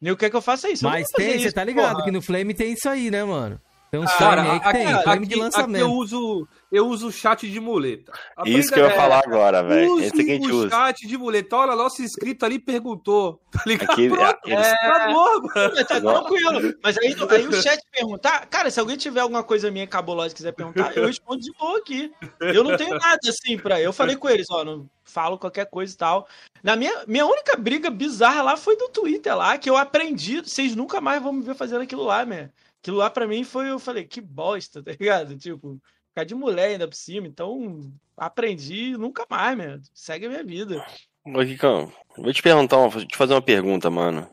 Nego 0.00 0.16
quer 0.16 0.30
que 0.30 0.36
eu 0.36 0.40
faça 0.40 0.70
isso. 0.70 0.84
Mas 0.84 1.08
tem, 1.08 1.36
você 1.36 1.50
tá 1.50 1.64
ligado 1.64 1.94
porra. 1.94 2.04
que 2.04 2.12
no 2.12 2.22
Flame 2.22 2.54
tem 2.54 2.74
isso 2.74 2.88
aí, 2.88 3.10
né, 3.10 3.24
mano? 3.24 3.60
Tem 3.90 3.98
uns 3.98 4.12
cara, 4.12 4.42
aí 4.42 4.60
que 4.60 4.68
aqui, 4.68 4.78
tem, 4.78 4.86
aqui, 4.94 5.26
de 5.26 5.34
lançamento. 5.34 5.82
Aqui 5.82 5.92
eu 5.92 5.92
uso, 5.92 6.46
eu 6.70 6.86
uso 6.88 7.08
o 7.08 7.12
chat 7.12 7.48
de 7.48 7.60
muleta. 7.60 8.12
Aprenda 8.36 8.58
Isso 8.58 8.72
que 8.72 8.80
eu 8.80 8.86
ia 8.86 8.94
falar 8.94 9.22
agora, 9.24 9.62
velho. 9.62 10.00
Esse 10.00 10.12
que 10.12 10.30
a 10.30 10.34
gente 10.34 10.50
usa. 10.50 10.68
chat 10.70 11.06
de 11.06 11.16
muleta. 11.16 11.56
Olha, 11.56 11.76
nosso 11.76 12.02
inscrito 12.02 12.44
ali 12.44 12.58
perguntou. 12.58 13.40
Tá 13.50 13.62
ligado? 13.66 13.92
Aqui, 13.92 14.08
Pronto, 14.08 14.38
eles... 14.44 14.66
é... 14.66 14.72
Acabou, 14.72 15.42
mano. 15.42 15.74
Tá 15.74 16.00
tranquilo. 16.00 16.74
Mas 16.82 16.98
aí, 16.98 17.16
aí 17.30 17.46
o 17.46 17.52
chat 17.62 17.80
perguntar, 17.90 18.46
cara, 18.46 18.70
se 18.70 18.80
alguém 18.80 18.96
tiver 18.96 19.20
alguma 19.20 19.42
coisa 19.42 19.70
minha 19.70 19.86
cabulosa 19.86 20.32
e 20.32 20.36
quiser 20.36 20.52
perguntar, 20.52 20.96
eu 20.96 21.06
respondo 21.06 21.40
de 21.40 21.52
boa 21.52 21.78
aqui. 21.78 22.12
Eu 22.40 22.64
não 22.64 22.76
tenho 22.76 22.98
nada 22.98 23.20
assim 23.28 23.56
pra. 23.56 23.80
Eu 23.80 23.92
falei 23.92 24.16
com 24.16 24.28
eles, 24.28 24.46
ó, 24.50 24.64
não 24.64 24.88
falo 25.06 25.38
qualquer 25.38 25.66
coisa 25.66 25.94
e 25.94 25.96
tal. 25.96 26.28
Na 26.62 26.76
minha, 26.76 27.04
minha 27.06 27.24
única 27.24 27.56
briga 27.56 27.88
bizarra 27.88 28.42
lá 28.42 28.56
foi 28.56 28.76
do 28.76 28.88
Twitter 28.88 29.34
lá, 29.34 29.56
que 29.56 29.70
eu 29.70 29.76
aprendi. 29.76 30.42
Vocês 30.42 30.74
nunca 30.74 31.00
mais 31.00 31.22
vão 31.22 31.32
me 31.32 31.42
ver 31.42 31.54
fazendo 31.54 31.82
aquilo 31.82 32.02
lá, 32.02 32.26
né? 32.26 32.50
Aquilo 32.82 32.98
lá 32.98 33.08
pra 33.08 33.26
mim 33.26 33.42
foi, 33.44 33.70
eu 33.70 33.78
falei, 33.78 34.04
que 34.04 34.20
bosta, 34.20 34.82
tá 34.84 34.90
ligado? 34.92 35.36
Tipo, 35.36 35.80
ficar 36.16 36.24
de 36.24 36.34
mulher 36.34 36.68
ainda 36.68 36.88
por 36.88 36.94
cima. 36.94 37.26
Então, 37.26 37.92
aprendi 38.16 38.96
nunca 38.96 39.26
mais, 39.28 39.56
meu. 39.56 39.78
Segue 39.92 40.26
a 40.26 40.30
minha 40.30 40.44
vida. 40.44 40.84
Ô, 41.26 41.42
Ricão, 41.42 41.92
vou 42.16 42.32
te 42.32 42.42
perguntar, 42.42 42.78
vou 42.88 43.04
te 43.04 43.16
fazer 43.16 43.34
uma 43.34 43.42
pergunta, 43.42 43.90
mano. 43.90 44.26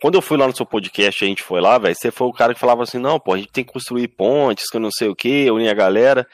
Quando 0.00 0.16
eu 0.16 0.22
fui 0.22 0.36
lá 0.36 0.46
no 0.46 0.54
seu 0.54 0.66
podcast, 0.66 1.24
a 1.24 1.28
gente 1.28 1.42
foi 1.42 1.60
lá, 1.60 1.78
velho, 1.78 1.94
você 1.94 2.10
foi 2.10 2.26
o 2.26 2.32
cara 2.32 2.52
que 2.52 2.60
falava 2.60 2.82
assim, 2.82 2.98
não, 2.98 3.18
pô, 3.18 3.32
a 3.32 3.38
gente 3.38 3.52
tem 3.52 3.64
que 3.64 3.72
construir 3.72 4.08
pontes, 4.08 4.68
que 4.68 4.76
eu 4.76 4.80
não 4.80 4.90
sei 4.90 5.08
o 5.08 5.14
que, 5.14 5.50
unir 5.50 5.68
a 5.68 5.74
galera. 5.74 6.26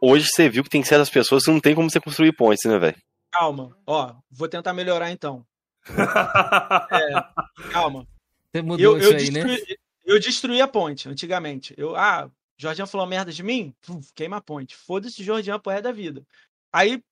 Hoje 0.00 0.26
você 0.26 0.48
viu 0.48 0.62
que 0.62 0.68
tem 0.68 0.82
certas 0.82 1.08
pessoas 1.08 1.44
que 1.44 1.50
não 1.50 1.60
tem 1.60 1.74
como 1.74 1.90
você 1.90 2.00
construir 2.00 2.32
pontes, 2.32 2.64
né, 2.70 2.78
velho? 2.78 2.96
Calma, 3.32 3.74
ó, 3.86 4.14
vou 4.30 4.48
tentar 4.48 4.74
melhorar 4.74 5.10
então. 5.10 5.44
é, 5.88 7.70
calma. 7.70 8.06
Você 8.52 8.62
mudou 8.62 8.84
eu, 8.84 8.98
isso 8.98 9.12
eu 9.12 9.16
aí, 9.16 9.30
né? 9.30 9.44
destruí, 9.44 9.68
né? 9.68 9.76
Eu 10.04 10.20
destruí 10.20 10.60
a 10.60 10.68
ponte 10.68 11.08
antigamente. 11.08 11.74
Eu, 11.78 11.96
ah, 11.96 12.30
Jordian 12.56 12.86
falou 12.86 13.06
merda 13.06 13.32
de 13.32 13.42
mim? 13.42 13.74
queima 14.14 14.36
a 14.36 14.40
ponte. 14.40 14.76
Foda-se 14.76 15.22
Jordian 15.22 15.58
pro 15.58 15.72
resto 15.72 15.84
da 15.84 15.92
vida. 15.92 16.26
Aí, 16.72 17.02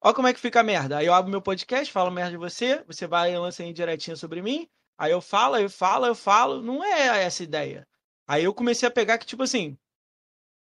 ó 0.00 0.12
como 0.12 0.28
é 0.28 0.34
que 0.34 0.40
fica 0.40 0.60
a 0.60 0.64
merda. 0.64 0.98
Aí 0.98 1.06
eu 1.06 1.14
abro 1.14 1.30
meu 1.30 1.42
podcast, 1.42 1.92
falo 1.92 2.10
merda 2.10 2.32
de 2.32 2.36
você, 2.36 2.82
você 2.84 3.06
vai 3.06 3.32
e 3.32 3.38
lança 3.38 3.62
aí 3.62 3.72
direitinho 3.72 4.16
sobre 4.16 4.42
mim. 4.42 4.68
Aí 4.96 5.12
eu 5.12 5.20
falo, 5.20 5.56
eu 5.56 5.70
falo, 5.70 6.06
eu 6.06 6.14
falo. 6.14 6.62
Não 6.62 6.84
é 6.84 7.22
essa 7.22 7.42
ideia. 7.42 7.86
Aí 8.26 8.44
eu 8.44 8.52
comecei 8.52 8.86
a 8.86 8.90
pegar 8.90 9.18
que, 9.18 9.26
tipo 9.26 9.42
assim, 9.42 9.78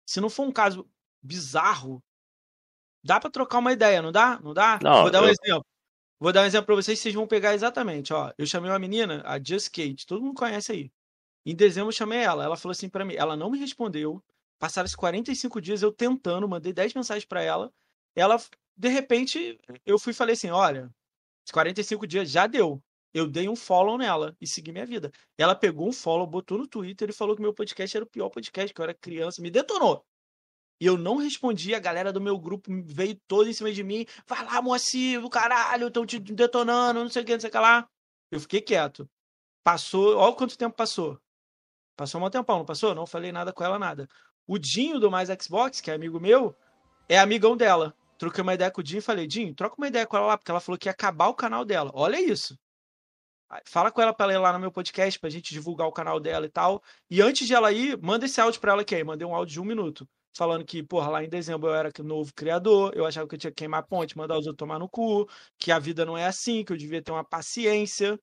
se 0.07 0.21
não 0.21 0.31
for 0.31 0.47
um 0.47 0.53
caso 0.53 0.89
bizarro, 1.23 2.03
dá 3.03 3.19
para 3.19 3.31
trocar 3.31 3.59
uma 3.59 3.73
ideia, 3.73 4.03
não 4.03 4.13
dá? 4.13 4.39
Não 4.41 4.55
dá? 4.55 4.79
Não, 4.83 5.03
Vou 5.03 5.11
dar 5.11 5.23
um 5.23 5.27
eu... 5.27 5.31
exemplo. 5.31 5.67
Vou 6.19 6.33
dar 6.33 6.43
um 6.43 6.47
exemplo 6.47 6.67
pra 6.67 6.75
vocês, 6.77 6.99
vocês 6.99 7.15
vão 7.15 7.27
pegar 7.27 7.55
exatamente, 7.55 8.13
ó. 8.13 8.33
Eu 8.39 8.47
chamei 8.47 8.71
uma 8.71 8.79
menina, 8.79 9.23
a 9.27 9.39
Just 9.43 9.69
Kate, 9.69 10.07
todo 10.07 10.23
mundo 10.23 10.35
conhece 10.35 10.73
aí. 10.73 10.93
Em 11.47 11.55
dezembro 11.55 11.91
eu 11.91 11.93
chamei 11.93 12.19
ela, 12.19 12.43
ela 12.43 12.57
falou 12.57 12.73
assim 12.73 12.89
para 12.89 13.05
mim, 13.05 13.15
ela 13.15 13.37
não 13.37 13.49
me 13.49 13.59
respondeu. 13.59 14.21
Passaram-se 14.59 14.97
45 14.97 15.61
dias 15.61 15.81
eu 15.81 15.93
tentando, 15.93 16.49
mandei 16.49 16.73
10 16.73 16.95
mensagens 16.95 17.25
para 17.25 17.41
ela. 17.41 17.73
Ela, 18.17 18.37
de 18.77 18.89
repente, 18.89 19.57
eu 19.85 19.97
fui 19.97 20.11
e 20.11 20.15
falei 20.15 20.33
assim: 20.33 20.51
olha, 20.51 20.93
45 21.53 22.05
dias 22.05 22.29
já 22.29 22.49
deu. 22.49 22.83
Eu 23.15 23.29
dei 23.29 23.49
um 23.49 23.55
follow 23.55 23.97
nela 23.97 24.37
e 24.41 24.47
segui 24.47 24.73
minha 24.73 24.85
vida. 24.85 25.13
Ela 25.39 25.55
pegou 25.55 25.89
um 25.89 25.93
follow, 25.93 26.27
botou 26.27 26.59
no 26.59 26.67
Twitter 26.67 27.09
e 27.11 27.13
falou 27.13 27.37
que 27.37 27.41
meu 27.41 27.55
podcast 27.55 27.97
era 27.97 28.05
o 28.05 28.09
pior 28.09 28.29
podcast, 28.29 28.75
que 28.75 28.81
eu 28.81 28.83
era 28.83 28.93
criança, 28.93 29.41
me 29.41 29.51
detonou. 29.51 30.05
E 30.81 30.87
eu 30.87 30.99
não 30.99 31.17
respondi, 31.17 31.75
a 31.75 31.79
galera 31.79 32.13
do 32.13 32.21
meu 32.21 32.39
grupo 32.39 32.71
veio 32.85 33.19
toda 33.27 33.49
em 33.49 33.53
cima 33.53 33.73
de 33.73 33.83
mim. 33.85 34.05
Vai 34.27 34.45
lá, 34.45 34.61
do 34.61 35.31
caralho, 35.31 35.87
estão 35.87 36.05
te 36.05 36.19
detonando, 36.19 37.01
não 37.01 37.09
sei 37.09 37.23
o 37.23 37.25
que, 37.25 37.33
não 37.33 37.41
sei 37.41 37.49
o 37.49 37.53
que 37.53 37.59
lá. 37.59 37.89
Eu 38.31 38.41
fiquei 38.41 38.61
quieto. 38.61 39.09
Passou, 39.65 40.17
olha 40.17 40.35
quanto 40.35 40.59
tempo 40.59 40.77
passou. 40.77 41.19
Passou 41.97 42.23
um 42.23 42.31
tempão, 42.31 42.59
não 42.59 42.65
passou? 42.65 42.95
Não 42.95 43.07
falei 43.07 43.33
nada 43.33 43.53
com 43.53 43.65
ela, 43.65 43.79
nada. 43.79 44.09
O 44.47 44.59
Dinho 44.59 45.01
do 45.01 45.11
Mais 45.11 45.29
Xbox, 45.43 45.81
que 45.81 45.91
é 45.91 45.95
amigo 45.95 46.21
meu, 46.21 46.55
é 47.09 47.19
amigão 47.19 47.57
dela. 47.57 47.95
Troquei 48.19 48.43
uma 48.43 48.55
ideia 48.55 48.71
com 48.71 48.81
o 48.81 48.85
Dinho 48.85 48.99
e 48.99 49.03
falei, 49.03 49.27
Dinho, 49.27 49.55
troca 49.55 49.77
uma 49.79 49.89
ideia 49.89 50.07
com 50.07 50.17
ela 50.17 50.27
lá, 50.27 50.39
porque 50.39 50.51
ela 50.51 50.61
falou 50.61 50.79
que 50.79 50.89
ia 50.89 50.93
acabar 50.93 51.29
o 51.29 51.35
canal 51.35 51.65
dela. 51.65 51.91
Olha 51.95 52.21
isso. 52.21 52.59
Fala 53.65 53.91
com 53.91 54.03
ela 54.03 54.13
pra 54.13 54.25
ela 54.27 54.33
ir 54.35 54.39
lá 54.39 54.53
no 54.53 54.59
meu 54.59 54.73
podcast, 54.73 55.19
pra 55.19 55.31
gente 55.31 55.55
divulgar 55.55 55.87
o 55.87 55.93
canal 55.93 56.19
dela 56.21 56.47
e 56.47 56.49
tal. 56.51 56.83
E 57.09 57.23
antes 57.23 57.47
de 57.47 57.55
ela 57.55 57.73
ir, 57.73 57.97
manda 58.03 58.27
esse 58.27 58.41
áudio 58.41 58.61
pra 58.61 58.73
ela 58.73 58.83
aqui. 58.83 58.95
Aí 58.95 59.05
mandei 59.05 59.27
um 59.27 59.35
áudio 59.35 59.55
de 59.55 59.61
um 59.61 59.65
minuto. 59.65 60.07
Falando 60.37 60.65
que, 60.67 60.83
porra, 60.83 61.09
lá 61.09 61.25
em 61.25 61.29
dezembro 61.31 61.71
eu 61.71 61.75
era 61.75 61.91
novo 62.05 62.35
criador, 62.35 62.93
eu 62.95 63.07
achava 63.07 63.27
que 63.27 63.37
eu 63.37 63.39
tinha 63.39 63.51
que 63.51 63.57
queimar 63.57 63.83
ponte, 63.85 64.19
mandar 64.19 64.35
os 64.35 64.47
outros 64.47 64.59
tomar 64.59 64.79
no 64.79 64.87
cu, 64.87 65.27
que 65.59 65.73
a 65.73 65.79
vida 65.79 66.05
não 66.05 66.19
é 66.19 66.27
assim, 66.27 66.63
que 66.63 66.73
eu 66.75 66.77
devia 66.77 67.01
ter 67.01 67.11
uma 67.11 67.25
paciência 67.25 68.21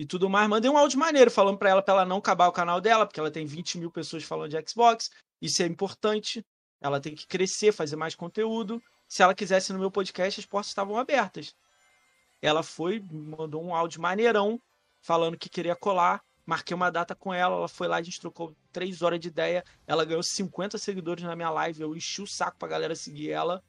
e 0.00 0.06
tudo 0.06 0.30
mais. 0.30 0.48
Mandei 0.48 0.70
um 0.70 0.78
áudio 0.78 0.98
maneiro 0.98 1.30
falando 1.30 1.58
pra 1.58 1.68
ela 1.68 1.82
pra 1.82 1.92
ela 1.92 2.04
não 2.06 2.16
acabar 2.16 2.48
o 2.48 2.52
canal 2.52 2.80
dela, 2.80 3.04
porque 3.04 3.20
ela 3.20 3.30
tem 3.30 3.44
20 3.44 3.76
mil 3.76 3.90
pessoas 3.90 4.24
falando 4.24 4.50
de 4.50 4.70
Xbox. 4.70 5.10
Isso 5.42 5.62
é 5.62 5.66
importante. 5.66 6.42
Ela 6.80 6.98
tem 6.98 7.14
que 7.14 7.26
crescer, 7.26 7.70
fazer 7.70 7.96
mais 7.96 8.14
conteúdo. 8.14 8.82
Se 9.06 9.22
ela 9.22 9.34
quisesse 9.34 9.74
no 9.74 9.78
meu 9.78 9.90
podcast, 9.90 10.40
as 10.40 10.46
portas 10.46 10.70
estavam 10.70 10.96
abertas. 10.96 11.54
Ela 12.40 12.62
foi, 12.62 13.04
mandou 13.10 13.62
um 13.62 13.74
áudio 13.74 14.00
maneirão, 14.00 14.58
falando 15.02 15.36
que 15.36 15.50
queria 15.50 15.76
colar. 15.76 16.22
Marquei 16.46 16.74
uma 16.74 16.90
data 16.90 17.14
com 17.14 17.34
ela, 17.34 17.56
ela 17.56 17.68
foi 17.68 17.86
lá, 17.86 17.96
a 17.98 18.02
gente 18.02 18.18
trocou 18.18 18.56
três 18.72 19.02
horas 19.02 19.20
de 19.20 19.28
ideia. 19.28 19.62
Ela 19.86 20.06
ganhou 20.06 20.22
50 20.22 20.78
seguidores 20.78 21.22
na 21.22 21.36
minha 21.36 21.50
live. 21.50 21.82
Eu 21.82 21.94
enchi 21.94 22.22
o 22.22 22.26
saco 22.26 22.56
pra 22.58 22.68
galera 22.68 22.96
seguir 22.96 23.32
ela. 23.32 23.62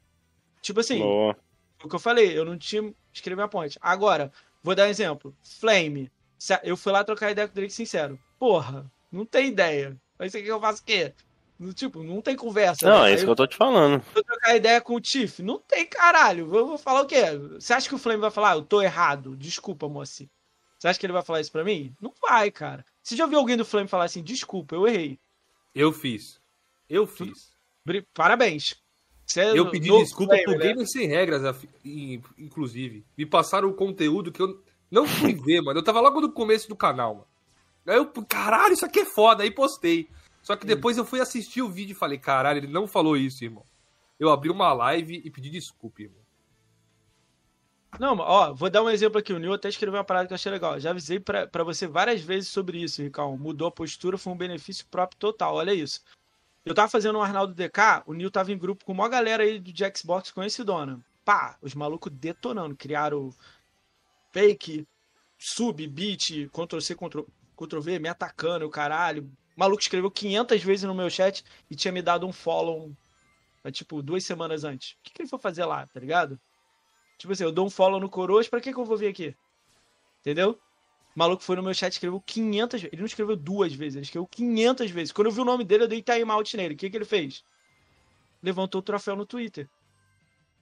Tipo 0.62 0.80
assim, 0.80 1.00
Boa. 1.00 1.36
o 1.84 1.90
que 1.90 1.96
eu 1.96 2.00
falei, 2.00 2.38
eu 2.38 2.46
não 2.46 2.58
tinha 2.58 2.94
escrever 3.12 3.42
a 3.42 3.50
ponte. 3.50 3.78
Agora, 3.82 4.32
vou 4.64 4.74
dar 4.74 4.88
um 4.88 4.90
exemplo. 4.90 5.36
Flame. 5.44 6.10
Eu 6.64 6.76
fui 6.76 6.92
lá 6.92 7.04
trocar 7.04 7.32
ideia 7.32 7.48
com 7.48 7.54
o 7.54 7.56
Drake 7.56 7.74
sincero. 7.74 8.20
Porra, 8.40 8.92
não 9.12 9.26
tem 9.26 9.48
ideia. 9.48 9.96
Aí 10.18 10.30
você 10.30 10.40
quer 10.40 10.46
que 10.46 10.52
eu 10.52 10.60
faça 10.60 10.82
o 10.82 10.86
quê? 10.86 11.14
Tipo, 11.76 12.02
não 12.02 12.22
tem 12.22 12.36
conversa. 12.36 12.90
Não, 12.90 13.04
né? 13.04 13.12
é 13.12 13.14
isso 13.14 13.22
Aí, 13.22 13.26
que 13.26 13.32
eu 13.32 13.36
tô 13.36 13.46
te 13.46 13.56
falando. 13.56 14.04
Eu 14.16 14.24
trocar 14.24 14.56
ideia 14.56 14.82
com 14.82 14.96
o 14.96 15.02
Tiff. 15.02 15.44
Não 15.44 15.60
tem 15.60 15.86
caralho. 15.86 16.54
Eu 16.56 16.66
vou 16.66 16.78
falar 16.78 17.02
o 17.02 17.06
quê? 17.06 17.22
Você 17.54 17.74
acha 17.74 17.88
que 17.88 17.94
o 17.94 18.00
Flame 18.00 18.20
vai 18.20 18.32
falar, 18.32 18.54
ah, 18.54 18.56
eu 18.56 18.64
tô 18.64 18.82
errado? 18.82 19.36
Desculpa, 19.36 19.88
moça. 19.88 20.26
Você 20.80 20.88
acha 20.88 21.00
que 21.00 21.06
ele 21.06 21.14
vai 21.14 21.22
falar 21.22 21.42
isso 21.42 21.52
pra 21.52 21.64
mim? 21.64 21.94
Não 22.02 22.12
vai, 22.20 22.50
cara. 22.50 22.84
Você 23.04 23.16
já 23.16 23.26
ouviu 23.26 23.38
alguém 23.38 23.56
do 23.56 23.66
Flame 23.66 23.88
falar 23.88 24.06
assim, 24.06 24.24
desculpa, 24.24 24.74
eu 24.74 24.88
errei? 24.88 25.20
Eu 25.76 25.94
fiz. 25.94 26.42
Eu 26.90 27.06
fiz. 27.06 27.52
Parabéns. 28.14 28.76
É 29.38 29.58
eu 29.58 29.70
pedi 29.70 29.90
desculpa 29.90 30.34
Flame, 30.34 30.46
por 30.46 30.58
né? 30.58 30.68
Gamer 30.68 30.88
Sem 30.88 31.08
Regras, 31.08 31.44
inclusive. 32.38 33.06
Me 33.16 33.26
passaram 33.26 33.70
o 33.70 33.74
conteúdo 33.74 34.32
que 34.32 34.42
eu 34.42 34.62
não 34.92 35.08
fui 35.08 35.34
ver, 35.34 35.62
mano. 35.62 35.80
Eu 35.80 35.84
tava 35.84 36.02
logo 36.02 36.20
no 36.20 36.32
começo 36.32 36.68
do 36.68 36.76
canal, 36.76 37.16
mano. 37.16 37.28
Aí 37.88 37.96
eu, 37.96 38.06
caralho, 38.26 38.74
isso 38.74 38.86
aqui 38.86 39.00
é 39.00 39.06
foda. 39.06 39.44
Aí 39.44 39.50
postei. 39.50 40.10
Só 40.44 40.56
que 40.56 40.66
depois 40.66 40.98
eu 40.98 41.06
fui 41.06 41.22
assistir 41.22 41.62
o 41.62 41.70
vídeo 41.70 41.94
e 41.94 41.96
falei, 41.96 42.18
caralho, 42.18 42.60
ele 42.60 42.68
não 42.68 42.88
falou 42.88 43.16
isso, 43.16 43.44
irmão. 43.44 43.64
Eu 44.20 44.30
abri 44.30 44.50
uma 44.50 44.74
live 44.74 45.22
e 45.24 45.32
pedi 45.32 45.50
desculpa, 45.50 46.02
irmão. 46.02 46.22
Não, 48.00 48.18
ó, 48.18 48.54
vou 48.54 48.70
dar 48.70 48.84
um 48.84 48.90
exemplo 48.90 49.20
aqui. 49.20 49.34
O 49.34 49.40
Nil 49.40 49.54
até 49.54 49.68
escreveu 49.70 49.98
uma 49.98 50.04
parada 50.04 50.28
que 50.28 50.34
eu 50.34 50.36
achei 50.36 50.52
legal. 50.52 50.80
Já 50.80 50.92
avisei 50.92 51.20
para 51.20 51.64
você 51.64 51.88
várias 51.88 52.22
vezes 52.22 52.50
sobre 52.50 52.82
isso, 52.82 53.02
Ricão. 53.02 53.38
Mudou 53.38 53.68
a 53.68 53.72
postura, 53.72 54.18
foi 54.18 54.34
um 54.34 54.38
benefício 54.38 54.86
próprio 54.90 55.20
total. 55.20 55.56
Olha 55.56 55.74
isso. 55.74 56.02
Eu 56.64 56.76
tava 56.76 56.90
fazendo 56.90 57.18
um 57.18 57.22
Arnaldo 57.22 57.56
DK, 57.56 58.04
o 58.06 58.14
Nil 58.14 58.30
tava 58.30 58.52
em 58.52 58.58
grupo 58.58 58.86
com 58.86 58.92
uma 58.92 59.10
galera 59.10 59.44
aí 59.44 59.60
de 59.60 59.84
Xbox 59.96 60.32
conhecidona. 60.32 61.00
Pá, 61.26 61.58
os 61.62 61.74
malucos 61.74 62.12
detonando. 62.14 62.76
Criaram 62.76 63.34
fake, 64.32 64.88
sub, 65.38 65.86
beat, 65.88 66.50
Ctrl-C, 66.50 66.96
Ctrl-V, 66.96 68.00
me 68.00 68.10
atacando, 68.10 68.66
o 68.66 68.70
caralho. 68.70 69.24
O 69.56 69.60
maluco 69.60 69.82
escreveu 69.82 70.10
500 70.10 70.64
vezes 70.64 70.84
no 70.84 70.96
meu 70.96 71.10
chat 71.10 71.44
e 71.70 71.76
tinha 71.76 71.92
me 71.92 72.02
dado 72.02 72.28
um 72.28 72.32
follow, 72.32 72.92
tipo, 73.72 74.02
duas 74.02 74.24
semanas 74.24 74.64
antes. 74.64 74.94
O 74.94 74.98
que, 75.04 75.14
que 75.14 75.22
ele 75.22 75.30
foi 75.30 75.40
fazer 75.40 75.66
lá, 75.66 75.86
tá 75.86 76.00
ligado? 76.00 76.40
Tipo 77.18 77.34
assim, 77.34 77.44
eu 77.44 77.52
dou 77.52 77.68
um 77.68 77.70
follow 77.70 78.00
no 78.00 78.10
Coroas, 78.10 78.48
pra 78.48 78.60
que, 78.60 78.74
que 78.74 78.80
eu 78.80 78.86
vou 78.86 78.98
vir 78.98 79.08
aqui? 79.08 79.36
Entendeu? 80.22 80.60
O 81.16 81.20
maluco 81.20 81.44
foi 81.44 81.56
no 81.56 81.64
meu 81.64 81.74
chat 81.74 81.92
e 81.92 81.96
escreveu 81.96 82.22
500 82.22 82.82
vezes. 82.82 82.94
Ele 82.94 83.02
não 83.02 83.08
escreveu 83.08 83.36
duas 83.36 83.74
vezes, 83.74 83.96
ele 83.96 84.06
escreveu 84.06 84.28
500 84.28 84.90
vezes. 84.92 85.12
Quando 85.12 85.28
eu 85.28 85.32
vi 85.32 85.42
o 85.42 85.46
nome 85.46 85.64
dele, 85.64 85.84
eu 85.84 85.88
dei 85.88 86.02
time 86.02 86.32
out 86.32 86.56
nele. 86.56 86.74
O 86.74 86.78
que, 86.78 86.90
que 86.90 86.98
ele 86.98 87.06
fez? 87.06 87.44
Levantou 88.42 88.80
o 88.80 88.84
troféu 88.84 89.16
no 89.16 89.26
Twitter. 89.26 89.70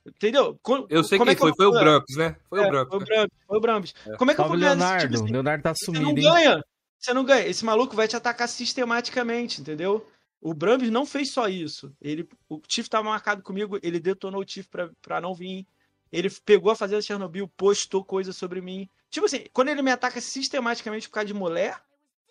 Entendeu? 0.06 0.60
eu 0.90 1.04
sei 1.04 1.20
quem 1.20 1.30
é 1.30 1.36
que 1.36 1.42
foi, 1.42 1.54
foi 1.56 1.66
o 1.66 1.72
Brampos, 1.72 2.16
né? 2.16 2.36
Foi, 2.50 2.60
é, 2.60 2.68
o 2.68 2.70
Brampos, 2.70 2.90
foi 2.90 2.98
o 3.00 3.62
Brampos. 3.62 3.92
Foi 3.92 4.12
o. 4.12 4.16
É. 4.16 4.18
Como 4.18 4.32
é 4.32 4.36
que 4.36 4.42
eu 4.42 4.48
vou 4.48 4.58
ganhar 4.58 4.74
Leonardo, 4.74 5.02
tipo 5.02 5.24
assim? 5.24 5.34
Leonardo 5.34 5.64
tá 5.64 5.74
sumido. 5.76 6.06
Você 6.06 6.14
não 6.14 6.34
ganha. 6.34 6.64
Você 6.98 7.14
não 7.14 7.26
ganha. 7.26 7.48
Esse 7.48 7.66
maluco 7.66 7.96
vai 7.96 8.08
te 8.08 8.16
atacar 8.16 8.48
sistematicamente, 8.48 9.62
entendeu? 9.62 10.06
O 10.42 10.54
Brambis 10.54 10.90
não 10.90 11.06
fez 11.06 11.32
só 11.34 11.48
isso. 11.48 11.94
Ele, 12.02 12.28
o 12.48 12.60
Tiff 12.60 12.88
estava 12.88 13.08
marcado 13.08 13.42
comigo, 13.42 13.78
ele 13.84 14.00
detonou 14.00 14.42
o 14.42 14.46
Tiff 14.46 14.70
para 15.02 15.22
não 15.22 15.34
vir. 15.34 15.68
Ele 16.12 16.30
pegou 16.44 16.72
a 16.72 16.76
Fazenda 16.76 17.02
Chernobyl, 17.02 17.48
postou 17.56 18.04
coisa 18.04 18.34
sobre 18.34 18.62
mim. 18.62 18.90
Tipo 19.10 19.26
assim, 19.26 19.46
quando 19.54 19.70
ele 19.70 19.82
me 19.82 19.92
ataca 19.92 20.20
sistematicamente 20.22 21.08
por 21.08 21.16
causa 21.16 21.28
de 21.28 21.34
mulher, 21.34 21.82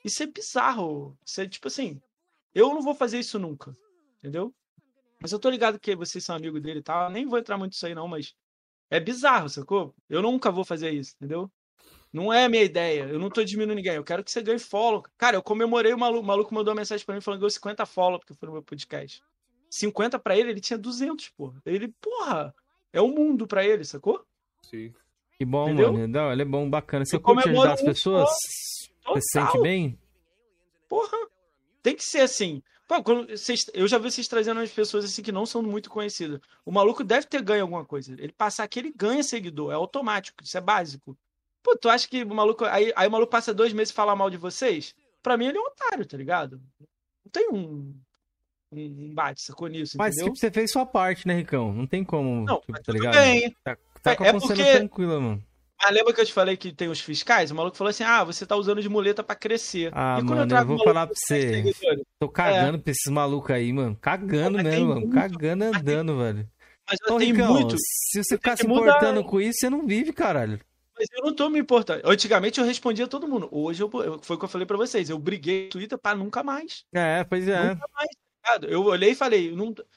isso 0.05 0.23
é 0.23 0.27
bizarro. 0.27 1.17
Isso 1.25 1.41
é 1.41 1.47
tipo 1.47 1.69
assim, 1.69 2.01
eu 2.55 2.69
não 2.75 2.83
vou 2.83 2.95
fazer 2.95 3.19
isso 3.19 3.39
nunca. 3.39 3.73
Entendeu? 4.19 4.53
Mas 5.21 5.33
eu 5.33 5.39
tô 5.39 5.51
ligado 5.51 5.79
que 5.79 5.97
vocês 5.97 6.25
são 6.25 6.37
amigos 6.37 6.61
dele 6.63 6.81
e 6.81 6.83
tal. 6.83 7.11
Nem 7.11 7.27
vou 7.27 7.39
entrar 7.39 7.59
muito 7.59 7.73
nisso 7.73 7.87
aí, 7.87 7.95
não, 7.95 8.07
mas 8.07 8.35
é 8.91 9.01
bizarro, 9.01 9.49
sacou? 9.49 9.95
Eu 10.09 10.23
nunca 10.23 10.51
vou 10.51 10.65
fazer 10.65 10.91
isso, 10.91 11.15
entendeu? 11.17 11.51
Não 12.13 12.33
é 12.33 12.45
a 12.45 12.49
minha 12.49 12.63
ideia. 12.63 13.03
Eu 13.03 13.19
não 13.19 13.29
tô 13.29 13.45
diminuindo 13.45 13.77
ninguém. 13.77 13.95
Eu 13.95 14.05
quero 14.05 14.25
que 14.25 14.31
você 14.31 14.43
ganhe 14.43 14.59
follow. 14.59 15.05
Cara, 15.19 15.37
eu 15.37 15.43
comemorei 15.43 15.93
o 15.93 15.99
maluco. 15.99 16.23
O 16.23 16.27
maluco 16.27 16.55
mandou 16.55 16.73
uma 16.73 16.81
mensagem 16.81 17.05
pra 17.05 17.15
mim 17.15 17.21
falando 17.21 17.39
que 17.39 17.43
ganhou 17.43 17.51
50 17.51 17.85
follow 17.85 18.19
porque 18.19 18.35
foi 18.35 18.47
no 18.47 18.55
meu 18.55 18.63
podcast. 18.63 19.23
50 19.71 20.19
pra 20.19 20.37
ele, 20.37 20.51
ele 20.51 20.61
tinha 20.61 20.79
200, 20.79 21.29
pô. 21.31 21.53
Ele, 21.67 21.89
porra, 22.01 22.55
é 22.93 23.01
o 23.01 23.09
mundo 23.09 23.47
pra 23.47 23.65
ele, 23.65 23.85
sacou? 23.85 24.25
Sim. 24.63 24.95
Que 25.39 25.45
bom, 25.45 25.65
Entendeu? 25.65 25.93
mano. 25.93 26.09
Não, 26.09 26.33
ele 26.33 26.43
é 26.43 26.45
bom, 26.45 26.69
bacana. 26.69 27.05
Você 27.05 27.17
eu 27.17 27.21
curte 27.21 27.49
ajudar 27.49 27.75
as 27.75 27.83
pessoas? 27.83 28.29
Você 29.07 29.21
se 29.21 29.29
sente 29.33 29.61
bem? 29.61 29.99
Porra, 30.89 31.17
tem 31.83 31.95
que 31.95 32.03
ser 32.03 32.21
assim. 32.21 32.63
Pô, 32.89 33.03
vocês, 33.03 33.71
eu 33.75 33.87
já 33.87 33.99
vi 33.99 34.11
vocês 34.11 34.27
trazendo 34.27 34.59
umas 34.61 34.73
pessoas 34.73 35.05
assim 35.05 35.23
que 35.23 35.31
não 35.31 35.45
são 35.45 35.63
muito 35.63 35.91
conhecidas. 35.91 36.41
O 36.65 36.73
maluco 36.73 37.05
deve 37.05 37.27
ter 37.27 37.43
ganho 37.43 37.61
alguma 37.61 37.85
coisa. 37.85 38.15
Ele 38.15 38.33
passar 38.33 38.65
aqui, 38.65 38.79
ele 38.79 38.95
ganha 38.97 39.23
seguidor. 39.23 39.71
É 39.71 39.75
automático, 39.75 40.43
isso 40.43 40.57
é 40.57 40.61
básico. 40.61 41.15
Pô, 41.63 41.77
tu 41.77 41.91
acha 41.91 42.09
que 42.09 42.23
o 42.23 42.35
maluco. 42.35 42.65
Aí, 42.65 42.91
aí 42.97 43.07
o 43.07 43.11
maluco 43.11 43.31
passa 43.31 43.53
dois 43.53 43.75
meses 43.75 43.91
e 43.91 43.95
fala 43.95 44.17
mal 44.17 44.31
de 44.31 44.39
vocês? 44.39 44.95
Pra 45.23 45.37
mim 45.37 45.49
ele 45.49 45.59
é 45.59 45.61
um 45.61 45.67
otário, 45.67 46.07
tá 46.07 46.17
ligado? 46.17 46.63
Não 46.81 47.31
tem 47.31 47.51
um. 47.53 47.95
Um 48.73 49.15
bate, 49.15 49.43
sacou 49.43 49.69
nisso. 49.69 49.97
Mas 49.99 50.15
entendeu? 50.15 50.33
tipo, 50.33 50.41
você 50.41 50.51
fez 50.51 50.71
sua 50.71 50.87
parte, 50.87 51.27
né, 51.27 51.35
Ricão? 51.35 51.73
Não 51.73 51.87
tem 51.87 52.03
como. 52.03 52.47
Não, 52.47 52.61
tipo, 52.61 52.83
tá 52.83 52.93
ligado? 52.93 53.15
Bem. 53.15 53.55
Tá, 53.63 53.77
tá 54.03 54.13
é, 54.13 54.29
é 54.29 54.33
porque... 54.33 54.65
tranquila, 54.65 55.21
mano. 55.21 55.45
Ah, 55.81 55.91
lembra 55.91 56.13
que 56.13 56.21
eu 56.21 56.27
te 56.27 56.33
falei 56.33 56.57
que 56.57 56.73
tem 56.73 56.89
os 56.89 57.01
fiscais? 57.01 57.51
O 57.51 57.55
maluco 57.55 57.77
falou 57.77 57.91
assim: 57.91 58.03
ah, 58.03 58.25
você 58.25 58.45
tá 58.45 58.57
usando 58.57 58.83
de 58.83 58.89
muleta 58.89 59.23
pra 59.23 59.37
crescer. 59.37 59.91
Ah, 59.95 60.21
mano, 60.23 60.53
eu, 60.53 60.59
eu 60.59 60.67
vou 60.67 60.83
falar 60.83 61.07
pra 61.07 61.15
você. 61.17 61.63
Tô 62.21 62.29
cagando 62.29 62.79
é. 62.79 62.81
pra 62.81 62.91
esses 62.91 63.13
malucos 63.13 63.51
aí, 63.51 63.73
mano. 63.73 63.97
Cagando 64.01 64.63
mesmo, 64.63 64.89
mano. 64.89 65.01
Muito, 65.03 65.15
cagando 65.15 65.65
andando, 65.65 66.15
mas 66.15 66.35
velho. 66.35 66.49
Mas 66.89 66.99
Ô, 67.11 67.17
Ricão, 67.19 67.53
muito. 67.53 67.77
Se 67.79 68.25
você 68.25 68.37
ficar 68.37 68.57
se 68.57 68.67
importando 68.67 69.23
com 69.23 69.41
isso, 69.41 69.61
você 69.61 69.71
não 69.71 69.87
vive, 69.87 70.13
caralho. 70.13 70.59
Mas 70.99 71.07
eu 71.13 71.25
não 71.25 71.35
tô 71.35 71.49
me 71.49 71.61
importando. 71.61 72.03
Antigamente 72.05 72.59
eu 72.59 72.67
respondia 72.67 73.05
a 73.05 73.09
todo 73.09 73.29
mundo. 73.29 73.49
Hoje 73.53 73.83
eu, 73.83 73.91
foi 74.21 74.37
o 74.37 74.39
que 74.39 74.45
eu 74.45 74.49
falei 74.49 74.67
pra 74.67 74.77
vocês. 74.77 75.09
Eu 75.09 75.19
briguei 75.19 75.65
no 75.65 75.71
Twitter 75.71 75.97
pra 75.97 76.17
nunca 76.17 76.43
mais. 76.43 76.85
É, 76.93 77.23
pois 77.23 77.47
é. 77.47 77.69
Nunca 77.69 77.87
mais. 77.95 78.09
Tá 78.43 78.67
eu 78.67 78.83
olhei 78.85 79.11
e 79.11 79.15
falei, 79.15 79.55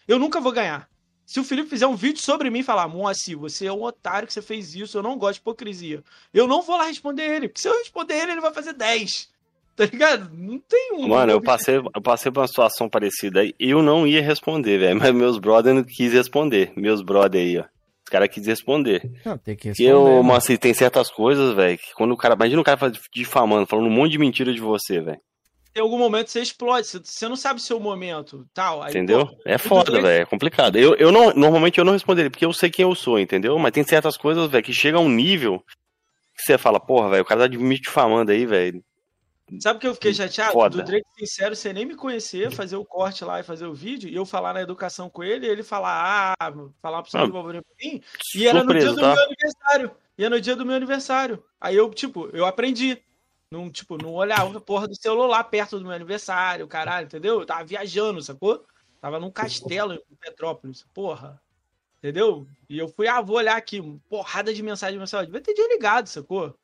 eu 0.08 0.20
nunca 0.20 0.40
vou 0.40 0.52
ganhar. 0.52 0.91
Se 1.32 1.40
o 1.40 1.46
Felipe 1.46 1.70
fizer 1.70 1.88
um 1.88 1.96
vídeo 1.96 2.22
sobre 2.22 2.50
mim 2.50 2.60
e 2.60 2.64
falar, 2.64 2.90
Moacir, 2.90 3.38
você 3.38 3.66
é 3.66 3.72
um 3.72 3.84
otário 3.84 4.28
que 4.28 4.34
você 4.34 4.42
fez 4.42 4.76
isso, 4.76 4.98
eu 4.98 5.02
não 5.02 5.18
gosto 5.18 5.36
de 5.36 5.40
hipocrisia. 5.40 6.04
Eu 6.34 6.46
não 6.46 6.62
vou 6.62 6.76
lá 6.76 6.84
responder 6.84 7.24
ele, 7.24 7.48
porque 7.48 7.62
se 7.62 7.70
eu 7.70 7.78
responder 7.78 8.16
ele, 8.16 8.34
ele 8.34 8.42
vai 8.42 8.54
fazer 8.54 8.74
10. 8.74 9.30
Tá 9.74 9.86
ligado? 9.86 10.30
Não 10.34 10.60
tem 10.60 10.92
um. 10.92 11.08
Mano, 11.08 11.32
eu 11.32 11.42
passei, 11.42 11.78
eu 11.78 12.02
passei 12.02 12.30
por 12.30 12.42
uma 12.42 12.48
situação 12.50 12.90
parecida 12.90 13.40
aí. 13.40 13.56
Eu 13.58 13.82
não 13.82 14.06
ia 14.06 14.22
responder, 14.22 14.78
velho. 14.78 15.00
Mas 15.00 15.14
meus 15.14 15.38
brother 15.40 15.74
não 15.74 15.86
quis 15.86 16.12
responder. 16.12 16.74
Meus 16.76 17.02
brother 17.02 17.40
aí, 17.40 17.60
ó. 17.60 17.64
Os 17.64 18.10
caras 18.12 18.28
quis 18.28 18.46
responder. 18.46 19.10
Não, 19.24 19.38
tem 19.38 19.56
que 19.56 19.70
responder. 19.70 19.90
E 19.90 19.90
eu, 19.90 20.22
mas 20.22 20.40
assim, 20.40 20.58
tem 20.58 20.74
certas 20.74 21.10
coisas, 21.10 21.56
velho, 21.56 21.78
que 21.78 21.94
quando 21.94 22.12
o 22.12 22.18
cara. 22.18 22.36
Imagina 22.36 22.60
o 22.60 22.66
cara 22.66 22.92
difamando, 23.10 23.66
falando 23.68 23.88
um 23.88 23.90
monte 23.90 24.12
de 24.12 24.18
mentira 24.18 24.54
de 24.54 24.60
você, 24.60 25.00
velho 25.00 25.22
em 25.76 25.80
algum 25.80 25.98
momento 25.98 26.30
você 26.30 26.42
explode, 26.42 26.88
você 26.88 27.28
não 27.28 27.36
sabe 27.36 27.60
o 27.60 27.64
seu 27.64 27.80
momento, 27.80 28.48
tal. 28.54 28.84
Aí, 28.84 28.90
entendeu? 28.90 29.28
Pô, 29.28 29.38
é 29.46 29.58
foda, 29.58 30.02
velho, 30.02 30.24
é 30.24 30.26
complicado. 30.26 30.76
Eu, 30.78 30.96
eu 30.96 31.12
não, 31.12 31.34
normalmente 31.34 31.78
eu 31.78 31.86
não 31.86 31.94
responderia, 31.94 32.30
porque 32.30 32.46
eu 32.46 32.54
sei 32.54 32.70
quem 32.70 32.84
eu 32.84 32.94
sou, 32.94 33.20
entendeu? 33.20 33.58
Mas 33.58 33.72
tem 33.72 33.84
certas 33.84 34.18
coisas, 34.18 34.50
velho, 34.50 34.64
que 34.64 34.74
chega 34.74 34.98
a 34.98 35.02
um 35.02 35.10
nível 35.10 35.64
que 36.36 36.44
você 36.44 36.58
fala, 36.58 36.80
porra, 36.80 37.12
velho, 37.12 37.24
o 37.24 37.26
cara 37.26 37.50
tá 37.50 37.58
me 37.58 37.80
difamando 37.80 38.32
aí, 38.32 38.46
velho. 38.46 38.84
Sabe 39.60 39.78
o 39.78 39.80
que 39.82 39.88
eu 39.88 39.94
fiquei 39.94 40.14
chateado? 40.14 40.54
Foda. 40.54 40.78
Do 40.78 40.84
Drake 40.84 41.06
Sincero 41.18 41.56
sem 41.56 41.74
nem 41.74 41.86
me 41.86 41.96
conhecer, 41.96 42.52
fazer 42.52 42.78
o 42.78 42.86
corte 42.86 43.26
lá 43.26 43.40
e 43.40 43.44
fazer 43.44 43.66
o 43.66 43.74
vídeo, 43.74 44.10
e 44.10 44.16
eu 44.16 44.26
falar 44.26 44.54
na 44.54 44.62
educação 44.62 45.10
com 45.10 45.24
ele, 45.24 45.46
e 45.46 45.50
ele 45.50 45.64
falar, 45.64 46.36
ah, 46.40 46.54
falar 46.82 47.04
pro 47.04 47.20
Ah, 47.20 47.26
do 47.26 47.34
Wolverine 47.34 47.64
pra 47.64 47.76
mim, 47.86 48.02
e 48.36 48.48
era 48.48 48.64
no 48.64 48.74
dia 48.74 48.94
do 48.94 48.96
tá? 48.96 49.14
meu 49.14 49.24
aniversário. 49.24 49.92
E 50.18 50.24
era 50.24 50.36
no 50.36 50.42
dia 50.42 50.56
do 50.56 50.66
meu 50.66 50.76
aniversário. 50.76 51.44
Aí 51.60 51.76
eu, 51.76 51.90
tipo, 51.90 52.30
eu 52.32 52.46
aprendi. 52.46 53.02
Não, 53.52 53.70
tipo, 53.70 53.98
não 54.02 54.14
olhava 54.14 54.58
a 54.58 54.62
porra 54.62 54.88
do 54.88 54.96
celular 54.96 55.44
perto 55.44 55.78
do 55.78 55.84
meu 55.84 55.92
aniversário, 55.92 56.66
caralho, 56.68 57.06
entendeu? 57.06 57.42
Eu 57.42 57.46
tava 57.46 57.66
viajando, 57.66 58.22
sacou? 58.22 58.66
Tava 59.02 59.20
num 59.20 59.30
castelo 59.30 59.94
em 59.94 60.16
Petrópolis, 60.16 60.86
porra. 60.94 61.42
Entendeu? 61.98 62.48
E 62.70 62.80
eu 62.80 62.88
fui, 62.88 63.08
ah, 63.08 63.20
vou 63.20 63.36
olhar 63.36 63.58
aqui, 63.58 63.82
porrada 64.10 64.54
de 64.54 64.64
mensagem, 64.64 64.98
mensagem. 64.98 65.26
Devia 65.26 65.42
ter 65.42 65.54
desligado, 65.54 66.08
sacou? 66.08 66.58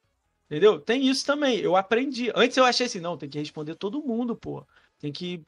Entendeu? 0.50 0.80
Tem 0.80 1.06
isso 1.06 1.26
também. 1.26 1.60
Eu 1.60 1.76
aprendi. 1.76 2.32
Antes 2.34 2.56
eu 2.56 2.64
achei 2.64 2.86
assim, 2.86 3.02
não, 3.02 3.18
tem 3.18 3.30
que 3.30 3.38
responder 3.38 3.76
todo 3.76 4.02
mundo, 4.02 4.36
pô. 4.36 4.66
Tem 4.98 5.12
que 5.12 5.44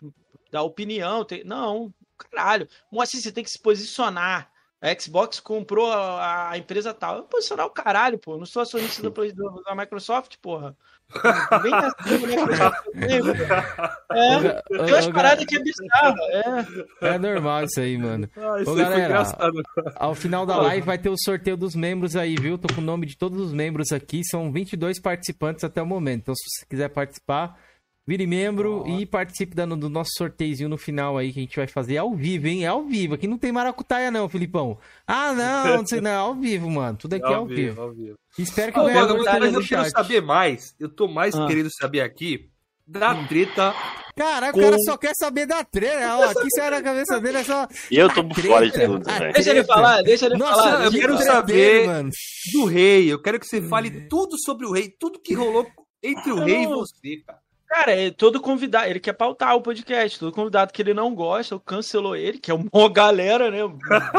dar 0.52 0.64
opinião. 0.64 1.24
Tem... 1.24 1.44
Não, 1.46 1.94
caralho. 2.18 2.68
Moacir, 2.92 3.22
você 3.22 3.32
tem 3.32 3.44
que 3.44 3.50
se 3.50 3.60
posicionar. 3.60 4.52
A 4.82 4.98
Xbox 5.00 5.40
comprou 5.40 5.92
a, 5.92 6.52
a 6.52 6.58
empresa 6.58 6.94
tal. 6.94 7.16
Eu 7.16 7.22
vou 7.22 7.30
posicionar 7.30 7.66
o 7.66 7.72
caralho, 7.72 8.20
pô. 8.20 8.34
Eu 8.34 8.40
não 8.40 8.46
sou 8.46 8.62
acionista 8.62 9.02
da 9.66 9.76
Microsoft, 9.76 10.38
porra. 10.42 10.78
Vem 11.62 11.74
assim, 11.74 12.28
né? 12.28 13.90
É, 14.12 14.62
tem 14.78 14.94
umas 14.94 15.08
paradas 15.08 15.46
que 15.46 15.56
é 15.56 15.60
bizarro. 15.60 16.16
É. 17.02 17.16
É 17.16 17.18
normal 17.18 17.64
isso 17.64 17.80
aí, 17.80 17.98
mano. 17.98 18.30
Ah, 18.38 18.62
isso 18.62 18.72
Ô, 18.72 18.74
aí 18.74 18.82
galera, 18.82 19.06
engraçado. 19.06 19.64
Ao 19.96 20.16
final 20.16 20.46
da 20.46 20.58
live 20.58 20.86
vai 20.86 20.98
ter 20.98 21.10
o 21.10 21.18
sorteio 21.18 21.58
dos 21.58 21.76
membros 21.76 22.16
aí, 22.16 22.36
viu? 22.36 22.58
Tô 22.58 22.74
com 22.74 22.82
o 22.82 22.84
nome 22.84 23.06
de 23.06 23.18
todos 23.18 23.40
os 23.40 23.54
membros 23.54 23.92
aqui. 23.92 24.22
São 24.24 24.52
22 24.52 25.00
participantes 25.00 25.64
até 25.64 25.82
o 25.82 25.86
momento. 25.86 26.22
Então, 26.22 26.36
se 26.36 26.44
você 26.44 26.66
quiser 26.68 26.90
participar, 26.90 27.56
vire 28.10 28.26
membro 28.26 28.84
e 28.88 29.06
participe 29.06 29.56
da- 29.56 29.66
do 29.66 29.88
nosso 29.90 30.10
sorteiozinho 30.18 30.68
no 30.68 30.78
final 30.78 31.18
aí 31.18 31.32
que 31.32 31.40
a 31.40 31.44
gente 31.44 31.56
vai 31.56 31.68
fazer 31.68 31.98
ao 31.98 32.14
vivo, 32.16 32.48
hein? 32.48 32.64
É 32.66 32.68
ao 32.68 32.84
vivo. 32.84 33.14
Aqui 33.14 33.28
não 33.28 33.38
tem 33.38 33.52
maracutaia, 33.52 34.10
não, 34.10 34.28
Filipão. 34.28 34.78
Ah, 35.08 35.32
não, 35.34 35.78
não 35.78 35.86
sei, 35.88 36.02
não. 36.02 36.10
É 36.12 36.16
ao 36.16 36.34
vivo, 36.34 36.70
mano. 36.70 36.98
Tudo 36.98 37.14
aqui 37.14 37.32
é 37.32 37.36
ao 37.36 37.46
vivo. 37.46 37.82
ao 37.82 37.92
vivo. 37.92 38.16
Espero 38.38 38.74
que 38.74 38.80
Ô, 38.80 38.84
o 38.84 38.86
ganhador 38.88 39.24
mas 39.24 39.54
eu 39.54 39.62
quero 39.62 39.84
chat. 39.84 39.92
saber 39.92 40.22
mais. 40.22 40.74
Eu 40.80 40.90
tô 40.90 41.08
mais 41.08 41.36
Ah. 41.36 41.46
querendo 41.48 41.70
saber 41.72 42.02
aqui 42.02 42.50
da 42.88 43.14
treta. 43.28 43.74
Caraca, 44.16 44.52
Com- 44.54 44.60
o 44.60 44.64
cara 44.64 44.78
só 44.80 44.98
quer 44.98 45.14
saber 45.16 45.46
da 45.46 45.64
treta. 45.64 46.18
Ó, 46.18 46.24
aqui 46.32 46.48
sai 46.56 46.72
na 46.72 46.82
cabeça 46.82 47.22
dele 47.22 47.38
é 47.38 47.44
só. 47.44 47.68
E 47.92 47.96
eu 47.98 48.12
tô 48.14 48.24
por 48.28 48.42
fora 48.42 48.66
de 48.66 48.74
tudo, 48.74 49.06
velho. 49.06 49.34
Deixa 49.34 49.52
ele 49.52 49.64
falar, 49.64 50.02
deixa 50.02 50.26
ele 50.26 50.36
Nossa, 50.38 50.56
falar. 50.64 50.86
eu 50.86 50.92
que 50.92 51.00
quero 51.00 51.18
saber- 51.20 51.86
mano. 51.88 52.10
do 52.54 52.66
rei. 52.66 53.12
Eu 53.14 53.22
quero 53.22 53.40
que 53.40 53.46
você 53.46 53.62
fale 53.62 54.08
tudo 54.08 54.36
sobre 54.44 54.66
o 54.66 54.72
rei, 54.72 54.90
tudo 55.00 55.20
que 55.20 55.34
rolou 55.36 55.68
entre 56.04 56.32
o 56.32 56.44
rei 56.44 56.64
e 56.64 56.68
você, 56.68 57.18
cara. 57.26 57.39
Cara, 57.70 57.92
é 57.92 58.10
todo 58.10 58.42
convidado, 58.42 58.90
ele 58.90 59.00
quer 59.00 59.14
pautar 59.14 59.56
o 59.56 59.62
podcast, 59.62 60.18
todo 60.18 60.34
convidado 60.34 60.74
que 60.74 60.82
ele 60.82 60.92
não 60.92 61.14
gosta, 61.14 61.54
eu 61.54 61.60
cancelou 61.60 62.16
ele, 62.16 62.40
que 62.40 62.50
é 62.50 62.54
uma 62.54 62.66
galera, 62.92 63.52
né, 63.52 63.60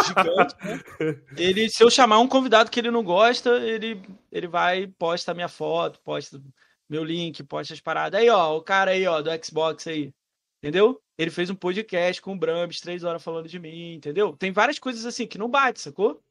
gigante, 0.06 0.54
né? 0.60 1.20
Ele, 1.36 1.68
se 1.68 1.82
eu 1.82 1.90
chamar 1.90 2.20
um 2.20 2.28
convidado 2.28 2.70
que 2.70 2.78
ele 2.78 2.92
não 2.92 3.02
gosta, 3.02 3.50
ele, 3.58 4.00
ele 4.30 4.46
vai, 4.46 4.86
posta 4.86 5.34
minha 5.34 5.48
foto, 5.48 6.00
posta 6.04 6.40
meu 6.88 7.02
link, 7.02 7.42
posta 7.42 7.74
as 7.74 7.80
paradas. 7.80 8.20
Aí, 8.20 8.30
ó, 8.30 8.56
o 8.56 8.62
cara 8.62 8.92
aí, 8.92 9.04
ó, 9.04 9.20
do 9.20 9.30
Xbox 9.44 9.84
aí, 9.88 10.14
entendeu? 10.62 11.02
Ele 11.18 11.30
fez 11.30 11.50
um 11.50 11.54
podcast 11.56 12.22
com 12.22 12.32
o 12.32 12.38
Brambis, 12.38 12.80
três 12.80 13.02
horas 13.02 13.22
falando 13.22 13.48
de 13.48 13.58
mim, 13.58 13.94
entendeu? 13.94 14.36
Tem 14.36 14.52
várias 14.52 14.78
coisas 14.78 15.04
assim 15.04 15.26
que 15.26 15.38
não 15.38 15.48
bate, 15.48 15.80
sacou? 15.80 16.22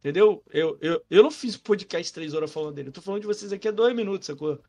Entendeu? 0.00 0.42
Eu, 0.50 0.78
eu, 0.80 1.04
eu 1.10 1.22
não 1.22 1.30
fiz 1.30 1.58
podcast 1.58 2.10
três 2.10 2.32
horas 2.32 2.50
falando 2.50 2.74
dele, 2.74 2.88
eu 2.88 2.92
tô 2.92 3.02
falando 3.02 3.20
de 3.20 3.26
vocês 3.26 3.52
aqui 3.52 3.68
há 3.68 3.70
dois 3.70 3.94
minutos, 3.94 4.26
sacou? 4.26 4.62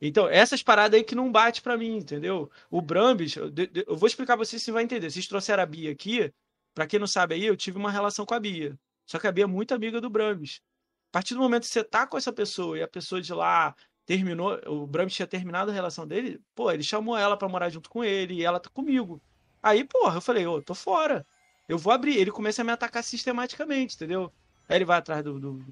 Então, 0.00 0.26
essas 0.28 0.62
paradas 0.62 0.98
aí 0.98 1.04
que 1.04 1.14
não 1.14 1.30
bate 1.30 1.60
pra 1.60 1.76
mim, 1.76 1.96
entendeu? 1.96 2.50
O 2.70 2.80
Brambis, 2.80 3.36
eu, 3.36 3.52
eu 3.86 3.96
vou 3.96 4.06
explicar 4.06 4.36
pra 4.36 4.44
vocês 4.44 4.62
se 4.62 4.72
vai 4.72 4.82
entender. 4.82 5.10
Vocês 5.10 5.26
trouxeram 5.26 5.62
a 5.62 5.66
Bia 5.66 5.92
aqui, 5.92 6.32
pra 6.74 6.86
quem 6.86 6.98
não 6.98 7.06
sabe 7.06 7.34
aí, 7.34 7.44
eu 7.44 7.56
tive 7.56 7.76
uma 7.76 7.90
relação 7.90 8.24
com 8.24 8.34
a 8.34 8.40
Bia. 8.40 8.78
Só 9.04 9.18
que 9.18 9.26
a 9.26 9.32
Bia 9.32 9.44
é 9.44 9.46
muito 9.46 9.74
amiga 9.74 10.00
do 10.00 10.08
Brambis. 10.08 10.62
A 11.10 11.12
partir 11.12 11.34
do 11.34 11.40
momento 11.40 11.62
que 11.62 11.68
você 11.68 11.84
tá 11.84 12.06
com 12.06 12.16
essa 12.16 12.32
pessoa 12.32 12.78
e 12.78 12.82
a 12.82 12.88
pessoa 12.88 13.20
de 13.20 13.34
lá 13.34 13.74
terminou, 14.06 14.58
o 14.66 14.86
Brambis 14.86 15.14
tinha 15.14 15.26
terminado 15.26 15.70
a 15.70 15.74
relação 15.74 16.06
dele, 16.06 16.40
pô, 16.54 16.70
ele 16.70 16.82
chamou 16.82 17.16
ela 17.16 17.36
pra 17.36 17.48
morar 17.48 17.68
junto 17.68 17.90
com 17.90 18.02
ele 18.02 18.34
e 18.34 18.44
ela 18.44 18.58
tá 18.58 18.70
comigo. 18.70 19.20
Aí, 19.62 19.84
porra, 19.84 20.16
eu 20.16 20.20
falei, 20.20 20.46
ô, 20.46 20.62
tô 20.62 20.74
fora. 20.74 21.26
Eu 21.68 21.76
vou 21.76 21.92
abrir. 21.92 22.16
Ele 22.16 22.30
começa 22.30 22.62
a 22.62 22.64
me 22.64 22.72
atacar 22.72 23.04
sistematicamente, 23.04 23.94
entendeu? 23.96 24.32
Aí 24.68 24.76
ele 24.76 24.84
vai 24.84 24.98
atrás 24.98 25.22
do, 25.22 25.38
do, 25.38 25.64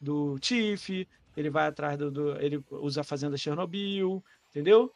do 0.00 0.38
Tiff, 0.38 1.06
ele 1.40 1.50
vai 1.50 1.66
atrás 1.66 1.98
do, 1.98 2.10
do- 2.10 2.36
Ele 2.40 2.62
usa 2.70 3.00
a 3.00 3.04
Fazenda 3.04 3.36
Chernobyl, 3.36 4.22
entendeu? 4.50 4.92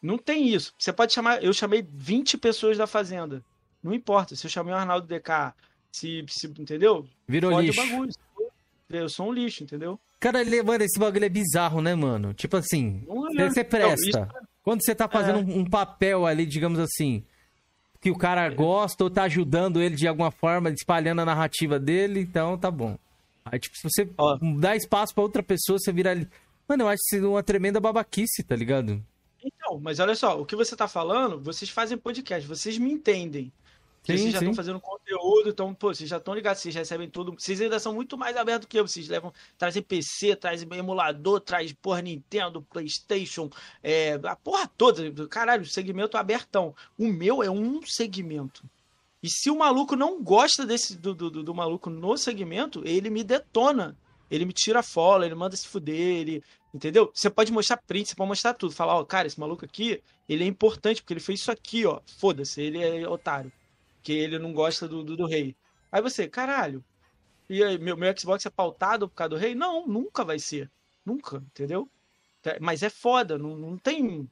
Não 0.00 0.16
tem 0.18 0.48
isso. 0.48 0.72
Você 0.78 0.92
pode 0.92 1.12
chamar. 1.12 1.42
Eu 1.42 1.52
chamei 1.52 1.86
20 1.90 2.38
pessoas 2.38 2.78
da 2.78 2.86
Fazenda. 2.86 3.42
Não 3.82 3.92
importa. 3.92 4.36
Se 4.36 4.46
eu 4.46 4.50
chamei 4.50 4.72
o 4.72 4.76
Arnaldo 4.76 5.06
DK, 5.06 5.52
se. 5.90 6.24
se 6.28 6.46
entendeu? 6.46 7.06
Virou 7.26 7.50
Fode 7.52 7.66
lixo. 7.66 7.80
bagulho. 7.86 8.12
Eu 8.90 9.08
sou 9.08 9.28
um 9.28 9.32
lixo, 9.32 9.62
entendeu? 9.64 9.98
Cara, 10.20 10.38
mano, 10.64 10.82
esse 10.84 10.98
bagulho 10.98 11.24
é 11.24 11.28
bizarro, 11.28 11.80
né, 11.80 11.94
mano? 11.94 12.32
Tipo 12.34 12.56
assim, 12.56 13.04
Não 13.06 13.28
é. 13.44 13.50
você, 13.50 13.62
presta. 13.62 13.88
Não, 14.20 14.26
isso- 14.26 14.48
Quando 14.62 14.84
você 14.84 14.94
tá 14.94 15.08
fazendo 15.08 15.38
um, 15.40 15.58
um 15.60 15.64
papel 15.64 16.26
ali, 16.26 16.44
digamos 16.46 16.78
assim, 16.78 17.22
que 18.00 18.10
o 18.10 18.16
cara 18.16 18.48
gosta 18.50 19.02
ou 19.04 19.10
tá 19.10 19.24
ajudando 19.24 19.80
ele 19.80 19.94
de 19.96 20.06
alguma 20.08 20.30
forma, 20.30 20.70
espalhando 20.70 21.20
a 21.20 21.24
narrativa 21.24 21.78
dele, 21.78 22.20
então 22.20 22.56
tá 22.58 22.70
bom. 22.70 22.96
Aí, 23.52 23.58
tipo, 23.58 23.76
se 23.76 23.82
você 23.82 24.08
Ó. 24.16 24.38
dá 24.58 24.76
espaço 24.76 25.14
pra 25.14 25.22
outra 25.22 25.42
pessoa, 25.42 25.78
você 25.78 25.92
vira 25.92 26.10
ali. 26.10 26.28
Mano, 26.68 26.84
eu 26.84 26.88
acho 26.88 27.00
isso 27.12 27.30
uma 27.30 27.42
tremenda 27.42 27.80
babaquice, 27.80 28.42
tá 28.42 28.54
ligado? 28.54 29.02
Então, 29.42 29.78
mas 29.80 30.00
olha 30.00 30.14
só, 30.14 30.40
o 30.40 30.44
que 30.44 30.56
você 30.56 30.76
tá 30.76 30.88
falando, 30.88 31.40
vocês 31.40 31.70
fazem 31.70 31.96
podcast, 31.96 32.46
vocês 32.46 32.76
me 32.76 32.92
entendem. 32.92 33.52
Sim, 34.02 34.16
vocês 34.16 34.32
já 34.32 34.38
estão 34.38 34.54
fazendo 34.54 34.80
conteúdo, 34.80 35.50
então, 35.50 35.74
pô, 35.74 35.92
vocês 35.92 36.08
já 36.08 36.16
estão 36.16 36.34
ligados, 36.34 36.62
vocês 36.62 36.74
recebem 36.74 37.10
tudo. 37.10 37.32
Vocês 37.32 37.60
ainda 37.60 37.78
são 37.78 37.94
muito 37.94 38.16
mais 38.16 38.36
abertos 38.36 38.66
que 38.66 38.78
eu. 38.78 38.86
Vocês 38.86 39.08
levam, 39.08 39.32
trazem 39.58 39.82
PC, 39.82 40.34
trazem 40.36 40.68
emulador, 40.72 41.40
traz, 41.40 41.72
porra, 41.72 42.00
Nintendo, 42.00 42.62
Playstation, 42.62 43.50
é, 43.82 44.14
a 44.24 44.36
porra 44.36 44.66
toda. 44.78 45.28
Caralho, 45.28 45.66
segmento 45.66 46.16
abertão. 46.16 46.74
O 46.96 47.06
meu 47.06 47.42
é 47.42 47.50
um 47.50 47.82
segmento. 47.82 48.64
E 49.22 49.28
se 49.28 49.50
o 49.50 49.56
maluco 49.58 49.96
não 49.96 50.22
gosta 50.22 50.64
desse 50.64 50.96
do, 50.96 51.14
do, 51.14 51.30
do- 51.30 51.42
do 51.42 51.54
maluco 51.54 51.90
no 51.90 52.16
segmento, 52.16 52.82
ele 52.84 53.10
me 53.10 53.24
detona. 53.24 53.96
Ele 54.30 54.44
me 54.44 54.52
tira 54.52 54.82
follow, 54.82 55.24
ele 55.24 55.34
manda 55.34 55.56
se 55.56 55.66
fuder, 55.66 55.96
ele. 55.96 56.42
Entendeu? 56.72 57.10
Você 57.14 57.30
pode 57.30 57.50
mostrar 57.50 57.78
print, 57.78 58.10
você 58.10 58.14
pode 58.14 58.28
mostrar 58.28 58.52
tudo. 58.54 58.72
Falar, 58.74 58.94
ó, 58.96 59.04
cara, 59.04 59.26
esse 59.26 59.40
maluco 59.40 59.64
aqui, 59.64 60.02
ele 60.28 60.44
é 60.44 60.46
importante, 60.46 61.00
porque 61.02 61.14
ele 61.14 61.20
fez 61.20 61.40
isso 61.40 61.50
aqui, 61.50 61.86
ó. 61.86 62.00
Foda-se, 62.18 62.60
ele 62.60 62.78
é 62.82 63.08
otário. 63.08 63.50
Que 64.02 64.12
ele 64.12 64.38
não 64.38 64.52
gosta 64.52 64.86
do, 64.86 65.02
do, 65.02 65.16
do 65.16 65.26
rei. 65.26 65.56
Aí 65.90 66.02
você, 66.02 66.28
caralho. 66.28 66.84
E 67.48 67.64
aí, 67.64 67.78
meu, 67.78 67.96
meu 67.96 68.14
Xbox 68.16 68.44
é 68.44 68.50
pautado 68.50 69.08
por 69.08 69.14
causa 69.14 69.30
do 69.30 69.36
rei? 69.36 69.54
Não, 69.54 69.86
nunca 69.86 70.22
vai 70.24 70.38
ser. 70.38 70.70
Nunca, 71.04 71.38
entendeu? 71.38 71.88
É, 72.44 72.58
Mas 72.60 72.82
é 72.82 72.90
foda, 72.90 73.38
não, 73.38 73.56
não 73.56 73.76
tem. 73.78 74.28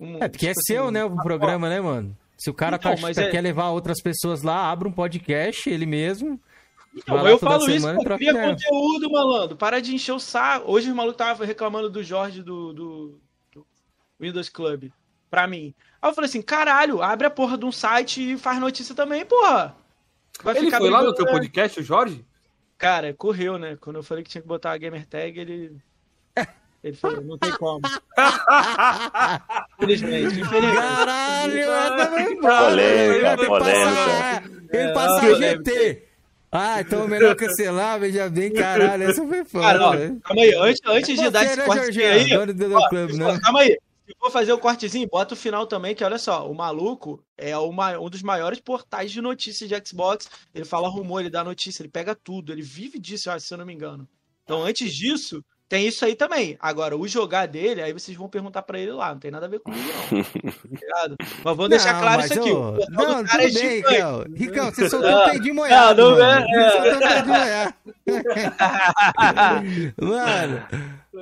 Um, 0.00 0.16
É, 0.22 0.28
porque 0.28 0.46
é 0.46 0.50
tipo 0.52 0.62
seu, 0.66 0.84
assim, 0.84 0.92
né, 0.94 1.04
o 1.04 1.12
ah, 1.18 1.22
programa, 1.22 1.68
né, 1.68 1.80
mano? 1.80 2.16
Se 2.36 2.50
o 2.50 2.54
cara 2.54 2.76
Então, 2.76 2.96
tá- 2.96 3.12
tá- 3.12 3.22
é- 3.22 3.30
quer 3.30 3.40
levar 3.40 3.70
outras 3.70 4.00
pessoas 4.00 4.42
lá, 4.42 4.70
abre 4.70 4.88
um 4.88 4.92
podcast, 4.92 5.68
ele 5.70 5.86
mesmo. 5.86 6.40
Então, 6.96 7.26
eu 7.26 7.38
falo 7.38 7.68
isso, 7.68 7.86
troca 8.00 8.16
cria 8.16 8.32
conteúdo, 8.32 9.10
malandro. 9.10 9.56
Para 9.56 9.80
de 9.80 9.94
encher 9.94 10.12
o 10.12 10.20
saco. 10.20 10.70
Hoje 10.70 10.90
o 10.90 10.94
maluco 10.94 11.18
tava 11.18 11.44
reclamando 11.44 11.90
do 11.90 12.02
Jorge 12.04 12.42
do, 12.42 12.72
do, 12.72 13.20
do 13.52 13.66
Windows 14.20 14.48
Club 14.48 14.90
pra 15.28 15.46
mim. 15.46 15.74
Aí 16.00 16.10
eu 16.10 16.14
falei 16.14 16.28
assim, 16.28 16.42
caralho, 16.42 17.02
abre 17.02 17.26
a 17.26 17.30
porra 17.30 17.58
de 17.58 17.64
um 17.64 17.72
site 17.72 18.32
e 18.32 18.38
faz 18.38 18.60
notícia 18.60 18.94
também, 18.94 19.24
porra. 19.24 19.74
Vai 20.42 20.56
Ele 20.56 20.70
foi 20.70 20.90
lá 20.90 21.02
no 21.02 21.14
teu 21.14 21.24
né? 21.24 21.32
podcast, 21.32 21.80
o 21.80 21.82
Jorge? 21.82 22.24
Cara, 22.78 23.12
correu, 23.14 23.58
né? 23.58 23.76
Quando 23.80 23.96
eu 23.96 24.02
falei 24.02 24.22
que 24.22 24.30
tinha 24.30 24.42
que 24.42 24.48
botar 24.48 24.72
a 24.72 24.76
gamer 24.76 25.06
tag, 25.06 25.38
ele. 25.38 25.76
Ele 26.84 26.94
falou, 26.94 27.24
não 27.24 27.38
tem 27.38 27.50
como. 27.52 27.80
Infelizmente, 29.80 30.38
infelizmente. 30.40 30.76
Caralho, 30.76 31.58
essa 31.58 32.10
foi 32.10 32.36
Polêmica, 32.36 33.32
Ele 33.32 33.46
polêmica. 33.46 34.42
Ele 34.70 34.92
passa 34.92 35.26
É, 35.26 35.34
GT. 35.34 36.04
Ah, 36.52 36.80
então 36.82 37.04
é 37.04 37.08
melhor 37.08 37.34
cancelar, 37.36 37.98
veja 37.98 38.28
bem, 38.28 38.52
caralho. 38.52 39.04
Essa 39.04 39.26
foi 39.26 39.44
foda. 39.46 39.64
Cara, 39.64 39.82
ó, 39.82 39.96
velho. 39.96 40.20
calma 40.20 40.42
aí, 40.42 40.54
antes, 40.54 40.80
antes 40.86 41.18
de 41.18 41.30
dar 41.30 41.44
esse 41.44 41.56
né, 41.56 41.64
corte 41.64 41.82
Jorginho? 41.84 42.06
aí. 42.06 42.36
Ó, 42.36 42.46
pessoal, 42.90 43.32
né? 43.32 43.40
Calma 43.42 43.60
aí. 43.60 43.78
Se 44.06 44.12
for 44.20 44.30
fazer 44.30 44.52
o 44.52 44.58
cortezinho, 44.58 45.08
bota 45.08 45.32
o 45.32 45.36
final 45.36 45.66
também, 45.66 45.94
que 45.94 46.04
olha 46.04 46.18
só, 46.18 46.46
o 46.48 46.54
maluco 46.54 47.24
é 47.38 47.56
uma, 47.56 47.98
um 47.98 48.10
dos 48.10 48.22
maiores 48.22 48.60
portais 48.60 49.10
de 49.10 49.22
notícias 49.22 49.70
de 49.70 49.88
Xbox. 49.88 50.28
Ele 50.54 50.66
fala 50.66 50.86
rumor, 50.88 51.20
ele 51.20 51.30
dá 51.30 51.42
notícia, 51.42 51.80
ele 51.82 51.88
pega 51.88 52.14
tudo, 52.14 52.52
ele 52.52 52.60
vive 52.60 52.98
disso, 52.98 53.30
eu 53.30 53.32
acho, 53.32 53.46
se 53.46 53.54
eu 53.54 53.58
não 53.58 53.64
me 53.64 53.72
engano. 53.72 54.06
Então, 54.44 54.62
antes 54.62 54.94
disso, 54.94 55.42
tem 55.68 55.86
isso 55.86 56.04
aí 56.04 56.14
também. 56.14 56.56
Agora, 56.60 56.96
o 56.96 57.08
jogar 57.08 57.46
dele, 57.46 57.80
aí 57.82 57.92
vocês 57.92 58.16
vão 58.16 58.28
perguntar 58.28 58.62
pra 58.62 58.78
ele 58.78 58.92
lá. 58.92 59.12
Não 59.12 59.18
tem 59.18 59.30
nada 59.30 59.46
a 59.46 59.48
ver 59.48 59.60
comigo, 59.60 59.82
não. 60.12 60.22
Tá 60.78 61.16
Mas 61.44 61.56
vou 61.56 61.68
deixar 61.68 61.94
Não, 61.94 62.00
claro 62.00 62.20
mas, 62.22 62.30
isso 62.30 62.40
aqui. 62.40 62.50
o 62.52 62.72
portal 62.74 62.86
Não, 62.90 63.24
cara 63.24 63.42
é 63.44 63.48
tudo 63.48 63.60
bem. 63.60 63.76
Ricão. 63.76 64.24
Ricão, 64.34 64.70
você 64.70 64.90
soltou 64.90 65.10
o 65.10 65.24
pé 65.24 65.38
de 65.38 65.52
moiado, 65.52 66.02
não, 66.02 66.10
não 66.10 66.18
mano. 66.18 66.46
é- 66.46 66.70
Você 66.70 66.70
soltou 66.70 66.96
o 66.96 67.00
pé 67.00 67.22
de. 67.22 67.84
Mano, 70.04 70.62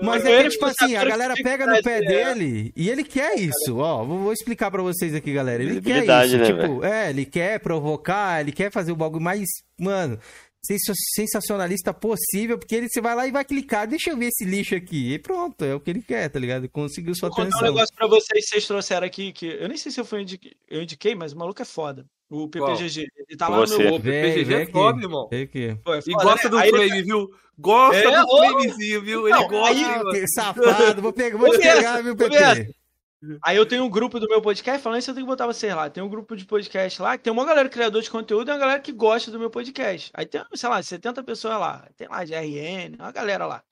mas 0.03 0.25
é 0.25 0.43
que, 0.43 0.51
tipo 0.51 0.65
foi 0.65 0.71
assim, 0.77 0.97
a 0.97 1.05
galera 1.05 1.35
pega 1.35 1.67
no 1.67 1.81
pé 1.83 1.99
é. 1.99 2.01
dele 2.01 2.73
e 2.75 2.89
ele 2.91 3.05
quer 3.05 3.39
isso, 3.39 3.77
ó. 3.79 4.03
Vou 4.05 4.33
explicar 4.33 4.71
pra 4.71 4.83
vocês 4.83 5.15
aqui, 5.15 5.33
galera. 5.33 5.63
Ele 5.63 5.81
quer 5.81 6.05
isso, 6.25 6.39
né, 6.39 6.45
tipo, 6.45 6.85
é, 6.85 7.11
ele 7.11 7.25
quer 7.25 7.61
provocar, 7.61 8.41
ele 8.41 8.53
quer 8.53 8.71
fazer 8.73 8.91
o 8.93 8.97
bagulho 8.97 9.23
mais, 9.23 9.47
mano, 9.79 10.19
sensacionalista 10.65 11.93
possível, 11.93 12.59
porque 12.59 12.75
ele, 12.75 12.89
você 12.89 13.01
vai 13.01 13.15
lá 13.15 13.27
e 13.27 13.33
vai 13.33 13.45
clicar, 13.45 13.87
deixa 13.87 14.11
eu 14.11 14.17
ver 14.17 14.27
esse 14.29 14.45
lixo 14.45 14.75
aqui. 14.75 15.13
E 15.15 15.19
pronto, 15.19 15.65
é 15.65 15.75
o 15.75 15.81
que 15.81 15.91
ele 15.91 16.03
quer, 16.03 16.29
tá 16.29 16.39
ligado? 16.39 16.69
Conseguiu 16.69 17.15
sua 17.15 17.29
Vou 17.29 17.37
contar 17.37 17.49
um 17.49 17.59
atenção. 17.59 17.75
negócio 17.75 17.95
pra 17.95 18.07
vocês, 18.07 18.45
vocês 18.49 18.67
trouxeram 18.67 19.07
aqui, 19.07 19.33
que 19.33 19.47
eu 19.47 19.69
nem 19.69 19.77
sei 19.77 19.91
se 19.93 20.01
eu, 20.01 20.05
fui 20.05 20.23
indique- 20.23 20.57
eu 20.71 20.83
indiquei, 20.83 21.15
mas 21.15 21.33
o 21.33 21.39
maluco 21.39 21.61
é 21.61 21.65
foda. 21.65 22.07
O 22.31 22.49
PPGG. 22.49 23.07
Ele 23.29 23.37
tá 23.37 23.49
lá 23.49 23.59
Você. 23.59 23.75
no 23.75 23.79
meu... 23.81 23.95
O 23.95 23.99
Vem, 23.99 24.23
PPG 24.23 24.45
vem 24.45 24.57
é 24.63 24.67
foda, 24.67 25.03
irmão. 25.03 25.29
Vem 25.31 25.43
aqui. 25.43 25.77
Pô, 25.85 25.93
é 25.95 25.99
E 25.99 26.13
foda, 26.13 26.25
gosta 26.25 26.45
né? 26.45 26.51
do 26.51 26.59
Aí 26.59 26.69
ele- 26.69 26.87
Flame, 26.89 27.03
viu? 27.03 27.29
Gosta 27.59 27.97
É, 27.99 28.11
do 28.21 28.27
ô. 28.27 28.37
Flamezinho, 28.39 29.03
viu? 29.03 29.29
Ele 29.29 29.37
Não, 29.37 29.49
gosta, 29.49 29.75
aí- 29.75 29.83
mano. 30.05 30.29
safado, 30.35 31.03
vou 31.03 31.13
pegar, 31.13 31.37
vou 31.37 31.51
te 31.51 31.59
pegar, 31.59 32.03
viu, 32.03 32.17
PP? 32.17 32.75
Começa. 33.23 33.41
Aí 33.45 33.57
eu 33.57 33.65
tenho 33.65 33.85
um 33.85 33.89
grupo 33.89 34.19
do 34.19 34.29
meu 34.29 34.43
podcast, 34.43 34.83
falando 34.83 34.99
isso 34.99 35.11
eu 35.11 35.15
tenho 35.15 35.27
que 35.27 35.31
botar 35.31 35.47
vocês 35.47 35.75
lá. 35.75 35.89
Tem 35.89 36.03
um 36.03 36.09
grupo 36.09 36.37
de 36.37 36.45
podcast 36.45 37.01
lá, 37.01 37.17
que 37.17 37.25
tem 37.25 37.33
uma 37.33 37.45
galera 37.45 37.69
criador 37.69 38.03
de 38.03 38.11
conteúdo 38.11 38.49
e 38.49 38.53
uma 38.53 38.59
galera 38.59 38.81
que 38.81 38.93
gosta 38.93 39.31
do 39.31 39.39
meu 39.39 39.51
podcast. 39.51 40.11
Aí 40.13 40.27
tem, 40.27 40.45
sei 40.55 40.69
lá, 40.69 40.83
70 40.83 41.23
pessoas 41.23 41.59
lá. 41.59 41.89
Tem 41.97 42.09
lá 42.09 42.25
de 42.25 42.35
RN, 42.35 42.97
uma 42.99 43.13
galera 43.13 43.47
lá. 43.47 43.63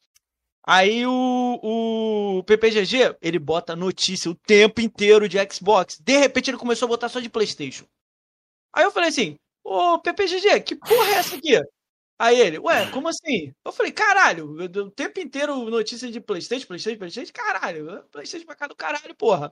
Aí 0.66 1.06
o, 1.06 1.60
o 1.62 2.44
PPGG, 2.44 3.16
ele 3.20 3.38
bota 3.38 3.74
notícia 3.74 4.30
o 4.30 4.34
tempo 4.34 4.80
inteiro 4.80 5.28
de 5.28 5.38
Xbox. 5.52 5.98
De 5.98 6.16
repente 6.16 6.50
ele 6.50 6.58
começou 6.58 6.86
a 6.86 6.90
botar 6.90 7.08
só 7.08 7.18
de 7.18 7.30
Playstation. 7.30 7.86
Aí 8.72 8.84
eu 8.84 8.90
falei 8.92 9.08
assim, 9.08 9.36
ô 9.64 9.98
PPGG, 9.98 10.60
que 10.60 10.76
porra 10.76 11.10
é 11.10 11.14
essa 11.14 11.36
aqui? 11.36 11.60
Aí 12.20 12.38
ele, 12.38 12.58
ué, 12.58 12.84
como 12.90 13.08
assim? 13.08 13.50
Eu 13.64 13.72
falei, 13.72 13.90
caralho, 13.92 14.54
o 14.54 14.90
tempo 14.90 15.18
inteiro 15.18 15.56
notícia 15.70 16.06
de 16.10 16.20
Playstation, 16.20 16.66
Playstation, 16.66 16.98
Playstation, 16.98 17.32
caralho, 17.32 18.04
Playstation 18.12 18.44
pra 18.44 18.54
cá 18.54 18.66
do 18.66 18.76
caralho, 18.76 19.14
porra. 19.14 19.50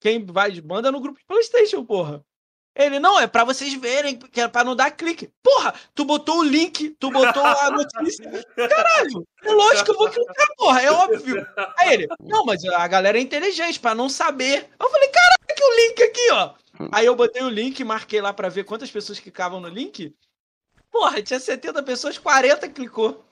Quem 0.00 0.24
vai, 0.24 0.58
manda 0.62 0.90
no 0.90 0.98
grupo 0.98 1.18
de 1.18 1.26
Playstation, 1.26 1.84
porra. 1.84 2.24
Ele, 2.74 2.98
não, 2.98 3.20
é 3.20 3.26
pra 3.26 3.44
vocês 3.44 3.74
verem, 3.74 4.18
que 4.18 4.40
é 4.40 4.48
pra 4.48 4.64
não 4.64 4.74
dar 4.74 4.92
clique. 4.92 5.30
Porra, 5.42 5.74
tu 5.94 6.06
botou 6.06 6.38
o 6.38 6.42
link, 6.42 6.96
tu 6.98 7.10
botou 7.10 7.44
a 7.44 7.70
notícia. 7.70 8.24
Caralho, 8.56 9.28
é 9.42 9.52
lógico 9.52 9.84
que 9.84 9.90
eu 9.90 9.98
vou 9.98 10.08
clicar, 10.08 10.46
porra, 10.56 10.80
é 10.80 10.90
óbvio. 10.90 11.46
Aí 11.78 11.92
ele, 11.92 12.06
não, 12.18 12.46
mas 12.46 12.64
a 12.64 12.88
galera 12.88 13.18
é 13.18 13.20
inteligente, 13.20 13.78
pra 13.78 13.94
não 13.94 14.08
saber. 14.08 14.70
Eu 14.80 14.90
falei, 14.90 15.08
caralho, 15.08 15.54
que 15.54 15.64
o 15.64 15.76
link 15.76 16.02
aqui, 16.02 16.32
ó. 16.32 16.54
Aí 16.92 17.04
eu 17.04 17.14
botei 17.14 17.42
o 17.42 17.50
link, 17.50 17.84
marquei 17.84 18.22
lá 18.22 18.32
pra 18.32 18.48
ver 18.48 18.64
quantas 18.64 18.90
pessoas 18.90 19.20
clicavam 19.20 19.60
no 19.60 19.68
link. 19.68 20.14
Porra, 20.96 21.20
tinha 21.22 21.38
70 21.38 21.82
pessoas, 21.82 22.16
40 22.16 22.68
clicou. 22.70 23.22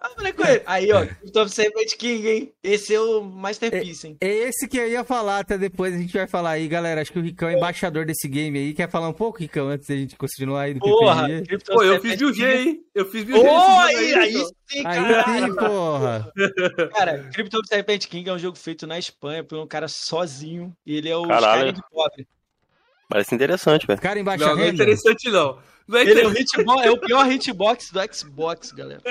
Aí 0.00 0.10
eu 0.10 0.16
falei 0.16 0.32
com 0.32 0.46
ele. 0.46 0.62
Aí, 0.66 0.92
ó, 0.92 1.06
Top 1.32 1.50
Serpent 1.50 1.96
King, 1.96 2.28
hein? 2.28 2.52
Esse 2.62 2.94
é 2.94 3.00
o 3.00 3.22
Masterpiece, 3.22 4.06
hein? 4.08 4.16
É 4.22 4.28
esse 4.28 4.66
que 4.66 4.78
eu 4.78 4.88
ia 4.88 5.04
falar, 5.04 5.40
até 5.40 5.56
depois 5.58 5.94
a 5.94 5.98
gente 5.98 6.12
vai 6.14 6.26
falar 6.26 6.50
aí, 6.52 6.66
galera. 6.66 7.00
Acho 7.02 7.12
que 7.12 7.18
o 7.18 7.22
Ricão 7.22 7.48
é 7.48 7.54
embaixador 7.56 8.06
desse 8.06 8.26
game 8.26 8.58
aí. 8.58 8.72
Quer 8.74 8.90
falar 8.90 9.08
um 9.08 9.12
pouco, 9.14 9.38
Ricão, 9.38 9.68
antes 9.68 9.86
da 9.88 9.94
gente 9.94 10.16
continuar 10.16 10.62
aí 10.62 10.74
do 10.74 10.80
Porra, 10.80 11.26
PPG? 11.28 11.58
Pô, 11.66 11.82
eu 11.82 12.00
fiz 12.00 12.20
mil 12.20 12.32
G, 12.32 12.56
King. 12.56 12.68
hein? 12.68 12.84
Eu 12.94 13.06
fiz 13.06 13.24
mil 13.24 13.36
G. 13.36 13.48
Aí, 13.48 14.14
aí 14.14 14.34
então. 14.34 14.48
sim, 14.66 14.78
Aí 14.78 14.82
caralho. 14.84 15.46
sim, 15.46 15.54
porra. 15.58 16.32
Cara, 16.92 17.30
Crypto 17.32 17.60
Serpent 17.66 18.06
King 18.06 18.28
é 18.30 18.32
um 18.32 18.38
jogo 18.38 18.56
feito 18.58 18.86
na 18.86 18.98
Espanha 18.98 19.44
por 19.44 19.58
um 19.58 19.66
cara 19.66 19.88
sozinho. 19.88 20.74
E 20.86 20.96
ele 20.96 21.08
é 21.10 21.16
o 21.16 21.26
Caralho. 21.28 21.68
Skyrim 21.68 21.74
de 21.74 21.82
pobre. 21.90 22.28
Parece 23.08 23.34
interessante, 23.34 23.86
velho. 23.86 24.00
Cara 24.00 24.18
em 24.18 24.24
baixa 24.24 24.46
Não, 24.46 24.56
não 24.56 24.62
é 24.62 24.68
interessante, 24.68 25.30
não. 25.30 25.58
Não 25.86 25.98
é 25.98 26.02
Ele 26.02 26.20
é 26.20 26.26
o, 26.26 26.30
interessante. 26.30 26.60
hitbox, 26.60 26.86
é 26.86 26.90
o 26.90 26.98
pior 26.98 27.30
hitbox 27.30 27.90
do 27.90 28.14
Xbox, 28.14 28.72
galera. 28.72 29.02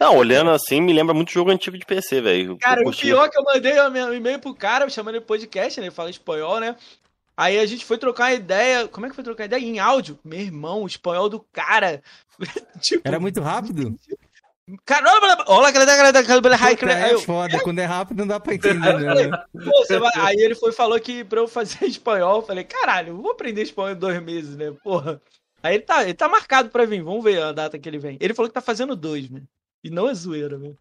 Não, 0.00 0.16
olhando 0.16 0.50
assim, 0.50 0.80
me 0.80 0.92
lembra 0.92 1.14
muito 1.14 1.32
jogo 1.32 1.50
antigo 1.50 1.78
de 1.78 1.86
PC, 1.86 2.20
velho. 2.20 2.58
Cara, 2.58 2.86
o 2.86 2.92
pior 2.92 3.24
é 3.24 3.28
que 3.28 3.38
eu 3.38 3.44
mandei 3.44 3.80
um 3.80 4.12
e-mail 4.12 4.38
pro 4.38 4.54
cara, 4.54 4.88
chamando 4.88 5.14
ele 5.14 5.20
de 5.20 5.26
podcast, 5.26 5.80
né? 5.80 5.86
Ele 5.86 5.94
fala 5.94 6.10
espanhol, 6.10 6.60
né? 6.60 6.76
Aí 7.36 7.58
a 7.58 7.66
gente 7.66 7.84
foi 7.84 7.96
trocar 7.98 8.24
uma 8.24 8.34
ideia. 8.34 8.88
Como 8.88 9.06
é 9.06 9.08
que 9.08 9.14
foi 9.14 9.22
trocar 9.22 9.44
ideia? 9.44 9.64
Em 9.64 9.78
áudio. 9.78 10.18
Meu 10.24 10.40
irmão, 10.40 10.82
o 10.82 10.86
espanhol 10.86 11.28
do 11.28 11.40
cara. 11.52 12.02
tipo, 12.82 13.06
Era 13.06 13.20
muito 13.20 13.40
rápido? 13.40 13.96
Caramba! 14.84 15.44
Olha, 15.48 15.70
galera, 15.70 15.96
galera, 15.96 16.22
galera, 16.22 16.58
Puta, 16.58 16.86
galera. 16.86 17.04
Aí 17.06 17.12
é 17.14 17.18
foda, 17.18 17.58
quando 17.62 17.78
é 17.78 17.84
rápido 17.84 18.18
não 18.18 18.26
dá 18.26 18.38
pra 18.40 18.54
entender, 18.54 18.80
falei, 18.92 19.26
né? 19.28 19.44
pô, 19.52 19.70
você 19.84 19.98
vai- 19.98 20.12
Aí 20.16 20.36
ele 20.40 20.54
foi 20.54 20.72
falou 20.72 20.98
que 21.00 21.24
pra 21.24 21.40
eu 21.40 21.48
fazer 21.48 21.84
espanhol, 21.86 22.36
eu 22.40 22.42
falei, 22.46 22.64
caralho, 22.64 23.08
eu 23.10 23.16
vou 23.16 23.30
aprender 23.32 23.62
espanhol 23.62 23.92
em 23.92 23.96
dois 23.98 24.22
meses, 24.22 24.56
né? 24.56 24.72
Porra. 24.82 25.20
Aí 25.62 25.74
ele 25.74 25.82
tá, 25.82 26.02
ele 26.04 26.14
tá 26.14 26.28
marcado 26.28 26.68
pra 26.70 26.84
vir, 26.84 27.02
vamos 27.02 27.24
ver 27.24 27.42
a 27.42 27.52
data 27.52 27.78
que 27.78 27.88
ele 27.88 27.98
vem. 27.98 28.16
Ele 28.20 28.34
falou 28.34 28.48
que 28.48 28.54
tá 28.54 28.60
fazendo 28.60 28.94
dois, 28.94 29.28
né? 29.30 29.42
E 29.82 29.90
não 29.90 30.08
é 30.08 30.14
zoeira, 30.14 30.56
né? 30.58 30.72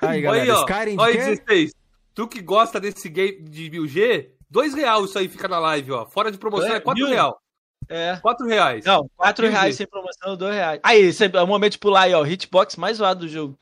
Aí, 0.00 0.08
Olha 0.08 0.20
galera, 0.20 0.42
aí, 0.44 0.50
ó. 0.50 0.60
Skyrim 0.60 0.96
Olha 0.98 1.10
aí, 1.10 1.16
quer? 1.18 1.36
16. 1.46 1.72
Tu 2.14 2.28
que 2.28 2.40
gosta 2.42 2.78
desse 2.78 3.08
game 3.08 3.42
de 3.42 3.70
1000G, 3.70 4.28
dois 4.50 4.74
real 4.74 5.04
isso 5.04 5.18
aí 5.18 5.28
fica 5.28 5.48
na 5.48 5.58
live, 5.58 5.92
ó. 5.92 6.06
Fora 6.06 6.30
de 6.30 6.38
promoção 6.38 6.72
É, 6.72 6.76
é 6.76 6.80
4 6.80 7.02
mil? 7.02 7.12
real. 7.12 7.40
É. 7.88 8.16
4 8.22 8.46
reais. 8.46 8.84
Não, 8.84 9.08
quatro 9.16 9.44
Entendi. 9.46 9.58
reais 9.60 9.76
sem 9.76 9.86
promoção, 9.86 10.36
dois 10.36 10.54
reais. 10.54 10.80
Aí, 10.82 11.12
sempre- 11.12 11.38
é 11.40 11.42
o 11.42 11.46
momento 11.46 11.72
de 11.72 11.78
pular 11.78 12.02
aí, 12.02 12.14
ó. 12.14 12.24
Hitbox 12.24 12.76
mais 12.76 12.96
zoado 12.98 13.20
do 13.20 13.28
jogo. 13.28 13.56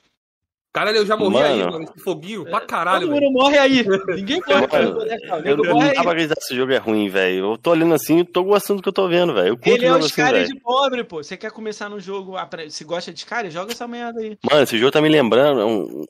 Caralho, 0.72 0.98
eu 0.98 1.06
já 1.06 1.16
morri 1.16 1.34
Mano. 1.34 1.46
aí, 1.46 1.64
mano. 1.64 1.82
Esse 1.82 2.04
foguinho, 2.04 2.44
pra 2.44 2.60
caralho, 2.60 3.08
Todo 3.08 3.20
mundo 3.20 3.32
morre 3.32 3.58
aí. 3.58 3.84
Ninguém 4.14 4.40
morre 4.46 4.66
Mano. 4.68 5.02
Eu, 5.44 5.64
eu 5.64 5.74
morre 5.74 5.86
não 5.88 5.94
tava 5.94 6.02
pra 6.02 6.12
acreditar 6.12 6.34
que 6.36 6.42
esse 6.42 6.54
jogo 6.54 6.72
é 6.72 6.76
ruim, 6.76 7.08
velho. 7.08 7.52
Eu 7.54 7.58
tô 7.58 7.72
olhando 7.72 7.92
assim 7.92 8.20
e 8.20 8.24
tô 8.24 8.44
gostando 8.44 8.78
do 8.78 8.82
que 8.84 8.88
eu 8.88 8.92
tô 8.92 9.08
vendo, 9.08 9.34
velho. 9.34 9.58
Ele 9.64 9.84
é 9.84 9.90
o 9.90 10.00
jogo 10.00 10.04
assim, 10.06 10.44
de 10.44 10.60
pobre, 10.60 11.02
pô. 11.02 11.20
Você 11.24 11.36
quer 11.36 11.50
começar 11.50 11.88
no 11.88 11.98
jogo, 11.98 12.36
se 12.68 12.84
gosta 12.84 13.12
de 13.12 13.18
Skyrim, 13.18 13.50
joga 13.50 13.72
essa 13.72 13.88
merda 13.88 14.20
aí. 14.20 14.38
Mano, 14.48 14.62
esse 14.62 14.78
jogo 14.78 14.92
tá 14.92 15.02
me 15.02 15.08
lembrando 15.08 15.66
um, 15.66 16.04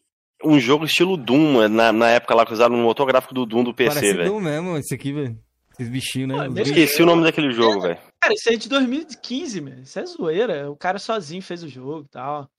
um 0.45 0.61
jogo 0.61 0.85
estilo 0.85 1.17
Doom, 1.17 1.67
na, 1.67 1.91
na 1.91 2.11
época 2.11 2.35
lá 2.35 2.45
que 2.45 2.53
usaram 2.53 2.77
no 2.77 2.83
motor 2.83 3.07
gráfico 3.07 3.33
do 3.33 3.47
Doom 3.47 3.65
do 3.65 3.73
PC, 3.73 3.95
Parece 3.95 4.13
velho. 4.15 4.29
Doom 4.31 4.41
mesmo, 4.41 4.77
esse 4.77 4.95
aqui, 4.95 5.11
velho. 5.11 5.39
Esses 5.81 5.89
bichinhos, 5.93 6.29
né? 6.29 6.35
Ah, 6.35 6.49
deixa- 6.49 6.53
bichos. 6.73 6.79
Esqueci 6.79 7.03
o 7.03 7.07
nome 7.07 7.23
daquele 7.25 7.53
jogo, 7.53 7.81
velho. 7.81 7.99
Cara, 8.21 8.35
isso 8.35 8.49
aí 8.49 8.55
é 8.55 8.59
de 8.59 8.69
2015, 8.69 9.61
mano. 9.63 9.81
Isso 9.83 9.99
é 9.99 10.05
zoeira. 10.05 10.71
O 10.71 10.77
cara 10.77 10.99
sozinho 10.99 11.41
fez 11.43 11.63
o 11.63 11.69
jogo 11.69 12.05
e 12.07 12.09
tal. 12.11 12.51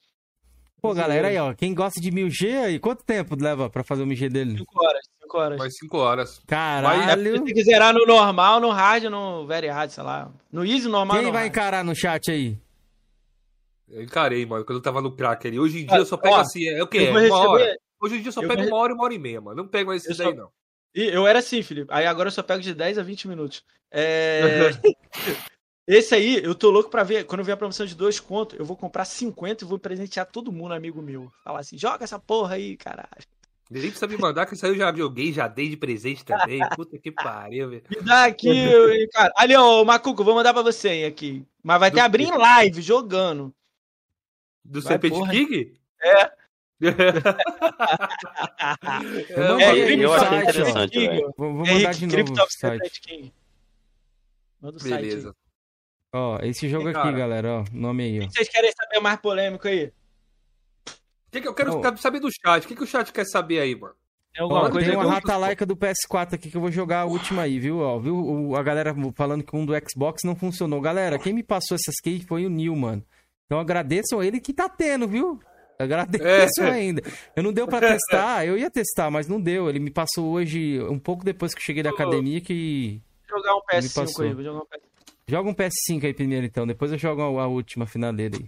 Pô, 0.81 0.93
galera, 0.95 1.27
aí, 1.27 1.38
ó. 1.38 1.53
Quem 1.53 1.76
gosta 1.76 2.02
de 2.02 2.10
1000G 2.11 2.57
aí, 2.65 2.80
quanto 2.80 3.03
tempo 3.06 3.35
leva 3.39 3.69
pra 3.69 3.84
fazer 3.84 4.02
o 4.02 4.07
1000G 4.07 4.27
dele? 4.30 4.57
5 4.57 4.84
horas, 4.84 5.02
5 5.22 5.38
horas. 5.38 5.57
Mais 5.60 5.77
5 5.77 5.98
horas. 5.99 6.39
É 6.39 6.48
Caralho. 6.48 7.23
porque 7.34 7.45
tem 7.45 7.53
que 7.53 7.64
zerar 7.64 7.93
no 7.93 8.03
normal, 8.07 8.60
no 8.60 8.72
hard, 8.72 9.03
no 9.03 9.45
very 9.45 9.68
hard, 9.68 9.91
sei 9.91 10.03
lá. 10.03 10.31
No 10.52 10.65
easy, 10.65 10.88
normal, 10.88 11.18
Quem 11.18 11.27
no 11.27 11.31
vai 11.31 11.43
hard. 11.43 11.52
encarar 11.53 11.84
no 11.85 11.95
chat 11.95 12.31
aí? 12.31 12.57
Eu 13.88 14.02
encarei, 14.02 14.43
mano, 14.45 14.65
quando 14.65 14.77
eu 14.77 14.81
tava 14.81 15.02
no 15.02 15.15
crack 15.15 15.48
ali. 15.48 15.60
Hoje 15.60 15.84
em 15.84 15.85
dia 15.85 15.98
Ó, 15.98 15.99
eu 15.99 16.06
só 16.06 16.18
pego 16.18 16.34
ó, 16.35 16.39
assim, 16.39 16.68
é 16.68 16.81
o 16.81 16.88
quê? 16.88 16.99
É 16.99 17.11
uma 17.11 17.38
hora. 17.38 17.64
receber... 17.64 17.80
Hoje 18.02 18.15
em 18.15 18.19
dia 18.22 18.30
eu 18.30 18.31
só 18.34 18.41
eu 18.41 18.48
pego 18.48 18.61
vou- 18.64 18.72
uma 18.72 18.77
hora 18.77 18.91
e 18.93 18.95
uma 18.95 19.03
hora 19.03 19.14
e 19.14 19.19
meia, 19.19 19.39
mano. 19.41 19.57
Não 19.61 19.68
pego 19.69 19.89
mais 19.89 20.03
Eu 20.06 20.11
esses 20.11 20.18
só- 20.18 20.23
daí, 20.31 20.34
não. 20.39 20.49
Ih, 20.93 21.09
Eu 21.13 21.26
era 21.27 21.39
assim, 21.39 21.63
Felipe. 21.63 21.91
Aí 21.91 22.05
agora 22.05 22.27
eu 22.27 22.31
só 22.31 22.43
pego 22.43 22.61
de 22.61 22.73
10 22.73 22.97
a 22.97 23.03
20 23.03 23.27
minutos. 23.27 23.63
É... 23.89 24.69
Esse 25.88 26.15
aí, 26.15 26.41
eu 26.43 26.53
tô 26.55 26.69
louco 26.69 26.89
pra 26.89 27.03
ver. 27.03 27.26
Quando 27.26 27.39
eu 27.39 27.45
ver 27.45 27.53
a 27.53 27.57
promoção 27.57 27.85
de 27.85 27.95
dois 27.95 28.19
contos, 28.19 28.57
eu 28.57 28.63
vou 28.63 28.77
comprar 28.77 29.03
50 29.03 29.63
e 29.63 29.68
vou 29.68 29.80
presentear 29.80 30.26
todo 30.26 30.51
mundo, 30.51 30.73
amigo 30.73 31.01
meu. 31.01 31.31
Falar 31.43 31.59
assim, 31.59 31.77
joga 31.77 32.03
essa 32.03 32.19
porra 32.19 32.55
aí, 32.55 32.77
caralho. 32.77 33.09
Nem 33.69 33.84
precisa 33.84 34.07
me 34.07 34.18
mandar, 34.18 34.45
que 34.45 34.53
isso 34.53 34.65
aí 34.65 34.72
eu 34.73 34.77
já 34.77 34.93
joguei, 34.93 35.31
já 35.31 35.47
dei 35.47 35.69
de 35.69 35.77
presente 35.77 36.23
também. 36.26 36.59
Puta 36.76 36.97
que 36.97 37.09
pariu, 37.11 37.69
velho. 37.69 37.84
Me 37.89 38.01
dá 38.01 38.26
aqui, 38.26 38.49
eu- 38.49 39.09
cara. 39.11 39.34
Ali, 39.35 39.55
ó, 39.55 39.84
Macuco, 39.84 40.23
vou 40.23 40.35
mandar 40.35 40.53
pra 40.53 40.61
você 40.61 40.89
hein, 40.89 41.05
aqui. 41.05 41.45
Mas 41.63 41.80
vai 41.80 41.89
ter 41.89 42.01
Do 42.01 42.03
abrir 42.03 42.26
em 42.26 42.38
live, 42.38 42.81
jogando. 42.81 43.53
Do 44.63 44.81
Vai, 44.81 44.91
Serpent 44.93 45.13
porra. 45.13 45.31
King? 45.31 45.73
É. 46.01 46.31
Eu 49.29 49.59
É, 49.59 49.79
É, 49.91 49.95
no 49.95 50.03
eu 50.03 50.13
achei 50.13 50.37
interessante. 50.39 50.99
Vou, 51.37 51.53
vou 51.53 51.65
Henrique, 51.65 51.73
mandar 51.83 51.93
de 51.93 52.07
novo 52.07 52.33
o 52.33 52.47
site. 52.49 53.01
King. 53.01 53.33
Manda 54.61 54.77
o 54.77 54.79
site. 54.79 55.01
Beleza. 55.01 55.35
Ó, 56.13 56.39
esse 56.43 56.67
jogo 56.67 56.87
E, 56.89 56.91
aqui, 56.91 57.01
cara? 57.01 57.11
galera, 57.17 57.53
ó. 57.59 57.63
Nome 57.71 58.03
aí, 58.03 58.19
O 58.19 58.27
que 58.27 58.33
vocês 58.33 58.49
querem 58.49 58.71
saber 58.75 58.99
mais 58.99 59.19
polêmico 59.19 59.67
aí? 59.67 59.91
Que 61.31 61.39
que 61.39 61.47
eu 61.47 61.53
quero 61.53 61.71
ficar- 61.73 61.95
saber 61.97 62.19
do 62.19 62.29
chat. 62.29 62.65
O 62.65 62.67
que, 62.67 62.75
que 62.75 62.83
o 62.83 62.87
chat 62.87 63.11
quer 63.13 63.25
saber 63.25 63.59
aí, 63.59 63.73
mano? 63.75 63.93
Tem 64.33 64.43
alguma 64.43 64.61
Ó, 64.63 64.69
coisa 64.69 64.87
tem 64.87 64.95
uma 64.97 65.05
eu- 65.05 65.09
rata 65.09 65.37
laica 65.37 65.65
do 65.65 65.75
PS4 65.75 66.35
aqui 66.35 66.49
que 66.51 66.57
eu 66.57 66.61
vou 66.61 66.71
jogar 66.71 67.01
a 67.01 67.05
última 67.05 67.43
aí, 67.43 67.59
viu? 67.59 67.79
Ó, 67.79 67.97
viu 67.99 68.15
o- 68.17 68.55
a 68.55 68.63
galera 68.63 68.93
falando 69.15 69.43
que 69.43 69.55
um 69.55 69.65
do 69.65 69.73
Xbox 69.89 70.23
não 70.25 70.35
funcionou. 70.35 70.81
Galera, 70.81 71.17
quem 71.19 71.31
me 71.33 71.43
passou 71.43 71.75
essas 71.75 71.95
keys 72.01 72.23
foi 72.25 72.45
o 72.45 72.49
Neil, 72.49 72.75
mano. 72.75 73.03
Então 73.45 73.59
agradeçam 73.59 74.19
a 74.19 74.25
ele 74.25 74.39
que 74.41 74.53
tá 74.53 74.67
tendo, 74.69 75.07
viu? 75.07 75.39
Agradeço 75.83 76.61
É. 76.61 76.69
ainda. 76.71 77.01
Eu 77.35 77.43
não 77.43 77.51
deu 77.53 77.67
pra 77.67 77.79
testar, 77.79 78.45
eu 78.45 78.57
ia 78.57 78.69
testar, 78.69 79.09
mas 79.11 79.27
não 79.27 79.39
deu. 79.39 79.69
Ele 79.69 79.79
me 79.79 79.91
passou 79.91 80.31
hoje, 80.31 80.81
um 80.83 80.99
pouco 80.99 81.23
depois 81.23 81.53
que 81.53 81.59
eu 81.61 81.65
cheguei 81.65 81.83
da 81.83 81.89
academia, 81.91 82.39
que. 82.41 83.01
Vou 83.29 83.39
jogar 83.39 83.53
um 83.55 83.59
Me 83.59 83.79
PS5 83.79 83.95
passou. 83.95 84.25
aí, 84.25 84.33
vou 84.33 84.43
jogar 84.43 84.59
um 84.59 84.65
PS5 84.65 84.91
Joga 85.27 85.49
um 85.49 85.53
PS5 85.53 86.03
aí 86.05 86.13
primeiro, 86.13 86.45
então. 86.45 86.67
Depois 86.67 86.91
eu 86.91 86.97
jogo 86.97 87.21
a, 87.39 87.47
última 87.47 87.85
finaleira 87.85 88.35
aí. 88.37 88.45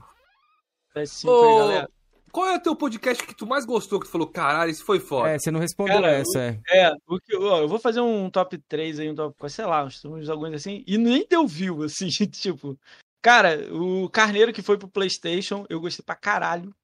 PS5 1.03 1.27
Ô, 1.29 1.43
aí, 1.43 1.57
galera. 1.59 1.89
qual 2.31 2.47
é 2.49 2.55
o 2.57 2.59
teu 2.59 2.75
podcast 2.75 3.25
que 3.25 3.35
tu 3.35 3.45
mais 3.47 3.65
gostou, 3.65 3.99
que 3.99 4.05
tu 4.05 4.11
falou, 4.11 4.27
caralho, 4.27 4.69
isso 4.71 4.83
foi 4.83 4.99
foda? 4.99 5.29
É, 5.29 5.39
você 5.39 5.49
não 5.49 5.59
respondeu 5.61 6.01
Cara, 6.01 6.11
essa, 6.11 6.39
é. 6.41 6.59
É, 6.69 6.91
o 7.07 7.19
que, 7.19 7.35
ó, 7.37 7.61
eu 7.61 7.67
vou 7.69 7.79
fazer 7.79 8.01
um 8.01 8.29
top 8.29 8.57
3 8.67 8.99
aí, 8.99 9.09
um 9.09 9.15
top, 9.15 9.35
sei 9.49 9.65
lá, 9.65 9.85
uns, 9.85 10.03
uns 10.03 10.29
alguns 10.29 10.53
assim, 10.55 10.83
e 10.85 10.97
nem 10.97 11.25
deu 11.29 11.47
view, 11.47 11.83
assim, 11.83 12.07
tipo. 12.09 12.77
Cara, 13.21 13.73
o 13.73 14.09
Carneiro 14.09 14.51
que 14.51 14.61
foi 14.61 14.77
pro 14.77 14.89
PlayStation, 14.89 15.65
eu 15.69 15.79
gostei 15.79 16.03
pra 16.05 16.15
caralho. 16.15 16.75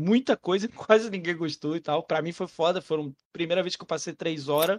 Muita 0.00 0.36
coisa, 0.36 0.68
quase 0.88 1.10
ninguém 1.10 1.36
gostou 1.36 1.74
e 1.74 1.80
tal. 1.80 2.02
Pra 2.04 2.22
mim 2.22 2.30
foi 2.32 2.46
foda, 2.46 2.80
foram 2.80 3.12
primeira 3.32 3.62
vez 3.62 3.74
que 3.74 3.82
eu 3.82 3.86
passei 3.86 4.12
três 4.12 4.48
horas. 4.48 4.78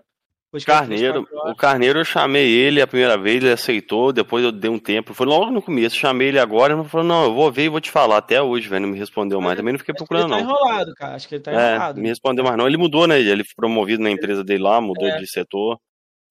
Eu 0.52 0.60
Carneiro, 0.66 1.28
horas. 1.32 1.52
o 1.52 1.56
Carneiro 1.56 2.00
eu 2.00 2.06
chamei 2.06 2.48
ele 2.50 2.82
a 2.82 2.88
primeira 2.88 3.16
vez, 3.16 3.44
ele 3.44 3.52
aceitou, 3.52 4.12
depois 4.12 4.44
eu 4.44 4.52
dei 4.52 4.68
um 4.72 4.80
tempo, 4.80 5.14
foi 5.14 5.28
logo 5.28 5.52
no 5.52 5.62
começo, 5.62 5.96
chamei 5.96 6.30
ele 6.30 6.40
agora, 6.40 6.74
ele 6.74 6.84
falou, 6.86 7.06
não, 7.06 7.26
eu 7.26 7.34
vou 7.36 7.52
ver 7.52 7.66
e 7.66 7.70
vou 7.70 7.80
te 7.80 7.92
falar, 7.92 8.18
até 8.18 8.42
hoje, 8.42 8.68
velho, 8.68 8.82
não 8.88 8.90
me 8.94 8.98
respondeu 8.98 9.40
mais, 9.40 9.58
também 9.58 9.74
não 9.74 9.78
fiquei 9.78 9.94
Acho 9.94 10.04
que 10.08 10.12
ele 10.12 10.24
procurando 10.24 10.40
tá 10.40 10.44
não. 10.44 10.58
enrolado, 10.58 10.92
cara. 10.96 11.14
Acho 11.16 11.28
que 11.28 11.36
ele 11.36 11.44
tá 11.44 11.52
É, 11.52 11.76
enrolado. 11.76 12.02
me 12.02 12.08
respondeu 12.08 12.44
mais 12.44 12.58
não, 12.58 12.66
ele 12.66 12.78
mudou, 12.78 13.06
né, 13.06 13.20
ele 13.20 13.44
foi 13.44 13.54
promovido 13.56 14.02
na 14.02 14.10
empresa 14.10 14.44
dele 14.44 14.64
lá, 14.64 14.82
mudou 14.82 15.08
É. 15.08 15.20
de 15.20 15.28
setor. 15.30 15.80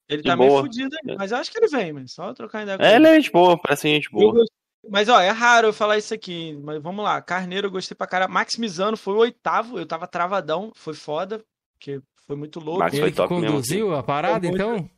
Ele 0.09 0.23
de 0.23 0.29
tá 0.29 0.37
meio 0.37 0.51
boa. 0.51 0.63
fudido 0.63 0.97
aí, 1.07 1.17
mas 1.17 1.31
eu 1.31 1.39
acho 1.39 1.53
que 1.53 1.59
ele 1.59 1.69
vem, 1.69 1.93
mas 1.93 2.13
só 2.13 2.35
trocar 2.35 2.63
ideia 2.65 2.77
com 2.77 2.83
É, 2.83 2.97
ele. 2.97 2.97
ele 2.97 3.07
é 3.07 3.21
gente 3.21 3.31
boa, 3.31 3.57
parece 3.57 3.89
gente 3.89 4.07
Eu 4.13 4.19
boa. 4.19 4.33
gostei- 4.33 4.58
Mas, 4.89 5.09
ó, 5.09 5.19
é 5.21 5.31
raro 5.31 5.69
eu 5.69 5.73
falar 5.73 5.99
isso 5.99 6.13
aqui. 6.15 6.57
Mas 6.63 6.81
vamos 6.83 7.05
lá. 7.05 7.21
Carneiro 7.23 7.67
eu 7.67 7.71
gostei 7.71 7.97
pra 7.97 8.07
caralho. 8.07 8.33
Maximizando 8.33 8.97
foi 8.97 9.15
o 9.15 9.19
oitavo. 9.19 9.79
Eu 9.79 9.87
tava 9.87 10.07
travadão. 10.07 10.73
Foi 10.75 10.95
foda. 10.95 11.45
Porque 11.75 12.01
foi 12.27 12.37
muito 12.37 12.61
louco. 12.61 12.81
Max 12.81 12.95
Ele 12.95 13.11
que 13.11 13.17
top 13.17 13.35
mesmo, 13.35 13.47
conduziu 13.57 13.95
a 13.95 14.03
parada, 14.03 14.41
Foi 14.41 14.51
muito- 14.51 14.63
então? 14.63 14.91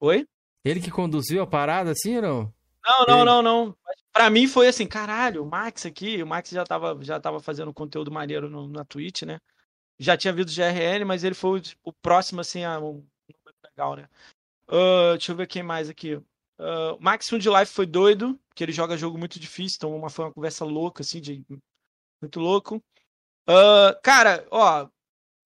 Oi? 0.00 0.26
Ele 0.64 0.80
que 0.80 0.90
conduziu 0.90 1.42
a 1.42 1.46
parada, 1.46 1.90
assim 1.92 2.16
ou 2.16 2.22
não? 2.22 2.54
Não, 2.84 3.06
não, 3.06 3.16
Ele- 3.16 3.24
não, 3.24 3.42
não. 3.42 3.76
Mas 3.84 3.96
Pra 4.12 4.30
mim 4.30 4.46
foi 4.46 4.68
assim, 4.68 4.86
caralho, 4.86 5.42
o 5.42 5.46
Max 5.50 5.84
aqui. 5.86 6.22
O 6.22 6.26
Max 6.26 6.48
já 6.50 6.64
tava, 6.64 6.96
já 7.02 7.18
tava 7.18 7.40
fazendo 7.40 7.74
conteúdo 7.74 8.12
maneiro 8.12 8.48
no- 8.48 8.68
na 8.68 8.84
Twitch, 8.84 9.22
né? 9.22 9.40
Já 9.98 10.16
tinha 10.16 10.32
visto 10.32 10.54
GRN, 10.54 11.04
mas 11.04 11.24
ele 11.24 11.34
foi 11.34 11.58
o, 11.58 11.62
o 11.90 11.92
próximo, 11.92 12.40
assim, 12.40 12.64
a 12.64 12.78
um 12.78 12.82
número 13.28 13.56
legal, 13.64 13.96
né? 13.96 14.08
Ah, 14.68 15.12
deixa 15.12 15.32
eu 15.32 15.36
ver 15.36 15.46
quem 15.48 15.62
mais 15.62 15.88
aqui. 15.90 16.20
Ah, 16.58 16.94
o 16.94 17.02
Max 17.02 17.26
de 17.28 17.50
Life 17.50 17.72
foi 17.72 17.86
doido, 17.86 18.38
que 18.54 18.62
ele 18.64 18.72
joga 18.72 18.96
jogo 18.96 19.18
muito 19.18 19.38
difícil, 19.38 19.76
então 19.78 19.96
uma, 19.96 20.10
foi 20.10 20.24
uma 20.24 20.32
conversa 20.32 20.64
louca, 20.64 21.02
assim, 21.02 21.20
de 21.20 21.44
muito 22.20 22.40
louco. 22.40 22.82
Ah, 23.46 23.98
cara, 24.02 24.46
ó, 24.50 24.88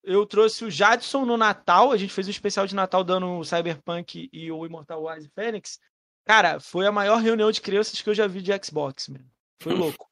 eu 0.02 0.24
trouxe 0.26 0.64
o 0.64 0.70
Jadson 0.70 1.24
no 1.24 1.36
Natal, 1.36 1.92
a 1.92 1.96
gente 1.96 2.12
fez 2.12 2.26
um 2.26 2.30
especial 2.30 2.66
de 2.66 2.74
Natal 2.74 3.04
dando 3.04 3.38
o 3.38 3.44
Cyberpunk 3.44 4.28
e 4.32 4.50
o 4.50 4.64
Immortal 4.64 5.04
Wise 5.04 5.30
Phoenix. 5.34 5.78
Cara, 6.24 6.60
foi 6.60 6.86
a 6.86 6.92
maior 6.92 7.16
reunião 7.20 7.50
de 7.50 7.60
crianças 7.60 8.00
que 8.00 8.08
eu 8.08 8.14
já 8.14 8.26
vi 8.26 8.42
de 8.42 8.52
Xbox, 8.62 9.08
mano. 9.08 9.30
Foi 9.60 9.74
louco. 9.74 10.08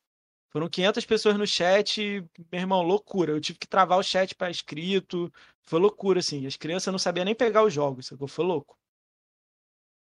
Foram 0.50 0.68
500 0.68 1.04
pessoas 1.04 1.36
no 1.36 1.46
chat, 1.46 2.00
e, 2.00 2.20
meu 2.50 2.60
irmão, 2.60 2.82
loucura. 2.82 3.32
Eu 3.32 3.40
tive 3.40 3.58
que 3.58 3.66
travar 3.66 3.98
o 3.98 4.02
chat 4.02 4.34
pra 4.34 4.50
escrito. 4.50 5.30
Foi 5.62 5.78
loucura, 5.78 6.20
assim. 6.20 6.46
As 6.46 6.56
crianças 6.56 6.90
não 6.90 6.98
sabiam 6.98 7.26
nem 7.26 7.34
pegar 7.34 7.62
os 7.62 7.74
jogos, 7.74 8.06
sacou? 8.06 8.26
Foi 8.26 8.44
louco. 8.44 8.78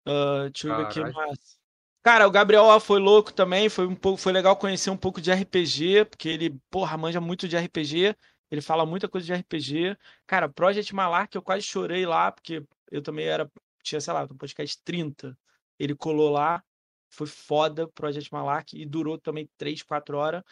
Ah, 0.10 0.50
deixa 0.52 0.68
eu 0.68 0.76
ver 0.76 0.86
aqui 0.86 1.00
mais. 1.02 1.60
Cara, 2.02 2.28
o 2.28 2.32
Gabriel 2.32 2.64
Ó 2.64 2.80
foi 2.80 3.00
louco 3.00 3.32
também. 3.32 3.70
Foi 3.70 3.86
um 3.86 3.96
pouco, 3.96 4.18
foi 4.18 4.32
legal 4.32 4.56
conhecer 4.56 4.90
um 4.90 4.98
pouco 4.98 5.22
de 5.22 5.32
RPG, 5.32 6.06
porque 6.06 6.30
ele, 6.30 6.58
porra, 6.70 6.98
manja 6.98 7.22
muito 7.22 7.48
de 7.48 7.58
RPG. 7.58 8.16
Ele 8.50 8.62
fala 8.62 8.86
muita 8.86 9.08
coisa 9.08 9.28
de 9.28 9.34
RPG. 9.34 9.98
Cara, 10.26 10.50
Project 10.50 10.96
Malark, 10.96 11.36
eu 11.36 11.42
quase 11.42 11.64
chorei 11.64 12.06
lá, 12.06 12.32
porque 12.32 12.64
eu 12.92 13.02
também 13.02 13.26
era, 13.26 13.52
tinha, 13.84 14.02
sei 14.02 14.14
lá, 14.14 14.24
um 14.24 14.38
podcast 14.38 14.82
30. 14.84 15.38
Ele 15.78 15.94
colou 15.94 16.32
lá, 16.32 16.64
foi 17.12 17.28
foda, 17.28 17.88
Project 17.88 18.32
Malark, 18.34 18.76
e 18.76 18.86
durou 18.86 19.18
também 19.20 19.48
3, 19.58 19.84
4 19.84 20.18
horas. 20.18 20.44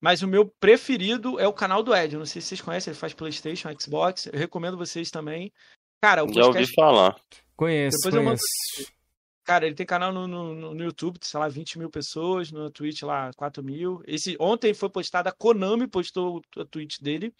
Mas 0.00 0.22
o 0.22 0.28
meu 0.28 0.46
preferido 0.60 1.38
é 1.40 1.46
o 1.46 1.52
canal 1.52 1.82
do 1.82 1.94
Ed. 1.94 2.14
Eu 2.14 2.18
não 2.18 2.26
sei 2.26 2.40
se 2.40 2.48
vocês 2.48 2.60
conhecem, 2.60 2.92
ele 2.92 2.98
faz 2.98 3.12
PlayStation, 3.12 3.68
Xbox. 3.78 4.26
Eu 4.26 4.38
recomendo 4.38 4.76
vocês 4.76 5.10
também. 5.10 5.52
Cara, 6.02 6.24
o 6.24 6.32
Já 6.32 6.46
ouvi 6.46 6.52
podcast 6.52 6.74
falar. 6.74 7.16
Conheço, 7.56 7.96
Depois 7.98 8.14
eu 8.14 8.22
mando 8.22 8.38
conheço. 8.38 8.93
Cara, 9.44 9.66
ele 9.66 9.74
tem 9.74 9.84
canal 9.84 10.10
no, 10.12 10.26
no, 10.26 10.74
no 10.74 10.84
YouTube, 10.84 11.18
sei 11.22 11.38
lá, 11.38 11.48
20 11.48 11.78
mil 11.78 11.90
pessoas, 11.90 12.50
no 12.50 12.70
Twitch 12.70 13.02
lá, 13.02 13.30
4 13.36 13.62
mil. 13.62 14.02
Esse, 14.06 14.36
ontem 14.40 14.72
foi 14.72 14.88
postado, 14.88 15.28
a 15.28 15.32
Konami 15.32 15.86
postou 15.86 16.40
o 16.56 16.64
tweet 16.64 17.02
dele. 17.02 17.34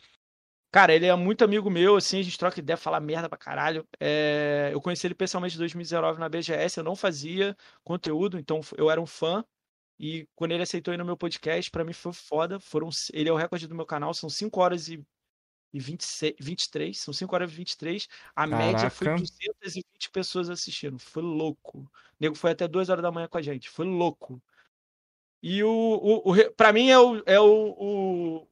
Cara, 0.73 0.95
ele 0.95 1.07
é 1.07 1.15
muito 1.17 1.45
amigo 1.45 1.71
meu, 1.71 1.97
assim, 1.97 2.21
a 2.21 2.23
gente 2.23 2.39
troca 2.39 2.59
ideia, 2.61 2.77
fala 2.77 3.01
merda 3.01 3.29
pra 3.29 3.39
caralho. 3.39 3.87
É, 4.01 4.71
eu 4.73 4.81
conheci 4.81 5.07
ele 5.07 5.15
pessoalmente 5.15 5.55
em 5.57 5.59
2019 5.59 6.19
na 6.19 6.29
BGS, 6.29 6.79
eu 6.79 6.85
não 6.85 6.97
fazia 6.97 7.57
conteúdo, 7.85 8.39
então 8.39 8.61
eu 8.77 8.91
era 8.91 9.01
um 9.01 9.07
fã. 9.07 9.45
E 9.99 10.27
quando 10.35 10.53
ele 10.53 10.63
aceitou 10.65 10.93
ir 10.93 10.97
no 10.99 11.05
meu 11.05 11.17
podcast, 11.17 11.71
pra 11.71 11.85
mim 11.85 11.93
foi 11.93 12.13
foda. 12.13 12.61
Foram, 12.61 12.89
ele 13.13 13.29
é 13.29 13.33
o 13.33 13.37
recorde 13.37 13.69
do 13.69 13.75
meu 13.75 13.87
canal, 13.87 14.13
são 14.13 14.29
5 14.29 14.61
horas 14.61 14.89
e, 14.89 15.05
e 15.75 15.81
26, 15.81 16.37
23, 16.39 16.97
são 16.97 17.13
5 17.13 17.35
horas 17.35 17.51
e 17.51 17.55
23. 17.57 18.09
A 18.37 18.47
média 18.47 18.89
foi 18.89 19.07
Caraca. 19.09 19.23
220 19.23 20.11
pessoas 20.13 20.49
assistindo. 20.49 21.01
Foi 21.01 21.21
louco. 21.21 21.79
O 21.81 21.89
nego 22.21 22.37
foi 22.37 22.53
até 22.53 22.69
2 22.69 22.89
horas 22.89 23.03
da 23.03 23.11
manhã 23.11 23.27
com 23.27 23.37
a 23.37 23.43
gente. 23.43 23.69
Foi 23.69 23.85
louco. 23.85 24.41
E 25.43 25.65
o, 25.65 25.69
o, 25.69 26.31
o 26.33 26.51
pra 26.53 26.73
mim 26.73 26.91
é 26.91 26.99
o, 26.99 27.23
é 27.27 27.41
o, 27.41 27.75
o- 27.77 28.49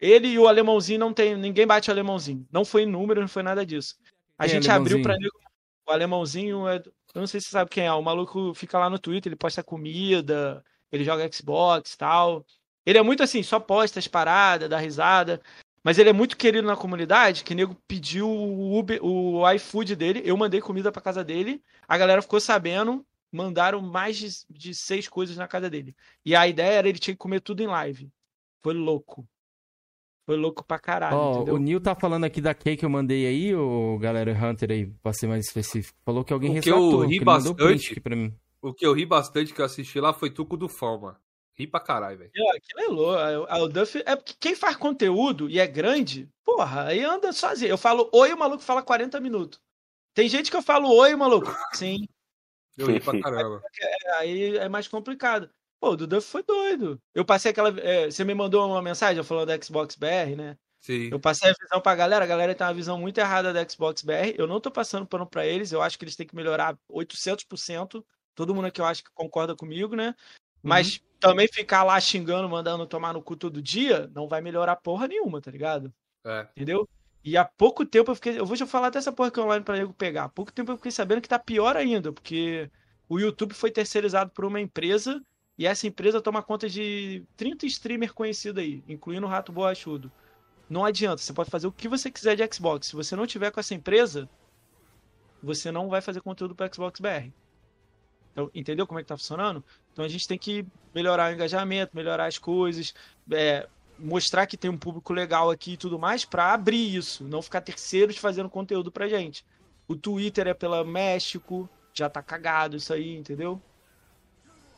ele 0.00 0.28
e 0.28 0.38
o 0.38 0.48
alemãozinho 0.48 0.98
não 0.98 1.12
tem, 1.12 1.36
ninguém 1.36 1.66
bate 1.66 1.90
o 1.90 1.92
alemãozinho. 1.92 2.48
Não 2.50 2.64
foi 2.64 2.84
em 2.84 2.86
número, 2.86 3.20
não 3.20 3.28
foi 3.28 3.42
nada 3.42 3.66
disso. 3.66 3.96
A 4.38 4.46
Quem 4.46 4.56
é 4.56 4.60
gente 4.60 4.70
abriu 4.70 4.96
nego, 4.96 5.38
o 5.86 5.92
alemãozinho 5.92 6.66
é, 6.66 6.76
eu 6.76 7.20
não 7.20 7.26
sei 7.26 7.38
se 7.38 7.48
você 7.48 7.52
sabe 7.52 7.70
quem 7.70 7.84
é, 7.84 7.92
o 7.92 8.02
maluco 8.02 8.54
fica 8.54 8.78
lá 8.78 8.88
no 8.88 8.98
Twitter, 8.98 9.30
ele 9.30 9.36
posta 9.36 9.62
comida, 9.62 10.64
ele 10.90 11.04
joga 11.04 11.30
Xbox, 11.30 11.96
tal. 11.96 12.44
Ele 12.86 12.98
é 12.98 13.02
muito 13.02 13.22
assim, 13.22 13.42
só 13.42 13.60
posta 13.60 13.98
as 13.98 14.08
paradas, 14.08 14.70
dá 14.70 14.78
risada. 14.78 15.40
Mas 15.84 15.98
ele 15.98 16.10
é 16.10 16.12
muito 16.12 16.36
querido 16.36 16.66
na 16.66 16.76
comunidade, 16.76 17.42
que 17.42 17.52
o 17.52 17.56
nego 17.56 17.76
pediu 17.88 18.28
o, 18.28 18.78
Uber, 18.78 19.00
o 19.04 19.50
iFood 19.52 19.96
dele, 19.96 20.22
eu 20.24 20.36
mandei 20.36 20.60
comida 20.60 20.92
pra 20.92 21.02
casa 21.02 21.24
dele, 21.24 21.60
a 21.88 21.98
galera 21.98 22.22
ficou 22.22 22.40
sabendo, 22.40 23.04
mandaram 23.32 23.80
mais 23.82 24.16
de, 24.16 24.28
de 24.48 24.74
seis 24.74 25.08
coisas 25.08 25.36
na 25.36 25.48
casa 25.48 25.68
dele. 25.68 25.94
E 26.24 26.36
a 26.36 26.46
ideia 26.46 26.74
era 26.78 26.88
ele 26.88 26.98
tinha 27.00 27.14
que 27.14 27.18
comer 27.18 27.40
tudo 27.40 27.62
em 27.62 27.66
live. 27.66 28.08
Foi 28.62 28.74
louco. 28.74 29.26
Foi 30.24 30.36
louco 30.36 30.62
pra 30.64 30.78
caralho, 30.78 31.16
entendeu? 31.34 31.54
o 31.54 31.58
Nil 31.58 31.80
tá 31.80 31.96
falando 31.96 32.22
aqui 32.24 32.40
da 32.40 32.54
key 32.54 32.76
que 32.76 32.84
eu 32.84 32.90
mandei 32.90 33.26
aí, 33.26 33.52
o 33.52 33.98
galera 33.98 34.32
Hunter 34.32 34.70
aí, 34.70 34.86
pra 35.02 35.12
ser 35.12 35.26
mais 35.26 35.44
específico. 35.46 35.98
Falou 36.04 36.22
que 36.22 36.32
alguém 36.32 36.58
O 36.58 36.62
que 36.62 36.70
eu 36.70 37.00
ri 37.00 37.18
bastante- 37.18 38.00
pra 38.00 38.14
mim. 38.14 38.32
O 38.60 38.72
que 38.72 38.86
eu 38.86 38.92
ri 38.92 39.04
bastante 39.04 39.52
que 39.52 39.60
eu 39.60 39.64
assisti 39.64 39.98
lá 39.98 40.12
foi 40.12 40.30
Tuco 40.30 40.56
do 40.56 40.68
Forma. 40.68 41.20
Ri 41.62 41.66
pra 41.66 41.80
caralho, 41.80 42.18
velho. 42.18 42.30
Aquilo 42.54 42.80
é 42.80 42.86
louco. 42.88 43.18
A- 43.48 43.54
a- 43.56 43.62
O 43.62 43.68
Duff 43.68 44.02
é 44.04 44.16
porque 44.16 44.34
quem 44.38 44.54
faz 44.54 44.76
conteúdo 44.76 45.48
e 45.48 45.58
é 45.58 45.66
grande, 45.66 46.28
porra, 46.44 46.86
aí 46.88 47.02
anda 47.04 47.32
sozinho. 47.32 47.70
Eu 47.70 47.78
falo 47.78 48.08
oi, 48.12 48.32
o 48.32 48.38
maluco 48.38 48.62
fala 48.62 48.82
40 48.82 49.20
minutos. 49.20 49.60
Tem 50.14 50.28
gente 50.28 50.50
que 50.50 50.56
eu 50.56 50.62
falo 50.62 50.88
oi, 50.94 51.14
maluco. 51.16 51.46
Sim. 51.84 52.06
Eu 52.76 52.86
ri 52.88 53.00
pra 53.00 53.20
caramba. 53.20 53.62
É, 53.80 54.12
aí 54.18 54.56
é 54.56 54.68
mais 54.68 54.88
complicado. 54.88 55.48
Pô, 55.80 55.90
o 55.90 55.96
Duff 55.96 56.28
foi 56.28 56.42
doido. 56.42 57.00
Eu 57.14 57.24
passei 57.24 57.50
aquela. 57.50 57.68
é, 57.80 58.10
você 58.10 58.24
me 58.24 58.34
mandou 58.34 58.66
uma 58.68 58.80
mensagem 58.82 59.22
falando 59.22 59.48
da 59.48 59.60
Xbox 59.60 59.96
BR, 59.96 60.36
né? 60.36 60.56
Sim. 60.80 61.08
Eu 61.12 61.20
passei 61.20 61.50
a 61.50 61.54
visão 61.60 61.80
pra 61.80 61.94
galera, 61.94 62.24
a 62.24 62.28
galera 62.28 62.54
tem 62.54 62.66
uma 62.66 62.74
visão 62.74 62.98
muito 62.98 63.18
errada 63.18 63.52
da 63.52 63.68
Xbox 63.68 64.02
BR. 64.02 64.34
Eu 64.36 64.46
não 64.48 64.60
tô 64.60 64.70
passando 64.70 65.06
pano 65.06 65.26
pra 65.26 65.46
eles, 65.46 65.70
eu 65.70 65.80
acho 65.82 65.96
que 65.98 66.04
eles 66.04 66.16
têm 66.16 66.26
que 66.26 66.34
melhorar 66.34 66.76
800%. 66.88 68.04
Todo 68.34 68.54
mundo 68.54 68.66
aqui 68.66 68.80
eu 68.80 68.84
acho 68.84 69.04
que 69.04 69.10
concorda 69.14 69.54
comigo, 69.54 69.94
né? 69.94 70.14
Mas 70.62 71.00
também 71.22 71.46
ficar 71.46 71.84
lá 71.84 71.98
xingando, 72.00 72.48
mandando 72.48 72.86
tomar 72.86 73.12
no 73.12 73.22
cu 73.22 73.36
todo 73.36 73.62
dia, 73.62 74.10
não 74.14 74.26
vai 74.26 74.40
melhorar 74.40 74.76
porra 74.76 75.06
nenhuma, 75.06 75.40
tá 75.40 75.50
ligado? 75.50 75.92
É. 76.24 76.48
Entendeu? 76.56 76.88
E 77.24 77.36
há 77.36 77.44
pouco 77.44 77.86
tempo 77.86 78.10
eu 78.10 78.14
fiquei. 78.16 78.38
Eu 78.38 78.44
vou 78.44 78.56
te 78.56 78.66
falar 78.66 78.90
dessa 78.90 79.12
porra 79.12 79.30
que 79.30 79.38
é 79.38 79.42
online 79.42 79.64
pra 79.64 79.76
nego 79.76 79.92
pegar. 79.94 80.24
Há 80.24 80.28
pouco 80.28 80.52
tempo 80.52 80.72
eu 80.72 80.76
fiquei 80.76 80.90
sabendo 80.90 81.20
que 81.20 81.28
tá 81.28 81.38
pior 81.38 81.76
ainda, 81.76 82.12
porque 82.12 82.68
o 83.08 83.20
YouTube 83.20 83.54
foi 83.54 83.70
terceirizado 83.70 84.30
por 84.32 84.44
uma 84.44 84.60
empresa 84.60 85.22
e 85.56 85.66
essa 85.66 85.86
empresa 85.86 86.20
toma 86.20 86.42
conta 86.42 86.68
de 86.68 87.24
30 87.36 87.66
streamers 87.66 88.12
conhecidos 88.12 88.62
aí, 88.62 88.82
incluindo 88.88 89.26
o 89.26 89.30
Rato 89.30 89.52
Borrachudo. 89.52 90.10
Não 90.68 90.84
adianta, 90.84 91.18
você 91.18 91.32
pode 91.32 91.50
fazer 91.50 91.66
o 91.68 91.72
que 91.72 91.86
você 91.86 92.10
quiser 92.10 92.34
de 92.34 92.54
Xbox. 92.54 92.88
Se 92.88 92.96
você 92.96 93.14
não 93.14 93.26
tiver 93.26 93.52
com 93.52 93.60
essa 93.60 93.74
empresa, 93.74 94.28
você 95.42 95.70
não 95.70 95.88
vai 95.88 96.00
fazer 96.00 96.20
conteúdo 96.20 96.54
para 96.54 96.72
Xbox 96.72 96.98
BR. 96.98 97.30
Então, 98.32 98.50
entendeu 98.54 98.86
como 98.86 98.98
é 98.98 99.02
que 99.02 99.08
tá 99.08 99.16
funcionando? 99.16 99.62
Então 99.92 100.04
a 100.04 100.08
gente 100.08 100.26
tem 100.26 100.38
que 100.38 100.66
melhorar 100.94 101.30
o 101.30 101.34
engajamento, 101.34 101.94
melhorar 101.94 102.26
as 102.26 102.38
coisas, 102.38 102.94
é, 103.30 103.68
mostrar 103.98 104.46
que 104.46 104.56
tem 104.56 104.70
um 104.70 104.78
público 104.78 105.12
legal 105.12 105.50
aqui 105.50 105.72
e 105.72 105.76
tudo 105.76 105.98
mais 105.98 106.24
para 106.24 106.52
abrir 106.52 106.96
isso, 106.96 107.24
não 107.24 107.42
ficar 107.42 107.60
terceiros 107.60 108.16
fazendo 108.16 108.48
conteúdo 108.48 108.90
pra 108.90 109.08
gente. 109.08 109.44
O 109.86 109.94
Twitter 109.94 110.48
é 110.48 110.54
pela 110.54 110.84
México, 110.84 111.68
já 111.92 112.08
tá 112.08 112.22
cagado 112.22 112.76
isso 112.76 112.92
aí, 112.92 113.16
entendeu? 113.16 113.60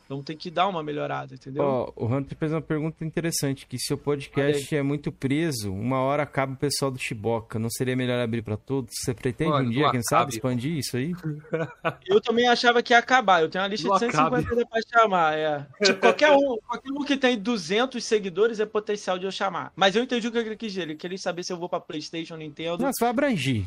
Então 0.05 0.23
tem 0.23 0.37
que 0.37 0.51
dar 0.51 0.69
uma 0.69 0.83
melhorada, 0.83 1.35
entendeu? 1.35 1.63
Ó, 1.63 1.93
o 1.97 2.07
Hunter 2.07 2.37
fez 2.37 2.53
uma 2.53 2.61
pergunta 2.61 3.05
interessante, 3.05 3.67
que 3.67 3.79
se 3.79 3.93
o 3.95 3.99
podcast 3.99 4.75
é 4.77 4.83
muito 4.83 5.11
preso, 5.11 5.73
uma 5.73 6.01
hora 6.01 6.23
acaba 6.23 6.53
o 6.53 6.57
pessoal 6.57 6.91
do 6.91 6.99
Chiboca. 6.99 7.59
Não 7.59 7.71
seria 7.71 7.97
melhor 7.97 8.21
abrir 8.21 8.43
para 8.43 8.57
todos? 8.57 8.93
Você 9.01 9.15
pretende 9.15 9.51
Mano, 9.51 9.69
um 9.69 9.71
dia, 9.71 9.85
não 9.85 9.91
quem 9.93 10.01
acabe, 10.01 10.09
sabe, 10.09 10.33
expandir 10.35 10.77
isso 10.77 10.97
aí? 10.97 11.13
Eu 12.07 12.21
também 12.21 12.47
achava 12.49 12.83
que 12.83 12.93
ia 12.93 12.99
acabar. 12.99 13.41
Eu 13.41 13.49
tenho 13.49 13.63
uma 13.63 13.69
lista 13.69 13.89
Não 13.89 13.95
de 13.95 14.01
150 14.01 14.39
acabe. 14.39 14.67
pra 14.67 14.81
chamar. 15.01 15.39
É. 15.39 15.67
Tipo, 15.83 16.01
qualquer 16.01 16.33
um, 16.33 16.59
qualquer 16.59 16.93
um 16.93 17.05
que 17.05 17.17
tem 17.17 17.39
200 17.39 18.05
seguidores 18.05 18.61
é 18.61 18.67
potencial 18.67 19.19
de 19.19 19.25
eu 19.25 19.31
chamar. 19.33 19.73
Mas 19.75 19.97
eu 19.97 20.03
entendi 20.03 20.29
o 20.29 20.33
que 20.33 20.39
ele 20.39 20.57
quis 20.57 20.73
dizer. 20.73 20.83
Ele 20.83 20.97
queria 20.97 21.19
saber 21.19 21.43
se 21.43 21.53
eu 21.53 21.57
vou 21.57 21.69
pra 21.69 21.81
PlayStation, 21.81 22.37
Nintendo. 22.37 22.83
Nossa, 22.83 22.93
vai 23.01 23.11
abrangir. 23.11 23.67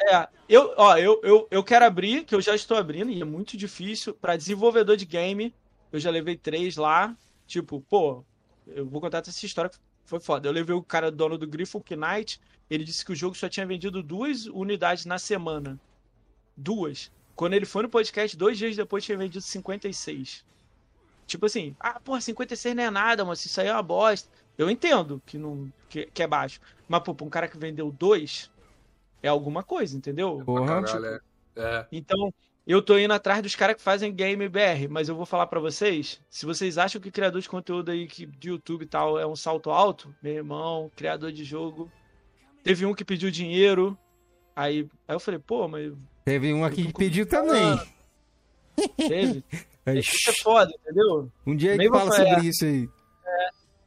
É, 0.00 0.28
eu, 0.48 0.74
ó, 0.76 0.96
eu, 0.96 1.20
eu, 1.22 1.48
eu 1.50 1.64
quero 1.64 1.84
abrir, 1.84 2.24
que 2.24 2.34
eu 2.34 2.40
já 2.40 2.54
estou 2.54 2.76
abrindo, 2.76 3.10
e 3.10 3.20
é 3.20 3.24
muito 3.24 3.56
difícil, 3.56 4.14
pra 4.14 4.36
desenvolvedor 4.36 4.96
de 4.96 5.06
game. 5.06 5.54
Eu 5.92 6.00
já 6.00 6.10
levei 6.10 6.36
três 6.36 6.76
lá. 6.76 7.16
Tipo, 7.46 7.80
pô, 7.88 8.24
eu 8.66 8.86
vou 8.86 9.00
contar 9.00 9.22
essa 9.26 9.46
história 9.46 9.70
que 9.70 9.78
foi 10.04 10.20
foda. 10.20 10.48
Eu 10.48 10.52
levei 10.52 10.74
o 10.74 10.82
cara 10.82 11.10
dono 11.10 11.38
do 11.38 11.46
Griffon 11.46 11.82
Knight. 11.90 12.40
Ele 12.68 12.84
disse 12.84 13.04
que 13.04 13.12
o 13.12 13.16
jogo 13.16 13.36
só 13.36 13.48
tinha 13.48 13.66
vendido 13.66 14.02
duas 14.02 14.46
unidades 14.46 15.04
na 15.04 15.18
semana. 15.18 15.78
Duas. 16.56 17.12
Quando 17.36 17.54
ele 17.54 17.66
foi 17.66 17.82
no 17.82 17.88
podcast, 17.88 18.36
dois 18.36 18.58
dias 18.58 18.76
depois 18.76 19.04
tinha 19.04 19.18
vendido 19.18 19.40
56. 19.40 20.44
Tipo 21.26 21.46
assim, 21.46 21.74
ah, 21.80 21.98
porra, 22.00 22.20
56 22.20 22.76
não 22.76 22.82
é 22.84 22.90
nada, 22.90 23.24
mas 23.24 23.44
isso 23.44 23.60
aí 23.60 23.68
é 23.68 23.72
uma 23.72 23.82
bosta. 23.82 24.28
Eu 24.56 24.70
entendo 24.70 25.20
que, 25.26 25.36
não, 25.36 25.72
que, 25.88 26.06
que 26.06 26.22
é 26.22 26.26
baixo. 26.26 26.60
Mas, 26.88 27.02
pô, 27.02 27.14
pra 27.14 27.26
um 27.26 27.30
cara 27.30 27.48
que 27.48 27.58
vendeu 27.58 27.90
dois, 27.90 28.50
é 29.24 29.28
alguma 29.28 29.62
coisa, 29.62 29.96
entendeu? 29.96 30.42
Porra. 30.44 30.82
Caralho, 30.82 31.06
é. 31.06 31.20
É. 31.56 31.86
Então, 31.90 32.32
eu 32.66 32.82
tô 32.82 32.98
indo 32.98 33.14
atrás 33.14 33.42
dos 33.42 33.56
caras 33.56 33.76
que 33.76 33.82
fazem 33.82 34.14
game 34.14 34.46
BR, 34.48 34.88
mas 34.90 35.08
eu 35.08 35.16
vou 35.16 35.24
falar 35.24 35.46
pra 35.46 35.60
vocês, 35.60 36.20
se 36.28 36.44
vocês 36.44 36.76
acham 36.76 37.00
que 37.00 37.10
criador 37.10 37.40
de 37.40 37.48
conteúdo 37.48 37.90
aí 37.90 38.06
que, 38.06 38.26
de 38.26 38.48
YouTube 38.50 38.82
e 38.82 38.86
tal 38.86 39.18
é 39.18 39.26
um 39.26 39.36
salto 39.36 39.70
alto, 39.70 40.14
meu 40.22 40.34
irmão, 40.34 40.90
criador 40.94 41.32
de 41.32 41.42
jogo, 41.42 41.90
teve 42.62 42.84
um 42.84 42.94
que 42.94 43.04
pediu 43.04 43.30
dinheiro, 43.30 43.96
aí, 44.54 44.88
aí 45.08 45.14
eu 45.14 45.20
falei, 45.20 45.40
pô, 45.40 45.66
mas 45.68 45.92
Teve 46.24 46.52
um 46.52 46.64
aqui 46.64 46.86
que 46.86 46.92
pediu 46.92 47.26
também. 47.26 47.78
teve? 48.96 49.44
Isso 49.98 50.30
é 50.30 50.32
foda, 50.32 50.72
entendeu? 50.80 51.30
um 51.46 51.54
dia 51.54 51.76
vou 51.76 51.98
fala 51.98 52.12
sobre 52.12 52.48
isso 52.48 52.64
aí. 52.64 52.88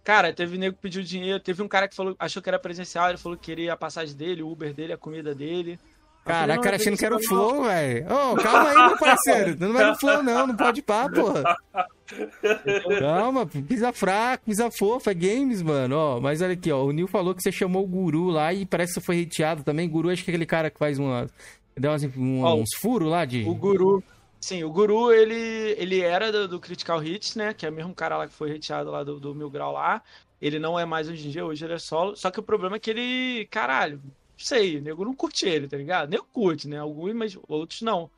Cara, 0.07 0.31
teve 0.31 0.57
nego 0.57 0.73
que 0.77 0.81
pediu 0.83 1.03
dinheiro, 1.03 1.37
teve 1.37 1.61
um 1.61 1.67
cara 1.67 1.85
que 1.85 1.93
falou, 1.93 2.15
achou 2.17 2.41
que 2.41 2.47
era 2.47 2.57
presencial, 2.57 3.09
ele 3.09 3.17
falou 3.17 3.37
que 3.37 3.43
queria 3.43 3.73
a 3.73 3.75
passagem 3.75 4.15
dele, 4.15 4.41
o 4.41 4.49
Uber 4.49 4.73
dele, 4.73 4.93
a 4.93 4.97
comida 4.97 5.35
dele. 5.35 5.77
Caraca, 6.23 6.61
cara 6.61 6.75
é 6.77 6.79
achando 6.79 6.95
que 6.97 7.05
era 7.05 7.13
o 7.17 7.21
Flow, 7.21 7.63
velho. 7.65 8.05
Ô, 8.05 8.35
calma 8.37 8.69
aí, 8.69 8.87
meu 8.87 8.97
parceiro. 8.97 9.57
Não 9.59 9.73
vai 9.73 9.89
no 9.89 9.99
Flow, 9.99 10.23
não. 10.23 10.47
Não 10.47 10.55
pode 10.55 10.81
pá, 10.81 11.09
porra. 11.09 11.57
Calma, 12.99 13.45
pisa 13.45 13.91
fraco, 13.91 14.45
pisa 14.45 14.71
fofo, 14.71 15.09
é 15.09 15.13
games, 15.13 15.61
mano. 15.61 15.95
Ó, 15.97 16.19
mas 16.21 16.41
olha 16.41 16.53
aqui, 16.53 16.71
ó. 16.71 16.83
O 16.85 16.91
Nil 16.91 17.07
falou 17.07 17.35
que 17.35 17.41
você 17.43 17.51
chamou 17.51 17.83
o 17.83 17.87
Guru 17.87 18.29
lá 18.29 18.53
e 18.53 18.65
parece 18.65 18.93
que 18.93 18.99
você 19.01 19.05
foi 19.05 19.21
hateado 19.23 19.63
também. 19.63 19.89
Guru, 19.89 20.09
acho 20.09 20.23
que 20.23 20.31
é 20.31 20.33
aquele 20.33 20.45
cara 20.45 20.69
que 20.69 20.79
faz 20.79 20.97
uma. 20.97 21.27
Dá 21.77 21.91
umas, 21.91 22.03
um- 22.15 22.43
Ó, 22.43 22.55
uns 22.55 22.73
furos 22.79 23.09
lá 23.09 23.25
de. 23.25 23.43
O 23.43 23.53
Guru. 23.53 24.01
Sim, 24.47 24.63
o 24.63 24.71
Guru, 24.71 25.11
ele, 25.11 25.75
ele 25.77 25.99
era 25.99 26.31
do, 26.31 26.47
do 26.47 26.57
Critical 26.57 27.03
Hits, 27.03 27.35
né? 27.35 27.53
Que 27.53 27.65
é 27.65 27.69
o 27.69 27.73
mesmo 27.73 27.93
cara 27.93 28.15
lá 28.15 28.27
que 28.29 28.33
foi 28.33 28.55
hateado 28.55 28.89
lá 28.89 29.03
do, 29.03 29.19
do 29.19 29.35
Mil 29.35 29.49
Grau 29.49 29.73
lá. 29.73 30.01
Ele 30.41 30.57
não 30.57 30.79
é 30.79 30.85
mais 30.85 31.09
hoje 31.09 31.27
em 31.27 31.31
dia, 31.31 31.45
hoje 31.45 31.65
ele 31.65 31.73
é 31.73 31.77
solo. 31.77 32.15
Só 32.15 32.31
que 32.31 32.39
o 32.39 32.43
problema 32.43 32.77
é 32.77 32.79
que 32.79 32.89
ele, 32.89 33.45
caralho, 33.51 34.01
não 34.05 34.13
sei, 34.37 34.77
o 34.77 34.81
nego 34.81 35.03
não 35.03 35.13
curte 35.13 35.45
ele, 35.45 35.67
tá 35.67 35.75
ligado? 35.75 36.09
Nem 36.09 36.21
curte, 36.31 36.65
né? 36.65 36.79
Alguns, 36.79 37.13
mas 37.13 37.37
outros 37.45 37.81
não. 37.81 38.09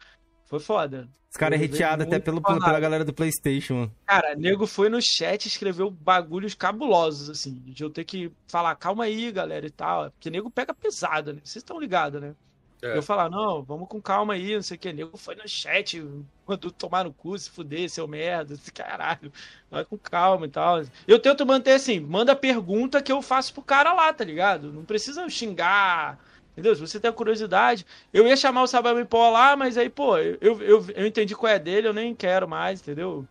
Foi 0.45 0.60
foda. 0.60 1.10
Os 1.31 1.35
caras 1.35 1.60
é 1.60 1.65
hateado 1.65 2.03
até 2.03 2.19
pelo, 2.19 2.43
porrada. 2.43 2.64
pela 2.64 2.80
galera 2.80 3.03
do 3.03 3.11
PlayStation, 3.11 3.73
mano. 3.73 3.95
Cara, 4.06 4.35
nego 4.35 4.68
foi 4.68 4.88
no 4.88 5.01
chat 5.01 5.45
e 5.45 5.47
escreveu 5.47 5.89
bagulhos 5.89 6.53
cabulosos, 6.53 7.27
assim. 7.31 7.56
De 7.56 7.84
eu 7.84 7.89
ter 7.89 8.03
que 8.03 8.31
falar, 8.47 8.76
calma 8.76 9.06
aí, 9.06 9.31
galera, 9.31 9.65
e 9.65 9.72
tal. 9.72 10.11
Porque 10.11 10.30
nego 10.30 10.51
pega 10.51 10.76
pesado, 10.76 11.34
né? 11.34 11.41
Vocês 11.43 11.64
estão 11.64 11.80
ligados, 11.80 12.22
né? 12.22 12.35
É. 12.81 12.97
Eu 12.97 13.03
falar, 13.03 13.30
não, 13.30 13.61
vamos 13.61 13.89
com 13.89 14.01
calma 14.01 14.34
aí, 14.34 14.56
não 14.56 14.61
sei 14.61 14.77
o 14.77 14.80
que. 14.80 14.93
Nego 14.93 15.18
foi 15.18 15.35
no 15.35 15.47
chat, 15.47 16.01
mandou 16.47 16.72
tomar 16.72 17.03
no 17.03 17.14
cu, 17.14 17.38
se 17.38 17.49
fuder, 17.49 17.89
seu 17.89 18.07
merda, 18.07 18.53
esse 18.53 18.72
caralho. 18.73 19.31
Vai 19.69 19.84
com 19.84 19.97
calma 19.97 20.45
e 20.45 20.49
tal. 20.49 20.81
Eu 21.07 21.19
tento 21.19 21.45
manter 21.45 21.73
assim, 21.73 21.99
manda 21.99 22.35
pergunta 22.35 23.01
que 23.01 23.11
eu 23.11 23.22
faço 23.22 23.53
pro 23.53 23.61
cara 23.61 23.93
lá, 23.93 24.11
tá 24.14 24.23
ligado? 24.23 24.72
Não 24.72 24.84
precisa 24.84 25.27
xingar. 25.30 26.19
Entendeu? 26.51 26.76
Se 26.76 26.81
você 26.81 26.99
tem 26.99 27.11
curiosidade. 27.11 27.85
Eu 28.11 28.27
ia 28.27 28.35
chamar 28.35 28.64
o 28.64 28.68
Sabame 28.68 29.06
Pó 29.06 29.30
lá, 29.30 29.56
mas 29.56 29.77
aí, 29.77 29.89
pô, 29.89 30.18
eu, 30.18 30.61
eu, 30.61 30.85
eu 30.95 31.06
entendi 31.06 31.35
qual 31.35 31.51
é 31.51 31.60
dele, 31.60 31.88
eu 31.88 31.93
nem 31.93 32.14
quero 32.14 32.47
mais, 32.47 32.81
entendeu? 32.81 33.26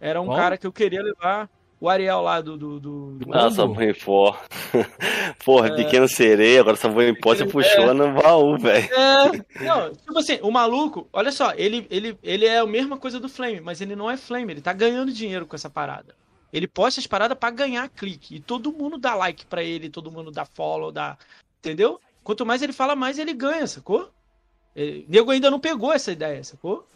Era 0.00 0.20
um 0.20 0.26
Qual? 0.26 0.38
cara 0.38 0.56
que 0.56 0.66
eu 0.66 0.72
queria 0.72 1.02
levar. 1.02 1.48
O 1.80 1.88
Ariel 1.88 2.20
lá 2.20 2.40
do. 2.42 2.56
do, 2.58 2.78
do- 2.78 3.10
do- 3.12 3.26
mãe 3.74 3.90
em 3.90 3.94
pó. 3.94 4.38
Porra, 5.44 5.74
pequeno 5.74 6.06
sereia, 6.06 6.60
agora 6.60 6.76
mãe 6.90 7.08
em 7.08 7.14
pó 7.14 7.34
você 7.34 7.46
puxou 7.46 7.94
no 7.94 8.12
baú, 8.20 8.58
velho. 8.58 8.88
É, 8.92 9.64
não, 9.64 9.90
tipo 9.94 10.18
assim, 10.18 10.38
o 10.42 10.50
maluco, 10.50 11.08
olha 11.12 11.32
só, 11.32 11.52
ele, 11.54 11.86
ele, 11.90 12.18
ele 12.22 12.44
é 12.44 12.58
a 12.58 12.66
mesma 12.66 12.98
coisa 12.98 13.18
do 13.18 13.28
Flame, 13.28 13.60
mas 13.60 13.80
ele 13.80 13.96
não 13.96 14.10
é 14.10 14.16
Flame, 14.16 14.52
ele 14.52 14.60
tá 14.60 14.72
ganhando 14.72 15.10
dinheiro 15.12 15.46
com 15.46 15.56
essa 15.56 15.70
parada. 15.70 16.14
Ele 16.52 16.66
posta 16.66 17.00
as 17.00 17.06
paradas 17.06 17.38
pra 17.38 17.48
ganhar 17.50 17.88
clique. 17.88 18.36
E 18.36 18.40
todo 18.40 18.72
mundo 18.72 18.98
dá 18.98 19.14
like 19.14 19.46
pra 19.46 19.62
ele, 19.62 19.88
todo 19.88 20.10
mundo 20.10 20.30
dá 20.30 20.44
follow, 20.44 20.90
dá. 20.90 21.16
Entendeu? 21.60 22.00
Quanto 22.24 22.44
mais 22.44 22.60
ele 22.60 22.72
fala, 22.72 22.94
mais 22.96 23.18
ele 23.18 23.32
ganha, 23.32 23.66
sacou? 23.66 24.10
É, 24.74 25.02
nego 25.08 25.30
ainda 25.30 25.50
não 25.50 25.60
pegou 25.60 25.92
essa 25.92 26.10
ideia, 26.12 26.42
sacou? 26.44 26.86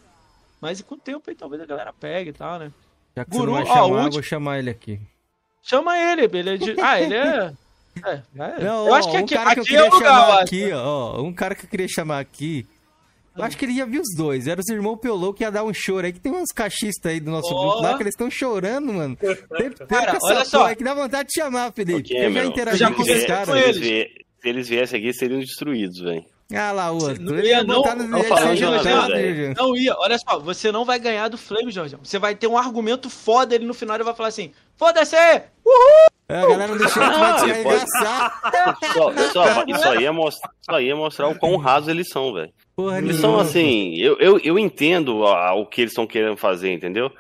Mas 0.61 0.81
com 0.83 0.95
o 0.97 0.99
tempo 0.99 1.31
aí 1.31 1.37
talvez 1.37 1.63
a 1.63 1.67
galera 1.67 1.93
pegue 1.93 2.31
e 2.31 2.33
tal, 2.33 2.59
né? 2.59 2.73
Já 3.17 3.25
que 3.25 3.31
Guru, 3.31 3.53
você 3.53 3.59
não 3.59 3.65
vai 3.65 3.73
ó, 3.73 3.75
chamar, 3.89 4.03
o 4.03 4.07
eu 4.07 4.11
vou 4.13 4.23
chamar 4.23 4.59
ele 4.59 4.71
aqui. 4.71 5.01
Chama 5.63 5.99
ele, 5.99 6.29
ele 6.33 6.51
é 6.51 6.57
de. 6.57 6.77
Ah, 6.83 7.01
ele 7.01 7.15
é. 7.15 7.53
É, 8.05 8.11
é. 8.11 8.23
Não, 8.65 8.87
eu 8.87 8.93
ó, 8.93 8.95
acho 8.97 9.09
que 9.11 9.17
um 9.17 9.21
aqui, 9.21 9.35
cara 9.35 9.55
que 9.55 9.61
eu 9.61 9.65
queria 9.65 9.79
é 9.79 9.83
o 9.89 9.95
lugar, 9.95 10.09
chamar 10.27 10.41
aqui, 10.43 10.73
ó, 10.73 11.23
um 11.23 11.33
cara 11.33 11.55
que 11.55 11.65
eu 11.65 11.71
queria 11.71 11.87
chamar 11.89 12.19
aqui. 12.19 12.67
Eu 13.37 13.43
acho 13.43 13.57
que 13.57 13.65
ele 13.65 13.73
ia 13.73 13.85
vir 13.87 14.01
os 14.01 14.15
dois. 14.17 14.47
Era 14.47 14.61
os 14.61 14.69
irmãos 14.69 14.97
Piolou 14.97 15.35
que 15.35 15.43
ia 15.43 15.51
dar 15.51 15.65
um 15.65 15.75
choro 15.75 16.07
aí, 16.07 16.13
que 16.13 16.21
tem 16.21 16.31
uns 16.33 16.53
cachistas 16.55 17.11
aí 17.13 17.19
do 17.19 17.33
nosso 17.33 17.53
Ó. 17.53 17.61
grupo 17.63 17.83
lá, 17.83 17.97
que 17.97 18.03
eles 18.05 18.15
estão 18.15 18.31
chorando, 18.31 18.93
mano. 18.93 19.17
Tem, 19.17 19.71
Cara, 19.89 20.19
olha 20.23 20.45
só. 20.45 20.67
Aí 20.67 20.77
que 20.77 20.85
dá 20.85 20.95
vontade 20.95 21.29
de 21.31 21.41
chamar, 21.41 21.73
Felipe. 21.73 22.15
Ok, 22.15 22.27
eu 22.27 22.33
já 22.33 22.45
interagi 22.45 22.79
já 22.79 22.93
com 22.93 23.03
esses 23.03 23.25
conversei 23.25 23.27
caras. 23.27 23.49
com 23.49 23.55
Se 23.55 23.59
eles, 23.59 23.77
eles. 23.77 23.89
vie- 23.89 24.25
se 24.41 24.49
eles 24.49 24.69
viessem 24.69 25.01
aqui, 25.01 25.13
seriam 25.15 25.41
destruídos, 25.41 25.99
velho. 26.01 26.25
Ah 26.53 26.73
lá, 26.73 26.91
o 26.93 26.95
outro. 27.03 27.23
Não 27.23 27.39
ia 27.41 27.65
não- 27.65 27.77
botar 27.77 27.95
no 27.97 28.07
não. 28.07 28.23
Jorge. 28.23 29.55
Não 29.57 29.77
ia, 29.77 29.95
olha 29.99 30.19
só, 30.19 30.39
você 30.39 30.71
não 30.71 30.85
vai 30.85 30.99
ganhar 30.99 31.29
do 31.29 31.39
Flame, 31.39 31.71
Jorge. 31.73 31.97
Você 32.03 32.19
vai 32.19 32.35
ter 32.35 32.47
um 32.47 32.59
argumento 32.59 33.09
foda, 33.09 33.55
ele 33.55 33.65
no 33.65 33.73
final 33.75 33.97
ele 33.97 34.05
vai 34.05 34.15
falar 34.15 34.29
assim: 34.29 34.53
foda-se! 34.77 35.17
Uhul! 35.65 36.07
É, 36.29 36.39
a 36.41 36.47
galera 36.47 36.75
do 36.77 36.89
chat 36.89 37.19
vai 37.19 37.39
te 37.39 37.51
ele 37.51 37.55
pode- 37.65 37.77
arregaçar. 37.77 38.41
Só, 38.93 39.13
só, 39.33 39.65
isso, 39.67 39.89
aí 39.89 40.03
ia 40.03 40.13
mostrar, 40.13 40.51
isso 40.61 40.75
aí 40.77 40.87
ia 40.87 40.97
mostrar 40.97 41.29
o 41.29 41.35
quão 41.39 41.57
rasos 41.57 41.89
eles 41.89 42.09
são, 42.09 42.33
velho. 42.33 42.51
Eles 42.79 42.93
nenhuma. 43.03 43.21
são 43.21 43.39
assim, 43.39 43.95
eu, 43.97 44.17
eu, 44.19 44.39
eu 44.43 44.59
entendo 44.59 45.25
a- 45.27 45.55
o 45.55 45.65
que 45.67 45.83
eles 45.83 45.93
estão 45.93 46.07
querendo 46.07 46.37
fazer, 46.37 46.73
entendeu? 46.73 47.11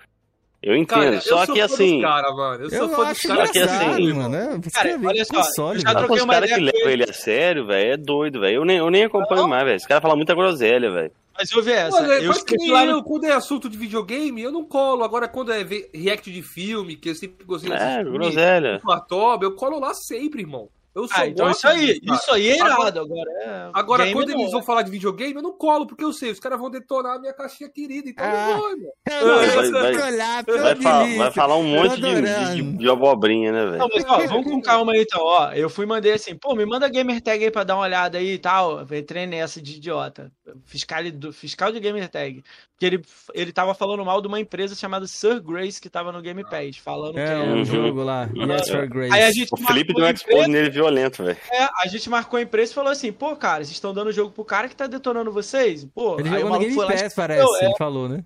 Eu 0.66 0.74
entendo, 0.76 0.98
Cara, 1.00 1.20
só 1.20 1.42
eu 1.42 1.46
sou 1.46 1.54
que 1.54 1.60
fã 1.60 1.66
dos 1.66 1.74
assim. 1.74 2.00
cara, 2.00 2.32
mano. 2.32 2.64
Eu 2.64 2.70
sou 2.70 2.78
Eu 2.78 2.88
fã 2.88 2.96
dos 2.96 3.06
acho 3.10 3.28
caras 3.28 3.50
que 3.50 3.58
assim- 3.58 4.12
mano. 4.14 4.34
É, 4.34 4.56
os 4.66 4.72
Cara, 4.72 5.00
olha 5.04 5.24
só, 5.26 5.34
console, 5.34 5.76
eu 5.76 5.80
já 5.82 5.88
mano. 5.88 5.98
Mas 6.00 6.06
troquei 6.06 6.24
uma 6.24 6.32
caras 6.32 6.48
que 6.50 6.56
ideia 6.56 6.72
levam 6.72 6.90
ele. 6.90 7.02
ele 7.02 7.10
a 7.10 7.14
sério, 7.14 7.66
velho, 7.66 7.92
é 7.92 7.96
doido, 7.98 8.40
velho. 8.40 8.54
Eu 8.56 8.64
nem, 8.64 8.76
eu 8.78 8.90
nem 8.90 9.04
acompanho 9.04 9.46
mais, 9.46 9.64
velho. 9.64 9.76
Esse 9.76 9.86
cara 9.86 10.00
fala 10.00 10.16
muita 10.16 10.34
groselha, 10.34 10.90
velho. 10.90 11.12
Mas 11.36 11.50
eu 11.52 11.62
vi 11.62 11.72
essa. 11.72 12.00
Mano, 12.00 12.12
eu 12.14 12.32
faz 12.32 12.44
que 12.44 12.70
lá 12.70 12.86
eu, 12.86 13.02
quando 13.02 13.24
é 13.24 13.32
assunto 13.32 13.68
de 13.68 13.76
videogame, 13.76 14.40
eu 14.40 14.52
não 14.52 14.64
colo. 14.64 15.04
Agora, 15.04 15.28
quando 15.28 15.52
é 15.52 15.66
react 15.92 16.30
de 16.32 16.42
filme, 16.42 16.96
que 16.96 17.10
eu 17.10 17.14
sempre 17.14 17.44
gostei 17.44 17.70
de 17.70 17.76
É, 17.76 17.96
assistir, 17.96 18.10
groselha. 18.12 18.80
Fartoba, 18.82 19.44
eu 19.44 19.54
colo 19.56 19.78
lá 19.80 19.92
sempre, 19.92 20.40
irmão. 20.42 20.68
Eu 20.94 21.08
sou 21.08 21.16
Ah, 21.18 21.26
então 21.26 21.50
isso 21.50 21.66
aí, 21.66 21.98
isso 22.02 22.30
aí 22.32 22.48
é 22.50 22.56
irado. 22.56 23.00
Agora, 23.00 23.30
é... 23.42 23.70
Agora, 23.72 24.04
game 24.04 24.14
quando 24.16 24.28
não, 24.30 24.38
eles 24.40 24.50
vão 24.52 24.60
né? 24.60 24.66
falar 24.66 24.82
de 24.82 24.90
videogame, 24.92 25.34
eu 25.34 25.42
não 25.42 25.52
colo, 25.52 25.86
porque 25.86 26.04
eu 26.04 26.12
sei, 26.12 26.30
os 26.30 26.38
caras 26.38 26.58
vão 26.60 26.70
detonar 26.70 27.16
a 27.16 27.18
minha 27.18 27.32
caixinha 27.32 27.68
querida, 27.68 28.08
então 28.08 28.24
Ah. 28.24 28.30
eu 28.30 28.48
não 28.54 28.56
vou, 28.60 28.70
irmão. 28.70 28.92
vai- 29.06 29.70
vai- 29.70 30.12
olhar, 30.12 30.44
Vai, 30.44 30.76
fa- 30.76 31.04
vai 31.18 31.30
falar 31.32 31.56
um 31.56 31.64
monte 31.64 32.00
de, 32.00 32.62
de, 32.62 32.72
de 32.78 32.88
abobrinha, 32.90 33.50
né, 33.50 33.64
Não, 33.64 33.88
velho? 33.88 33.90
mas 33.94 34.04
ó, 34.06 34.26
vamos 34.28 34.44
com 34.46 34.60
calma 34.62 34.92
aí 34.92 35.02
então, 35.02 35.20
ó. 35.22 35.52
Eu 35.52 35.68
fui 35.68 35.84
e 35.84 35.88
mandei 35.88 36.12
assim, 36.12 36.36
pô, 36.36 36.54
me 36.54 36.64
manda 36.64 36.88
gamer 36.88 37.20
tag 37.20 37.42
aí 37.44 37.50
pra 37.50 37.64
dar 37.64 37.74
uma 37.74 37.82
olhada 37.84 38.18
aí 38.18 38.34
e 38.34 38.38
tal. 38.38 38.80
Eu 38.88 38.98
entrei 38.98 39.26
nessa 39.26 39.60
de 39.60 39.76
idiota. 39.76 40.30
Fiscal, 40.64 41.02
do, 41.12 41.32
fiscal 41.32 41.72
de 41.72 41.80
gamer 41.80 42.08
tag. 42.08 42.42
Porque 42.72 42.86
ele, 42.86 43.02
ele 43.32 43.52
tava 43.52 43.72
falando 43.74 44.04
mal 44.04 44.20
de 44.20 44.26
uma 44.28 44.40
empresa 44.40 44.74
chamada 44.74 45.06
Sir 45.06 45.40
Grace 45.40 45.80
que 45.80 45.88
tava 45.88 46.10
no 46.12 46.20
Game 46.20 46.42
Pass, 46.44 46.76
falando 46.76 47.18
É, 47.18 47.26
que 47.26 47.32
um 47.34 47.54
Uhum. 47.58 47.64
jogo 47.64 48.02
lá. 48.02 48.28
Yes 48.34 48.68
for 48.68 48.86
Grace. 48.88 49.12
Aí 49.14 49.22
a 49.22 49.30
gente 49.30 49.48
O 49.52 49.56
Felipe 49.56 49.94
deu 49.94 50.04
um 50.04 50.08
expose 50.10 50.48
nele 50.48 50.70
violento, 50.85 51.24
velho. 51.24 51.39
É, 51.51 51.69
a 51.82 51.86
gente 51.89 52.09
marcou 52.09 52.39
a 52.39 52.43
empresa 52.43 52.73
e 52.73 52.74
falou 52.74 52.90
assim, 52.93 53.12
pô, 53.12 53.35
cara, 53.36 53.65
vocês 53.65 53.73
estão 53.73 53.93
dando 53.93 54.12
jogo 54.12 54.31
pro 54.31 54.44
cara 54.44 54.69
que 54.69 54.77
tá 54.77 54.86
detonando 54.86 55.32
vocês? 55.32 55.85
Pô, 55.94 56.19
Ele 56.19 56.28
aí 56.28 56.36
o 56.36 56.40
jogou 56.40 56.51
maluco 56.51 56.74
foi 56.74 56.85
lá 56.85 56.93
Pass, 56.93 57.15
parece. 57.15 57.62
é. 57.62 57.65
Ele 57.66 57.74
falou, 57.77 58.09
né? 58.09 58.24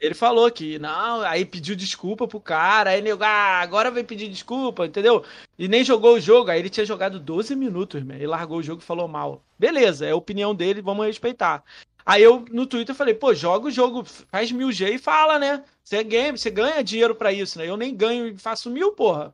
Ele 0.00 0.14
falou 0.14 0.50
que 0.50 0.80
não, 0.80 1.20
aí 1.20 1.44
pediu 1.44 1.76
desculpa 1.76 2.26
pro 2.26 2.40
cara, 2.40 2.90
aí 2.90 3.00
nego, 3.00 3.22
ah, 3.22 3.60
agora 3.60 3.88
vai 3.88 4.02
pedir 4.02 4.28
desculpa, 4.28 4.84
entendeu? 4.84 5.24
E 5.56 5.68
nem 5.68 5.84
jogou 5.84 6.16
o 6.16 6.20
jogo, 6.20 6.50
aí 6.50 6.58
ele 6.58 6.68
tinha 6.68 6.84
jogado 6.84 7.20
12 7.20 7.54
minutos, 7.54 8.00
irmão, 8.00 8.16
e 8.16 8.26
largou 8.26 8.58
o 8.58 8.62
jogo 8.62 8.82
e 8.82 8.84
falou 8.84 9.06
mal. 9.06 9.44
Beleza, 9.56 10.04
é 10.04 10.10
a 10.10 10.16
opinião 10.16 10.56
dele, 10.56 10.82
vamos 10.82 11.06
respeitar. 11.06 11.62
Aí 12.04 12.20
eu 12.20 12.44
no 12.50 12.66
Twitter 12.66 12.96
falei, 12.96 13.14
pô, 13.14 13.32
joga 13.32 13.68
o 13.68 13.70
jogo, 13.70 14.04
faz 14.28 14.50
mil 14.50 14.72
G 14.72 14.94
e 14.94 14.98
fala, 14.98 15.38
né? 15.38 15.62
Você 15.84 15.98
é 15.98 16.02
game, 16.02 16.36
você 16.36 16.50
ganha 16.50 16.82
dinheiro 16.82 17.14
pra 17.14 17.32
isso, 17.32 17.56
né? 17.58 17.68
Eu 17.68 17.76
nem 17.76 17.94
ganho 17.94 18.26
e 18.26 18.36
faço 18.36 18.68
mil, 18.70 18.90
porra. 18.90 19.32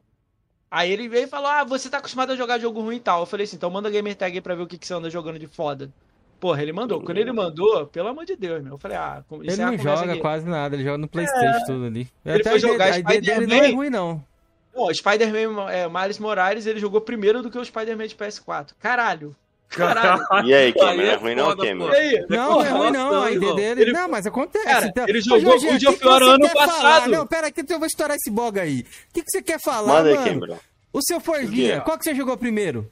Aí 0.71 0.93
ele 0.93 1.09
veio 1.09 1.25
e 1.25 1.29
falou: 1.29 1.49
Ah, 1.49 1.65
você 1.65 1.89
tá 1.89 1.99
acostumado 1.99 2.33
a 2.33 2.37
jogar 2.37 2.59
jogo 2.59 2.81
ruim 2.81 2.97
e 2.97 3.01
tal. 3.01 3.21
Eu 3.21 3.27
falei 3.27 3.45
assim, 3.45 3.57
então 3.57 3.71
manda 3.71 3.91
gamer 3.91 4.15
tag 4.15 4.37
aí 4.37 4.41
pra 4.41 4.55
ver 4.55 4.63
o 4.63 4.67
que, 4.67 4.77
que 4.79 4.87
você 4.87 4.95
anda 4.95 5.09
jogando 5.11 5.39
de 5.39 5.47
foda. 5.47 5.91
Porra, 6.39 6.63
ele 6.63 6.73
mandou. 6.73 7.01
Quando 7.03 7.19
ele 7.19 7.33
mandou, 7.33 7.87
pelo 7.87 8.09
amor 8.09 8.25
de 8.25 8.37
Deus, 8.37 8.63
meu. 8.63 8.75
Eu 8.75 8.79
falei, 8.79 8.97
ah, 8.97 9.25
Ele 9.33 9.51
é 9.51 9.57
não 9.57 9.77
joga 9.79 10.13
aqui. 10.13 10.21
quase 10.21 10.47
nada, 10.49 10.77
ele 10.77 10.85
joga 10.85 10.99
no 10.99 11.09
Playstation 11.09 11.65
tudo 11.67 11.87
ali. 11.87 12.09
Ele 12.25 12.41
Até 12.41 12.51
foi 12.51 12.59
a 12.59 12.59
jogar 12.61 12.93
a 12.93 12.99
ideia 12.99 13.21
dele 13.21 13.47
não 13.47 13.57
é 13.57 13.59
Spider-Man. 13.59 13.77
ruim, 13.77 13.91
não. 13.91 14.25
Pô, 14.73 14.95
Spider-Man 14.95 15.69
é, 15.71 15.89
Miles 15.89 16.19
Morales, 16.21 16.67
ele 16.67 16.79
jogou 16.79 17.01
primeiro 17.01 17.43
do 17.43 17.51
que 17.51 17.59
o 17.59 17.65
Spider-Man 17.65 18.07
de 18.07 18.15
PS4. 18.15 18.75
Caralho. 18.79 19.35
Caralho. 19.69 20.23
E 20.47 20.55
aí, 20.55 20.65
Aí 20.67 20.73
Cameron? 20.73 21.03
é 21.03 21.13
É 21.13 21.17
ruim 21.17 21.35
não, 21.35 21.57
Cameron? 21.57 21.89
Aí? 21.93 22.27
Não, 22.29 22.51
não 22.53 22.63
é 22.65 22.69
ruim 22.71 22.91
não, 22.91 23.23
a 23.23 23.31
ideia 23.31 23.55
dele... 23.55 23.81
Ele- 23.83 23.93
Não, 23.93 24.09
mas 24.09 24.27
acontece. 24.27 24.65
Cara, 24.65 24.87
então. 24.87 25.05
ele 25.09 25.21
jogou 25.21 25.41
Jorginho, 25.41 25.71
o 25.73 25.75
que 25.75 25.79
que 25.79 25.85
Geoffroy 26.05 26.19
você 26.21 26.31
ano 26.31 26.51
passado. 26.55 26.81
falar? 26.81 27.09
Não, 27.09 27.27
pera 27.27 27.47
aqui, 27.49 27.61
então 27.61 27.75
eu 27.77 27.81
vou 27.81 27.87
estourar 27.87 28.17
esse 28.17 28.31
boga 28.31 28.63
aí. 28.63 28.81
O 28.81 29.13
que, 29.13 29.23
que 29.23 29.31
você 29.31 29.43
quer 29.43 29.61
falar, 29.61 29.87
Manda 29.95 30.09
aí, 30.09 30.15
mano? 30.15 30.27
Cameron. 30.27 30.59
O 30.93 31.03
seu 31.03 31.21
Forguinha, 31.21 31.81
qual 31.83 31.99
que 31.99 32.05
você 32.05 32.15
jogou 32.15 32.37
primeiro? 32.37 32.91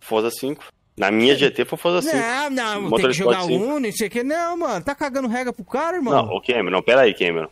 Forza 0.00 0.30
5. 0.30 0.64
Na 0.96 1.12
minha 1.12 1.36
GT 1.36 1.64
foi 1.64 1.78
Forza 1.78 2.02
5. 2.02 2.16
Não, 2.50 2.80
não, 2.80 2.90
tem 2.96 3.06
que 3.06 3.12
jogar 3.12 3.42
5. 3.42 3.54
um, 3.54 3.78
não 3.78 3.92
sei 3.92 4.08
o 4.08 4.10
que. 4.10 4.24
Não, 4.24 4.56
mano, 4.56 4.84
tá 4.84 4.96
cagando 4.96 5.28
regra 5.28 5.52
pro 5.52 5.64
cara, 5.64 5.96
irmão? 5.96 6.12
Não, 6.12 6.36
o 6.36 6.42
Cameron, 6.42 6.82
pera 6.82 7.02
aí, 7.02 7.14
Cameron. 7.14 7.48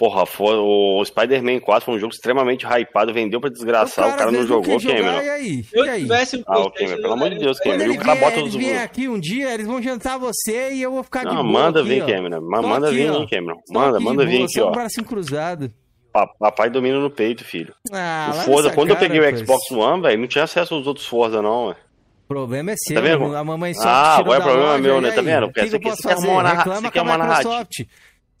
Porra, 0.00 0.24
foi, 0.24 0.54
o 0.56 1.04
Spider-Man 1.04 1.60
4 1.60 1.84
foi 1.84 1.94
um 1.94 1.98
jogo 1.98 2.14
extremamente 2.14 2.64
hypado, 2.66 3.12
vendeu 3.12 3.38
pra 3.38 3.50
desgraçar, 3.50 4.06
o 4.08 4.10
cara, 4.12 4.24
às 4.24 4.26
não 4.28 4.32
vezes 4.32 4.48
jogou, 4.48 4.80
jogar, 4.80 4.96
Cameron. 4.96 5.20
E 5.22 5.28
aí? 5.28 5.64
Eu 5.74 5.84
e 5.84 5.88
aí? 5.90 6.00
tivesse 6.04 6.36
um 6.38 6.42
Ah, 6.46 6.58
o 6.60 6.70
Cameron, 6.70 7.02
pelo 7.02 7.12
amor 7.12 7.28
de 7.28 7.38
Deus, 7.38 7.58
Quando 7.60 7.72
Cameron. 7.72 7.92
ele 7.92 7.98
O 7.98 8.02
cara 8.02 8.14
bota 8.18 8.30
vier, 8.36 8.46
os... 8.46 8.54
eles 8.54 8.66
vêm 8.66 8.78
aqui 8.78 9.08
um 9.10 9.20
dia, 9.20 9.52
eles 9.52 9.66
vão 9.66 9.82
jantar 9.82 10.18
você 10.18 10.72
e 10.72 10.80
eu 10.80 10.90
vou 10.90 11.02
ficar 11.02 11.20
de 11.20 11.26
Não, 11.34 11.42
boa 11.42 11.44
manda 11.44 11.80
aqui, 11.80 11.88
vir, 11.90 12.02
ó. 12.02 12.06
Cameron. 12.06 12.40
Ma- 12.40 12.60
Tô 12.62 12.68
Manda 12.68 12.86
aqui, 12.88 12.96
vir, 12.96 13.10
ó. 13.10 13.14
hein, 13.18 13.26
Cameron. 13.30 13.56
Tô 13.66 13.72
Manda, 13.74 13.96
aqui 13.98 14.04
manda 14.06 14.24
de 14.24 14.30
vir 14.30 14.44
aqui, 14.44 14.60
um 14.62 14.64
ó. 14.64 14.70
bracinho 14.70 15.06
cruzado. 15.06 15.70
Pa- 16.14 16.26
Papai 16.38 16.70
domina 16.70 16.98
no 16.98 17.10
peito, 17.10 17.44
filho. 17.44 17.74
Ah, 17.92 18.30
O 18.30 18.34
Forza, 18.40 18.70
quando 18.70 18.88
eu 18.88 18.96
cara, 18.96 19.06
peguei 19.06 19.20
o 19.20 19.30
pois. 19.30 19.40
Xbox 19.40 19.70
One, 19.70 20.00
velho, 20.02 20.18
não 20.18 20.26
tinha 20.26 20.44
acesso 20.44 20.74
aos 20.76 20.86
outros 20.86 21.04
Forza, 21.06 21.42
não, 21.42 21.66
velho. 21.66 21.76
O 22.24 22.28
problema 22.32 22.70
é 22.70 22.74
seu, 22.78 22.94
Tá 22.94 23.00
vendo? 23.02 23.36
a 23.36 23.42
mamãe 23.44 23.74
só 23.74 23.82
Ah, 23.86 24.14
tirou 24.18 24.32
agora 24.32 24.38
o 24.38 24.42
problema 24.44 24.66
é 24.68 24.70
loja, 24.70 24.82
meu, 24.82 25.00
né? 25.02 25.10
Tá 25.10 25.20
vendo? 25.20 25.46
O 25.46 25.52
que, 25.52 25.60
que 25.60 25.66
eu 25.76 25.80
Você 25.80 25.96
você 25.96 26.08
quer 26.08 26.14
fazer? 26.14 26.28
uma 26.28 26.42
você 26.64 26.82
com 26.82 26.90
quer 26.90 26.98
a 27.00 27.02
uma 27.02 27.18
narrativa. 27.18 27.66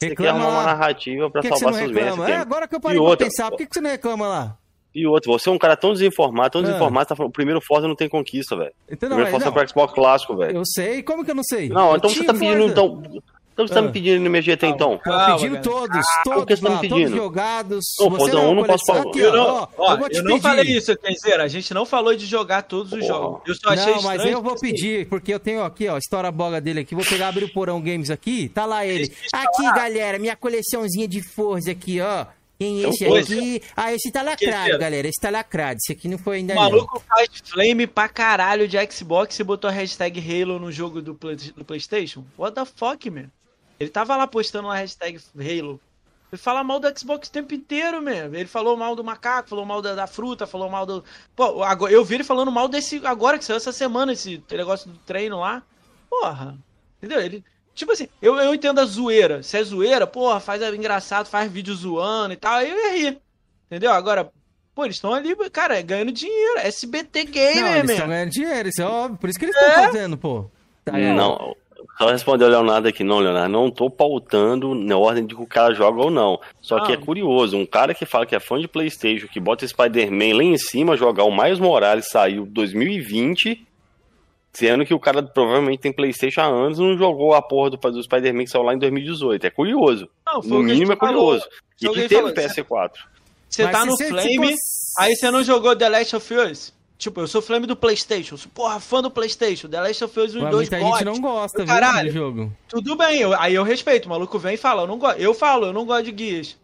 Você 0.00 0.14
quer 0.16 0.32
uma 0.32 0.62
narrativa 0.64 1.30
pra 1.30 1.42
que, 1.42 1.48
salvar 1.48 1.74
seus 1.74 1.90
reclama? 1.90 2.30
É, 2.30 2.36
agora 2.36 2.66
que 2.66 2.74
eu 2.74 2.80
parei 2.80 2.96
E 2.96 3.00
pra 3.00 3.10
outra, 3.10 3.26
pensar, 3.26 3.50
por 3.50 3.58
que, 3.58 3.66
que 3.66 3.74
você 3.74 3.80
não 3.80 3.90
reclama 3.90 4.26
lá? 4.26 4.56
E 4.94 5.06
outro, 5.06 5.30
você 5.30 5.48
é 5.48 5.52
um 5.52 5.58
cara 5.58 5.76
tão 5.76 5.92
desinformado, 5.92 6.50
tão 6.50 6.60
Ah. 6.62 6.64
desinformado, 6.64 7.08
tá 7.08 7.14
falando, 7.16 7.30
o 7.30 7.32
primeiro 7.32 7.60
Forza 7.60 7.86
não 7.86 7.94
tem 7.94 8.08
conquista, 8.08 8.56
velho. 8.56 8.72
Então, 8.88 9.08
primeiro 9.08 9.22
mas 9.24 9.30
Forza 9.30 9.44
é 9.44 9.48
não, 9.48 9.52
pro 9.54 9.68
Xbox 9.68 9.92
clássico, 9.94 10.36
velho. 10.36 10.56
eu 10.56 10.62
sei, 10.64 11.02
como 11.02 11.24
que 11.24 11.30
eu 11.30 11.34
não 11.34 11.44
sei? 11.44 11.68
Não, 11.68 11.90
Eu 11.90 11.96
então 11.96 12.10
você 12.10 12.24
tá 12.24 12.32
pedindo, 12.32 12.58
Forza. 12.68 12.72
então... 12.72 13.02
Então 13.60 13.66
você 13.68 13.74
tá 13.74 13.80
Ah. 13.80 13.82
me 13.82 13.92
pedindo 13.92 14.22
no 14.22 14.30
meu 14.30 14.40
GT, 14.42 14.66
então. 14.66 14.98
Calma, 14.98 15.36
pedindo 15.36 15.52
cara. 15.54 15.62
todos, 15.62 15.96
o 15.98 16.22
que 16.22 16.30
todos 16.30 16.58
você 16.58 16.62
tá 16.64 16.68
me 16.68 16.74
lá, 16.74 16.80
pedindo? 16.80 17.00
todos 17.02 17.16
jogados. 17.16 17.84
Não, 18.00 18.10
Você 18.10 18.16
Forza 18.18 18.38
uma 18.40 18.48
1 18.50 18.54
não 18.54 18.64
posso 18.64 18.86
falar. 18.86 19.00
Aqui, 19.02 19.18
Eu 19.20 19.32
não, 19.32 19.68
ó, 19.78 19.94
eu 19.96 20.08
eu 20.10 20.22
não 20.24 20.40
falei 20.40 20.64
isso, 20.76 20.96
quer 20.96 21.10
dizer, 21.12 21.40
a 21.40 21.48
gente 21.48 21.72
não 21.74 21.84
falou 21.86 22.14
de 22.14 22.26
jogar 22.26 22.62
todos 22.62 22.92
os 22.92 22.98
Porra. 23.00 23.08
jogos. 23.12 23.42
Eu 23.48 23.54
só 23.54 23.68
achei 23.70 23.94
Não, 23.94 24.02
mas 24.02 24.16
estranho. 24.16 24.36
eu 24.38 24.42
vou 24.42 24.56
pedir, 24.58 25.06
porque 25.08 25.32
eu 25.34 25.38
tenho 25.40 25.62
aqui, 25.62 25.88
ó, 25.88 25.96
a 25.96 25.98
história 25.98 26.30
boga 26.30 26.60
dele 26.60 26.80
aqui. 26.80 26.94
Vou 26.94 27.04
pegar, 27.04 27.28
abrir 27.28 27.44
o 27.44 27.52
Porão 27.52 27.80
Games 27.80 28.10
aqui, 28.10 28.48
tá 28.48 28.64
lá 28.66 28.84
ele. 28.86 29.12
Aqui, 29.32 29.62
galera, 29.74 30.18
minha 30.18 30.36
coleçãozinha 30.36 31.06
de 31.06 31.22
Forza 31.22 31.70
aqui, 31.70 32.00
ó. 32.00 32.26
Tem 32.58 32.82
esse 32.82 33.06
aqui. 33.06 33.62
Ah, 33.74 33.90
esse 33.94 34.12
tá 34.12 34.20
lacrado, 34.20 34.76
galera. 34.78 35.08
Esse 35.08 35.18
tá 35.18 35.30
lacrado. 35.30 35.78
Esse 35.82 35.92
aqui 35.92 36.06
não 36.08 36.18
foi 36.18 36.36
ainda 36.36 36.52
O 36.52 36.56
não. 36.56 36.62
maluco 36.64 37.02
faz 37.08 37.28
flame 37.42 37.86
pra 37.86 38.06
caralho 38.06 38.68
de 38.68 38.76
Xbox 38.92 39.38
e 39.40 39.42
botou 39.44 39.70
a 39.70 39.72
hashtag 39.72 40.20
Halo 40.20 40.58
no 40.58 40.70
jogo 40.70 41.00
do, 41.00 41.14
Play- 41.14 41.36
do 41.56 41.64
PlayStation. 41.64 42.22
What 42.36 42.54
the 42.54 42.66
fuck, 42.66 43.08
man? 43.08 43.30
Ele 43.80 43.88
tava 43.90 44.14
lá 44.14 44.26
postando 44.26 44.68
a 44.68 44.74
hashtag 44.76 45.18
Halo. 45.36 45.80
Ele 46.30 46.40
fala 46.40 46.62
mal 46.62 46.78
do 46.78 46.96
Xbox 46.96 47.26
o 47.28 47.32
tempo 47.32 47.54
inteiro, 47.54 48.00
mesmo. 48.00 48.36
Ele 48.36 48.46
falou 48.46 48.76
mal 48.76 48.94
do 48.94 49.02
macaco, 49.02 49.48
falou 49.48 49.66
mal 49.66 49.82
da, 49.82 49.94
da 49.96 50.06
fruta, 50.06 50.46
falou 50.46 50.68
mal 50.68 50.86
do. 50.86 51.02
Pô, 51.34 51.64
agora, 51.64 51.90
eu 51.92 52.04
vi 52.04 52.16
ele 52.16 52.24
falando 52.24 52.52
mal 52.52 52.68
desse. 52.68 53.04
Agora 53.04 53.36
que 53.38 53.44
saiu 53.44 53.56
essa 53.56 53.72
semana, 53.72 54.12
esse 54.12 54.40
negócio 54.50 54.90
do 54.90 54.98
treino 54.98 55.40
lá. 55.40 55.62
Porra. 56.08 56.56
Entendeu? 56.98 57.20
Ele. 57.20 57.42
Tipo 57.74 57.92
assim, 57.92 58.06
eu, 58.20 58.36
eu 58.36 58.54
entendo 58.54 58.78
a 58.80 58.84
zoeira. 58.84 59.42
Se 59.42 59.56
é 59.56 59.64
zoeira, 59.64 60.06
porra, 60.06 60.38
faz 60.38 60.62
engraçado, 60.74 61.26
faz 61.26 61.50
vídeo 61.50 61.74
zoando 61.74 62.34
e 62.34 62.36
tal. 62.36 62.52
Aí 62.54 62.70
eu 62.70 62.76
ia 62.76 62.92
rir. 63.10 63.18
Entendeu? 63.66 63.90
Agora, 63.92 64.30
pô, 64.74 64.84
eles 64.84 64.96
estão 64.96 65.14
ali, 65.14 65.34
cara, 65.50 65.80
ganhando 65.80 66.12
dinheiro. 66.12 66.58
SBT 66.60 67.24
Não, 67.24 67.30
Gamer, 67.32 67.76
eles 67.76 67.86
man. 67.86 67.92
estão 67.94 68.08
ganhando 68.08 68.30
dinheiro, 68.30 68.68
isso 68.68 68.82
é 68.82 68.86
óbvio. 68.86 69.18
Por 69.18 69.30
isso 69.30 69.38
que 69.38 69.46
eles 69.46 69.56
estão 69.56 69.70
É? 69.70 69.86
fazendo, 69.86 70.18
pô. 70.18 70.50
Tá? 70.84 70.92
Não, 70.92 71.56
só 71.98 72.08
respondeu 72.10 72.46
o 72.48 72.50
Leonardo 72.50 72.88
aqui. 72.88 73.02
Não, 73.04 73.18
Leonardo, 73.18 73.50
não 73.52 73.70
tô 73.70 73.88
pautando 73.90 74.74
na 74.74 74.96
ordem 74.96 75.26
de 75.26 75.34
que 75.34 75.42
o 75.42 75.46
cara 75.46 75.74
joga 75.74 76.00
ou 76.02 76.10
não. 76.10 76.40
Só 76.60 76.80
que 76.84 76.92
Ah. 76.92 76.94
é 76.94 76.98
curioso, 76.98 77.56
um 77.56 77.66
cara 77.66 77.94
que 77.94 78.04
fala 78.06 78.26
que 78.26 78.34
é 78.34 78.40
fã 78.40 78.58
de 78.60 78.68
Playstation, 78.68 79.26
que 79.26 79.40
bota 79.40 79.66
Spider-Man 79.66 80.36
lá 80.36 80.42
em 80.44 80.56
cima, 80.58 80.96
jogar 80.96 81.24
o 81.24 81.30
Miles 81.36 81.58
Morales, 81.58 82.08
saiu 82.08 82.46
2020, 82.46 83.66
sendo 84.52 84.84
que 84.84 84.92
o 84.94 84.98
cara 84.98 85.22
provavelmente 85.22 85.80
tem 85.80 85.92
Playstation 85.92 86.40
há 86.40 86.46
anos 86.46 86.78
e 86.78 86.82
não 86.82 86.96
jogou 86.98 87.34
a 87.34 87.42
porra 87.42 87.70
do, 87.70 87.76
do 87.76 88.02
Spider-Man 88.02 88.44
que 88.44 88.50
saiu 88.50 88.62
lá 88.64 88.74
em 88.74 88.78
2018. 88.78 89.46
É 89.46 89.50
curioso. 89.50 90.08
Não, 90.26 90.42
foi 90.42 90.50
No 90.50 90.58
que 90.58 90.64
mínimo 90.72 90.92
é 90.92 90.94
gente 90.94 90.98
falou. 90.98 91.24
curioso. 91.26 91.48
E 91.80 91.88
que 91.88 91.98
ele 91.98 92.08
teve 92.08 92.14
falou. 92.20 92.34
PS4. 92.34 92.90
Você 93.48 93.66
tá 93.68 93.84
no 93.84 93.96
Flame, 93.96 94.54
aí 94.98 95.16
você 95.16 95.30
não 95.30 95.42
jogou 95.42 95.74
The 95.74 95.88
Last 95.88 96.14
of 96.16 96.34
Us. 96.34 96.72
Tipo, 97.00 97.20
eu 97.22 97.26
sou 97.26 97.40
Flame 97.40 97.66
do 97.66 97.74
PlayStation. 97.74 98.36
Sou, 98.36 98.50
porra, 98.54 98.78
fã 98.78 99.00
do 99.02 99.10
PlayStation. 99.10 99.68
The 99.68 99.80
Last 99.80 100.04
of 100.04 100.20
Us 100.20 100.34
1 100.34 100.38
e 100.38 100.42
Mas 100.42 100.50
2 100.52 100.70
muita 100.70 100.86
gente 100.86 101.04
não 101.04 101.18
gosta, 101.20 101.58
viu, 101.64 101.66
Caralho. 101.66 102.08
do 102.12 102.14
jogo. 102.14 102.52
Tudo 102.68 102.94
bem, 102.94 103.20
eu- 103.20 103.34
aí 103.40 103.54
eu 103.54 103.64
respeito. 103.64 104.04
O 104.06 104.10
maluco 104.10 104.38
vem 104.38 104.54
e 104.54 104.58
fala, 104.58 104.82
eu 104.82 104.86
não 104.86 104.98
gosto. 104.98 105.18
Eu 105.18 105.32
falo, 105.34 105.66
eu 105.66 105.72
não 105.72 105.86
gosto 105.86 106.04
de 106.04 106.12
guias. 106.12 106.56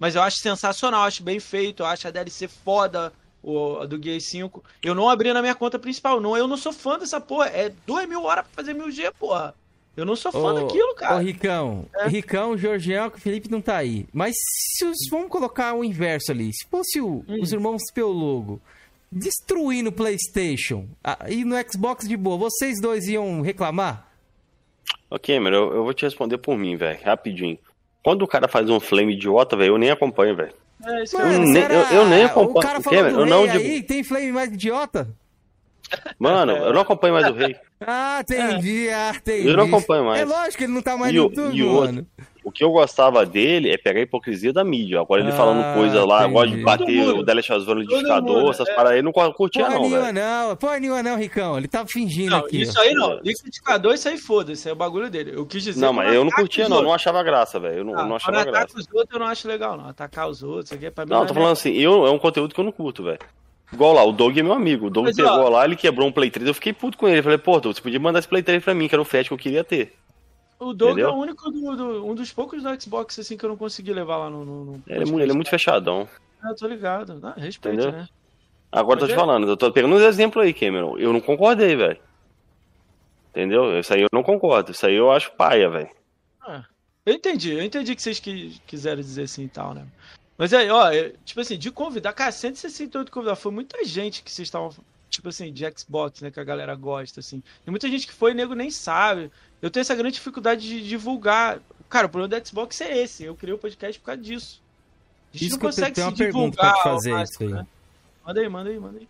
Mas 0.00 0.14
eu 0.16 0.22
acho 0.22 0.38
sensacional, 0.38 1.02
acho 1.02 1.22
bem 1.22 1.38
feito, 1.38 1.82
eu 1.82 1.86
acho 1.86 2.08
a 2.08 2.10
DLC 2.10 2.48
foda, 2.48 3.12
o, 3.42 3.76
a 3.82 3.86
do 3.86 4.02
Gears 4.02 4.24
5. 4.24 4.64
Eu 4.82 4.94
não 4.94 5.08
abri 5.08 5.32
na 5.32 5.42
minha 5.42 5.54
conta 5.54 5.78
principal, 5.78 6.20
não. 6.20 6.36
Eu 6.36 6.48
não 6.48 6.56
sou 6.56 6.72
fã 6.72 6.98
dessa 6.98 7.20
porra. 7.20 7.48
É 7.48 7.70
2 7.86 8.08
mil 8.08 8.24
horas 8.24 8.46
pra 8.46 8.62
fazer 8.64 8.72
mil 8.74 8.90
G, 8.90 9.10
porra. 9.12 9.54
Eu 9.94 10.06
não 10.06 10.16
sou 10.16 10.32
fã 10.32 10.38
Ô, 10.38 10.52
daquilo, 10.54 10.92
Ô, 10.92 10.94
cara. 10.94 11.18
Ricão, 11.20 11.84
É. 11.94 12.08
Ricão, 12.08 12.56
Jorgião, 12.56 13.10
que 13.10 13.18
o 13.18 13.20
Felipe 13.20 13.50
não 13.50 13.60
tá 13.60 13.76
aí. 13.76 14.06
Mas 14.10 14.34
se 14.74 14.86
os, 14.86 14.96
vamos 15.10 15.28
colocar 15.28 15.74
o 15.74 15.84
inverso 15.84 16.32
ali. 16.32 16.50
Se 16.50 16.66
fosse 16.70 16.98
o- 16.98 17.22
Hum. 17.28 17.42
os 17.42 17.52
irmãos 17.52 17.82
Peologo 17.94 18.58
destruindo 19.12 19.90
o 19.90 19.92
PlayStation 19.92 20.86
ah, 21.04 21.18
e 21.28 21.44
no 21.44 21.54
Xbox 21.70 22.08
de 22.08 22.16
boa, 22.16 22.38
vocês 22.38 22.80
dois 22.80 23.06
iam 23.06 23.42
reclamar? 23.42 24.08
Ok, 25.10 25.38
mano, 25.38 25.54
eu, 25.56 25.74
eu 25.74 25.84
vou 25.84 25.92
te 25.92 26.04
responder 26.06 26.38
por 26.38 26.56
mim, 26.56 26.74
velho, 26.76 26.98
rapidinho. 27.04 27.58
Quando 28.02 28.22
o 28.22 28.26
cara 28.26 28.48
faz 28.48 28.68
um 28.70 28.80
flame 28.80 29.12
idiota, 29.12 29.56
velho, 29.56 29.74
eu 29.74 29.78
nem 29.78 29.90
acompanho, 29.90 30.34
velho. 30.34 30.54
É, 30.84 31.02
isso 31.04 31.16
eu- 31.16 31.24
Mano, 31.26 31.44
nem- 31.52 31.62
eu- 31.64 31.70
eu 32.00 32.08
nem 32.08 32.24
acompanho- 32.24 32.56
O 32.56 32.60
cara 32.60 32.80
falou 32.80 32.98
Cameron, 32.98 33.16
do 33.16 33.22
eu 33.22 33.26
não 33.26 33.46
digo- 33.46 33.58
aí, 33.64 33.82
tem 33.82 34.02
flame 34.02 34.32
mais 34.32 34.50
idiota? 34.50 35.08
Mano, 36.18 36.52
eu 36.56 36.72
não 36.72 36.80
acompanho 36.80 37.14
mais 37.14 37.28
o 37.28 37.34
rei. 37.34 37.54
Ah, 37.80 38.20
entendi, 38.22 38.88
ah, 38.88 39.12
entendi. 39.14 39.48
Eu 39.48 39.56
não 39.56 39.64
acompanho 39.66 40.04
mais. 40.06 40.20
É 40.22 40.24
lógico 40.24 40.58
que 40.58 40.64
ele 40.64 40.72
não 40.72 40.82
tá 40.82 40.96
mais 40.96 41.12
E 41.12 41.16
no 41.16 41.22
o- 41.26 41.28
YouTube, 41.28 41.56
e 41.56 41.62
o 41.62 41.70
outro? 41.72 42.06
O 42.44 42.50
que 42.50 42.64
eu 42.64 42.70
gostava 42.72 43.24
dele 43.24 43.70
é 43.70 43.76
pegar 43.78 44.00
a 44.00 44.02
hipocrisia 44.02 44.52
da 44.52 44.64
mídia. 44.64 45.00
Agora 45.00 45.20
ele 45.20 45.30
Ah, 45.30 45.32
falando 45.36 45.74
coisa 45.74 46.04
lá, 46.04 46.22
entendi. 46.22 46.32
gosta 46.34 46.56
de 46.56 46.62
bater 46.62 46.86
mundo. 46.88 47.16
o 47.18 47.20
Us 47.20 47.46
no 47.46 47.64
Todo 47.66 47.78
liquidificador, 47.80 48.50
essas 48.50 48.68
é. 48.68 48.74
paradas 48.74 48.96
aí, 48.96 49.02
não 49.02 49.12
curtia 49.12 49.64
Porra 49.64 49.78
não, 49.78 49.88
velho. 49.90 50.12
não, 50.12 50.56
porra 50.56 50.80
nenhuma 50.80 51.02
não, 51.02 51.16
Ricão. 51.16 51.56
Ele 51.56 51.68
tá 51.68 51.86
fingindo 51.86 52.30
Não, 52.30 52.38
aqui. 52.38 52.62
isso 52.62 52.80
aí 52.80 52.92
não. 52.94 53.20
Liquidificador, 53.22 53.94
isso 53.94 54.08
aí 54.08 54.18
foda-se. 54.18 54.68
É 54.68 54.72
o 54.72 54.76
bagulho 54.76 55.08
dele. 55.08 55.32
Eu 55.36 55.46
quis 55.46 55.62
dizer. 55.62 55.80
Não, 55.80 55.92
mas 55.92 56.12
eu 56.12 56.24
não 56.24 56.30
curtia 56.32 56.68
não, 56.68 56.82
não 56.82 56.92
achava 56.92 57.22
graça, 57.22 57.60
velho. 57.60 57.78
Eu 57.78 57.84
não, 57.84 57.96
Ah, 57.98 58.04
não 58.04 58.16
achava 58.16 58.38
ataca 58.40 58.50
graça. 58.50 58.78
os 58.78 58.86
outros 58.92 59.12
eu 59.12 59.18
não 59.20 59.26
acho 59.26 59.46
legal, 59.46 59.76
não. 59.76 59.88
Atacar 59.88 60.28
os 60.28 60.42
outros, 60.42 60.66
isso 60.66 60.74
aqui 60.74 60.86
é 60.86 60.90
pra 60.90 61.04
mim. 61.04 61.12
Não, 61.12 61.22
é 61.22 61.26
tô 61.26 61.34
falando 61.34 61.52
assim, 61.52 61.72
eu, 61.72 62.06
é 62.06 62.10
um 62.10 62.18
conteúdo 62.18 62.52
que 62.54 62.60
eu 62.60 62.64
não 62.64 62.72
curto, 62.72 63.04
velho. 63.04 63.18
Igual 63.72 63.94
lá, 63.94 64.04
o 64.04 64.12
Doug 64.12 64.36
é 64.36 64.42
meu 64.42 64.52
amigo. 64.52 64.88
O 64.88 64.90
Doug 64.90 65.06
Mas, 65.06 65.16
pegou 65.16 65.30
ó, 65.30 65.48
lá, 65.48 65.64
ele 65.64 65.76
quebrou 65.76 66.06
um 66.06 66.12
Play 66.12 66.30
3, 66.30 66.46
eu 66.46 66.52
fiquei 66.54 66.74
puto 66.74 66.98
com 66.98 67.08
ele. 67.08 67.20
Eu 67.20 67.22
falei, 67.22 67.38
pô, 67.38 67.58
Doug, 67.58 67.74
você 67.74 67.80
podia 67.80 67.98
mandar 67.98 68.18
esse 68.18 68.28
Play 68.28 68.42
3 68.42 68.62
pra 68.62 68.74
mim, 68.74 68.86
que 68.86 68.94
era 68.94 69.00
o 69.00 69.04
Fat 69.04 69.26
que 69.26 69.32
eu 69.32 69.38
queria 69.38 69.64
ter. 69.64 69.94
O 70.64 70.72
Doug 70.72 70.92
Entendeu? 70.92 71.08
é 71.08 71.12
o 71.12 71.16
único 71.16 71.50
do, 71.50 71.76
do- 71.76 72.06
um 72.06 72.14
dos 72.14 72.32
poucos 72.32 72.62
do 72.62 72.80
Xbox 72.82 73.18
assim 73.18 73.36
que 73.36 73.44
eu 73.44 73.48
não 73.48 73.56
consegui 73.56 73.92
levar 73.92 74.16
lá 74.18 74.30
no. 74.30 74.44
no, 74.44 74.64
no 74.64 74.82
Ele 74.86 75.10
é, 75.10 75.22
ele 75.22 75.32
é 75.32 75.34
muito 75.34 75.50
fechadão. 75.50 76.08
Ah, 76.42 76.54
tô 76.54 76.66
ligado. 76.66 77.18
Ah, 77.22 77.34
respeito, 77.36 77.74
Entendeu? 77.80 77.92
né? 77.92 78.08
Agora 78.70 78.96
eu 78.96 79.00
tô 79.00 79.04
Mas 79.06 79.10
te 79.10 79.14
é- 79.14 79.18
falando, 79.18 79.48
eu 79.48 79.56
tô 79.56 79.72
pegando 79.72 79.94
uns 79.96 80.02
exemplos 80.02 80.44
aí, 80.44 80.54
Cameron. 80.54 80.96
Eu 80.98 81.12
não 81.12 81.20
concordei, 81.20 81.74
velho. 81.76 81.98
Entendeu? 83.30 83.78
Isso 83.78 83.92
aí 83.94 84.02
eu 84.02 84.08
não 84.12 84.22
concordo. 84.22 84.72
Isso 84.72 84.86
aí 84.86 84.94
eu 84.94 85.10
acho 85.10 85.32
paia, 85.32 85.68
velho. 85.70 85.90
Ah, 86.40 86.64
eu 87.06 87.14
entendi, 87.14 87.52
eu 87.52 87.62
entendi 87.62 87.94
que 87.94 88.02
vocês 88.02 88.18
qui- 88.20 88.60
quiseram 88.66 89.00
dizer 89.00 89.22
assim 89.22 89.44
e 89.44 89.48
tal, 89.48 89.74
né? 89.74 89.86
Mas 90.36 90.52
aí, 90.52 90.70
ó, 90.70 90.90
é, 90.90 91.12
tipo 91.24 91.40
assim, 91.40 91.56
de 91.58 91.70
convidar, 91.70 92.12
cara, 92.12 92.32
168 92.32 93.10
convidar, 93.12 93.36
foi 93.36 93.52
muita 93.52 93.84
gente 93.84 94.22
que 94.22 94.30
vocês 94.30 94.48
estavam, 94.48 94.70
tipo 95.12 95.28
assim, 95.28 95.52
de 95.52 95.64
Xbox, 95.76 96.20
né, 96.22 96.30
que 96.30 96.40
a 96.40 96.44
galera 96.44 96.74
gosta, 96.74 97.20
assim. 97.20 97.42
Tem 97.64 97.70
muita 97.70 97.88
gente 97.88 98.06
que 98.06 98.12
foi 98.12 98.34
nego 98.34 98.54
nem 98.54 98.70
sabe. 98.70 99.30
Eu 99.60 99.70
tenho 99.70 99.82
essa 99.82 99.94
grande 99.94 100.14
dificuldade 100.14 100.66
de 100.66 100.88
divulgar. 100.88 101.60
Cara, 101.88 102.06
o 102.06 102.10
problema 102.10 102.40
do 102.40 102.48
Xbox 102.48 102.80
é 102.80 102.98
esse, 102.98 103.24
eu 103.24 103.36
criei 103.36 103.54
o 103.54 103.58
podcast 103.58 104.00
por 104.00 104.06
causa 104.06 104.20
disso. 104.22 104.62
A 105.32 105.36
gente 105.36 105.46
Isso 105.46 105.52
não 105.52 105.60
que 105.60 105.66
eu 105.66 105.68
consegue 105.68 105.94
tenho 105.94 106.06
se 106.06 106.12
uma 106.12 106.16
pergunta 106.16 106.56
divulgar 106.56 106.72
pra 106.72 106.80
te 106.80 106.82
fazer 106.82 107.12
máximo, 107.12 107.46
isso 107.46 107.54
aí. 107.54 107.62
né? 107.62 107.66
Manda 108.26 108.40
aí, 108.40 108.48
manda 108.48 108.70
aí, 108.70 108.80
manda 108.80 108.98
aí. 108.98 109.08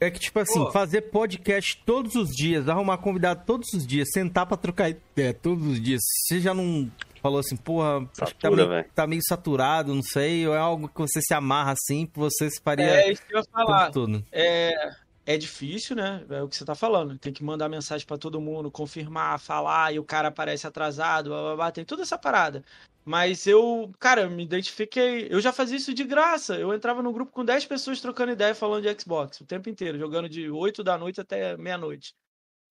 É 0.00 0.10
que, 0.10 0.20
tipo 0.20 0.38
assim, 0.38 0.64
Pô. 0.64 0.70
fazer 0.70 1.02
podcast 1.02 1.82
todos 1.84 2.14
os 2.14 2.28
dias, 2.30 2.68
arrumar 2.68 2.98
convidado 2.98 3.42
todos 3.44 3.72
os 3.72 3.84
dias, 3.84 4.08
sentar 4.12 4.46
pra 4.46 4.56
trocar 4.56 4.88
ideia 4.88 5.34
todos 5.34 5.66
os 5.66 5.80
dias. 5.80 6.00
Você 6.04 6.40
já 6.40 6.54
não 6.54 6.88
falou 7.20 7.40
assim, 7.40 7.56
porra, 7.56 8.08
Satura, 8.12 8.24
acho 8.24 8.34
que 8.34 8.40
tá 8.40 8.50
meio, 8.50 8.84
tá 8.94 9.06
meio, 9.08 9.22
saturado, 9.26 9.94
não 9.94 10.02
sei, 10.02 10.46
ou 10.46 10.54
é 10.54 10.58
algo 10.58 10.88
que 10.88 10.98
você 10.98 11.20
se 11.20 11.34
amarra 11.34 11.72
assim, 11.72 12.08
você 12.14 12.48
se 12.48 12.60
faria. 12.60 12.84
É 12.84 13.10
isso 13.10 13.22
que 13.26 13.34
eu 13.34 13.38
ia 13.38 13.44
falar. 13.50 13.90
É, 14.30 14.92
é 15.28 15.36
difícil, 15.36 15.94
né? 15.94 16.24
É 16.30 16.42
o 16.42 16.48
que 16.48 16.56
você 16.56 16.64
tá 16.64 16.74
falando. 16.74 17.18
Tem 17.18 17.30
que 17.32 17.44
mandar 17.44 17.68
mensagem 17.68 18.06
para 18.06 18.16
todo 18.16 18.40
mundo, 18.40 18.70
confirmar, 18.70 19.38
falar, 19.38 19.92
e 19.92 19.98
o 19.98 20.04
cara 20.04 20.28
aparece 20.28 20.66
atrasado, 20.66 21.28
blá, 21.28 21.42
blá, 21.42 21.56
blá, 21.56 21.70
tem 21.72 21.84
toda 21.84 22.00
essa 22.02 22.16
parada. 22.16 22.64
Mas 23.04 23.46
eu, 23.46 23.92
cara, 23.98 24.26
me 24.28 24.42
identifiquei. 24.44 25.28
Eu 25.30 25.38
já 25.40 25.52
fazia 25.52 25.76
isso 25.76 25.92
de 25.92 26.02
graça. 26.04 26.56
Eu 26.56 26.72
entrava 26.72 27.02
num 27.02 27.12
grupo 27.12 27.30
com 27.30 27.44
10 27.44 27.66
pessoas 27.66 28.00
trocando 28.00 28.32
ideia 28.32 28.54
falando 28.54 28.82
de 28.82 29.00
Xbox 29.00 29.38
o 29.42 29.46
tempo 29.46 29.68
inteiro, 29.68 29.98
jogando 29.98 30.30
de 30.30 30.50
8 30.50 30.82
da 30.82 30.96
noite 30.96 31.20
até 31.20 31.56
meia-noite. 31.58 32.14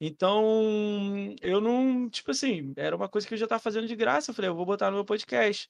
Então, 0.02 0.44
eu 1.42 1.62
não, 1.62 2.10
tipo 2.10 2.32
assim, 2.32 2.74
era 2.78 2.96
uma 2.96 3.10
coisa 3.10 3.28
que 3.28 3.34
eu 3.36 3.38
já 3.38 3.48
tava 3.48 3.62
fazendo 3.62 3.88
de 3.88 3.96
graça. 3.96 4.32
Eu 4.32 4.36
falei, 4.36 4.50
eu 4.50 4.56
vou 4.56 4.66
botar 4.66 4.90
no 4.90 4.98
meu 4.98 5.06
podcast. 5.06 5.70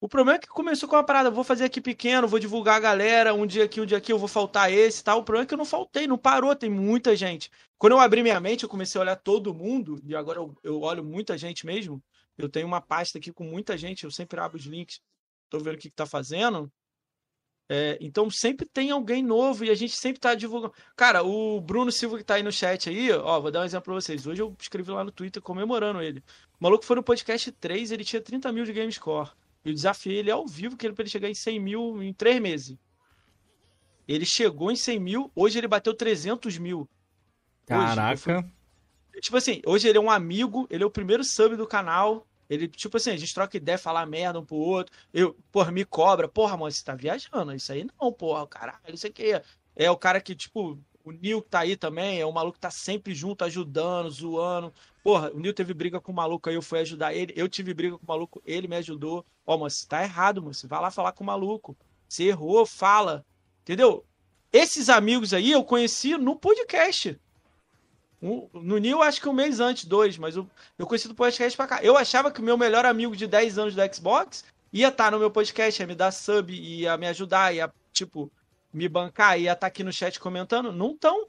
O 0.00 0.08
problema 0.08 0.36
é 0.36 0.38
que 0.38 0.46
começou 0.46 0.88
com 0.88 0.94
uma 0.94 1.02
parada, 1.02 1.28
vou 1.28 1.42
fazer 1.42 1.64
aqui 1.64 1.80
pequeno, 1.80 2.28
vou 2.28 2.38
divulgar 2.38 2.76
a 2.76 2.80
galera, 2.80 3.34
um 3.34 3.44
dia 3.44 3.64
aqui, 3.64 3.80
um 3.80 3.86
dia 3.86 3.98
aqui, 3.98 4.12
eu 4.12 4.18
vou 4.18 4.28
faltar 4.28 4.72
esse 4.72 5.00
e 5.00 5.04
tal. 5.04 5.18
O 5.18 5.24
problema 5.24 5.42
é 5.42 5.46
que 5.46 5.54
eu 5.54 5.58
não 5.58 5.64
faltei, 5.64 6.06
não 6.06 6.16
parou, 6.16 6.54
tem 6.54 6.70
muita 6.70 7.16
gente. 7.16 7.50
Quando 7.76 7.94
eu 7.94 7.98
abri 7.98 8.22
minha 8.22 8.38
mente, 8.38 8.62
eu 8.62 8.68
comecei 8.68 8.96
a 9.00 9.02
olhar 9.02 9.16
todo 9.16 9.52
mundo, 9.52 10.00
e 10.04 10.14
agora 10.14 10.38
eu, 10.38 10.56
eu 10.62 10.80
olho 10.82 11.02
muita 11.02 11.36
gente 11.36 11.66
mesmo. 11.66 12.00
Eu 12.36 12.48
tenho 12.48 12.66
uma 12.66 12.80
pasta 12.80 13.18
aqui 13.18 13.32
com 13.32 13.42
muita 13.42 13.76
gente, 13.76 14.04
eu 14.04 14.10
sempre 14.10 14.38
abro 14.38 14.56
os 14.56 14.66
links, 14.66 15.00
tô 15.50 15.58
vendo 15.58 15.74
o 15.74 15.78
que, 15.78 15.90
que 15.90 15.96
tá 15.96 16.06
fazendo. 16.06 16.70
É, 17.70 17.98
então 18.00 18.30
sempre 18.30 18.66
tem 18.66 18.90
alguém 18.90 19.22
novo 19.22 19.64
e 19.64 19.70
a 19.70 19.74
gente 19.74 19.94
sempre 19.96 20.20
tá 20.20 20.34
divulgando. 20.34 20.72
Cara, 20.96 21.24
o 21.24 21.60
Bruno 21.60 21.90
Silva 21.90 22.16
que 22.18 22.24
tá 22.24 22.36
aí 22.36 22.42
no 22.42 22.52
chat 22.52 22.88
aí, 22.88 23.12
ó, 23.12 23.40
vou 23.40 23.50
dar 23.50 23.62
um 23.62 23.64
exemplo 23.64 23.86
pra 23.86 23.94
vocês. 23.94 24.26
Hoje 24.26 24.40
eu 24.40 24.56
escrevi 24.60 24.92
lá 24.92 25.02
no 25.02 25.10
Twitter 25.10 25.42
comemorando 25.42 26.00
ele. 26.00 26.20
O 26.60 26.62
maluco 26.62 26.84
foi 26.84 26.96
no 26.96 27.02
podcast 27.02 27.50
3, 27.50 27.90
ele 27.90 28.04
tinha 28.04 28.22
30 28.22 28.52
mil 28.52 28.64
de 28.64 28.72
game 28.72 28.92
score. 28.92 29.30
Eu 29.68 29.74
desafiei 29.74 30.18
ele 30.18 30.30
ao 30.30 30.46
vivo, 30.46 30.78
que 30.78 30.86
ele 30.86 30.94
para 30.94 31.02
ele 31.02 31.10
chegar 31.10 31.28
em 31.28 31.34
100 31.34 31.60
mil 31.60 32.02
em 32.02 32.14
3 32.14 32.40
meses. 32.40 32.76
Ele 34.06 34.24
chegou 34.24 34.70
em 34.72 34.76
100 34.76 34.98
mil, 34.98 35.30
hoje 35.34 35.58
ele 35.58 35.68
bateu 35.68 35.92
300 35.92 36.56
mil. 36.56 36.88
Caraca. 37.66 38.16
Fui... 38.16 39.20
Tipo 39.20 39.36
assim, 39.36 39.60
hoje 39.66 39.86
ele 39.86 39.98
é 39.98 40.00
um 40.00 40.10
amigo, 40.10 40.66
ele 40.70 40.82
é 40.82 40.86
o 40.86 40.90
primeiro 40.90 41.22
sub 41.22 41.54
do 41.54 41.66
canal. 41.66 42.26
Ele, 42.48 42.66
tipo 42.66 42.96
assim, 42.96 43.10
a 43.10 43.16
gente 43.18 43.34
troca 43.34 43.58
ideia, 43.58 43.76
falar 43.76 44.06
merda 44.06 44.40
um 44.40 44.44
pro 44.46 44.56
outro. 44.56 44.96
Eu, 45.12 45.36
porra, 45.52 45.70
me 45.70 45.84
cobra. 45.84 46.26
Porra, 46.26 46.56
mano, 46.56 46.72
você 46.72 46.82
tá 46.82 46.94
viajando. 46.94 47.54
Isso 47.54 47.70
aí 47.70 47.86
não, 48.00 48.10
porra, 48.10 48.46
caralho, 48.46 48.94
isso 48.94 49.06
aqui 49.06 49.34
é. 49.34 49.42
É 49.76 49.90
o 49.90 49.98
cara 49.98 50.18
que, 50.18 50.34
tipo, 50.34 50.78
o 51.08 51.12
Nil 51.12 51.42
que 51.42 51.48
tá 51.48 51.60
aí 51.60 51.76
também, 51.76 52.20
é 52.20 52.26
um 52.26 52.32
maluco 52.32 52.54
que 52.54 52.60
tá 52.60 52.70
sempre 52.70 53.14
junto, 53.14 53.44
ajudando, 53.44 54.10
zoando. 54.10 54.72
Porra, 55.02 55.30
o 55.32 55.40
Nil 55.40 55.54
teve 55.54 55.72
briga 55.72 56.00
com 56.00 56.12
o 56.12 56.14
maluco 56.14 56.48
aí, 56.48 56.54
eu 56.54 56.62
fui 56.62 56.80
ajudar 56.80 57.14
ele. 57.14 57.32
Eu 57.34 57.48
tive 57.48 57.72
briga 57.72 57.96
com 57.96 58.04
o 58.04 58.08
maluco, 58.08 58.42
ele 58.44 58.68
me 58.68 58.76
ajudou. 58.76 59.24
Ó, 59.46 59.54
oh, 59.54 59.58
mas 59.58 59.84
tá 59.84 60.02
errado, 60.02 60.42
mano. 60.42 60.52
Você 60.52 60.66
vai 60.66 60.80
lá 60.80 60.90
falar 60.90 61.12
com 61.12 61.24
o 61.24 61.26
maluco. 61.26 61.76
Você 62.06 62.24
errou, 62.24 62.66
fala. 62.66 63.24
Entendeu? 63.62 64.04
Esses 64.52 64.88
amigos 64.88 65.32
aí 65.32 65.50
eu 65.50 65.64
conheci 65.64 66.16
no 66.16 66.36
podcast. 66.36 67.18
no 68.20 68.76
Nil, 68.78 69.02
acho 69.02 69.20
que 69.20 69.28
um 69.28 69.32
mês 69.32 69.60
antes, 69.60 69.84
dois, 69.84 70.18
mas 70.18 70.36
eu, 70.36 70.46
eu 70.78 70.86
conheci 70.86 71.08
do 71.08 71.14
podcast 71.14 71.56
pra 71.56 71.66
cá. 71.66 71.82
Eu 71.82 71.96
achava 71.96 72.30
que 72.30 72.40
o 72.40 72.44
meu 72.44 72.58
melhor 72.58 72.84
amigo 72.84 73.16
de 73.16 73.26
10 73.26 73.58
anos 73.58 73.74
do 73.74 73.94
Xbox 73.94 74.44
ia 74.70 74.88
estar 74.88 75.04
tá 75.04 75.10
no 75.10 75.18
meu 75.18 75.30
podcast, 75.30 75.80
ia 75.80 75.86
me 75.86 75.94
dar 75.94 76.12
sub, 76.12 76.52
ia 76.52 76.96
me 76.98 77.06
ajudar, 77.06 77.54
ia, 77.54 77.72
tipo, 77.92 78.30
me 78.72 78.88
bancar 78.88 79.38
e 79.38 79.42
ia 79.42 79.52
estar 79.52 79.60
tá 79.60 79.66
aqui 79.66 79.82
no 79.82 79.92
chat 79.92 80.18
comentando, 80.20 80.72
não 80.72 80.92
estão. 80.92 81.26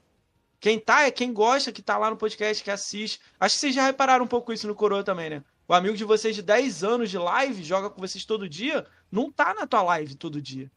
Quem 0.60 0.78
tá 0.78 1.04
é 1.04 1.10
quem 1.10 1.32
gosta, 1.32 1.72
que 1.72 1.80
tá 1.80 1.96
lá 1.96 2.10
no 2.10 2.16
podcast, 2.16 2.62
que 2.62 2.70
assiste. 2.70 3.18
Acho 3.38 3.54
que 3.54 3.60
vocês 3.60 3.74
já 3.74 3.86
repararam 3.86 4.24
um 4.24 4.28
pouco 4.28 4.52
isso 4.52 4.66
no 4.66 4.74
Coroa 4.74 5.02
também, 5.02 5.30
né? 5.30 5.44
O 5.66 5.72
amigo 5.72 5.96
de 5.96 6.04
vocês 6.04 6.36
de 6.36 6.42
10 6.42 6.84
anos 6.84 7.10
de 7.10 7.16
live, 7.16 7.62
joga 7.62 7.88
com 7.88 8.00
vocês 8.00 8.24
todo 8.24 8.48
dia, 8.48 8.86
não 9.10 9.30
tá 9.30 9.54
na 9.54 9.66
tua 9.66 9.82
live 9.82 10.16
todo 10.16 10.42
dia. 10.42 10.70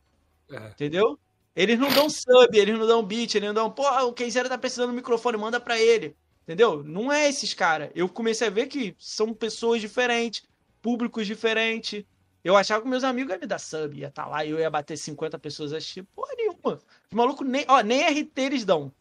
É. 0.49 0.67
Entendeu? 0.67 1.19
Eles 1.55 1.77
não 1.77 1.89
dão 1.89 2.09
sub, 2.09 2.57
eles 2.57 2.77
não 2.77 2.87
dão 2.87 3.03
beat, 3.03 3.35
eles 3.35 3.47
não 3.47 3.53
dão, 3.53 3.71
pô, 3.71 3.87
o 4.05 4.13
Keizera 4.13 4.47
tá 4.47 4.57
precisando 4.57 4.89
do 4.89 4.95
microfone, 4.95 5.37
manda 5.37 5.59
pra 5.59 5.79
ele. 5.79 6.15
Entendeu? 6.43 6.83
Não 6.83 7.11
é 7.11 7.27
esses 7.27 7.53
cara. 7.53 7.91
Eu 7.95 8.07
comecei 8.09 8.47
a 8.47 8.51
ver 8.51 8.67
que 8.67 8.95
são 8.97 9.33
pessoas 9.33 9.81
diferentes, 9.81 10.43
públicos 10.81 11.25
diferentes, 11.25 12.05
eu 12.43 12.57
achava 12.57 12.83
que 12.83 12.89
meus 12.89 13.03
amigos 13.03 13.31
iam 13.31 13.39
me 13.39 13.47
dar 13.47 13.59
sub, 13.59 13.97
ia 13.97 14.07
estar 14.07 14.23
tá 14.23 14.29
lá 14.29 14.43
e 14.43 14.49
eu 14.49 14.59
ia 14.59 14.69
bater 14.69 14.97
50 14.97 15.39
pessoas 15.39 15.71
assistindo. 15.71 16.07
Porra 16.15 16.33
nenhuma. 16.35 16.79
Os 17.09 17.13
malucos 17.13 17.47
nem, 17.47 17.65
ó, 17.67 17.81
nem 17.81 18.03
RT 18.03 18.37
eles 18.37 18.65
dão. 18.65 18.91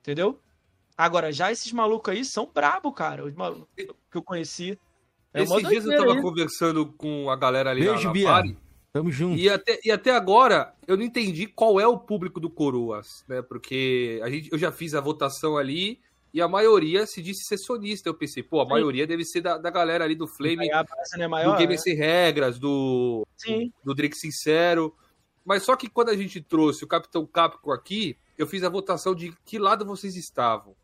Entendeu? 0.00 0.40
Agora, 0.96 1.32
já 1.32 1.50
esses 1.50 1.72
malucos 1.72 2.14
aí 2.14 2.24
são 2.24 2.48
brabo, 2.52 2.92
cara. 2.92 3.24
Os 3.24 3.34
malucos 3.34 3.66
que 3.74 4.16
eu 4.16 4.22
conheci. 4.22 4.78
É 5.32 5.42
Esses 5.42 5.68
dias 5.68 5.84
eu 5.84 5.98
tava 5.98 6.12
aí. 6.12 6.22
conversando 6.22 6.86
com 6.86 7.28
a 7.28 7.34
galera 7.34 7.70
ali 7.70 7.80
Beijo, 7.80 7.98
na, 7.98 8.04
na 8.04 8.12
Bia. 8.12 8.28
Party, 8.28 8.56
Tamo 8.92 9.10
junto. 9.10 9.36
E 9.36 9.48
até, 9.48 9.80
e 9.84 9.90
até 9.90 10.12
agora, 10.12 10.72
eu 10.86 10.96
não 10.96 11.02
entendi 11.02 11.48
qual 11.48 11.80
é 11.80 11.86
o 11.86 11.98
público 11.98 12.38
do 12.38 12.48
Coroas, 12.48 13.24
né? 13.26 13.42
Porque 13.42 14.20
a 14.22 14.30
gente, 14.30 14.52
eu 14.52 14.56
já 14.56 14.70
fiz 14.70 14.94
a 14.94 15.00
votação 15.00 15.56
ali 15.56 16.00
e 16.34 16.42
a 16.42 16.48
maioria 16.48 17.06
se 17.06 17.22
disse 17.22 17.44
ser 17.44 17.56
sonista. 17.56 18.08
Eu 18.08 18.14
pensei, 18.14 18.42
pô, 18.42 18.60
a 18.60 18.64
Sim. 18.64 18.70
maioria 18.70 19.06
deve 19.06 19.24
ser 19.24 19.40
da, 19.40 19.56
da 19.56 19.70
galera 19.70 20.02
ali 20.02 20.16
do 20.16 20.26
Flame, 20.26 20.68
é 20.68 21.28
maior, 21.28 21.52
do 21.52 21.58
Game 21.58 21.74
né? 21.74 21.78
Sem 21.78 21.94
Regras, 21.94 22.58
do, 22.58 23.24
Sim. 23.36 23.72
do 23.84 23.94
Drake 23.94 24.16
Sincero. 24.16 24.92
Mas 25.44 25.62
só 25.62 25.76
que 25.76 25.88
quando 25.88 26.08
a 26.08 26.16
gente 26.16 26.42
trouxe 26.42 26.82
o 26.82 26.88
Capitão 26.88 27.24
Capcom 27.24 27.70
aqui, 27.70 28.18
eu 28.36 28.48
fiz 28.48 28.64
a 28.64 28.68
votação 28.68 29.14
de 29.14 29.32
que 29.44 29.60
lado 29.60 29.84
vocês 29.86 30.16
estavam. 30.16 30.74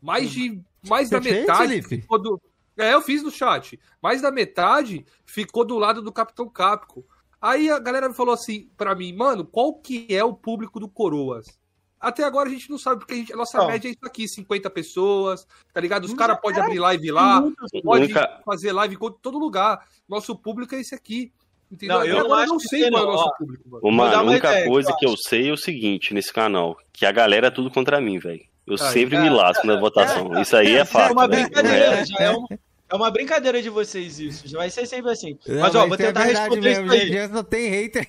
Mais 0.00 0.30
de 0.30 0.62
mais 0.88 1.10
da 1.10 1.20
metade 1.20 1.82
ficou 1.82 2.18
do... 2.18 2.40
É, 2.76 2.94
eu 2.94 3.02
fiz 3.02 3.20
no 3.20 3.32
chat. 3.32 3.80
Mais 4.00 4.22
da 4.22 4.30
metade 4.30 5.04
ficou 5.26 5.64
do 5.64 5.76
lado 5.76 6.00
do 6.00 6.12
Capitão 6.12 6.48
Capcom. 6.48 7.02
Aí 7.42 7.68
a 7.68 7.80
galera 7.80 8.12
falou 8.14 8.32
assim 8.32 8.70
para 8.76 8.94
mim, 8.94 9.12
mano, 9.12 9.44
qual 9.44 9.74
que 9.74 10.06
é 10.08 10.22
o 10.22 10.32
público 10.32 10.78
do 10.78 10.88
Coroas? 10.88 11.58
Até 12.00 12.24
agora 12.24 12.48
a 12.48 12.52
gente 12.52 12.70
não 12.70 12.78
sabe, 12.78 13.00
porque 13.00 13.12
a, 13.12 13.16
gente, 13.16 13.32
a 13.32 13.36
nossa 13.36 13.66
média 13.66 13.88
é 13.88 13.90
isso 13.90 14.06
aqui, 14.06 14.26
50 14.26 14.70
pessoas, 14.70 15.46
tá 15.72 15.80
ligado? 15.80 16.06
Os 16.06 16.14
caras 16.14 16.40
podem 16.40 16.62
abrir 16.62 16.78
live 16.78 17.10
lá, 17.10 17.44
pode 17.84 18.08
Nunca... 18.08 18.40
fazer 18.44 18.72
live 18.72 18.94
em 18.94 19.12
todo 19.20 19.38
lugar. 19.38 19.86
Nosso 20.08 20.34
público 20.34 20.74
é 20.74 20.80
esse 20.80 20.94
aqui. 20.94 21.30
Entendeu? 21.70 21.98
Não, 21.98 22.04
eu 22.04 22.18
agora 22.18 22.46
não 22.46 22.58
sei 22.58 22.90
qual 22.90 23.02
é 23.02 23.06
o 23.06 23.12
nosso 23.12 23.36
público. 23.36 23.62
Mano. 23.68 23.80
Uma, 23.84 24.16
a 24.16 24.22
única 24.22 24.50
ideia, 24.50 24.66
coisa 24.66 24.96
que 24.98 25.06
eu 25.06 25.14
sei 25.16 25.50
é 25.50 25.52
o 25.52 25.56
seguinte 25.56 26.12
nesse 26.12 26.32
canal, 26.32 26.76
que 26.92 27.06
a 27.06 27.12
galera 27.12 27.46
é 27.46 27.50
tudo 27.50 27.70
contra 27.70 28.00
mim, 28.00 28.18
velho. 28.18 28.44
Eu 28.66 28.74
Aí, 28.74 28.92
sempre 28.92 29.16
é, 29.16 29.20
me 29.20 29.30
lasco 29.30 29.66
na 29.66 29.78
votação. 29.78 30.36
É, 30.36 30.42
isso 30.42 30.56
aí 30.56 30.74
é, 30.74 30.78
é 30.80 30.84
fato. 30.84 31.10
É 31.10 31.12
uma 31.12 31.28
brincadeira, 31.28 32.04
já 32.04 32.16
é, 32.18 32.32
um, 32.32 32.46
é 32.88 32.94
uma 32.94 33.10
brincadeira 33.10 33.62
de 33.62 33.68
vocês 33.68 34.18
isso. 34.18 34.48
Já 34.48 34.58
vai 34.58 34.70
ser 34.70 34.86
sempre 34.86 35.12
assim. 35.12 35.38
Mas, 35.60 35.74
ó, 35.74 35.86
vou 35.86 35.96
tentar 35.96 36.24
responder 36.24 36.60
mesmo, 36.60 36.94
isso 36.94 37.04
aí. 37.04 37.28
Não 37.28 37.44
tem 37.44 37.68
hater. 37.68 38.08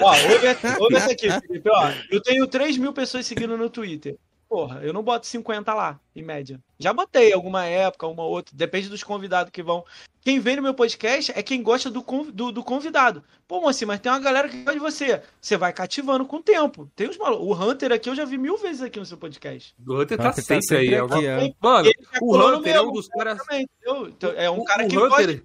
Ó, 0.00 0.10
ouve, 0.10 0.80
ouve 0.80 0.96
essa 0.96 1.12
aqui, 1.12 1.30
Felipe. 1.30 1.68
Ó, 1.70 1.90
eu 2.10 2.22
tenho 2.22 2.46
3 2.46 2.76
mil 2.78 2.92
pessoas 2.92 3.26
seguindo 3.26 3.56
no 3.56 3.70
Twitter. 3.70 4.16
Porra, 4.48 4.80
eu 4.82 4.94
não 4.94 5.02
boto 5.02 5.26
50 5.26 5.74
lá, 5.74 6.00
em 6.16 6.22
média. 6.22 6.58
Já 6.78 6.90
botei 6.90 7.34
alguma 7.34 7.66
época, 7.66 8.06
uma 8.06 8.24
outra. 8.24 8.56
Depende 8.56 8.88
dos 8.88 9.04
convidados 9.04 9.52
que 9.52 9.62
vão. 9.62 9.84
Quem 10.22 10.40
vem 10.40 10.56
no 10.56 10.62
meu 10.62 10.72
podcast 10.72 11.32
é 11.36 11.42
quem 11.42 11.62
gosta 11.62 11.90
do, 11.90 12.02
do, 12.32 12.50
do 12.50 12.64
convidado. 12.64 13.22
Pô, 13.46 13.60
mocinho, 13.60 13.88
mas 13.88 14.00
tem 14.00 14.10
uma 14.10 14.18
galera 14.18 14.48
que 14.48 14.56
gosta 14.56 14.72
de 14.72 14.78
você. 14.78 15.22
Você 15.38 15.58
vai 15.58 15.70
cativando 15.72 16.24
com 16.24 16.36
o 16.36 16.42
tempo. 16.42 16.90
Tem 16.96 17.08
os 17.08 17.18
malucos. 17.18 17.46
O 17.46 17.52
Hunter 17.52 17.92
aqui 17.92 18.08
eu 18.08 18.14
já 18.14 18.24
vi 18.24 18.38
mil 18.38 18.56
vezes 18.56 18.80
aqui 18.80 18.98
no 18.98 19.04
seu 19.04 19.18
podcast. 19.18 19.74
O 19.86 20.00
Hunter 20.00 20.16
tá, 20.16 20.32
tá 20.32 20.40
sempre 20.40 20.78
aí. 20.78 20.94
É 20.94 21.00
aqui, 21.00 21.26
é. 21.26 21.54
Mano, 21.60 21.90
o 22.22 22.36
Hunter 22.36 22.74
é 22.74 22.80
um 22.80 22.92
dos 22.92 23.06
caras. 23.08 23.38
Então, 23.52 24.32
é 24.34 24.48
um 24.48 24.64
cara 24.64 24.86
o, 24.86 24.88
que 24.88 24.96
o 24.96 25.04
Hunter... 25.04 25.26
gosta 25.26 25.42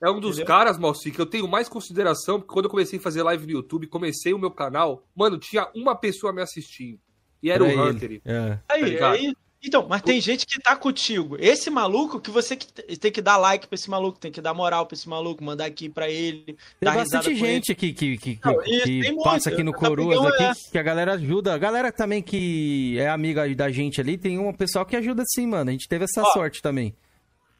é 0.00 0.10
um 0.10 0.20
dos 0.20 0.36
entendeu? 0.36 0.46
caras, 0.46 0.78
Malci, 0.78 1.10
que 1.10 1.20
eu 1.20 1.26
tenho 1.26 1.48
mais 1.48 1.68
consideração, 1.68 2.38
porque 2.38 2.52
quando 2.52 2.66
eu 2.66 2.70
comecei 2.70 2.98
a 2.98 3.02
fazer 3.02 3.22
live 3.22 3.46
no 3.46 3.52
YouTube, 3.52 3.86
comecei 3.86 4.32
o 4.32 4.38
meu 4.38 4.50
canal, 4.50 5.04
mano, 5.14 5.38
tinha 5.38 5.68
uma 5.74 5.96
pessoa 5.96 6.32
me 6.32 6.42
assistindo. 6.42 6.98
E 7.42 7.50
era, 7.50 7.66
era 7.66 7.80
o 7.80 7.88
Hunter. 7.88 8.20
É. 8.24 8.58
Aí, 8.68 8.96
tá 8.96 9.10
aí, 9.10 9.34
então, 9.64 9.86
mas 9.88 10.02
tem 10.02 10.20
gente 10.20 10.44
que 10.44 10.60
tá 10.60 10.74
contigo. 10.74 11.36
Esse 11.38 11.70
maluco 11.70 12.20
que 12.20 12.32
você 12.32 12.56
tem 12.56 13.12
que 13.12 13.22
dar 13.22 13.36
like 13.36 13.68
pra 13.68 13.76
esse 13.76 13.88
maluco, 13.88 14.18
tem 14.18 14.32
que 14.32 14.40
dar 14.40 14.52
moral 14.52 14.86
pra 14.86 14.96
esse 14.96 15.08
maluco, 15.08 15.42
mandar 15.42 15.66
aqui 15.66 15.88
pra 15.88 16.10
ele. 16.10 16.56
Tem 16.80 16.92
bastante 16.92 17.34
gente 17.36 17.70
aqui 17.70 17.92
que, 17.92 18.18
que, 18.18 18.40
Não, 18.44 18.58
que 18.58 19.14
passa 19.22 19.50
aqui 19.50 19.62
no 19.62 19.72
Coroas 19.72 20.18
aqui, 20.34 20.42
é. 20.42 20.52
que 20.72 20.78
a 20.78 20.82
galera 20.82 21.12
ajuda. 21.12 21.54
A 21.54 21.58
galera 21.58 21.92
também 21.92 22.20
que 22.20 22.98
é 22.98 23.08
amiga 23.08 23.42
da 23.54 23.70
gente 23.70 24.00
ali, 24.00 24.18
tem 24.18 24.36
um 24.36 24.52
pessoal 24.52 24.84
que 24.84 24.96
ajuda 24.96 25.22
sim, 25.32 25.46
mano. 25.46 25.70
A 25.70 25.72
gente 25.72 25.88
teve 25.88 26.04
essa 26.04 26.22
Ó, 26.22 26.32
sorte 26.32 26.60
também. 26.60 26.92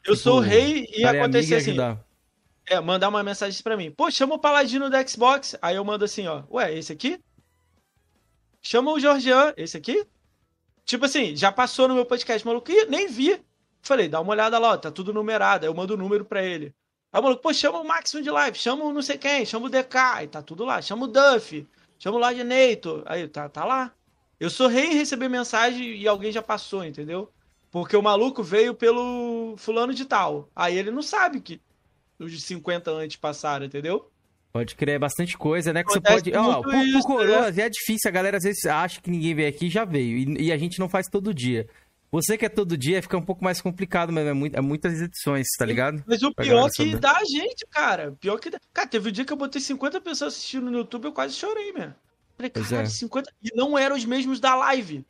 Eu 0.05 0.15
tipo, 0.15 0.17
sou 0.17 0.37
o 0.39 0.41
rei 0.41 0.89
e 0.97 1.05
acontecer 1.05 1.57
assim. 1.57 1.77
É, 2.67 2.81
mandar 2.81 3.09
uma 3.09 3.23
mensagem 3.23 3.63
pra 3.63 3.77
mim. 3.77 3.91
Pô, 3.91 4.11
chama 4.11 4.35
o 4.35 4.39
Paladino 4.39 4.89
do 4.89 5.09
Xbox. 5.09 5.57
Aí 5.61 5.77
eu 5.77 5.85
mando 5.85 6.05
assim, 6.05 6.27
ó. 6.27 6.43
Ué, 6.51 6.77
esse 6.77 6.93
aqui? 6.93 7.21
Chama 8.61 8.93
o 8.93 9.01
Georgian, 9.01 9.53
esse 9.57 9.77
aqui? 9.77 10.07
Tipo 10.85 11.05
assim, 11.05 11.37
já 11.37 11.51
passou 11.51 11.89
no 11.89 11.95
meu 11.95 12.07
podcast, 12.07 12.47
maluco. 12.47 12.71
Ih, 12.71 12.87
nem 12.87 13.09
vi. 13.09 13.41
Falei, 13.83 14.09
dá 14.09 14.21
uma 14.21 14.33
olhada 14.33 14.59
lá, 14.59 14.71
ó, 14.71 14.77
tá 14.77 14.91
tudo 14.91 15.13
numerado. 15.13 15.65
Aí 15.65 15.71
eu 15.71 15.75
mando 15.75 15.95
o 15.95 15.97
número 15.97 16.25
pra 16.25 16.43
ele. 16.43 16.73
Aí 17.13 17.21
o 17.21 17.23
maluco, 17.23 17.43
pô, 17.43 17.53
chama 17.53 17.81
o 17.81 17.87
Máximo 17.87 18.23
de 18.23 18.31
Live, 18.31 18.57
chama 18.57 18.85
o 18.85 18.93
não 18.93 19.03
sei 19.03 19.19
quem, 19.19 19.45
chama 19.45 19.67
o 19.67 19.69
DK, 19.69 19.97
aí 20.15 20.29
tá 20.29 20.41
tudo 20.41 20.65
lá. 20.65 20.81
Chama 20.81 21.05
o 21.05 21.09
Duff, 21.09 21.67
chama 21.99 22.17
o 22.17 22.21
Ladinator. 22.21 23.03
Aí 23.07 23.27
tá, 23.29 23.49
tá 23.49 23.65
lá. 23.65 23.93
Eu 24.39 24.51
sou 24.51 24.69
rei 24.69 24.87
em 24.87 24.95
receber 24.95 25.29
mensagem 25.29 25.97
e 25.97 26.09
alguém 26.09 26.33
já 26.33 26.43
passou, 26.43 26.85
entendeu? 26.85 27.33
Porque 27.73 27.97
o 27.97 28.03
maluco 28.03 28.43
veio 28.43 28.75
pelo 28.75 29.55
fulano 29.57 29.95
de 29.95 30.05
tal. 30.05 30.51
Aí 30.55 30.77
ele 30.77 30.91
não 30.91 31.01
sabe 31.03 31.41
que 31.41 31.59
os 32.19 32.45
50 32.45 32.91
antes 32.91 33.17
passaram, 33.17 33.65
entendeu? 33.65 34.13
Pode 34.53 34.77
crer, 34.77 34.97
é 34.97 34.99
bastante 34.99 35.39
coisa, 35.39 35.73
né? 35.73 35.83
Que 35.83 35.91
Acontece 35.91 36.25
você 36.25 36.31
pode. 36.33 36.37
Ó, 36.37 36.63
por, 36.63 36.75
isso, 36.75 37.01
por 37.01 37.17
coroas 37.17 37.57
né? 37.57 37.65
é 37.65 37.71
difícil, 37.71 38.07
a 38.07 38.13
galera 38.13 38.37
às 38.37 38.43
vezes 38.43 38.67
acha 38.67 39.01
que 39.01 39.11
ninguém 39.11 39.35
veio 39.35 39.49
aqui 39.49 39.71
já 39.71 39.87
veio. 39.87 40.19
E, 40.19 40.49
e, 40.49 40.53
a 40.53 40.59
gente 40.59 40.79
não 40.79 40.91
faz 40.91 41.07
todo 41.09 41.33
dia. 41.33 41.67
Você 42.11 42.37
que 42.37 42.45
é 42.45 42.51
todo 42.51 42.77
dia 42.77 43.01
fica 43.01 43.17
um 43.17 43.25
pouco 43.25 43.43
mais 43.43 43.63
complicado, 43.63 44.13
mas 44.13 44.27
é, 44.27 44.35
muito, 44.35 44.55
é 44.55 44.61
muitas 44.61 45.01
edições, 45.01 45.47
tá 45.59 45.65
ligado? 45.65 46.05
Mas 46.07 46.23
o 46.23 46.31
pior 46.35 46.69
que 46.71 46.95
dá 46.95 47.17
a 47.17 47.25
gente, 47.25 47.67
cara. 47.71 48.13
Pior 48.21 48.39
que 48.39 48.51
dá. 48.51 48.61
Cara, 48.75 48.87
teve 48.87 49.09
um 49.09 49.13
dia 49.13 49.25
que 49.25 49.33
eu 49.33 49.37
botei 49.39 49.63
50 49.63 49.99
pessoas 50.03 50.35
assistindo 50.35 50.71
no 50.71 50.77
YouTube, 50.77 51.07
eu 51.07 51.13
quase 51.13 51.33
chorei, 51.35 51.73
mesmo. 51.73 51.95
Falei, 52.37 52.51
cara, 52.51 52.83
é. 52.83 52.85
50. 52.85 53.33
E 53.43 53.57
não 53.57 53.79
eram 53.79 53.97
os 53.97 54.05
mesmos 54.05 54.39
da 54.39 54.55
live. 54.55 55.07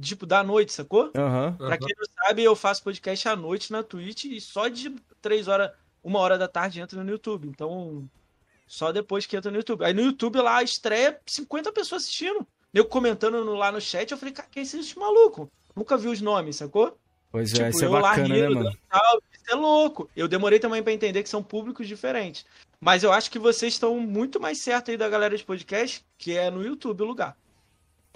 Tipo, 0.00 0.26
da 0.26 0.42
noite, 0.42 0.72
sacou? 0.72 1.12
Uhum. 1.16 1.54
Pra 1.56 1.78
quem 1.78 1.94
não 1.96 2.06
sabe, 2.24 2.42
eu 2.42 2.56
faço 2.56 2.82
podcast 2.82 3.28
à 3.28 3.36
noite 3.36 3.70
na 3.70 3.82
Twitch 3.82 4.24
e 4.24 4.40
só 4.40 4.68
de 4.68 4.94
3 5.22 5.46
horas, 5.46 5.70
uma 6.02 6.18
hora 6.18 6.36
da 6.36 6.48
tarde 6.48 6.80
entra 6.80 7.02
no 7.02 7.10
YouTube. 7.10 7.46
Então, 7.46 8.08
só 8.66 8.90
depois 8.90 9.24
que 9.24 9.36
entra 9.36 9.50
no 9.50 9.56
YouTube. 9.58 9.84
Aí 9.84 9.92
no 9.92 10.02
YouTube 10.02 10.40
lá 10.40 10.62
estreia 10.62 11.20
50 11.24 11.72
pessoas 11.72 12.02
assistindo. 12.02 12.46
Eu 12.72 12.84
comentando 12.84 13.44
no, 13.44 13.54
lá 13.54 13.70
no 13.70 13.80
chat, 13.80 14.10
eu 14.10 14.18
falei, 14.18 14.34
cara, 14.34 14.48
quem 14.50 14.62
é 14.62 14.64
esse 14.64 14.98
maluco? 14.98 15.48
Nunca 15.76 15.96
vi 15.96 16.08
os 16.08 16.20
nomes, 16.20 16.56
sacou? 16.56 16.98
Pois 17.30 17.52
é, 17.52 17.56
tipo, 17.56 17.70
isso 17.70 17.84
é 17.84 17.88
bacana, 17.88 18.28
né, 18.28 18.48
mano? 18.48 18.78
Tal, 18.88 19.22
isso 19.32 19.50
é 19.50 19.54
louco. 19.54 20.10
Eu 20.16 20.26
demorei 20.26 20.58
também 20.58 20.82
para 20.82 20.92
entender 20.92 21.22
que 21.22 21.28
são 21.28 21.42
públicos 21.42 21.86
diferentes. 21.86 22.44
Mas 22.80 23.02
eu 23.02 23.12
acho 23.12 23.30
que 23.30 23.38
vocês 23.38 23.74
estão 23.74 23.98
muito 24.00 24.40
mais 24.40 24.58
certo 24.58 24.90
aí 24.90 24.96
da 24.96 25.08
galera 25.08 25.36
de 25.36 25.44
podcast, 25.44 26.04
que 26.18 26.36
é 26.36 26.50
no 26.50 26.64
YouTube 26.64 27.02
o 27.02 27.06
lugar. 27.06 27.36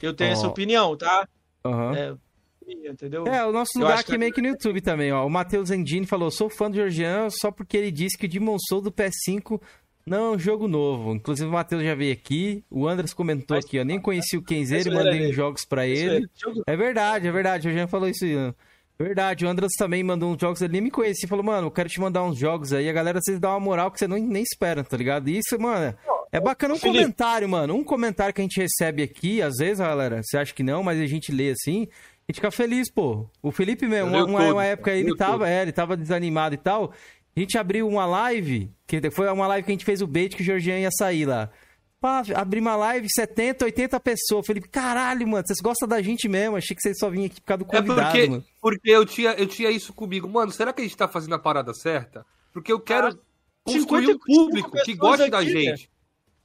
Eu 0.03 0.13
tenho 0.13 0.31
oh. 0.31 0.33
essa 0.35 0.47
opinião, 0.47 0.97
tá? 0.97 1.29
Uhum. 1.69 1.95
É, 1.95 2.17
entendeu? 2.91 3.27
É, 3.27 3.45
o 3.47 3.53
nosso 3.53 3.79
lugar 3.79 3.99
aqui 3.99 4.13
que... 4.13 4.19
meio 4.19 4.33
que 4.33 4.43
no 4.43 4.49
YouTube 4.49 4.81
também, 4.81 5.13
ó. 5.13 5.27
O 5.27 5.31
Matheus 5.31 5.71
Endini 5.71 6.07
falou: 6.07 6.31
sou 6.31 6.49
fã 6.49 6.71
do 6.71 6.77
Georgian 6.77 7.29
só 7.31 7.51
porque 7.51 7.77
ele 7.77 7.91
disse 7.91 8.17
que 8.17 8.27
o 8.27 8.29
Demon 8.29 8.57
Soul 8.59 8.83
do 8.83 8.93
PS5 8.93 9.61
não 10.09 10.33
é 10.33 10.37
um 10.37 10.39
jogo 10.39 10.67
novo. 10.67 11.15
Inclusive 11.15 11.49
o 11.49 11.53
Matheus 11.53 11.83
já 11.83 11.95
veio 11.95 12.13
aqui, 12.13 12.65
o 12.71 12.89
Andras 12.89 13.13
comentou 13.13 13.57
Mas, 13.57 13.65
aqui, 13.65 13.77
eu 13.77 13.85
nem 13.85 14.01
conheci 14.01 14.37
o 14.37 14.43
Kenzeiro 14.43 14.93
mandei 14.93 15.29
uns 15.29 15.35
jogos 15.35 15.65
para 15.65 15.87
ele. 15.87 16.29
É 16.67 16.77
verdade, 16.77 17.29
é 17.29 17.33
verdade, 17.33 17.69
o 17.69 17.73
Jean 17.73 17.87
falou 17.87 18.09
isso. 18.09 18.25
Verdade, 18.99 19.47
o 19.47 19.49
Andras 19.49 19.71
também 19.79 20.03
mandou 20.03 20.33
uns 20.33 20.41
jogos, 20.41 20.61
ele 20.61 20.73
nem 20.73 20.83
me 20.83 20.91
conhecia, 20.91 21.29
falou, 21.29 21.45
mano, 21.45 21.69
eu 21.69 21.71
quero 21.71 21.89
te 21.89 22.01
mandar 22.01 22.25
uns 22.25 22.37
jogos 22.37 22.73
aí, 22.73 22.89
a 22.89 22.93
galera 22.93 23.21
vocês 23.23 23.39
dão 23.39 23.51
uma 23.51 23.61
moral 23.61 23.93
que 23.93 23.99
você 23.99 24.09
não, 24.09 24.19
nem 24.19 24.43
espera, 24.43 24.83
tá 24.83 24.97
ligado? 24.97 25.29
Isso, 25.29 25.57
mano, 25.57 25.97
é 26.31 26.41
bacana 26.41 26.75
um 26.75 26.79
Felipe. 26.79 26.99
comentário, 27.01 27.49
mano, 27.49 27.75
um 27.75 27.85
comentário 27.85 28.35
que 28.35 28.41
a 28.41 28.45
gente 28.45 28.61
recebe 28.61 29.03
aqui, 29.03 29.41
às 29.41 29.57
vezes, 29.57 29.79
galera, 29.79 30.23
você 30.23 30.37
acha 30.37 30.53
que 30.53 30.63
não, 30.63 30.83
mas 30.83 31.01
a 31.01 31.07
gente 31.07 31.33
lê 31.33 31.51
assim, 31.51 31.89
a 32.29 32.33
gente 32.33 32.37
fica 32.37 32.51
feliz, 32.51 32.91
pô. 32.91 33.29
O 33.43 33.51
Felipe 33.51 33.87
mesmo, 33.87 34.11
uma, 34.11 34.25
uma, 34.25 34.53
uma, 34.53 34.65
época 34.65 34.93
ele 34.93 35.17
tava, 35.17 35.49
é, 35.49 35.63
ele 35.63 35.73
tava 35.73 35.97
desanimado 35.97 36.55
e 36.55 36.59
tal, 36.59 36.93
a 37.37 37.41
gente 37.41 37.57
abriu 37.57 37.89
uma 37.89 38.05
live, 38.05 38.71
que 38.87 39.11
foi 39.11 39.29
uma 39.31 39.47
live 39.47 39.65
que 39.65 39.71
a 39.71 39.75
gente 39.75 39.85
fez 39.85 40.03
o 40.03 40.07
bait 40.07 40.35
que 40.35 40.43
o 40.43 40.45
Georgian 40.45 40.79
ia 40.79 40.91
sair 40.91 41.25
lá. 41.25 41.51
Pá, 42.01 42.23
abri 42.37 42.61
uma 42.61 42.77
live, 42.77 43.09
70, 43.11 43.65
80 43.65 43.99
pessoas. 43.99 44.47
Falei, 44.47 44.63
caralho, 44.63 45.27
mano, 45.27 45.45
vocês 45.45 45.59
gostam 45.61 45.89
da 45.89 46.01
gente 46.01 46.29
mesmo. 46.29 46.57
Achei 46.57 46.77
que 46.77 46.83
vocês 46.83 46.97
só 46.97 47.11
vinham 47.11 47.27
aqui 47.27 47.41
por 47.41 47.47
causa 47.47 47.59
do 47.59 47.65
convidado, 47.65 48.01
é 48.01 48.05
porque, 48.05 48.29
mano. 48.29 48.45
Porque 48.61 48.91
eu 48.91 49.05
tinha, 49.05 49.31
eu 49.33 49.47
tinha 49.49 49.69
isso 49.69 49.93
comigo. 49.93 50.29
Mano, 50.29 50.53
será 50.53 50.73
que 50.73 50.81
a 50.81 50.85
gente 50.85 50.97
tá 50.97 51.09
fazendo 51.09 51.35
a 51.35 51.41
parada 51.41 51.75
certa? 51.75 52.25
Porque 52.53 52.73
eu 52.73 52.79
quero 52.79 53.09
ah, 53.09 53.19
construir 53.65 54.11
um 54.11 54.19
público 54.19 54.71
que 54.85 54.95
goste 54.95 55.23
aqui, 55.23 55.31
da 55.31 55.45
gente. 55.45 55.91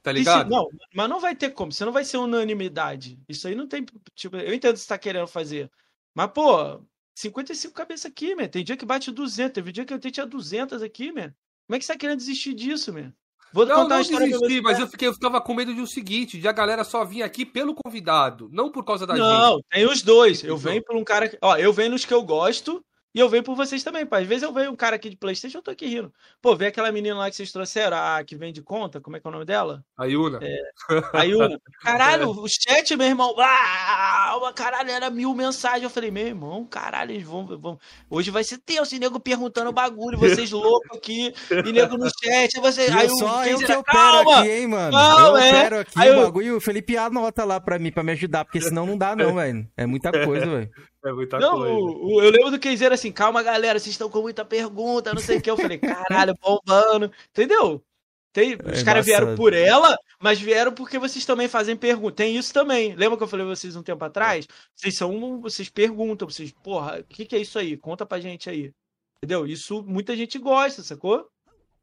Tá 0.04 0.12
ligado? 0.12 0.50
não, 0.50 0.68
mas 0.94 1.08
não 1.08 1.18
vai 1.18 1.34
ter 1.34 1.48
como. 1.48 1.72
Você 1.72 1.82
não 1.82 1.90
vai 1.90 2.04
ser 2.04 2.18
unanimidade. 2.18 3.18
Isso 3.26 3.48
aí 3.48 3.54
não 3.54 3.66
tem. 3.66 3.86
Tipo, 4.14 4.36
eu 4.36 4.52
entendo 4.52 4.72
o 4.72 4.74
que 4.74 4.80
você 4.80 4.88
tá 4.88 4.98
querendo 4.98 5.26
fazer. 5.26 5.70
Mas, 6.14 6.30
pô, 6.30 6.78
55 7.14 7.72
cabeças 7.72 8.04
aqui, 8.04 8.34
man. 8.34 8.46
Tem 8.46 8.62
dia 8.62 8.76
que 8.76 8.84
bate 8.84 9.10
200. 9.10 9.54
Teve 9.54 9.72
dia 9.72 9.86
que 9.86 9.94
eu 9.94 9.98
tinha 9.98 10.26
200 10.26 10.82
aqui, 10.82 11.10
man. 11.10 11.34
Como 11.66 11.74
é 11.74 11.78
que 11.78 11.86
você 11.86 11.94
tá 11.94 11.98
querendo 11.98 12.18
desistir 12.18 12.52
disso, 12.52 12.92
man? 12.92 13.14
Vou 13.50 13.64
não, 13.64 13.76
contar 13.76 14.02
não 14.02 14.02
desisti, 14.02 14.60
mas 14.60 14.78
eu, 14.78 14.88
fiquei, 14.88 15.08
eu 15.08 15.14
ficava 15.14 15.40
com 15.40 15.54
medo 15.54 15.74
de 15.74 15.80
o 15.80 15.86
seguinte, 15.86 16.38
de 16.38 16.46
a 16.46 16.52
galera 16.52 16.84
só 16.84 17.02
vir 17.02 17.22
aqui 17.22 17.46
pelo 17.46 17.74
convidado, 17.74 18.50
não 18.52 18.70
por 18.70 18.84
causa 18.84 19.06
da 19.06 19.16
não, 19.16 19.24
gente. 19.24 19.40
Não, 19.40 19.60
tem 19.70 19.86
os 19.86 20.02
dois. 20.02 20.44
Eu 20.44 20.58
venho 20.58 20.82
por 20.84 20.96
um 20.96 21.04
cara... 21.04 21.34
Ó, 21.40 21.56
eu 21.56 21.72
venho 21.72 21.92
nos 21.92 22.04
que 22.04 22.12
eu 22.12 22.22
gosto 22.22 22.84
e 23.14 23.20
eu 23.20 23.28
venho 23.28 23.44
por 23.44 23.54
vocês 23.54 23.84
também, 23.84 24.04
pá. 24.04 24.18
Às 24.18 24.26
vezes 24.26 24.42
eu 24.42 24.52
vejo 24.52 24.70
um 24.70 24.76
cara 24.76 24.96
aqui 24.96 25.08
de 25.08 25.16
Playstation, 25.16 25.58
eu 25.58 25.62
tô 25.62 25.70
aqui 25.70 25.86
rindo. 25.86 26.12
Pô, 26.42 26.56
vê 26.56 26.66
aquela 26.66 26.90
menina 26.90 27.16
lá 27.16 27.30
que 27.30 27.36
vocês 27.36 27.52
trouxeram, 27.52 27.96
a 27.96 28.22
que 28.24 28.34
vem 28.34 28.52
de 28.52 28.60
conta, 28.60 29.00
como 29.00 29.16
é 29.16 29.20
que 29.20 29.26
é 29.26 29.30
o 29.30 29.32
nome 29.32 29.44
dela? 29.44 29.84
A 29.96 30.06
Yuna. 30.06 30.40
É, 30.42 30.58
a 31.12 31.22
Yuna. 31.22 31.60
Caralho, 31.80 32.24
é. 32.24 32.26
o 32.26 32.46
chat, 32.48 32.96
meu 32.96 33.06
irmão, 33.06 33.34
ah, 33.38 34.34
uma 34.36 34.52
caralho, 34.52 34.90
era 34.90 35.10
mil 35.10 35.32
mensagens. 35.32 35.84
Eu 35.84 35.90
falei, 35.90 36.10
meu 36.10 36.26
irmão, 36.26 36.66
caralho, 36.66 37.12
eles 37.12 37.24
vão, 37.24 37.46
vão... 37.46 37.78
Hoje 38.10 38.32
vai 38.32 38.42
ser 38.42 38.58
tenso, 38.58 38.94
e 38.96 38.98
nego 38.98 39.20
perguntando 39.20 39.72
bagulho, 39.72 40.18
vocês 40.18 40.50
loucos 40.52 40.96
aqui, 40.96 41.32
e 41.50 41.72
nego 41.72 41.96
no 41.96 42.08
chat. 42.08 42.60
Você... 42.60 42.90
Aí 42.90 43.08
só 43.10 43.46
eu 43.46 43.58
que 43.58 43.64
opero 43.64 43.84
calma, 43.84 44.40
aqui, 44.40 44.50
hein, 44.50 44.66
mano. 44.66 44.92
Calma, 44.92 45.38
eu 45.38 45.44
é. 45.44 45.50
opero 45.50 45.78
aqui 45.78 45.92
aí 45.96 46.10
o 46.10 46.22
bagulho, 46.22 46.56
o 46.56 46.60
Felipe 46.60 46.96
anota 46.96 47.44
lá 47.44 47.60
pra 47.60 47.78
mim, 47.78 47.92
pra 47.92 48.02
me 48.02 48.12
ajudar, 48.12 48.44
porque 48.44 48.60
senão 48.60 48.86
não 48.86 48.98
dá 48.98 49.14
não, 49.14 49.34
velho. 49.36 49.68
É 49.76 49.86
muita 49.86 50.10
coisa, 50.24 50.46
velho. 50.46 50.70
É 51.04 51.12
muita 51.12 51.38
não, 51.38 51.58
coisa. 51.58 51.74
O, 51.74 52.14
o, 52.14 52.22
eu 52.22 52.30
lembro 52.30 52.50
do 52.50 52.58
Kenzeiro 52.58 52.94
assim, 52.94 53.12
calma 53.12 53.42
galera, 53.42 53.78
vocês 53.78 53.92
estão 53.92 54.08
com 54.08 54.22
muita 54.22 54.44
pergunta, 54.44 55.12
não 55.12 55.20
sei 55.20 55.36
o 55.36 55.42
que. 55.42 55.50
Eu 55.50 55.56
falei, 55.56 55.78
caralho, 55.78 56.34
bombando. 56.40 57.12
Entendeu? 57.30 57.84
Tem, 58.32 58.54
é 58.54 58.72
os 58.72 58.82
caras 58.82 59.04
vieram 59.04 59.36
por 59.36 59.52
ela, 59.52 59.96
mas 60.18 60.40
vieram 60.40 60.72
porque 60.72 60.98
vocês 60.98 61.24
também 61.24 61.46
fazem 61.46 61.76
pergunta. 61.76 62.16
Tem 62.16 62.36
isso 62.36 62.52
também. 62.52 62.94
Lembra 62.96 63.16
que 63.16 63.22
eu 63.22 63.28
falei 63.28 63.46
pra 63.46 63.54
vocês 63.54 63.76
um 63.76 63.82
tempo 63.82 64.04
atrás? 64.04 64.46
Vocês 64.74 64.96
são 64.96 65.40
vocês 65.40 65.68
perguntam, 65.68 66.28
vocês, 66.28 66.50
porra, 66.50 66.98
o 67.00 67.04
que, 67.04 67.26
que 67.26 67.36
é 67.36 67.38
isso 67.38 67.58
aí? 67.58 67.76
Conta 67.76 68.04
pra 68.04 68.18
gente 68.18 68.48
aí. 68.50 68.72
Entendeu? 69.18 69.46
Isso 69.46 69.84
muita 69.84 70.16
gente 70.16 70.38
gosta, 70.38 70.82
sacou? 70.82 71.28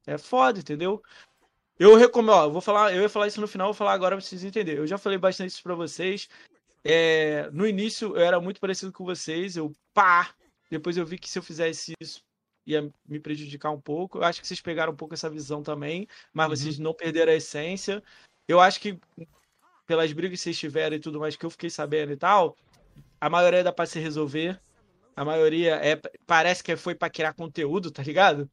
É 0.06 0.18
foda, 0.18 0.60
entendeu? 0.60 1.02
Eu 1.80 1.96
recomendo, 1.96 2.34
ó, 2.34 2.44
eu 2.46 2.52
vou 2.52 2.62
falar, 2.62 2.94
eu 2.94 3.02
ia 3.02 3.10
falar 3.10 3.28
isso 3.28 3.40
no 3.40 3.48
final, 3.48 3.68
vou 3.68 3.74
falar 3.74 3.94
agora 3.94 4.16
pra 4.18 4.26
vocês 4.26 4.44
entenderem. 4.44 4.82
Eu 4.82 4.88
já 4.88 4.98
falei 4.98 5.18
bastante 5.18 5.52
isso 5.52 5.64
pra 5.64 5.74
vocês. 5.74 6.28
É, 6.84 7.50
no 7.52 7.68
início 7.68 8.16
eu 8.16 8.22
era 8.22 8.40
muito 8.40 8.60
parecido 8.60 8.92
com 8.92 9.06
vocês, 9.06 9.56
eu 9.56 9.72
pá. 9.94 10.34
Depois 10.70 10.98
eu 10.98 11.06
vi 11.06 11.18
que 11.18 11.30
se 11.30 11.38
eu 11.38 11.44
fizesse 11.44 11.94
isso 12.00 12.22
ia 12.66 12.92
me 13.08 13.20
prejudicar 13.20 13.72
um 13.72 13.82
pouco. 13.82 14.20
Eu 14.20 14.24
acho 14.24 14.42
que 14.42 14.48
vocês 14.48 14.62
pegaram 14.62 14.94
um 14.94 14.96
pouco 14.96 15.14
essa 15.14 15.30
visão 15.30 15.64
também, 15.64 16.08
mas 16.34 16.50
uhum. 16.50 16.56
vocês 16.56 16.80
não 16.80 16.94
perderam 16.94 17.32
a 17.32 17.36
essência. 17.36 18.04
Eu 18.48 18.60
acho 18.60 18.80
que 18.80 19.00
pelas 19.86 20.12
brigas 20.14 20.40
que 20.40 20.44
vocês 20.44 20.58
tiveram 20.58 20.96
e 20.96 21.00
tudo 21.00 21.20
mais 21.20 21.36
que 21.36 21.46
eu 21.46 21.50
fiquei 21.50 21.70
sabendo 21.70 22.12
e 22.12 22.18
tal, 22.18 22.56
a 23.20 23.30
maioria 23.30 23.64
dá 23.64 23.74
para 23.74 23.86
se 23.86 24.00
resolver. 24.00 24.60
A 25.16 25.26
maioria 25.26 25.76
é 25.76 26.00
parece 26.26 26.64
que 26.64 26.76
foi 26.76 26.96
para 26.96 27.10
criar 27.10 27.34
conteúdo, 27.34 27.92
tá 27.92 28.02
ligado? 28.02 28.50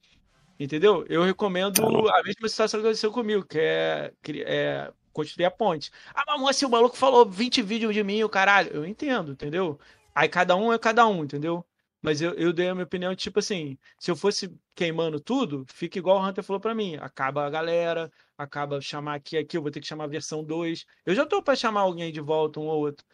Entendeu? 0.58 1.06
Eu 1.08 1.22
recomendo 1.22 1.80
a 2.10 2.22
mesma 2.22 2.48
situação 2.48 2.80
que 2.80 2.86
aconteceu 2.86 3.12
comigo, 3.12 3.46
que 3.46 3.60
é, 3.60 4.12
é 4.44 4.92
construir 5.18 5.46
a 5.46 5.50
ponte. 5.50 5.90
Ah, 6.14 6.38
mas 6.38 6.50
assim, 6.50 6.64
o 6.64 6.70
maluco 6.70 6.96
falou 6.96 7.28
20 7.28 7.60
vídeos 7.62 7.92
de 7.92 8.04
mim, 8.04 8.22
o 8.22 8.28
caralho. 8.28 8.70
Eu 8.72 8.86
entendo, 8.86 9.32
entendeu? 9.32 9.78
Aí 10.14 10.28
cada 10.28 10.54
um 10.54 10.72
é 10.72 10.78
cada 10.78 11.06
um, 11.08 11.24
entendeu? 11.24 11.64
Mas 12.00 12.22
eu, 12.22 12.32
eu 12.34 12.52
dei 12.52 12.68
a 12.68 12.74
minha 12.74 12.84
opinião, 12.84 13.14
tipo 13.16 13.40
assim, 13.40 13.76
se 13.98 14.08
eu 14.08 14.14
fosse 14.14 14.54
queimando 14.74 15.18
tudo, 15.18 15.66
fica 15.68 15.98
igual 15.98 16.20
o 16.20 16.24
Hunter 16.24 16.44
falou 16.44 16.60
para 16.60 16.74
mim. 16.74 16.96
Acaba 17.00 17.44
a 17.44 17.50
galera, 17.50 18.12
acaba 18.36 18.80
chamar 18.80 19.16
aqui 19.16 19.36
aqui, 19.36 19.56
eu 19.56 19.62
vou 19.62 19.70
ter 19.72 19.80
que 19.80 19.86
chamar 19.86 20.04
a 20.04 20.08
versão 20.08 20.44
2. 20.44 20.86
Eu 21.04 21.14
já 21.14 21.26
tô 21.26 21.42
para 21.42 21.56
chamar 21.56 21.80
alguém 21.80 22.12
de 22.12 22.20
volta, 22.20 22.60
um 22.60 22.66
ou 22.66 22.78
outro. 22.78 23.04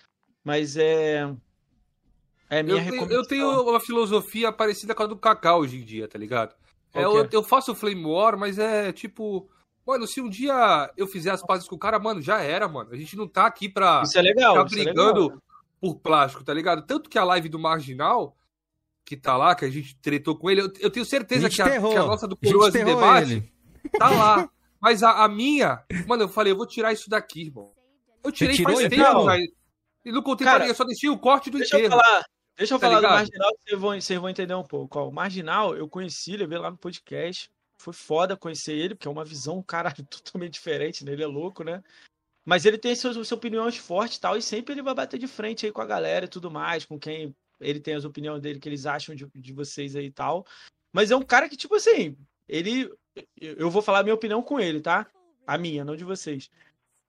Mas 0.45 0.77
é. 0.77 1.35
É 2.51 2.63
minha 2.63 2.85
eu, 2.85 2.91
tenho, 2.91 3.13
eu 3.13 3.27
tenho 3.27 3.63
uma 3.63 3.81
filosofia 3.81 4.53
parecida 4.53 4.95
com 4.95 5.03
a 5.03 5.07
do 5.07 5.17
Cacau 5.17 5.61
hoje 5.61 5.79
em 5.79 5.85
dia, 5.85 6.07
tá 6.07 6.19
ligado? 6.19 6.55
É, 6.93 7.03
eu, 7.03 7.27
eu 7.33 7.43
faço 7.43 7.75
Flame 7.75 8.05
War, 8.05 8.39
mas 8.39 8.59
é 8.59 8.93
tipo. 8.93 9.49
Mano, 9.87 10.07
se 10.07 10.21
um 10.21 10.29
dia 10.29 10.91
eu 10.97 11.07
fizer 11.07 11.31
as 11.31 11.43
pazes 11.43 11.69
com 11.69 11.77
o 11.77 11.79
cara, 11.79 11.99
mano, 11.99 12.23
já 12.23 12.41
era, 12.41 12.67
mano. 12.67 12.91
A 12.93 12.97
gente 12.97 13.17
não 13.17 13.29
tá 13.29 13.47
aqui 13.47 13.69
pra 13.69 14.03
isso 14.03 14.19
é 14.19 14.23
legal, 14.23 14.67
ficar 14.67 14.81
é 14.81 14.85
brigando 14.85 15.33
é 15.33 15.55
por 15.81 15.97
plástico, 15.97 16.43
tá 16.43 16.55
ligado? 16.55 16.87
Tanto 16.87 17.11
que 17.11 17.19
a 17.19 17.25
live 17.25 17.49
do 17.49 17.59
Marginal, 17.59 18.35
que 19.05 19.17
tá 19.17 19.37
lá, 19.37 19.55
que 19.55 19.65
a 19.65 19.71
gente 19.71 19.95
tretou 19.97 20.37
com 20.37 20.51
ele, 20.51 20.63
eu, 20.63 20.73
eu 20.81 20.91
tenho 20.91 21.05
certeza 21.05 21.47
a 21.47 21.51
que, 21.51 21.61
a, 21.61 21.69
que, 21.69 21.97
a, 21.97 22.05
nossa 22.05 22.27
do 22.27 22.37
Coroas 22.37 22.73
de 22.73 22.83
Debate 22.83 23.33
ele. 23.33 23.53
tá 23.99 24.09
lá. 24.09 24.49
Mas 24.81 25.03
a, 25.03 25.25
a, 25.25 25.29
minha, 25.29 25.83
mano, 26.07 26.25
eu 26.25 26.29
falei, 26.29 26.53
eu 26.53 26.57
vou 26.57 26.67
tirar 26.67 26.93
isso 26.93 27.09
daqui, 27.09 27.43
irmão. 27.43 27.71
Eu 28.23 28.33
tirei 28.33 28.57
faz 28.57 28.79
tempo, 28.89 29.25
já. 29.25 29.39
E 30.05 30.13
não 30.13 30.23
contei 30.23 30.47
Cara, 30.47 30.67
eu 30.67 30.75
só 30.75 30.85
deixei 30.85 31.09
o 31.09 31.19
corte 31.19 31.51
do 31.51 31.59
deixa 31.59 31.79
enterro. 31.79 31.95
Eu 31.95 32.03
falar, 32.03 32.25
deixa 32.57 32.75
eu 32.75 32.79
tá 32.79 32.87
falar 32.87 33.01
ligado? 33.01 33.11
do 33.11 33.17
Marginal, 33.17 33.51
vocês 33.59 33.81
vão, 33.81 34.01
vocês 34.01 34.21
vão 34.21 34.29
entender 34.29 34.55
um 34.55 34.63
pouco. 34.63 34.99
Ó, 34.99 35.09
o 35.09 35.13
Marginal, 35.13 35.75
eu 35.75 35.89
conheci, 35.89 36.37
levei 36.37 36.59
lá 36.59 36.71
no 36.71 36.77
podcast. 36.77 37.51
Foi 37.85 37.93
foda 37.93 38.35
conhecer 38.35 38.73
ele, 38.73 38.95
porque 38.95 39.07
é 39.07 39.11
uma 39.11 39.25
visão, 39.25 39.61
caralho, 39.63 40.05
totalmente 40.07 40.55
diferente, 40.55 41.05
né? 41.05 41.13
Ele 41.13 41.23
é 41.23 41.27
louco, 41.27 41.63
né? 41.63 41.83
Mas 42.47 42.65
ele 42.65 42.79
tem 42.79 42.95
suas, 42.95 43.15
suas 43.15 43.31
opiniões 43.31 43.77
fortes 43.77 44.17
e 44.17 44.21
tal, 44.21 44.37
e 44.37 44.43
sempre 44.43 44.73
ele 44.73 44.83
vai 44.83 44.95
bater 44.95 45.19
de 45.19 45.27
frente 45.27 45.67
aí 45.67 45.73
com 45.73 45.83
a 45.83 45.87
galera 45.87 46.25
e 46.25 46.29
tudo 46.29 46.51
mais, 46.51 46.85
com 46.85 46.99
quem 46.99 47.35
ele 47.61 47.81
tem 47.81 47.95
as 47.95 48.05
opiniões 48.05 48.41
dele 48.41 48.59
que 48.59 48.69
eles 48.69 48.87
acham 48.87 49.15
de, 49.15 49.27
de 49.35 49.53
vocês 49.53 49.95
aí 49.95 50.07
e 50.07 50.11
tal. 50.11 50.47
Mas 50.93 51.11
é 51.11 51.17
um 51.17 51.23
cara 51.23 51.49
que, 51.49 51.57
tipo 51.57 51.75
assim, 51.75 52.17
ele. 52.49 52.91
Eu 53.41 53.71
vou 53.71 53.83
falar 53.83 54.01
a 54.01 54.03
minha 54.03 54.15
opinião 54.15 54.43
com 54.43 54.59
ele, 54.59 54.81
tá? 54.81 55.07
A 55.47 55.59
minha, 55.59 55.85
não 55.85 55.95
de 55.95 56.05
vocês. 56.05 56.51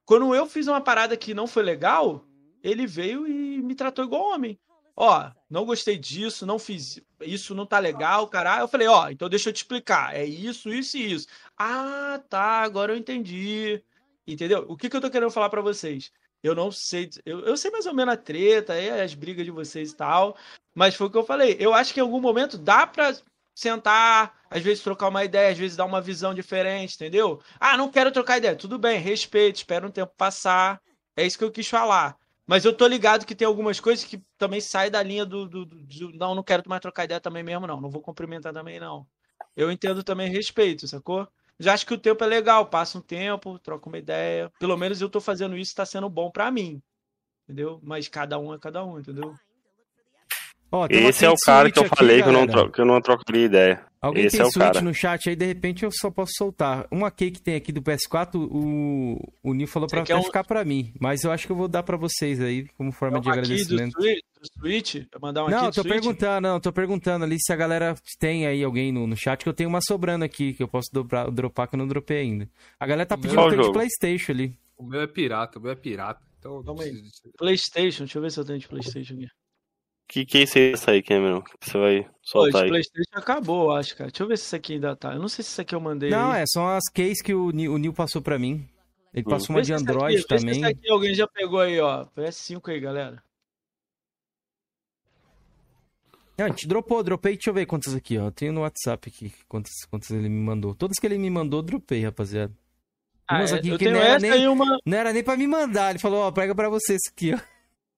Quando 0.04 0.34
eu 0.34 0.46
fiz 0.46 0.66
uma 0.66 0.80
parada 0.80 1.16
que 1.16 1.34
não 1.34 1.46
foi 1.46 1.62
legal, 1.62 2.24
ele 2.62 2.86
veio 2.86 3.26
e 3.26 3.62
me 3.62 3.74
tratou 3.74 4.04
igual 4.04 4.34
homem. 4.34 4.58
Ó, 4.96 5.30
não 5.50 5.66
gostei 5.66 5.98
disso, 5.98 6.46
não 6.46 6.58
fiz 6.58 7.00
isso, 7.20 7.54
não 7.54 7.66
tá 7.66 7.78
legal, 7.78 8.26
caralho. 8.28 8.62
Eu 8.62 8.68
falei, 8.68 8.88
ó, 8.88 9.10
então 9.10 9.28
deixa 9.28 9.50
eu 9.50 9.52
te 9.52 9.58
explicar. 9.58 10.14
É 10.16 10.24
isso, 10.24 10.72
isso 10.72 10.96
e 10.96 11.12
isso. 11.12 11.28
Ah, 11.56 12.20
tá, 12.30 12.62
agora 12.62 12.92
eu 12.92 12.96
entendi. 12.96 13.82
Entendeu? 14.26 14.64
O 14.68 14.76
que, 14.76 14.88
que 14.88 14.96
eu 14.96 15.00
tô 15.00 15.10
querendo 15.10 15.30
falar 15.30 15.50
para 15.50 15.60
vocês? 15.60 16.10
Eu 16.42 16.54
não 16.54 16.70
sei, 16.72 17.10
eu, 17.24 17.40
eu 17.40 17.56
sei 17.56 17.70
mais 17.70 17.86
ou 17.86 17.94
menos 17.94 18.14
a 18.14 18.16
treta, 18.16 18.74
as 19.02 19.14
brigas 19.14 19.44
de 19.44 19.50
vocês 19.50 19.90
e 19.92 19.96
tal, 19.96 20.36
mas 20.74 20.94
foi 20.94 21.06
o 21.08 21.10
que 21.10 21.18
eu 21.18 21.24
falei. 21.24 21.56
Eu 21.58 21.74
acho 21.74 21.92
que 21.92 22.00
em 22.00 22.02
algum 22.02 22.20
momento 22.20 22.56
dá 22.56 22.86
pra 22.86 23.14
sentar, 23.54 24.38
às 24.50 24.62
vezes 24.62 24.82
trocar 24.82 25.08
uma 25.08 25.24
ideia, 25.24 25.50
às 25.50 25.58
vezes 25.58 25.76
dar 25.76 25.86
uma 25.86 26.00
visão 26.00 26.34
diferente, 26.34 26.94
entendeu? 26.94 27.40
Ah, 27.58 27.76
não 27.76 27.90
quero 27.90 28.12
trocar 28.12 28.38
ideia. 28.38 28.54
Tudo 28.56 28.78
bem, 28.78 28.98
respeito, 29.00 29.56
espera 29.56 29.86
um 29.86 29.90
tempo 29.90 30.12
passar. 30.16 30.80
É 31.16 31.26
isso 31.26 31.38
que 31.38 31.44
eu 31.44 31.50
quis 31.50 31.68
falar. 31.68 32.16
Mas 32.46 32.64
eu 32.64 32.72
tô 32.76 32.86
ligado 32.86 33.26
que 33.26 33.34
tem 33.34 33.46
algumas 33.46 33.80
coisas 33.80 34.04
que 34.04 34.22
também 34.38 34.60
saem 34.60 34.90
da 34.90 35.02
linha 35.02 35.26
do, 35.26 35.48
do, 35.48 35.66
do, 35.66 35.76
do, 35.82 36.12
Não, 36.16 36.34
não 36.34 36.42
quero 36.42 36.62
mais 36.68 36.80
trocar 36.80 37.04
ideia 37.04 37.20
também 37.20 37.42
mesmo, 37.42 37.66
não. 37.66 37.80
Não 37.80 37.90
vou 37.90 38.00
cumprimentar 38.00 38.52
também, 38.52 38.78
não. 38.78 39.06
Eu 39.56 39.70
entendo 39.70 40.04
também 40.04 40.30
respeito, 40.30 40.86
sacou? 40.86 41.26
Já 41.58 41.74
acho 41.74 41.86
que 41.86 41.94
o 41.94 41.98
tempo 41.98 42.22
é 42.22 42.26
legal. 42.26 42.66
Passa 42.66 42.98
um 42.98 43.00
tempo, 43.00 43.58
troca 43.58 43.88
uma 43.88 43.98
ideia. 43.98 44.52
Pelo 44.60 44.76
menos 44.76 45.00
eu 45.00 45.10
tô 45.10 45.20
fazendo 45.20 45.56
isso, 45.56 45.74
tá 45.74 45.84
sendo 45.84 46.08
bom 46.08 46.30
para 46.30 46.50
mim. 46.50 46.80
Entendeu? 47.44 47.80
Mas 47.82 48.08
cada 48.08 48.38
um 48.38 48.54
é 48.54 48.58
cada 48.58 48.84
um, 48.84 48.98
entendeu? 49.00 49.34
Oh, 50.70 50.86
Esse 50.90 51.24
é 51.24 51.30
o 51.30 51.36
cara 51.36 51.70
que 51.70 51.78
eu 51.78 51.88
falei 51.88 52.22
que 52.22 52.28
eu, 52.28 52.32
não 52.32 52.46
troco, 52.46 52.72
que 52.72 52.80
eu 52.80 52.84
não 52.84 53.00
trocaria 53.00 53.44
ideia. 53.44 53.86
Alguém 54.00 54.26
Esse 54.26 54.36
tem 54.36 54.46
é 54.46 54.50
Switch 54.50 54.72
cara. 54.72 54.80
no 54.82 54.94
chat 54.94 55.28
aí, 55.28 55.36
de 55.36 55.46
repente 55.46 55.84
eu 55.84 55.90
só 55.92 56.10
posso 56.10 56.32
soltar. 56.36 56.86
Uma 56.90 57.10
key 57.10 57.30
que 57.30 57.40
tem 57.40 57.54
aqui 57.54 57.72
do 57.72 57.82
PS4, 57.82 58.34
o, 58.34 59.18
o 59.42 59.54
Nil 59.54 59.66
falou 59.66 59.88
pra 59.88 60.02
até 60.02 60.14
um... 60.14 60.22
ficar 60.22 60.44
pra 60.44 60.64
mim. 60.64 60.92
Mas 61.00 61.24
eu 61.24 61.32
acho 61.32 61.46
que 61.46 61.52
eu 61.52 61.56
vou 61.56 61.66
dar 61.66 61.82
pra 61.82 61.96
vocês 61.96 62.40
aí, 62.40 62.68
como 62.76 62.92
forma 62.92 63.18
é 63.18 63.20
de 63.20 63.30
agradecimento. 63.30 63.94
Do 63.94 64.02
Switch? 64.02 64.20
Do 64.40 64.60
Switch? 64.60 64.94
Mandar 65.20 65.44
um 65.44 65.48
não, 65.48 65.70
tô 65.70 65.82
Switch? 65.82 65.88
perguntando, 65.88 66.48
não, 66.48 66.60
tô 66.60 66.72
perguntando 66.72 67.24
ali 67.24 67.36
se 67.38 67.52
a 67.52 67.56
galera 67.56 67.94
tem 68.18 68.46
aí 68.46 68.62
alguém 68.62 68.92
no, 68.92 69.06
no 69.06 69.16
chat, 69.16 69.42
que 69.42 69.48
eu 69.48 69.54
tenho 69.54 69.68
uma 69.68 69.80
sobrando 69.80 70.24
aqui, 70.24 70.52
que 70.52 70.62
eu 70.62 70.68
posso 70.68 70.88
dropar, 70.92 71.30
dropar 71.30 71.68
que 71.68 71.74
eu 71.74 71.78
não 71.78 71.88
dropei 71.88 72.18
ainda. 72.18 72.48
A 72.78 72.86
galera 72.86 73.06
tá 73.06 73.16
pedindo 73.16 73.50
de 73.50 73.72
Playstation 73.72 74.32
ali. 74.32 74.58
O 74.76 74.84
meu 74.84 75.00
é 75.00 75.06
pirata, 75.06 75.58
o 75.58 75.62
meu 75.62 75.72
é 75.72 75.76
pirata. 75.76 76.20
Então, 76.38 76.62
Calma 76.62 76.82
aí. 76.82 76.92
Playstation, 77.36 78.04
deixa 78.04 78.18
eu 78.18 78.22
ver 78.22 78.30
se 78.30 78.38
eu 78.38 78.44
tenho 78.44 78.58
de 78.58 78.68
Playstation 78.68 79.14
aqui. 79.14 79.26
Que 80.08 80.24
que 80.24 80.38
é 80.38 80.42
isso 80.42 80.90
aí, 80.90 81.02
Cameron? 81.02 81.42
Que 81.42 81.70
você 81.70 81.78
vai 81.78 82.10
soltar 82.22 82.52
Pô, 82.52 82.58
aí? 82.58 82.68
Playstation 82.68 83.10
acabou, 83.12 83.72
acho, 83.72 83.96
cara. 83.96 84.10
Deixa 84.10 84.22
eu 84.22 84.28
ver 84.28 84.38
se 84.38 84.44
isso 84.44 84.56
aqui 84.56 84.74
ainda 84.74 84.94
tá. 84.94 85.12
Eu 85.12 85.18
não 85.18 85.28
sei 85.28 85.44
se 85.44 85.50
isso 85.50 85.60
aqui 85.60 85.74
eu 85.74 85.80
mandei. 85.80 86.10
Não, 86.10 86.30
aí. 86.30 86.42
é, 86.42 86.44
são 86.46 86.68
as 86.68 86.84
keys 86.92 87.20
que 87.20 87.34
o 87.34 87.50
Nil, 87.50 87.74
o 87.74 87.78
Nil 87.78 87.92
passou 87.92 88.22
pra 88.22 88.38
mim. 88.38 88.68
Ele 89.12 89.24
hum. 89.26 89.30
passou 89.30 89.56
uma 89.56 89.62
de 89.62 89.72
Android 89.72 90.18
aqui, 90.18 90.28
também. 90.28 90.50
Esse 90.50 90.64
aqui 90.64 90.90
alguém 90.90 91.14
já 91.14 91.26
pegou 91.26 91.58
aí, 91.58 91.80
ó. 91.80 92.04
PS5 92.16 92.68
aí, 92.68 92.80
galera. 92.80 93.22
Não, 96.38 96.44
a 96.44 96.48
gente 96.48 96.68
dropou, 96.68 97.02
dropei, 97.02 97.32
deixa 97.32 97.48
eu 97.48 97.54
ver 97.54 97.66
quantas 97.66 97.94
aqui, 97.94 98.18
ó. 98.18 98.30
Tenho 98.30 98.52
no 98.52 98.60
WhatsApp 98.60 99.08
aqui 99.08 99.32
quantas, 99.48 99.72
quantas 99.90 100.10
ele 100.10 100.28
me 100.28 100.40
mandou. 100.40 100.74
Todas 100.74 100.98
que 100.98 101.06
ele 101.06 101.16
me 101.18 101.30
mandou, 101.30 101.62
dropei, 101.62 102.04
rapaziada. 102.04 102.52
Ah, 103.26 103.38
Umas 103.38 103.52
aqui 103.54 103.76
que 103.76 103.90
não 103.90 103.98
era, 103.98 104.18
nem, 104.20 104.46
uma... 104.46 104.78
não 104.84 104.98
era 104.98 105.12
nem 105.12 105.24
pra 105.24 105.36
me 105.36 105.46
mandar. 105.46 105.90
Ele 105.90 105.98
falou, 105.98 106.20
ó, 106.20 106.30
pega 106.30 106.54
pra 106.54 106.68
vocês 106.68 107.00
aqui, 107.10 107.32
ó. 107.34 107.38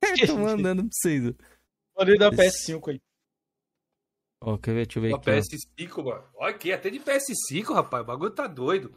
Tô 0.27 0.39
mandando 0.39 0.83
pra 0.83 0.91
vocês, 0.93 1.27
ó. 1.27 1.33
Mandei 1.99 2.17
da 2.17 2.31
PS5 2.31 2.91
aí. 2.91 3.01
Ó, 4.41 4.57
quer 4.57 4.73
ver? 4.73 4.87
Deixa 4.87 4.99
eu 4.99 5.03
ver 5.03 5.15
aqui. 5.15 5.31
PS5, 5.31 6.05
mano. 6.05 6.23
Olha 6.37 6.55
aqui, 6.55 6.73
até 6.73 6.91
de 6.91 7.01
PS5, 7.01 7.75
rapaz. 7.75 8.05
O 8.05 8.07
bagulho 8.07 8.31
tá 8.31 8.47
doido. 8.47 8.95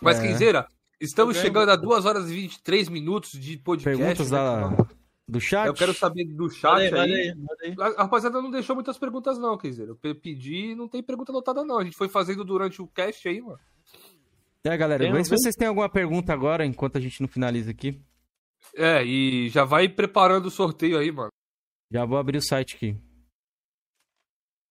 Mas, 0.00 0.18
é. 0.18 0.28
Kenzeira, 0.28 0.68
estamos 1.00 1.38
chegando 1.38 1.70
a 1.70 1.76
2 1.76 2.04
horas 2.04 2.30
e 2.30 2.34
23 2.34 2.90
minutos 2.90 3.30
de 3.32 3.56
podcast. 3.56 3.98
Perguntas 3.98 4.30
né, 4.30 4.36
da... 4.36 4.86
do 5.26 5.40
chat? 5.40 5.66
Eu 5.66 5.74
quero 5.74 5.94
saber 5.94 6.26
do 6.26 6.50
chat 6.50 6.94
aí. 6.94 7.34
aí. 7.62 7.74
A 7.80 8.02
rapaziada 8.02 8.42
não 8.42 8.50
deixou 8.50 8.74
muitas 8.76 8.98
perguntas, 8.98 9.38
não, 9.38 9.56
Kenzeira. 9.56 9.92
Eu 10.02 10.14
pedi 10.14 10.72
e 10.72 10.74
não 10.74 10.86
tem 10.86 11.02
pergunta 11.02 11.32
anotada, 11.32 11.64
não. 11.64 11.78
A 11.78 11.84
gente 11.84 11.96
foi 11.96 12.10
fazendo 12.10 12.44
durante 12.44 12.82
o 12.82 12.86
cast 12.86 13.26
aí, 13.26 13.40
mano. 13.40 13.58
É, 14.64 14.76
galera, 14.76 15.10
vê 15.10 15.24
se 15.24 15.30
vocês 15.30 15.54
têm 15.54 15.68
alguma 15.68 15.88
pergunta 15.88 16.32
agora, 16.32 16.64
enquanto 16.64 16.96
a 16.96 17.00
gente 17.00 17.20
não 17.20 17.28
finaliza 17.28 17.70
aqui. 17.70 18.00
É, 18.74 19.02
e 19.04 19.48
já 19.50 19.64
vai 19.64 19.88
preparando 19.88 20.46
o 20.46 20.50
sorteio 20.50 20.98
aí, 20.98 21.10
mano. 21.10 21.30
Já 21.90 22.04
vou 22.04 22.18
abrir 22.18 22.38
o 22.38 22.42
site 22.42 22.76
aqui. 22.76 22.96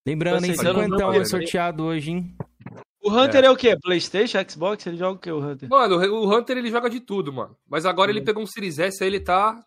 Lembrando, 0.06 0.46
hein, 0.46 0.56
50 0.56 1.18
é 1.18 1.26
sorteado 1.26 1.84
hoje, 1.84 2.12
hein? 2.12 2.38
O 3.02 3.12
Hunter 3.12 3.44
é. 3.44 3.48
é. 3.48 3.52
o 3.52 3.56
quê? 3.56 3.78
Playstation, 3.78 4.38
Xbox? 4.48 4.86
Ele 4.86 4.98
joga 4.98 5.18
o 5.18 5.20
quê, 5.20 5.32
o 5.32 5.40
Hunter? 5.40 5.70
Mano, 5.70 5.96
o 5.96 6.34
Hunter 6.34 6.58
ele 6.58 6.70
joga 6.70 6.90
de 6.90 7.00
tudo, 7.00 7.32
mano. 7.32 7.58
Mas 7.68 7.86
agora 7.86 8.12
ele 8.12 8.22
pegou 8.22 8.44
um 8.44 8.48
Series 8.48 8.80
S, 8.80 9.02
aí 9.02 9.10
ele 9.10 9.20
tá 9.20 9.66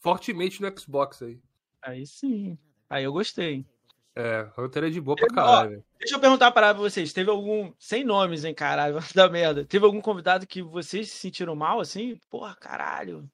fortemente 0.00 0.60
no 0.60 0.78
Xbox 0.78 1.22
aí. 1.22 1.40
Aí 1.80 2.06
sim. 2.06 2.56
Aí 2.88 3.04
eu 3.04 3.12
gostei. 3.12 3.66
É, 4.14 4.48
Hunter 4.58 4.84
é 4.84 4.90
de 4.90 5.00
boa 5.00 5.16
pra 5.16 5.28
caralho. 5.28 5.78
Ó, 5.78 5.98
deixa 5.98 6.14
eu 6.14 6.20
perguntar 6.20 6.46
uma 6.46 6.52
parada 6.52 6.74
pra 6.74 6.88
vocês. 6.88 7.12
Teve 7.12 7.30
algum. 7.30 7.72
Sem 7.78 8.04
nomes, 8.04 8.44
hein, 8.44 8.54
caralho, 8.54 8.98
da 9.14 9.28
merda. 9.28 9.64
Teve 9.64 9.84
algum 9.84 10.00
convidado 10.00 10.46
que 10.46 10.62
vocês 10.62 11.10
se 11.10 11.16
sentiram 11.16 11.56
mal, 11.56 11.80
assim? 11.80 12.16
Porra, 12.28 12.54
caralho 12.54 13.28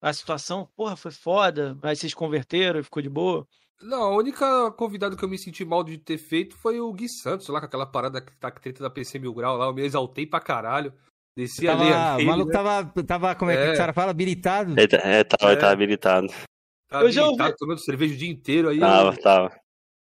a 0.00 0.12
situação, 0.12 0.68
porra, 0.76 0.96
foi 0.96 1.10
foda, 1.10 1.76
mas 1.82 1.98
vocês 1.98 2.14
converteram 2.14 2.80
e 2.80 2.82
ficou 2.82 3.02
de 3.02 3.08
boa? 3.08 3.46
Não, 3.82 4.02
a 4.02 4.16
única 4.16 4.70
convidado 4.72 5.16
que 5.16 5.24
eu 5.24 5.28
me 5.28 5.38
senti 5.38 5.64
mal 5.64 5.82
de 5.82 5.96
ter 5.96 6.18
feito 6.18 6.56
foi 6.56 6.80
o 6.80 6.92
Gui 6.92 7.08
Santos, 7.08 7.48
lá 7.48 7.60
com 7.60 7.66
aquela 7.66 7.86
parada 7.86 8.20
que 8.20 8.32
tá 8.36 8.50
treta 8.50 8.82
da 8.82 8.90
PC 8.90 9.18
Mil 9.18 9.32
Grau 9.32 9.56
lá, 9.56 9.66
eu 9.66 9.74
me 9.74 9.82
exaltei 9.82 10.26
pra 10.26 10.40
caralho. 10.40 10.92
Desci 11.36 11.64
tava, 11.64 12.14
ali. 12.14 12.24
O 12.24 12.26
maluco 12.26 12.48
né? 12.48 12.52
tava, 12.52 13.02
tava, 13.04 13.34
como 13.34 13.50
é, 13.50 13.56
que 13.56 13.62
é. 13.62 13.70
a 13.70 13.74
senhora 13.74 13.92
fala? 13.92 14.10
Habilitado? 14.10 14.74
É, 14.78 14.84
é, 15.20 15.24
tava, 15.24 15.52
é. 15.52 15.56
tava 15.56 15.72
habilitado. 15.72 16.26
Tava 16.88 17.04
eu 17.04 17.12
já 17.12 17.24
ouvi... 17.24 17.56
tomando 17.56 17.78
cerveja 17.78 18.14
o 18.14 18.16
dia 18.16 18.30
inteiro 18.30 18.68
aí. 18.68 18.80
Tava, 18.80 19.14
eu... 19.14 19.20
tava. 19.20 19.60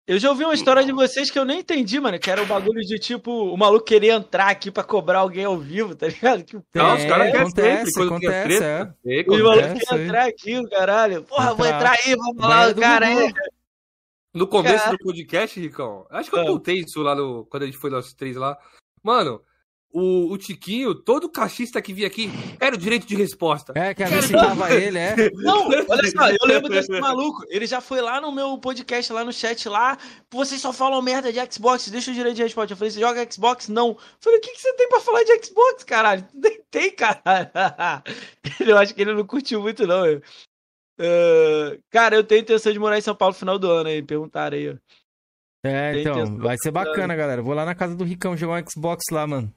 Eu 0.06 0.20
já 0.20 0.30
ouvi 0.30 0.44
uma 0.44 0.54
história 0.54 0.84
de 0.84 0.92
vocês 0.92 1.30
que 1.30 1.38
eu 1.38 1.44
nem 1.44 1.58
entendi, 1.60 1.98
mano. 1.98 2.16
Que 2.18 2.30
era 2.30 2.40
o 2.40 2.46
bagulho 2.46 2.80
de 2.80 2.96
tipo, 2.96 3.52
o 3.52 3.56
maluco 3.56 3.84
querer 3.84 4.10
entrar 4.10 4.48
aqui 4.48 4.70
pra 4.70 4.84
cobrar 4.84 5.18
alguém 5.18 5.44
ao 5.44 5.58
vivo, 5.58 5.96
tá 5.96 6.06
ligado? 6.06 6.44
Que, 6.44 6.56
não, 6.74 6.90
é, 6.90 6.94
os 6.94 7.04
caras 7.04 7.32
querem 7.32 7.50
sempre, 7.50 7.92
quando 7.92 8.08
acontece, 8.08 8.58
treta. 8.58 8.96
É. 9.04 9.24
Os 9.26 9.42
malucos 9.42 9.82
querem 9.82 10.04
entrar 10.04 10.26
aqui, 10.26 10.58
o 10.58 10.68
caralho. 10.70 11.22
Porra, 11.24 11.54
vou 11.54 11.66
entrar 11.66 11.90
aí, 11.92 12.14
vou 12.14 12.34
falar 12.36 12.72
do 12.72 12.80
cara 12.80 13.06
aí. 13.06 13.34
No 14.32 14.46
começo 14.46 14.84
cara... 14.84 14.92
do 14.92 14.98
podcast, 14.98 15.58
Ricão, 15.58 16.06
acho 16.10 16.30
que 16.30 16.36
eu 16.36 16.42
ah. 16.42 16.46
contei 16.46 16.80
isso 16.80 17.02
lá 17.02 17.14
no, 17.14 17.44
quando 17.46 17.64
a 17.64 17.66
gente 17.66 17.78
foi 17.78 17.90
nós 17.90 18.12
três 18.12 18.36
lá. 18.36 18.56
Mano, 19.02 19.40
o, 19.92 20.32
o 20.32 20.36
Tiquinho, 20.36 20.94
todo 20.94 21.28
cachista 21.28 21.80
que 21.80 21.92
vinha 21.92 22.06
aqui, 22.06 22.30
era 22.60 22.74
o 22.74 22.78
direito 22.78 23.06
de 23.06 23.16
resposta. 23.16 23.72
É, 23.74 23.94
que 23.94 24.02
a 24.02 24.06
gente 24.06 24.26
citava 24.26 24.70
ele, 24.74 24.98
é. 24.98 25.30
Não, 25.34 25.68
olha 25.68 26.10
só, 26.10 26.28
eu 26.28 26.46
lembro 26.46 26.68
desse 26.68 26.90
maluco. 27.00 27.44
Ele 27.48 27.66
já 27.66 27.80
foi 27.80 28.00
lá 28.00 28.20
no 28.20 28.30
meu 28.30 28.58
podcast, 28.58 29.12
lá 29.12 29.24
no 29.24 29.32
chat 29.32 29.68
lá. 29.68 29.96
Vocês 30.30 30.60
só 30.60 30.72
falam 30.72 31.00
merda 31.00 31.32
de 31.32 31.40
Xbox, 31.52 31.88
deixa 31.88 32.10
o 32.10 32.14
direito 32.14 32.36
de 32.36 32.42
resposta. 32.42 32.72
Eu 32.72 32.76
falei, 32.76 32.90
você 32.90 33.00
joga 33.00 33.30
Xbox? 33.30 33.68
Não. 33.68 33.88
Eu 33.88 33.98
falei, 34.20 34.38
o 34.38 34.42
que, 34.42 34.52
que 34.52 34.60
você 34.60 34.72
tem 34.74 34.88
pra 34.88 35.00
falar 35.00 35.22
de 35.22 35.44
Xbox, 35.44 35.84
caralho? 35.84 36.26
Nem 36.34 36.60
tem, 36.70 36.90
caralho. 36.90 37.50
eu 38.60 38.76
acho 38.76 38.94
que 38.94 39.00
ele 39.00 39.14
não 39.14 39.24
curtiu 39.24 39.62
muito, 39.62 39.86
não. 39.86 40.04
Uh, 40.98 41.78
cara, 41.90 42.16
eu 42.16 42.24
tenho 42.24 42.42
intenção 42.42 42.72
de 42.72 42.78
morar 42.78 42.98
em 42.98 43.02
São 43.02 43.14
Paulo 43.14 43.32
no 43.34 43.38
final 43.38 43.58
do 43.58 43.70
ano 43.70 43.88
aí. 43.88 44.02
Perguntaram 44.02 44.56
aí, 44.56 44.70
ó. 44.70 44.76
É, 45.64 46.00
então, 46.00 46.36
vai 46.36 46.56
ser 46.58 46.70
bacana, 46.70 47.16
galera. 47.16 47.42
Vou 47.42 47.54
lá 47.54 47.64
na 47.64 47.74
casa 47.74 47.96
do 47.96 48.04
Ricão 48.04 48.36
jogar 48.36 48.62
um 48.62 48.70
Xbox 48.70 49.04
lá, 49.10 49.26
mano. 49.26 49.52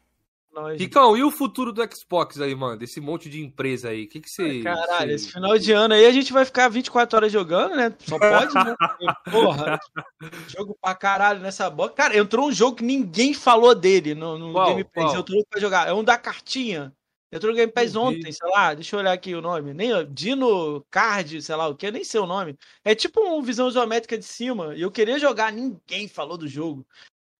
Nós... 0.61 0.79
Ricão, 0.79 1.15
e 1.15 1.23
o 1.23 1.31
futuro 1.31 1.71
do 1.71 1.81
Xbox 1.93 2.39
aí, 2.41 2.53
mano? 2.53 2.77
Desse 2.77 2.99
monte 2.99 3.29
de 3.29 3.41
empresa 3.41 3.89
aí? 3.89 4.03
O 4.03 4.09
que, 4.09 4.19
que 4.19 4.29
você. 4.29 4.61
Caralho, 4.61 5.11
esse 5.11 5.31
final 5.31 5.57
de 5.57 5.71
ano 5.71 5.93
aí 5.93 6.05
a 6.05 6.11
gente 6.11 6.33
vai 6.33 6.43
ficar 6.43 6.67
24 6.67 7.15
horas 7.15 7.31
jogando, 7.31 7.75
né? 7.75 7.95
Só 7.99 8.19
pode, 8.19 8.53
né? 8.53 8.75
Porra, 9.31 9.79
jogo 10.47 10.77
pra 10.81 10.93
caralho 10.95 11.39
nessa 11.39 11.69
bola. 11.69 11.91
Cara, 11.91 12.17
entrou 12.17 12.47
um 12.47 12.51
jogo 12.51 12.77
que 12.77 12.83
ninguém 12.83 13.33
falou 13.33 13.73
dele 13.73 14.13
no, 14.13 14.37
no 14.37 14.51
qual, 14.51 14.67
Game 14.67 14.83
Pass. 14.83 15.05
Qual? 15.05 15.15
Eu 15.15 15.23
tô 15.23 15.33
louco 15.33 15.49
pra 15.49 15.61
jogar. 15.61 15.87
É 15.87 15.93
um 15.93 16.03
da 16.03 16.17
cartinha. 16.17 16.93
Entrou 17.31 17.51
no 17.51 17.57
Game 17.57 17.71
Pass 17.71 17.95
ontem, 17.95 18.31
sei 18.31 18.49
lá, 18.49 18.73
deixa 18.73 18.95
eu 18.95 18.99
olhar 18.99 19.13
aqui 19.13 19.35
o 19.35 19.41
nome. 19.41 19.73
Nem 19.73 19.91
Dino 20.11 20.83
Card, 20.89 21.41
sei 21.41 21.55
lá 21.55 21.67
o 21.67 21.75
que, 21.75 21.91
nem 21.91 22.03
sei 22.03 22.19
o 22.19 22.25
nome. 22.25 22.57
É 22.83 22.95
tipo 22.95 23.21
uma 23.21 23.41
visão 23.43 23.67
isométrica 23.69 24.17
de 24.17 24.25
cima. 24.25 24.75
E 24.75 24.81
eu 24.81 24.91
queria 24.91 25.19
jogar, 25.19 25.53
ninguém 25.53 26.07
falou 26.07 26.37
do 26.37 26.47
jogo. 26.47 26.85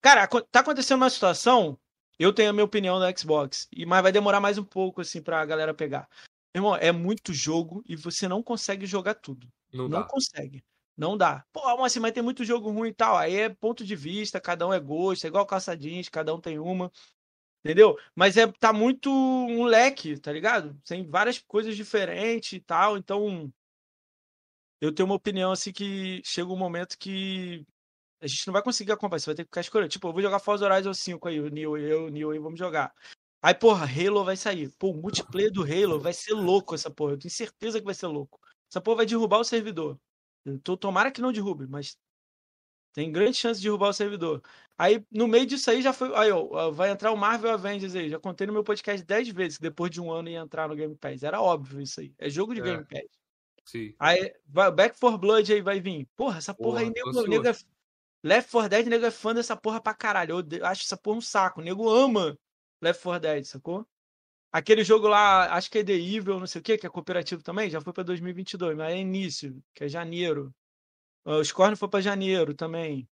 Cara, 0.01 0.27
tá 0.27 0.59
acontecendo 0.59 0.98
uma 0.98 1.09
situação 1.09 1.77
eu 2.19 2.33
tenho 2.33 2.49
a 2.49 2.53
minha 2.53 2.65
opinião 2.65 2.99
da 2.99 3.15
Xbox, 3.15 3.69
mas 3.88 4.03
vai 4.03 4.11
demorar 4.11 4.41
mais 4.41 4.57
um 4.57 4.64
pouco 4.64 4.99
assim 4.99 5.22
pra 5.22 5.45
galera 5.45 5.73
pegar. 5.73 6.07
Irmão, 6.53 6.75
é 6.75 6.91
muito 6.91 7.33
jogo 7.33 7.81
e 7.88 7.95
você 7.95 8.27
não 8.27 8.43
consegue 8.43 8.85
jogar 8.85 9.15
tudo. 9.15 9.48
Não, 9.72 9.88
não 9.88 10.03
consegue. 10.03 10.64
Não 10.98 11.15
dá. 11.15 11.45
Pô, 11.53 11.61
assim, 11.83 11.99
mas 11.99 12.11
tem 12.11 12.22
muito 12.22 12.43
jogo 12.43 12.69
ruim 12.72 12.89
e 12.89 12.93
tal. 12.93 13.15
Aí 13.15 13.35
é 13.38 13.48
ponto 13.49 13.85
de 13.85 13.95
vista, 13.95 14.41
cada 14.41 14.67
um 14.67 14.73
é 14.73 14.80
gosto, 14.80 15.23
é 15.23 15.27
igual 15.27 15.45
caçadinhos, 15.45 16.09
cada 16.09 16.35
um 16.35 16.41
tem 16.41 16.59
uma. 16.59 16.91
Entendeu? 17.64 17.98
Mas 18.14 18.35
é 18.35 18.48
tá 18.48 18.73
muito 18.73 19.09
um 19.09 19.64
leque, 19.64 20.17
tá 20.19 20.31
ligado? 20.31 20.77
Tem 20.85 21.06
várias 21.07 21.39
coisas 21.39 21.75
diferentes 21.77 22.51
e 22.53 22.59
tal. 22.59 22.98
Então, 22.98 23.49
eu 24.81 24.93
tenho 24.93 25.07
uma 25.07 25.15
opinião 25.15 25.51
assim 25.51 25.72
que 25.72 26.22
chega 26.25 26.51
um 26.51 26.57
momento 26.57 26.98
que 26.98 27.65
a 28.22 28.27
gente 28.27 28.48
não 28.48 28.53
vai 28.53 28.61
conseguir 28.61 28.91
acompanhar, 28.91 29.19
você 29.19 29.25
vai 29.27 29.35
ter 29.35 29.43
que 29.43 29.49
ficar 29.49 29.61
escolhendo. 29.61 29.89
Tipo, 29.89 30.07
eu 30.07 30.14
vou 30.14 30.22
jogar 30.22 30.39
Forza 30.39 30.65
Horizon 30.65 30.93
5 30.93 31.27
aí, 31.27 31.39
o 31.39 31.49
Neo 31.49 31.77
e 31.77 31.89
eu, 31.89 32.06
o 32.06 32.09
Neo 32.09 32.31
aí, 32.31 32.39
vamos 32.39 32.59
jogar. 32.59 32.93
Aí, 33.41 33.53
porra, 33.53 33.85
Halo 33.85 34.23
vai 34.23 34.35
sair. 34.35 34.69
Pô, 34.77 34.91
o 34.91 34.98
multiplayer 34.98 35.51
do 35.51 35.64
Halo 35.64 35.99
vai 35.99 36.11
ser 36.11 36.33
louco 36.33 36.75
essa 36.75 36.91
porra. 36.91 37.14
Eu 37.14 37.19
tenho 37.19 37.31
certeza 37.31 37.80
que 37.80 37.85
vai 37.85 37.93
ser 37.93 38.07
louco. 38.07 38.39
Essa 38.69 38.81
porra 38.81 38.98
vai 38.98 39.06
derrubar 39.06 39.39
o 39.39 39.43
servidor. 39.43 39.98
Tô, 40.64 40.75
tomara 40.75 41.11
que 41.11 41.22
não 41.22 41.31
derrube, 41.31 41.65
mas 41.67 41.98
tem 42.93 43.11
grande 43.11 43.38
chance 43.38 43.59
de 43.59 43.67
derrubar 43.67 43.89
o 43.89 43.93
servidor. 43.93 44.41
Aí, 44.77 45.06
no 45.11 45.27
meio 45.27 45.45
disso 45.45 45.69
aí, 45.72 45.81
já 45.81 45.93
foi. 45.93 46.14
Aí, 46.15 46.31
ó, 46.31 46.72
vai 46.72 46.89
entrar 46.89 47.11
o 47.11 47.17
Marvel 47.17 47.51
Avengers 47.51 47.95
aí. 47.95 48.09
Já 48.09 48.19
contei 48.19 48.45
no 48.45 48.53
meu 48.53 48.64
podcast 48.64 49.06
10 49.06 49.30
vezes 49.30 49.57
que 49.57 49.64
depois 49.64 49.91
de 49.91 50.01
um 50.01 50.11
ano 50.11 50.30
ia 50.30 50.39
entrar 50.39 50.67
no 50.67 50.75
Game 50.75 50.95
Pass. 50.95 51.23
Era 51.23 51.41
óbvio 51.41 51.81
isso 51.81 52.01
aí. 52.01 52.14
É 52.17 52.30
jogo 52.30 52.53
de 52.53 52.61
é. 52.61 52.64
Game 52.64 52.85
Pass. 52.85 53.19
Sim. 53.65 53.93
Aí, 53.99 54.33
Back 54.48 54.98
for 54.98 55.17
Blood 55.17 55.53
aí 55.53 55.61
vai 55.61 55.80
vir. 55.80 56.07
Porra, 56.15 56.39
essa 56.39 56.53
porra, 56.53 56.80
porra 56.80 56.81
aí, 56.81 56.89
nego, 56.89 57.27
nego 57.27 57.48
é, 57.48 57.53
Left 58.23 58.51
4 58.51 58.69
Dead, 58.69 58.88
nego 58.88 59.06
é 59.06 59.11
fã 59.11 59.33
dessa 59.33 59.56
porra 59.56 59.81
pra 59.81 59.93
caralho. 59.93 60.45
Eu 60.51 60.65
acho 60.65 60.83
essa 60.83 60.98
porra 60.98 61.17
um 61.17 61.22
saco. 61.22 61.61
O 61.61 61.64
nego 61.64 61.89
ama 61.89 62.38
Left 62.81 63.01
4 63.03 63.22
Dead, 63.22 63.45
sacou? 63.45 63.88
Aquele 64.51 64.83
jogo 64.83 65.07
lá, 65.07 65.53
acho 65.53 65.69
que 65.69 65.80
é 65.80 65.83
The 65.83 65.93
Evil, 65.93 66.39
não 66.39 66.48
sei 66.48 66.59
o 66.59 66.64
que, 66.64 66.77
que 66.77 66.88
é 66.88 66.89
cooperativo 66.89 67.43
também, 67.43 67.69
já 67.69 67.80
foi 67.80 67.93
pra 67.93 68.03
2022, 68.03 68.75
mas 68.75 68.93
é 68.93 68.98
início, 68.98 69.64
que 69.75 69.83
é 69.83 69.88
janeiro. 69.88 70.53
O 71.23 71.43
Scorn 71.43 71.75
foi 71.75 71.88
pra 71.88 72.01
janeiro 72.01 72.56
também. 72.56 73.07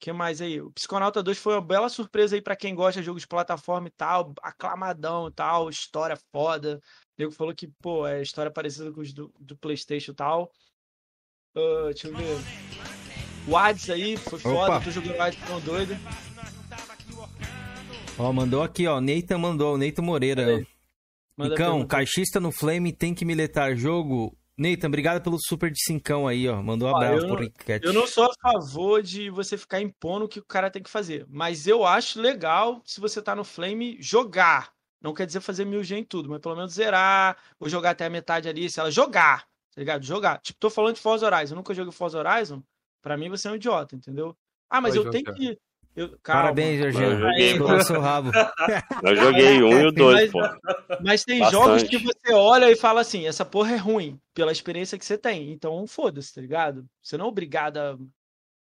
que 0.00 0.12
mais 0.12 0.40
aí? 0.40 0.60
O 0.60 0.70
Psiconauta 0.72 1.22
2 1.22 1.38
foi 1.38 1.54
uma 1.54 1.60
bela 1.60 1.88
surpresa 1.88 2.36
aí 2.36 2.42
para 2.42 2.56
quem 2.56 2.74
gosta 2.74 3.00
de 3.00 3.06
jogos 3.06 3.22
de 3.22 3.28
plataforma 3.28 3.88
e 3.88 3.90
tal, 3.90 4.32
aclamadão 4.42 5.28
e 5.28 5.32
tal, 5.32 5.68
história 5.68 6.16
foda. 6.32 6.78
O 6.78 6.82
nego 7.18 7.32
falou 7.32 7.54
que, 7.54 7.68
pô, 7.82 8.06
é 8.06 8.22
história 8.22 8.50
parecida 8.50 8.92
com 8.92 9.00
os 9.00 9.12
do, 9.12 9.32
do 9.38 9.56
PlayStation 9.58 10.12
e 10.12 10.14
tal. 10.14 10.52
Uh, 11.54 11.86
deixa 11.86 12.08
eu 12.08 12.16
ver. 12.16 12.67
O 13.48 13.56
Hades 13.56 13.88
aí, 13.88 14.16
foi 14.18 14.38
foda, 14.38 14.74
Opa. 14.74 14.80
tô 14.84 14.90
jogando 14.90 15.18
Hades 15.18 15.38
tão 15.46 15.58
doido. 15.60 15.96
Ó, 18.18 18.32
mandou 18.32 18.62
aqui, 18.62 18.86
ó. 18.86 19.00
Neita 19.00 19.38
mandou, 19.38 19.78
Neita 19.78 20.02
Moreira. 20.02 20.66
Nicão, 21.38 21.86
caixista 21.86 22.38
no 22.38 22.52
Flame 22.52 22.92
tem 22.92 23.14
que 23.14 23.24
miletar 23.24 23.74
jogo. 23.74 24.36
Neita, 24.58 24.86
obrigado 24.86 25.22
pelo 25.22 25.38
super 25.40 25.70
de 25.70 25.82
cincão 25.82 26.26
aí, 26.26 26.46
ó. 26.46 26.60
Mandou 26.60 26.88
um 26.88 26.96
abraço 26.96 27.24
ah, 27.24 27.28
pro 27.28 27.40
Riquete. 27.40 27.86
Eu 27.86 27.92
não 27.92 28.06
sou 28.06 28.24
a 28.24 28.34
favor 28.42 29.02
de 29.02 29.30
você 29.30 29.56
ficar 29.56 29.80
impondo 29.80 30.26
o 30.26 30.28
que 30.28 30.40
o 30.40 30.44
cara 30.44 30.68
tem 30.68 30.82
que 30.82 30.90
fazer. 30.90 31.24
Mas 31.28 31.66
eu 31.66 31.86
acho 31.86 32.20
legal, 32.20 32.82
se 32.84 33.00
você 33.00 33.22
tá 33.22 33.34
no 33.34 33.44
Flame, 33.44 33.96
jogar. 34.00 34.72
Não 35.00 35.14
quer 35.14 35.26
dizer 35.26 35.40
fazer 35.40 35.64
mil 35.64 35.82
G 35.82 35.96
em 35.96 36.04
tudo, 36.04 36.28
mas 36.28 36.40
pelo 36.40 36.56
menos 36.56 36.74
zerar, 36.74 37.36
ou 37.58 37.68
jogar 37.68 37.90
até 37.90 38.06
a 38.06 38.10
metade 38.10 38.48
ali, 38.48 38.68
se 38.68 38.80
ela 38.80 38.90
jogar, 38.90 39.42
tá 39.42 39.80
ligado? 39.80 40.04
Jogar. 40.04 40.40
Tipo, 40.40 40.58
tô 40.58 40.68
falando 40.68 40.96
de 40.96 41.00
Forza 41.00 41.24
Horizon. 41.24 41.54
Eu 41.54 41.56
nunca 41.56 41.72
joguei 41.72 41.92
Forza 41.92 42.18
Horizon. 42.18 42.60
Pra 43.02 43.16
mim, 43.16 43.28
você 43.28 43.48
é 43.48 43.50
um 43.50 43.56
idiota, 43.56 43.94
entendeu? 43.94 44.36
Ah, 44.68 44.80
mas 44.80 44.94
Vai 44.94 44.98
eu 45.00 45.12
jogar. 45.12 45.32
tenho 45.32 45.36
que. 45.36 45.58
Eu, 45.96 46.16
calma, 46.22 46.42
Parabéns, 46.42 46.78
Jorginho. 46.80 47.10
Eu 47.10 47.18
joguei, 47.18 47.84
seu 47.84 48.00
rabo. 48.00 48.30
Eu 49.02 49.16
joguei 49.16 49.62
um 49.62 49.80
e 49.80 49.86
o 49.86 49.90
dois, 49.90 50.30
pô. 50.30 50.38
Mas 51.02 51.24
tem 51.24 51.40
Bastante. 51.40 51.64
jogos 51.64 51.82
que 51.82 51.98
você 51.98 52.32
olha 52.32 52.70
e 52.70 52.76
fala 52.76 53.00
assim, 53.00 53.26
essa 53.26 53.44
porra 53.44 53.72
é 53.72 53.76
ruim, 53.76 54.20
pela 54.32 54.52
experiência 54.52 54.96
que 54.96 55.04
você 55.04 55.18
tem. 55.18 55.50
Então, 55.50 55.84
foda-se, 55.88 56.32
tá 56.32 56.40
ligado? 56.40 56.86
Você 57.02 57.16
não 57.16 57.24
é 57.24 57.28
obrigado 57.28 57.78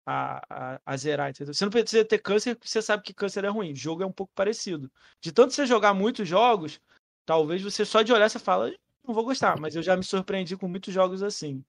a, 0.07 0.41
a, 0.49 0.81
a, 0.87 0.97
zerar, 0.97 1.31
entendeu? 1.31 1.53
Você 1.53 1.65
não 1.65 1.73
precisa 1.73 2.05
ter 2.05 2.19
câncer 2.19 2.55
porque 2.55 2.69
você 2.69 2.81
sabe 2.81 3.03
que 3.03 3.13
câncer 3.13 3.45
é 3.45 3.49
ruim. 3.49 3.73
O 3.73 3.77
jogo 3.77 4.05
é 4.05 4.07
um 4.07 4.13
pouco 4.13 4.33
parecido. 4.33 4.91
De 5.21 5.33
tanto 5.33 5.53
você 5.53 5.67
jogar 5.67 5.93
muitos 5.95 6.29
jogos, 6.29 6.81
talvez 7.25 7.61
você 7.61 7.85
só 7.85 8.03
de 8.03 8.13
olhar 8.13 8.29
você 8.29 8.39
fala, 8.39 8.73
não 9.05 9.13
vou 9.13 9.25
gostar, 9.25 9.59
mas 9.59 9.75
eu 9.75 9.83
já 9.83 9.97
me 9.97 10.05
surpreendi 10.05 10.57
com 10.57 10.69
muitos 10.69 10.95
jogos 10.95 11.25
assim. 11.25 11.65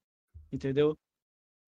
Entendeu? 0.51 0.95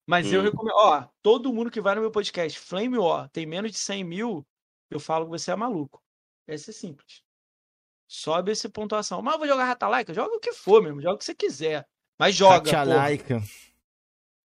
Mas 0.10 0.26
hum. 0.26 0.38
eu 0.38 0.42
recomendo, 0.42 0.74
ó, 0.74 1.08
todo 1.22 1.54
mundo 1.54 1.70
que 1.70 1.80
vai 1.80 1.94
no 1.94 2.02
meu 2.02 2.10
podcast, 2.10 2.58
Flame 2.58 2.98
War, 2.98 3.30
tem 3.30 3.46
menos 3.46 3.72
de 3.72 3.78
100 3.78 4.04
mil, 4.04 4.48
eu 4.90 5.00
falo 5.00 5.26
que 5.26 5.30
você 5.30 5.52
é 5.52 5.56
maluco. 5.56 6.02
Esse 6.48 6.72
é 6.72 6.74
simples. 6.74 7.22
Sobe 8.08 8.52
essa 8.52 8.68
pontuação. 8.68 9.22
Mas 9.22 9.34
eu 9.34 9.40
vou 9.40 9.48
jogar 9.48 9.66
Ratalaika? 9.66 10.12
Joga 10.12 10.36
o 10.36 10.40
que 10.40 10.52
for 10.52 10.82
mesmo, 10.82 11.00
joga 11.00 11.14
o 11.14 11.18
que 11.20 11.26
você 11.26 11.36
quiser. 11.36 11.88
Mas 12.18 12.34
joga. 12.34 12.72
Ratalaika. 12.72 13.40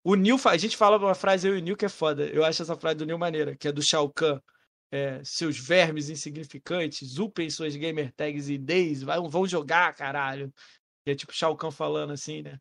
O 0.04 0.14
Neil, 0.14 0.38
a 0.44 0.56
gente 0.58 0.76
fala 0.76 0.98
uma 0.98 1.14
frase, 1.14 1.48
eu 1.48 1.56
e 1.56 1.62
o 1.62 1.64
Neil, 1.64 1.78
que 1.78 1.86
é 1.86 1.88
foda. 1.88 2.26
Eu 2.26 2.44
acho 2.44 2.60
essa 2.60 2.76
frase 2.76 2.96
do 2.96 3.06
Neil 3.06 3.18
maneira, 3.18 3.56
que 3.56 3.66
é 3.66 3.72
do 3.72 3.82
Shao 3.82 4.12
Kahn. 4.12 4.38
É, 4.92 5.24
seus 5.24 5.56
vermes 5.56 6.10
insignificantes, 6.10 7.18
upem 7.18 7.48
suas 7.48 7.74
gamer 7.74 8.12
tags 8.12 8.50
e 8.50 8.58
days, 8.58 9.02
vão 9.02 9.46
jogar, 9.46 9.94
caralho. 9.94 10.52
E 11.06 11.10
é 11.12 11.14
tipo 11.14 11.32
Shao 11.32 11.56
Kahn 11.56 11.70
falando 11.70 12.12
assim, 12.12 12.42
né? 12.42 12.60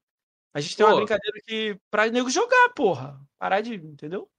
A 0.53 0.59
gente 0.59 0.77
tem 0.77 0.85
Pô. 0.85 0.91
uma 0.91 0.97
brincadeira 0.97 1.37
que 1.47 1.77
pra 1.89 2.07
nego 2.09 2.29
jogar, 2.29 2.69
porra. 2.75 3.19
Parar 3.39 3.61
de. 3.61 3.75
Entendeu? 3.75 4.29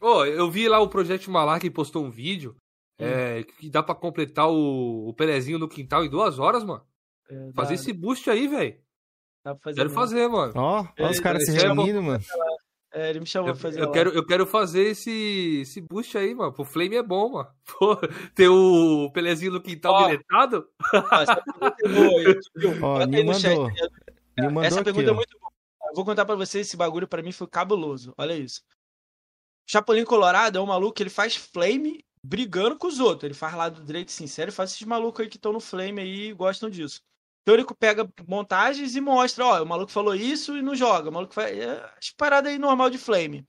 Ô, 0.00 0.24
eu 0.24 0.50
vi 0.50 0.68
lá 0.68 0.78
o 0.80 0.88
Projeto 0.88 1.30
Malar 1.30 1.58
que 1.60 1.70
postou 1.70 2.04
um 2.04 2.10
vídeo 2.10 2.54
hum. 3.00 3.04
é, 3.04 3.42
que 3.42 3.68
dá 3.68 3.82
pra 3.82 3.94
completar 3.94 4.48
o, 4.48 5.08
o 5.08 5.14
Pelezinho 5.14 5.58
no 5.58 5.68
quintal 5.68 6.04
em 6.04 6.10
duas 6.10 6.38
horas, 6.38 6.62
mano. 6.62 6.84
É, 7.28 7.50
fazer 7.54 7.74
esse 7.74 7.92
boost 7.92 8.30
aí, 8.30 8.46
velho. 8.46 8.78
Quero 9.42 9.76
mesmo. 9.76 9.90
fazer, 9.90 10.28
mano. 10.28 10.52
Ó, 10.56 10.86
ó 10.98 11.10
os 11.10 11.20
caras 11.20 11.44
se 11.44 11.52
reunindo, 11.52 12.02
mano. 12.02 12.22
É, 12.92 13.10
ele 13.10 13.20
me 13.20 13.26
chamou 13.26 13.50
eu, 13.50 13.54
pra 13.54 13.62
fazer. 13.62 13.80
Eu 13.80 13.90
quero, 13.90 14.10
eu 14.10 14.24
quero 14.24 14.46
fazer 14.46 14.84
esse, 14.84 15.60
esse 15.60 15.80
boost 15.80 16.16
aí, 16.16 16.34
mano. 16.34 16.54
O 16.56 16.64
Flame 16.64 16.96
é 16.96 17.02
bom, 17.02 17.30
mano. 17.30 17.48
Pô, 17.78 17.96
ter 18.34 18.48
o 18.48 19.10
Pelezinho 19.12 19.52
no 19.52 19.60
quintal 19.60 19.92
ó, 19.94 20.06
biletado. 20.06 20.66
Ó, 20.94 21.02
ó, 22.82 23.06
me 24.36 24.48
mandou. 24.48 24.64
Essa 24.64 24.84
pergunta 24.84 25.10
é 25.10 25.10
aqui, 25.10 25.12
é 25.12 25.14
muito 25.14 25.38
boa. 25.38 25.52
Eu 25.88 25.94
vou 25.94 26.04
contar 26.04 26.24
para 26.24 26.34
você 26.34 26.60
esse 26.60 26.76
bagulho 26.76 27.06
para 27.06 27.22
mim 27.22 27.32
foi 27.32 27.46
cabuloso. 27.46 28.12
Olha 28.18 28.34
isso. 28.34 28.62
Chapolin 29.66 30.04
Colorado 30.04 30.58
é 30.58 30.60
um 30.60 30.66
maluco 30.66 30.94
que 30.94 31.02
ele 31.02 31.10
faz 31.10 31.36
flame 31.36 32.04
brigando 32.22 32.76
com 32.76 32.86
os 32.86 33.00
outros. 33.00 33.24
Ele 33.24 33.34
faz 33.34 33.54
lá 33.54 33.68
do 33.68 33.84
direito 33.84 34.12
sincero 34.12 34.50
e 34.50 34.54
faz 34.54 34.72
esses 34.72 34.86
malucos 34.86 35.20
aí 35.20 35.28
que 35.28 35.36
estão 35.36 35.52
no 35.52 35.60
flame 35.60 36.00
aí 36.00 36.28
e 36.28 36.32
gostam 36.32 36.68
disso. 36.68 37.02
Então 37.42 37.54
ele 37.54 37.64
pega 37.78 38.08
montagens 38.26 38.96
e 38.96 39.00
mostra, 39.00 39.46
ó, 39.46 39.62
o 39.62 39.66
maluco 39.66 39.92
falou 39.92 40.14
isso 40.14 40.56
e 40.56 40.62
não 40.62 40.74
joga. 40.74 41.10
O 41.10 41.12
maluco 41.12 41.34
faz 41.34 41.56
é, 41.56 41.92
as 41.96 42.10
paradas 42.10 42.50
aí 42.50 42.58
normal 42.58 42.90
de 42.90 42.98
flame. 42.98 43.46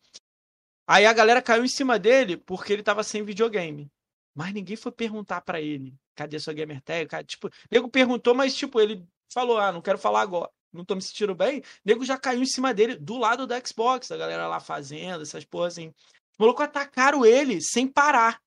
Aí 0.87 1.05
a 1.05 1.13
galera 1.13 1.41
caiu 1.41 1.65
em 1.65 1.67
cima 1.67 1.97
dele 1.99 2.37
porque 2.37 2.73
ele 2.73 2.83
tava 2.83 3.03
sem 3.03 3.23
videogame. 3.23 3.91
Mas 4.35 4.53
ninguém 4.53 4.75
foi 4.75 4.91
perguntar 4.91 5.41
para 5.41 5.59
ele, 5.59 5.95
cadê 6.15 6.39
sua 6.39 6.53
gamer 6.53 6.79
tag? 6.81 7.09
Tipo, 7.25 7.47
o 7.47 7.51
nego 7.71 7.89
perguntou, 7.89 8.35
mas 8.35 8.55
tipo, 8.55 8.79
ele 8.79 9.03
falou, 9.33 9.57
ah, 9.57 9.71
não 9.71 9.81
quero 9.81 9.97
falar 9.97 10.21
agora 10.21 10.51
não 10.73 10.85
tô 10.85 10.95
me 10.95 11.01
sentindo 11.01 11.33
bem, 11.33 11.59
o 11.59 11.63
nego 11.85 12.05
já 12.05 12.17
caiu 12.17 12.41
em 12.41 12.45
cima 12.45 12.73
dele, 12.73 12.95
do 12.95 13.17
lado 13.17 13.47
do 13.47 13.67
Xbox, 13.67 14.11
a 14.11 14.17
galera 14.17 14.47
lá 14.47 14.59
fazendo, 14.59 15.21
essas 15.21 15.43
porras 15.43 15.73
assim. 15.73 15.93
Os 16.33 16.37
malucos 16.39 16.65
atacaram 16.65 17.25
ele 17.25 17.61
sem 17.61 17.87
parar. 17.87 18.39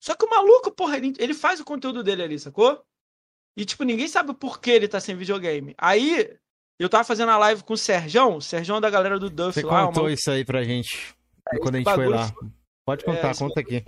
Só 0.00 0.14
que 0.14 0.24
o 0.24 0.30
maluco, 0.30 0.70
porra, 0.70 0.96
ele, 0.96 1.12
ele 1.18 1.34
faz 1.34 1.60
o 1.60 1.64
conteúdo 1.64 2.02
dele 2.02 2.22
ali, 2.22 2.38
sacou? 2.38 2.82
E, 3.56 3.64
tipo, 3.64 3.84
ninguém 3.84 4.08
sabe 4.08 4.32
por 4.32 4.60
que 4.60 4.70
ele 4.70 4.88
tá 4.88 4.98
sem 5.00 5.14
videogame. 5.14 5.74
Aí, 5.76 6.34
eu 6.78 6.88
tava 6.88 7.04
fazendo 7.04 7.30
a 7.30 7.36
live 7.36 7.62
com 7.62 7.74
o 7.74 7.78
Serjão, 7.78 8.36
o 8.36 8.40
Serjão 8.40 8.78
é 8.78 8.80
da 8.80 8.88
galera 8.88 9.18
do 9.18 9.28
Duff 9.28 9.60
Você 9.60 9.66
lá. 9.66 9.80
Você 9.82 9.86
contou 9.88 10.04
uma... 10.04 10.12
isso 10.12 10.30
aí 10.30 10.44
pra 10.44 10.64
gente, 10.64 11.14
é, 11.52 11.58
quando 11.58 11.74
a 11.74 11.78
gente 11.78 11.94
foi 11.94 12.08
lá. 12.08 12.32
Pode 12.86 13.04
contar, 13.04 13.30
é, 13.30 13.34
conta 13.34 13.60
aqui. 13.60 13.84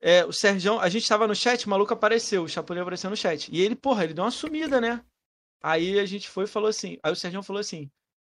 É, 0.00 0.24
o 0.24 0.32
Serjão, 0.32 0.78
a 0.78 0.88
gente 0.88 1.08
tava 1.08 1.26
no 1.26 1.34
chat, 1.34 1.66
o 1.66 1.70
maluco 1.70 1.92
apareceu, 1.92 2.44
o 2.44 2.48
Chapolin 2.48 2.80
apareceu 2.80 3.10
no 3.10 3.16
chat. 3.16 3.48
E 3.52 3.60
ele, 3.60 3.74
porra, 3.74 4.04
ele 4.04 4.14
deu 4.14 4.22
uma 4.22 4.30
sumida, 4.30 4.80
né? 4.80 5.02
Aí 5.66 5.98
a 5.98 6.06
gente 6.06 6.30
foi 6.30 6.44
e 6.44 6.46
falou 6.46 6.68
assim. 6.68 6.96
Aí 7.02 7.10
o 7.10 7.16
Sérgio 7.16 7.42
falou 7.42 7.58
assim: 7.58 7.90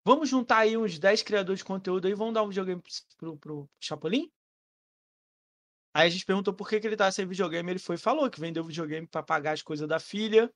vamos 0.05 0.29
juntar 0.29 0.59
aí 0.59 0.77
uns 0.77 0.97
10 0.97 1.23
criadores 1.23 1.59
de 1.59 1.65
conteúdo 1.65 2.07
aí, 2.07 2.13
vamos 2.13 2.33
dar 2.33 2.41
um 2.41 2.47
videogame 2.47 2.81
pro, 3.17 3.35
pro, 3.35 3.69
Chapolin? 3.81 4.31
Aí 5.93 6.07
a 6.07 6.09
gente 6.09 6.25
perguntou 6.25 6.53
por 6.53 6.69
que, 6.69 6.79
que 6.79 6.87
ele 6.87 6.95
tava 6.95 7.11
sem 7.11 7.27
videogame. 7.27 7.69
Ele 7.69 7.79
foi 7.79 7.95
e 7.95 7.99
falou 7.99 8.29
que 8.29 8.39
vendeu 8.39 8.63
videogame 8.63 9.05
para 9.05 9.21
pagar 9.21 9.51
as 9.51 9.61
coisas 9.61 9.85
da 9.89 9.99
filha, 9.99 10.49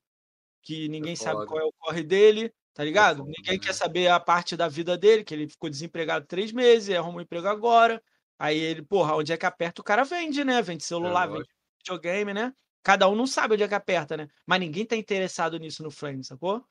que 0.61 0.87
ninguém 0.87 1.11
é 1.11 1.15
sabe 1.17 1.45
qual 1.45 1.59
é 1.59 1.65
o 1.65 1.73
corre 1.73 2.03
dele, 2.03 2.53
tá 2.73 2.85
ligado? 2.85 3.23
É 3.23 3.25
ninguém 3.25 3.59
quer 3.59 3.73
saber 3.73 4.07
a 4.07 4.17
parte 4.17 4.55
da 4.55 4.69
vida 4.69 4.97
dele, 4.97 5.25
que 5.25 5.33
ele 5.33 5.49
ficou 5.49 5.69
desempregado 5.69 6.25
três 6.25 6.53
meses, 6.53 6.95
arrumou 6.95 7.19
um 7.19 7.21
emprego 7.21 7.49
agora. 7.49 8.01
Aí 8.39 8.57
ele, 8.57 8.81
porra, 8.81 9.17
onde 9.17 9.33
é 9.33 9.37
que 9.37 9.45
aperta 9.45 9.81
o 9.81 9.83
cara 9.83 10.05
vende, 10.05 10.45
né? 10.45 10.61
Vende 10.61 10.85
celular, 10.85 11.27
é, 11.27 11.33
vende 11.33 11.49
videogame, 11.79 12.33
né? 12.33 12.53
Cada 12.83 13.07
um 13.07 13.15
não 13.15 13.27
sabe 13.27 13.53
onde 13.53 13.63
é 13.63 13.67
que 13.67 13.75
aperta, 13.75 14.17
né? 14.17 14.27
Mas 14.45 14.59
ninguém 14.59 14.85
tá 14.85 14.95
interessado 14.95 15.57
nisso 15.57 15.83
no 15.83 15.91
Flame, 15.91 16.23
sacou? 16.23 16.65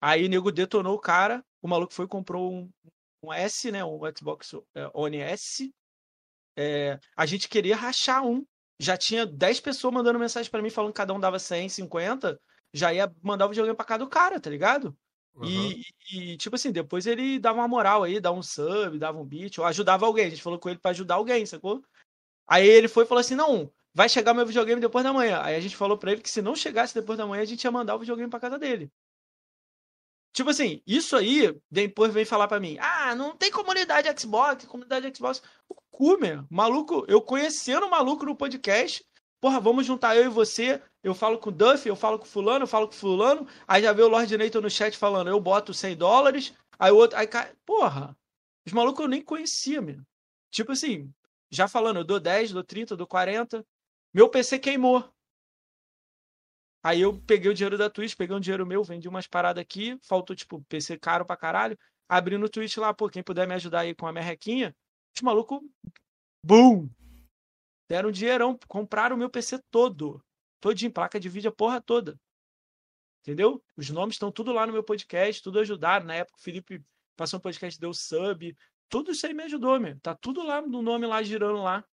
Aí 0.00 0.24
o 0.24 0.28
nego 0.28 0.52
detonou 0.52 0.94
o 0.94 1.00
cara, 1.00 1.44
o 1.60 1.68
maluco 1.68 1.92
foi 1.92 2.04
e 2.04 2.08
comprou 2.08 2.52
um, 2.52 2.70
um 3.22 3.32
S, 3.32 3.70
né? 3.72 3.84
Um 3.84 4.00
Xbox 4.16 4.54
é, 4.74 4.90
One 4.94 5.18
S. 5.18 5.72
É, 6.56 6.98
a 7.16 7.26
gente 7.26 7.48
queria 7.48 7.76
rachar 7.76 8.24
um. 8.24 8.44
Já 8.78 8.96
tinha 8.96 9.26
10 9.26 9.60
pessoas 9.60 9.92
mandando 9.92 10.18
mensagem 10.18 10.50
para 10.50 10.62
mim 10.62 10.70
falando 10.70 10.92
que 10.92 10.98
cada 10.98 11.12
um 11.12 11.20
dava 11.20 11.38
100, 11.38 11.68
50. 11.68 12.38
Já 12.72 12.92
ia 12.92 13.12
mandar 13.22 13.46
o 13.46 13.48
videogame 13.48 13.76
pra 13.76 13.86
cada 13.86 14.04
do 14.04 14.10
cara, 14.10 14.38
tá 14.38 14.50
ligado? 14.50 14.96
Uhum. 15.34 15.46
E, 15.46 15.82
e, 16.12 16.36
tipo 16.36 16.56
assim, 16.56 16.72
depois 16.72 17.06
ele 17.06 17.38
dava 17.38 17.58
uma 17.58 17.68
moral 17.68 18.02
aí, 18.02 18.20
dava 18.20 18.38
um 18.38 18.42
sub, 18.42 18.98
dava 18.98 19.18
um 19.18 19.24
beat, 19.24 19.58
ou 19.58 19.64
ajudava 19.64 20.06
alguém. 20.06 20.26
A 20.26 20.30
gente 20.30 20.42
falou 20.42 20.58
com 20.58 20.68
ele 20.68 20.78
para 20.78 20.90
ajudar 20.92 21.16
alguém, 21.16 21.44
sacou? 21.44 21.82
Aí 22.46 22.66
ele 22.66 22.88
foi 22.88 23.04
e 23.04 23.06
falou 23.06 23.20
assim: 23.20 23.34
não, 23.34 23.70
vai 23.96 24.10
chegar 24.10 24.34
meu 24.34 24.44
videogame 24.44 24.78
depois 24.78 25.02
da 25.02 25.10
manhã. 25.10 25.40
Aí 25.42 25.56
a 25.56 25.60
gente 25.60 25.74
falou 25.74 25.96
para 25.96 26.12
ele 26.12 26.20
que 26.20 26.28
se 26.28 26.42
não 26.42 26.54
chegasse 26.54 26.94
depois 26.94 27.16
da 27.16 27.26
manhã, 27.26 27.40
a 27.40 27.46
gente 27.46 27.64
ia 27.64 27.70
mandar 27.70 27.96
o 27.96 27.98
videogame 27.98 28.28
para 28.28 28.40
casa 28.40 28.58
dele. 28.58 28.92
Tipo 30.34 30.50
assim, 30.50 30.82
isso 30.86 31.16
aí, 31.16 31.58
depois 31.70 32.12
vem 32.12 32.26
falar 32.26 32.46
para 32.46 32.60
mim, 32.60 32.76
ah, 32.78 33.14
não 33.14 33.34
tem 33.34 33.50
comunidade 33.50 34.20
Xbox, 34.20 34.66
comunidade 34.66 35.10
Xbox. 35.16 35.42
O 35.66 35.74
cu, 35.90 36.18
meu. 36.20 36.44
Maluco, 36.50 37.06
eu 37.08 37.22
conhecendo 37.22 37.86
o 37.86 37.90
maluco 37.90 38.26
no 38.26 38.36
podcast, 38.36 39.02
Porra, 39.40 39.60
vamos 39.60 39.86
juntar 39.86 40.16
eu 40.16 40.24
e 40.24 40.28
você. 40.28 40.82
Eu 41.02 41.14
falo 41.14 41.38
com 41.38 41.50
o 41.50 41.52
Duff, 41.52 41.86
eu 41.86 41.94
falo 41.94 42.18
com 42.18 42.24
fulano, 42.24 42.64
eu 42.64 42.66
falo 42.66 42.88
com 42.88 42.94
fulano. 42.94 43.46
Aí 43.66 43.82
já 43.82 43.92
vê 43.92 44.02
o 44.02 44.08
Lord 44.08 44.36
Nathan 44.36 44.60
no 44.60 44.70
chat 44.70 44.96
falando, 44.96 45.28
eu 45.28 45.40
boto 45.40 45.72
100 45.72 45.96
dólares. 45.96 46.52
Aí 46.78 46.90
o 46.90 46.96
outro, 46.96 47.16
aí 47.16 47.26
cai. 47.26 47.54
Porra, 47.64 48.16
os 48.66 48.72
malucos 48.72 49.02
eu 49.02 49.08
nem 49.08 49.22
conhecia, 49.22 49.80
meu. 49.80 50.00
Tipo 50.50 50.72
assim, 50.72 51.12
já 51.50 51.68
falando, 51.68 51.98
eu 51.98 52.04
dou 52.04 52.18
10, 52.18 52.52
dou 52.52 52.64
30, 52.64 52.96
dou 52.96 53.06
40. 53.06 53.64
Meu 54.16 54.30
PC 54.30 54.58
queimou. 54.58 55.06
Aí 56.82 57.02
eu 57.02 57.20
peguei 57.26 57.50
o 57.50 57.54
dinheiro 57.54 57.76
da 57.76 57.90
Twitch, 57.90 58.16
peguei 58.16 58.34
um 58.34 58.40
dinheiro 58.40 58.64
meu, 58.64 58.82
vendi 58.82 59.06
umas 59.06 59.26
paradas 59.26 59.60
aqui, 59.60 59.98
faltou, 60.02 60.34
tipo, 60.34 60.64
PC 60.70 60.98
caro 60.98 61.26
pra 61.26 61.36
caralho. 61.36 61.78
Abri 62.08 62.38
no 62.38 62.48
Twitch 62.48 62.78
lá, 62.78 62.94
pô, 62.94 63.10
quem 63.10 63.22
puder 63.22 63.46
me 63.46 63.52
ajudar 63.52 63.80
aí 63.80 63.94
com 63.94 64.06
a 64.06 64.12
merrequinha. 64.14 64.74
Os 65.14 65.20
malucos, 65.20 65.60
boom! 66.42 66.88
Deram 67.90 68.08
um 68.08 68.12
dinheirão, 68.12 68.58
compraram 68.66 69.16
o 69.16 69.18
meu 69.18 69.28
PC 69.28 69.60
todo. 69.70 70.24
Todinho, 70.62 70.90
placa 70.90 71.20
de 71.20 71.28
vídeo, 71.28 71.50
a 71.50 71.54
porra 71.54 71.78
toda. 71.78 72.18
Entendeu? 73.20 73.62
Os 73.76 73.90
nomes 73.90 74.14
estão 74.14 74.32
tudo 74.32 74.50
lá 74.50 74.66
no 74.66 74.72
meu 74.72 74.82
podcast, 74.82 75.42
tudo 75.42 75.60
ajudaram. 75.60 76.06
Na 76.06 76.14
época 76.14 76.38
o 76.38 76.42
Felipe 76.42 76.82
passou 77.18 77.38
um 77.38 77.42
podcast, 77.42 77.78
deu 77.78 77.92
sub. 77.92 78.56
Tudo 78.88 79.10
isso 79.10 79.26
aí 79.26 79.34
me 79.34 79.42
ajudou, 79.42 79.78
meu. 79.78 80.00
Tá 80.00 80.14
tudo 80.14 80.42
lá 80.42 80.62
no 80.62 80.80
nome 80.80 81.06
lá, 81.06 81.22
girando 81.22 81.60
lá. 81.60 81.84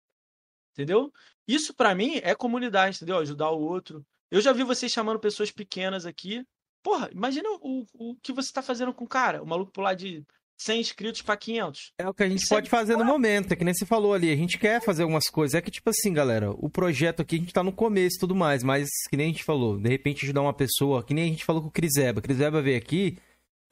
Entendeu? 0.73 1.13
Isso 1.47 1.75
para 1.75 1.95
mim 1.95 2.21
é 2.23 2.35
comunidade, 2.35 2.97
entendeu? 2.97 3.19
Ajudar 3.19 3.51
o 3.51 3.61
outro. 3.61 4.05
Eu 4.31 4.41
já 4.41 4.53
vi 4.53 4.65
vocês 4.65 4.91
chamando 4.91 5.19
pessoas 5.19 5.51
pequenas 5.51 6.07
aqui. 6.07 6.45
Porra, 6.83 7.11
imagina 7.13 7.49
o, 7.61 7.87
o 7.95 8.17
que 8.17 8.33
você 8.33 8.53
tá 8.53 8.63
fazendo 8.63 8.93
com 8.93 9.05
o 9.05 9.09
cara. 9.09 9.43
O 9.43 9.47
maluco 9.47 9.71
pular 9.71 9.95
de 9.95 10.25
100 10.57 10.81
inscritos 10.81 11.23
para 11.23 11.37
500. 11.37 11.93
É 11.99 12.09
o 12.09 12.15
que 12.15 12.23
a 12.23 12.29
gente 12.29 12.41
Isso 12.41 12.49
pode 12.49 12.67
é 12.67 12.71
fazer 12.71 12.97
no 12.97 13.05
momento, 13.05 13.53
é 13.53 13.57
que 13.57 13.65
nem 13.65 13.75
você 13.75 13.85
falou 13.85 14.15
ali. 14.15 14.31
A 14.31 14.37
gente 14.37 14.59
quer 14.59 14.81
fazer 14.83 15.03
algumas 15.03 15.29
coisas. 15.29 15.55
É 15.55 15.61
que, 15.61 15.71
tipo 15.71 15.91
assim, 15.91 16.13
galera, 16.13 16.51
o 16.53 16.71
projeto 16.71 17.23
aqui 17.23 17.37
a 17.37 17.39
gente 17.39 17.53
tá 17.53 17.63
no 17.63 17.73
começo 17.73 18.17
e 18.17 18.21
tudo 18.21 18.35
mais, 18.35 18.63
mas 18.63 18.89
que 19.11 19.17
nem 19.17 19.27
a 19.27 19.31
gente 19.31 19.45
falou, 19.45 19.79
de 19.79 19.89
repente 19.89 20.25
ajudar 20.25 20.43
uma 20.43 20.55
pessoa, 20.55 21.03
que 21.03 21.15
nem 21.15 21.25
a 21.25 21.29
gente 21.29 21.45
falou 21.45 21.63
com 21.63 21.69
o 21.69 21.73
Criseba. 21.73 22.23
Criseba 22.23 22.63
veio 22.63 22.79
aqui 22.79 23.19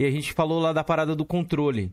e 0.00 0.04
a 0.04 0.10
gente 0.10 0.32
falou 0.32 0.60
lá 0.60 0.72
da 0.72 0.84
parada 0.84 1.14
do 1.14 1.24
controle. 1.24 1.92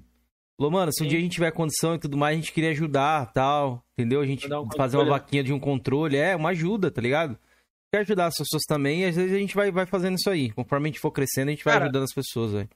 Falou, 0.57 0.71
mano, 0.71 0.91
se 0.91 1.03
um 1.03 1.05
Sim. 1.05 1.09
dia 1.09 1.19
a 1.19 1.21
gente 1.21 1.33
tiver 1.33 1.51
condição 1.51 1.93
e 1.93 1.99
tudo 1.99 2.17
mais, 2.17 2.33
a 2.35 2.41
gente 2.41 2.51
queria 2.51 2.71
ajudar 2.71 3.31
tal, 3.31 3.85
entendeu? 3.93 4.21
A 4.21 4.25
gente 4.25 4.51
um 4.51 4.67
fazer 4.75 4.97
uma 4.97 5.05
vaquinha 5.05 5.43
de 5.43 5.53
um 5.53 5.59
controle, 5.59 6.17
é, 6.17 6.35
uma 6.35 6.49
ajuda, 6.49 6.89
tá 6.89 6.99
ligado? 6.99 7.37
Quer 7.93 7.99
ajudar 7.99 8.25
as 8.25 8.35
pessoas 8.35 8.63
também, 8.63 9.01
e 9.01 9.05
às 9.05 9.15
vezes 9.15 9.33
a 9.33 9.37
gente 9.37 9.55
vai, 9.55 9.71
vai 9.71 9.85
fazendo 9.85 10.17
isso 10.17 10.29
aí. 10.29 10.51
Conforme 10.51 10.89
a 10.89 10.91
gente 10.91 10.99
for 10.99 11.11
crescendo, 11.11 11.49
a 11.49 11.51
gente 11.51 11.63
vai 11.63 11.75
Cara, 11.75 11.85
ajudando 11.85 12.03
as 12.03 12.13
pessoas, 12.13 12.53
velho. 12.53 12.69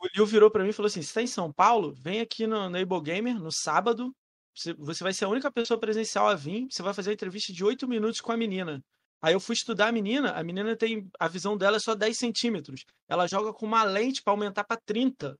O 0.00 0.08
Liu 0.14 0.26
virou 0.26 0.50
para 0.50 0.64
mim 0.64 0.70
e 0.70 0.72
falou 0.72 0.88
assim: 0.88 1.02
você 1.02 1.14
tá 1.14 1.22
em 1.22 1.26
São 1.26 1.52
Paulo? 1.52 1.94
Vem 2.00 2.20
aqui 2.20 2.46
no, 2.48 2.68
no 2.68 2.76
Able 2.76 3.00
Gamer 3.00 3.38
no 3.38 3.52
sábado. 3.52 4.12
Você, 4.56 4.74
você 4.74 5.04
vai 5.04 5.12
ser 5.12 5.26
a 5.26 5.28
única 5.28 5.50
pessoa 5.52 5.78
presencial 5.78 6.26
a 6.26 6.34
vir. 6.34 6.66
Você 6.68 6.82
vai 6.82 6.92
fazer 6.92 7.10
uma 7.10 7.14
entrevista 7.14 7.52
de 7.52 7.64
8 7.64 7.86
minutos 7.86 8.20
com 8.20 8.32
a 8.32 8.36
menina. 8.36 8.82
Aí 9.22 9.34
eu 9.34 9.40
fui 9.40 9.54
estudar 9.54 9.88
a 9.88 9.92
menina, 9.92 10.32
a 10.32 10.42
menina 10.42 10.74
tem. 10.74 11.08
A 11.18 11.28
visão 11.28 11.56
dela 11.56 11.76
é 11.76 11.80
só 11.80 11.94
10 11.94 12.16
centímetros. 12.18 12.84
Ela 13.08 13.28
joga 13.28 13.52
com 13.52 13.66
uma 13.66 13.84
lente 13.84 14.20
para 14.22 14.32
aumentar 14.32 14.64
para 14.64 14.80
30. 14.84 15.38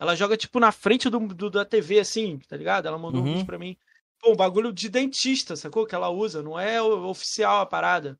Ela 0.00 0.16
joga, 0.16 0.34
tipo, 0.34 0.58
na 0.58 0.72
frente 0.72 1.10
do, 1.10 1.18
do, 1.28 1.50
da 1.50 1.62
TV, 1.62 2.00
assim, 2.00 2.38
tá 2.48 2.56
ligado? 2.56 2.88
Ela 2.88 2.96
mandou 2.96 3.20
uhum. 3.20 3.28
um 3.28 3.32
vídeo 3.34 3.46
pra 3.46 3.58
mim. 3.58 3.76
Pô, 4.18 4.32
um 4.32 4.36
bagulho 4.36 4.72
de 4.72 4.88
dentista, 4.88 5.54
sacou? 5.54 5.86
Que 5.86 5.94
ela 5.94 6.08
usa, 6.08 6.42
não 6.42 6.58
é 6.58 6.80
oficial 6.80 7.60
a 7.60 7.66
parada. 7.66 8.18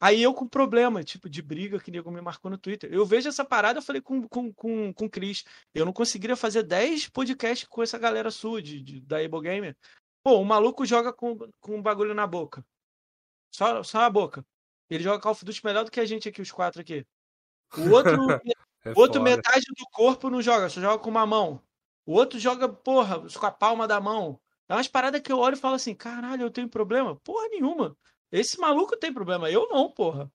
Aí 0.00 0.22
eu 0.22 0.32
com 0.32 0.48
problema, 0.48 1.04
tipo, 1.04 1.28
de 1.28 1.42
briga 1.42 1.78
que 1.78 1.90
nego 1.90 2.10
me 2.10 2.22
marcou 2.22 2.50
no 2.50 2.56
Twitter. 2.56 2.90
Eu 2.90 3.04
vejo 3.04 3.28
essa 3.28 3.44
parada, 3.44 3.78
eu 3.78 3.82
falei 3.82 4.00
com, 4.00 4.26
com, 4.26 4.52
com, 4.52 4.92
com 4.94 5.04
o 5.04 5.10
Chris. 5.10 5.44
Eu 5.74 5.84
não 5.84 5.92
conseguiria 5.92 6.34
fazer 6.34 6.62
10 6.62 7.10
podcasts 7.10 7.68
com 7.68 7.82
essa 7.82 7.98
galera 7.98 8.30
sua 8.30 8.62
de, 8.62 8.80
de, 8.80 9.00
da 9.02 9.18
Able 9.18 9.42
Gamer. 9.42 9.76
Pô, 10.24 10.40
o 10.40 10.44
maluco 10.44 10.86
joga 10.86 11.12
com, 11.12 11.36
com 11.60 11.76
um 11.76 11.82
bagulho 11.82 12.14
na 12.14 12.26
boca. 12.26 12.64
Só, 13.54 13.82
só 13.82 13.98
na 13.98 14.10
boca. 14.10 14.44
Ele 14.88 15.04
joga 15.04 15.20
Call 15.20 15.32
of 15.32 15.44
Duty 15.44 15.64
melhor 15.64 15.84
do 15.84 15.90
que 15.90 16.00
a 16.00 16.06
gente 16.06 16.28
aqui, 16.28 16.40
os 16.40 16.50
quatro 16.50 16.80
aqui. 16.80 17.06
O 17.76 17.90
outro, 17.90 18.16
é 18.84 18.92
outro 18.96 19.22
metade 19.22 19.64
do 19.76 19.86
corpo 19.90 20.30
não 20.30 20.42
joga, 20.42 20.68
só 20.68 20.80
joga 20.80 21.02
com 21.02 21.10
uma 21.10 21.26
mão. 21.26 21.62
O 22.04 22.14
outro 22.14 22.38
joga, 22.38 22.68
porra, 22.68 23.20
com 23.28 23.46
a 23.46 23.50
palma 23.50 23.86
da 23.86 24.00
mão. 24.00 24.40
É 24.68 24.74
umas 24.74 24.88
paradas 24.88 25.20
que 25.20 25.30
eu 25.30 25.38
olho 25.38 25.54
e 25.54 25.58
falo 25.58 25.74
assim, 25.74 25.94
caralho, 25.94 26.42
eu 26.42 26.50
tenho 26.50 26.68
problema? 26.68 27.16
Porra 27.16 27.48
nenhuma. 27.48 27.96
Esse 28.30 28.58
maluco 28.58 28.96
tem 28.96 29.12
problema, 29.12 29.50
eu 29.50 29.68
não, 29.68 29.90
porra. 29.90 30.32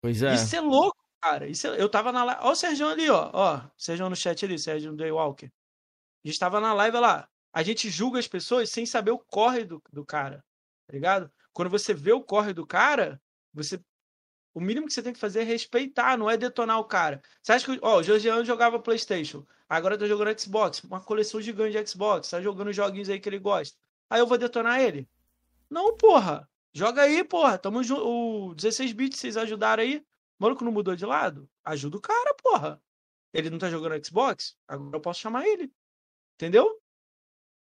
Pois 0.00 0.22
é. 0.22 0.34
Isso 0.34 0.54
é 0.54 0.60
louco, 0.60 0.98
cara. 1.20 1.48
Isso 1.48 1.66
é... 1.66 1.80
Eu 1.80 1.88
tava 1.88 2.12
na 2.12 2.22
live. 2.24 2.40
Ó, 2.44 2.52
o 2.52 2.54
Sérgio 2.54 2.86
ali, 2.86 3.08
ó. 3.08 3.30
Ó, 3.32 3.60
Sérgio 3.76 4.08
no 4.08 4.14
chat 4.14 4.44
ali, 4.44 4.58
Sérgio 4.58 4.94
Daywalker. 4.94 5.50
A 6.24 6.28
gente 6.28 6.38
tava 6.38 6.60
na 6.60 6.72
live 6.74 6.98
lá. 6.98 7.28
A 7.52 7.62
gente 7.62 7.88
julga 7.88 8.18
as 8.18 8.28
pessoas 8.28 8.70
sem 8.70 8.84
saber 8.84 9.10
o 9.10 9.18
corre 9.18 9.64
do, 9.64 9.82
do 9.90 10.04
cara. 10.04 10.44
Tá 10.86 10.92
ligado? 10.92 11.30
Quando 11.52 11.70
você 11.70 11.94
vê 11.94 12.12
o 12.12 12.22
corre 12.22 12.52
do 12.52 12.66
cara, 12.66 13.20
você. 13.52 13.80
O 14.58 14.60
mínimo 14.60 14.88
que 14.88 14.92
você 14.92 15.00
tem 15.00 15.12
que 15.12 15.20
fazer 15.20 15.42
é 15.42 15.44
respeitar, 15.44 16.18
não 16.18 16.28
é 16.28 16.36
detonar 16.36 16.80
o 16.80 16.84
cara. 16.84 17.22
Você 17.40 17.52
acha 17.52 17.64
que. 17.64 17.78
Ó, 17.80 18.00
o 18.00 18.02
Georgiano 18.02 18.44
jogava 18.44 18.80
PlayStation. 18.80 19.46
Agora 19.68 19.96
tá 19.96 20.04
jogando 20.04 20.36
Xbox. 20.36 20.82
Uma 20.82 21.00
coleção 21.00 21.40
gigante 21.40 21.80
de 21.80 21.88
Xbox. 21.88 22.30
Tá 22.30 22.42
jogando 22.42 22.72
joguinhos 22.72 23.08
aí 23.08 23.20
que 23.20 23.28
ele 23.28 23.38
gosta. 23.38 23.78
Aí 24.10 24.18
eu 24.18 24.26
vou 24.26 24.36
detonar 24.36 24.80
ele? 24.80 25.08
Não, 25.70 25.96
porra. 25.96 26.48
Joga 26.74 27.02
aí, 27.02 27.22
porra. 27.22 27.56
Tamo 27.56 27.84
junto. 27.84 28.04
O 28.04 28.54
16 28.56 28.92
bits, 28.94 29.20
vocês 29.20 29.36
ajudaram 29.36 29.80
aí. 29.80 29.98
O 30.40 30.42
maluco 30.42 30.64
não 30.64 30.72
mudou 30.72 30.96
de 30.96 31.06
lado? 31.06 31.48
Ajuda 31.64 31.96
o 31.96 32.00
cara, 32.00 32.34
porra. 32.42 32.82
Ele 33.32 33.50
não 33.50 33.58
tá 33.58 33.70
jogando 33.70 34.04
Xbox? 34.04 34.56
Agora 34.66 34.96
eu 34.96 35.00
posso 35.00 35.20
chamar 35.20 35.46
ele. 35.46 35.70
Entendeu? 36.34 36.80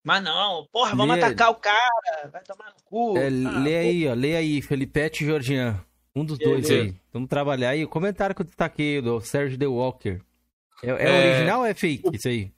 Mas 0.06 0.24
não, 0.24 0.66
porra, 0.72 0.96
vamos 0.96 1.18
lê... 1.18 1.22
atacar 1.22 1.50
o 1.52 1.56
cara. 1.56 2.30
Vai 2.32 2.42
tomar 2.44 2.74
no 2.74 2.82
cu. 2.86 3.18
É, 3.18 3.28
ah, 3.28 3.60
lê 3.60 3.78
aí, 3.78 4.08
ó. 4.08 4.14
Lê 4.14 4.38
aí, 4.38 4.62
Felipete 4.62 5.26
e 5.26 5.28
Georgian. 5.28 5.86
Um 6.18 6.26
dos 6.26 6.40
dois 6.40 6.68
aí. 6.72 6.96
Vamos 7.14 7.30
trabalhar 7.30 7.70
aí. 7.70 7.86
O 7.86 7.88
comentário 7.88 8.36
que 8.36 8.42
eu 8.42 8.46
destaquei 8.46 9.00
do 9.00 9.22
Sérgio 9.22 9.60
The 9.60 9.68
Walker. 9.68 10.20
É, 10.82 10.90
é, 10.90 10.92
é... 10.92 11.30
original 11.30 11.60
ou 11.60 11.66
é 11.68 11.74
fake 11.76 12.16
isso 12.16 12.28
aí? 12.28 12.52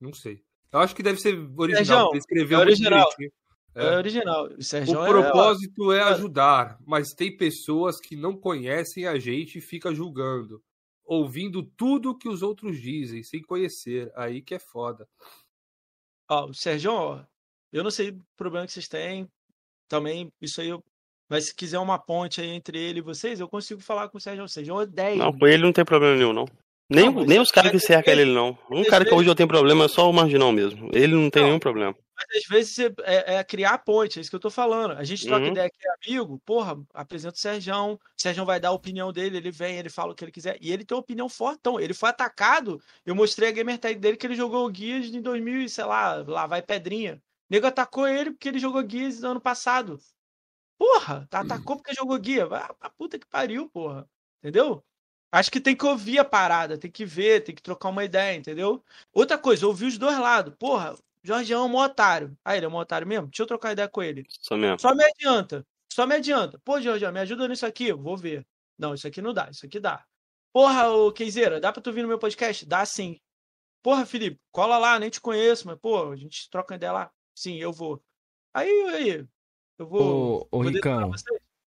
Não 0.00 0.12
sei. 0.14 0.42
Eu 0.72 0.78
acho 0.78 0.94
que 0.94 1.02
deve 1.02 1.20
ser 1.20 1.38
original. 1.54 2.08
Ele 2.10 2.18
escreveu 2.18 2.58
é 2.58 2.62
original. 2.62 3.08
É, 3.74 3.84
é 3.84 3.96
original. 3.98 4.46
O, 4.46 4.62
Sérgio 4.62 4.98
o 4.98 5.04
é 5.04 5.08
propósito 5.08 5.92
é... 5.92 5.98
é 5.98 6.02
ajudar, 6.04 6.78
mas 6.86 7.12
tem 7.12 7.36
pessoas 7.36 8.00
que 8.00 8.16
não 8.16 8.34
conhecem 8.34 9.06
a 9.06 9.18
gente 9.18 9.58
e 9.58 9.62
fica 9.62 9.94
julgando, 9.94 10.62
ouvindo 11.04 11.62
tudo 11.76 12.16
que 12.16 12.28
os 12.28 12.42
outros 12.42 12.80
dizem, 12.80 13.22
sem 13.22 13.42
conhecer. 13.42 14.10
Aí 14.16 14.40
que 14.40 14.54
é 14.54 14.58
foda. 14.58 15.06
Ó, 16.30 16.46
o 16.46 16.54
Sérgio, 16.54 16.90
ó, 16.90 17.22
eu 17.70 17.84
não 17.84 17.90
sei 17.90 18.10
o 18.10 18.24
problema 18.34 18.66
que 18.66 18.72
vocês 18.72 18.88
têm. 18.88 19.28
Também, 19.88 20.32
isso 20.40 20.62
aí, 20.62 20.70
mas 21.34 21.46
se 21.46 21.54
quiser 21.54 21.80
uma 21.80 21.98
ponte 21.98 22.40
aí 22.40 22.50
entre 22.50 22.78
ele 22.78 23.00
e 23.00 23.02
vocês, 23.02 23.40
eu 23.40 23.48
consigo 23.48 23.80
falar 23.80 24.08
com 24.08 24.18
o 24.18 24.20
Sérgio. 24.20 24.44
O 24.44 24.48
Sérgio 24.48 24.76
odeia. 24.76 25.16
Não, 25.16 25.36
com 25.36 25.48
ele 25.48 25.64
não 25.64 25.72
tem 25.72 25.84
problema 25.84 26.14
nenhum, 26.14 26.32
não. 26.32 26.46
Nem, 26.88 27.10
não, 27.10 27.24
nem 27.24 27.40
os 27.40 27.50
caras 27.50 27.72
que 27.72 27.80
cercam 27.80 28.12
ele, 28.12 28.24
não. 28.24 28.56
Um 28.70 28.84
cara 28.84 29.04
que 29.04 29.12
hoje 29.12 29.28
eu 29.28 29.34
tenho 29.34 29.48
problema 29.48 29.86
é 29.86 29.88
só 29.88 30.08
o 30.08 30.12
Marginal 30.12 30.52
mesmo. 30.52 30.90
Ele 30.92 31.12
não 31.12 31.28
tem 31.28 31.42
não, 31.42 31.48
nenhum 31.48 31.58
problema. 31.58 31.92
Mas 32.16 32.44
às 32.44 32.48
vezes 32.48 32.78
é, 32.78 33.34
é, 33.34 33.42
criar 33.42 33.78
ponte, 33.78 34.20
é 34.20 34.22
isso 34.22 34.30
que 34.30 34.36
eu 34.36 34.40
tô 34.40 34.48
falando. 34.48 34.92
A 34.92 35.02
gente 35.02 35.26
troca 35.26 35.44
uhum. 35.44 35.50
ideia 35.50 35.66
aqui, 35.66 36.08
amigo, 36.08 36.40
porra, 36.46 36.78
apresenta 36.94 37.34
o 37.34 37.40
Serjão, 37.40 37.94
o 37.94 37.98
Serjão 38.16 38.46
vai 38.46 38.60
dar 38.60 38.68
a 38.68 38.72
opinião 38.72 39.12
dele, 39.12 39.38
ele 39.38 39.50
vem, 39.50 39.76
ele 39.76 39.88
fala 39.88 40.12
o 40.12 40.14
que 40.14 40.24
ele 40.24 40.30
quiser. 40.30 40.56
E 40.60 40.70
ele 40.70 40.84
tem 40.84 40.94
uma 40.94 41.02
opinião 41.02 41.28
fortão. 41.28 41.80
Ele 41.80 41.94
foi 41.94 42.10
atacado, 42.10 42.80
eu 43.04 43.16
mostrei 43.16 43.48
a 43.48 43.52
gamer 43.52 43.76
tag 43.76 43.98
dele 43.98 44.16
que 44.16 44.24
ele 44.24 44.36
jogou 44.36 44.64
o 44.64 44.70
Guias 44.70 45.06
em 45.06 45.20
2000, 45.20 45.68
sei 45.68 45.84
lá, 45.84 46.24
lá 46.24 46.46
vai 46.46 46.62
Pedrinha. 46.62 47.16
O 47.16 47.20
nego 47.50 47.66
atacou 47.66 48.06
ele 48.06 48.30
porque 48.30 48.48
ele 48.48 48.60
jogou 48.60 48.84
Guias 48.84 49.20
no 49.20 49.30
ano 49.30 49.40
passado. 49.40 49.98
Porra, 50.84 51.26
tá, 51.30 51.40
atacou 51.40 51.76
porque 51.76 51.94
jogou 51.94 52.18
Guia. 52.18 52.44
Vai 52.44 52.62
a 52.78 52.90
puta 52.90 53.18
que 53.18 53.26
pariu, 53.26 53.70
porra. 53.70 54.06
Entendeu? 54.38 54.84
Acho 55.32 55.50
que 55.50 55.58
tem 55.58 55.74
que 55.74 55.86
ouvir 55.86 56.18
a 56.18 56.24
parada, 56.24 56.76
tem 56.76 56.90
que 56.90 57.06
ver, 57.06 57.42
tem 57.42 57.54
que 57.54 57.62
trocar 57.62 57.88
uma 57.88 58.04
ideia, 58.04 58.36
entendeu? 58.36 58.84
Outra 59.10 59.38
coisa, 59.38 59.66
ouvir 59.66 59.86
os 59.86 59.96
dois 59.96 60.18
lados. 60.18 60.54
Porra, 60.58 60.94
Jorgeão 61.22 61.64
é 61.64 61.68
um 61.68 61.76
otário. 61.76 62.36
Ah, 62.44 62.54
ele 62.54 62.66
é 62.66 62.68
um 62.68 62.76
otário 62.76 63.06
mesmo? 63.06 63.28
Deixa 63.28 63.42
eu 63.42 63.46
trocar 63.46 63.72
ideia 63.72 63.88
com 63.88 64.02
ele. 64.02 64.26
Só 64.28 64.58
mesmo. 64.58 64.78
Só 64.78 64.94
me 64.94 65.02
adianta. 65.04 65.66
Só 65.90 66.06
me 66.06 66.14
adianta. 66.16 66.60
Pô, 66.62 66.78
Jorgeão, 66.80 67.10
me 67.10 67.20
ajuda 67.20 67.48
nisso 67.48 67.64
aqui. 67.64 67.90
Vou 67.90 68.16
ver. 68.16 68.46
Não, 68.78 68.92
isso 68.92 69.06
aqui 69.06 69.22
não 69.22 69.32
dá. 69.32 69.48
Isso 69.50 69.64
aqui 69.64 69.80
dá. 69.80 70.04
Porra, 70.52 70.90
ô 70.90 71.10
Keizeira, 71.12 71.60
dá 71.60 71.72
pra 71.72 71.80
tu 71.80 71.92
vir 71.92 72.02
no 72.02 72.08
meu 72.08 72.18
podcast? 72.18 72.66
Dá 72.66 72.84
sim. 72.84 73.18
Porra, 73.82 74.04
Felipe, 74.04 74.38
cola 74.52 74.76
lá, 74.76 74.98
nem 74.98 75.08
te 75.08 75.20
conheço, 75.20 75.66
mas, 75.66 75.78
pô, 75.78 76.12
a 76.12 76.16
gente 76.16 76.48
troca 76.50 76.74
ideia 76.74 76.92
lá. 76.92 77.10
Sim, 77.34 77.56
eu 77.56 77.72
vou. 77.72 78.02
Aí, 78.52 78.68
aí, 78.90 79.26
eu 79.78 79.86
vou. 79.86 80.48
Ô, 80.50 80.58
ô 80.58 80.62
Ricão. 80.62 81.12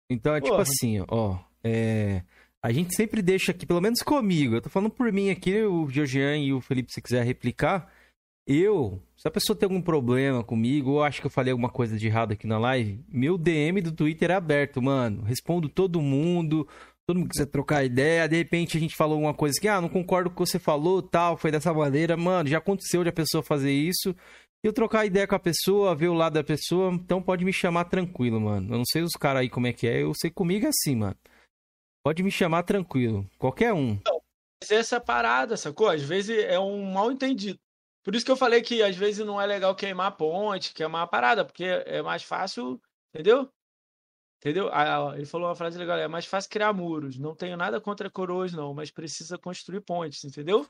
Então 0.09 0.35
é 0.35 0.41
tipo 0.41 0.55
Porra. 0.55 0.63
tipo 0.63 0.75
assim, 0.75 1.03
ó. 1.07 1.37
É... 1.63 2.23
A 2.61 2.71
gente 2.73 2.93
sempre 2.93 3.21
deixa 3.21 3.51
aqui, 3.51 3.65
pelo 3.65 3.79
menos 3.79 4.01
comigo, 4.01 4.55
eu 4.55 4.61
tô 4.61 4.69
falando 4.69 4.91
por 4.91 5.11
mim 5.13 5.29
aqui, 5.29 5.63
o 5.63 5.89
Georgian 5.89 6.37
e 6.37 6.51
o 6.51 6.59
Felipe, 6.59 6.91
se 6.91 7.01
quiser 7.01 7.23
replicar, 7.23 7.89
eu, 8.45 9.01
se 9.15 9.27
a 9.27 9.31
pessoa 9.31 9.55
tem 9.55 9.67
algum 9.67 9.81
problema 9.81 10.43
comigo, 10.43 10.91
ou 10.91 11.03
acha 11.03 11.21
que 11.21 11.27
eu 11.27 11.31
falei 11.31 11.51
alguma 11.51 11.69
coisa 11.69 11.97
de 11.97 12.07
errado 12.07 12.33
aqui 12.33 12.47
na 12.47 12.57
live, 12.57 12.99
meu 13.07 13.37
DM 13.37 13.79
do 13.79 13.91
Twitter 13.91 14.31
é 14.31 14.33
aberto, 14.33 14.81
mano. 14.81 15.21
Respondo 15.21 15.69
todo 15.69 16.01
mundo, 16.01 16.67
todo 17.05 17.19
mundo 17.19 17.29
quiser 17.29 17.45
trocar 17.45 17.85
ideia. 17.85 18.27
De 18.27 18.35
repente 18.37 18.75
a 18.75 18.79
gente 18.79 18.95
falou 18.95 19.13
alguma 19.15 19.35
coisa 19.35 19.59
que, 19.61 19.67
ah, 19.67 19.79
não 19.79 19.87
concordo 19.87 20.31
com 20.31 20.41
o 20.41 20.43
que 20.43 20.51
você 20.51 20.57
falou, 20.57 21.01
tal, 21.01 21.37
foi 21.37 21.51
dessa 21.51 21.71
maneira. 21.71 22.17
Mano, 22.17 22.49
já 22.49 22.57
aconteceu 22.57 23.03
de 23.03 23.09
a 23.09 23.13
pessoa 23.13 23.43
fazer 23.43 23.71
isso. 23.71 24.15
Eu 24.63 24.73
trocar 24.73 25.05
ideia 25.05 25.27
com 25.27 25.35
a 25.35 25.39
pessoa, 25.39 25.95
ver 25.95 26.09
o 26.09 26.13
lado 26.13 26.33
da 26.33 26.43
pessoa, 26.43 26.91
então 26.93 27.21
pode 27.21 27.45
me 27.45 27.53
chamar 27.53 27.85
tranquilo, 27.85 28.41
mano. 28.41 28.73
Eu 28.73 28.77
não 28.77 28.85
sei 28.85 29.01
os 29.01 29.13
caras 29.13 29.41
aí 29.41 29.49
como 29.49 29.67
é 29.67 29.73
que 29.73 29.87
é, 29.87 30.03
eu 30.03 30.13
sei 30.13 30.29
comigo 30.29 30.65
é 30.65 30.69
assim, 30.69 30.95
mano. 30.95 31.17
Pode 32.03 32.23
me 32.23 32.31
chamar 32.31 32.63
tranquilo, 32.63 33.29
qualquer 33.37 33.73
um. 33.73 33.99
Não, 34.05 34.21
mas 34.61 34.71
essa 34.71 34.99
parada, 34.99 35.55
sacou? 35.55 35.87
Às 35.87 36.01
vezes 36.01 36.37
é 36.37 36.59
um 36.59 36.91
mal 36.91 37.11
entendido. 37.11 37.59
Por 38.03 38.15
isso 38.15 38.25
que 38.25 38.31
eu 38.31 38.37
falei 38.37 38.61
que 38.61 38.81
às 38.81 38.95
vezes 38.95 39.25
não 39.25 39.39
é 39.39 39.45
legal 39.45 39.75
queimar 39.75 40.07
a 40.07 40.11
ponte, 40.11 40.73
queimar 40.73 41.03
a 41.03 41.07
parada, 41.07 41.45
porque 41.45 41.63
é 41.63 42.01
mais 42.01 42.23
fácil, 42.23 42.81
entendeu? 43.13 43.49
Entendeu? 44.39 44.69
Ah, 44.71 45.13
ele 45.15 45.25
falou 45.25 45.47
uma 45.49 45.55
frase 45.55 45.77
legal, 45.77 45.97
é 45.97 46.07
mais 46.07 46.25
fácil 46.25 46.49
criar 46.49 46.71
muros. 46.71 47.19
Não 47.19 47.35
tenho 47.35 47.57
nada 47.57 47.79
contra 47.81 48.09
coroas, 48.09 48.53
não, 48.53 48.73
mas 48.73 48.89
precisa 48.89 49.37
construir 49.37 49.81
pontes, 49.81 50.23
entendeu? 50.23 50.65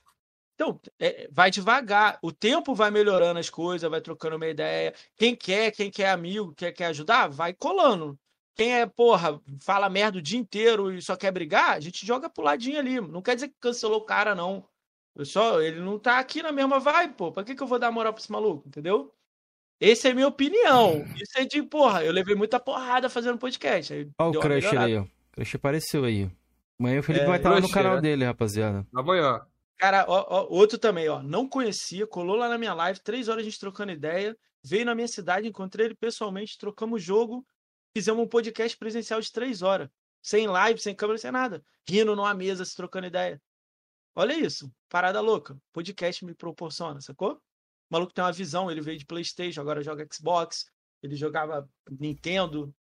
Então, 0.60 0.78
é, 1.00 1.30
vai 1.32 1.50
devagar. 1.50 2.20
O 2.22 2.34
tempo 2.34 2.76
vai 2.76 2.92
melhorando 2.92 3.40
as 3.40 3.50
coisas, 3.50 3.90
vai 3.90 4.02
trocando 4.02 4.36
uma 4.36 4.46
ideia. 4.46 4.94
Quem 5.16 5.34
quer, 5.34 5.72
quem 5.72 5.90
quer 5.90 6.10
amigo, 6.10 6.54
quer, 6.54 6.74
quer 6.74 6.88
ajudar, 6.88 7.30
vai 7.30 7.54
colando. 7.54 8.20
Quem 8.56 8.78
é, 8.78 8.86
porra, 8.86 9.42
fala 9.62 9.90
merda 9.90 10.18
o 10.18 10.22
dia 10.22 10.38
inteiro 10.38 10.92
e 10.92 11.02
só 11.02 11.16
quer 11.16 11.32
brigar, 11.32 11.78
a 11.78 11.80
gente 11.80 12.06
joga 12.06 12.30
pro 12.30 12.44
ladinho 12.44 12.78
ali. 12.78 13.00
Não 13.00 13.22
quer 13.22 13.36
dizer 13.36 13.48
que 13.48 13.56
cancelou 13.58 14.00
o 14.00 14.06
cara, 14.06 14.36
não. 14.36 14.66
Eu 15.16 15.24
só, 15.24 15.62
ele 15.62 15.80
não 15.80 15.98
tá 15.98 16.20
aqui 16.20 16.44
na 16.44 16.52
mesma 16.52 16.78
vibe, 16.78 17.14
pô. 17.14 17.32
Pra 17.32 17.46
que, 17.46 17.56
que 17.56 17.64
eu 17.64 17.68
vou 17.68 17.80
dar 17.80 17.90
moral 17.90 18.12
pra 18.12 18.22
esse 18.22 18.32
maluco, 18.32 18.68
entendeu? 18.68 19.14
Essa 19.80 20.10
é 20.10 20.12
a 20.12 20.14
minha 20.14 20.28
opinião. 20.28 21.06
Isso 21.16 21.40
é 21.40 21.46
de, 21.46 21.64
porra, 21.64 22.04
eu 22.04 22.12
levei 22.12 22.36
muita 22.36 22.60
porrada 22.60 23.10
fazendo 23.10 23.38
podcast. 23.38 23.94
Olha 24.20 24.38
o 24.38 24.42
Crush 24.42 24.76
aí, 24.76 24.98
ó. 24.98 25.04
O 25.04 25.08
Crush 25.32 25.56
apareceu 25.56 26.04
aí. 26.04 26.30
Amanhã 26.78 27.00
o 27.00 27.04
Felipe 27.04 27.24
é, 27.24 27.28
vai 27.28 27.38
estar 27.38 27.50
lá 27.50 27.62
no 27.62 27.70
canal 27.70 27.98
é. 27.98 28.02
dele, 28.02 28.26
rapaziada. 28.26 28.86
Amanhã. 28.94 29.42
Cara, 29.80 30.06
ó, 30.09 30.25
ó, 30.27 30.48
outro 30.49 30.77
também, 30.77 31.08
ó. 31.08 31.24
Não 31.24 31.48
conhecia, 31.48 32.06
colou 32.06 32.35
lá 32.35 32.49
na 32.49 32.58
minha 32.58 32.74
live, 32.74 32.99
três 32.99 33.30
horas 33.30 33.41
a 33.41 33.45
gente 33.45 33.58
trocando 33.58 33.93
ideia. 33.93 34.38
Veio 34.61 34.83
na 34.83 34.93
minha 34.93 35.08
cidade, 35.08 35.48
encontrei 35.48 35.85
ele 35.85 35.95
pessoalmente, 35.95 36.58
trocamos 36.58 37.01
jogo, 37.01 37.48
fizemos 37.95 38.22
um 38.22 38.27
podcast 38.27 38.77
presencial 38.77 39.22
de 39.22 39.32
três 39.32 39.61
horas. 39.61 39.90
Sem 40.22 40.48
live, 40.48 40.82
sem 40.82 40.93
câmera, 40.93 41.17
sem 41.17 41.32
nada. 41.32 41.64
Rindo 41.88 42.14
numa 42.14 42.33
mesa, 42.33 42.66
se 42.66 42.75
trocando 42.75 43.08
ideia. 43.08 43.41
Olha 44.14 44.33
isso, 44.33 44.69
parada 44.90 45.22
louca. 45.22 45.58
Podcast 45.72 46.25
me 46.25 46.35
proporciona, 46.35 46.99
sacou? 46.99 47.35
O 47.35 47.41
maluco 47.90 48.14
tem 48.14 48.22
uma 48.22 48.33
visão, 48.33 48.69
ele 48.69 48.82
veio 48.82 48.98
de 48.98 49.06
Playstation, 49.06 49.61
agora 49.61 49.82
joga 49.82 50.06
Xbox, 50.11 50.66
ele 51.01 51.16
jogava 51.16 51.69
Nintendo. 51.90 52.75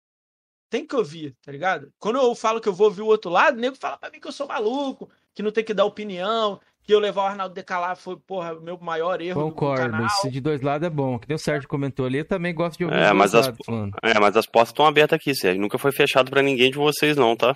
Tem 0.68 0.84
que 0.84 0.96
ouvir, 0.96 1.36
tá 1.42 1.52
ligado? 1.52 1.92
Quando 1.96 2.18
eu 2.18 2.34
falo 2.34 2.60
que 2.60 2.68
eu 2.68 2.74
vou 2.74 2.88
ouvir 2.88 3.02
o 3.02 3.06
outro 3.06 3.30
lado, 3.30 3.56
o 3.56 3.60
nego 3.60 3.76
fala 3.76 3.96
pra 3.96 4.10
mim 4.10 4.18
que 4.18 4.26
eu 4.26 4.32
sou 4.32 4.48
maluco, 4.48 5.08
que 5.32 5.44
não 5.44 5.52
tem 5.52 5.64
que 5.64 5.72
dar 5.72 5.84
opinião, 5.84 6.60
que 6.88 6.94
eu 6.94 7.00
levar 7.00 7.24
o 7.24 7.26
Arnaldo 7.26 7.54
Decalar 7.54 7.94
foi, 7.96 8.16
porra, 8.16 8.54
o 8.54 8.62
meu 8.62 8.78
maior 8.78 9.20
erro 9.20 9.42
Concordo, 9.42 9.94
do 9.94 10.06
esse 10.06 10.30
de 10.30 10.40
dois 10.40 10.62
lados 10.62 10.86
é 10.86 10.90
bom. 10.90 11.18
Que 11.18 11.28
nem 11.28 11.36
o 11.36 11.38
Sérgio 11.38 11.68
comentou 11.68 12.06
ali, 12.06 12.16
eu 12.16 12.24
também 12.24 12.54
gosto 12.54 12.78
de 12.78 12.84
ouvir 12.86 12.96
é, 12.96 13.12
mas 13.12 13.34
as, 13.34 13.46
lados, 13.46 13.92
É, 14.02 14.18
mas 14.18 14.34
as 14.38 14.46
portas 14.46 14.70
estão 14.70 14.86
abertas 14.86 15.16
aqui, 15.16 15.34
Sérgio. 15.34 15.60
Nunca 15.60 15.76
foi 15.76 15.92
fechado 15.92 16.30
para 16.30 16.40
ninguém 16.40 16.70
de 16.70 16.78
vocês, 16.78 17.14
não, 17.14 17.36
tá? 17.36 17.54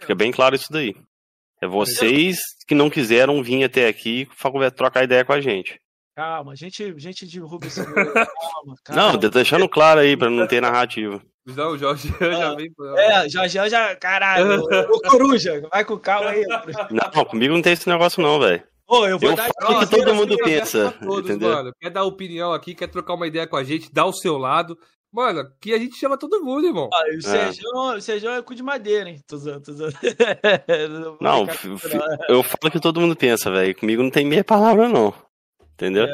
Fica 0.00 0.14
bem 0.14 0.32
claro 0.32 0.54
isso 0.54 0.72
daí. 0.72 0.96
É 1.60 1.66
vocês 1.66 2.38
que 2.66 2.74
não 2.74 2.88
quiseram 2.88 3.42
vir 3.42 3.62
até 3.62 3.86
aqui 3.86 4.26
trocar 4.74 5.04
ideia 5.04 5.22
com 5.22 5.34
a 5.34 5.40
gente. 5.42 5.78
Calma, 6.16 6.56
gente, 6.56 6.98
gente 6.98 7.26
de 7.26 7.40
Rubens. 7.40 7.74
calma, 7.76 8.76
calma. 8.84 9.12
Não, 9.12 9.18
deixando 9.18 9.68
claro 9.68 10.00
aí, 10.00 10.16
pra 10.16 10.30
não 10.30 10.46
ter 10.46 10.62
narrativa. 10.62 11.22
Não, 11.46 11.72
o 11.72 11.78
Jorge 11.78 12.08
já 12.20 12.54
vem. 12.54 12.72
É, 12.96 13.28
Jorge 13.28 13.68
já. 13.68 13.96
Caralho, 13.96 14.62
o 14.90 15.00
Coruja, 15.02 15.60
vai 15.70 15.84
com 15.84 15.98
calma 15.98 16.30
aí. 16.30 16.44
Não, 16.90 17.24
comigo 17.24 17.54
não 17.54 17.62
tem 17.62 17.72
esse 17.72 17.88
negócio, 17.88 18.22
não, 18.22 18.38
velho. 18.38 18.62
Eu 18.88 19.18
vou 19.18 19.30
eu 19.30 19.36
dar 19.36 19.48
falo 19.60 19.80
que 19.80 19.96
todo 19.96 20.14
mundo 20.14 20.36
pensa. 20.36 20.92
Todos, 21.00 21.30
entendeu? 21.30 21.48
Mano, 21.48 21.72
quer 21.80 21.90
dar 21.90 22.04
opinião 22.04 22.52
aqui, 22.52 22.74
quer 22.74 22.88
trocar 22.88 23.14
uma 23.14 23.26
ideia 23.26 23.46
com 23.46 23.56
a 23.56 23.64
gente, 23.64 23.92
dá 23.92 24.04
o 24.04 24.12
seu 24.12 24.36
lado. 24.36 24.76
Mano, 25.10 25.46
que 25.60 25.74
a 25.74 25.78
gente 25.78 25.96
chama 25.96 26.16
todo 26.16 26.42
mundo, 26.42 26.66
irmão. 26.66 26.88
Ah, 26.92 27.02
o 27.16 27.20
Sérgio 27.20 27.92
é. 27.94 28.00
Sérgio 28.00 28.30
é 28.30 28.42
cu 28.42 28.54
de 28.54 28.62
madeira, 28.62 29.10
hein? 29.10 29.20
Tô 29.26 29.36
usando, 29.36 29.62
tô 29.62 29.72
usando. 29.72 29.92
não, 31.20 31.46
eu 32.28 32.42
falo 32.42 32.70
que 32.70 32.80
todo 32.80 33.00
mundo 33.00 33.16
pensa, 33.16 33.50
velho. 33.50 33.74
Comigo 33.74 34.02
não 34.02 34.10
tem 34.10 34.24
meia 34.24 34.44
palavra, 34.44 34.88
não. 34.88 35.12
Entendeu? 35.74 36.04
É. 36.04 36.12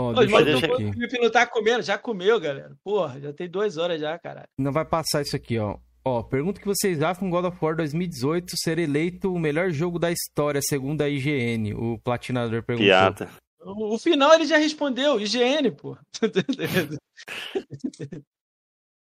Oh, 0.00 0.10
Ô, 0.10 0.12
mas 0.12 0.44
deixa... 0.44 0.72
o 0.72 0.92
Felipe 0.92 1.18
não 1.18 1.28
tá 1.28 1.44
comendo, 1.44 1.82
já 1.82 1.98
comeu, 1.98 2.38
galera. 2.38 2.70
Porra, 2.84 3.20
já 3.20 3.32
tem 3.32 3.50
duas 3.50 3.76
horas 3.76 4.00
já, 4.00 4.16
caralho. 4.16 4.46
Não 4.56 4.70
vai 4.70 4.84
passar 4.84 5.22
isso 5.22 5.34
aqui, 5.34 5.58
ó. 5.58 5.76
Ó, 6.04 6.22
pergunta 6.22 6.60
que 6.60 6.68
vocês 6.68 7.02
acham 7.02 7.22
com 7.22 7.30
God 7.30 7.46
of 7.46 7.58
War 7.60 7.74
2018 7.74 8.56
ser 8.56 8.78
eleito 8.78 9.34
o 9.34 9.40
melhor 9.40 9.72
jogo 9.72 9.98
da 9.98 10.12
história, 10.12 10.60
segundo 10.62 11.02
a 11.02 11.08
IGN. 11.08 11.74
O 11.74 11.98
Platinador 11.98 12.62
perguntou. 12.62 12.86
Piata. 12.86 13.28
O, 13.60 13.96
o 13.96 13.98
final 13.98 14.32
ele 14.32 14.46
já 14.46 14.56
respondeu, 14.56 15.20
IGN, 15.20 15.72
pô. 15.72 15.98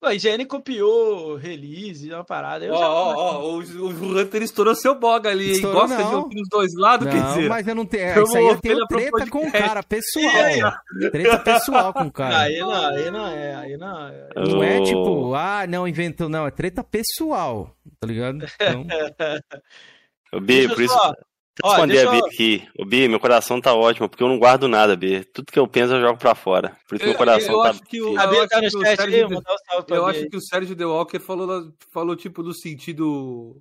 A 0.00 0.14
IGN 0.14 0.46
copiou 0.46 1.34
release, 1.34 2.08
uma 2.12 2.22
parada. 2.22 2.72
Ó, 2.72 2.76
ó, 2.76 3.14
ó, 3.16 3.50
o, 3.50 3.58
o 3.58 4.18
Hunter 4.18 4.42
estourou 4.42 4.74
seu 4.74 4.94
boga 4.94 5.28
ali, 5.28 5.56
hein? 5.56 5.60
Gosta 5.60 5.98
não. 5.98 6.08
de 6.08 6.14
ouvir 6.14 6.34
dos 6.36 6.48
dois 6.48 6.72
lados, 6.76 7.06
não, 7.06 7.12
quer 7.12 7.28
dizer. 7.28 7.48
mas 7.48 7.66
eu 7.66 7.74
não 7.74 7.84
tenho. 7.84 8.04
Eu 8.10 8.22
isso 8.22 8.36
aí 8.36 8.46
eu 8.46 8.60
tenho 8.60 8.86
treta 8.86 9.26
com 9.28 9.46
o 9.46 9.50
cara, 9.50 9.82
pessoal. 9.82 10.32
treta 11.10 11.38
pessoal 11.40 11.92
com 11.92 12.04
o 12.04 12.12
cara. 12.12 12.38
Aí 12.38 12.58
não, 12.60 12.72
aí 12.72 13.10
não 13.10 13.26
é, 13.26 13.54
aí 13.56 13.76
não 13.76 14.06
é. 14.06 14.28
Não 14.36 14.62
é 14.62 14.82
tipo, 14.82 15.34
ah, 15.34 15.66
não, 15.66 15.88
inventou, 15.88 16.28
não, 16.28 16.46
é 16.46 16.50
treta 16.52 16.84
pessoal, 16.84 17.76
tá 17.98 18.06
ligado? 18.06 18.38
Então... 18.60 18.86
O 20.30 20.40
B, 20.40 20.68
por 20.68 20.82
isso, 20.82 20.94
responder 21.64 22.06
a 22.06 22.10
B 22.10 22.18
aqui. 22.26 22.68
O 22.78 22.84
B, 22.84 23.08
meu 23.08 23.20
coração 23.20 23.60
tá 23.60 23.74
ótimo, 23.74 24.08
porque 24.08 24.22
eu 24.22 24.28
não 24.28 24.38
guardo 24.38 24.68
nada, 24.68 24.96
B. 24.96 25.24
Tudo 25.24 25.52
que 25.52 25.58
eu 25.58 25.66
penso 25.66 25.94
eu 25.94 26.00
jogo 26.00 26.18
pra 26.18 26.34
fora. 26.34 26.76
Por 26.88 26.96
isso 26.96 27.04
eu, 27.04 27.08
meu 27.08 27.18
coração 27.18 27.54
eu 27.54 27.62
tá. 27.62 27.70
Acho 27.70 27.82
que 27.82 28.00
o, 28.00 28.14
eu, 28.14 28.20
acho 28.20 28.48
que, 28.48 28.76
o 28.76 28.80
Sérgio, 28.80 29.28
eu 29.88 30.06
acho 30.06 30.28
que 30.28 30.36
o 30.36 30.40
Sérgio 30.40 30.76
The 30.76 30.86
Walker 30.86 31.18
falou, 31.18 31.72
falou 31.92 32.16
tipo 32.16 32.42
do 32.42 32.54
sentido. 32.54 33.60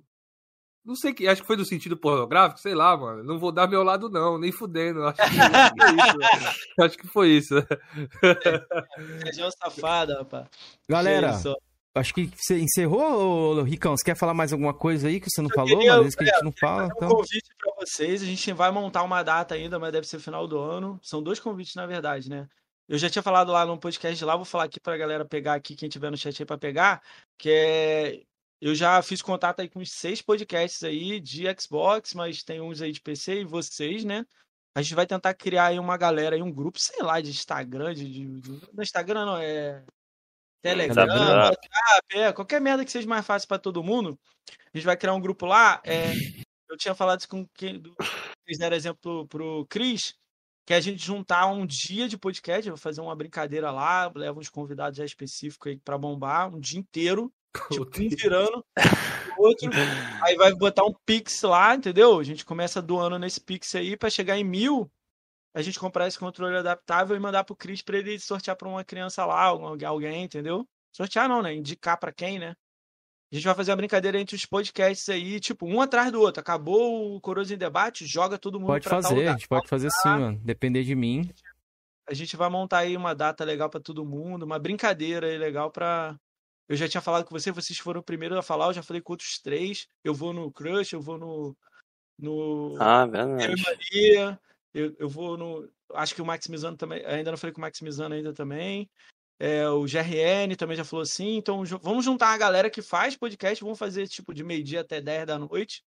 Não 0.84 0.94
sei 0.94 1.12
que, 1.12 1.28
acho 1.28 1.42
que 1.42 1.46
foi 1.46 1.56
do 1.56 1.66
sentido 1.66 1.98
pornográfico, 1.98 2.60
sei 2.60 2.74
lá, 2.74 2.96
mano. 2.96 3.22
Não 3.22 3.38
vou 3.38 3.52
dar 3.52 3.68
meu 3.68 3.82
lado, 3.82 4.08
não, 4.08 4.38
nem 4.38 4.50
fudendo. 4.50 5.04
Acho 5.04 5.16
que 5.18 5.28
foi 5.28 5.96
isso. 5.96 6.18
acho 6.80 6.98
que 6.98 7.06
foi 7.06 7.28
isso. 7.28 7.54
É 9.38 9.46
um 9.46 9.50
safado, 9.50 10.14
rapaz. 10.14 10.46
Galera, 10.88 11.34
Acho 11.98 12.14
que 12.14 12.30
você 12.36 12.58
encerrou, 12.58 13.62
Ricão. 13.62 13.96
Você 13.96 14.04
quer 14.04 14.16
falar 14.16 14.34
mais 14.34 14.52
alguma 14.52 14.72
coisa 14.72 15.08
aí 15.08 15.20
que 15.20 15.28
você 15.28 15.42
não 15.42 15.50
eu 15.50 15.54
falou? 15.54 15.78
Queria, 15.78 16.02
mas 16.02 16.14
que 16.14 16.22
a 16.22 16.26
gente 16.26 16.44
não 16.44 16.52
fala. 16.52 16.84
Um 16.84 16.86
então... 16.86 17.08
convite 17.08 17.48
para 17.58 17.74
vocês. 17.80 18.22
A 18.22 18.26
gente 18.26 18.52
vai 18.52 18.70
montar 18.70 19.02
uma 19.02 19.22
data 19.22 19.54
ainda, 19.54 19.78
mas 19.78 19.92
deve 19.92 20.06
ser 20.06 20.18
final 20.18 20.46
do 20.46 20.58
ano. 20.58 20.98
São 21.02 21.22
dois 21.22 21.40
convites, 21.40 21.74
na 21.74 21.86
verdade, 21.86 22.30
né? 22.30 22.48
Eu 22.88 22.96
já 22.96 23.10
tinha 23.10 23.22
falado 23.22 23.52
lá 23.52 23.66
no 23.66 23.78
podcast 23.78 24.24
lá, 24.24 24.34
vou 24.34 24.46
falar 24.46 24.64
aqui 24.64 24.80
para 24.80 24.94
a 24.94 24.98
galera 24.98 25.24
pegar 25.24 25.54
aqui, 25.54 25.76
quem 25.76 25.90
tiver 25.90 26.10
no 26.10 26.16
chat 26.16 26.40
aí 26.40 26.46
para 26.46 26.56
pegar, 26.56 27.02
que 27.36 27.50
é 27.50 28.22
eu 28.60 28.74
já 28.74 29.00
fiz 29.02 29.22
contato 29.22 29.60
aí 29.60 29.68
com 29.68 29.80
uns 29.80 29.92
seis 29.92 30.20
podcasts 30.20 30.82
aí 30.82 31.20
de 31.20 31.44
Xbox, 31.60 32.12
mas 32.14 32.42
tem 32.42 32.60
uns 32.60 32.82
aí 32.82 32.90
de 32.90 33.00
PC 33.00 33.42
e 33.42 33.44
vocês, 33.44 34.04
né? 34.04 34.26
A 34.74 34.82
gente 34.82 34.94
vai 34.94 35.06
tentar 35.06 35.34
criar 35.34 35.66
aí 35.66 35.78
uma 35.78 35.96
galera 35.96 36.34
aí, 36.34 36.42
um 36.42 36.52
grupo, 36.52 36.78
sei 36.78 37.02
lá, 37.02 37.20
de 37.20 37.30
Instagram, 37.30 37.94
de, 37.94 38.10
de, 38.10 38.26
no 38.72 38.82
Instagram 38.82 39.26
não, 39.26 39.36
é 39.36 39.84
Telegram, 40.62 41.06
WhatsApp, 41.06 41.58
é, 42.12 42.32
qualquer 42.32 42.60
merda 42.60 42.84
que 42.84 42.90
seja 42.90 43.08
mais 43.08 43.24
fácil 43.24 43.48
para 43.48 43.58
todo 43.58 43.82
mundo. 43.82 44.18
A 44.72 44.76
gente 44.76 44.86
vai 44.86 44.96
criar 44.96 45.14
um 45.14 45.20
grupo 45.20 45.46
lá. 45.46 45.80
É, 45.84 46.12
eu 46.68 46.76
tinha 46.76 46.94
falado 46.94 47.20
isso 47.20 47.28
com 47.28 47.46
quem 47.54 47.82
fizeram 48.46 48.76
exemplo 48.76 49.26
pro 49.28 49.66
Cris, 49.68 50.14
que 50.66 50.74
é 50.74 50.76
a 50.76 50.80
gente 50.80 51.04
juntar 51.04 51.46
um 51.46 51.64
dia 51.64 52.08
de 52.08 52.18
podcast, 52.18 52.68
vou 52.68 52.78
fazer 52.78 53.00
uma 53.00 53.16
brincadeira 53.16 53.70
lá, 53.70 54.10
leva 54.14 54.38
uns 54.38 54.50
convidados 54.50 54.98
já 54.98 55.04
específicos 55.04 55.70
aí 55.70 55.78
para 55.78 55.96
bombar, 55.96 56.54
um 56.54 56.60
dia 56.60 56.78
inteiro, 56.78 57.32
tipo, 57.72 57.84
um 57.84 58.08
virando 58.08 58.64
outro. 59.38 59.70
Aí 60.22 60.36
vai 60.36 60.54
botar 60.54 60.84
um 60.84 60.94
Pix 61.06 61.42
lá, 61.42 61.74
entendeu? 61.74 62.18
A 62.18 62.24
gente 62.24 62.44
começa 62.44 62.82
doando 62.82 63.18
nesse 63.18 63.40
Pix 63.40 63.74
aí 63.74 63.96
para 63.96 64.10
chegar 64.10 64.36
em 64.36 64.44
mil 64.44 64.90
a 65.54 65.62
gente 65.62 65.78
comprar 65.78 66.06
esse 66.06 66.18
controle 66.18 66.56
adaptável 66.56 67.16
e 67.16 67.20
mandar 67.20 67.44
pro 67.44 67.56
Cris 67.56 67.82
para 67.82 67.98
ele 67.98 68.18
sortear 68.18 68.56
para 68.56 68.68
uma 68.68 68.84
criança 68.84 69.24
lá, 69.24 69.44
alguém, 69.44 70.24
entendeu? 70.24 70.68
Sortear 70.92 71.28
não, 71.28 71.42
né? 71.42 71.54
Indicar 71.54 71.98
para 71.98 72.12
quem, 72.12 72.38
né? 72.38 72.54
A 73.30 73.34
gente 73.34 73.44
vai 73.44 73.54
fazer 73.54 73.70
uma 73.72 73.76
brincadeira 73.76 74.18
entre 74.18 74.34
os 74.34 74.46
podcasts 74.46 75.06
aí, 75.10 75.38
tipo, 75.38 75.66
um 75.66 75.82
atrás 75.82 76.10
do 76.10 76.20
outro. 76.20 76.40
Acabou 76.40 77.14
o 77.14 77.20
Coroas 77.20 77.50
em 77.50 77.58
Debate, 77.58 78.06
joga 78.06 78.38
todo 78.38 78.58
mundo 78.58 78.68
Pode 78.68 78.88
fazer, 78.88 79.28
a 79.28 79.32
gente 79.32 79.46
pode 79.46 79.68
fazer 79.68 79.90
sim, 79.90 80.08
mano. 80.08 80.40
Depender 80.42 80.82
de 80.82 80.94
mim. 80.94 81.30
A 82.08 82.14
gente 82.14 82.36
vai 82.36 82.48
montar 82.48 82.78
aí 82.78 82.96
uma 82.96 83.14
data 83.14 83.44
legal 83.44 83.68
para 83.68 83.80
todo 83.80 84.04
mundo, 84.04 84.44
uma 84.44 84.58
brincadeira 84.58 85.26
aí 85.26 85.36
legal 85.36 85.70
para 85.70 86.18
Eu 86.66 86.74
já 86.74 86.88
tinha 86.88 87.02
falado 87.02 87.26
com 87.26 87.38
você, 87.38 87.52
vocês 87.52 87.78
foram 87.78 88.00
o 88.00 88.04
primeiro 88.04 88.38
a 88.38 88.42
falar, 88.42 88.68
eu 88.68 88.72
já 88.72 88.82
falei 88.82 89.02
com 89.02 89.12
outros 89.12 89.38
três. 89.38 89.86
Eu 90.02 90.14
vou 90.14 90.32
no 90.32 90.50
Crush, 90.50 90.94
eu 90.94 91.00
vou 91.02 91.18
no. 91.18 91.56
No. 92.18 92.76
Ah, 92.80 93.04
verdade. 93.04 93.62
Maria, 93.62 94.40
eu, 94.78 94.94
eu 94.98 95.08
vou 95.08 95.36
no. 95.36 95.68
Acho 95.94 96.14
que 96.14 96.22
o 96.22 96.26
Maximizano 96.26 96.76
também. 96.76 97.04
Ainda 97.04 97.30
não 97.30 97.38
falei 97.38 97.52
com 97.52 97.60
o 97.60 97.62
Maximizano 97.62 98.14
ainda 98.14 98.32
também. 98.32 98.88
É, 99.40 99.68
o 99.68 99.82
GRN 99.84 100.56
também 100.56 100.76
já 100.76 100.84
falou 100.84 101.02
assim. 101.02 101.36
Então, 101.36 101.64
vamos 101.82 102.04
juntar 102.04 102.32
a 102.32 102.38
galera 102.38 102.70
que 102.70 102.80
faz 102.80 103.16
podcast. 103.16 103.62
Vamos 103.62 103.78
fazer 103.78 104.06
tipo 104.06 104.32
de 104.32 104.44
meio-dia 104.44 104.80
até 104.80 105.00
10 105.00 105.26
da 105.26 105.38
noite. 105.38 105.84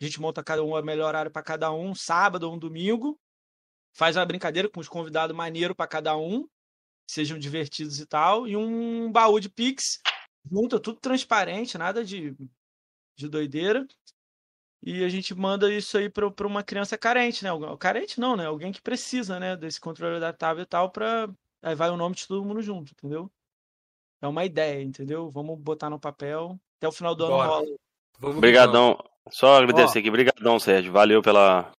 A 0.00 0.04
gente 0.04 0.20
monta 0.20 0.44
cada 0.44 0.62
um 0.62 0.74
o 0.74 0.82
melhor 0.82 1.08
horário 1.08 1.30
para 1.30 1.42
cada 1.42 1.72
um, 1.72 1.94
sábado 1.94 2.44
ou 2.44 2.54
um 2.54 2.58
domingo. 2.58 3.18
Faz 3.94 4.16
uma 4.16 4.26
brincadeira 4.26 4.68
com 4.68 4.78
os 4.78 4.88
convidados 4.88 5.34
maneiro 5.34 5.74
para 5.74 5.86
cada 5.86 6.16
um. 6.16 6.46
sejam 7.10 7.38
divertidos 7.38 8.00
e 8.00 8.06
tal, 8.06 8.46
e 8.46 8.56
um 8.56 9.10
baú 9.10 9.38
de 9.40 9.48
Pix, 9.48 10.00
junta 10.50 10.78
tudo 10.80 11.00
transparente, 11.00 11.78
nada 11.78 12.04
de, 12.04 12.36
de 13.16 13.28
doideira. 13.28 13.86
E 14.82 15.04
a 15.04 15.08
gente 15.08 15.34
manda 15.34 15.72
isso 15.72 15.98
aí 15.98 16.08
para 16.08 16.46
uma 16.46 16.62
criança 16.62 16.96
carente, 16.96 17.42
né? 17.42 17.50
Carente 17.78 18.20
não, 18.20 18.36
né? 18.36 18.46
Alguém 18.46 18.72
que 18.72 18.80
precisa, 18.80 19.40
né? 19.40 19.56
Desse 19.56 19.80
controle 19.80 20.16
adaptável 20.16 20.62
e 20.62 20.66
tal, 20.66 20.90
para 20.90 21.28
aí 21.62 21.74
vai 21.74 21.90
o 21.90 21.96
nome 21.96 22.14
de 22.14 22.26
todo 22.26 22.44
mundo 22.44 22.62
junto, 22.62 22.92
entendeu? 22.92 23.30
É 24.20 24.28
uma 24.28 24.44
ideia, 24.44 24.82
entendeu? 24.82 25.30
Vamos 25.30 25.58
botar 25.58 25.90
no 25.90 25.98
papel. 25.98 26.58
Até 26.78 26.88
o 26.88 26.92
final 26.92 27.14
do 27.14 27.26
Bora. 27.26 27.48
ano 27.48 27.76
rola. 28.20 28.36
Obrigadão. 28.36 28.98
Só 29.30 29.56
agradecer 29.56 29.98
Ó, 29.98 30.00
aqui. 30.00 30.08
Obrigadão, 30.08 30.58
Sérgio. 30.58 30.92
Valeu 30.92 31.20
pela, 31.20 31.72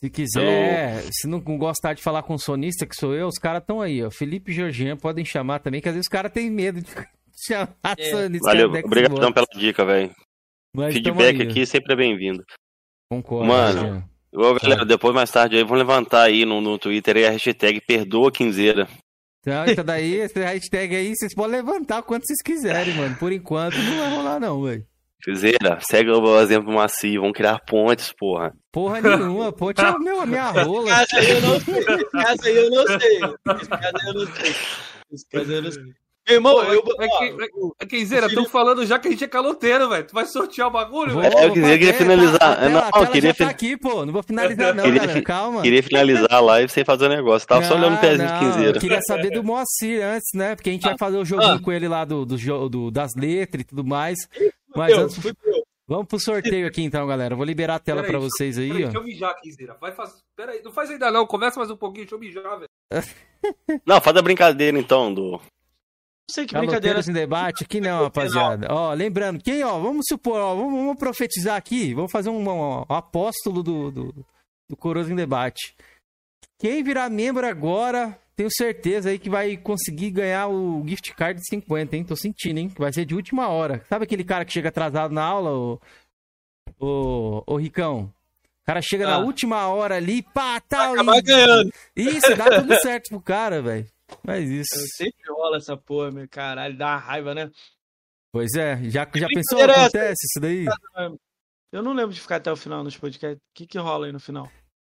se 0.00 0.08
quiser, 0.08 1.02
se 1.12 1.28
não 1.28 1.40
gostar 1.40 1.92
de 1.92 2.02
falar 2.02 2.22
com 2.22 2.32
o 2.32 2.38
sonista, 2.38 2.86
que 2.86 2.96
sou 2.96 3.14
eu, 3.14 3.26
os 3.26 3.38
caras 3.38 3.60
estão 3.60 3.82
aí, 3.82 4.02
ó. 4.02 4.10
Felipe 4.10 4.50
e 4.50 4.54
Georgian 4.54 4.96
podem 4.96 5.26
chamar 5.26 5.58
também, 5.58 5.78
que 5.78 5.88
às 5.90 5.94
vezes 5.94 6.06
os 6.06 6.10
caras 6.10 6.32
têm 6.32 6.50
medo 6.50 6.80
de 6.80 6.90
chamar 7.36 7.98
é. 7.98 8.10
sonista. 8.10 8.46
Valeu, 8.46 8.70
obrigadão 8.70 9.30
pela 9.30 9.46
dica, 9.54 9.84
velho. 9.84 10.10
Feedback 10.74 11.42
aqui 11.42 11.66
sempre 11.66 11.92
é 11.92 11.96
bem-vindo. 11.96 12.44
Concordo. 13.10 13.46
Mano, 13.46 14.04
eu, 14.32 14.54
galera, 14.60 14.84
depois 14.84 15.14
mais 15.14 15.30
tarde 15.30 15.56
aí, 15.56 15.64
vamos 15.64 15.78
levantar 15.78 16.22
aí 16.22 16.44
no, 16.44 16.60
no 16.60 16.78
Twitter 16.78 17.16
aí 17.16 17.26
a 17.26 17.30
hashtag 17.30 17.80
perdoa 17.80 18.30
quinzeira. 18.30 18.86
Então, 19.40 19.64
então 19.66 19.84
daí, 19.84 20.14
esse 20.14 20.38
hashtag 20.38 20.94
aí, 20.94 21.14
vocês 21.16 21.34
podem 21.34 21.56
levantar 21.56 22.02
quanto 22.02 22.26
vocês 22.26 22.40
quiserem, 22.44 22.94
mano. 22.94 23.16
Por 23.16 23.32
enquanto, 23.32 23.76
não 23.78 23.98
vai 23.98 24.10
rolar 24.14 24.38
não, 24.38 24.62
velho. 24.62 24.86
Fizeira, 25.22 25.78
segue 25.80 26.10
o 26.10 26.40
exemplo 26.40 26.72
macio, 26.72 27.20
vão 27.20 27.32
criar 27.32 27.58
pontes, 27.66 28.12
porra. 28.12 28.54
Porra 28.72 29.02
nenhuma, 29.02 29.52
ponte 29.52 29.80
é 29.80 29.98
meu, 29.98 30.20
a 30.20 30.26
minha 30.26 30.50
rola. 30.50 30.90
Esse 31.02 31.10
caso 31.10 31.26
aí 31.26 31.30
eu 31.30 31.40
não 31.42 31.60
sei, 31.60 31.78
esse 31.78 32.10
caso 32.10 32.46
aí 32.46 32.56
eu 32.56 32.70
não 32.70 32.86
sei. 32.86 33.16
Esse 33.60 33.68
caso 33.68 33.96
aí 33.96 34.06
eu 34.06 34.14
não 34.14 34.26
sei. 34.34 34.54
Esse 35.12 35.28
caso 35.28 35.50
aí 35.50 35.56
eu 35.56 35.62
não 35.62 35.72
sei. 35.72 35.94
Meu 36.26 36.36
irmão, 36.36 36.62
eu. 36.64 36.82
É 37.80 37.86
Quinzeira, 37.86 38.26
estão 38.26 38.44
falando 38.44 38.84
já 38.86 38.98
que 38.98 39.08
a 39.08 39.10
gente 39.10 39.24
é 39.24 39.28
caloteiro, 39.28 39.88
velho. 39.88 40.06
Tu 40.06 40.14
vai 40.14 40.26
sortear 40.26 40.68
o 40.68 40.70
bagulho, 40.70 41.20
velho? 41.20 41.36
É, 41.36 41.46
eu 41.46 41.52
queria, 41.52 41.78
queria 41.78 41.94
finalizar. 41.94 42.70
não, 42.70 42.80
a 42.80 42.90
eu 43.00 43.06
queria. 43.08 43.34
Tá 43.34 43.48
aqui, 43.48 43.76
pô. 43.76 44.04
Não 44.04 44.12
vou 44.12 44.22
finalizar, 44.22 44.74
não, 44.74 44.84
queria, 44.84 45.00
galera. 45.00 45.22
Calma. 45.22 45.62
Queria 45.62 45.82
finalizar 45.82 46.32
a 46.32 46.40
live 46.40 46.70
sem 46.70 46.84
fazer 46.84 47.06
o 47.06 47.08
negócio. 47.08 47.48
Tava 47.48 47.62
não, 47.62 47.68
só 47.68 47.74
olhando 47.74 47.96
o 47.96 48.00
pezinho 48.00 48.28
de 48.28 48.38
Quinzeira. 48.38 48.76
Eu 48.76 48.80
queria 48.80 49.00
saber 49.02 49.30
do 49.30 49.42
Moacir 49.42 50.04
antes, 50.04 50.30
né? 50.34 50.54
Porque 50.54 50.70
a 50.70 50.72
gente 50.72 50.84
vai 50.84 50.96
fazer 50.98 51.16
o 51.16 51.24
joguinho 51.24 51.54
ah. 51.54 51.62
com 51.62 51.72
ele 51.72 51.88
lá 51.88 52.04
do, 52.04 52.24
do, 52.24 52.68
do, 52.68 52.90
das 52.90 53.12
letras 53.16 53.62
e 53.62 53.64
tudo 53.64 53.84
mais. 53.84 54.18
Mas 54.74 54.92
antes. 54.92 55.18
Vamos 55.90 56.06
pro 56.06 56.20
sorteio 56.20 56.68
aqui 56.68 56.82
então, 56.82 57.04
galera. 57.04 57.34
Vou 57.34 57.44
liberar 57.44 57.74
a 57.74 57.78
tela 57.80 58.04
para 58.04 58.16
vocês 58.16 58.56
aí, 58.56 58.68
peraí, 58.68 58.84
ó. 58.84 58.86
Deixa 58.86 58.98
eu 58.98 59.02
mijar 59.02 59.30
aqui, 59.30 59.50
Zira. 59.50 59.76
Vai 59.80 59.90
faz... 59.90 60.22
Pera 60.36 60.52
aí, 60.52 60.62
não 60.62 60.70
faz 60.70 60.88
ainda 60.88 61.10
não. 61.10 61.26
Começa 61.26 61.58
mais 61.58 61.68
um 61.68 61.76
pouquinho, 61.76 62.04
deixa 62.04 62.14
eu 62.14 62.20
mijar, 62.20 62.60
velho. 62.60 62.70
não, 63.84 64.00
faz 64.00 64.16
a 64.16 64.22
brincadeira 64.22 64.78
então, 64.78 65.12
do... 65.12 65.40
Não 66.30 66.34
sei 66.34 66.46
que 66.46 66.56
brincadeira. 66.56 67.00
em 67.00 67.12
debate 67.12 67.64
aqui 67.64 67.80
não, 67.82 68.04
rapaziada. 68.04 68.68
Ó, 68.70 68.92
lembrando, 68.94 69.42
quem, 69.42 69.64
ó, 69.64 69.80
vamos 69.80 70.06
supor, 70.08 70.40
ó, 70.40 70.54
vamos, 70.54 70.72
vamos 70.72 70.96
profetizar 70.96 71.56
aqui, 71.56 71.92
vamos 71.92 72.12
fazer 72.12 72.30
um, 72.30 72.48
um, 72.48 72.78
um 72.88 72.94
apóstolo 72.94 73.62
do, 73.64 73.90
do, 73.90 74.26
do 74.68 74.76
Coroso 74.76 75.12
em 75.12 75.16
debate. 75.16 75.74
Quem 76.56 76.84
virar 76.84 77.10
membro 77.10 77.44
agora 77.44 78.16
tenho 78.36 78.48
certeza 78.52 79.10
aí 79.10 79.18
que 79.18 79.28
vai 79.28 79.56
conseguir 79.56 80.12
ganhar 80.12 80.46
o 80.46 80.86
gift 80.86 81.14
card 81.14 81.40
de 81.40 81.46
50, 81.48 81.96
hein? 81.96 82.04
Tô 82.04 82.14
sentindo, 82.14 82.58
hein? 82.58 82.68
Que 82.68 82.80
vai 82.80 82.92
ser 82.92 83.04
de 83.04 83.14
última 83.14 83.48
hora. 83.48 83.84
Sabe 83.88 84.04
aquele 84.04 84.22
cara 84.22 84.44
que 84.44 84.52
chega 84.52 84.68
atrasado 84.68 85.12
na 85.12 85.24
aula, 85.24 85.50
o, 85.50 85.80
o, 86.78 87.42
o 87.46 87.56
Ricão? 87.56 88.12
O 88.62 88.66
cara 88.66 88.80
chega 88.80 89.06
ah. 89.06 89.10
na 89.10 89.18
última 89.18 89.66
hora 89.68 89.96
ali, 89.96 90.22
pá, 90.22 90.60
tal. 90.60 90.94
Vai 91.04 91.18
e... 91.18 91.22
ganhando. 91.22 91.72
Isso, 91.96 92.36
dá 92.36 92.60
tudo 92.60 92.74
certo 92.80 93.08
pro 93.08 93.20
cara, 93.20 93.60
velho. 93.60 93.86
Mas 94.24 94.48
isso. 94.48 94.74
Eu 94.74 94.86
sempre 94.96 95.22
rola 95.30 95.56
essa 95.56 95.76
porra, 95.76 96.10
meu 96.10 96.28
caralho, 96.28 96.76
dá 96.76 96.86
uma 96.86 96.96
raiva, 96.96 97.34
né? 97.34 97.50
Pois 98.32 98.54
é, 98.54 98.76
já, 98.84 99.08
já 99.14 99.26
pensou 99.26 99.58
que 99.58 99.64
acontece 99.64 100.26
isso 100.26 100.40
daí? 100.40 100.66
Eu 101.72 101.82
não 101.82 101.92
lembro 101.92 102.12
de 102.12 102.20
ficar 102.20 102.36
até 102.36 102.50
o 102.50 102.56
final 102.56 102.82
nos 102.82 102.96
podcasts. 102.96 103.38
O 103.38 103.54
que 103.54 103.66
que 103.66 103.78
rola 103.78 104.06
aí 104.06 104.12
no 104.12 104.20
final? 104.20 104.50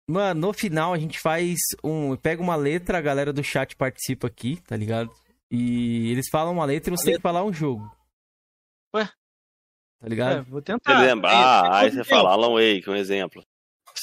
Mano, 0.08 0.40
no 0.40 0.52
final 0.52 0.94
a 0.94 0.98
gente 0.98 1.18
faz 1.20 1.58
um. 1.84 2.16
Pega 2.16 2.40
uma 2.40 2.56
letra, 2.56 2.98
a 2.98 3.00
galera 3.00 3.32
do 3.32 3.44
chat 3.44 3.76
participa 3.76 4.26
aqui, 4.26 4.60
tá 4.62 4.76
ligado? 4.76 5.10
E 5.50 6.10
eles 6.10 6.28
falam 6.30 6.52
uma 6.52 6.64
letra 6.64 6.92
e 6.92 6.96
você 6.96 7.04
tem 7.06 7.14
que 7.16 7.20
falar 7.20 7.44
um 7.44 7.52
jogo. 7.52 7.90
Ué? 8.94 9.08
Tá 10.00 10.08
ligado? 10.08 10.38
É, 10.38 10.42
vou 10.42 10.62
tentar. 10.62 11.00
Lembra? 11.00 11.30
Ah, 11.30 11.80
aí 11.80 11.90
você 11.90 12.04
fala 12.04 12.30
Alan 12.30 12.54
Wake, 12.54 12.88
um 12.88 12.94
exemplo. 12.96 13.44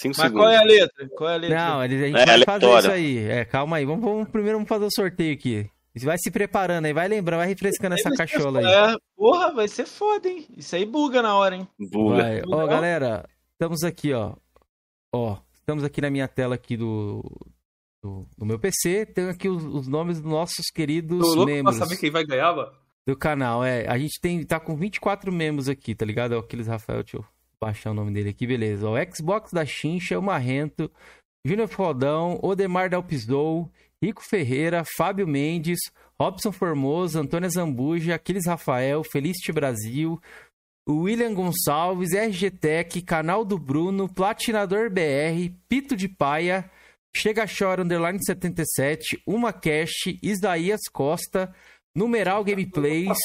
Cinco 0.08 0.16
Mas 0.18 0.28
segundos. 0.28 0.42
qual 0.42 0.50
é 0.50 0.58
a 0.58 0.64
letra? 0.64 1.10
Qual 1.10 1.30
é 1.30 1.34
a 1.34 1.38
letra? 1.38 1.58
Não, 1.58 1.80
a 1.80 1.88
gente 1.88 2.18
é, 2.18 2.26
vai 2.26 2.44
fazer 2.44 2.78
isso 2.78 2.92
aí. 2.92 3.18
É, 3.30 3.46
calma 3.46 3.78
aí. 3.78 3.86
Vamos, 3.86 4.04
vamos, 4.04 4.30
primeiro 4.30 4.58
vamos 4.58 4.70
fazer 4.70 4.86
o 4.86 4.92
sorteio 4.92 5.34
aqui. 5.34 5.70
Vai 6.04 6.18
se 6.18 6.30
preparando 6.30 6.86
aí, 6.86 6.94
vai 6.94 7.08
lembrando, 7.08 7.40
vai 7.40 7.48
refrescando 7.48 7.96
essa 7.96 8.12
cachola 8.12 8.60
aí. 8.60 8.66
É, 8.66 8.98
porra, 9.16 9.54
vai 9.54 9.68
ser 9.68 9.86
foda, 9.86 10.28
hein? 10.28 10.46
Isso 10.58 10.76
aí 10.76 10.86
buga 10.86 11.22
na 11.22 11.36
hora, 11.38 11.56
hein? 11.56 11.68
Buga. 11.80 12.42
Ó, 12.50 12.68
galera, 12.68 13.26
estamos 13.54 13.82
aqui, 13.82 14.12
ó. 14.12 14.34
Ó, 15.14 15.38
Estamos 15.66 15.84
aqui 15.84 16.00
na 16.00 16.12
minha 16.12 16.28
tela 16.28 16.54
aqui 16.54 16.78
do, 16.78 17.24
do, 18.04 18.28
do 18.38 18.46
meu 18.46 18.60
PC. 18.60 19.04
Tem 19.08 19.28
aqui 19.30 19.50
os, 19.50 19.64
os, 19.64 19.88
nomes 19.88 20.22
dos 20.22 20.32
nossos 20.32 20.68
queridos 20.72 21.20
Tô 21.20 21.34
louco 21.34 21.52
membros. 21.52 21.78
Pra 21.78 21.88
saber 21.88 22.00
quem 22.00 22.12
vai 22.12 22.24
ganhar, 22.24 22.56
mano. 22.56 22.72
Do 23.04 23.18
canal, 23.18 23.64
é. 23.64 23.88
A 23.88 23.98
gente 23.98 24.22
tem, 24.22 24.46
tá 24.46 24.60
com 24.60 24.76
24 24.76 25.32
membros 25.32 25.68
aqui, 25.68 25.96
tá 25.96 26.06
ligado? 26.06 26.36
É 26.36 26.38
o 26.38 26.42
Aquiles 26.42 26.68
Rafael, 26.68 27.02
deixa 27.02 27.18
eu 27.66 27.72
baixar 27.72 27.92
o 27.92 27.94
nome 27.94 28.12
dele 28.12 28.30
aqui, 28.30 28.46
beleza. 28.46 28.88
O 28.88 28.96
Xbox 29.14 29.52
da 29.52 29.66
Chincha, 29.66 30.20
o 30.20 30.22
Marrento, 30.22 30.92
Júnior 31.46 31.68
Fodão, 31.68 32.40
Odemar 32.42 32.90
Dalpizou, 32.90 33.72
Rico 34.04 34.24
Ferreira, 34.24 34.84
Fábio 34.98 35.28
Mendes, 35.28 35.80
Robson 36.20 36.52
Formoso, 36.52 37.20
Antônia 37.20 37.50
Zambuja, 37.50 38.16
Aquiles 38.16 38.46
Rafael, 38.46 39.04
Felicity 39.04 39.52
Brasil, 39.52 40.22
William 40.88 41.34
Gonçalves, 41.34 42.14
RG 42.14 42.52
Tech, 42.52 43.02
Canal 43.02 43.44
do 43.44 43.58
Bruno, 43.58 44.08
Platinador 44.08 44.90
BR, 44.90 45.52
Pito 45.68 45.96
de 45.96 46.08
Paia, 46.08 46.70
Chega 47.16 47.46
Chora 47.48 47.82
Underline 47.82 48.20
77, 48.24 49.22
Uma 49.26 49.52
Cash, 49.52 50.18
Isaías 50.22 50.82
Costa, 50.92 51.54
Numeral 51.96 52.44
Gameplays, 52.44 53.18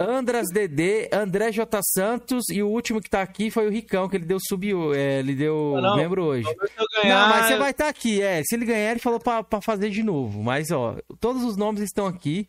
Andras 0.00 0.46
DD, 0.52 1.08
André 1.12 1.52
J. 1.52 1.80
Santos 1.82 2.48
e 2.50 2.62
o 2.62 2.68
último 2.68 3.00
que 3.00 3.10
tá 3.10 3.22
aqui 3.22 3.50
foi 3.50 3.66
o 3.66 3.70
Ricão, 3.70 4.08
que 4.08 4.16
ele 4.16 4.24
deu 4.24 4.38
sub, 4.40 4.70
é, 4.94 5.18
ele 5.18 5.34
deu 5.34 5.76
não, 5.80 5.96
membro 5.96 6.24
hoje. 6.24 6.48
Ganhar... 7.02 7.20
Não, 7.20 7.28
mas 7.28 7.46
você 7.46 7.56
vai 7.56 7.70
estar 7.70 7.84
tá 7.84 7.90
aqui, 7.90 8.22
é. 8.22 8.42
Se 8.44 8.54
ele 8.54 8.64
ganhar, 8.64 8.90
ele 8.90 9.00
falou 9.00 9.18
pra, 9.18 9.42
pra 9.42 9.60
fazer 9.60 9.90
de 9.90 10.02
novo. 10.02 10.42
Mas, 10.42 10.70
ó, 10.70 10.96
todos 11.20 11.42
os 11.42 11.56
nomes 11.56 11.82
estão 11.82 12.06
aqui. 12.06 12.48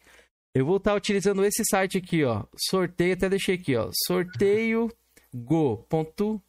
Eu 0.54 0.66
vou 0.66 0.78
estar 0.78 0.96
utilizando 0.96 1.46
esse 1.46 1.64
site 1.64 1.98
aqui, 1.98 2.24
ó. 2.24 2.44
Sorteio, 2.70 3.14
até 3.14 3.30
deixei 3.30 3.56
aqui, 3.56 3.76
ó. 3.76 3.90
Sorteio 4.08 4.92
go.com 5.34 6.42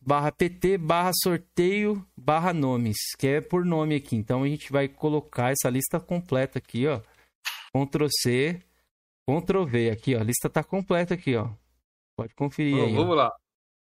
barra 0.00 0.32
pt 0.32 0.78
barra 0.78 1.10
sorteio 1.14 2.04
barra 2.16 2.52
nomes, 2.52 2.96
que 3.18 3.26
é 3.28 3.40
por 3.40 3.64
nome 3.64 3.96
aqui. 3.96 4.16
Então 4.16 4.42
a 4.42 4.48
gente 4.48 4.70
vai 4.72 4.88
colocar 4.88 5.52
essa 5.52 5.70
lista 5.70 5.98
completa 5.98 6.58
aqui, 6.58 6.86
ó. 6.86 7.00
Ctrl 7.72 8.06
C, 8.22 8.60
Ctrl 9.28 9.64
V 9.64 9.90
aqui, 9.90 10.14
ó. 10.14 10.20
A 10.20 10.24
lista 10.24 10.48
tá 10.48 10.62
completa 10.62 11.14
aqui, 11.14 11.36
ó. 11.36 11.48
Pode 12.16 12.34
conferir 12.34 12.76
Bom, 12.76 12.84
aí. 12.84 12.94
Vamos 12.94 13.12
ó. 13.12 13.14
lá. 13.14 13.32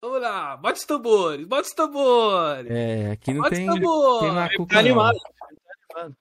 Vamos 0.00 0.20
lá, 0.20 0.56
bate 0.56 0.78
os 0.78 0.86
tambores, 0.86 1.44
bate 1.44 1.68
os 1.68 1.74
tambores. 1.74 2.70
É, 2.70 3.10
aqui 3.10 3.34
não 3.34 3.42
tem, 3.50 3.66
tem 3.66 4.30
macuca, 4.30 4.74
tá 4.74 4.78
animado. 4.78 5.18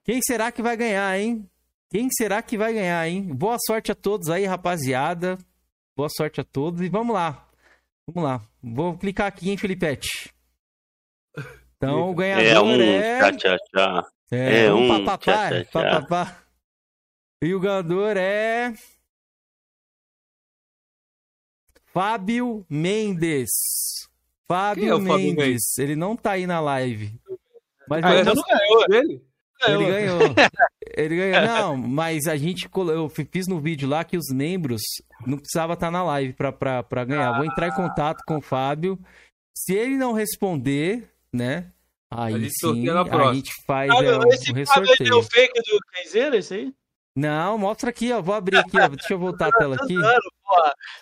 Quem 0.03 0.19
será 0.19 0.51
que 0.51 0.63
vai 0.63 0.75
ganhar, 0.75 1.19
hein? 1.19 1.47
Quem 1.89 2.09
será 2.09 2.41
que 2.41 2.57
vai 2.57 2.73
ganhar, 2.73 3.07
hein? 3.07 3.23
Boa 3.35 3.57
sorte 3.67 3.91
a 3.91 3.95
todos 3.95 4.29
aí, 4.29 4.45
rapaziada. 4.45 5.37
Boa 5.95 6.09
sorte 6.09 6.41
a 6.41 6.43
todos 6.43 6.81
e 6.81 6.89
vamos 6.89 7.13
lá. 7.13 7.47
Vamos 8.07 8.27
lá. 8.27 8.41
Vou 8.63 8.97
clicar 8.97 9.27
aqui 9.27 9.51
em 9.51 9.57
Filipete. 9.57 10.33
Então, 11.75 12.09
o 12.09 12.15
ganhador 12.15 12.45
é... 12.45 12.59
Um, 12.59 12.81
é... 12.81 13.19
Tchá, 13.19 13.37
tchá, 13.37 13.57
tchá. 13.57 14.07
É, 14.31 14.65
é 14.65 14.73
um, 14.73 14.87
papapá, 14.87 15.17
tchá, 15.17 15.63
tchá, 15.63 15.71
papapá. 15.71 16.43
E 17.43 17.53
o 17.53 17.59
ganhador 17.59 18.17
é... 18.17 18.73
Fábio 21.93 22.65
Mendes. 22.69 23.49
Fábio, 24.47 24.93
é 24.93 24.97
Mendes. 24.97 25.07
Fábio 25.07 25.35
Mendes. 25.35 25.77
Ele 25.77 25.95
não 25.95 26.15
tá 26.15 26.31
aí 26.31 26.47
na 26.47 26.59
live. 26.59 27.19
Mas 27.89 28.03
ah, 28.03 28.19
então 28.19 28.35
não 28.35 28.43
ganhou. 28.43 28.85
Ele? 28.89 29.21
Ele 29.65 29.85
ganhou. 29.85 30.19
Ele 30.95 31.15
ganhou. 31.15 31.41
Não, 31.41 31.77
mas 31.77 32.27
a 32.27 32.37
gente. 32.37 32.69
Eu 32.73 33.09
fiz 33.09 33.47
no 33.47 33.59
vídeo 33.59 33.87
lá 33.87 34.03
que 34.03 34.17
os 34.17 34.29
membros 34.31 34.81
não 35.25 35.37
precisava 35.37 35.73
estar 35.73 35.91
na 35.91 36.03
live 36.03 36.33
pra, 36.33 36.51
pra, 36.51 36.83
pra 36.83 37.05
ganhar. 37.05 37.35
Vou 37.35 37.45
entrar 37.45 37.67
em 37.67 37.75
contato 37.75 38.23
com 38.25 38.37
o 38.37 38.41
Fábio. 38.41 38.99
Se 39.55 39.73
ele 39.73 39.95
não 39.97 40.13
responder, 40.13 41.09
né? 41.33 41.71
Aí 42.09 42.33
a 42.33 42.49
sim, 42.49 42.87
a 42.89 43.33
gente 43.33 43.51
faz 43.65 43.91
ah, 43.91 44.03
é, 44.03 44.33
esse 44.33 44.51
um 44.51 44.55
ressorteio. 44.55 44.93
Esse 44.93 45.11
é 45.11 45.15
o 45.15 45.23
fake 45.23 45.61
do 45.61 45.79
Kenzeira, 45.93 46.37
esse 46.37 46.53
aí? 46.53 46.73
Não, 47.19 47.57
mostra 47.57 47.89
aqui, 47.89 48.11
ó. 48.13 48.21
Vou 48.21 48.35
abrir 48.35 48.57
aqui, 48.57 48.79
ó. 48.79 48.87
Deixa 48.87 49.13
eu 49.13 49.17
voltar 49.17 49.47
a 49.47 49.51
tela 49.51 49.75
aqui. 49.75 49.95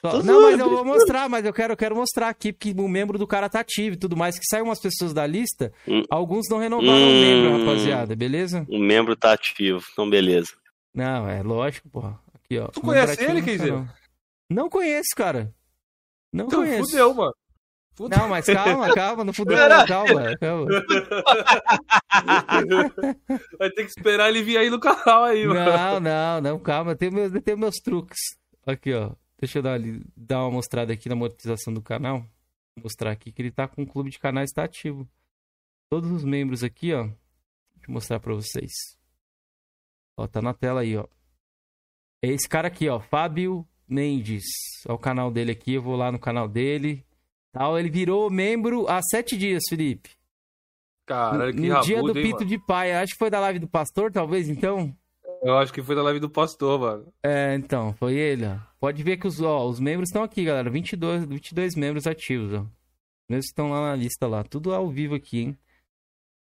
Só- 0.02 0.24
Não, 0.24 0.44
mas 0.44 0.58
eu 0.58 0.70
vou 0.70 0.86
mostrar, 0.86 1.28
mas 1.28 1.44
eu 1.46 1.52
quero, 1.52 1.74
eu 1.74 1.78
quero 1.78 1.94
mostrar 1.96 2.30
aqui, 2.30 2.54
porque 2.54 2.72
o 2.78 2.88
membro 2.88 3.18
do 3.18 3.28
cara 3.28 3.50
tá 3.50 3.60
ativo 3.60 3.96
e 3.96 4.00
tudo 4.00 4.16
mais. 4.16 4.40
Que 4.40 4.46
saiu 4.46 4.64
umas 4.64 4.80
pessoas 4.80 5.14
da 5.14 5.28
lista, 5.28 5.74
Hum. 5.86 6.04
alguns 6.10 6.48
não 6.50 6.58
renovaram 6.58 6.94
o 6.94 6.96
Hum. 7.10 7.22
membro, 7.22 7.66
rapaziada, 7.66 8.16
beleza? 8.16 8.66
O 8.70 8.80
membro 8.80 9.14
tá 9.16 9.34
ativo, 9.34 9.84
então 9.92 10.10
beleza. 10.10 10.54
Não, 10.94 11.28
é 11.28 11.44
lógico, 11.44 11.90
porra. 11.90 12.18
Aqui, 12.34 12.58
ó. 12.60 12.68
Tu 12.70 12.80
conhece 12.80 13.22
ele, 13.22 13.42
Kenzeiro? 13.42 13.76
tá, 13.80 13.94
não. 14.50 14.64
Não 14.64 14.70
conheço, 14.70 15.10
cara. 15.18 15.54
Não 16.32 16.46
Então, 16.46 16.60
conheço. 16.62 16.90
fudeu, 16.92 17.14
mano. 17.14 17.34
Não, 18.00 18.28
mas 18.28 18.46
calma, 18.46 18.94
calma, 18.94 19.24
não 19.24 19.34
fudeu, 19.34 19.56
Caralho. 19.56 19.80
não, 19.80 19.88
calma, 19.88 20.38
calma. 20.38 20.68
Vai 23.58 23.70
ter 23.70 23.84
que 23.84 23.90
esperar 23.90 24.30
ele 24.30 24.44
vir 24.44 24.58
aí 24.58 24.70
no 24.70 24.80
canal 24.80 25.24
aí, 25.24 25.48
mano. 25.48 25.60
Não, 25.60 26.00
não, 26.00 26.42
não, 26.42 26.60
calma, 26.60 26.96
tenho 26.96 27.14
meus, 27.14 27.34
eu 27.34 27.42
tenho 27.42 27.58
meus 27.58 27.76
truques. 27.78 28.20
Aqui, 28.66 28.94
ó. 28.94 29.12
Deixa 29.40 29.60
eu 29.60 29.64
dar, 29.64 29.80
dar 30.16 30.42
uma 30.42 30.52
mostrada 30.52 30.94
aqui 30.94 31.08
na 31.08 31.16
monetização 31.16 31.74
do 31.74 31.82
canal. 31.82 32.20
Vou 32.76 32.84
mostrar 32.84 33.12
aqui 33.12 33.32
que 33.32 33.42
ele 33.42 33.52
tá 33.52 33.68
com 33.68 33.84
o 33.84 33.88
clube 33.88 34.10
de 34.10 34.20
canais 34.20 34.52
tá 34.52 34.64
ativo. 34.64 35.08
Todos 35.90 36.10
os 36.12 36.24
membros 36.24 36.64
aqui, 36.64 36.94
ó. 36.94 37.04
Deixa 37.04 37.90
eu 37.90 37.94
mostrar 37.94 38.20
pra 38.20 38.34
vocês. 38.34 38.72
Ó, 40.18 40.28
tá 40.28 40.42
na 40.42 40.54
tela 40.54 40.82
aí, 40.82 40.98
ó. 40.98 41.06
É 42.24 42.30
esse 42.30 42.48
cara 42.48 42.68
aqui, 42.68 42.90
ó, 42.90 43.00
Fábio 43.00 43.68
Mendes. 43.88 44.44
É 44.88 44.92
o 44.92 44.98
canal 44.98 45.32
dele 45.32 45.52
aqui, 45.52 45.74
eu 45.74 45.82
vou 45.82 45.96
lá 45.96 46.12
no 46.12 46.20
canal 46.20 46.48
dele. 46.48 47.06
Tal, 47.56 47.80
ele 47.80 47.90
virou 47.90 48.30
membro 48.30 48.86
há 48.86 49.02
sete 49.02 49.38
dias, 49.38 49.64
Felipe. 49.70 50.10
Caralho, 51.06 51.54
que 51.54 51.62
no 51.62 51.80
dia 51.82 51.96
do 51.96 52.08
rabudo, 52.08 52.20
hein, 52.20 52.26
Pito 52.26 52.40
mano. 52.40 52.50
de 52.50 52.58
Pai. 52.60 52.92
Acho 52.94 53.14
que 53.14 53.18
foi 53.18 53.30
da 53.30 53.40
live 53.40 53.60
do 53.60 53.68
pastor, 53.68 54.12
talvez, 54.12 54.50
então. 54.50 54.94
Eu 55.42 55.58
acho 55.58 55.72
que 55.72 55.82
foi 55.82 55.96
da 55.96 56.04
live 56.04 56.20
do 56.20 56.30
pastor, 56.30 56.78
mano. 56.78 57.14
É, 57.24 57.56
então, 57.56 57.94
foi 57.98 58.16
ele, 58.16 58.46
ó. 58.46 58.58
Pode 58.78 59.02
ver 59.04 59.16
que 59.16 59.26
os, 59.26 59.40
ó, 59.40 59.66
os 59.66 59.80
membros 59.80 60.10
estão 60.10 60.22
aqui, 60.22 60.44
galera. 60.44 60.70
22, 60.70 61.24
22 61.24 61.76
membros 61.76 62.06
ativos, 62.06 62.52
ó. 62.52 62.60
Os 62.60 63.30
membros 63.30 63.46
estão 63.46 63.70
lá 63.70 63.90
na 63.90 63.96
lista 63.96 64.28
lá. 64.28 64.44
Tudo 64.44 64.74
ao 64.74 64.90
vivo 64.90 65.16
aqui, 65.16 65.40
hein? 65.40 65.58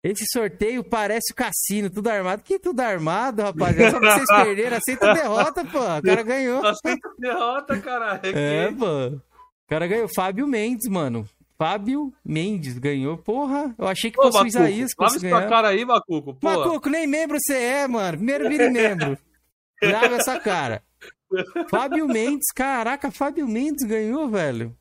Esse 0.01 0.23
sorteio 0.31 0.81
parece 0.81 1.33
o 1.33 1.35
cassino, 1.35 1.89
tudo 1.89 2.07
armado. 2.07 2.41
Que 2.41 2.57
tudo 2.57 2.79
armado, 2.79 3.41
rapaziada? 3.41 3.91
Só 3.91 3.99
pra 3.99 4.15
vocês 4.15 4.27
perderem, 4.45 4.77
aceita 4.77 5.11
a 5.11 5.13
derrota, 5.13 5.65
pô. 5.65 5.79
O 5.79 6.01
cara 6.01 6.23
ganhou. 6.23 6.65
Aceita 6.65 7.09
a 7.09 7.13
derrota, 7.19 7.79
caralho. 7.81 8.21
É, 8.37 8.71
pô. 8.71 9.19
O 9.71 9.73
cara 9.73 9.87
ganhou. 9.87 10.09
Fábio 10.13 10.45
Mendes, 10.45 10.89
mano. 10.89 11.25
Fábio 11.57 12.13
Mendes 12.25 12.77
ganhou. 12.77 13.17
Porra, 13.17 13.73
eu 13.77 13.87
achei 13.87 14.11
que 14.11 14.19
Ô, 14.19 14.23
fosse 14.23 14.35
o 14.35 14.39
Macuco, 14.39 14.47
Isaías 14.49 14.93
que 14.93 15.01
fosse 15.01 15.19
ganhar. 15.19 15.47
cara 15.47 15.69
aí, 15.69 15.85
Macuco. 15.85 16.33
Pô, 16.33 16.49
Macuco, 16.49 16.89
nem 16.89 17.07
membro 17.07 17.37
você 17.39 17.55
é, 17.55 17.87
mano. 17.87 18.17
Primeiro 18.17 18.49
vire 18.49 18.69
membro. 18.69 19.17
Grava 19.81 20.15
essa 20.15 20.37
cara. 20.41 20.83
Fábio 21.69 22.05
Mendes, 22.05 22.51
caraca, 22.53 23.09
Fábio 23.09 23.47
Mendes 23.47 23.87
ganhou, 23.87 24.27
velho. 24.27 24.75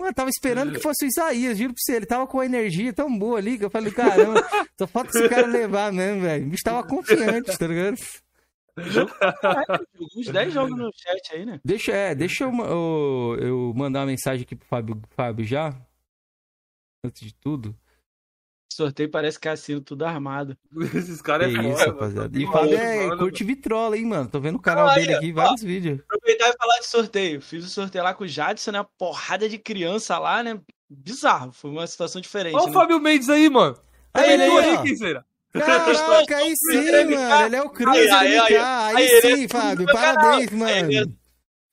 Mano, 0.00 0.10
eu 0.10 0.14
tava 0.14 0.30
esperando 0.30 0.72
que 0.72 0.80
fosse 0.80 1.04
o 1.04 1.08
Isaías, 1.08 1.56
juro 1.56 1.72
pra 1.72 1.80
você. 1.80 1.92
Ele 1.94 2.06
tava 2.06 2.26
com 2.26 2.40
a 2.40 2.44
energia 2.44 2.92
tão 2.92 3.16
boa 3.16 3.38
ali 3.38 3.56
que 3.56 3.64
eu 3.64 3.70
falei, 3.70 3.92
caramba, 3.92 4.44
só 4.76 4.88
falta 4.88 5.16
esse 5.16 5.28
cara 5.28 5.46
levar 5.46 5.92
mesmo, 5.92 6.22
velho. 6.22 6.44
O 6.46 6.48
bicho 6.50 6.64
tava 6.64 6.82
confiante, 6.82 7.56
tá 7.56 7.66
ligado? 7.68 7.96
Jogou 8.78 9.14
uns 10.16 10.26
10 10.26 10.52
jogos 10.52 10.76
no 10.76 10.90
chat 10.94 11.32
aí, 11.32 11.46
né? 11.46 11.60
Deixa, 11.64 11.92
é, 11.92 12.14
deixa 12.14 12.44
eu, 12.44 12.52
eu, 12.52 13.38
eu 13.40 13.72
mandar 13.74 14.00
uma 14.00 14.06
mensagem 14.06 14.42
aqui 14.42 14.56
pro 14.56 14.66
Fábio, 14.66 15.00
Fábio 15.10 15.44
já. 15.44 15.72
Antes 17.04 17.28
de 17.28 17.34
tudo. 17.34 17.76
Sorteio 18.72 19.08
parece 19.08 19.38
cassino, 19.38 19.80
tudo 19.80 20.04
armado. 20.04 20.58
Esses 20.94 21.22
caras 21.22 21.52
Que 21.52 21.58
é 21.58 21.62
isso, 21.62 21.78
foda, 21.78 21.92
rapaziada. 21.92 22.38
E. 22.38 22.46
Fábio 22.46 22.76
é, 22.76 23.06
Mano, 23.06 23.18
curte 23.18 23.44
vitrola, 23.44 23.96
hein, 23.96 24.06
mano. 24.06 24.28
Tô 24.28 24.40
vendo 24.40 24.56
o 24.56 24.60
canal 24.60 24.86
Olha, 24.86 24.94
dele 24.96 25.14
aqui, 25.14 25.32
vários 25.32 25.62
vídeos. 25.62 26.00
Aproveitar 26.00 26.48
e 26.48 26.56
falar 26.56 26.78
de 26.80 26.86
sorteio. 26.86 27.40
Fiz 27.40 27.64
o 27.64 27.68
sorteio 27.68 28.02
lá 28.02 28.12
com 28.12 28.24
o 28.24 28.28
Jadson, 28.28 28.72
né? 28.72 28.80
Uma 28.80 28.90
porrada 28.98 29.48
de 29.48 29.58
criança 29.58 30.18
lá, 30.18 30.42
né? 30.42 30.60
Bizarro. 30.90 31.52
Foi 31.52 31.70
uma 31.70 31.86
situação 31.86 32.20
diferente. 32.20 32.56
Olha 32.56 32.64
o 32.64 32.66
né? 32.66 32.72
Fábio 32.72 32.98
Mendes 32.98 33.28
aí, 33.28 33.48
mano. 33.48 33.78
Aí, 34.12 34.32
Ele 34.32 34.42
aí, 34.42 34.58
aí. 34.58 34.82
Kenzeira. 34.82 35.24
Caraca, 35.54 36.36
aí 36.36 36.56
sim, 36.56 36.90
mano. 37.14 37.46
Ele 37.46 37.56
é 37.56 37.62
o 37.62 37.70
Cruz 37.70 37.96
Aí, 37.96 38.10
aí, 38.10 38.38
aí, 38.38 38.56
Aí, 38.56 39.06
é 39.06 39.20
sim, 39.20 39.36
sub 39.36 39.48
Fábio. 39.48 39.86
Parabéns, 39.86 40.50
mano. 40.50 40.92
ele 40.92 41.16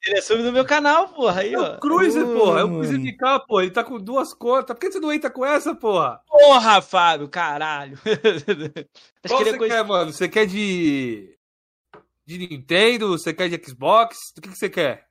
Ele 0.03 0.17
é 0.17 0.21
sub 0.21 0.43
do 0.43 0.51
meu 0.51 0.65
canal, 0.65 1.09
porra. 1.09 1.41
Aí, 1.41 1.53
É 1.53 1.59
o 1.59 1.79
Cruiser, 1.79 2.27
Ô, 2.27 2.39
porra. 2.39 2.59
É 2.59 2.63
o 2.63 2.69
mano. 2.69 2.83
Cruiser 2.83 2.99
MK, 2.99 3.45
pô. 3.47 3.59
Ele 3.61 3.71
tá 3.71 3.83
com 3.83 3.99
duas 3.99 4.33
contas. 4.33 4.75
Por 4.75 4.79
que 4.79 4.91
você 4.91 4.99
não 4.99 5.11
entra 5.11 5.31
com 5.31 5.43
essa, 5.43 5.73
porra? 5.73 6.21
Porra, 6.27 6.81
Fábio, 6.81 7.27
caralho. 7.27 7.97
Qual 9.27 9.43
que 9.43 9.49
ele 9.49 9.49
você 9.49 9.55
é 9.55 9.57
coisa... 9.57 9.75
quer, 9.75 9.83
mano? 9.83 10.13
Você 10.13 10.29
quer 10.29 10.45
de. 10.45 11.35
De 12.23 12.37
Nintendo? 12.37 13.09
Você 13.09 13.33
quer 13.33 13.49
de 13.49 13.59
Xbox? 13.65 14.31
O 14.37 14.41
que, 14.41 14.49
que 14.49 14.57
você 14.57 14.69
quer? 14.69 15.10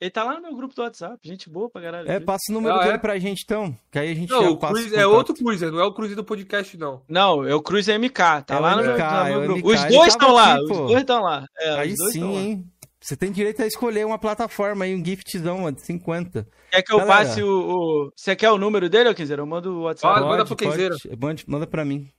Ele 0.00 0.10
tá 0.10 0.24
lá 0.24 0.34
no 0.34 0.42
meu 0.42 0.54
grupo 0.56 0.74
do 0.74 0.82
WhatsApp. 0.82 1.16
Gente 1.22 1.48
boa 1.48 1.70
pra 1.70 1.80
caralho. 1.80 2.10
É, 2.10 2.20
passa 2.20 2.42
o 2.50 2.52
número 2.52 2.74
Ah, 2.74 2.82
é? 2.82 2.86
dele 2.86 2.98
pra 2.98 3.18
gente, 3.18 3.42
então. 3.44 3.74
Que 3.90 3.98
aí 4.00 4.10
a 4.10 4.14
gente 4.14 4.28
Não, 4.30 4.42
já 4.42 4.50
o 4.50 4.56
passa 4.58 4.74
Cruiser 4.74 4.98
o 4.98 5.02
é 5.02 5.06
outro 5.06 5.34
Cruiser, 5.34 5.72
não 5.72 5.80
é 5.80 5.84
o 5.84 5.92
Cruiser 5.94 6.16
do 6.16 6.24
podcast, 6.24 6.76
não. 6.76 7.02
Não, 7.08 7.44
é 7.46 7.54
o 7.54 7.62
Cruz 7.62 7.86
MK. 7.88 8.42
Tá 8.42 8.56
É 8.56 8.58
lá 8.58 8.76
no 8.76 8.82
meu, 8.82 8.92
MK, 8.92 8.98
tá 8.98 9.18
no 9.18 9.24
meu 9.30 9.34
é 9.34 9.38
o 9.38 9.46
grupo. 9.48 9.60
MK. 9.60 9.74
Os 9.74 9.84
dois 9.94 10.08
estão 10.08 10.32
lá. 10.34 10.54
aqui, 10.54 10.62
os 10.64 10.68
dois 10.78 11.00
estão 11.00 11.22
lá. 11.22 11.46
É, 11.58 11.70
Aí 11.78 11.92
os 11.92 11.98
dois 11.98 12.12
sim, 12.12 12.34
hein? 12.34 12.70
Você 13.00 13.16
tem 13.16 13.30
direito 13.30 13.62
a 13.62 13.66
escolher 13.66 14.04
uma 14.06 14.18
plataforma 14.18 14.84
aí, 14.84 14.94
um 14.94 15.04
giftzão, 15.04 15.58
mano, 15.58 15.76
de 15.76 15.82
50. 15.86 16.48
Quer 16.70 16.82
que 16.82 16.92
eu 16.92 16.98
Galera. 16.98 17.16
passe 17.28 17.42
o, 17.42 17.48
o- 17.48 18.12
Você 18.16 18.34
quer 18.34 18.50
o 18.50 18.58
número 18.58 18.88
dele, 18.88 19.10
ô 19.10 19.14
Quinzeiro? 19.14 19.42
Eu 19.42 19.46
mando 19.46 19.72
o 19.74 19.82
WhatsApp. 19.82 20.14
Pode, 20.20 20.26
manda 20.26 20.44
pro. 20.44 21.18
Mande, 21.20 21.44
manda 21.46 21.66
pra 21.66 21.84
mim. 21.84 22.10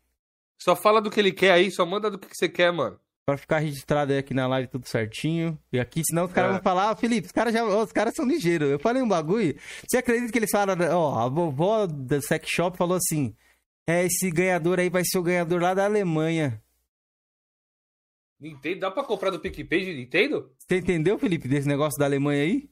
Só 0.60 0.76
fala 0.76 1.02
do 1.02 1.10
que 1.12 1.20
ele 1.20 1.32
quer 1.32 1.52
aí, 1.52 1.70
só 1.70 1.86
manda 1.86 2.10
do 2.10 2.18
que 2.18 2.28
que 2.30 2.38
você 2.38 2.48
quer, 2.48 2.72
mano. 2.72 2.98
Pra 3.28 3.38
ficar 3.38 3.58
registrado 3.58 4.12
aí 4.14 4.20
aqui 4.20 4.36
na 4.36 4.46
live 4.48 4.68
tudo 4.68 4.88
certinho. 4.88 5.58
E 5.74 5.80
aqui, 5.80 6.02
senão 6.06 6.26
os 6.26 6.32
caras 6.32 6.52
É. 6.52 6.54
vão 6.54 6.62
falar, 6.62 6.92
ah, 6.92 6.96
Felipe, 6.96 7.26
os 7.26 7.32
caras 7.32 7.52
já. 7.54 7.66
os 7.66 7.92
caras 7.92 8.14
são 8.16 8.24
ligeiros. 8.26 8.70
Eu 8.70 8.78
falei 8.80 9.02
um 9.02 9.08
bagulho. 9.08 9.58
Você 9.88 9.98
acredita 9.98 10.32
que 10.32 10.38
eles 10.38 10.52
falaram, 10.52 10.86
ó, 10.96 11.26
a 11.26 11.28
vovó 11.28 11.88
da 11.88 12.22
Sex 12.22 12.48
Shop 12.48 12.78
falou 12.78 12.96
assim: 12.98 13.36
É, 13.88 14.04
esse 14.06 14.30
ganhador 14.30 14.80
aí 14.80 14.90
vai 14.90 15.04
ser 15.04 15.18
o 15.18 15.24
ganhador 15.24 15.60
lá 15.62 15.74
da 15.74 15.86
Alemanha. 15.86 16.62
Nintendo, 18.40 18.82
dá 18.82 18.92
pra 18.92 19.04
comprar 19.04 19.32
do 19.32 19.40
PicPay 19.40 19.86
de 19.86 19.94
Nintendo? 19.96 20.52
Você 20.60 20.78
entendeu, 20.78 21.18
Felipe, 21.18 21.48
desse 21.48 21.68
negócio 21.68 21.98
da 21.98 22.06
Alemanha 22.06 22.44
aí? 22.44 22.70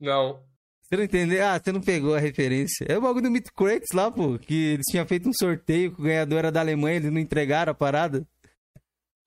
Não. 0.00 0.42
Você 0.82 0.96
não 0.96 1.04
entendeu? 1.04 1.44
Ah, 1.46 1.58
você 1.58 1.70
não 1.72 1.80
pegou 1.80 2.14
a 2.14 2.18
referência. 2.18 2.84
É 2.88 2.98
o 2.98 3.00
bagulho 3.02 3.22
do 3.24 3.30
Meet 3.30 3.48
Crates 3.54 3.92
lá, 3.94 4.10
pô. 4.10 4.38
Que 4.38 4.72
eles 4.74 4.86
tinham 4.90 5.06
feito 5.06 5.28
um 5.28 5.32
sorteio 5.32 5.92
que 5.94 6.00
o 6.00 6.04
ganhador 6.04 6.38
era 6.38 6.50
da 6.52 6.60
Alemanha, 6.60 6.96
eles 6.96 7.12
não 7.12 7.20
entregaram 7.20 7.70
a 7.70 7.74
parada. 7.74 8.26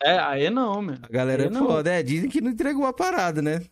É, 0.03 0.17
aí 0.19 0.49
não, 0.49 0.81
meu. 0.81 0.95
A 1.01 1.07
galera 1.07 1.43
é 1.43 1.45
Aí 1.47 1.51
não. 1.51 1.65
foda, 1.65 1.91
é. 1.91 2.03
Dizem 2.03 2.29
que 2.29 2.41
não 2.41 2.51
entregou 2.51 2.85
a 2.85 2.93
parada, 2.93 3.41
né? 3.41 3.63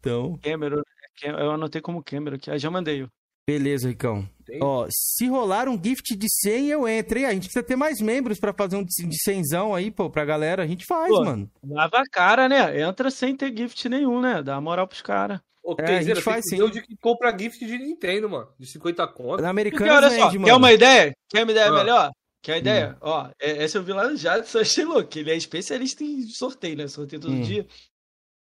Então, 0.00 0.38
Cameron. 0.42 0.82
Eu 1.22 1.52
anotei 1.52 1.80
como 1.80 2.02
Cameron 2.02 2.36
aqui. 2.36 2.50
Aí 2.50 2.58
já 2.58 2.70
mandei. 2.70 3.06
beleza, 3.46 3.88
Ricão. 3.88 4.28
Tem? 4.44 4.58
Ó, 4.62 4.86
se 4.90 5.26
rolar 5.28 5.68
um 5.68 5.80
gift 5.82 6.16
de 6.16 6.26
100, 6.28 6.68
eu 6.68 6.88
entro. 6.88 7.18
Aí, 7.18 7.24
a 7.26 7.32
gente 7.32 7.44
precisa 7.44 7.62
ter 7.64 7.76
mais 7.76 8.00
membros 8.00 8.38
pra 8.40 8.52
fazer 8.52 8.76
um 8.76 8.84
de 8.84 9.06
de 9.06 9.16
100zão 9.30 9.74
aí, 9.74 9.90
pô, 9.90 10.10
pra 10.10 10.24
galera. 10.24 10.62
A 10.62 10.66
gente 10.66 10.84
faz, 10.86 11.08
Pô. 11.08 11.24
mano. 11.24 11.50
Lava 11.66 11.98
a 11.98 12.04
cara, 12.10 12.48
né? 12.48 12.80
Entra 12.80 13.10
sem 13.10 13.36
ter 13.36 13.56
gift 13.56 13.88
nenhum, 13.88 14.20
né? 14.20 14.42
Dá 14.42 14.60
moral 14.60 14.86
pros 14.88 15.02
caras. 15.02 15.40
Ô, 15.62 15.74
É, 15.78 15.98
a 15.98 16.02
gente 16.02 16.20
faz 16.20 16.44
sim. 16.46 16.60
onde 16.60 16.82
que 16.82 16.94
compra 16.96 17.34
gift 17.38 17.64
de 17.64 17.78
Nintendo, 17.78 18.28
mano. 18.28 18.48
De 18.58 18.66
50 18.66 19.06
conto. 19.08 19.28
Na 19.30 19.34
Porque 19.36 19.46
Americana 19.46 19.94
olha 19.96 20.10
só, 20.10 20.16
vende, 20.28 20.32
quer 20.32 20.38
mano. 20.52 20.56
uma 20.58 20.72
ideia? 20.72 21.14
Quer 21.30 21.42
uma 21.44 21.52
ideia 21.52 21.68
Ah. 21.68 21.72
melhor? 21.72 22.10
Quer 22.44 22.52
a 22.52 22.58
ideia? 22.58 22.96
Ó, 23.00 23.26
é- 23.40 23.64
essa 23.64 23.78
eu 23.78 23.82
vi 23.82 23.94
lá 23.94 24.06
no 24.06 24.16
Jadson, 24.18 24.58
achei 24.58 24.84
louco. 24.84 25.18
Ele 25.18 25.30
é 25.30 25.34
especialista 25.36 26.04
em 26.04 26.20
sorteio, 26.28 26.76
né? 26.76 26.86
Sorteio 26.86 27.22
todo 27.22 27.32
Hum. 27.32 27.40
dia. 27.40 27.66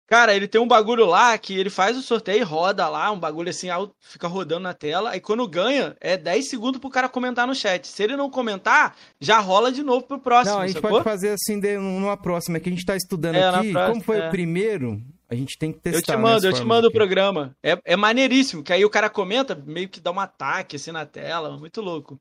Cara, 0.09 0.35
ele 0.35 0.49
tem 0.49 0.61
um 0.61 0.67
bagulho 0.67 1.07
lá 1.07 1.39
que 1.39 1.55
ele 1.57 1.71
faz 1.71 1.97
o 1.97 2.03
sorteio 2.03 2.41
e 2.41 2.43
roda 2.43 2.87
lá, 2.89 3.13
um 3.13 3.19
bagulho 3.19 3.49
assim, 3.49 3.71
alto, 3.71 3.95
fica 4.01 4.27
rodando 4.27 4.61
na 4.65 4.75
tela. 4.75 5.11
Aí 5.11 5.21
quando 5.21 5.47
ganha, 5.49 5.97
é 6.01 6.17
10 6.19 6.49
segundos 6.49 6.81
pro 6.81 6.91
cara 6.91 7.09
comentar 7.09 7.47
no 7.47 7.55
chat. 7.55 7.87
Se 7.87 8.03
ele 8.03 8.17
não 8.17 8.29
comentar, 8.29 8.95
já 9.21 9.39
rola 9.39 9.71
de 9.71 9.85
novo 9.85 10.05
pro 10.05 10.19
próximo, 10.19 10.57
Não, 10.57 10.63
a 10.63 10.67
gente 10.67 10.75
sacou? 10.77 10.91
pode 10.91 11.05
fazer 11.05 11.31
assim 11.31 11.59
de- 11.61 11.79
numa 11.79 12.17
próxima, 12.17 12.59
que 12.61 12.69
a 12.69 12.73
gente 12.73 12.85
tá 12.85 12.97
estudando 12.97 13.37
É, 13.37 13.45
aqui. 13.49 13.71
próxima, 13.73 13.87
Como 13.89 14.03
foi 14.03 14.19
é. 14.19 14.27
o 14.27 14.31
primeiro, 14.31 15.01
a 15.31 15.35
gente 15.37 15.57
tem 15.57 15.73
que 15.73 15.79
testar. 15.79 15.99
Eu 15.99 16.03
te 16.03 16.11
né, 16.11 16.17
mando, 16.17 16.47
eu 16.47 16.53
te 16.53 16.65
mando 16.65 16.87
o 16.89 16.91
aqui. 16.91 16.99
programa. 16.99 17.57
É, 17.63 17.79
é 17.85 17.97
maneiríssimo, 17.97 18.63
que 18.65 18.73
aí 18.73 18.85
o 18.85 18.91
cara 18.91 19.09
comenta, 19.09 19.55
meio 19.55 19.89
que 19.89 20.01
dá 20.01 20.11
um 20.11 20.21
ataque 20.21 20.77
assim 20.77 20.91
na 20.91 21.07
tela. 21.07 21.57
Muito 21.57 21.81
louco. 21.81 22.21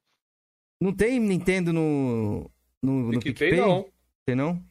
Não 0.82 0.92
tem 0.94 1.20
Nintendo 1.20 1.72
no, 1.72 2.50
no, 2.82 3.12
no 3.12 3.20
PicPay, 3.20 3.52
PicPay? 3.52 3.60
não. 3.60 3.86
Tem 4.26 4.36
não? 4.36 4.62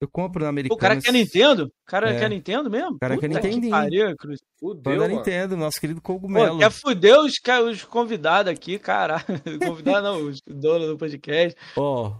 Eu 0.00 0.08
compro 0.08 0.40
na 0.42 0.46
O 0.46 0.50
Americanas. 0.50 0.80
cara 0.80 1.00
quer 1.00 1.12
Nintendo? 1.12 1.64
O 1.64 1.86
cara 1.86 2.10
É. 2.10 2.18
quer 2.18 2.28
Nintendo 2.28 2.68
mesmo? 2.68 2.96
O 2.96 2.98
cara 2.98 3.16
quer 3.16 3.28
que 3.30 3.70
pariu, 3.70 4.16
Cruz. 4.16 4.40
Fudeu, 4.60 4.92
Manda 4.92 5.08
mano. 5.08 5.16
Nintendo, 5.16 5.56
nosso 5.56 5.80
querido 5.80 6.02
Pô, 6.02 6.12
Cogumelo. 6.14 6.58
quer 6.58 6.70
fuder 6.70 7.18
os, 7.20 7.32
os 7.70 7.84
convidados 7.84 8.52
aqui, 8.52 8.78
caralho. 8.78 9.24
Convidado 9.64 10.02
não, 10.02 10.26
os 10.28 10.42
donos 10.46 10.88
do 10.88 10.98
podcast. 10.98 11.58
Ó, 11.76 12.12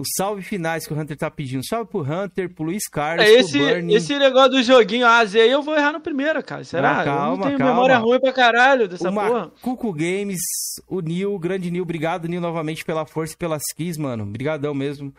os 0.00 0.08
salve 0.16 0.42
finais 0.42 0.86
que 0.86 0.92
o 0.92 0.98
Hunter 0.98 1.16
tá 1.16 1.30
pedindo. 1.30 1.64
Salve 1.64 1.90
pro 1.90 2.00
Hunter, 2.02 2.52
pro 2.52 2.64
Luiz 2.64 2.88
Carlos, 2.88 3.24
É, 3.24 3.30
esse, 3.30 3.56
pro 3.58 3.66
Bernie. 3.66 3.94
esse 3.94 4.18
negócio 4.18 4.50
do 4.52 4.62
joguinho 4.62 5.06
AZ 5.06 5.34
aí 5.36 5.50
eu 5.50 5.62
vou 5.62 5.76
errar 5.76 5.92
no 5.92 6.00
primeiro, 6.00 6.42
cara. 6.42 6.64
Será? 6.64 6.96
Não, 6.98 7.04
calma, 7.04 7.26
eu 7.32 7.36
não 7.36 7.46
tenho 7.46 7.58
calma. 7.58 7.72
memória 7.74 7.98
ruim 7.98 8.18
pra 8.20 8.32
caralho 8.32 8.88
dessa 8.88 9.10
o 9.10 9.14
porra. 9.14 9.28
Macuco 9.46 9.92
Games, 9.92 10.40
o 10.88 11.00
Nil, 11.00 11.34
o 11.34 11.38
grande 11.38 11.70
Nil, 11.70 11.82
obrigado, 11.82 12.26
Nil, 12.26 12.40
novamente 12.40 12.84
pela 12.84 13.04
força 13.06 13.34
e 13.34 13.36
pelas 13.36 13.62
keys, 13.76 13.96
mano. 13.96 14.24
Obrigadão 14.24 14.74
mesmo. 14.74 15.14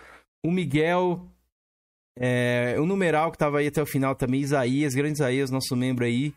O 0.45 0.51
Miguel, 0.51 1.25
É, 2.17 2.75
o 2.79 2.85
numeral 2.85 3.31
que 3.31 3.37
tava 3.37 3.59
aí 3.59 3.67
até 3.67 3.81
o 3.81 3.85
final 3.87 4.13
também, 4.15 4.41
Isaías, 4.41 4.93
grande 4.93 5.13
Isaías, 5.15 5.49
nosso 5.49 5.75
membro 5.75 6.05
aí. 6.05 6.33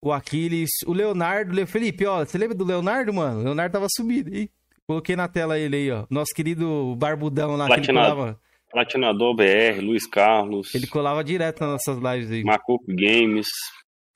O 0.00 0.12
Aquiles, 0.12 0.70
o 0.86 0.92
Leonardo, 0.92 1.60
o 1.60 1.66
Felipe, 1.66 2.06
ó, 2.06 2.24
você 2.24 2.38
lembra 2.38 2.54
do 2.56 2.64
Leonardo, 2.64 3.12
mano? 3.12 3.40
O 3.40 3.42
Leonardo 3.44 3.72
tava 3.72 3.86
subido 3.90 4.30
aí. 4.32 4.48
Coloquei 4.88 5.14
na 5.14 5.28
tela 5.28 5.58
ele 5.58 5.76
aí, 5.76 5.90
ó. 5.90 6.06
Nosso 6.08 6.34
querido 6.34 6.96
barbudão 6.96 7.56
lá, 7.56 7.66
Platinado. 7.66 7.84
que 7.84 7.90
ele 7.90 7.98
colava. 8.16 8.40
Platinador 8.70 9.34
BR, 9.36 9.80
Luiz 9.82 10.06
Carlos. 10.06 10.74
Ele 10.74 10.86
colava 10.86 11.22
direto 11.22 11.60
nas 11.60 11.70
nossas 11.72 11.96
lives 11.98 12.30
aí. 12.30 12.42
Macuco 12.42 12.84
Games, 12.88 13.46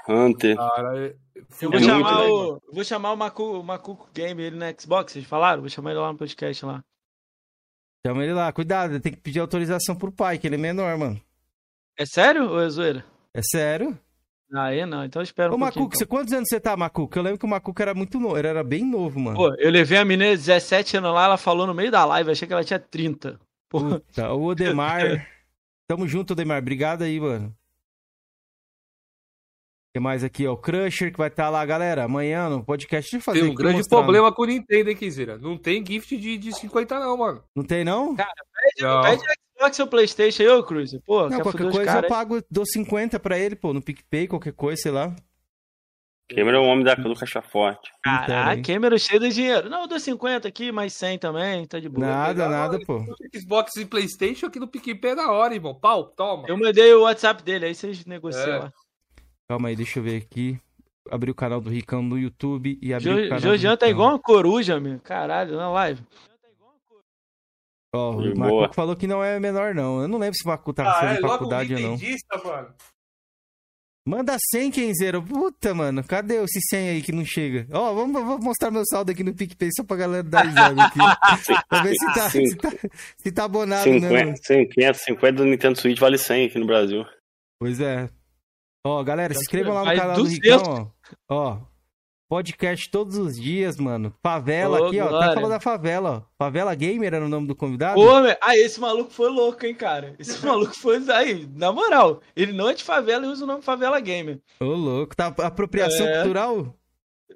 Hunter. 0.08 0.56
Cara, 0.56 1.14
Eu 1.60 1.70
vou 1.70 1.78
É 1.78 1.82
chamar 1.82 2.18
muito 2.24 2.34
o. 2.70 2.74
Vou 2.74 2.84
chamar 2.84 3.12
o 3.12 3.16
Macu, 3.16 3.60
o 3.60 3.62
Macuco 3.62 4.08
Game 4.14 4.42
ele 4.42 4.56
no 4.56 4.64
Xbox, 4.80 5.12
vocês 5.12 5.24
falaram? 5.26 5.60
Vou 5.60 5.68
chamar 5.70 5.90
ele 5.90 6.00
lá 6.00 6.10
no 6.12 6.18
podcast 6.18 6.64
lá. 6.64 6.82
Chama 8.06 8.24
ele 8.24 8.32
lá. 8.32 8.50
Cuidado, 8.52 8.98
tem 9.00 9.12
que 9.12 9.20
pedir 9.20 9.40
autorização 9.40 9.94
pro 9.94 10.10
pai, 10.10 10.38
que 10.38 10.46
ele 10.46 10.56
é 10.56 10.58
menor, 10.58 10.96
mano. 10.98 11.20
É 11.98 12.04
sério 12.06 12.48
ou 12.50 12.60
é 12.60 12.68
zoeira? 12.68 13.04
É 13.34 13.40
sério? 13.42 13.98
Aí 14.54 14.84
não, 14.84 15.04
então 15.04 15.22
espera 15.22 15.50
um 15.50 15.54
Ô, 15.54 15.58
pouquinho. 15.58 15.84
Macuco, 15.84 15.96
você, 15.96 16.04
quantos 16.04 16.32
anos 16.34 16.48
você 16.48 16.60
tá, 16.60 16.76
Macuco? 16.76 17.18
Eu 17.18 17.22
lembro 17.22 17.38
que 17.38 17.44
o 17.46 17.48
Macuco 17.48 17.80
era 17.80 17.94
muito 17.94 18.20
novo, 18.20 18.36
ele 18.38 18.48
era 18.48 18.62
bem 18.62 18.84
novo, 18.84 19.18
mano. 19.18 19.36
Pô, 19.36 19.54
eu 19.54 19.70
levei 19.70 19.96
a 19.96 20.04
menina 20.04 20.30
de 20.32 20.36
17 20.44 20.98
anos 20.98 21.14
lá, 21.14 21.24
ela 21.24 21.36
falou 21.38 21.66
no 21.66 21.72
meio 21.72 21.90
da 21.90 22.04
live, 22.04 22.30
achei 22.30 22.46
que 22.46 22.52
ela 22.52 22.64
tinha 22.64 22.78
30. 22.78 23.40
Pô, 23.70 23.80
Puta, 23.80 24.30
o 24.32 24.44
Odemar. 24.44 25.00
Tamo 25.88 26.06
junto, 26.06 26.32
Odemar. 26.32 26.58
Obrigado 26.58 27.02
aí, 27.02 27.18
mano. 27.18 27.48
O 27.48 27.52
que 29.94 30.00
mais 30.00 30.24
aqui, 30.24 30.46
ó? 30.46 30.52
O 30.52 30.56
Crusher 30.56 31.12
que 31.12 31.18
vai 31.18 31.28
estar 31.28 31.50
lá, 31.50 31.64
galera. 31.66 32.04
Amanhã 32.04 32.48
no 32.48 32.64
podcast 32.64 33.10
de 33.14 33.22
fazer. 33.22 33.40
tem 33.40 33.50
um 33.50 33.54
grande 33.54 33.78
mostrando. 33.78 34.02
problema 34.02 34.32
com 34.32 34.42
o 34.42 34.46
Nintendo, 34.46 34.88
hein, 34.90 34.96
Kizira? 34.96 35.36
Não 35.38 35.58
tem 35.58 35.84
gift 35.84 36.16
de, 36.16 36.38
de 36.38 36.52
50 36.52 36.98
não, 36.98 37.16
mano. 37.16 37.44
Não 37.54 37.62
tem, 37.64 37.84
não? 37.84 38.14
pede, 38.16 38.28
Não. 38.80 39.02
pede 39.02 39.22
Xbox 39.62 39.78
ou 39.80 39.86
Playstation 39.86 40.42
aí, 40.42 40.48
ô 40.48 40.62
Cruz. 40.64 40.90
Pô, 41.06 41.22
não, 41.22 41.28
quer 41.30 41.42
qualquer 41.42 41.62
coisa 41.62 41.84
caras 41.84 42.02
eu 42.02 42.04
aí? 42.04 42.08
pago, 42.08 42.42
dou 42.50 42.66
50 42.66 43.18
pra 43.20 43.38
ele, 43.38 43.54
pô, 43.56 43.72
no 43.72 43.82
PicPay, 43.82 44.26
qualquer 44.28 44.52
coisa, 44.52 44.80
sei 44.82 44.90
lá. 44.92 45.14
Cameron 46.34 46.58
é 46.64 46.66
o 46.66 46.70
homem 46.70 46.84
da, 46.84 46.94
do 46.94 47.14
caixa 47.14 47.42
forte. 47.42 47.90
Caraca? 48.02 48.62
Cameron 48.62 48.96
cheio 48.96 49.20
de 49.20 49.28
dinheiro. 49.30 49.68
Não, 49.68 49.82
eu 49.82 49.86
dou 49.88 50.00
50 50.00 50.48
aqui, 50.48 50.72
mais 50.72 50.94
100 50.94 51.18
também, 51.18 51.66
tá 51.66 51.78
de 51.78 51.88
boa. 51.90 52.06
Nada, 52.06 52.48
nada, 52.48 52.78
pô. 52.86 53.04
Xbox 53.36 53.76
e 53.76 53.84
Playstation 53.84 54.46
aqui 54.46 54.58
no 54.58 54.66
PicPay 54.68 55.10
é 55.12 55.14
da 55.16 55.30
hora, 55.30 55.54
irmão. 55.54 55.74
Pau, 55.74 56.04
toma. 56.04 56.44
Eu 56.48 56.56
mandei 56.56 56.94
o 56.94 57.02
WhatsApp 57.02 57.42
dele, 57.42 57.66
aí 57.66 57.74
vocês 57.74 58.04
negociam 58.06 58.54
É. 58.54 58.58
lá. 58.60 58.72
Calma 59.48 59.68
aí, 59.68 59.76
deixa 59.76 59.98
eu 59.98 60.02
ver 60.04 60.16
aqui. 60.22 60.58
Abrir 61.10 61.32
o 61.32 61.34
canal 61.34 61.60
do 61.60 61.68
Ricão 61.68 62.00
no 62.02 62.16
YouTube 62.18 62.78
e 62.80 62.94
abrir 62.94 63.10
o 63.10 63.16
Jo- 63.16 63.22
canal 63.24 63.38
Jorgian 63.40 63.70
do 63.72 63.76
tá 63.76 63.88
igual 63.88 64.08
uma 64.10 64.18
coruja, 64.18 64.80
meu. 64.80 65.00
Caralho, 65.00 65.56
na 65.56 65.68
live. 65.70 66.00
Ó, 67.94 68.20
De 68.20 68.28
o 68.30 68.34
boa. 68.34 68.60
Macuco 68.62 68.74
falou 68.74 68.96
que 68.96 69.06
não 69.06 69.22
é 69.22 69.38
menor, 69.38 69.74
não. 69.74 70.00
Eu 70.02 70.08
não 70.08 70.18
lembro 70.18 70.34
se 70.36 70.44
o 70.44 70.48
Macuco 70.48 70.72
tava 70.72 70.90
Ah, 70.90 70.94
fazendo 71.00 71.26
é 71.26 71.28
faculdade 71.28 71.74
ou 71.74 71.80
não. 71.80 71.98
mano. 72.44 72.74
Manda 74.04 74.36
100, 74.50 74.70
Kenzeiro. 74.72 75.22
Puta, 75.22 75.72
mano. 75.74 76.02
Cadê 76.02 76.42
esse 76.42 76.58
100 76.70 76.88
aí 76.88 77.02
que 77.02 77.12
não 77.12 77.24
chega? 77.24 77.68
Ó, 77.72 77.94
vamos, 77.94 78.20
vou 78.24 78.38
mostrar 78.40 78.70
meu 78.70 78.82
saldo 78.84 79.12
aqui 79.12 79.22
no 79.22 79.32
PicPay 79.34 79.68
só 79.76 79.84
pra 79.84 79.96
galera 79.96 80.22
dar 80.24 80.44
risada 80.46 80.82
aqui. 80.82 80.98
pra 81.68 81.82
ver 81.82 81.94
se 81.94 82.06
tá, 82.14 82.30
se 82.30 82.56
tá, 82.56 82.70
se 83.18 83.30
tá 83.32 83.44
abonado 83.44 83.86
mesmo. 83.88 84.08
50, 84.10 84.36
50, 84.42 84.94
50 84.94 85.32
do 85.36 85.44
Nintendo 85.44 85.78
Switch 85.78 86.00
vale 86.00 86.18
100 86.18 86.46
aqui 86.46 86.58
no 86.58 86.66
Brasil. 86.66 87.04
Pois 87.60 87.78
é. 87.78 88.08
Ó, 88.84 89.04
galera, 89.04 89.34
se 89.34 89.42
inscrevam 89.42 89.74
lá 89.74 89.84
no 89.84 89.96
canal 90.00 90.16
do 90.16 90.22
200. 90.24 90.42
Ricão, 90.42 90.92
ó. 91.30 91.34
Ó. 91.34 91.71
Podcast 92.32 92.88
todos 92.88 93.18
os 93.18 93.38
dias, 93.38 93.76
mano. 93.76 94.10
Favela 94.22 94.80
Ô, 94.80 94.86
aqui, 94.86 94.98
ó. 94.98 95.04
Tá 95.04 95.10
glória. 95.10 95.34
falando 95.34 95.50
da 95.50 95.60
favela, 95.60 96.10
ó. 96.10 96.22
Favela 96.42 96.74
Gamer 96.74 97.12
era 97.12 97.26
o 97.26 97.28
nome 97.28 97.46
do 97.46 97.54
convidado? 97.54 98.00
Ô, 98.00 98.22
meu. 98.22 98.34
Ah, 98.40 98.56
esse 98.56 98.80
maluco 98.80 99.10
foi 99.10 99.28
louco, 99.28 99.66
hein, 99.66 99.74
cara. 99.74 100.14
Esse 100.18 100.40
maluco 100.46 100.74
foi. 100.74 100.96
Aí, 101.12 101.46
na 101.54 101.70
moral, 101.70 102.22
ele 102.34 102.52
não 102.52 102.70
é 102.70 102.72
de 102.72 102.82
favela 102.82 103.26
e 103.26 103.28
usa 103.28 103.44
o 103.44 103.46
nome 103.46 103.60
Favela 103.60 104.00
Gamer. 104.00 104.40
Ô, 104.60 104.64
louco. 104.64 105.14
Tá 105.14 105.26
apropriação 105.26 106.06
É. 106.06 106.14
cultural? 106.22 106.74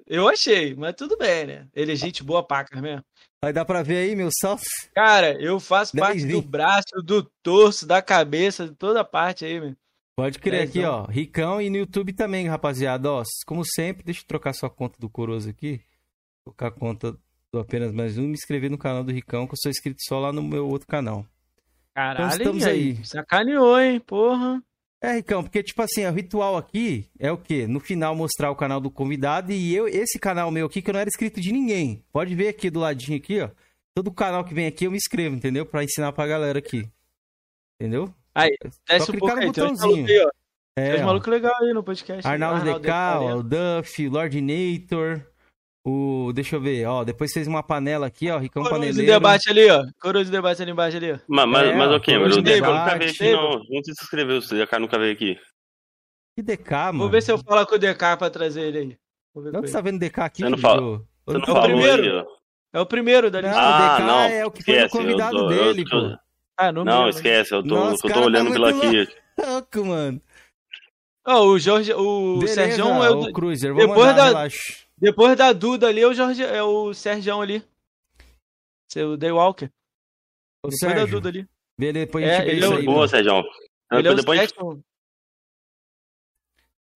Eu 0.07 0.27
achei, 0.27 0.73
mas 0.73 0.95
tudo 0.95 1.15
bem, 1.15 1.45
né? 1.45 1.67
Ele 1.75 1.91
é 1.91 1.95
gente 1.95 2.23
boa 2.23 2.41
pacas 2.41 2.81
mesmo. 2.81 3.03
Aí 3.43 3.53
dá 3.53 3.63
pra 3.63 3.83
ver 3.83 3.97
aí, 3.97 4.15
meu 4.15 4.29
salve. 4.41 4.63
Cara, 4.95 5.39
eu 5.39 5.59
faço 5.59 5.95
parte 5.95 6.25
do 6.25 6.41
braço, 6.41 7.03
do 7.05 7.21
torso, 7.43 7.85
da 7.85 8.01
cabeça, 8.01 8.67
de 8.67 8.73
toda 8.73 9.03
parte 9.05 9.45
aí, 9.45 9.61
meu. 9.61 9.75
Pode 10.17 10.39
crer 10.39 10.63
aqui, 10.63 10.83
ó. 10.83 11.05
Ricão 11.05 11.61
e 11.61 11.69
no 11.69 11.77
YouTube 11.77 12.11
também, 12.11 12.47
rapaziada. 12.47 13.11
Ó, 13.11 13.23
como 13.45 13.63
sempre, 13.63 14.03
deixa 14.03 14.21
eu 14.21 14.25
trocar 14.25 14.51
sua 14.51 14.67
conta 14.67 14.97
do 14.99 15.07
Coroso 15.07 15.47
aqui. 15.47 15.79
Trocar 16.43 16.69
a 16.69 16.71
conta 16.71 17.15
do 17.53 17.59
apenas 17.59 17.93
mais 17.93 18.17
um 18.17 18.23
e 18.23 18.27
me 18.27 18.33
inscrever 18.33 18.71
no 18.71 18.79
canal 18.79 19.03
do 19.03 19.11
Ricão, 19.11 19.45
que 19.45 19.53
eu 19.53 19.57
sou 19.61 19.69
inscrito 19.69 19.99
só 20.07 20.19
lá 20.19 20.33
no 20.33 20.41
meu 20.41 20.67
outro 20.67 20.87
canal. 20.87 21.23
Caralho, 21.93 22.25
Então 22.25 22.29
estamos 22.29 22.65
hein, 22.65 22.71
aí. 22.71 23.05
Sacaneou, 23.05 23.79
hein, 23.79 23.99
porra. 23.99 24.63
É, 24.99 25.17
Ricão, 25.17 25.43
porque, 25.43 25.61
tipo 25.61 25.83
assim, 25.83 26.03
o 26.07 26.11
ritual 26.11 26.57
aqui 26.57 27.07
é 27.19 27.31
o 27.31 27.37
quê? 27.37 27.67
No 27.67 27.79
final 27.79 28.15
mostrar 28.15 28.49
o 28.49 28.55
canal 28.55 28.81
do 28.81 28.89
convidado 28.89 29.51
e 29.51 29.75
eu, 29.75 29.87
esse 29.87 30.17
canal 30.17 30.49
meu 30.49 30.65
aqui, 30.65 30.81
que 30.81 30.89
eu 30.89 30.93
não 30.93 30.99
era 30.99 31.09
inscrito 31.09 31.39
de 31.39 31.51
ninguém. 31.51 32.03
Pode 32.11 32.33
ver 32.33 32.47
aqui 32.47 32.71
do 32.71 32.79
ladinho 32.79 33.19
aqui, 33.19 33.39
ó. 33.39 33.51
Todo 33.93 34.11
canal 34.11 34.43
que 34.43 34.55
vem 34.55 34.65
aqui 34.65 34.85
eu 34.85 34.91
me 34.91 34.97
inscrevo, 34.97 35.35
entendeu? 35.35 35.63
Pra 35.63 35.83
ensinar 35.83 36.11
pra 36.11 36.25
galera 36.25 36.57
aqui. 36.57 36.89
Entendeu? 37.79 38.11
Desce 38.87 39.05
Só 39.05 39.11
um 39.11 39.15
clicar 39.15 39.19
pouco 39.19 39.35
no 39.35 39.41
aí, 39.41 39.51
tem 39.51 39.63
uns 39.63 39.79
botãozinho. 39.79 40.07
aí. 40.07 40.31
Tem 40.75 40.85
É, 40.85 40.95
uns 40.95 41.01
ó. 41.01 41.05
malucos 41.05 41.27
legais 41.29 41.61
aí 41.61 41.73
no 41.73 41.83
podcast. 41.83 42.27
Arnaldo 42.27 42.63
DK, 42.63 42.79
DK, 42.79 42.89
ó, 42.91 43.35
o 43.37 43.43
Duff, 43.43 44.07
o 44.07 44.11
Lordinator, 44.11 45.21
o... 45.85 46.31
Deixa 46.33 46.55
eu 46.55 46.61
ver, 46.61 46.85
ó, 46.85 47.03
depois 47.03 47.33
fez 47.33 47.47
uma 47.47 47.63
panela 47.63 48.05
aqui, 48.07 48.29
ó, 48.29 48.37
Ricão 48.37 48.61
Coroa 48.63 48.79
de 48.79 48.85
Paneleiro. 48.87 49.11
debate 49.13 49.49
ali, 49.49 49.69
ó. 49.71 49.83
Coroa 49.99 50.23
de 50.23 50.29
debate 50.31 50.61
ali 50.61 50.71
embaixo 50.71 50.97
ali, 50.97 51.11
ó. 51.13 51.19
Mas, 51.27 51.47
mas, 51.49 51.67
É, 51.69 51.75
mas 51.75 51.91
o 51.95 51.99
Cameron, 52.01 52.25
hoje 52.25 52.39
o 52.39 52.41
DK 52.43 52.55
nunca 52.61 52.67
debate, 52.67 52.97
veio 52.99 53.09
aqui, 53.11 53.31
não. 53.31 53.63
Não 53.75 53.83
se 53.83 53.91
inscreveu, 53.91 54.41
você 54.41 54.55
DK 54.65 54.79
nunca 54.79 54.99
veio 54.99 55.13
aqui. 55.13 55.39
Que 56.35 56.43
DK, 56.43 56.71
mano? 56.71 56.99
Vou 56.99 57.09
ver 57.09 57.21
se 57.23 57.31
eu 57.31 57.39
falo 57.39 57.65
com 57.65 57.75
o 57.75 57.79
DK 57.79 58.17
pra 58.17 58.29
trazer 58.29 58.61
ele 58.61 58.77
aí. 58.77 58.97
Não 59.35 59.61
que 59.61 59.67
você 59.67 59.73
tá 59.73 59.81
vendo 59.81 59.99
DK 59.99 60.19
aqui, 60.21 60.41
Você 60.43 60.49
não 60.49 60.57
filho? 60.57 60.61
fala- 60.69 61.01
Você 61.25 61.37
não 61.37 61.41
ô, 61.43 61.45
falou 61.45 61.63
primeiro. 61.63 62.03
aí, 62.03 62.09
ó. 62.11 62.25
É 62.73 62.79
o 62.81 62.85
primeiro 62.85 63.31
da 63.31 63.41
lista. 63.41 63.55
o 63.55 63.59
Ah, 63.59 63.95
DK 63.97 64.05
não, 64.05 64.19
é 64.21 64.45
o 64.45 64.51
que 64.51 64.63
foi 64.63 64.83
eu 64.83 64.89
convidado 64.89 65.37
eu 65.37 65.47
dele, 65.47 65.83
tô- 65.85 65.89
pô. 66.09 66.17
Ah, 66.57 66.71
não, 66.71 66.83
Não, 66.83 67.05
mesmo. 67.05 67.19
esquece, 67.19 67.53
eu 67.53 67.61
tô, 67.61 67.69
Nossa, 67.75 68.07
eu 68.07 68.13
tô 68.13 68.19
tá 68.19 68.25
olhando 68.25 68.51
pela 68.51 68.71
muito 68.73 68.87
aqui. 68.87 69.15
Louco, 69.39 69.85
mano. 69.85 70.21
Ó, 71.27 71.43
o 71.45 71.59
Jorge, 71.59 71.93
o 71.93 72.39
Beleza, 72.39 72.53
Sergião 72.55 73.03
é 73.03 73.11
o, 73.11 73.19
o 73.21 73.33
Cruiser, 73.33 73.73
vou 73.73 73.85
depois 73.87 73.99
mandar, 74.07 74.15
da- 74.15 74.25
relaxa. 74.27 74.85
depois 74.97 75.37
da 75.37 75.53
Duda 75.53 75.87
ali 75.87 76.01
é 76.01 76.07
o 76.07 76.13
Jorge, 76.13 76.43
é 76.43 76.63
o 76.63 76.93
Sergião 76.93 77.41
ali. 77.41 77.61
Seu 78.89 79.17
Daywalker. 79.17 79.69
Ô, 80.63 80.69
Depois 80.69 80.79
da 80.81 80.87
Sérgio, 80.99 81.07
Duda 81.17 81.29
ali. 81.29 81.47
beleza, 81.77 82.05
depois 82.05 82.25
a 82.25 82.27
É, 82.27 82.35
gente 82.37 82.45
vê 82.45 82.51
ele 82.51 82.59
isso 82.61 82.71
é 82.71 82.75
o- 82.75 82.79
aí. 82.79 82.85
Boa. 82.85 83.07
Sérgio. 83.07 83.43
Ele 83.91 84.07
é 84.07 84.11
o 84.11 84.15
Depois. 84.15 84.53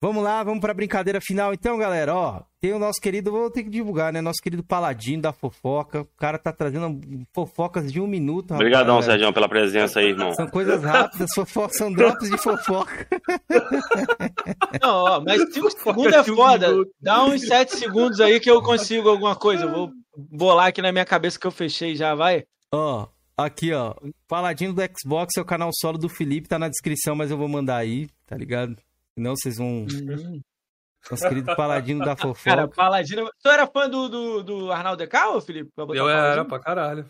Vamos 0.04 0.24
lá, 0.24 0.44
vamos 0.44 0.60
pra 0.60 0.74
brincadeira 0.74 1.22
final 1.22 1.54
então, 1.54 1.78
galera. 1.78 2.16
Ó, 2.16 2.42
tem 2.60 2.74
o 2.74 2.80
nosso 2.80 3.00
querido, 3.00 3.30
vou 3.30 3.52
ter 3.52 3.64
que 3.64 3.70
divulgar, 3.70 4.12
né? 4.12 4.20
Nosso 4.20 4.42
querido 4.42 4.64
Paladino 4.64 5.22
da 5.22 5.32
fofoca. 5.32 6.02
O 6.02 6.08
cara 6.18 6.40
tá 6.40 6.52
trazendo 6.52 7.00
fofocas 7.32 7.94
de 7.94 8.02
um 8.02 8.08
minuto, 8.08 8.56
Obrigadão, 8.56 8.96
rapaz, 8.96 9.06
velho. 9.06 9.20
Sérgio, 9.20 9.34
pela 9.36 9.48
presença 9.48 10.00
aí, 10.00 10.08
irmão. 10.08 10.34
São 10.34 10.48
coisas 10.48 10.84
rápidas, 10.84 11.32
fofocas, 11.36 11.78
são 11.78 11.94
drops 11.94 12.32
de 12.32 12.38
fofoca. 12.40 13.08
Não, 14.82 15.04
ó, 15.04 15.22
mas 15.22 15.40
5 15.54 15.70
segundos 15.70 16.14
é 16.14 16.24
de 16.24 16.32
um 16.32 16.36
foda. 16.36 16.68
Dá 17.00 17.24
uns 17.24 17.42
7 17.46 17.76
segundos 17.76 18.20
aí 18.20 18.40
que 18.40 18.50
eu 18.50 18.60
consigo 18.64 19.08
alguma 19.08 19.36
coisa. 19.36 19.66
Eu 19.66 19.72
vou 19.72 19.92
bolar 20.18 20.70
aqui 20.70 20.82
na 20.82 20.92
minha 20.92 21.06
cabeça 21.06 21.40
que 21.40 21.46
eu 21.46 21.52
fechei 21.52 21.96
já, 21.96 22.16
vai. 22.16 22.44
Ó, 22.74 23.06
aqui, 23.38 23.72
ó. 23.72 23.94
Paladino 24.28 24.74
do 24.74 24.82
Xbox 24.82 25.38
é 25.38 25.42
o 25.42 25.46
canal 25.46 25.70
solo 25.80 26.00
do 26.00 26.10
Felipe, 26.10 26.50
tá 26.50 26.58
na 26.58 26.70
descrição, 26.70 27.16
mas 27.16 27.30
eu 27.30 27.38
vou 27.38 27.48
mandar 27.48 27.78
aí, 27.78 28.10
tá 28.26 28.36
ligado? 28.36 28.76
Senão 29.16 29.36
vocês 29.36 29.58
vão. 29.58 29.86
Nosso 31.10 31.28
querido 31.28 31.56
Paladino 31.56 32.06
da 32.06 32.16
fofoca. 32.18 32.50
Cara, 32.50 32.68
Paladino. 32.68 33.30
Tu 33.42 33.50
era 33.50 33.68
fã 33.68 33.90
do, 33.90 34.08
do, 34.08 34.44
do 34.44 34.72
Arnaldo 34.72 35.04
ô 35.36 35.42
Felipe? 35.42 35.72
Pra 35.76 35.86
botar 35.86 36.00
Eu 36.00 36.10
era 36.10 36.46
pra 36.46 36.60
caralho. 36.60 37.10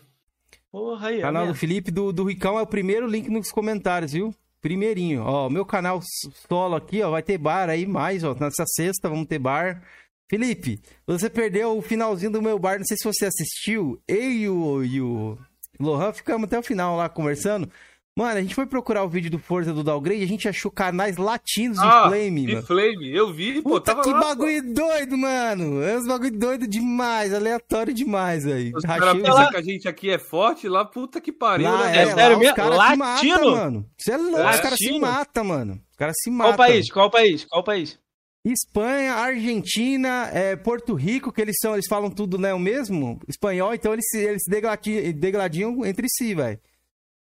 Porra 0.70 1.08
aí, 1.08 1.20
canal 1.20 1.46
do. 1.46 1.54
Felipe 1.54 1.90
do, 1.90 2.12
do 2.12 2.24
Ricão 2.24 2.58
é 2.58 2.62
o 2.62 2.66
primeiro 2.66 3.06
link 3.06 3.28
nos 3.28 3.50
comentários, 3.50 4.12
viu? 4.12 4.34
Primeirinho. 4.60 5.22
Ó, 5.22 5.50
meu 5.50 5.66
canal 5.66 6.00
solo 6.48 6.76
aqui, 6.76 7.02
ó, 7.02 7.10
vai 7.10 7.22
ter 7.22 7.36
bar 7.36 7.68
aí 7.68 7.84
mais, 7.86 8.24
ó. 8.24 8.34
Nessa 8.34 8.64
sexta 8.66 9.08
vamos 9.08 9.26
ter 9.26 9.38
bar. 9.38 9.82
Felipe, 10.30 10.80
você 11.06 11.28
perdeu 11.28 11.76
o 11.76 11.82
finalzinho 11.82 12.32
do 12.32 12.40
meu 12.40 12.58
bar, 12.58 12.78
não 12.78 12.86
sei 12.86 12.96
se 12.96 13.04
você 13.04 13.26
assistiu. 13.26 14.00
Eu 14.08 14.30
e 14.30 14.48
o, 14.48 14.82
e 14.84 15.00
o 15.00 15.38
Lohan 15.78 16.12
ficamos 16.14 16.44
até 16.44 16.58
o 16.58 16.62
final 16.62 16.96
lá 16.96 17.08
conversando. 17.08 17.70
Mano, 18.14 18.36
a 18.38 18.42
gente 18.42 18.54
foi 18.54 18.66
procurar 18.66 19.04
o 19.04 19.08
vídeo 19.08 19.30
do 19.30 19.38
Forza 19.38 19.72
do 19.72 19.82
Downgrade 19.82 20.20
e 20.20 20.24
a 20.24 20.28
gente 20.28 20.46
achou 20.46 20.70
canais 20.70 21.16
latinos 21.16 21.78
de 21.78 21.86
Ah, 21.86 22.08
Flame, 22.08 22.44
de 22.44 22.52
mano. 22.56 22.66
Flame, 22.66 23.10
eu 23.10 23.32
vi, 23.32 23.62
pô, 23.62 23.70
Puta 23.70 23.94
tava 23.94 24.02
que 24.02 24.10
lá. 24.12 24.20
bagulho 24.20 24.74
doido, 24.74 25.16
mano. 25.16 25.82
É 25.82 25.96
uns 25.96 26.06
bagulho 26.06 26.38
doido 26.38 26.66
demais, 26.66 27.32
aleatório 27.32 27.94
demais 27.94 28.46
aí. 28.46 28.70
Os 28.74 28.82
caras 28.84 29.14
pensam 29.18 29.48
que 29.48 29.56
a 29.56 29.62
gente 29.62 29.88
aqui 29.88 30.10
é 30.10 30.18
forte, 30.18 30.68
lá 30.68 30.84
puta 30.84 31.22
que 31.22 31.32
pariu, 31.32 31.64
Lá, 31.70 31.86
né? 31.86 31.96
é, 31.96 32.02
É 32.02 32.14
sério 32.14 32.38
mesmo? 32.38 32.50
Os 32.52 32.56
caras 32.56 32.74
se 32.90 32.96
matam, 32.96 33.30
Latino? 33.30 33.50
mano. 33.52 33.86
Você 33.96 34.12
é 34.12 34.16
louco, 34.18 34.36
os 34.50 34.60
caras 34.60 34.78
se 34.78 34.84
Latino? 34.84 35.00
matam, 35.00 35.44
mano. 35.44 35.80
Os 35.90 35.96
caras 35.96 36.14
se 36.22 36.30
matam. 36.30 36.52
Qual 36.54 36.66
país? 36.68 36.90
Qual 36.92 37.10
país? 37.10 37.44
Qual 37.46 37.64
país? 37.64 37.98
Espanha, 38.44 39.14
Argentina, 39.14 40.28
é, 40.34 40.54
Porto 40.54 40.92
Rico, 40.94 41.32
que 41.32 41.40
eles 41.40 41.56
são, 41.58 41.72
eles 41.74 41.86
falam 41.88 42.10
tudo, 42.10 42.36
né, 42.36 42.52
o 42.52 42.58
mesmo? 42.58 43.18
Espanhol, 43.26 43.72
então 43.72 43.92
eles, 43.94 44.04
se- 44.10 44.18
eles 44.18 44.42
degladiam, 44.46 45.12
degladiam 45.12 45.86
entre 45.86 46.06
si, 46.10 46.34
velho. 46.34 46.58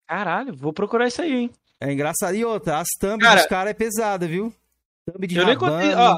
Caralho, 0.08 0.56
vou 0.56 0.74
procurar 0.74 1.08
isso 1.08 1.22
aí, 1.22 1.32
hein? 1.34 1.52
É 1.80 1.92
engraçado. 1.92 2.36
E 2.36 2.46
outra, 2.46 2.80
as 2.80 2.88
thumb 3.00 3.20
Cara, 3.22 3.36
dos 3.42 3.48
caras 3.48 3.72
é 3.72 3.74
pesada, 3.74 4.28
viu? 4.28 4.54
Thumb 5.06 5.28
de 5.28 5.38
Eu 5.38 5.46
nem 5.46 5.58
contei, 5.58 5.94
ó. 5.94 6.18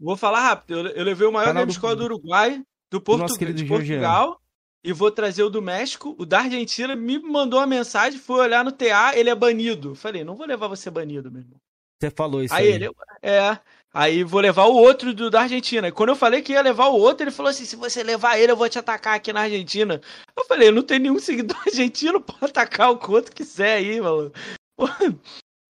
Vou 0.00 0.16
falar 0.16 0.40
rápido. 0.40 0.78
Eu, 0.78 0.86
eu 0.88 1.04
levei 1.04 1.26
o 1.26 1.32
maior 1.32 1.46
Canal 1.46 1.62
game 1.62 1.72
do- 1.72 1.74
score 1.74 1.96
do 1.96 2.04
Uruguai, 2.04 2.62
do 2.90 3.00
Portu... 3.00 3.26
de 3.38 3.66
Georgiano. 3.66 3.68
Portugal. 3.68 4.42
E 4.84 4.92
vou 4.92 5.10
trazer 5.12 5.44
o 5.44 5.50
do 5.50 5.62
México. 5.62 6.16
O 6.18 6.26
da 6.26 6.40
Argentina 6.40 6.96
me 6.96 7.18
mandou 7.20 7.60
uma 7.60 7.66
mensagem, 7.68 8.18
foi 8.18 8.40
olhar 8.40 8.64
no 8.64 8.72
TA, 8.72 9.12
ele 9.16 9.30
é 9.30 9.34
banido. 9.34 9.94
Falei, 9.94 10.24
não 10.24 10.34
vou 10.34 10.44
levar 10.46 10.66
você 10.66 10.90
banido, 10.90 11.30
meu 11.30 11.40
irmão. 11.42 11.56
Você 12.00 12.10
falou 12.10 12.42
isso 12.42 12.52
Aí 12.52 12.66
aí. 12.66 12.72
ele, 12.72 12.90
é. 13.22 13.56
Aí 13.94 14.24
vou 14.24 14.40
levar 14.40 14.64
o 14.64 14.74
outro 14.74 15.12
do, 15.12 15.28
da 15.30 15.42
Argentina. 15.42 15.88
E 15.88 15.92
quando 15.92 16.08
eu 16.10 16.16
falei 16.16 16.40
que 16.40 16.52
ia 16.52 16.62
levar 16.62 16.86
o 16.86 16.98
outro, 16.98 17.24
ele 17.24 17.30
falou 17.30 17.50
assim: 17.50 17.64
se 17.64 17.76
você 17.76 18.02
levar 18.02 18.38
ele, 18.38 18.52
eu 18.52 18.56
vou 18.56 18.68
te 18.68 18.78
atacar 18.78 19.14
aqui 19.16 19.32
na 19.32 19.42
Argentina. 19.42 20.00
Eu 20.36 20.44
falei, 20.46 20.68
eu 20.68 20.72
não 20.72 20.82
tenho 20.82 21.00
nenhum 21.02 21.18
seguidor 21.18 21.58
argentino, 21.66 22.20
pode 22.20 22.44
atacar 22.46 22.90
o 22.90 22.96
quanto 22.98 23.30
quiser 23.32 23.74
aí, 23.76 24.00
mano. 24.00 24.32
Pô, 24.76 24.86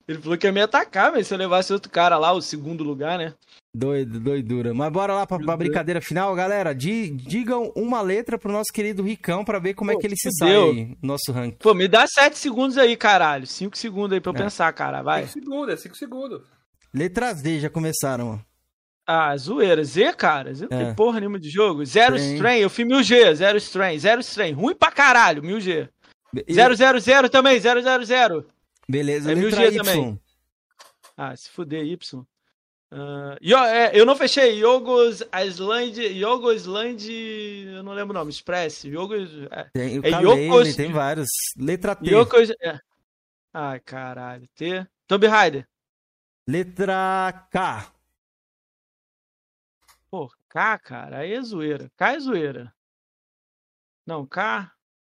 Ele 0.09 0.19
falou 0.21 0.37
que 0.37 0.47
ia 0.47 0.53
me 0.53 0.61
atacar, 0.61 1.13
mas 1.13 1.29
se 1.29 1.33
eu 1.35 1.39
levasse 1.39 1.73
outro 1.73 1.91
cara 1.91 2.19
lá, 2.19 2.33
o 2.33 2.43
segundo 2.43 2.83
lugar, 2.83 3.17
né? 3.19 3.35
Doido, 3.75 4.19
doidura. 4.21 4.75
Mas 4.75 4.93
bora 4.93 5.15
lá 5.15 5.27
pra, 5.27 5.39
pra 5.39 5.57
brincadeira 5.57 6.01
final, 6.01 6.35
galera. 6.35 6.75
Di- 6.75 7.11
digam 7.11 7.73
uma 7.77 8.03
letra 8.03 8.37
pro 8.37 8.53
nosso 8.53 8.71
querido 8.73 9.03
Ricão 9.05 9.45
pra 9.45 9.61
ver 9.61 9.75
como 9.75 9.91
é 9.93 9.95
Pô, 9.95 10.01
que 10.01 10.07
ele 10.07 10.17
se 10.17 10.29
fudeu. 10.39 10.67
sai 10.67 10.71
aí, 10.81 10.85
no 11.01 11.09
nosso 11.09 11.31
ranking. 11.33 11.57
Pô, 11.59 11.73
me 11.73 11.87
dá 11.89 12.05
sete 12.07 12.37
segundos 12.39 12.77
aí, 12.77 12.97
caralho. 12.97 13.47
Cinco 13.47 13.79
segundos 13.79 14.13
aí 14.13 14.21
pra 14.21 14.33
eu 14.33 14.37
É. 14.37 14.39
pensar, 14.43 14.71
cara. 14.73 15.03
Vai. 15.03 15.27
5 15.29 15.33
segundos, 15.45 15.73
é 15.75 15.77
5 15.77 15.97
segundos. 15.97 16.43
Letras 16.95 17.41
D 17.43 17.61
já 17.61 17.71
começaram, 17.71 18.35
ó. 18.35 18.39
Ah, 19.07 19.37
zoeira. 19.37 19.83
Z, 19.83 20.13
cara. 20.15 20.55
Z 20.55 20.69
não 20.71 20.79
É. 20.79 20.85
tem 20.85 20.95
porra 20.95 21.19
nenhuma 21.21 21.39
de 21.41 21.51
jogo. 21.51 21.85
Zero 21.85 22.17
Tem. 22.17 22.35
strain. 22.35 22.61
Eu 22.61 22.71
fui 22.71 22.85
1000G. 22.85 23.35
Zero 23.35 23.59
strain. 23.59 23.99
Zero 23.99 24.21
strain. 24.21 24.53
Ruim 24.53 24.75
pra 24.75 24.93
caralho. 24.93 25.43
1000G. 25.43 25.89
E- 26.47 26.55
Zero, 26.55 26.75
zero, 26.75 27.01
zero 27.01 27.29
também. 27.29 27.59
Zero, 27.59 27.83
zero, 27.83 28.05
zero. 28.05 28.47
Beleza, 28.89 29.33
É 29.33 29.35
letra 29.35 29.51
1000G 29.61 29.75
Y. 29.75 29.77
também. 29.85 30.21
Ah, 31.17 31.35
se 31.37 31.51
fuder, 31.51 31.85
Y. 31.85 32.25
Ah, 32.93 33.37
Yo- 33.43 33.57
é, 33.65 33.91
eu 33.95 34.07
não 34.07 34.15
fechei. 34.15 34.61
Yogos 34.63 35.23
Island. 35.47 36.01
Yogos 36.01 36.63
Island. 36.63 37.11
Eu 37.75 37.83
não 37.83 37.93
lembro 37.95 38.15
o 38.15 38.19
nome. 38.19 38.31
Express. 38.31 38.85
Yogos. 38.85 39.31
É. 39.51 39.65
Tem 39.75 39.99
É 39.99 40.11
Kalele, 40.11 40.47
Yokos- 40.47 40.77
tem 40.77 40.93
vários. 40.93 41.29
Letra 41.59 41.97
T. 41.97 42.11
Yogos. 42.11 42.51
É. 42.63 42.79
Ai, 43.53 43.81
caralho. 43.81 44.47
T. 44.55 44.87
Tomb 45.09 45.27
Raider. 45.27 45.67
Letra 46.47 47.47
K. 47.51 47.87
Pô, 50.11 50.29
K, 50.49 50.79
cara. 50.79 51.19
Aí 51.19 51.33
é 51.33 51.43
zoeira. 51.43 51.91
K 51.97 52.15
é 52.15 52.21
zoeira. 52.21 52.73
Não, 54.07 54.27
K. 54.27 54.71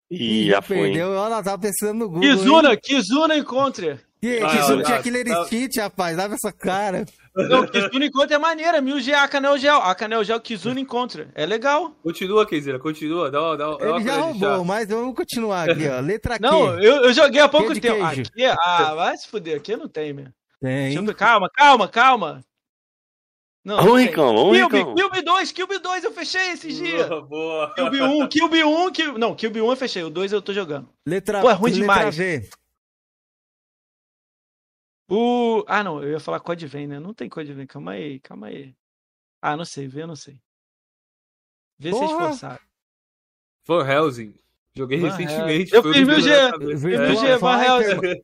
Ih, 0.10 0.48
já 0.48 0.62
foi. 0.62 0.78
perdeu. 0.78 1.10
Olha, 1.12 1.44
tava 1.44 1.60
pensando 1.60 2.00
no 2.00 2.10
Google. 2.10 2.24
hein? 2.24 2.38
Kizuna. 2.38 2.78
Kizuna 2.78 3.36
Encontre. 3.38 4.00
Que, 4.22 4.40
Ah, 4.40 4.50
Kizuna 4.50 4.76
não, 4.78 4.84
tinha 4.84 4.96
não. 4.96 5.04
Killer 5.04 5.26
Não. 5.28 5.42
Instinct, 5.44 5.80
rapaz. 5.80 6.18
Dava 6.18 6.34
essa 6.34 6.52
cara. 6.52 7.06
Não, 7.36 7.68
Kizuna 7.68 8.06
Encontre 8.06 8.34
é 8.34 8.40
maneira. 8.40 8.82
1000G 8.82 9.14
Akanel 9.14 9.58
Gel. 9.58 9.78
Akanel 9.82 10.24
Gel 10.24 10.40
Kizuna 10.40 10.80
Encontre. 10.80 11.28
É 11.36 11.46
legal. 11.46 11.92
Continua, 12.02 12.48
Kenzeira, 12.48 12.80
continua. 12.80 13.30
Dá, 13.30 13.56
dá, 13.58 13.76
dá 13.76 13.90
Ele 13.90 14.04
já 14.06 14.16
roubou, 14.22 14.64
mas 14.66 14.88
vamos 14.88 15.14
continuar 15.14 15.70
aqui, 15.70 15.88
ó. 15.90 16.00
Letra 16.00 16.40
Q. 16.40 16.42
Não, 16.42 16.82
eu, 16.82 17.04
eu 17.04 17.14
joguei 17.14 17.42
há 17.42 17.50
pouco 17.50 17.80
tempo. 17.80 17.98
queijo. 18.14 18.22
Aqui, 18.32 18.46
ah, 18.46 18.96
vai 18.96 19.16
se 19.18 19.28
fuder. 19.28 19.58
Aqui 19.58 19.76
não 19.76 19.88
tem, 19.90 20.14
meu. 20.14 20.28
Tem. 20.62 20.96
Eu- 20.96 21.16
Calma, 21.16 21.50
calma, 21.50 21.88
calma. 21.88 22.46
Não, 23.64 23.76
Vamos, 23.76 23.90
não 23.92 23.98
tem. 23.98 24.06
Ricão, 24.08 24.36
vamos, 24.36 24.58
Kilby, 24.58 24.78
Ricão. 24.78 24.96
Kilby 24.96 25.22
2, 25.22 25.52
Kilby 25.52 25.80
2, 25.80 26.04
eu 26.06 26.12
fechei 26.14 26.52
esses 26.52 26.76
dias. 26.76 27.08
Boa, 27.10 27.22
boa. 27.22 27.76
Kilby 27.76 28.02
1, 28.02 28.28
Kilby 28.30 28.64
1, 28.64 28.92
Kilby... 28.94 29.20
Não, 29.20 29.36
Kilby 29.36 29.62
1 29.62 29.70
eu 29.70 29.76
fechei, 29.76 30.04
o 30.04 30.10
2 30.10 30.32
eu 30.32 30.42
tô 30.42 30.54
jogando. 30.54 30.90
Letra, 31.06 31.42
Pô, 31.42 31.50
é 31.50 31.54
ruim 31.54 31.72
letra 31.72 31.82
demais. 31.82 32.16
V. 32.16 32.50
O... 35.10 35.64
Ah, 35.68 35.84
não, 35.84 36.02
eu 36.02 36.12
ia 36.12 36.20
falar 36.20 36.40
Code 36.40 36.66
Vein, 36.68 36.88
né? 36.88 37.00
Não 37.00 37.14
tem 37.14 37.30
Code 37.30 37.52
Vein, 37.54 37.66
calma 37.68 37.92
aí, 37.92 38.20
calma 38.22 38.48
aí. 38.48 38.74
Ah, 39.42 39.56
não 39.58 39.66
sei, 39.66 39.88
vê, 39.88 40.04
eu 40.04 40.08
não 40.08 40.16
sei. 40.16 40.40
Vê 41.78 41.92
se 41.92 41.98
é 41.98 42.00
Porra. 42.00 42.24
esforçado. 42.24 42.60
Van 43.66 43.86
Helsing. 43.88 44.34
Joguei 44.74 45.00
Van 45.00 45.10
recentemente. 45.10 45.74
Eu 45.74 45.82
foi 45.82 45.92
um 45.92 45.94
fiz 45.94 46.08
meu 46.08 46.22
G. 46.22 46.30
lançamentos. 46.42 46.82
Virtua 46.82 47.08
Meu 47.08 47.16
G, 47.18 47.38
Van. 47.38 47.64
Helsing. 47.64 48.24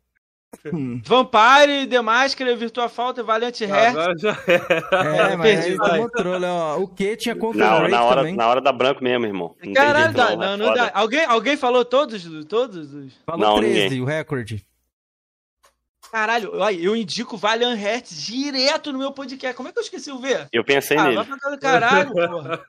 Hum. 0.73 1.01
Vampire, 1.06 1.88
The 1.88 2.01
Masker, 2.01 2.56
Virtua 2.57 2.88
Falta, 2.90 3.23
Valiant 3.23 3.59
Heart. 3.61 3.90
agora 3.90 4.17
já 4.17 4.32
é. 4.48 4.53
É, 4.56 5.32
É, 5.33 5.35
mas 5.35 5.65
perdi, 5.65 5.77
aí 5.82 6.09
trolha, 6.11 6.48
ó. 6.51 6.77
O 6.80 6.88
Q 6.88 7.15
tinha 7.17 7.35
Conquer 7.35 7.57
Na, 7.59 7.77
Break 7.80 7.91
na, 7.91 8.03
hora, 8.03 8.15
também. 8.22 8.35
na 8.35 8.48
hora 8.48 8.61
da 8.61 8.72
branco 8.72 9.03
mesmo, 9.03 9.25
irmão. 9.25 9.56
Não 9.64 9.73
Caralho, 9.73 10.14
dá, 10.14 10.30
não, 10.35 10.38
não, 10.38 10.57
não 10.67 10.73
dá. 10.73 10.91
Alguém, 10.93 11.25
alguém 11.25 11.57
falou 11.57 11.83
todos? 11.83 12.23
Todos? 12.45 12.93
os- 12.93 13.14
Falou 13.25 13.41
Não, 13.48 13.56
13, 13.57 13.83
ninguém. 13.83 14.01
o 14.01 14.06
recorde. 14.06 14.65
Caralho, 16.14 16.51
eu 16.80 16.95
indico 16.95 17.35
Valiant 17.35 17.75
Heart 17.82 18.08
direto 18.11 18.92
no 18.93 19.00
meu 19.00 19.11
podcast. 19.11 19.58
Como 19.58 19.67
é 19.67 19.72
que 19.72 19.80
eu 19.80 19.83
esqueci 19.83 20.11
o 20.11 20.19
V? 20.19 20.45
Eu 20.53 20.64
pensei 20.64 20.95
Ah, 20.95 21.06
nele. 21.06 21.16
vai 21.16 21.25
pra 21.25 21.40
casa 21.40 21.56
do 21.56 21.59
caralho, 21.59 22.11
porra. 22.14 22.66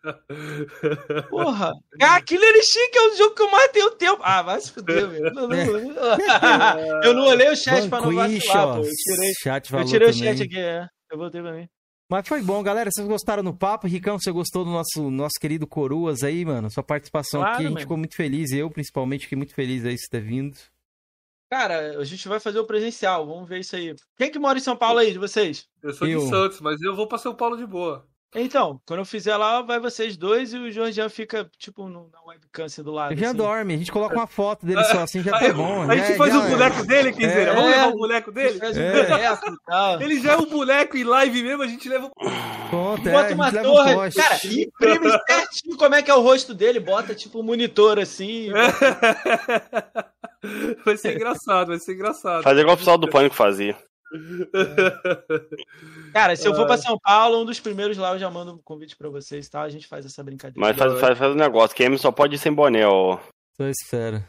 Porra. 1.29 1.73
Ah, 2.01 2.21
Killer 2.23 2.57
Instinct 2.57 2.97
é 2.97 3.03
o 3.03 3.17
jogo 3.19 3.35
que 3.35 3.43
eu 3.43 3.51
mais 3.51 3.71
tenho 3.71 3.91
tempo. 3.93 4.23
Ah, 4.25 4.41
vai 4.41 4.59
se 4.63 4.73
fuder, 4.73 5.09
não, 5.35 5.47
não. 5.47 5.57
Eu 7.03 7.13
não 7.13 7.27
olhei 7.27 7.51
o 7.51 7.57
chat 7.57 7.87
pra 7.89 8.01
não 8.01 8.15
vacilar, 8.15 8.77
pô. 8.77 8.83
Eu 8.83 8.91
tirei, 8.91 9.33
Chat 9.43 9.73
eu 9.75 9.85
tirei 9.85 10.09
o 10.09 10.13
chat 10.15 10.43
aqui, 10.43 10.59
é. 10.59 10.87
Eu 11.13 11.19
voltei 11.19 11.43
pra 11.43 11.53
mim. 11.53 11.69
Mas 12.11 12.27
foi 12.27 12.41
bom, 12.43 12.63
galera. 12.63 12.89
Vocês 12.91 13.07
gostaram 13.07 13.43
do 13.45 13.53
papo? 13.55 13.87
Ricão, 13.87 14.19
você 14.19 14.33
gostou 14.33 14.65
do 14.65 14.71
nosso, 14.71 15.11
nosso 15.11 15.39
querido 15.39 15.67
Coroas 15.67 16.23
aí, 16.23 16.45
mano? 16.47 16.71
Sua 16.71 16.83
participação 16.83 17.41
Claro, 17.41 17.55
aqui, 17.57 17.63
a 17.63 17.67
gente 17.67 17.75
mano. 17.75 17.81
ficou 17.83 17.97
muito 17.99 18.17
feliz. 18.17 18.53
Eu, 18.53 18.71
principalmente, 18.71 19.23
fiquei 19.23 19.37
muito 19.37 19.55
feliz 19.55 19.85
aí 19.85 19.95
de 19.95 20.01
você 20.01 20.09
ter 20.11 20.21
vindo. 20.23 20.57
Cara, 21.55 22.01
a 22.01 22.05
gente 22.05 22.27
vai 22.27 22.41
fazer 22.41 22.59
o 22.59 22.65
presencial, 22.67 23.25
vamos 23.25 23.49
ver 23.49 23.61
isso 23.61 23.77
aí. 23.77 23.95
Quem 24.19 24.29
que 24.29 24.41
mora 24.41 24.59
em 24.59 24.61
São 24.61 24.75
Paulo 24.77 24.99
aí, 24.99 25.13
de 25.13 25.19
vocês? 25.21 25.67
Eu 25.81 25.93
sou 25.95 26.09
Eu. 26.09 26.19
de 26.19 26.29
Santos, 26.29 26.61
mas 26.61 26.83
eu 26.83 26.97
vou 26.97 27.07
pra 27.07 27.17
São 27.17 27.33
Paulo 27.33 27.57
de 27.57 27.65
boa. 27.65 28.05
Então, 28.35 28.81
quando 28.85 28.99
eu 28.99 29.05
fizer 29.05 29.37
lá, 29.37 29.63
vai 29.63 29.79
vocês 29.79 30.17
dois 30.17 30.53
e 30.53 30.59
o 30.59 30.69
Jorgian 30.73 31.09
fica, 31.09 31.49
tipo, 31.57 31.89
no- 31.89 32.11
na 32.13 32.21
webcam 32.27 32.65
assim 32.65 32.83
do 32.83 32.91
lado. 32.91 33.13
Ele 33.13 33.21
já 33.21 33.29
assim. 33.29 33.37
dorme, 33.37 33.75
a 33.75 33.77
gente 33.77 33.93
coloca 33.93 34.17
uma 34.17 34.27
foto 34.27 34.67
dele 34.67 34.83
só 34.83 35.03
assim, 35.03 35.23
já 35.23 35.31
tá 35.31 35.39
Aí, 35.47 35.53
bom. 35.53 35.89
a 35.89 35.97
gente 35.97 36.09
já- 36.09 36.17
faz 36.17 36.33
já 36.35 36.41
o 36.41 36.45
é. 36.45 36.51
boneco 36.51 36.85
dele, 36.85 37.13
Kenzeira. 37.13 37.53
É. 37.53 37.55
Vamos 37.55 37.71
levar 37.71 37.87
o 37.87 37.93
boneco 37.97 38.31
A 38.31 38.35
gente 38.35 38.49
dele? 38.49 38.59
faz 38.59 38.77
um 38.77 38.81
É. 38.81 38.93
boneco 39.07 39.47
e 39.53 39.57
tal. 39.71 40.03
Ele 40.03 40.21
já 40.21 40.33
é 40.33 40.37
um 40.37 40.47
boneco 40.47 40.97
em 40.97 41.05
live 41.05 41.43
mesmo, 41.45 41.63
a 41.63 41.67
gente 41.69 41.89
leva. 41.89 42.11
Pronto, 42.69 43.09
é, 43.09 43.13
Bota 43.13 43.31
a 43.31 43.35
uma 43.37 43.45
gente 43.45 43.55
leva 43.55 43.69
um 43.69 43.73
torre. 43.75 43.95
poste. 43.95 44.21
Cara, 44.21 44.35
imprime 44.47 45.11
certinho 45.29 45.77
como 45.77 45.95
é 45.95 46.03
que 46.03 46.11
é 46.11 46.15
o 46.17 46.21
rosto 46.21 46.53
dele, 46.53 46.81
bota 46.81 47.15
tipo 47.15 47.39
um 47.39 47.45
monitor 47.45 48.01
assim. 48.01 48.49
Vai 50.85 50.97
ser 50.97 51.15
engraçado, 51.15 51.69
vai 51.69 51.79
ser 51.79 51.95
engraçado. 51.95 52.43
Fazer 52.43 52.61
igual 52.61 52.75
o 52.75 52.79
pessoal 52.79 52.99
do 52.99 53.09
Pânico 53.09 53.35
fazia. 53.35 53.77
Cara, 56.13 56.37
se 56.37 56.47
eu 56.47 56.55
for 56.55 56.67
pra 56.67 56.77
São 56.77 56.97
Paulo, 56.99 57.43
um 57.43 57.45
dos 57.45 57.59
primeiros 57.59 57.97
lá 57.97 58.13
eu 58.13 58.19
já 58.19 58.31
mando 58.31 58.53
um 58.53 58.59
convite 58.59 58.97
pra 58.97 59.09
vocês, 59.09 59.49
tá? 59.49 59.63
A 59.63 59.69
gente 59.69 59.89
faz 59.89 60.07
essa 60.07 60.23
brincadeira. 60.23 60.61
Mas 60.61 60.77
faz, 60.77 61.01
faz, 61.01 61.19
faz 61.19 61.33
um 61.33 61.37
negócio. 61.37 61.77
Quem 61.77 61.97
só 61.99 62.13
pode 62.13 62.37
ir 62.37 62.39
sem 62.39 62.53
boné, 62.53 62.87
ó. 62.87 63.19
Só 63.57 63.67
espera. 63.67 64.29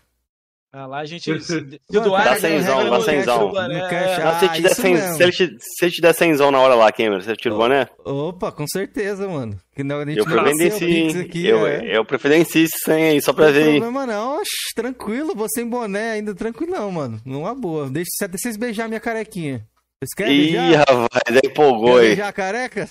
Ah, 0.78 0.88
lá 0.88 0.98
a 1.00 1.06
gente. 1.06 1.32
Se, 1.40 1.62
doar, 1.90 2.26
dá 2.26 2.36
cenzão, 2.36 2.90
dá 2.90 3.00
cenzão. 3.00 3.52
é. 3.58 4.16
se, 4.16 4.22
Ah, 4.22 5.18
ele 5.22 5.32
te, 5.32 5.48
se 5.58 5.86
ele 5.86 5.92
te 5.92 6.02
der 6.02 6.14
cenzão 6.14 6.52
na 6.52 6.60
hora 6.60 6.76
lá, 6.76 6.92
Cameron, 6.92 7.22
você 7.22 7.34
tira 7.34 7.56
o 7.56 7.58
boné? 7.58 7.88
Opa, 8.04 8.52
com 8.52 8.66
certeza, 8.68 9.26
mano. 9.26 9.58
Que 9.74 9.86
não, 9.86 10.00
a 10.02 10.06
gente 10.06 10.18
Eu 10.18 10.26
não 10.26 10.44
preferencio, 10.44 11.22
aqui, 11.22 11.48
Eu, 11.48 11.66
é. 11.66 11.98
eu 11.98 12.04
preferencio 12.04 12.62
esse 12.62 12.78
100 12.84 13.04
aí, 13.06 13.22
só 13.22 13.32
pra 13.32 13.46
Não 13.46 13.54
tem 13.54 13.64
ver 13.64 13.70
aí. 13.70 13.80
problema 13.80 14.06
não, 14.06 14.36
Oxi, 14.42 14.76
tranquilo, 14.76 15.34
você 15.34 15.62
em 15.62 15.70
boné 15.70 16.12
ainda 16.12 16.36
tranquilão, 16.36 16.92
mano. 16.92 17.22
Numa 17.26 17.56
boa. 17.56 17.90
Deixa 17.90 18.10
até 18.24 18.38
vocês 18.38 18.58
beijar 18.58 18.90
minha 18.90 19.00
carequinha. 19.00 19.66
Vocês 20.04 20.14
querem 20.14 20.34
Ih, 20.42 20.52
beijar? 20.52 20.80
rapaz, 20.90 21.38
aí 21.42 21.42
empolgou 21.50 21.98
aí. 22.00 22.08
beijar 22.08 22.28
a 22.28 22.34
careca? 22.34 22.90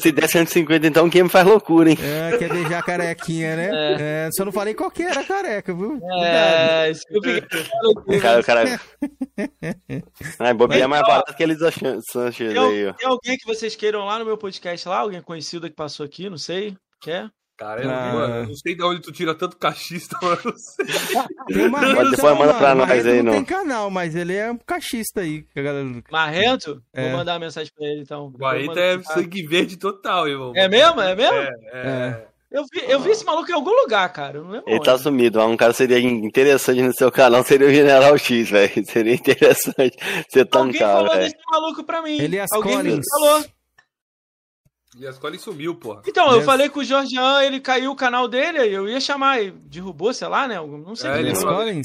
Se 0.00 0.12
der 0.12 0.28
150, 0.28 0.86
então 0.86 1.10
quem 1.10 1.24
me 1.24 1.28
faz 1.28 1.46
loucura, 1.46 1.90
hein? 1.90 1.98
É, 2.00 2.36
quer 2.38 2.52
beijar 2.52 2.78
a 2.78 2.82
carequinha, 2.82 3.56
né? 3.56 3.70
É. 4.26 4.30
só 4.32 4.44
não 4.44 4.52
falei 4.52 4.74
qual 4.74 4.90
que 4.90 5.02
era 5.02 5.20
a 5.20 5.24
careca, 5.24 5.74
viu? 5.74 6.00
É, 6.22 6.92
O 8.06 8.20
cara, 8.20 8.40
o 8.40 8.44
cara... 8.44 8.64
Ai, 10.38 10.54
bobear 10.54 10.82
é 10.82 10.86
mais 10.86 11.02
barato 11.02 11.34
que 11.34 11.42
eles 11.42 11.58
Sanchez 12.10 12.52
Tem, 12.52 12.58
aí, 12.58 12.86
ó. 12.86 12.92
tem 12.92 13.08
alguém 13.08 13.36
que 13.36 13.46
vocês 13.46 13.76
queiram 13.76 14.04
lá 14.04 14.18
no 14.18 14.24
meu 14.24 14.38
podcast 14.38 14.88
lá? 14.88 14.98
Alguém 14.98 15.20
conhecido 15.20 15.68
que 15.68 15.76
passou 15.76 16.06
aqui? 16.06 16.30
Não 16.30 16.38
sei. 16.38 16.76
Quer? 17.00 17.28
Cara, 17.56 17.82
eu, 17.84 17.90
Ah. 17.90 18.12
mano, 18.12 18.34
eu 18.34 18.46
não 18.48 18.54
sei 18.56 18.74
de 18.74 18.82
onde 18.82 19.00
tu 19.00 19.12
tira 19.12 19.32
tanto 19.34 19.56
cachista, 19.56 20.16
mano. 20.22 20.40
Não 20.44 20.52
sei. 20.56 20.86
Tem 21.54 21.68
Marrento, 21.68 21.96
Mas 21.96 22.10
depois 22.10 22.38
manda 22.38 22.54
pra 22.54 22.74
nós 22.74 22.88
Marrento 22.88 23.08
aí, 23.08 23.16
não 23.18 23.24
não. 23.24 23.32
tem 23.32 23.44
canal, 23.44 23.90
mas 23.90 24.14
ele 24.16 24.34
é 24.34 24.50
um 24.50 24.58
cachista 24.58 25.20
aí. 25.20 25.42
Que 25.52 25.60
a 25.60 25.62
galera... 25.62 25.86
Marrento? 26.10 26.82
É. 26.92 27.08
Vou 27.08 27.18
mandar 27.18 27.34
uma 27.34 27.38
mensagem 27.40 27.70
pra 27.76 27.86
ele 27.86 28.00
então. 28.02 28.26
O 28.26 28.30
Depois 28.32 28.60
eu 28.62 28.66
Barreto 28.66 28.98
mando 28.98 29.10
é 29.10 29.14
sangue 29.14 29.46
verde 29.46 29.76
total, 29.76 30.26
irmão. 30.28 30.52
É 30.56 30.68
mesmo? 30.68 31.00
É 31.00 31.14
mesmo? 31.14 31.36
É, 31.36 31.50
é. 31.72 32.26
Eu, 32.50 32.62
vi, 32.72 32.82
eu 32.88 33.00
vi 33.00 33.10
esse 33.10 33.24
maluco 33.24 33.50
em 33.50 33.54
algum 33.54 33.70
lugar, 33.82 34.12
cara. 34.12 34.38
Eu 34.38 34.44
não 34.44 34.50
lembro. 34.52 34.68
Ele 34.70 34.80
tá 34.80 34.94
onde. 34.94 35.02
sumido, 35.02 35.38
mas 35.40 35.48
um 35.50 35.56
cara 35.56 35.72
seria 35.72 35.98
interessante 35.98 36.82
no 36.82 36.92
seu 36.92 37.10
canal 37.10 37.42
seria 37.42 37.66
o 37.66 37.72
General 37.74 38.16
X, 38.16 38.48
velho. 38.50 38.70
Seria 38.86 39.14
interessante 39.14 39.96
você 40.28 40.40
Alguém 40.40 40.72
tancar, 40.72 40.92
falou 40.96 41.08
velho. 41.10 41.20
desse 41.22 41.36
maluco 41.50 41.82
pra 41.84 42.00
mim. 42.02 42.20
Elias 42.20 42.48
Alguém 42.52 42.76
me 42.78 42.82
Collins. 42.84 43.06
falou. 43.10 43.44
E 44.96 45.06
a 45.06 45.10
escola 45.10 45.36
sumiu, 45.38 45.74
porra. 45.74 46.02
Então, 46.06 46.32
eu 46.32 46.42
falei 46.42 46.68
com 46.68 46.80
o 46.80 46.84
Jorgean, 46.84 47.42
ele 47.42 47.60
caiu 47.60 47.90
o 47.90 47.96
canal 47.96 48.28
dele, 48.28 48.58
eu 48.58 48.88
ia 48.88 49.00
chamar, 49.00 49.42
e 49.42 49.50
derrubou, 49.50 50.14
sei 50.14 50.28
lá, 50.28 50.46
né? 50.46 50.54
Não 50.56 50.94
sei. 50.94 51.10
É, 51.10 51.12
o 51.12 51.16
que 51.16 51.22
ele 51.22 51.34
falou-? 51.34 51.68
Ele 51.68 51.82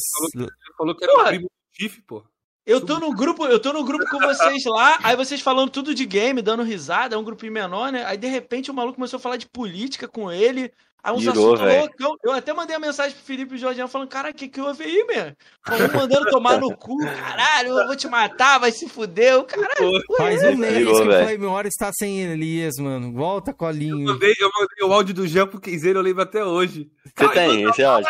falou 0.78 0.96
que 0.96 1.04
era 1.04 1.14
o 1.14 1.16
Porra. 1.16 1.28
primo 1.30 1.44
do 1.44 1.72
Tiff, 1.74 2.02
pô. 2.04 2.24
Eu 2.66 2.86
tô 2.86 3.00
no 3.00 3.14
grupo, 3.16 3.46
eu 3.48 3.60
tô 3.60 3.74
no 3.74 3.84
grupo 3.84 4.06
com 4.10 4.20
vocês 4.20 4.64
lá, 4.66 5.00
aí 5.02 5.16
vocês 5.16 5.42
falando 5.42 5.72
tudo 5.72 5.96
de 5.96 6.06
game, 6.06 6.42
dando 6.42 6.62
risada, 6.62 7.16
é 7.16 7.18
um 7.18 7.24
grupinho 7.24 7.52
menor, 7.52 7.92
né? 7.92 8.06
Aí 8.06 8.18
de 8.18 8.28
repente 8.28 8.70
o 8.70 8.74
maluco 8.74 8.96
começou 8.96 9.18
a 9.18 9.22
falar 9.22 9.38
de 9.38 9.48
política 9.48 10.08
com 10.08 10.32
ele. 10.32 10.72
Aí 11.02 11.14
uns 11.14 11.22
Virou, 11.24 11.54
assuntos 11.54 11.76
loucão. 11.76 12.18
Eu 12.22 12.34
até 12.34 12.54
mandei 12.54 12.76
a 12.76 12.80
mensagem 12.80 13.16
pro 13.16 13.26
Felipe 13.26 13.56
e 13.56 13.58
Jorginho 13.58 13.88
falando, 13.88 14.10
cara, 14.10 14.32
o 14.32 14.34
que 14.34 14.50
que 14.50 14.60
houve 14.60 14.84
aí, 14.84 15.06
meu? 15.08 15.88
Um 15.88 15.98
mandando 15.98 16.30
tomar 16.30 16.60
no 16.60 16.76
cu, 16.76 16.98
caralho, 16.98 17.70
eu 17.70 17.88
vou 17.88 17.96
te 17.96 18.08
matar, 18.08 18.60
vai 18.60 18.72
se 18.72 18.88
fuder, 18.90 19.40
o 19.40 19.46
caralho. 19.46 20.04
Faz 20.18 20.44
um 20.44 20.58
mês 20.58 20.74
Virou, 20.74 20.96
que 20.96 21.02
o. 21.02 21.06
Flame 21.06 21.46
Hora 21.46 21.68
está 21.70 21.90
sem 21.94 22.20
Elias, 22.22 22.76
mano. 22.78 23.14
Volta, 23.14 23.52
Eu 23.52 23.56
colinho. 23.56 23.98
mandei, 23.98 24.36
eu 24.40 24.52
mandei 24.54 24.88
o 24.88 24.94
áudio 24.94 25.16
do 25.16 25.26
Jean 25.26 25.48
pro 25.48 25.62
Quinzeiro, 25.62 26.00
eu 26.00 26.04
lembro 26.04 26.22
até 26.22 26.44
hoje. 26.44 26.92
Você 27.06 27.26
Ai, 27.26 27.34
tem, 27.34 27.58
manda 27.60 27.70
esse 27.70 27.84
áudio? 27.84 28.10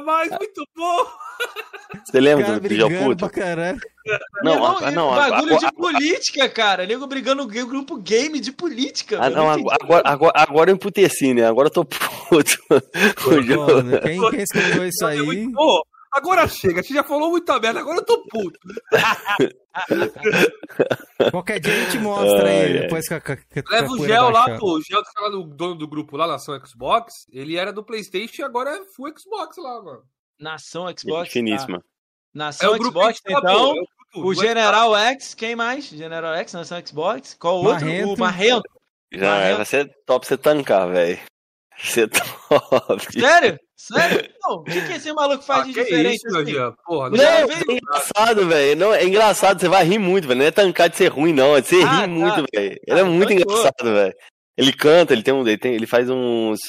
Mais, 0.00 0.28
mais, 0.30 0.40
muito 0.40 0.64
bom. 0.76 1.06
Você 2.04 2.20
lembra 2.20 2.44
Cara 2.46 2.60
do, 2.60 3.30
caralho. 3.30 3.80
Não, 4.42 4.52
Irmão, 4.54 4.78
a- 4.78 4.90
não, 4.90 5.12
a- 5.14 5.30
bagulho 5.30 5.54
a- 5.56 5.58
de 5.58 5.72
política, 5.72 6.48
cara. 6.48 6.86
Nego 6.86 7.06
brigando 7.06 7.42
no 7.42 7.48
grupo 7.66 7.96
game 7.96 8.38
de 8.40 8.52
política. 8.52 9.18
Ah, 9.20 9.30
não, 9.30 9.44
Não 9.44 9.50
agora, 9.70 10.02
agora, 10.04 10.32
agora 10.34 10.70
eu 10.70 10.74
emputeci, 10.74 11.32
né? 11.34 11.46
Agora 11.46 11.68
eu 11.68 11.72
tô 11.72 11.84
puto. 12.28 12.58
O 13.26 13.42
João- 13.42 13.66
Mano, 13.66 14.00
quem, 14.00 14.30
quem 14.30 14.40
escutou 14.42 14.84
isso 14.84 15.06
É 15.06 15.12
aí? 15.12 15.48
bom. 15.48 15.80
Agora 16.14 16.46
chega, 16.46 16.80
você 16.80 16.94
já 16.94 17.02
falou 17.02 17.30
muita 17.30 17.58
merda, 17.58 17.80
agora 17.80 17.98
eu 17.98 18.04
tô 18.04 18.22
puto. 18.28 18.56
Qualquer 21.32 21.58
dia 21.58 21.72
a 21.72 21.76
gente 21.80 21.98
mostra 21.98 22.46
Ai, 22.48 22.64
aí. 22.66 22.80
Depois 22.82 23.08
que 23.08 23.14
a, 23.14 23.20
que 23.20 23.36
que 23.36 23.62
Leva 23.68 23.90
o 23.92 24.06
Gel 24.06 24.30
lá, 24.30 24.56
pô. 24.58 24.74
O 24.78 24.82
Gel 24.82 25.02
que 25.02 25.12
tá 25.12 25.22
lá 25.22 25.30
no 25.30 25.42
dono 25.44 25.74
do 25.74 25.88
grupo 25.88 26.16
lá, 26.16 26.26
nação 26.28 26.56
Xbox. 26.64 27.12
Ele 27.32 27.56
era 27.56 27.72
do 27.72 27.82
PlayStation 27.82 28.42
e 28.42 28.44
agora 28.44 28.70
é 28.70 28.84
full 28.94 29.12
Xbox 29.18 29.56
lá, 29.56 29.82
mano. 29.82 30.02
Nação 30.38 30.86
Xbox. 30.96 31.32
Finíssima. 31.32 31.78
tá. 31.80 31.84
Nação 32.32 32.72
É 32.72 32.76
o 32.76 32.78
grupo 32.78 32.98
Xbox, 33.00 33.20
tá, 33.20 33.32
então. 33.32 33.74
é 33.76 34.18
o 34.18 34.26
O 34.26 34.34
General 34.34 34.96
X, 34.96 35.34
quem 35.34 35.56
mais? 35.56 35.86
General 35.86 36.34
X, 36.36 36.52
Nação 36.52 36.80
Xbox. 36.86 37.34
Qual 37.34 37.56
outro? 37.56 37.84
Marrento. 37.86 38.12
O 38.12 38.18
Marrento. 38.18 38.70
Já 39.12 39.26
Marrento. 39.30 39.56
vai 39.56 39.66
ser 39.66 39.90
top 40.06 40.26
você 40.26 40.36
tancar, 40.36 40.88
velho. 40.90 41.18
Você 41.76 42.06
top. 42.48 43.12
Sério? 43.20 43.58
Sério? 43.76 44.30
Não, 44.42 44.56
o 44.58 44.64
que, 44.64 44.80
que 44.86 44.92
esse 44.92 45.12
maluco 45.12 45.42
faz 45.42 45.62
Ah, 45.62 45.64
de 45.66 45.72
que 45.74 45.82
diferente? 45.84 46.14
isso, 46.16 46.26
meu 46.30 46.40
assim? 46.68 46.76
Porra, 46.86 47.10
Não, 47.10 47.16
não 47.16 47.24
é, 47.24 47.40
é 47.42 47.72
engraçado, 47.72 48.48
velho. 48.48 48.76
Não, 48.76 48.94
é 48.94 49.04
engraçado, 49.04 49.60
você 49.60 49.68
vai 49.68 49.84
rir 49.84 49.98
muito, 49.98 50.28
velho. 50.28 50.38
Não 50.38 50.46
é 50.46 50.50
tancar 50.50 50.88
de 50.88 50.96
ser 50.96 51.08
ruim, 51.08 51.32
não. 51.32 51.56
É 51.56 51.60
de 51.60 51.68
você 51.68 51.82
Ah, 51.82 51.94
rir 51.96 52.00
tá. 52.02 52.06
muito, 52.06 52.44
velho. 52.54 52.78
Ele 52.86 52.98
é 52.98 53.02
Ah, 53.02 53.04
muito 53.04 53.32
engraçado, 53.32 53.82
velho. 53.82 54.14
Ele 54.56 54.72
canta, 54.72 55.12
ele 55.12 55.22
tem 55.24 55.34
um. 55.34 55.40
Ele, 55.46 55.58
tem, 55.58 55.74
ele 55.74 55.86
faz 55.86 56.08
uns. 56.08 56.60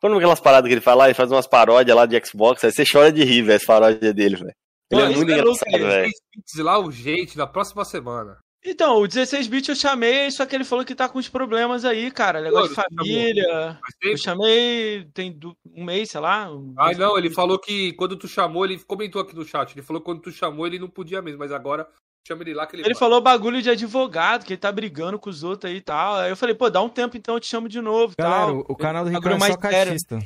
Quando 0.00 0.16
aquelas 0.16 0.40
paradas 0.40 0.68
que 0.68 0.74
ele 0.74 0.80
faz 0.80 0.96
lá, 0.96 1.06
ele 1.06 1.14
faz 1.14 1.32
umas 1.32 1.48
paródias 1.48 1.96
lá 1.96 2.06
de 2.06 2.20
Xbox, 2.24 2.62
aí 2.62 2.70
você 2.70 2.84
chora 2.90 3.10
de 3.10 3.24
rir, 3.24 3.42
velho, 3.42 3.56
as 3.56 3.64
paródias 3.64 4.14
dele, 4.14 4.36
velho. 4.36 4.52
Ele 4.92 5.00
Pô, 5.00 5.06
é 5.06 5.10
isso 5.10 5.16
muito 5.18 5.32
é 5.32 5.38
engraçado, 5.38 5.78
velho. 5.78 6.12
lá 6.58 6.78
urgente 6.78 7.36
na 7.36 7.46
próxima 7.46 7.84
semana. 7.84 8.38
Então, 8.68 9.00
o 9.00 9.06
16-bit 9.06 9.68
eu 9.68 9.76
chamei, 9.76 10.28
só 10.30 10.44
que 10.44 10.54
ele 10.56 10.64
falou 10.64 10.84
que 10.84 10.94
tá 10.94 11.08
com 11.08 11.18
uns 11.20 11.28
problemas 11.28 11.84
aí, 11.84 12.10
cara. 12.10 12.40
Negócio 12.40 12.70
de 12.70 12.74
família. 12.74 13.78
Eu 14.02 14.16
chamei 14.16 15.08
tem 15.14 15.38
um 15.72 15.84
mês, 15.84 16.10
sei 16.10 16.20
lá. 16.20 16.50
um- 16.52 16.74
Ah, 16.76 16.92
não, 16.92 17.16
ele 17.16 17.30
falou 17.30 17.58
que 17.60 17.92
quando 17.92 18.16
tu 18.16 18.26
chamou, 18.26 18.64
ele 18.64 18.78
comentou 18.80 19.22
aqui 19.22 19.36
no 19.36 19.44
chat. 19.44 19.72
Ele 19.72 19.82
falou 19.82 20.00
que 20.00 20.06
quando 20.06 20.20
tu 20.20 20.32
chamou, 20.32 20.66
ele 20.66 20.78
não 20.80 20.88
podia 20.88 21.22
mesmo, 21.22 21.38
mas 21.38 21.52
agora 21.52 21.86
chama 22.26 22.42
ele 22.42 22.54
lá 22.54 22.66
que 22.66 22.74
ele. 22.74 22.82
Ele 22.82 22.94
vai. 22.94 22.98
falou 22.98 23.20
bagulho 23.20 23.62
de 23.62 23.70
advogado, 23.70 24.44
que 24.44 24.52
ele 24.54 24.60
tá 24.60 24.72
brigando 24.72 25.16
com 25.16 25.30
os 25.30 25.44
outros 25.44 25.70
aí 25.70 25.76
e 25.76 25.80
tal. 25.80 26.16
Aí 26.16 26.30
eu 26.30 26.36
falei, 26.36 26.54
pô, 26.54 26.68
dá 26.68 26.82
um 26.82 26.88
tempo 26.88 27.16
então, 27.16 27.36
eu 27.36 27.40
te 27.40 27.46
chamo 27.46 27.68
de 27.68 27.80
novo 27.80 28.14
Galera, 28.18 28.46
tal. 28.46 28.56
o, 28.56 28.60
o 28.68 28.76
canal 28.76 29.04
do 29.04 29.10
Ricardo 29.10 29.44
é 29.44 29.48
só 29.48 29.56
caixista. 29.56 30.18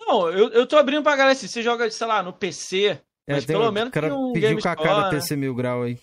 Não, 0.00 0.28
eu, 0.28 0.48
eu 0.48 0.66
tô 0.66 0.76
abrindo 0.76 1.02
pra 1.04 1.12
galera 1.14 1.32
assim, 1.32 1.46
você 1.46 1.62
joga, 1.62 1.88
sei 1.88 2.06
lá, 2.06 2.20
no 2.22 2.32
PC. 2.32 3.00
É, 3.28 3.34
Mas 3.34 3.44
tem- 3.46 3.54
pelo 3.56 3.68
o 3.68 3.72
menos 3.72 3.92
cara 3.92 4.08
tem 4.08 4.16
um 4.16 4.32
pediu 4.32 4.58
com 4.60 4.68
a 4.68 4.74
cara 4.74 5.02
né? 5.04 5.10
PC 5.10 5.36
Mil 5.36 5.54
Grau 5.54 5.82
aí. 5.84 5.96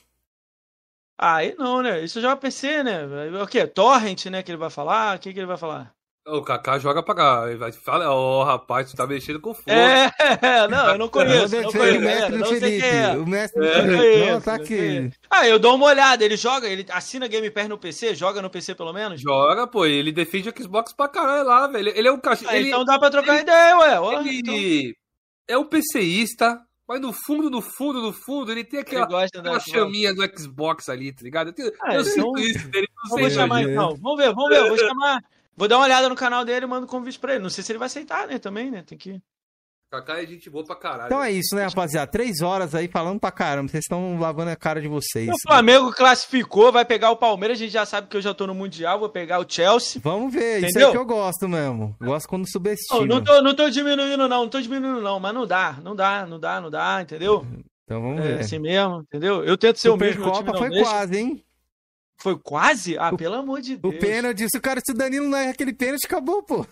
Ah, 1.17 1.35
aí 1.37 1.55
não, 1.57 1.81
né? 1.81 2.03
Isso 2.03 2.21
joga 2.21 2.35
PC, 2.37 2.83
né? 2.83 3.01
O 3.41 3.47
quê? 3.47 3.65
Torrent, 3.65 4.25
né? 4.27 4.43
Que 4.43 4.51
ele 4.51 4.57
vai 4.57 4.69
falar? 4.69 5.15
O 5.17 5.19
que, 5.19 5.33
que 5.33 5.39
ele 5.39 5.47
vai 5.47 5.57
falar? 5.57 5.91
O 6.27 6.41
Kaká 6.41 6.77
joga 6.77 7.01
pra 7.01 7.15
cá. 7.15 7.45
Ele 7.47 7.57
vai 7.57 7.71
falar, 7.71 8.11
ó, 8.13 8.43
rapaz, 8.43 8.91
tu 8.91 8.97
tá 8.97 9.07
mexendo 9.07 9.39
com 9.39 9.53
fogo. 9.53 9.69
É, 9.71 10.11
não, 10.69 10.89
eu 10.89 10.97
não 10.97 11.07
conheço. 11.07 11.55
Eu 11.55 11.63
Não 11.63 11.71
conheço, 11.71 11.97
o 11.97 12.01
mestre 12.01 12.25
é, 12.25 12.29
do 12.29 12.37
não 12.37 12.45
sei 12.47 12.59
Felipe. 12.59 12.85
é. 12.85 13.11
O 13.17 13.25
mestre 13.25 13.61
do 13.61 13.65
É, 13.67 13.73
Felipe. 13.73 13.91
não 13.91 13.97
conheço, 13.99 14.31
Não, 14.33 14.41
tá 14.41 14.53
aqui. 14.55 15.11
Ah, 15.29 15.47
eu 15.47 15.57
dou 15.57 15.75
uma 15.75 15.85
olhada. 15.85 16.23
Ele 16.25 16.35
joga, 16.35 16.67
ele 16.67 16.85
assina 16.89 17.27
Game 17.27 17.49
Pass 17.49 17.69
no 17.69 17.77
PC, 17.77 18.13
joga 18.13 18.41
no 18.41 18.49
PC 18.49 18.75
pelo 18.75 18.91
menos? 18.93 19.21
Joga, 19.21 19.65
pô, 19.67 19.85
ele 19.85 20.11
defende 20.11 20.49
o 20.49 20.53
Xbox 20.61 20.91
pra 20.93 21.07
caralho 21.07 21.47
lá, 21.47 21.65
velho. 21.67 21.93
Ele 21.95 22.07
é 22.09 22.11
um 22.11 22.19
cachorro. 22.19 22.51
Ah, 22.51 22.57
ele, 22.57 22.67
então 22.67 22.83
dá 22.83 22.99
pra 22.99 23.09
trocar 23.09 23.39
ideia, 23.39 23.77
ué. 23.77 23.99
Ó, 23.99 24.19
ele 24.21 24.39
então, 24.39 24.53
é 25.47 25.57
um 25.57 25.63
PCista, 25.63 26.59
mas 26.87 27.01
no 27.01 27.11
fundo, 27.11 27.49
no 27.49 27.61
fundo, 27.61 28.01
no 28.01 28.13
fundo, 28.13 28.51
ele 28.51 28.63
tem 28.63 28.79
ele 28.79 28.87
aquela, 28.87 29.25
aquela 29.25 29.59
chaminha 29.59 30.13
do 30.13 30.21
Xbox 30.39 30.87
ali, 30.89 31.11
tá 31.11 31.21
ligado? 31.23 31.47
Eu, 31.49 31.53
tenho- 31.53 31.71
Ah, 31.81 31.95
eu 31.95 32.01
então- 32.01 32.13
sinto 32.13 32.39
isso 32.39 32.67
dele, 32.69 32.87
não 33.03 33.09
Vamos 33.09 33.27
sei, 33.27 33.35
chamar 33.41 33.59
gente. 33.61 33.71
então. 33.71 33.95
Vamos 33.97 34.17
ver, 34.17 34.33
vamos 34.33 34.49
ver. 34.49 34.57
eu 34.59 34.67
Vou 34.69 34.77
chamar. 34.77 35.23
Vou 35.55 35.67
dar 35.67 35.77
uma 35.77 35.85
olhada 35.85 36.07
no 36.07 36.15
canal 36.15 36.45
dele 36.45 36.65
e 36.65 36.69
mando 36.69 36.85
um 36.85 36.89
convite 36.89 37.17
pra 37.19 37.33
ele. 37.33 37.43
Não 37.43 37.49
sei 37.49 37.63
se 37.63 37.71
ele 37.71 37.79
vai 37.79 37.87
aceitar, 37.87 38.27
né? 38.27 38.37
Também, 38.37 38.69
né? 38.69 38.83
Tem 38.83 38.97
que. 38.97 39.19
Kaká 39.89 40.21
é 40.21 40.25
gente 40.25 40.49
boa 40.49 40.65
pra 40.65 40.75
caralho. 40.75 41.05
Então 41.05 41.23
é 41.23 41.31
isso, 41.31 41.55
né, 41.55 41.63
rapaziada? 41.63 42.11
Três 42.11 42.41
horas 42.41 42.75
aí 42.75 42.89
falando 42.89 43.21
pra 43.21 43.31
caramba. 43.31 43.69
Vocês 43.69 43.85
estão 43.85 44.19
lavando 44.19 44.51
a 44.51 44.55
cara 44.55 44.81
de 44.81 44.87
vocês. 44.89 45.29
O 45.29 45.39
Flamengo 45.47 45.93
classificou, 45.93 46.73
vai 46.73 46.83
pegar 46.83 47.09
o 47.11 47.15
Palmeiras. 47.15 47.57
A 47.57 47.59
gente 47.61 47.71
já 47.71 47.85
sabe 47.85 48.07
que 48.09 48.17
eu 48.17 48.21
já 48.21 48.33
tô 48.33 48.45
no 48.45 48.53
Mundial. 48.53 48.99
Vou 48.99 49.07
pegar 49.09 49.39
o 49.39 49.45
Chelsea. 49.47 50.01
Vamos 50.03 50.33
ver. 50.33 50.57
Isso 50.57 50.71
Entendeu? 50.71 50.87
aí 50.87 50.91
que 50.93 50.99
eu 50.99 51.05
gosto 51.05 51.47
mesmo. 51.47 51.95
Gosto 52.01 52.27
quando 52.27 52.41
Não, 52.41 52.47
subestima. 52.51 53.05
não, 53.05 53.23
tô, 53.23 53.41
não 53.41 53.55
tô 53.55 53.69
diminuindo, 53.69 54.17
não. 54.27 54.41
Não 54.41 54.49
tô 54.49 54.59
diminuindo, 54.59 54.99
não. 54.99 55.21
Mas 55.21 55.33
não 55.33 55.47
dá. 55.47 55.77
Não 55.81 55.95
dá, 55.95 56.25
não 56.25 56.37
dá, 56.39 56.59
não 56.59 56.69
dá. 56.69 57.01
Entendeu? 57.01 57.47
Então 57.85 58.01
vamos 58.01 58.19
É 58.19 58.23
ver. 58.35 58.39
assim 58.41 58.59
mesmo, 58.59 58.99
entendeu? 58.99 59.41
Eu 59.45 59.57
tento 59.57 59.77
ser 59.79 59.87
o 59.89 59.95
mesmo. 59.95 60.25
não 60.25 60.57
foi 60.57 60.69
deixa. 60.69 60.83
quase, 60.83 61.17
hein? 61.17 61.43
Foi 62.19 62.37
quase? 62.37 62.97
Ah, 62.97 63.15
pelo 63.15 63.35
amor 63.35 63.61
de 63.61 63.75
O 63.75 63.77
Deus. 63.77 63.95
pênalti, 63.99 64.49
se 64.49 64.57
o 64.57 64.61
cara, 64.61 64.81
se 64.85 64.91
o 64.91 64.95
Danilo 64.97 65.29
não 65.29 65.37
erra 65.37 65.51
aquele 65.51 65.71
pênalti, 65.71 66.05
acabou, 66.05 66.43
pô. 66.43 66.65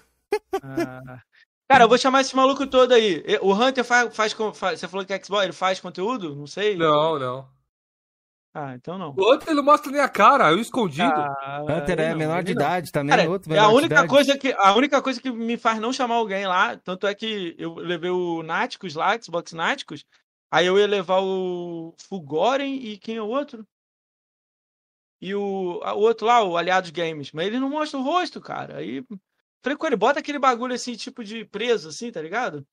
Ah. 0.61 1.19
Cara, 1.67 1.83
eu 1.85 1.89
vou 1.89 1.97
chamar 1.97 2.21
esse 2.21 2.35
maluco 2.35 2.67
todo 2.67 2.93
aí. 2.93 3.23
O 3.41 3.53
Hunter 3.53 3.83
faz, 3.83 4.15
faz, 4.15 4.33
faz- 4.53 4.79
Você 4.79 4.87
falou 4.87 5.05
que 5.05 5.13
é 5.13 5.23
Xbox, 5.23 5.43
ele 5.43 5.53
faz 5.53 5.79
conteúdo? 5.79 6.35
Não 6.35 6.45
sei. 6.47 6.75
Não, 6.77 7.17
não. 7.17 7.55
Ah, 8.53 8.73
então 8.75 8.97
não. 8.97 9.09
O 9.17 9.21
outro 9.21 9.49
ele 9.49 9.57
não 9.57 9.63
mostra 9.63 9.91
nem 9.91 9.99
a 9.99 10.07
cara, 10.07 10.49
eu 10.51 10.59
escondido. 10.59 11.03
Ah, 11.03 11.61
Hunter 11.63 11.99
é 11.99 12.09
não, 12.11 12.17
menor 12.19 12.41
de 12.43 12.53
não. 12.53 12.61
idade 12.61 12.89
também, 12.91 13.17
Cara, 13.17 13.29
outro 13.29 13.51
é 13.51 13.55
menor 13.55 13.65
a 13.65 13.69
de 13.71 13.75
única 13.75 13.95
idade. 13.95 14.07
coisa 14.07 14.37
que 14.37 14.53
a 14.57 14.73
única 14.75 15.01
coisa 15.01 15.21
que 15.21 15.29
me 15.29 15.57
faz 15.57 15.77
não 15.79 15.91
chamar 15.91 16.15
alguém 16.15 16.47
lá, 16.47 16.77
tanto 16.77 17.05
é 17.05 17.13
que 17.13 17.53
eu 17.57 17.75
levei 17.75 18.09
o 18.11 18.43
Náticos 18.43 18.95
lá, 18.95 19.19
Xbox 19.21 19.51
Náticos, 19.51 20.05
aí 20.49 20.65
eu 20.67 20.79
ia 20.79 20.87
levar 20.87 21.19
o 21.21 21.93
Fugoren 22.07 22.75
e 22.75 22.97
quem 22.97 23.17
é 23.17 23.21
o 23.21 23.27
outro? 23.27 23.67
E 25.21 25.33
o, 25.35 25.79
o 25.81 25.99
outro 25.99 26.25
lá, 26.27 26.41
o 26.43 26.55
Aliados 26.55 26.91
Games, 26.91 27.31
mas 27.33 27.47
ele 27.47 27.59
não 27.59 27.69
mostra 27.69 27.99
o 27.99 28.03
rosto, 28.03 28.39
cara. 28.39 28.77
Aí 28.77 29.03
falei 29.65 29.77
com 29.77 29.87
ele, 29.87 29.95
bota 29.95 30.19
aquele 30.19 30.37
bagulho 30.39 30.73
assim, 30.75 30.93
tipo 30.95 31.23
de 31.23 31.43
preso 31.43 31.89
assim, 31.89 32.11
tá 32.11 32.21
ligado? 32.21 32.65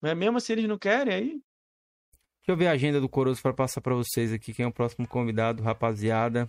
Mas 0.00 0.16
mesmo 0.16 0.36
assim 0.36 0.52
eles 0.52 0.68
não 0.68 0.78
querem 0.78 1.12
aí. 1.14 1.28
Deixa 1.30 2.52
eu 2.52 2.56
ver 2.56 2.68
a 2.68 2.72
agenda 2.72 3.00
do 3.00 3.08
Coroso 3.08 3.42
pra 3.42 3.52
passar 3.52 3.80
pra 3.80 3.94
vocês 3.94 4.32
aqui. 4.32 4.54
Quem 4.54 4.64
é 4.64 4.68
o 4.68 4.72
próximo 4.72 5.06
convidado, 5.08 5.62
rapaziada? 5.62 6.48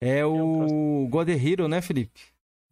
É 0.00 0.24
o 0.24 1.06
God 1.10 1.28
Hero, 1.28 1.66
né, 1.68 1.80
Felipe? 1.82 2.20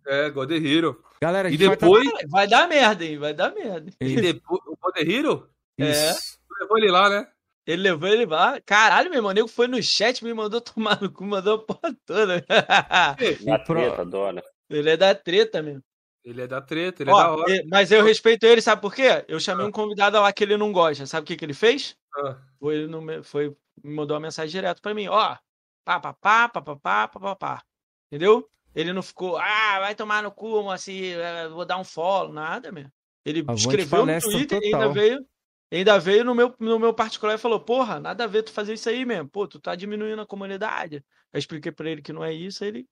É, 0.07 0.31
God 0.31 0.51
Hero. 0.51 1.03
Galera, 1.21 1.49
E 1.49 1.53
gente 1.53 1.67
vai 1.67 1.77
tá- 1.77 1.87
depois, 1.87 2.09
Vai 2.29 2.47
dar 2.49 2.69
merda, 2.69 3.05
hein? 3.05 3.19
Vai 3.19 3.35
dar 3.35 3.53
merda. 3.55 3.91
e 4.01 4.17
depois 4.21 4.61
o 4.67 4.77
God 4.81 4.97
Hero 4.99 5.49
É. 5.79 5.91
Isso. 5.91 6.39
levou 6.61 6.79
ele 6.79 6.91
lá, 6.91 7.09
né? 7.09 7.29
Ele 7.67 7.83
levou 7.83 8.09
ele 8.09 8.27
lá. 8.27 8.61
Caralho, 8.63 9.09
meu 9.11 9.19
irmão, 9.19 9.31
o 9.31 9.35
nego 9.35 9.49
foi 9.49 9.69
no 9.69 9.81
chat, 9.83 10.25
me 10.25 10.35
mandou 10.35 10.61
tomar 10.61 11.01
no 11.01 11.11
cu, 11.13 11.25
mandou 11.25 11.55
a 11.57 11.59
porra 11.65 11.95
toda. 12.05 12.45
Pro- 13.67 13.75
treta, 13.77 14.05
dona. 14.05 14.43
ele 14.69 14.91
é 14.91 14.97
da 14.97 15.15
treta 15.15 15.63
mesmo. 15.63 15.83
Ele 16.25 16.43
é 16.43 16.47
da 16.47 16.61
treta, 16.61 17.03
ele 17.03 17.11
é 17.11 17.15
da 17.15 17.33
Ó, 17.33 17.37
hora. 17.41 17.53
e- 17.57 17.67
mas 17.67 17.91
eu 17.91 18.05
respeito 18.05 18.45
ele, 18.47 18.61
sabe 18.61 18.81
por 18.81 18.95
quê? 18.95 19.25
Eu 19.27 19.41
chamei 19.41 19.67
um 19.67 19.73
convidado 19.73 20.21
lá 20.21 20.33
que 20.33 20.45
ele 20.45 20.57
não 20.57 20.73
gosta. 20.73 21.05
Sabe 21.07 21.25
o 21.25 21.27
que, 21.27 21.37
que 21.37 21.45
ele 21.45 21.55
fez? 21.55 21.97
Ah, 22.17 22.39
Foi, 22.61 22.75
ele 22.77 22.87
não 22.87 23.01
me- 23.01 23.23
foi, 23.23 23.49
me 23.83 23.95
mandou 23.95 24.15
uma 24.15 24.21
mensagem 24.21 24.51
direto 24.51 24.81
pra 24.81 24.95
mim. 24.95 25.09
Ó, 25.09 25.37
pá, 25.85 25.99
pá, 25.99 26.13
pá, 26.13 26.49
pá, 26.49 26.63
pá, 26.63 26.77
pá, 26.77 27.09
pá, 27.09 27.21
pá, 27.21 27.37
pá. 27.37 27.63
Entendeu? 28.11 28.49
Ele 28.75 28.93
não 28.93 29.03
ficou, 29.03 29.37
ah, 29.37 29.81
vai 29.81 29.95
tomar 29.95 30.23
no 30.23 30.31
cu, 30.31 30.71
assim, 30.71 31.13
vou 31.51 31.65
dar 31.65 31.77
um 31.79 31.85
follow, 31.85 32.33
nada, 32.33 32.71
meu. 32.71 32.87
Ele 33.25 33.41
Avante 33.41 33.61
escreveu 33.61 34.07
no 34.07 34.21
Twitter 34.21 34.61
e 34.63 34.67
ainda 34.67 34.79
total. 34.79 34.93
veio, 34.93 35.27
ainda 35.71 35.99
veio 35.99 36.25
no 36.25 36.35
meu, 36.35 36.55
no 36.59 36.79
meu 36.79 36.95
particular 36.95 37.35
e 37.35 37.39
falou, 37.39 37.61
porra, 37.61 37.99
nada 38.01 38.25
a 38.25 38.27
ver 38.29 38.43
tu 38.45 38.53
fazer 38.53 38.75
isso 38.75 38.89
aí 38.89 39.05
mesmo. 39.05 39.29
Pô, 39.29 39.47
tu 39.49 39.59
tá 39.61 39.75
diminuindo 39.75 40.23
a 40.23 40.27
comunidade. 40.27 41.05
Eu 41.33 41.39
expliquei 41.39 41.73
pra 41.73 41.91
ele 41.91 42.01
que 42.01 42.13
não 42.13 42.25
é 42.25 42.33
isso, 42.33 42.63
aí 42.65 42.71
ele... 42.71 42.89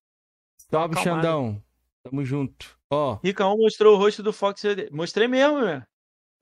Salve. 0.71 1.01
Xandão. 1.01 1.63
Tamo 2.03 2.25
junto. 2.25 2.79
Ó, 2.91 3.19
Ricão 3.23 3.57
mostrou 3.57 3.95
o 3.95 3.99
rosto 3.99 4.23
do 4.23 4.33
Fox. 4.33 4.63
Mostrei 4.91 5.29
mesmo, 5.29 5.61
meu. 5.61 5.83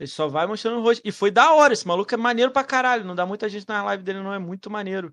Ele 0.00 0.06
só 0.06 0.28
vai 0.28 0.46
mostrando 0.46 0.78
o 0.78 0.82
rosto. 0.82 1.02
E 1.04 1.12
foi 1.12 1.30
da 1.30 1.52
hora. 1.52 1.72
Esse 1.72 1.86
maluco 1.86 2.12
é 2.14 2.16
maneiro 2.16 2.50
pra 2.52 2.64
caralho. 2.64 3.04
Não 3.04 3.14
dá 3.14 3.26
muita 3.26 3.48
gente 3.48 3.68
na 3.68 3.82
live 3.84 4.02
dele, 4.02 4.20
não. 4.20 4.32
É 4.32 4.38
muito 4.38 4.70
maneiro. 4.70 5.12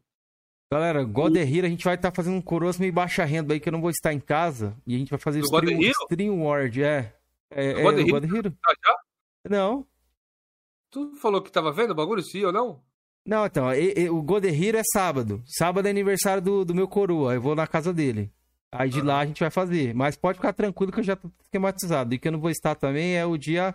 galera, 0.71 1.03
God 1.03 1.35
Hero, 1.35 1.65
a 1.65 1.69
gente 1.69 1.83
vai 1.83 1.95
estar 1.95 2.13
fazendo 2.13 2.35
um 2.35 2.41
Coroso 2.41 2.79
meio 2.79 2.93
baixa 2.93 3.25
renda 3.25 3.53
aí, 3.53 3.59
que 3.59 3.67
eu 3.67 3.73
não 3.73 3.81
vou 3.81 3.89
estar 3.89 4.13
em 4.13 4.19
casa. 4.19 4.77
E 4.85 4.95
a 4.95 4.97
gente 4.97 5.09
vai 5.09 5.19
fazer 5.19 5.41
Do 5.41 5.49
God 5.49 5.63
stream, 5.63 5.81
Hero? 5.81 5.95
stream 6.09 6.43
Ward, 6.43 6.83
é. 6.83 7.15
É, 7.49 7.71
é 7.71 7.81
God 7.81 7.95
o 7.95 7.99
Hero? 7.99 8.11
God 8.11 8.23
Hero? 8.33 8.51
tá 8.51 8.73
já? 8.85 8.97
Não. 9.49 9.85
Tu 10.91 11.13
falou 11.15 11.41
que 11.41 11.51
tava 11.51 11.73
vendo 11.73 11.91
o 11.91 11.95
bagulho, 11.95 12.21
sim 12.21 12.43
ou 12.45 12.53
não? 12.53 12.81
Não, 13.25 13.45
então, 13.45 13.73
e, 13.73 13.93
e, 13.97 14.09
o 14.09 14.21
Goderiro 14.21 14.77
é 14.77 14.83
sábado. 14.93 15.41
Sábado 15.45 15.87
é 15.87 15.89
aniversário 15.89 16.41
do, 16.41 16.63
do 16.63 16.75
meu 16.75 16.87
coroa. 16.87 17.33
Eu 17.33 17.41
vou 17.41 17.55
na 17.55 17.65
casa 17.65 17.91
dele. 17.91 18.31
Aí 18.77 18.89
de 18.89 19.01
lá 19.01 19.19
a 19.19 19.25
gente 19.25 19.39
vai 19.39 19.49
fazer. 19.49 19.93
Mas 19.93 20.15
pode 20.15 20.37
ficar 20.37 20.53
tranquilo 20.53 20.91
que 20.91 20.99
eu 20.99 21.03
já 21.03 21.15
tô 21.15 21.29
esquematizado. 21.43 22.13
E 22.13 22.19
que 22.19 22.27
eu 22.27 22.31
não 22.31 22.39
vou 22.39 22.49
estar 22.49 22.75
também 22.75 23.15
é 23.15 23.25
o 23.25 23.37
dia 23.37 23.73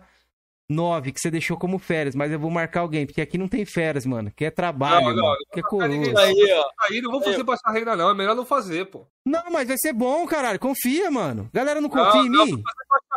9, 0.69 1.13
que 1.13 1.21
você 1.21 1.31
deixou 1.31 1.57
como 1.57 1.79
férias. 1.79 2.15
Mas 2.15 2.31
eu 2.31 2.39
vou 2.39 2.51
marcar 2.51 2.81
alguém, 2.81 3.07
porque 3.07 3.21
aqui 3.21 3.37
não 3.37 3.49
tem 3.49 3.65
férias, 3.65 4.07
mano. 4.07 4.31
Que 4.31 4.45
é 4.45 4.51
trabalho, 4.51 5.07
não, 5.07 5.17
não, 5.17 5.23
mano. 5.23 5.39
Que 5.53 5.61
é 5.61 5.63
coroa. 5.63 5.89
Aí, 5.89 6.53
ó. 6.53 6.71
Aí 6.83 7.01
não 7.01 7.11
vou 7.11 7.23
fazer 7.23 7.45
pra 7.45 7.55
essa 7.55 7.71
regra, 7.71 7.97
não. 7.97 8.11
É 8.11 8.15
melhor 8.15 8.37
não 8.37 8.47
fazer, 8.47 8.87
pô. 8.87 9.07
Não, 9.27 9.51
mas 9.51 9.69
vai 9.69 9.77
ser 9.79 9.93
bom, 9.93 10.27
caralho. 10.27 10.59
Confia, 10.59 11.11
mano. 11.11 11.51
Galera 11.53 11.81
não 11.81 11.89
confia 11.89 12.23
não, 12.23 12.27
em 12.27 12.31
mim. 12.31 12.63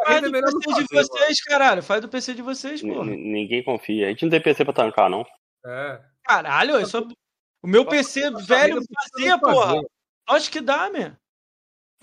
Faz 0.05 0.21
do 0.21 0.31
PC 0.31 0.83
de 0.83 0.87
vocês, 0.91 1.41
caralho. 1.43 1.83
Faz 1.83 2.01
do 2.01 2.09
PC 2.09 2.33
de 2.33 2.41
vocês, 2.41 2.81
pô. 2.81 3.03
Ninguém 3.03 3.63
confia. 3.63 4.07
A 4.07 4.09
gente 4.09 4.23
não 4.23 4.31
tem 4.31 4.41
PC 4.41 4.65
pra 4.65 4.73
tancar, 4.73 5.09
não. 5.09 5.25
É. 5.65 6.01
Caralho, 6.23 6.75
eu 6.75 6.85
só... 6.85 7.01
o 7.61 7.67
meu 7.67 7.85
PC 7.85 8.31
velho 8.45 8.81
fazia, 8.93 9.37
porra. 9.37 9.81
Acho 10.29 10.49
que 10.49 10.61
dá, 10.61 10.89
meu. 10.89 11.11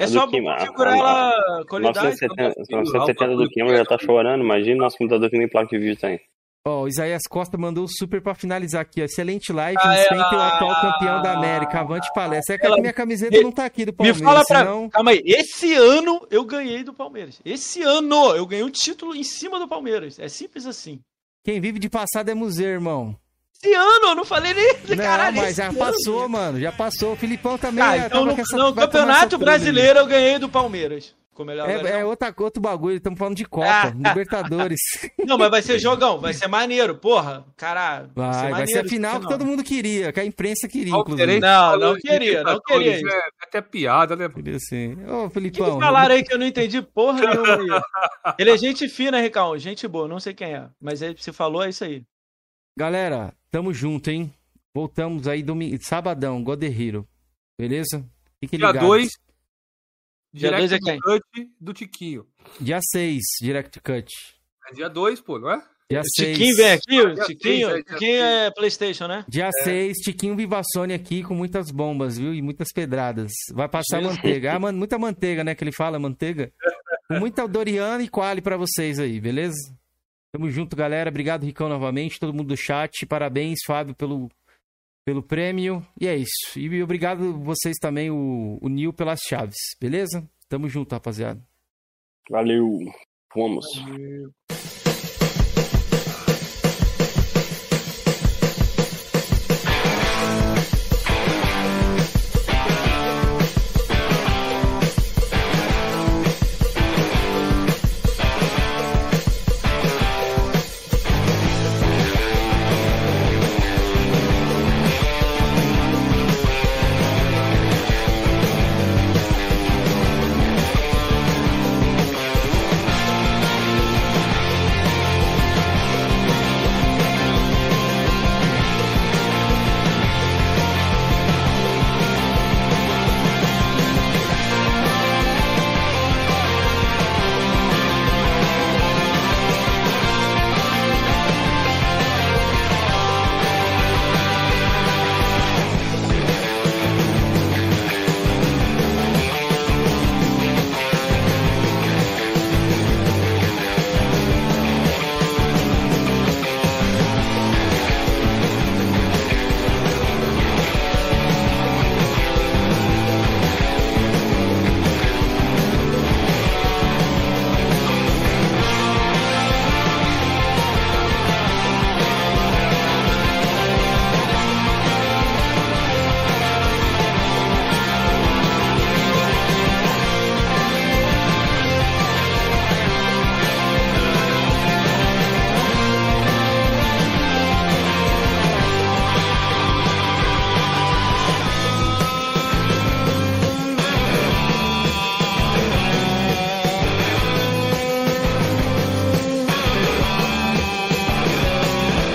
É 0.01 0.07
só 0.07 0.27
configurar 0.27 0.67
ela 0.97 1.65
qualidade. 1.69 2.17
970 2.27 3.37
do 3.37 3.49
Kima 3.51 3.77
já 3.77 3.85
tá 3.85 3.99
chorando. 3.99 4.43
Imagina 4.43 4.85
nosso 4.85 4.97
computador 4.97 5.29
que 5.29 5.37
nem 5.37 5.47
placa 5.47 5.69
de 5.69 5.79
vídeo 5.79 6.01
tem. 6.01 6.19
Ó, 6.67 6.81
oh, 6.81 6.83
o 6.83 6.89
Isaías 6.89 7.23
Costa 7.29 7.57
mandou 7.57 7.85
o 7.85 7.89
super 7.89 8.21
pra 8.21 8.35
finalizar 8.35 8.83
aqui, 8.83 9.01
ó. 9.01 9.05
Excelente 9.05 9.53
live, 9.53 9.79
ah, 9.83 9.95
é, 9.95 10.09
o 10.13 10.21
atual 10.21 10.81
campeão 10.81 11.23
da 11.23 11.33
América. 11.33 11.81
Avante 11.81 12.11
palestra. 12.15 12.55
É 12.55 12.59
que 12.59 12.67
ela... 12.67 12.77
a 12.77 12.81
minha 12.81 12.93
camiseta 12.93 13.37
me... 13.37 13.43
não 13.43 13.53
tá 13.53 13.65
aqui 13.65 13.85
do 13.85 13.93
Palmeiras. 13.93 14.21
Me 14.21 14.27
fala 14.27 14.45
pra. 14.45 14.59
Senão... 14.59 14.89
Calma 14.89 15.11
aí, 15.11 15.23
esse 15.25 15.75
ano 15.75 16.27
eu 16.31 16.45
ganhei 16.45 16.83
do 16.83 16.93
Palmeiras. 16.93 17.41
Esse 17.45 17.83
ano 17.83 18.35
eu 18.35 18.47
ganhei 18.47 18.65
um 18.65 18.71
título 18.71 19.15
em 19.15 19.25
cima 19.25 19.59
do 19.59 19.69
Palmeiras. 19.69 20.19
É 20.19 20.29
simples 20.29 20.67
assim. 20.67 21.01
Quem 21.45 21.61
vive 21.61 21.79
de 21.79 21.89
passado 21.89 22.31
é 22.31 22.35
museu, 22.35 22.69
irmão. 22.69 23.17
Esse 23.63 23.75
ano, 23.75 24.07
eu 24.07 24.15
não 24.15 24.25
falei 24.25 24.55
nem. 24.55 24.75
Não, 24.89 24.97
Caralho, 24.97 25.37
mas 25.37 25.57
já 25.57 25.69
ano. 25.69 25.79
passou, 25.79 26.29
mano. 26.29 26.59
Já 26.59 26.73
passou. 26.73 27.13
O 27.13 27.17
Filipão 27.17 27.59
também. 27.59 27.85
Ah, 27.85 27.97
então 27.99 28.25
no, 28.25 28.33
essa, 28.33 28.57
no 28.57 28.75
Campeonato 28.75 29.37
Brasileiro 29.37 29.99
eu 29.99 30.07
ganhei 30.07 30.39
do 30.39 30.49
Palmeiras. 30.49 31.15
É, 31.67 32.01
é 32.01 32.05
outra, 32.05 32.35
outro 32.39 32.61
bagulho, 32.61 32.97
estamos 32.97 33.19
falando 33.19 33.37
de 33.37 33.47
Copa, 33.47 33.67
ah. 33.67 33.93
Libertadores. 33.97 34.79
Não, 35.25 35.39
mas 35.39 35.51
vai 35.51 35.63
ser 35.63 35.79
jogão, 35.79 36.21
vai 36.21 36.35
ser 36.35 36.49
maneiro, 36.49 36.95
porra. 36.97 37.47
Caralho. 37.57 38.11
Vai, 38.15 38.31
vai 38.31 38.41
ser, 38.41 38.51
vai 38.51 38.67
ser 38.67 38.79
a 38.81 38.85
final 38.85 39.21
que 39.21 39.29
todo 39.29 39.47
mundo 39.47 39.65
queria, 39.65 40.13
que 40.13 40.21
a 40.21 40.25
imprensa 40.25 40.69
queria, 40.69 40.95
inclusive. 40.95 41.41
Não, 41.41 41.79
não 41.79 41.95
queria, 41.95 42.43
não 42.43 42.61
queria. 42.61 42.97
É, 42.97 43.17
é 43.17 43.29
até 43.43 43.63
piada, 43.63 44.17
né? 44.17 44.29
Queria 44.29 44.59
sim. 44.59 44.99
Ô, 45.07 45.31
Filipão. 45.31 45.79
Que 45.79 45.85
falaram 45.85 46.15
aí 46.15 46.23
que 46.23 46.35
eu 46.35 46.39
não 46.39 46.47
entendi 46.47 46.83
porra 46.83 47.21
nenhuma 47.21 47.55
aí. 47.55 47.83
Ele 48.39 48.51
é 48.51 48.59
gente 48.59 48.87
fina, 48.89 49.21
Ricão, 49.21 49.57
gente 49.57 49.89
boa, 49.89 50.07
não 50.07 50.21
sei 50.21 50.35
quem 50.35 50.55
é. 50.55 50.67
Mas 50.81 51.01
ele 51.01 51.17
se 51.19 51.33
falou, 51.33 51.63
é 51.63 51.71
isso 51.71 51.85
aí. 51.85 52.03
Galera, 52.77 53.35
tamo 53.51 53.73
junto, 53.73 54.11
hein? 54.11 54.33
Voltamos 54.75 55.27
aí 55.27 55.43
domingo, 55.43 55.77
sabadão, 55.83 56.43
God 56.43 56.63
Hero. 56.63 57.09
Beleza? 57.59 58.09
Fique 58.41 58.57
Dia 58.57 58.73
2, 58.73 59.11
Dia 60.33 60.53
2 60.53 60.73
é? 60.73 60.79
Cut 60.79 61.51
do 61.61 61.73
Tiquinho. 61.73 62.27
Dia 62.61 62.79
6, 62.81 63.21
Direct 63.43 63.81
Cut. 63.81 64.09
É 64.71 64.75
dia 64.75 64.89
2, 64.89 65.21
pô, 65.21 65.39
não 65.39 65.51
é? 65.51 65.63
Dia 65.91 66.03
6. 66.05 66.39
Tiquinho 66.39 66.57
vem 66.57 66.71
aqui, 66.71 67.01
o 67.01 67.15
Tiquinho, 67.27 67.69
seis, 67.69 67.81
é, 67.81 67.83
Tiquinho 67.83 68.23
é 68.23 68.51
Playstation, 68.53 69.07
né? 69.09 69.25
Dia 69.29 69.51
6, 69.65 69.99
é. 69.99 70.03
Tiquinho 70.05 70.37
Vivassone 70.37 70.95
aqui 70.95 71.25
com 71.25 71.35
muitas 71.35 71.73
bombas, 71.73 72.17
viu? 72.17 72.33
E 72.33 72.41
muitas 72.41 72.69
pedradas. 72.73 73.33
Vai 73.53 73.69
passar 73.69 74.01
manteiga. 74.01 74.55
Ah, 74.55 74.59
man, 74.61 74.73
muita 74.73 74.97
manteiga, 75.01 75.43
né? 75.43 75.53
Que 75.57 75.65
ele 75.65 75.73
fala, 75.73 75.99
manteiga. 75.99 76.53
Com 77.11 77.19
muita 77.19 77.49
Doriana 77.49 78.05
e 78.05 78.09
Quali 78.09 78.41
pra 78.41 78.57
vocês 78.57 79.01
aí, 79.01 79.21
beleza? 79.21 79.57
Tamo 80.33 80.49
junto, 80.51 80.77
galera. 80.77 81.11
Obrigado, 81.11 81.45
Ricão, 81.45 81.69
novamente. 81.69 82.21
Todo 82.21 82.35
mundo 82.35 82.49
do 82.49 82.57
chat. 82.57 83.05
Parabéns, 83.07 83.59
Fábio, 83.67 83.95
pelo, 83.95 84.31
pelo 85.05 85.23
prêmio. 85.23 85.85
E 86.01 86.07
é 86.07 86.17
isso. 86.17 86.59
E 86.59 86.83
obrigado 86.83 87.39
vocês 87.41 87.77
também, 87.79 88.11
o, 88.11 88.59
o 88.61 88.69
Nil, 88.69 88.93
pelas 88.93 89.21
chaves. 89.21 89.57
Beleza? 89.81 90.29
Tamo 90.49 90.69
junto, 90.69 90.93
rapaziada. 90.93 91.41
Valeu. 92.29 92.79
Vamos. 93.35 93.67
Valeu. 93.77 94.90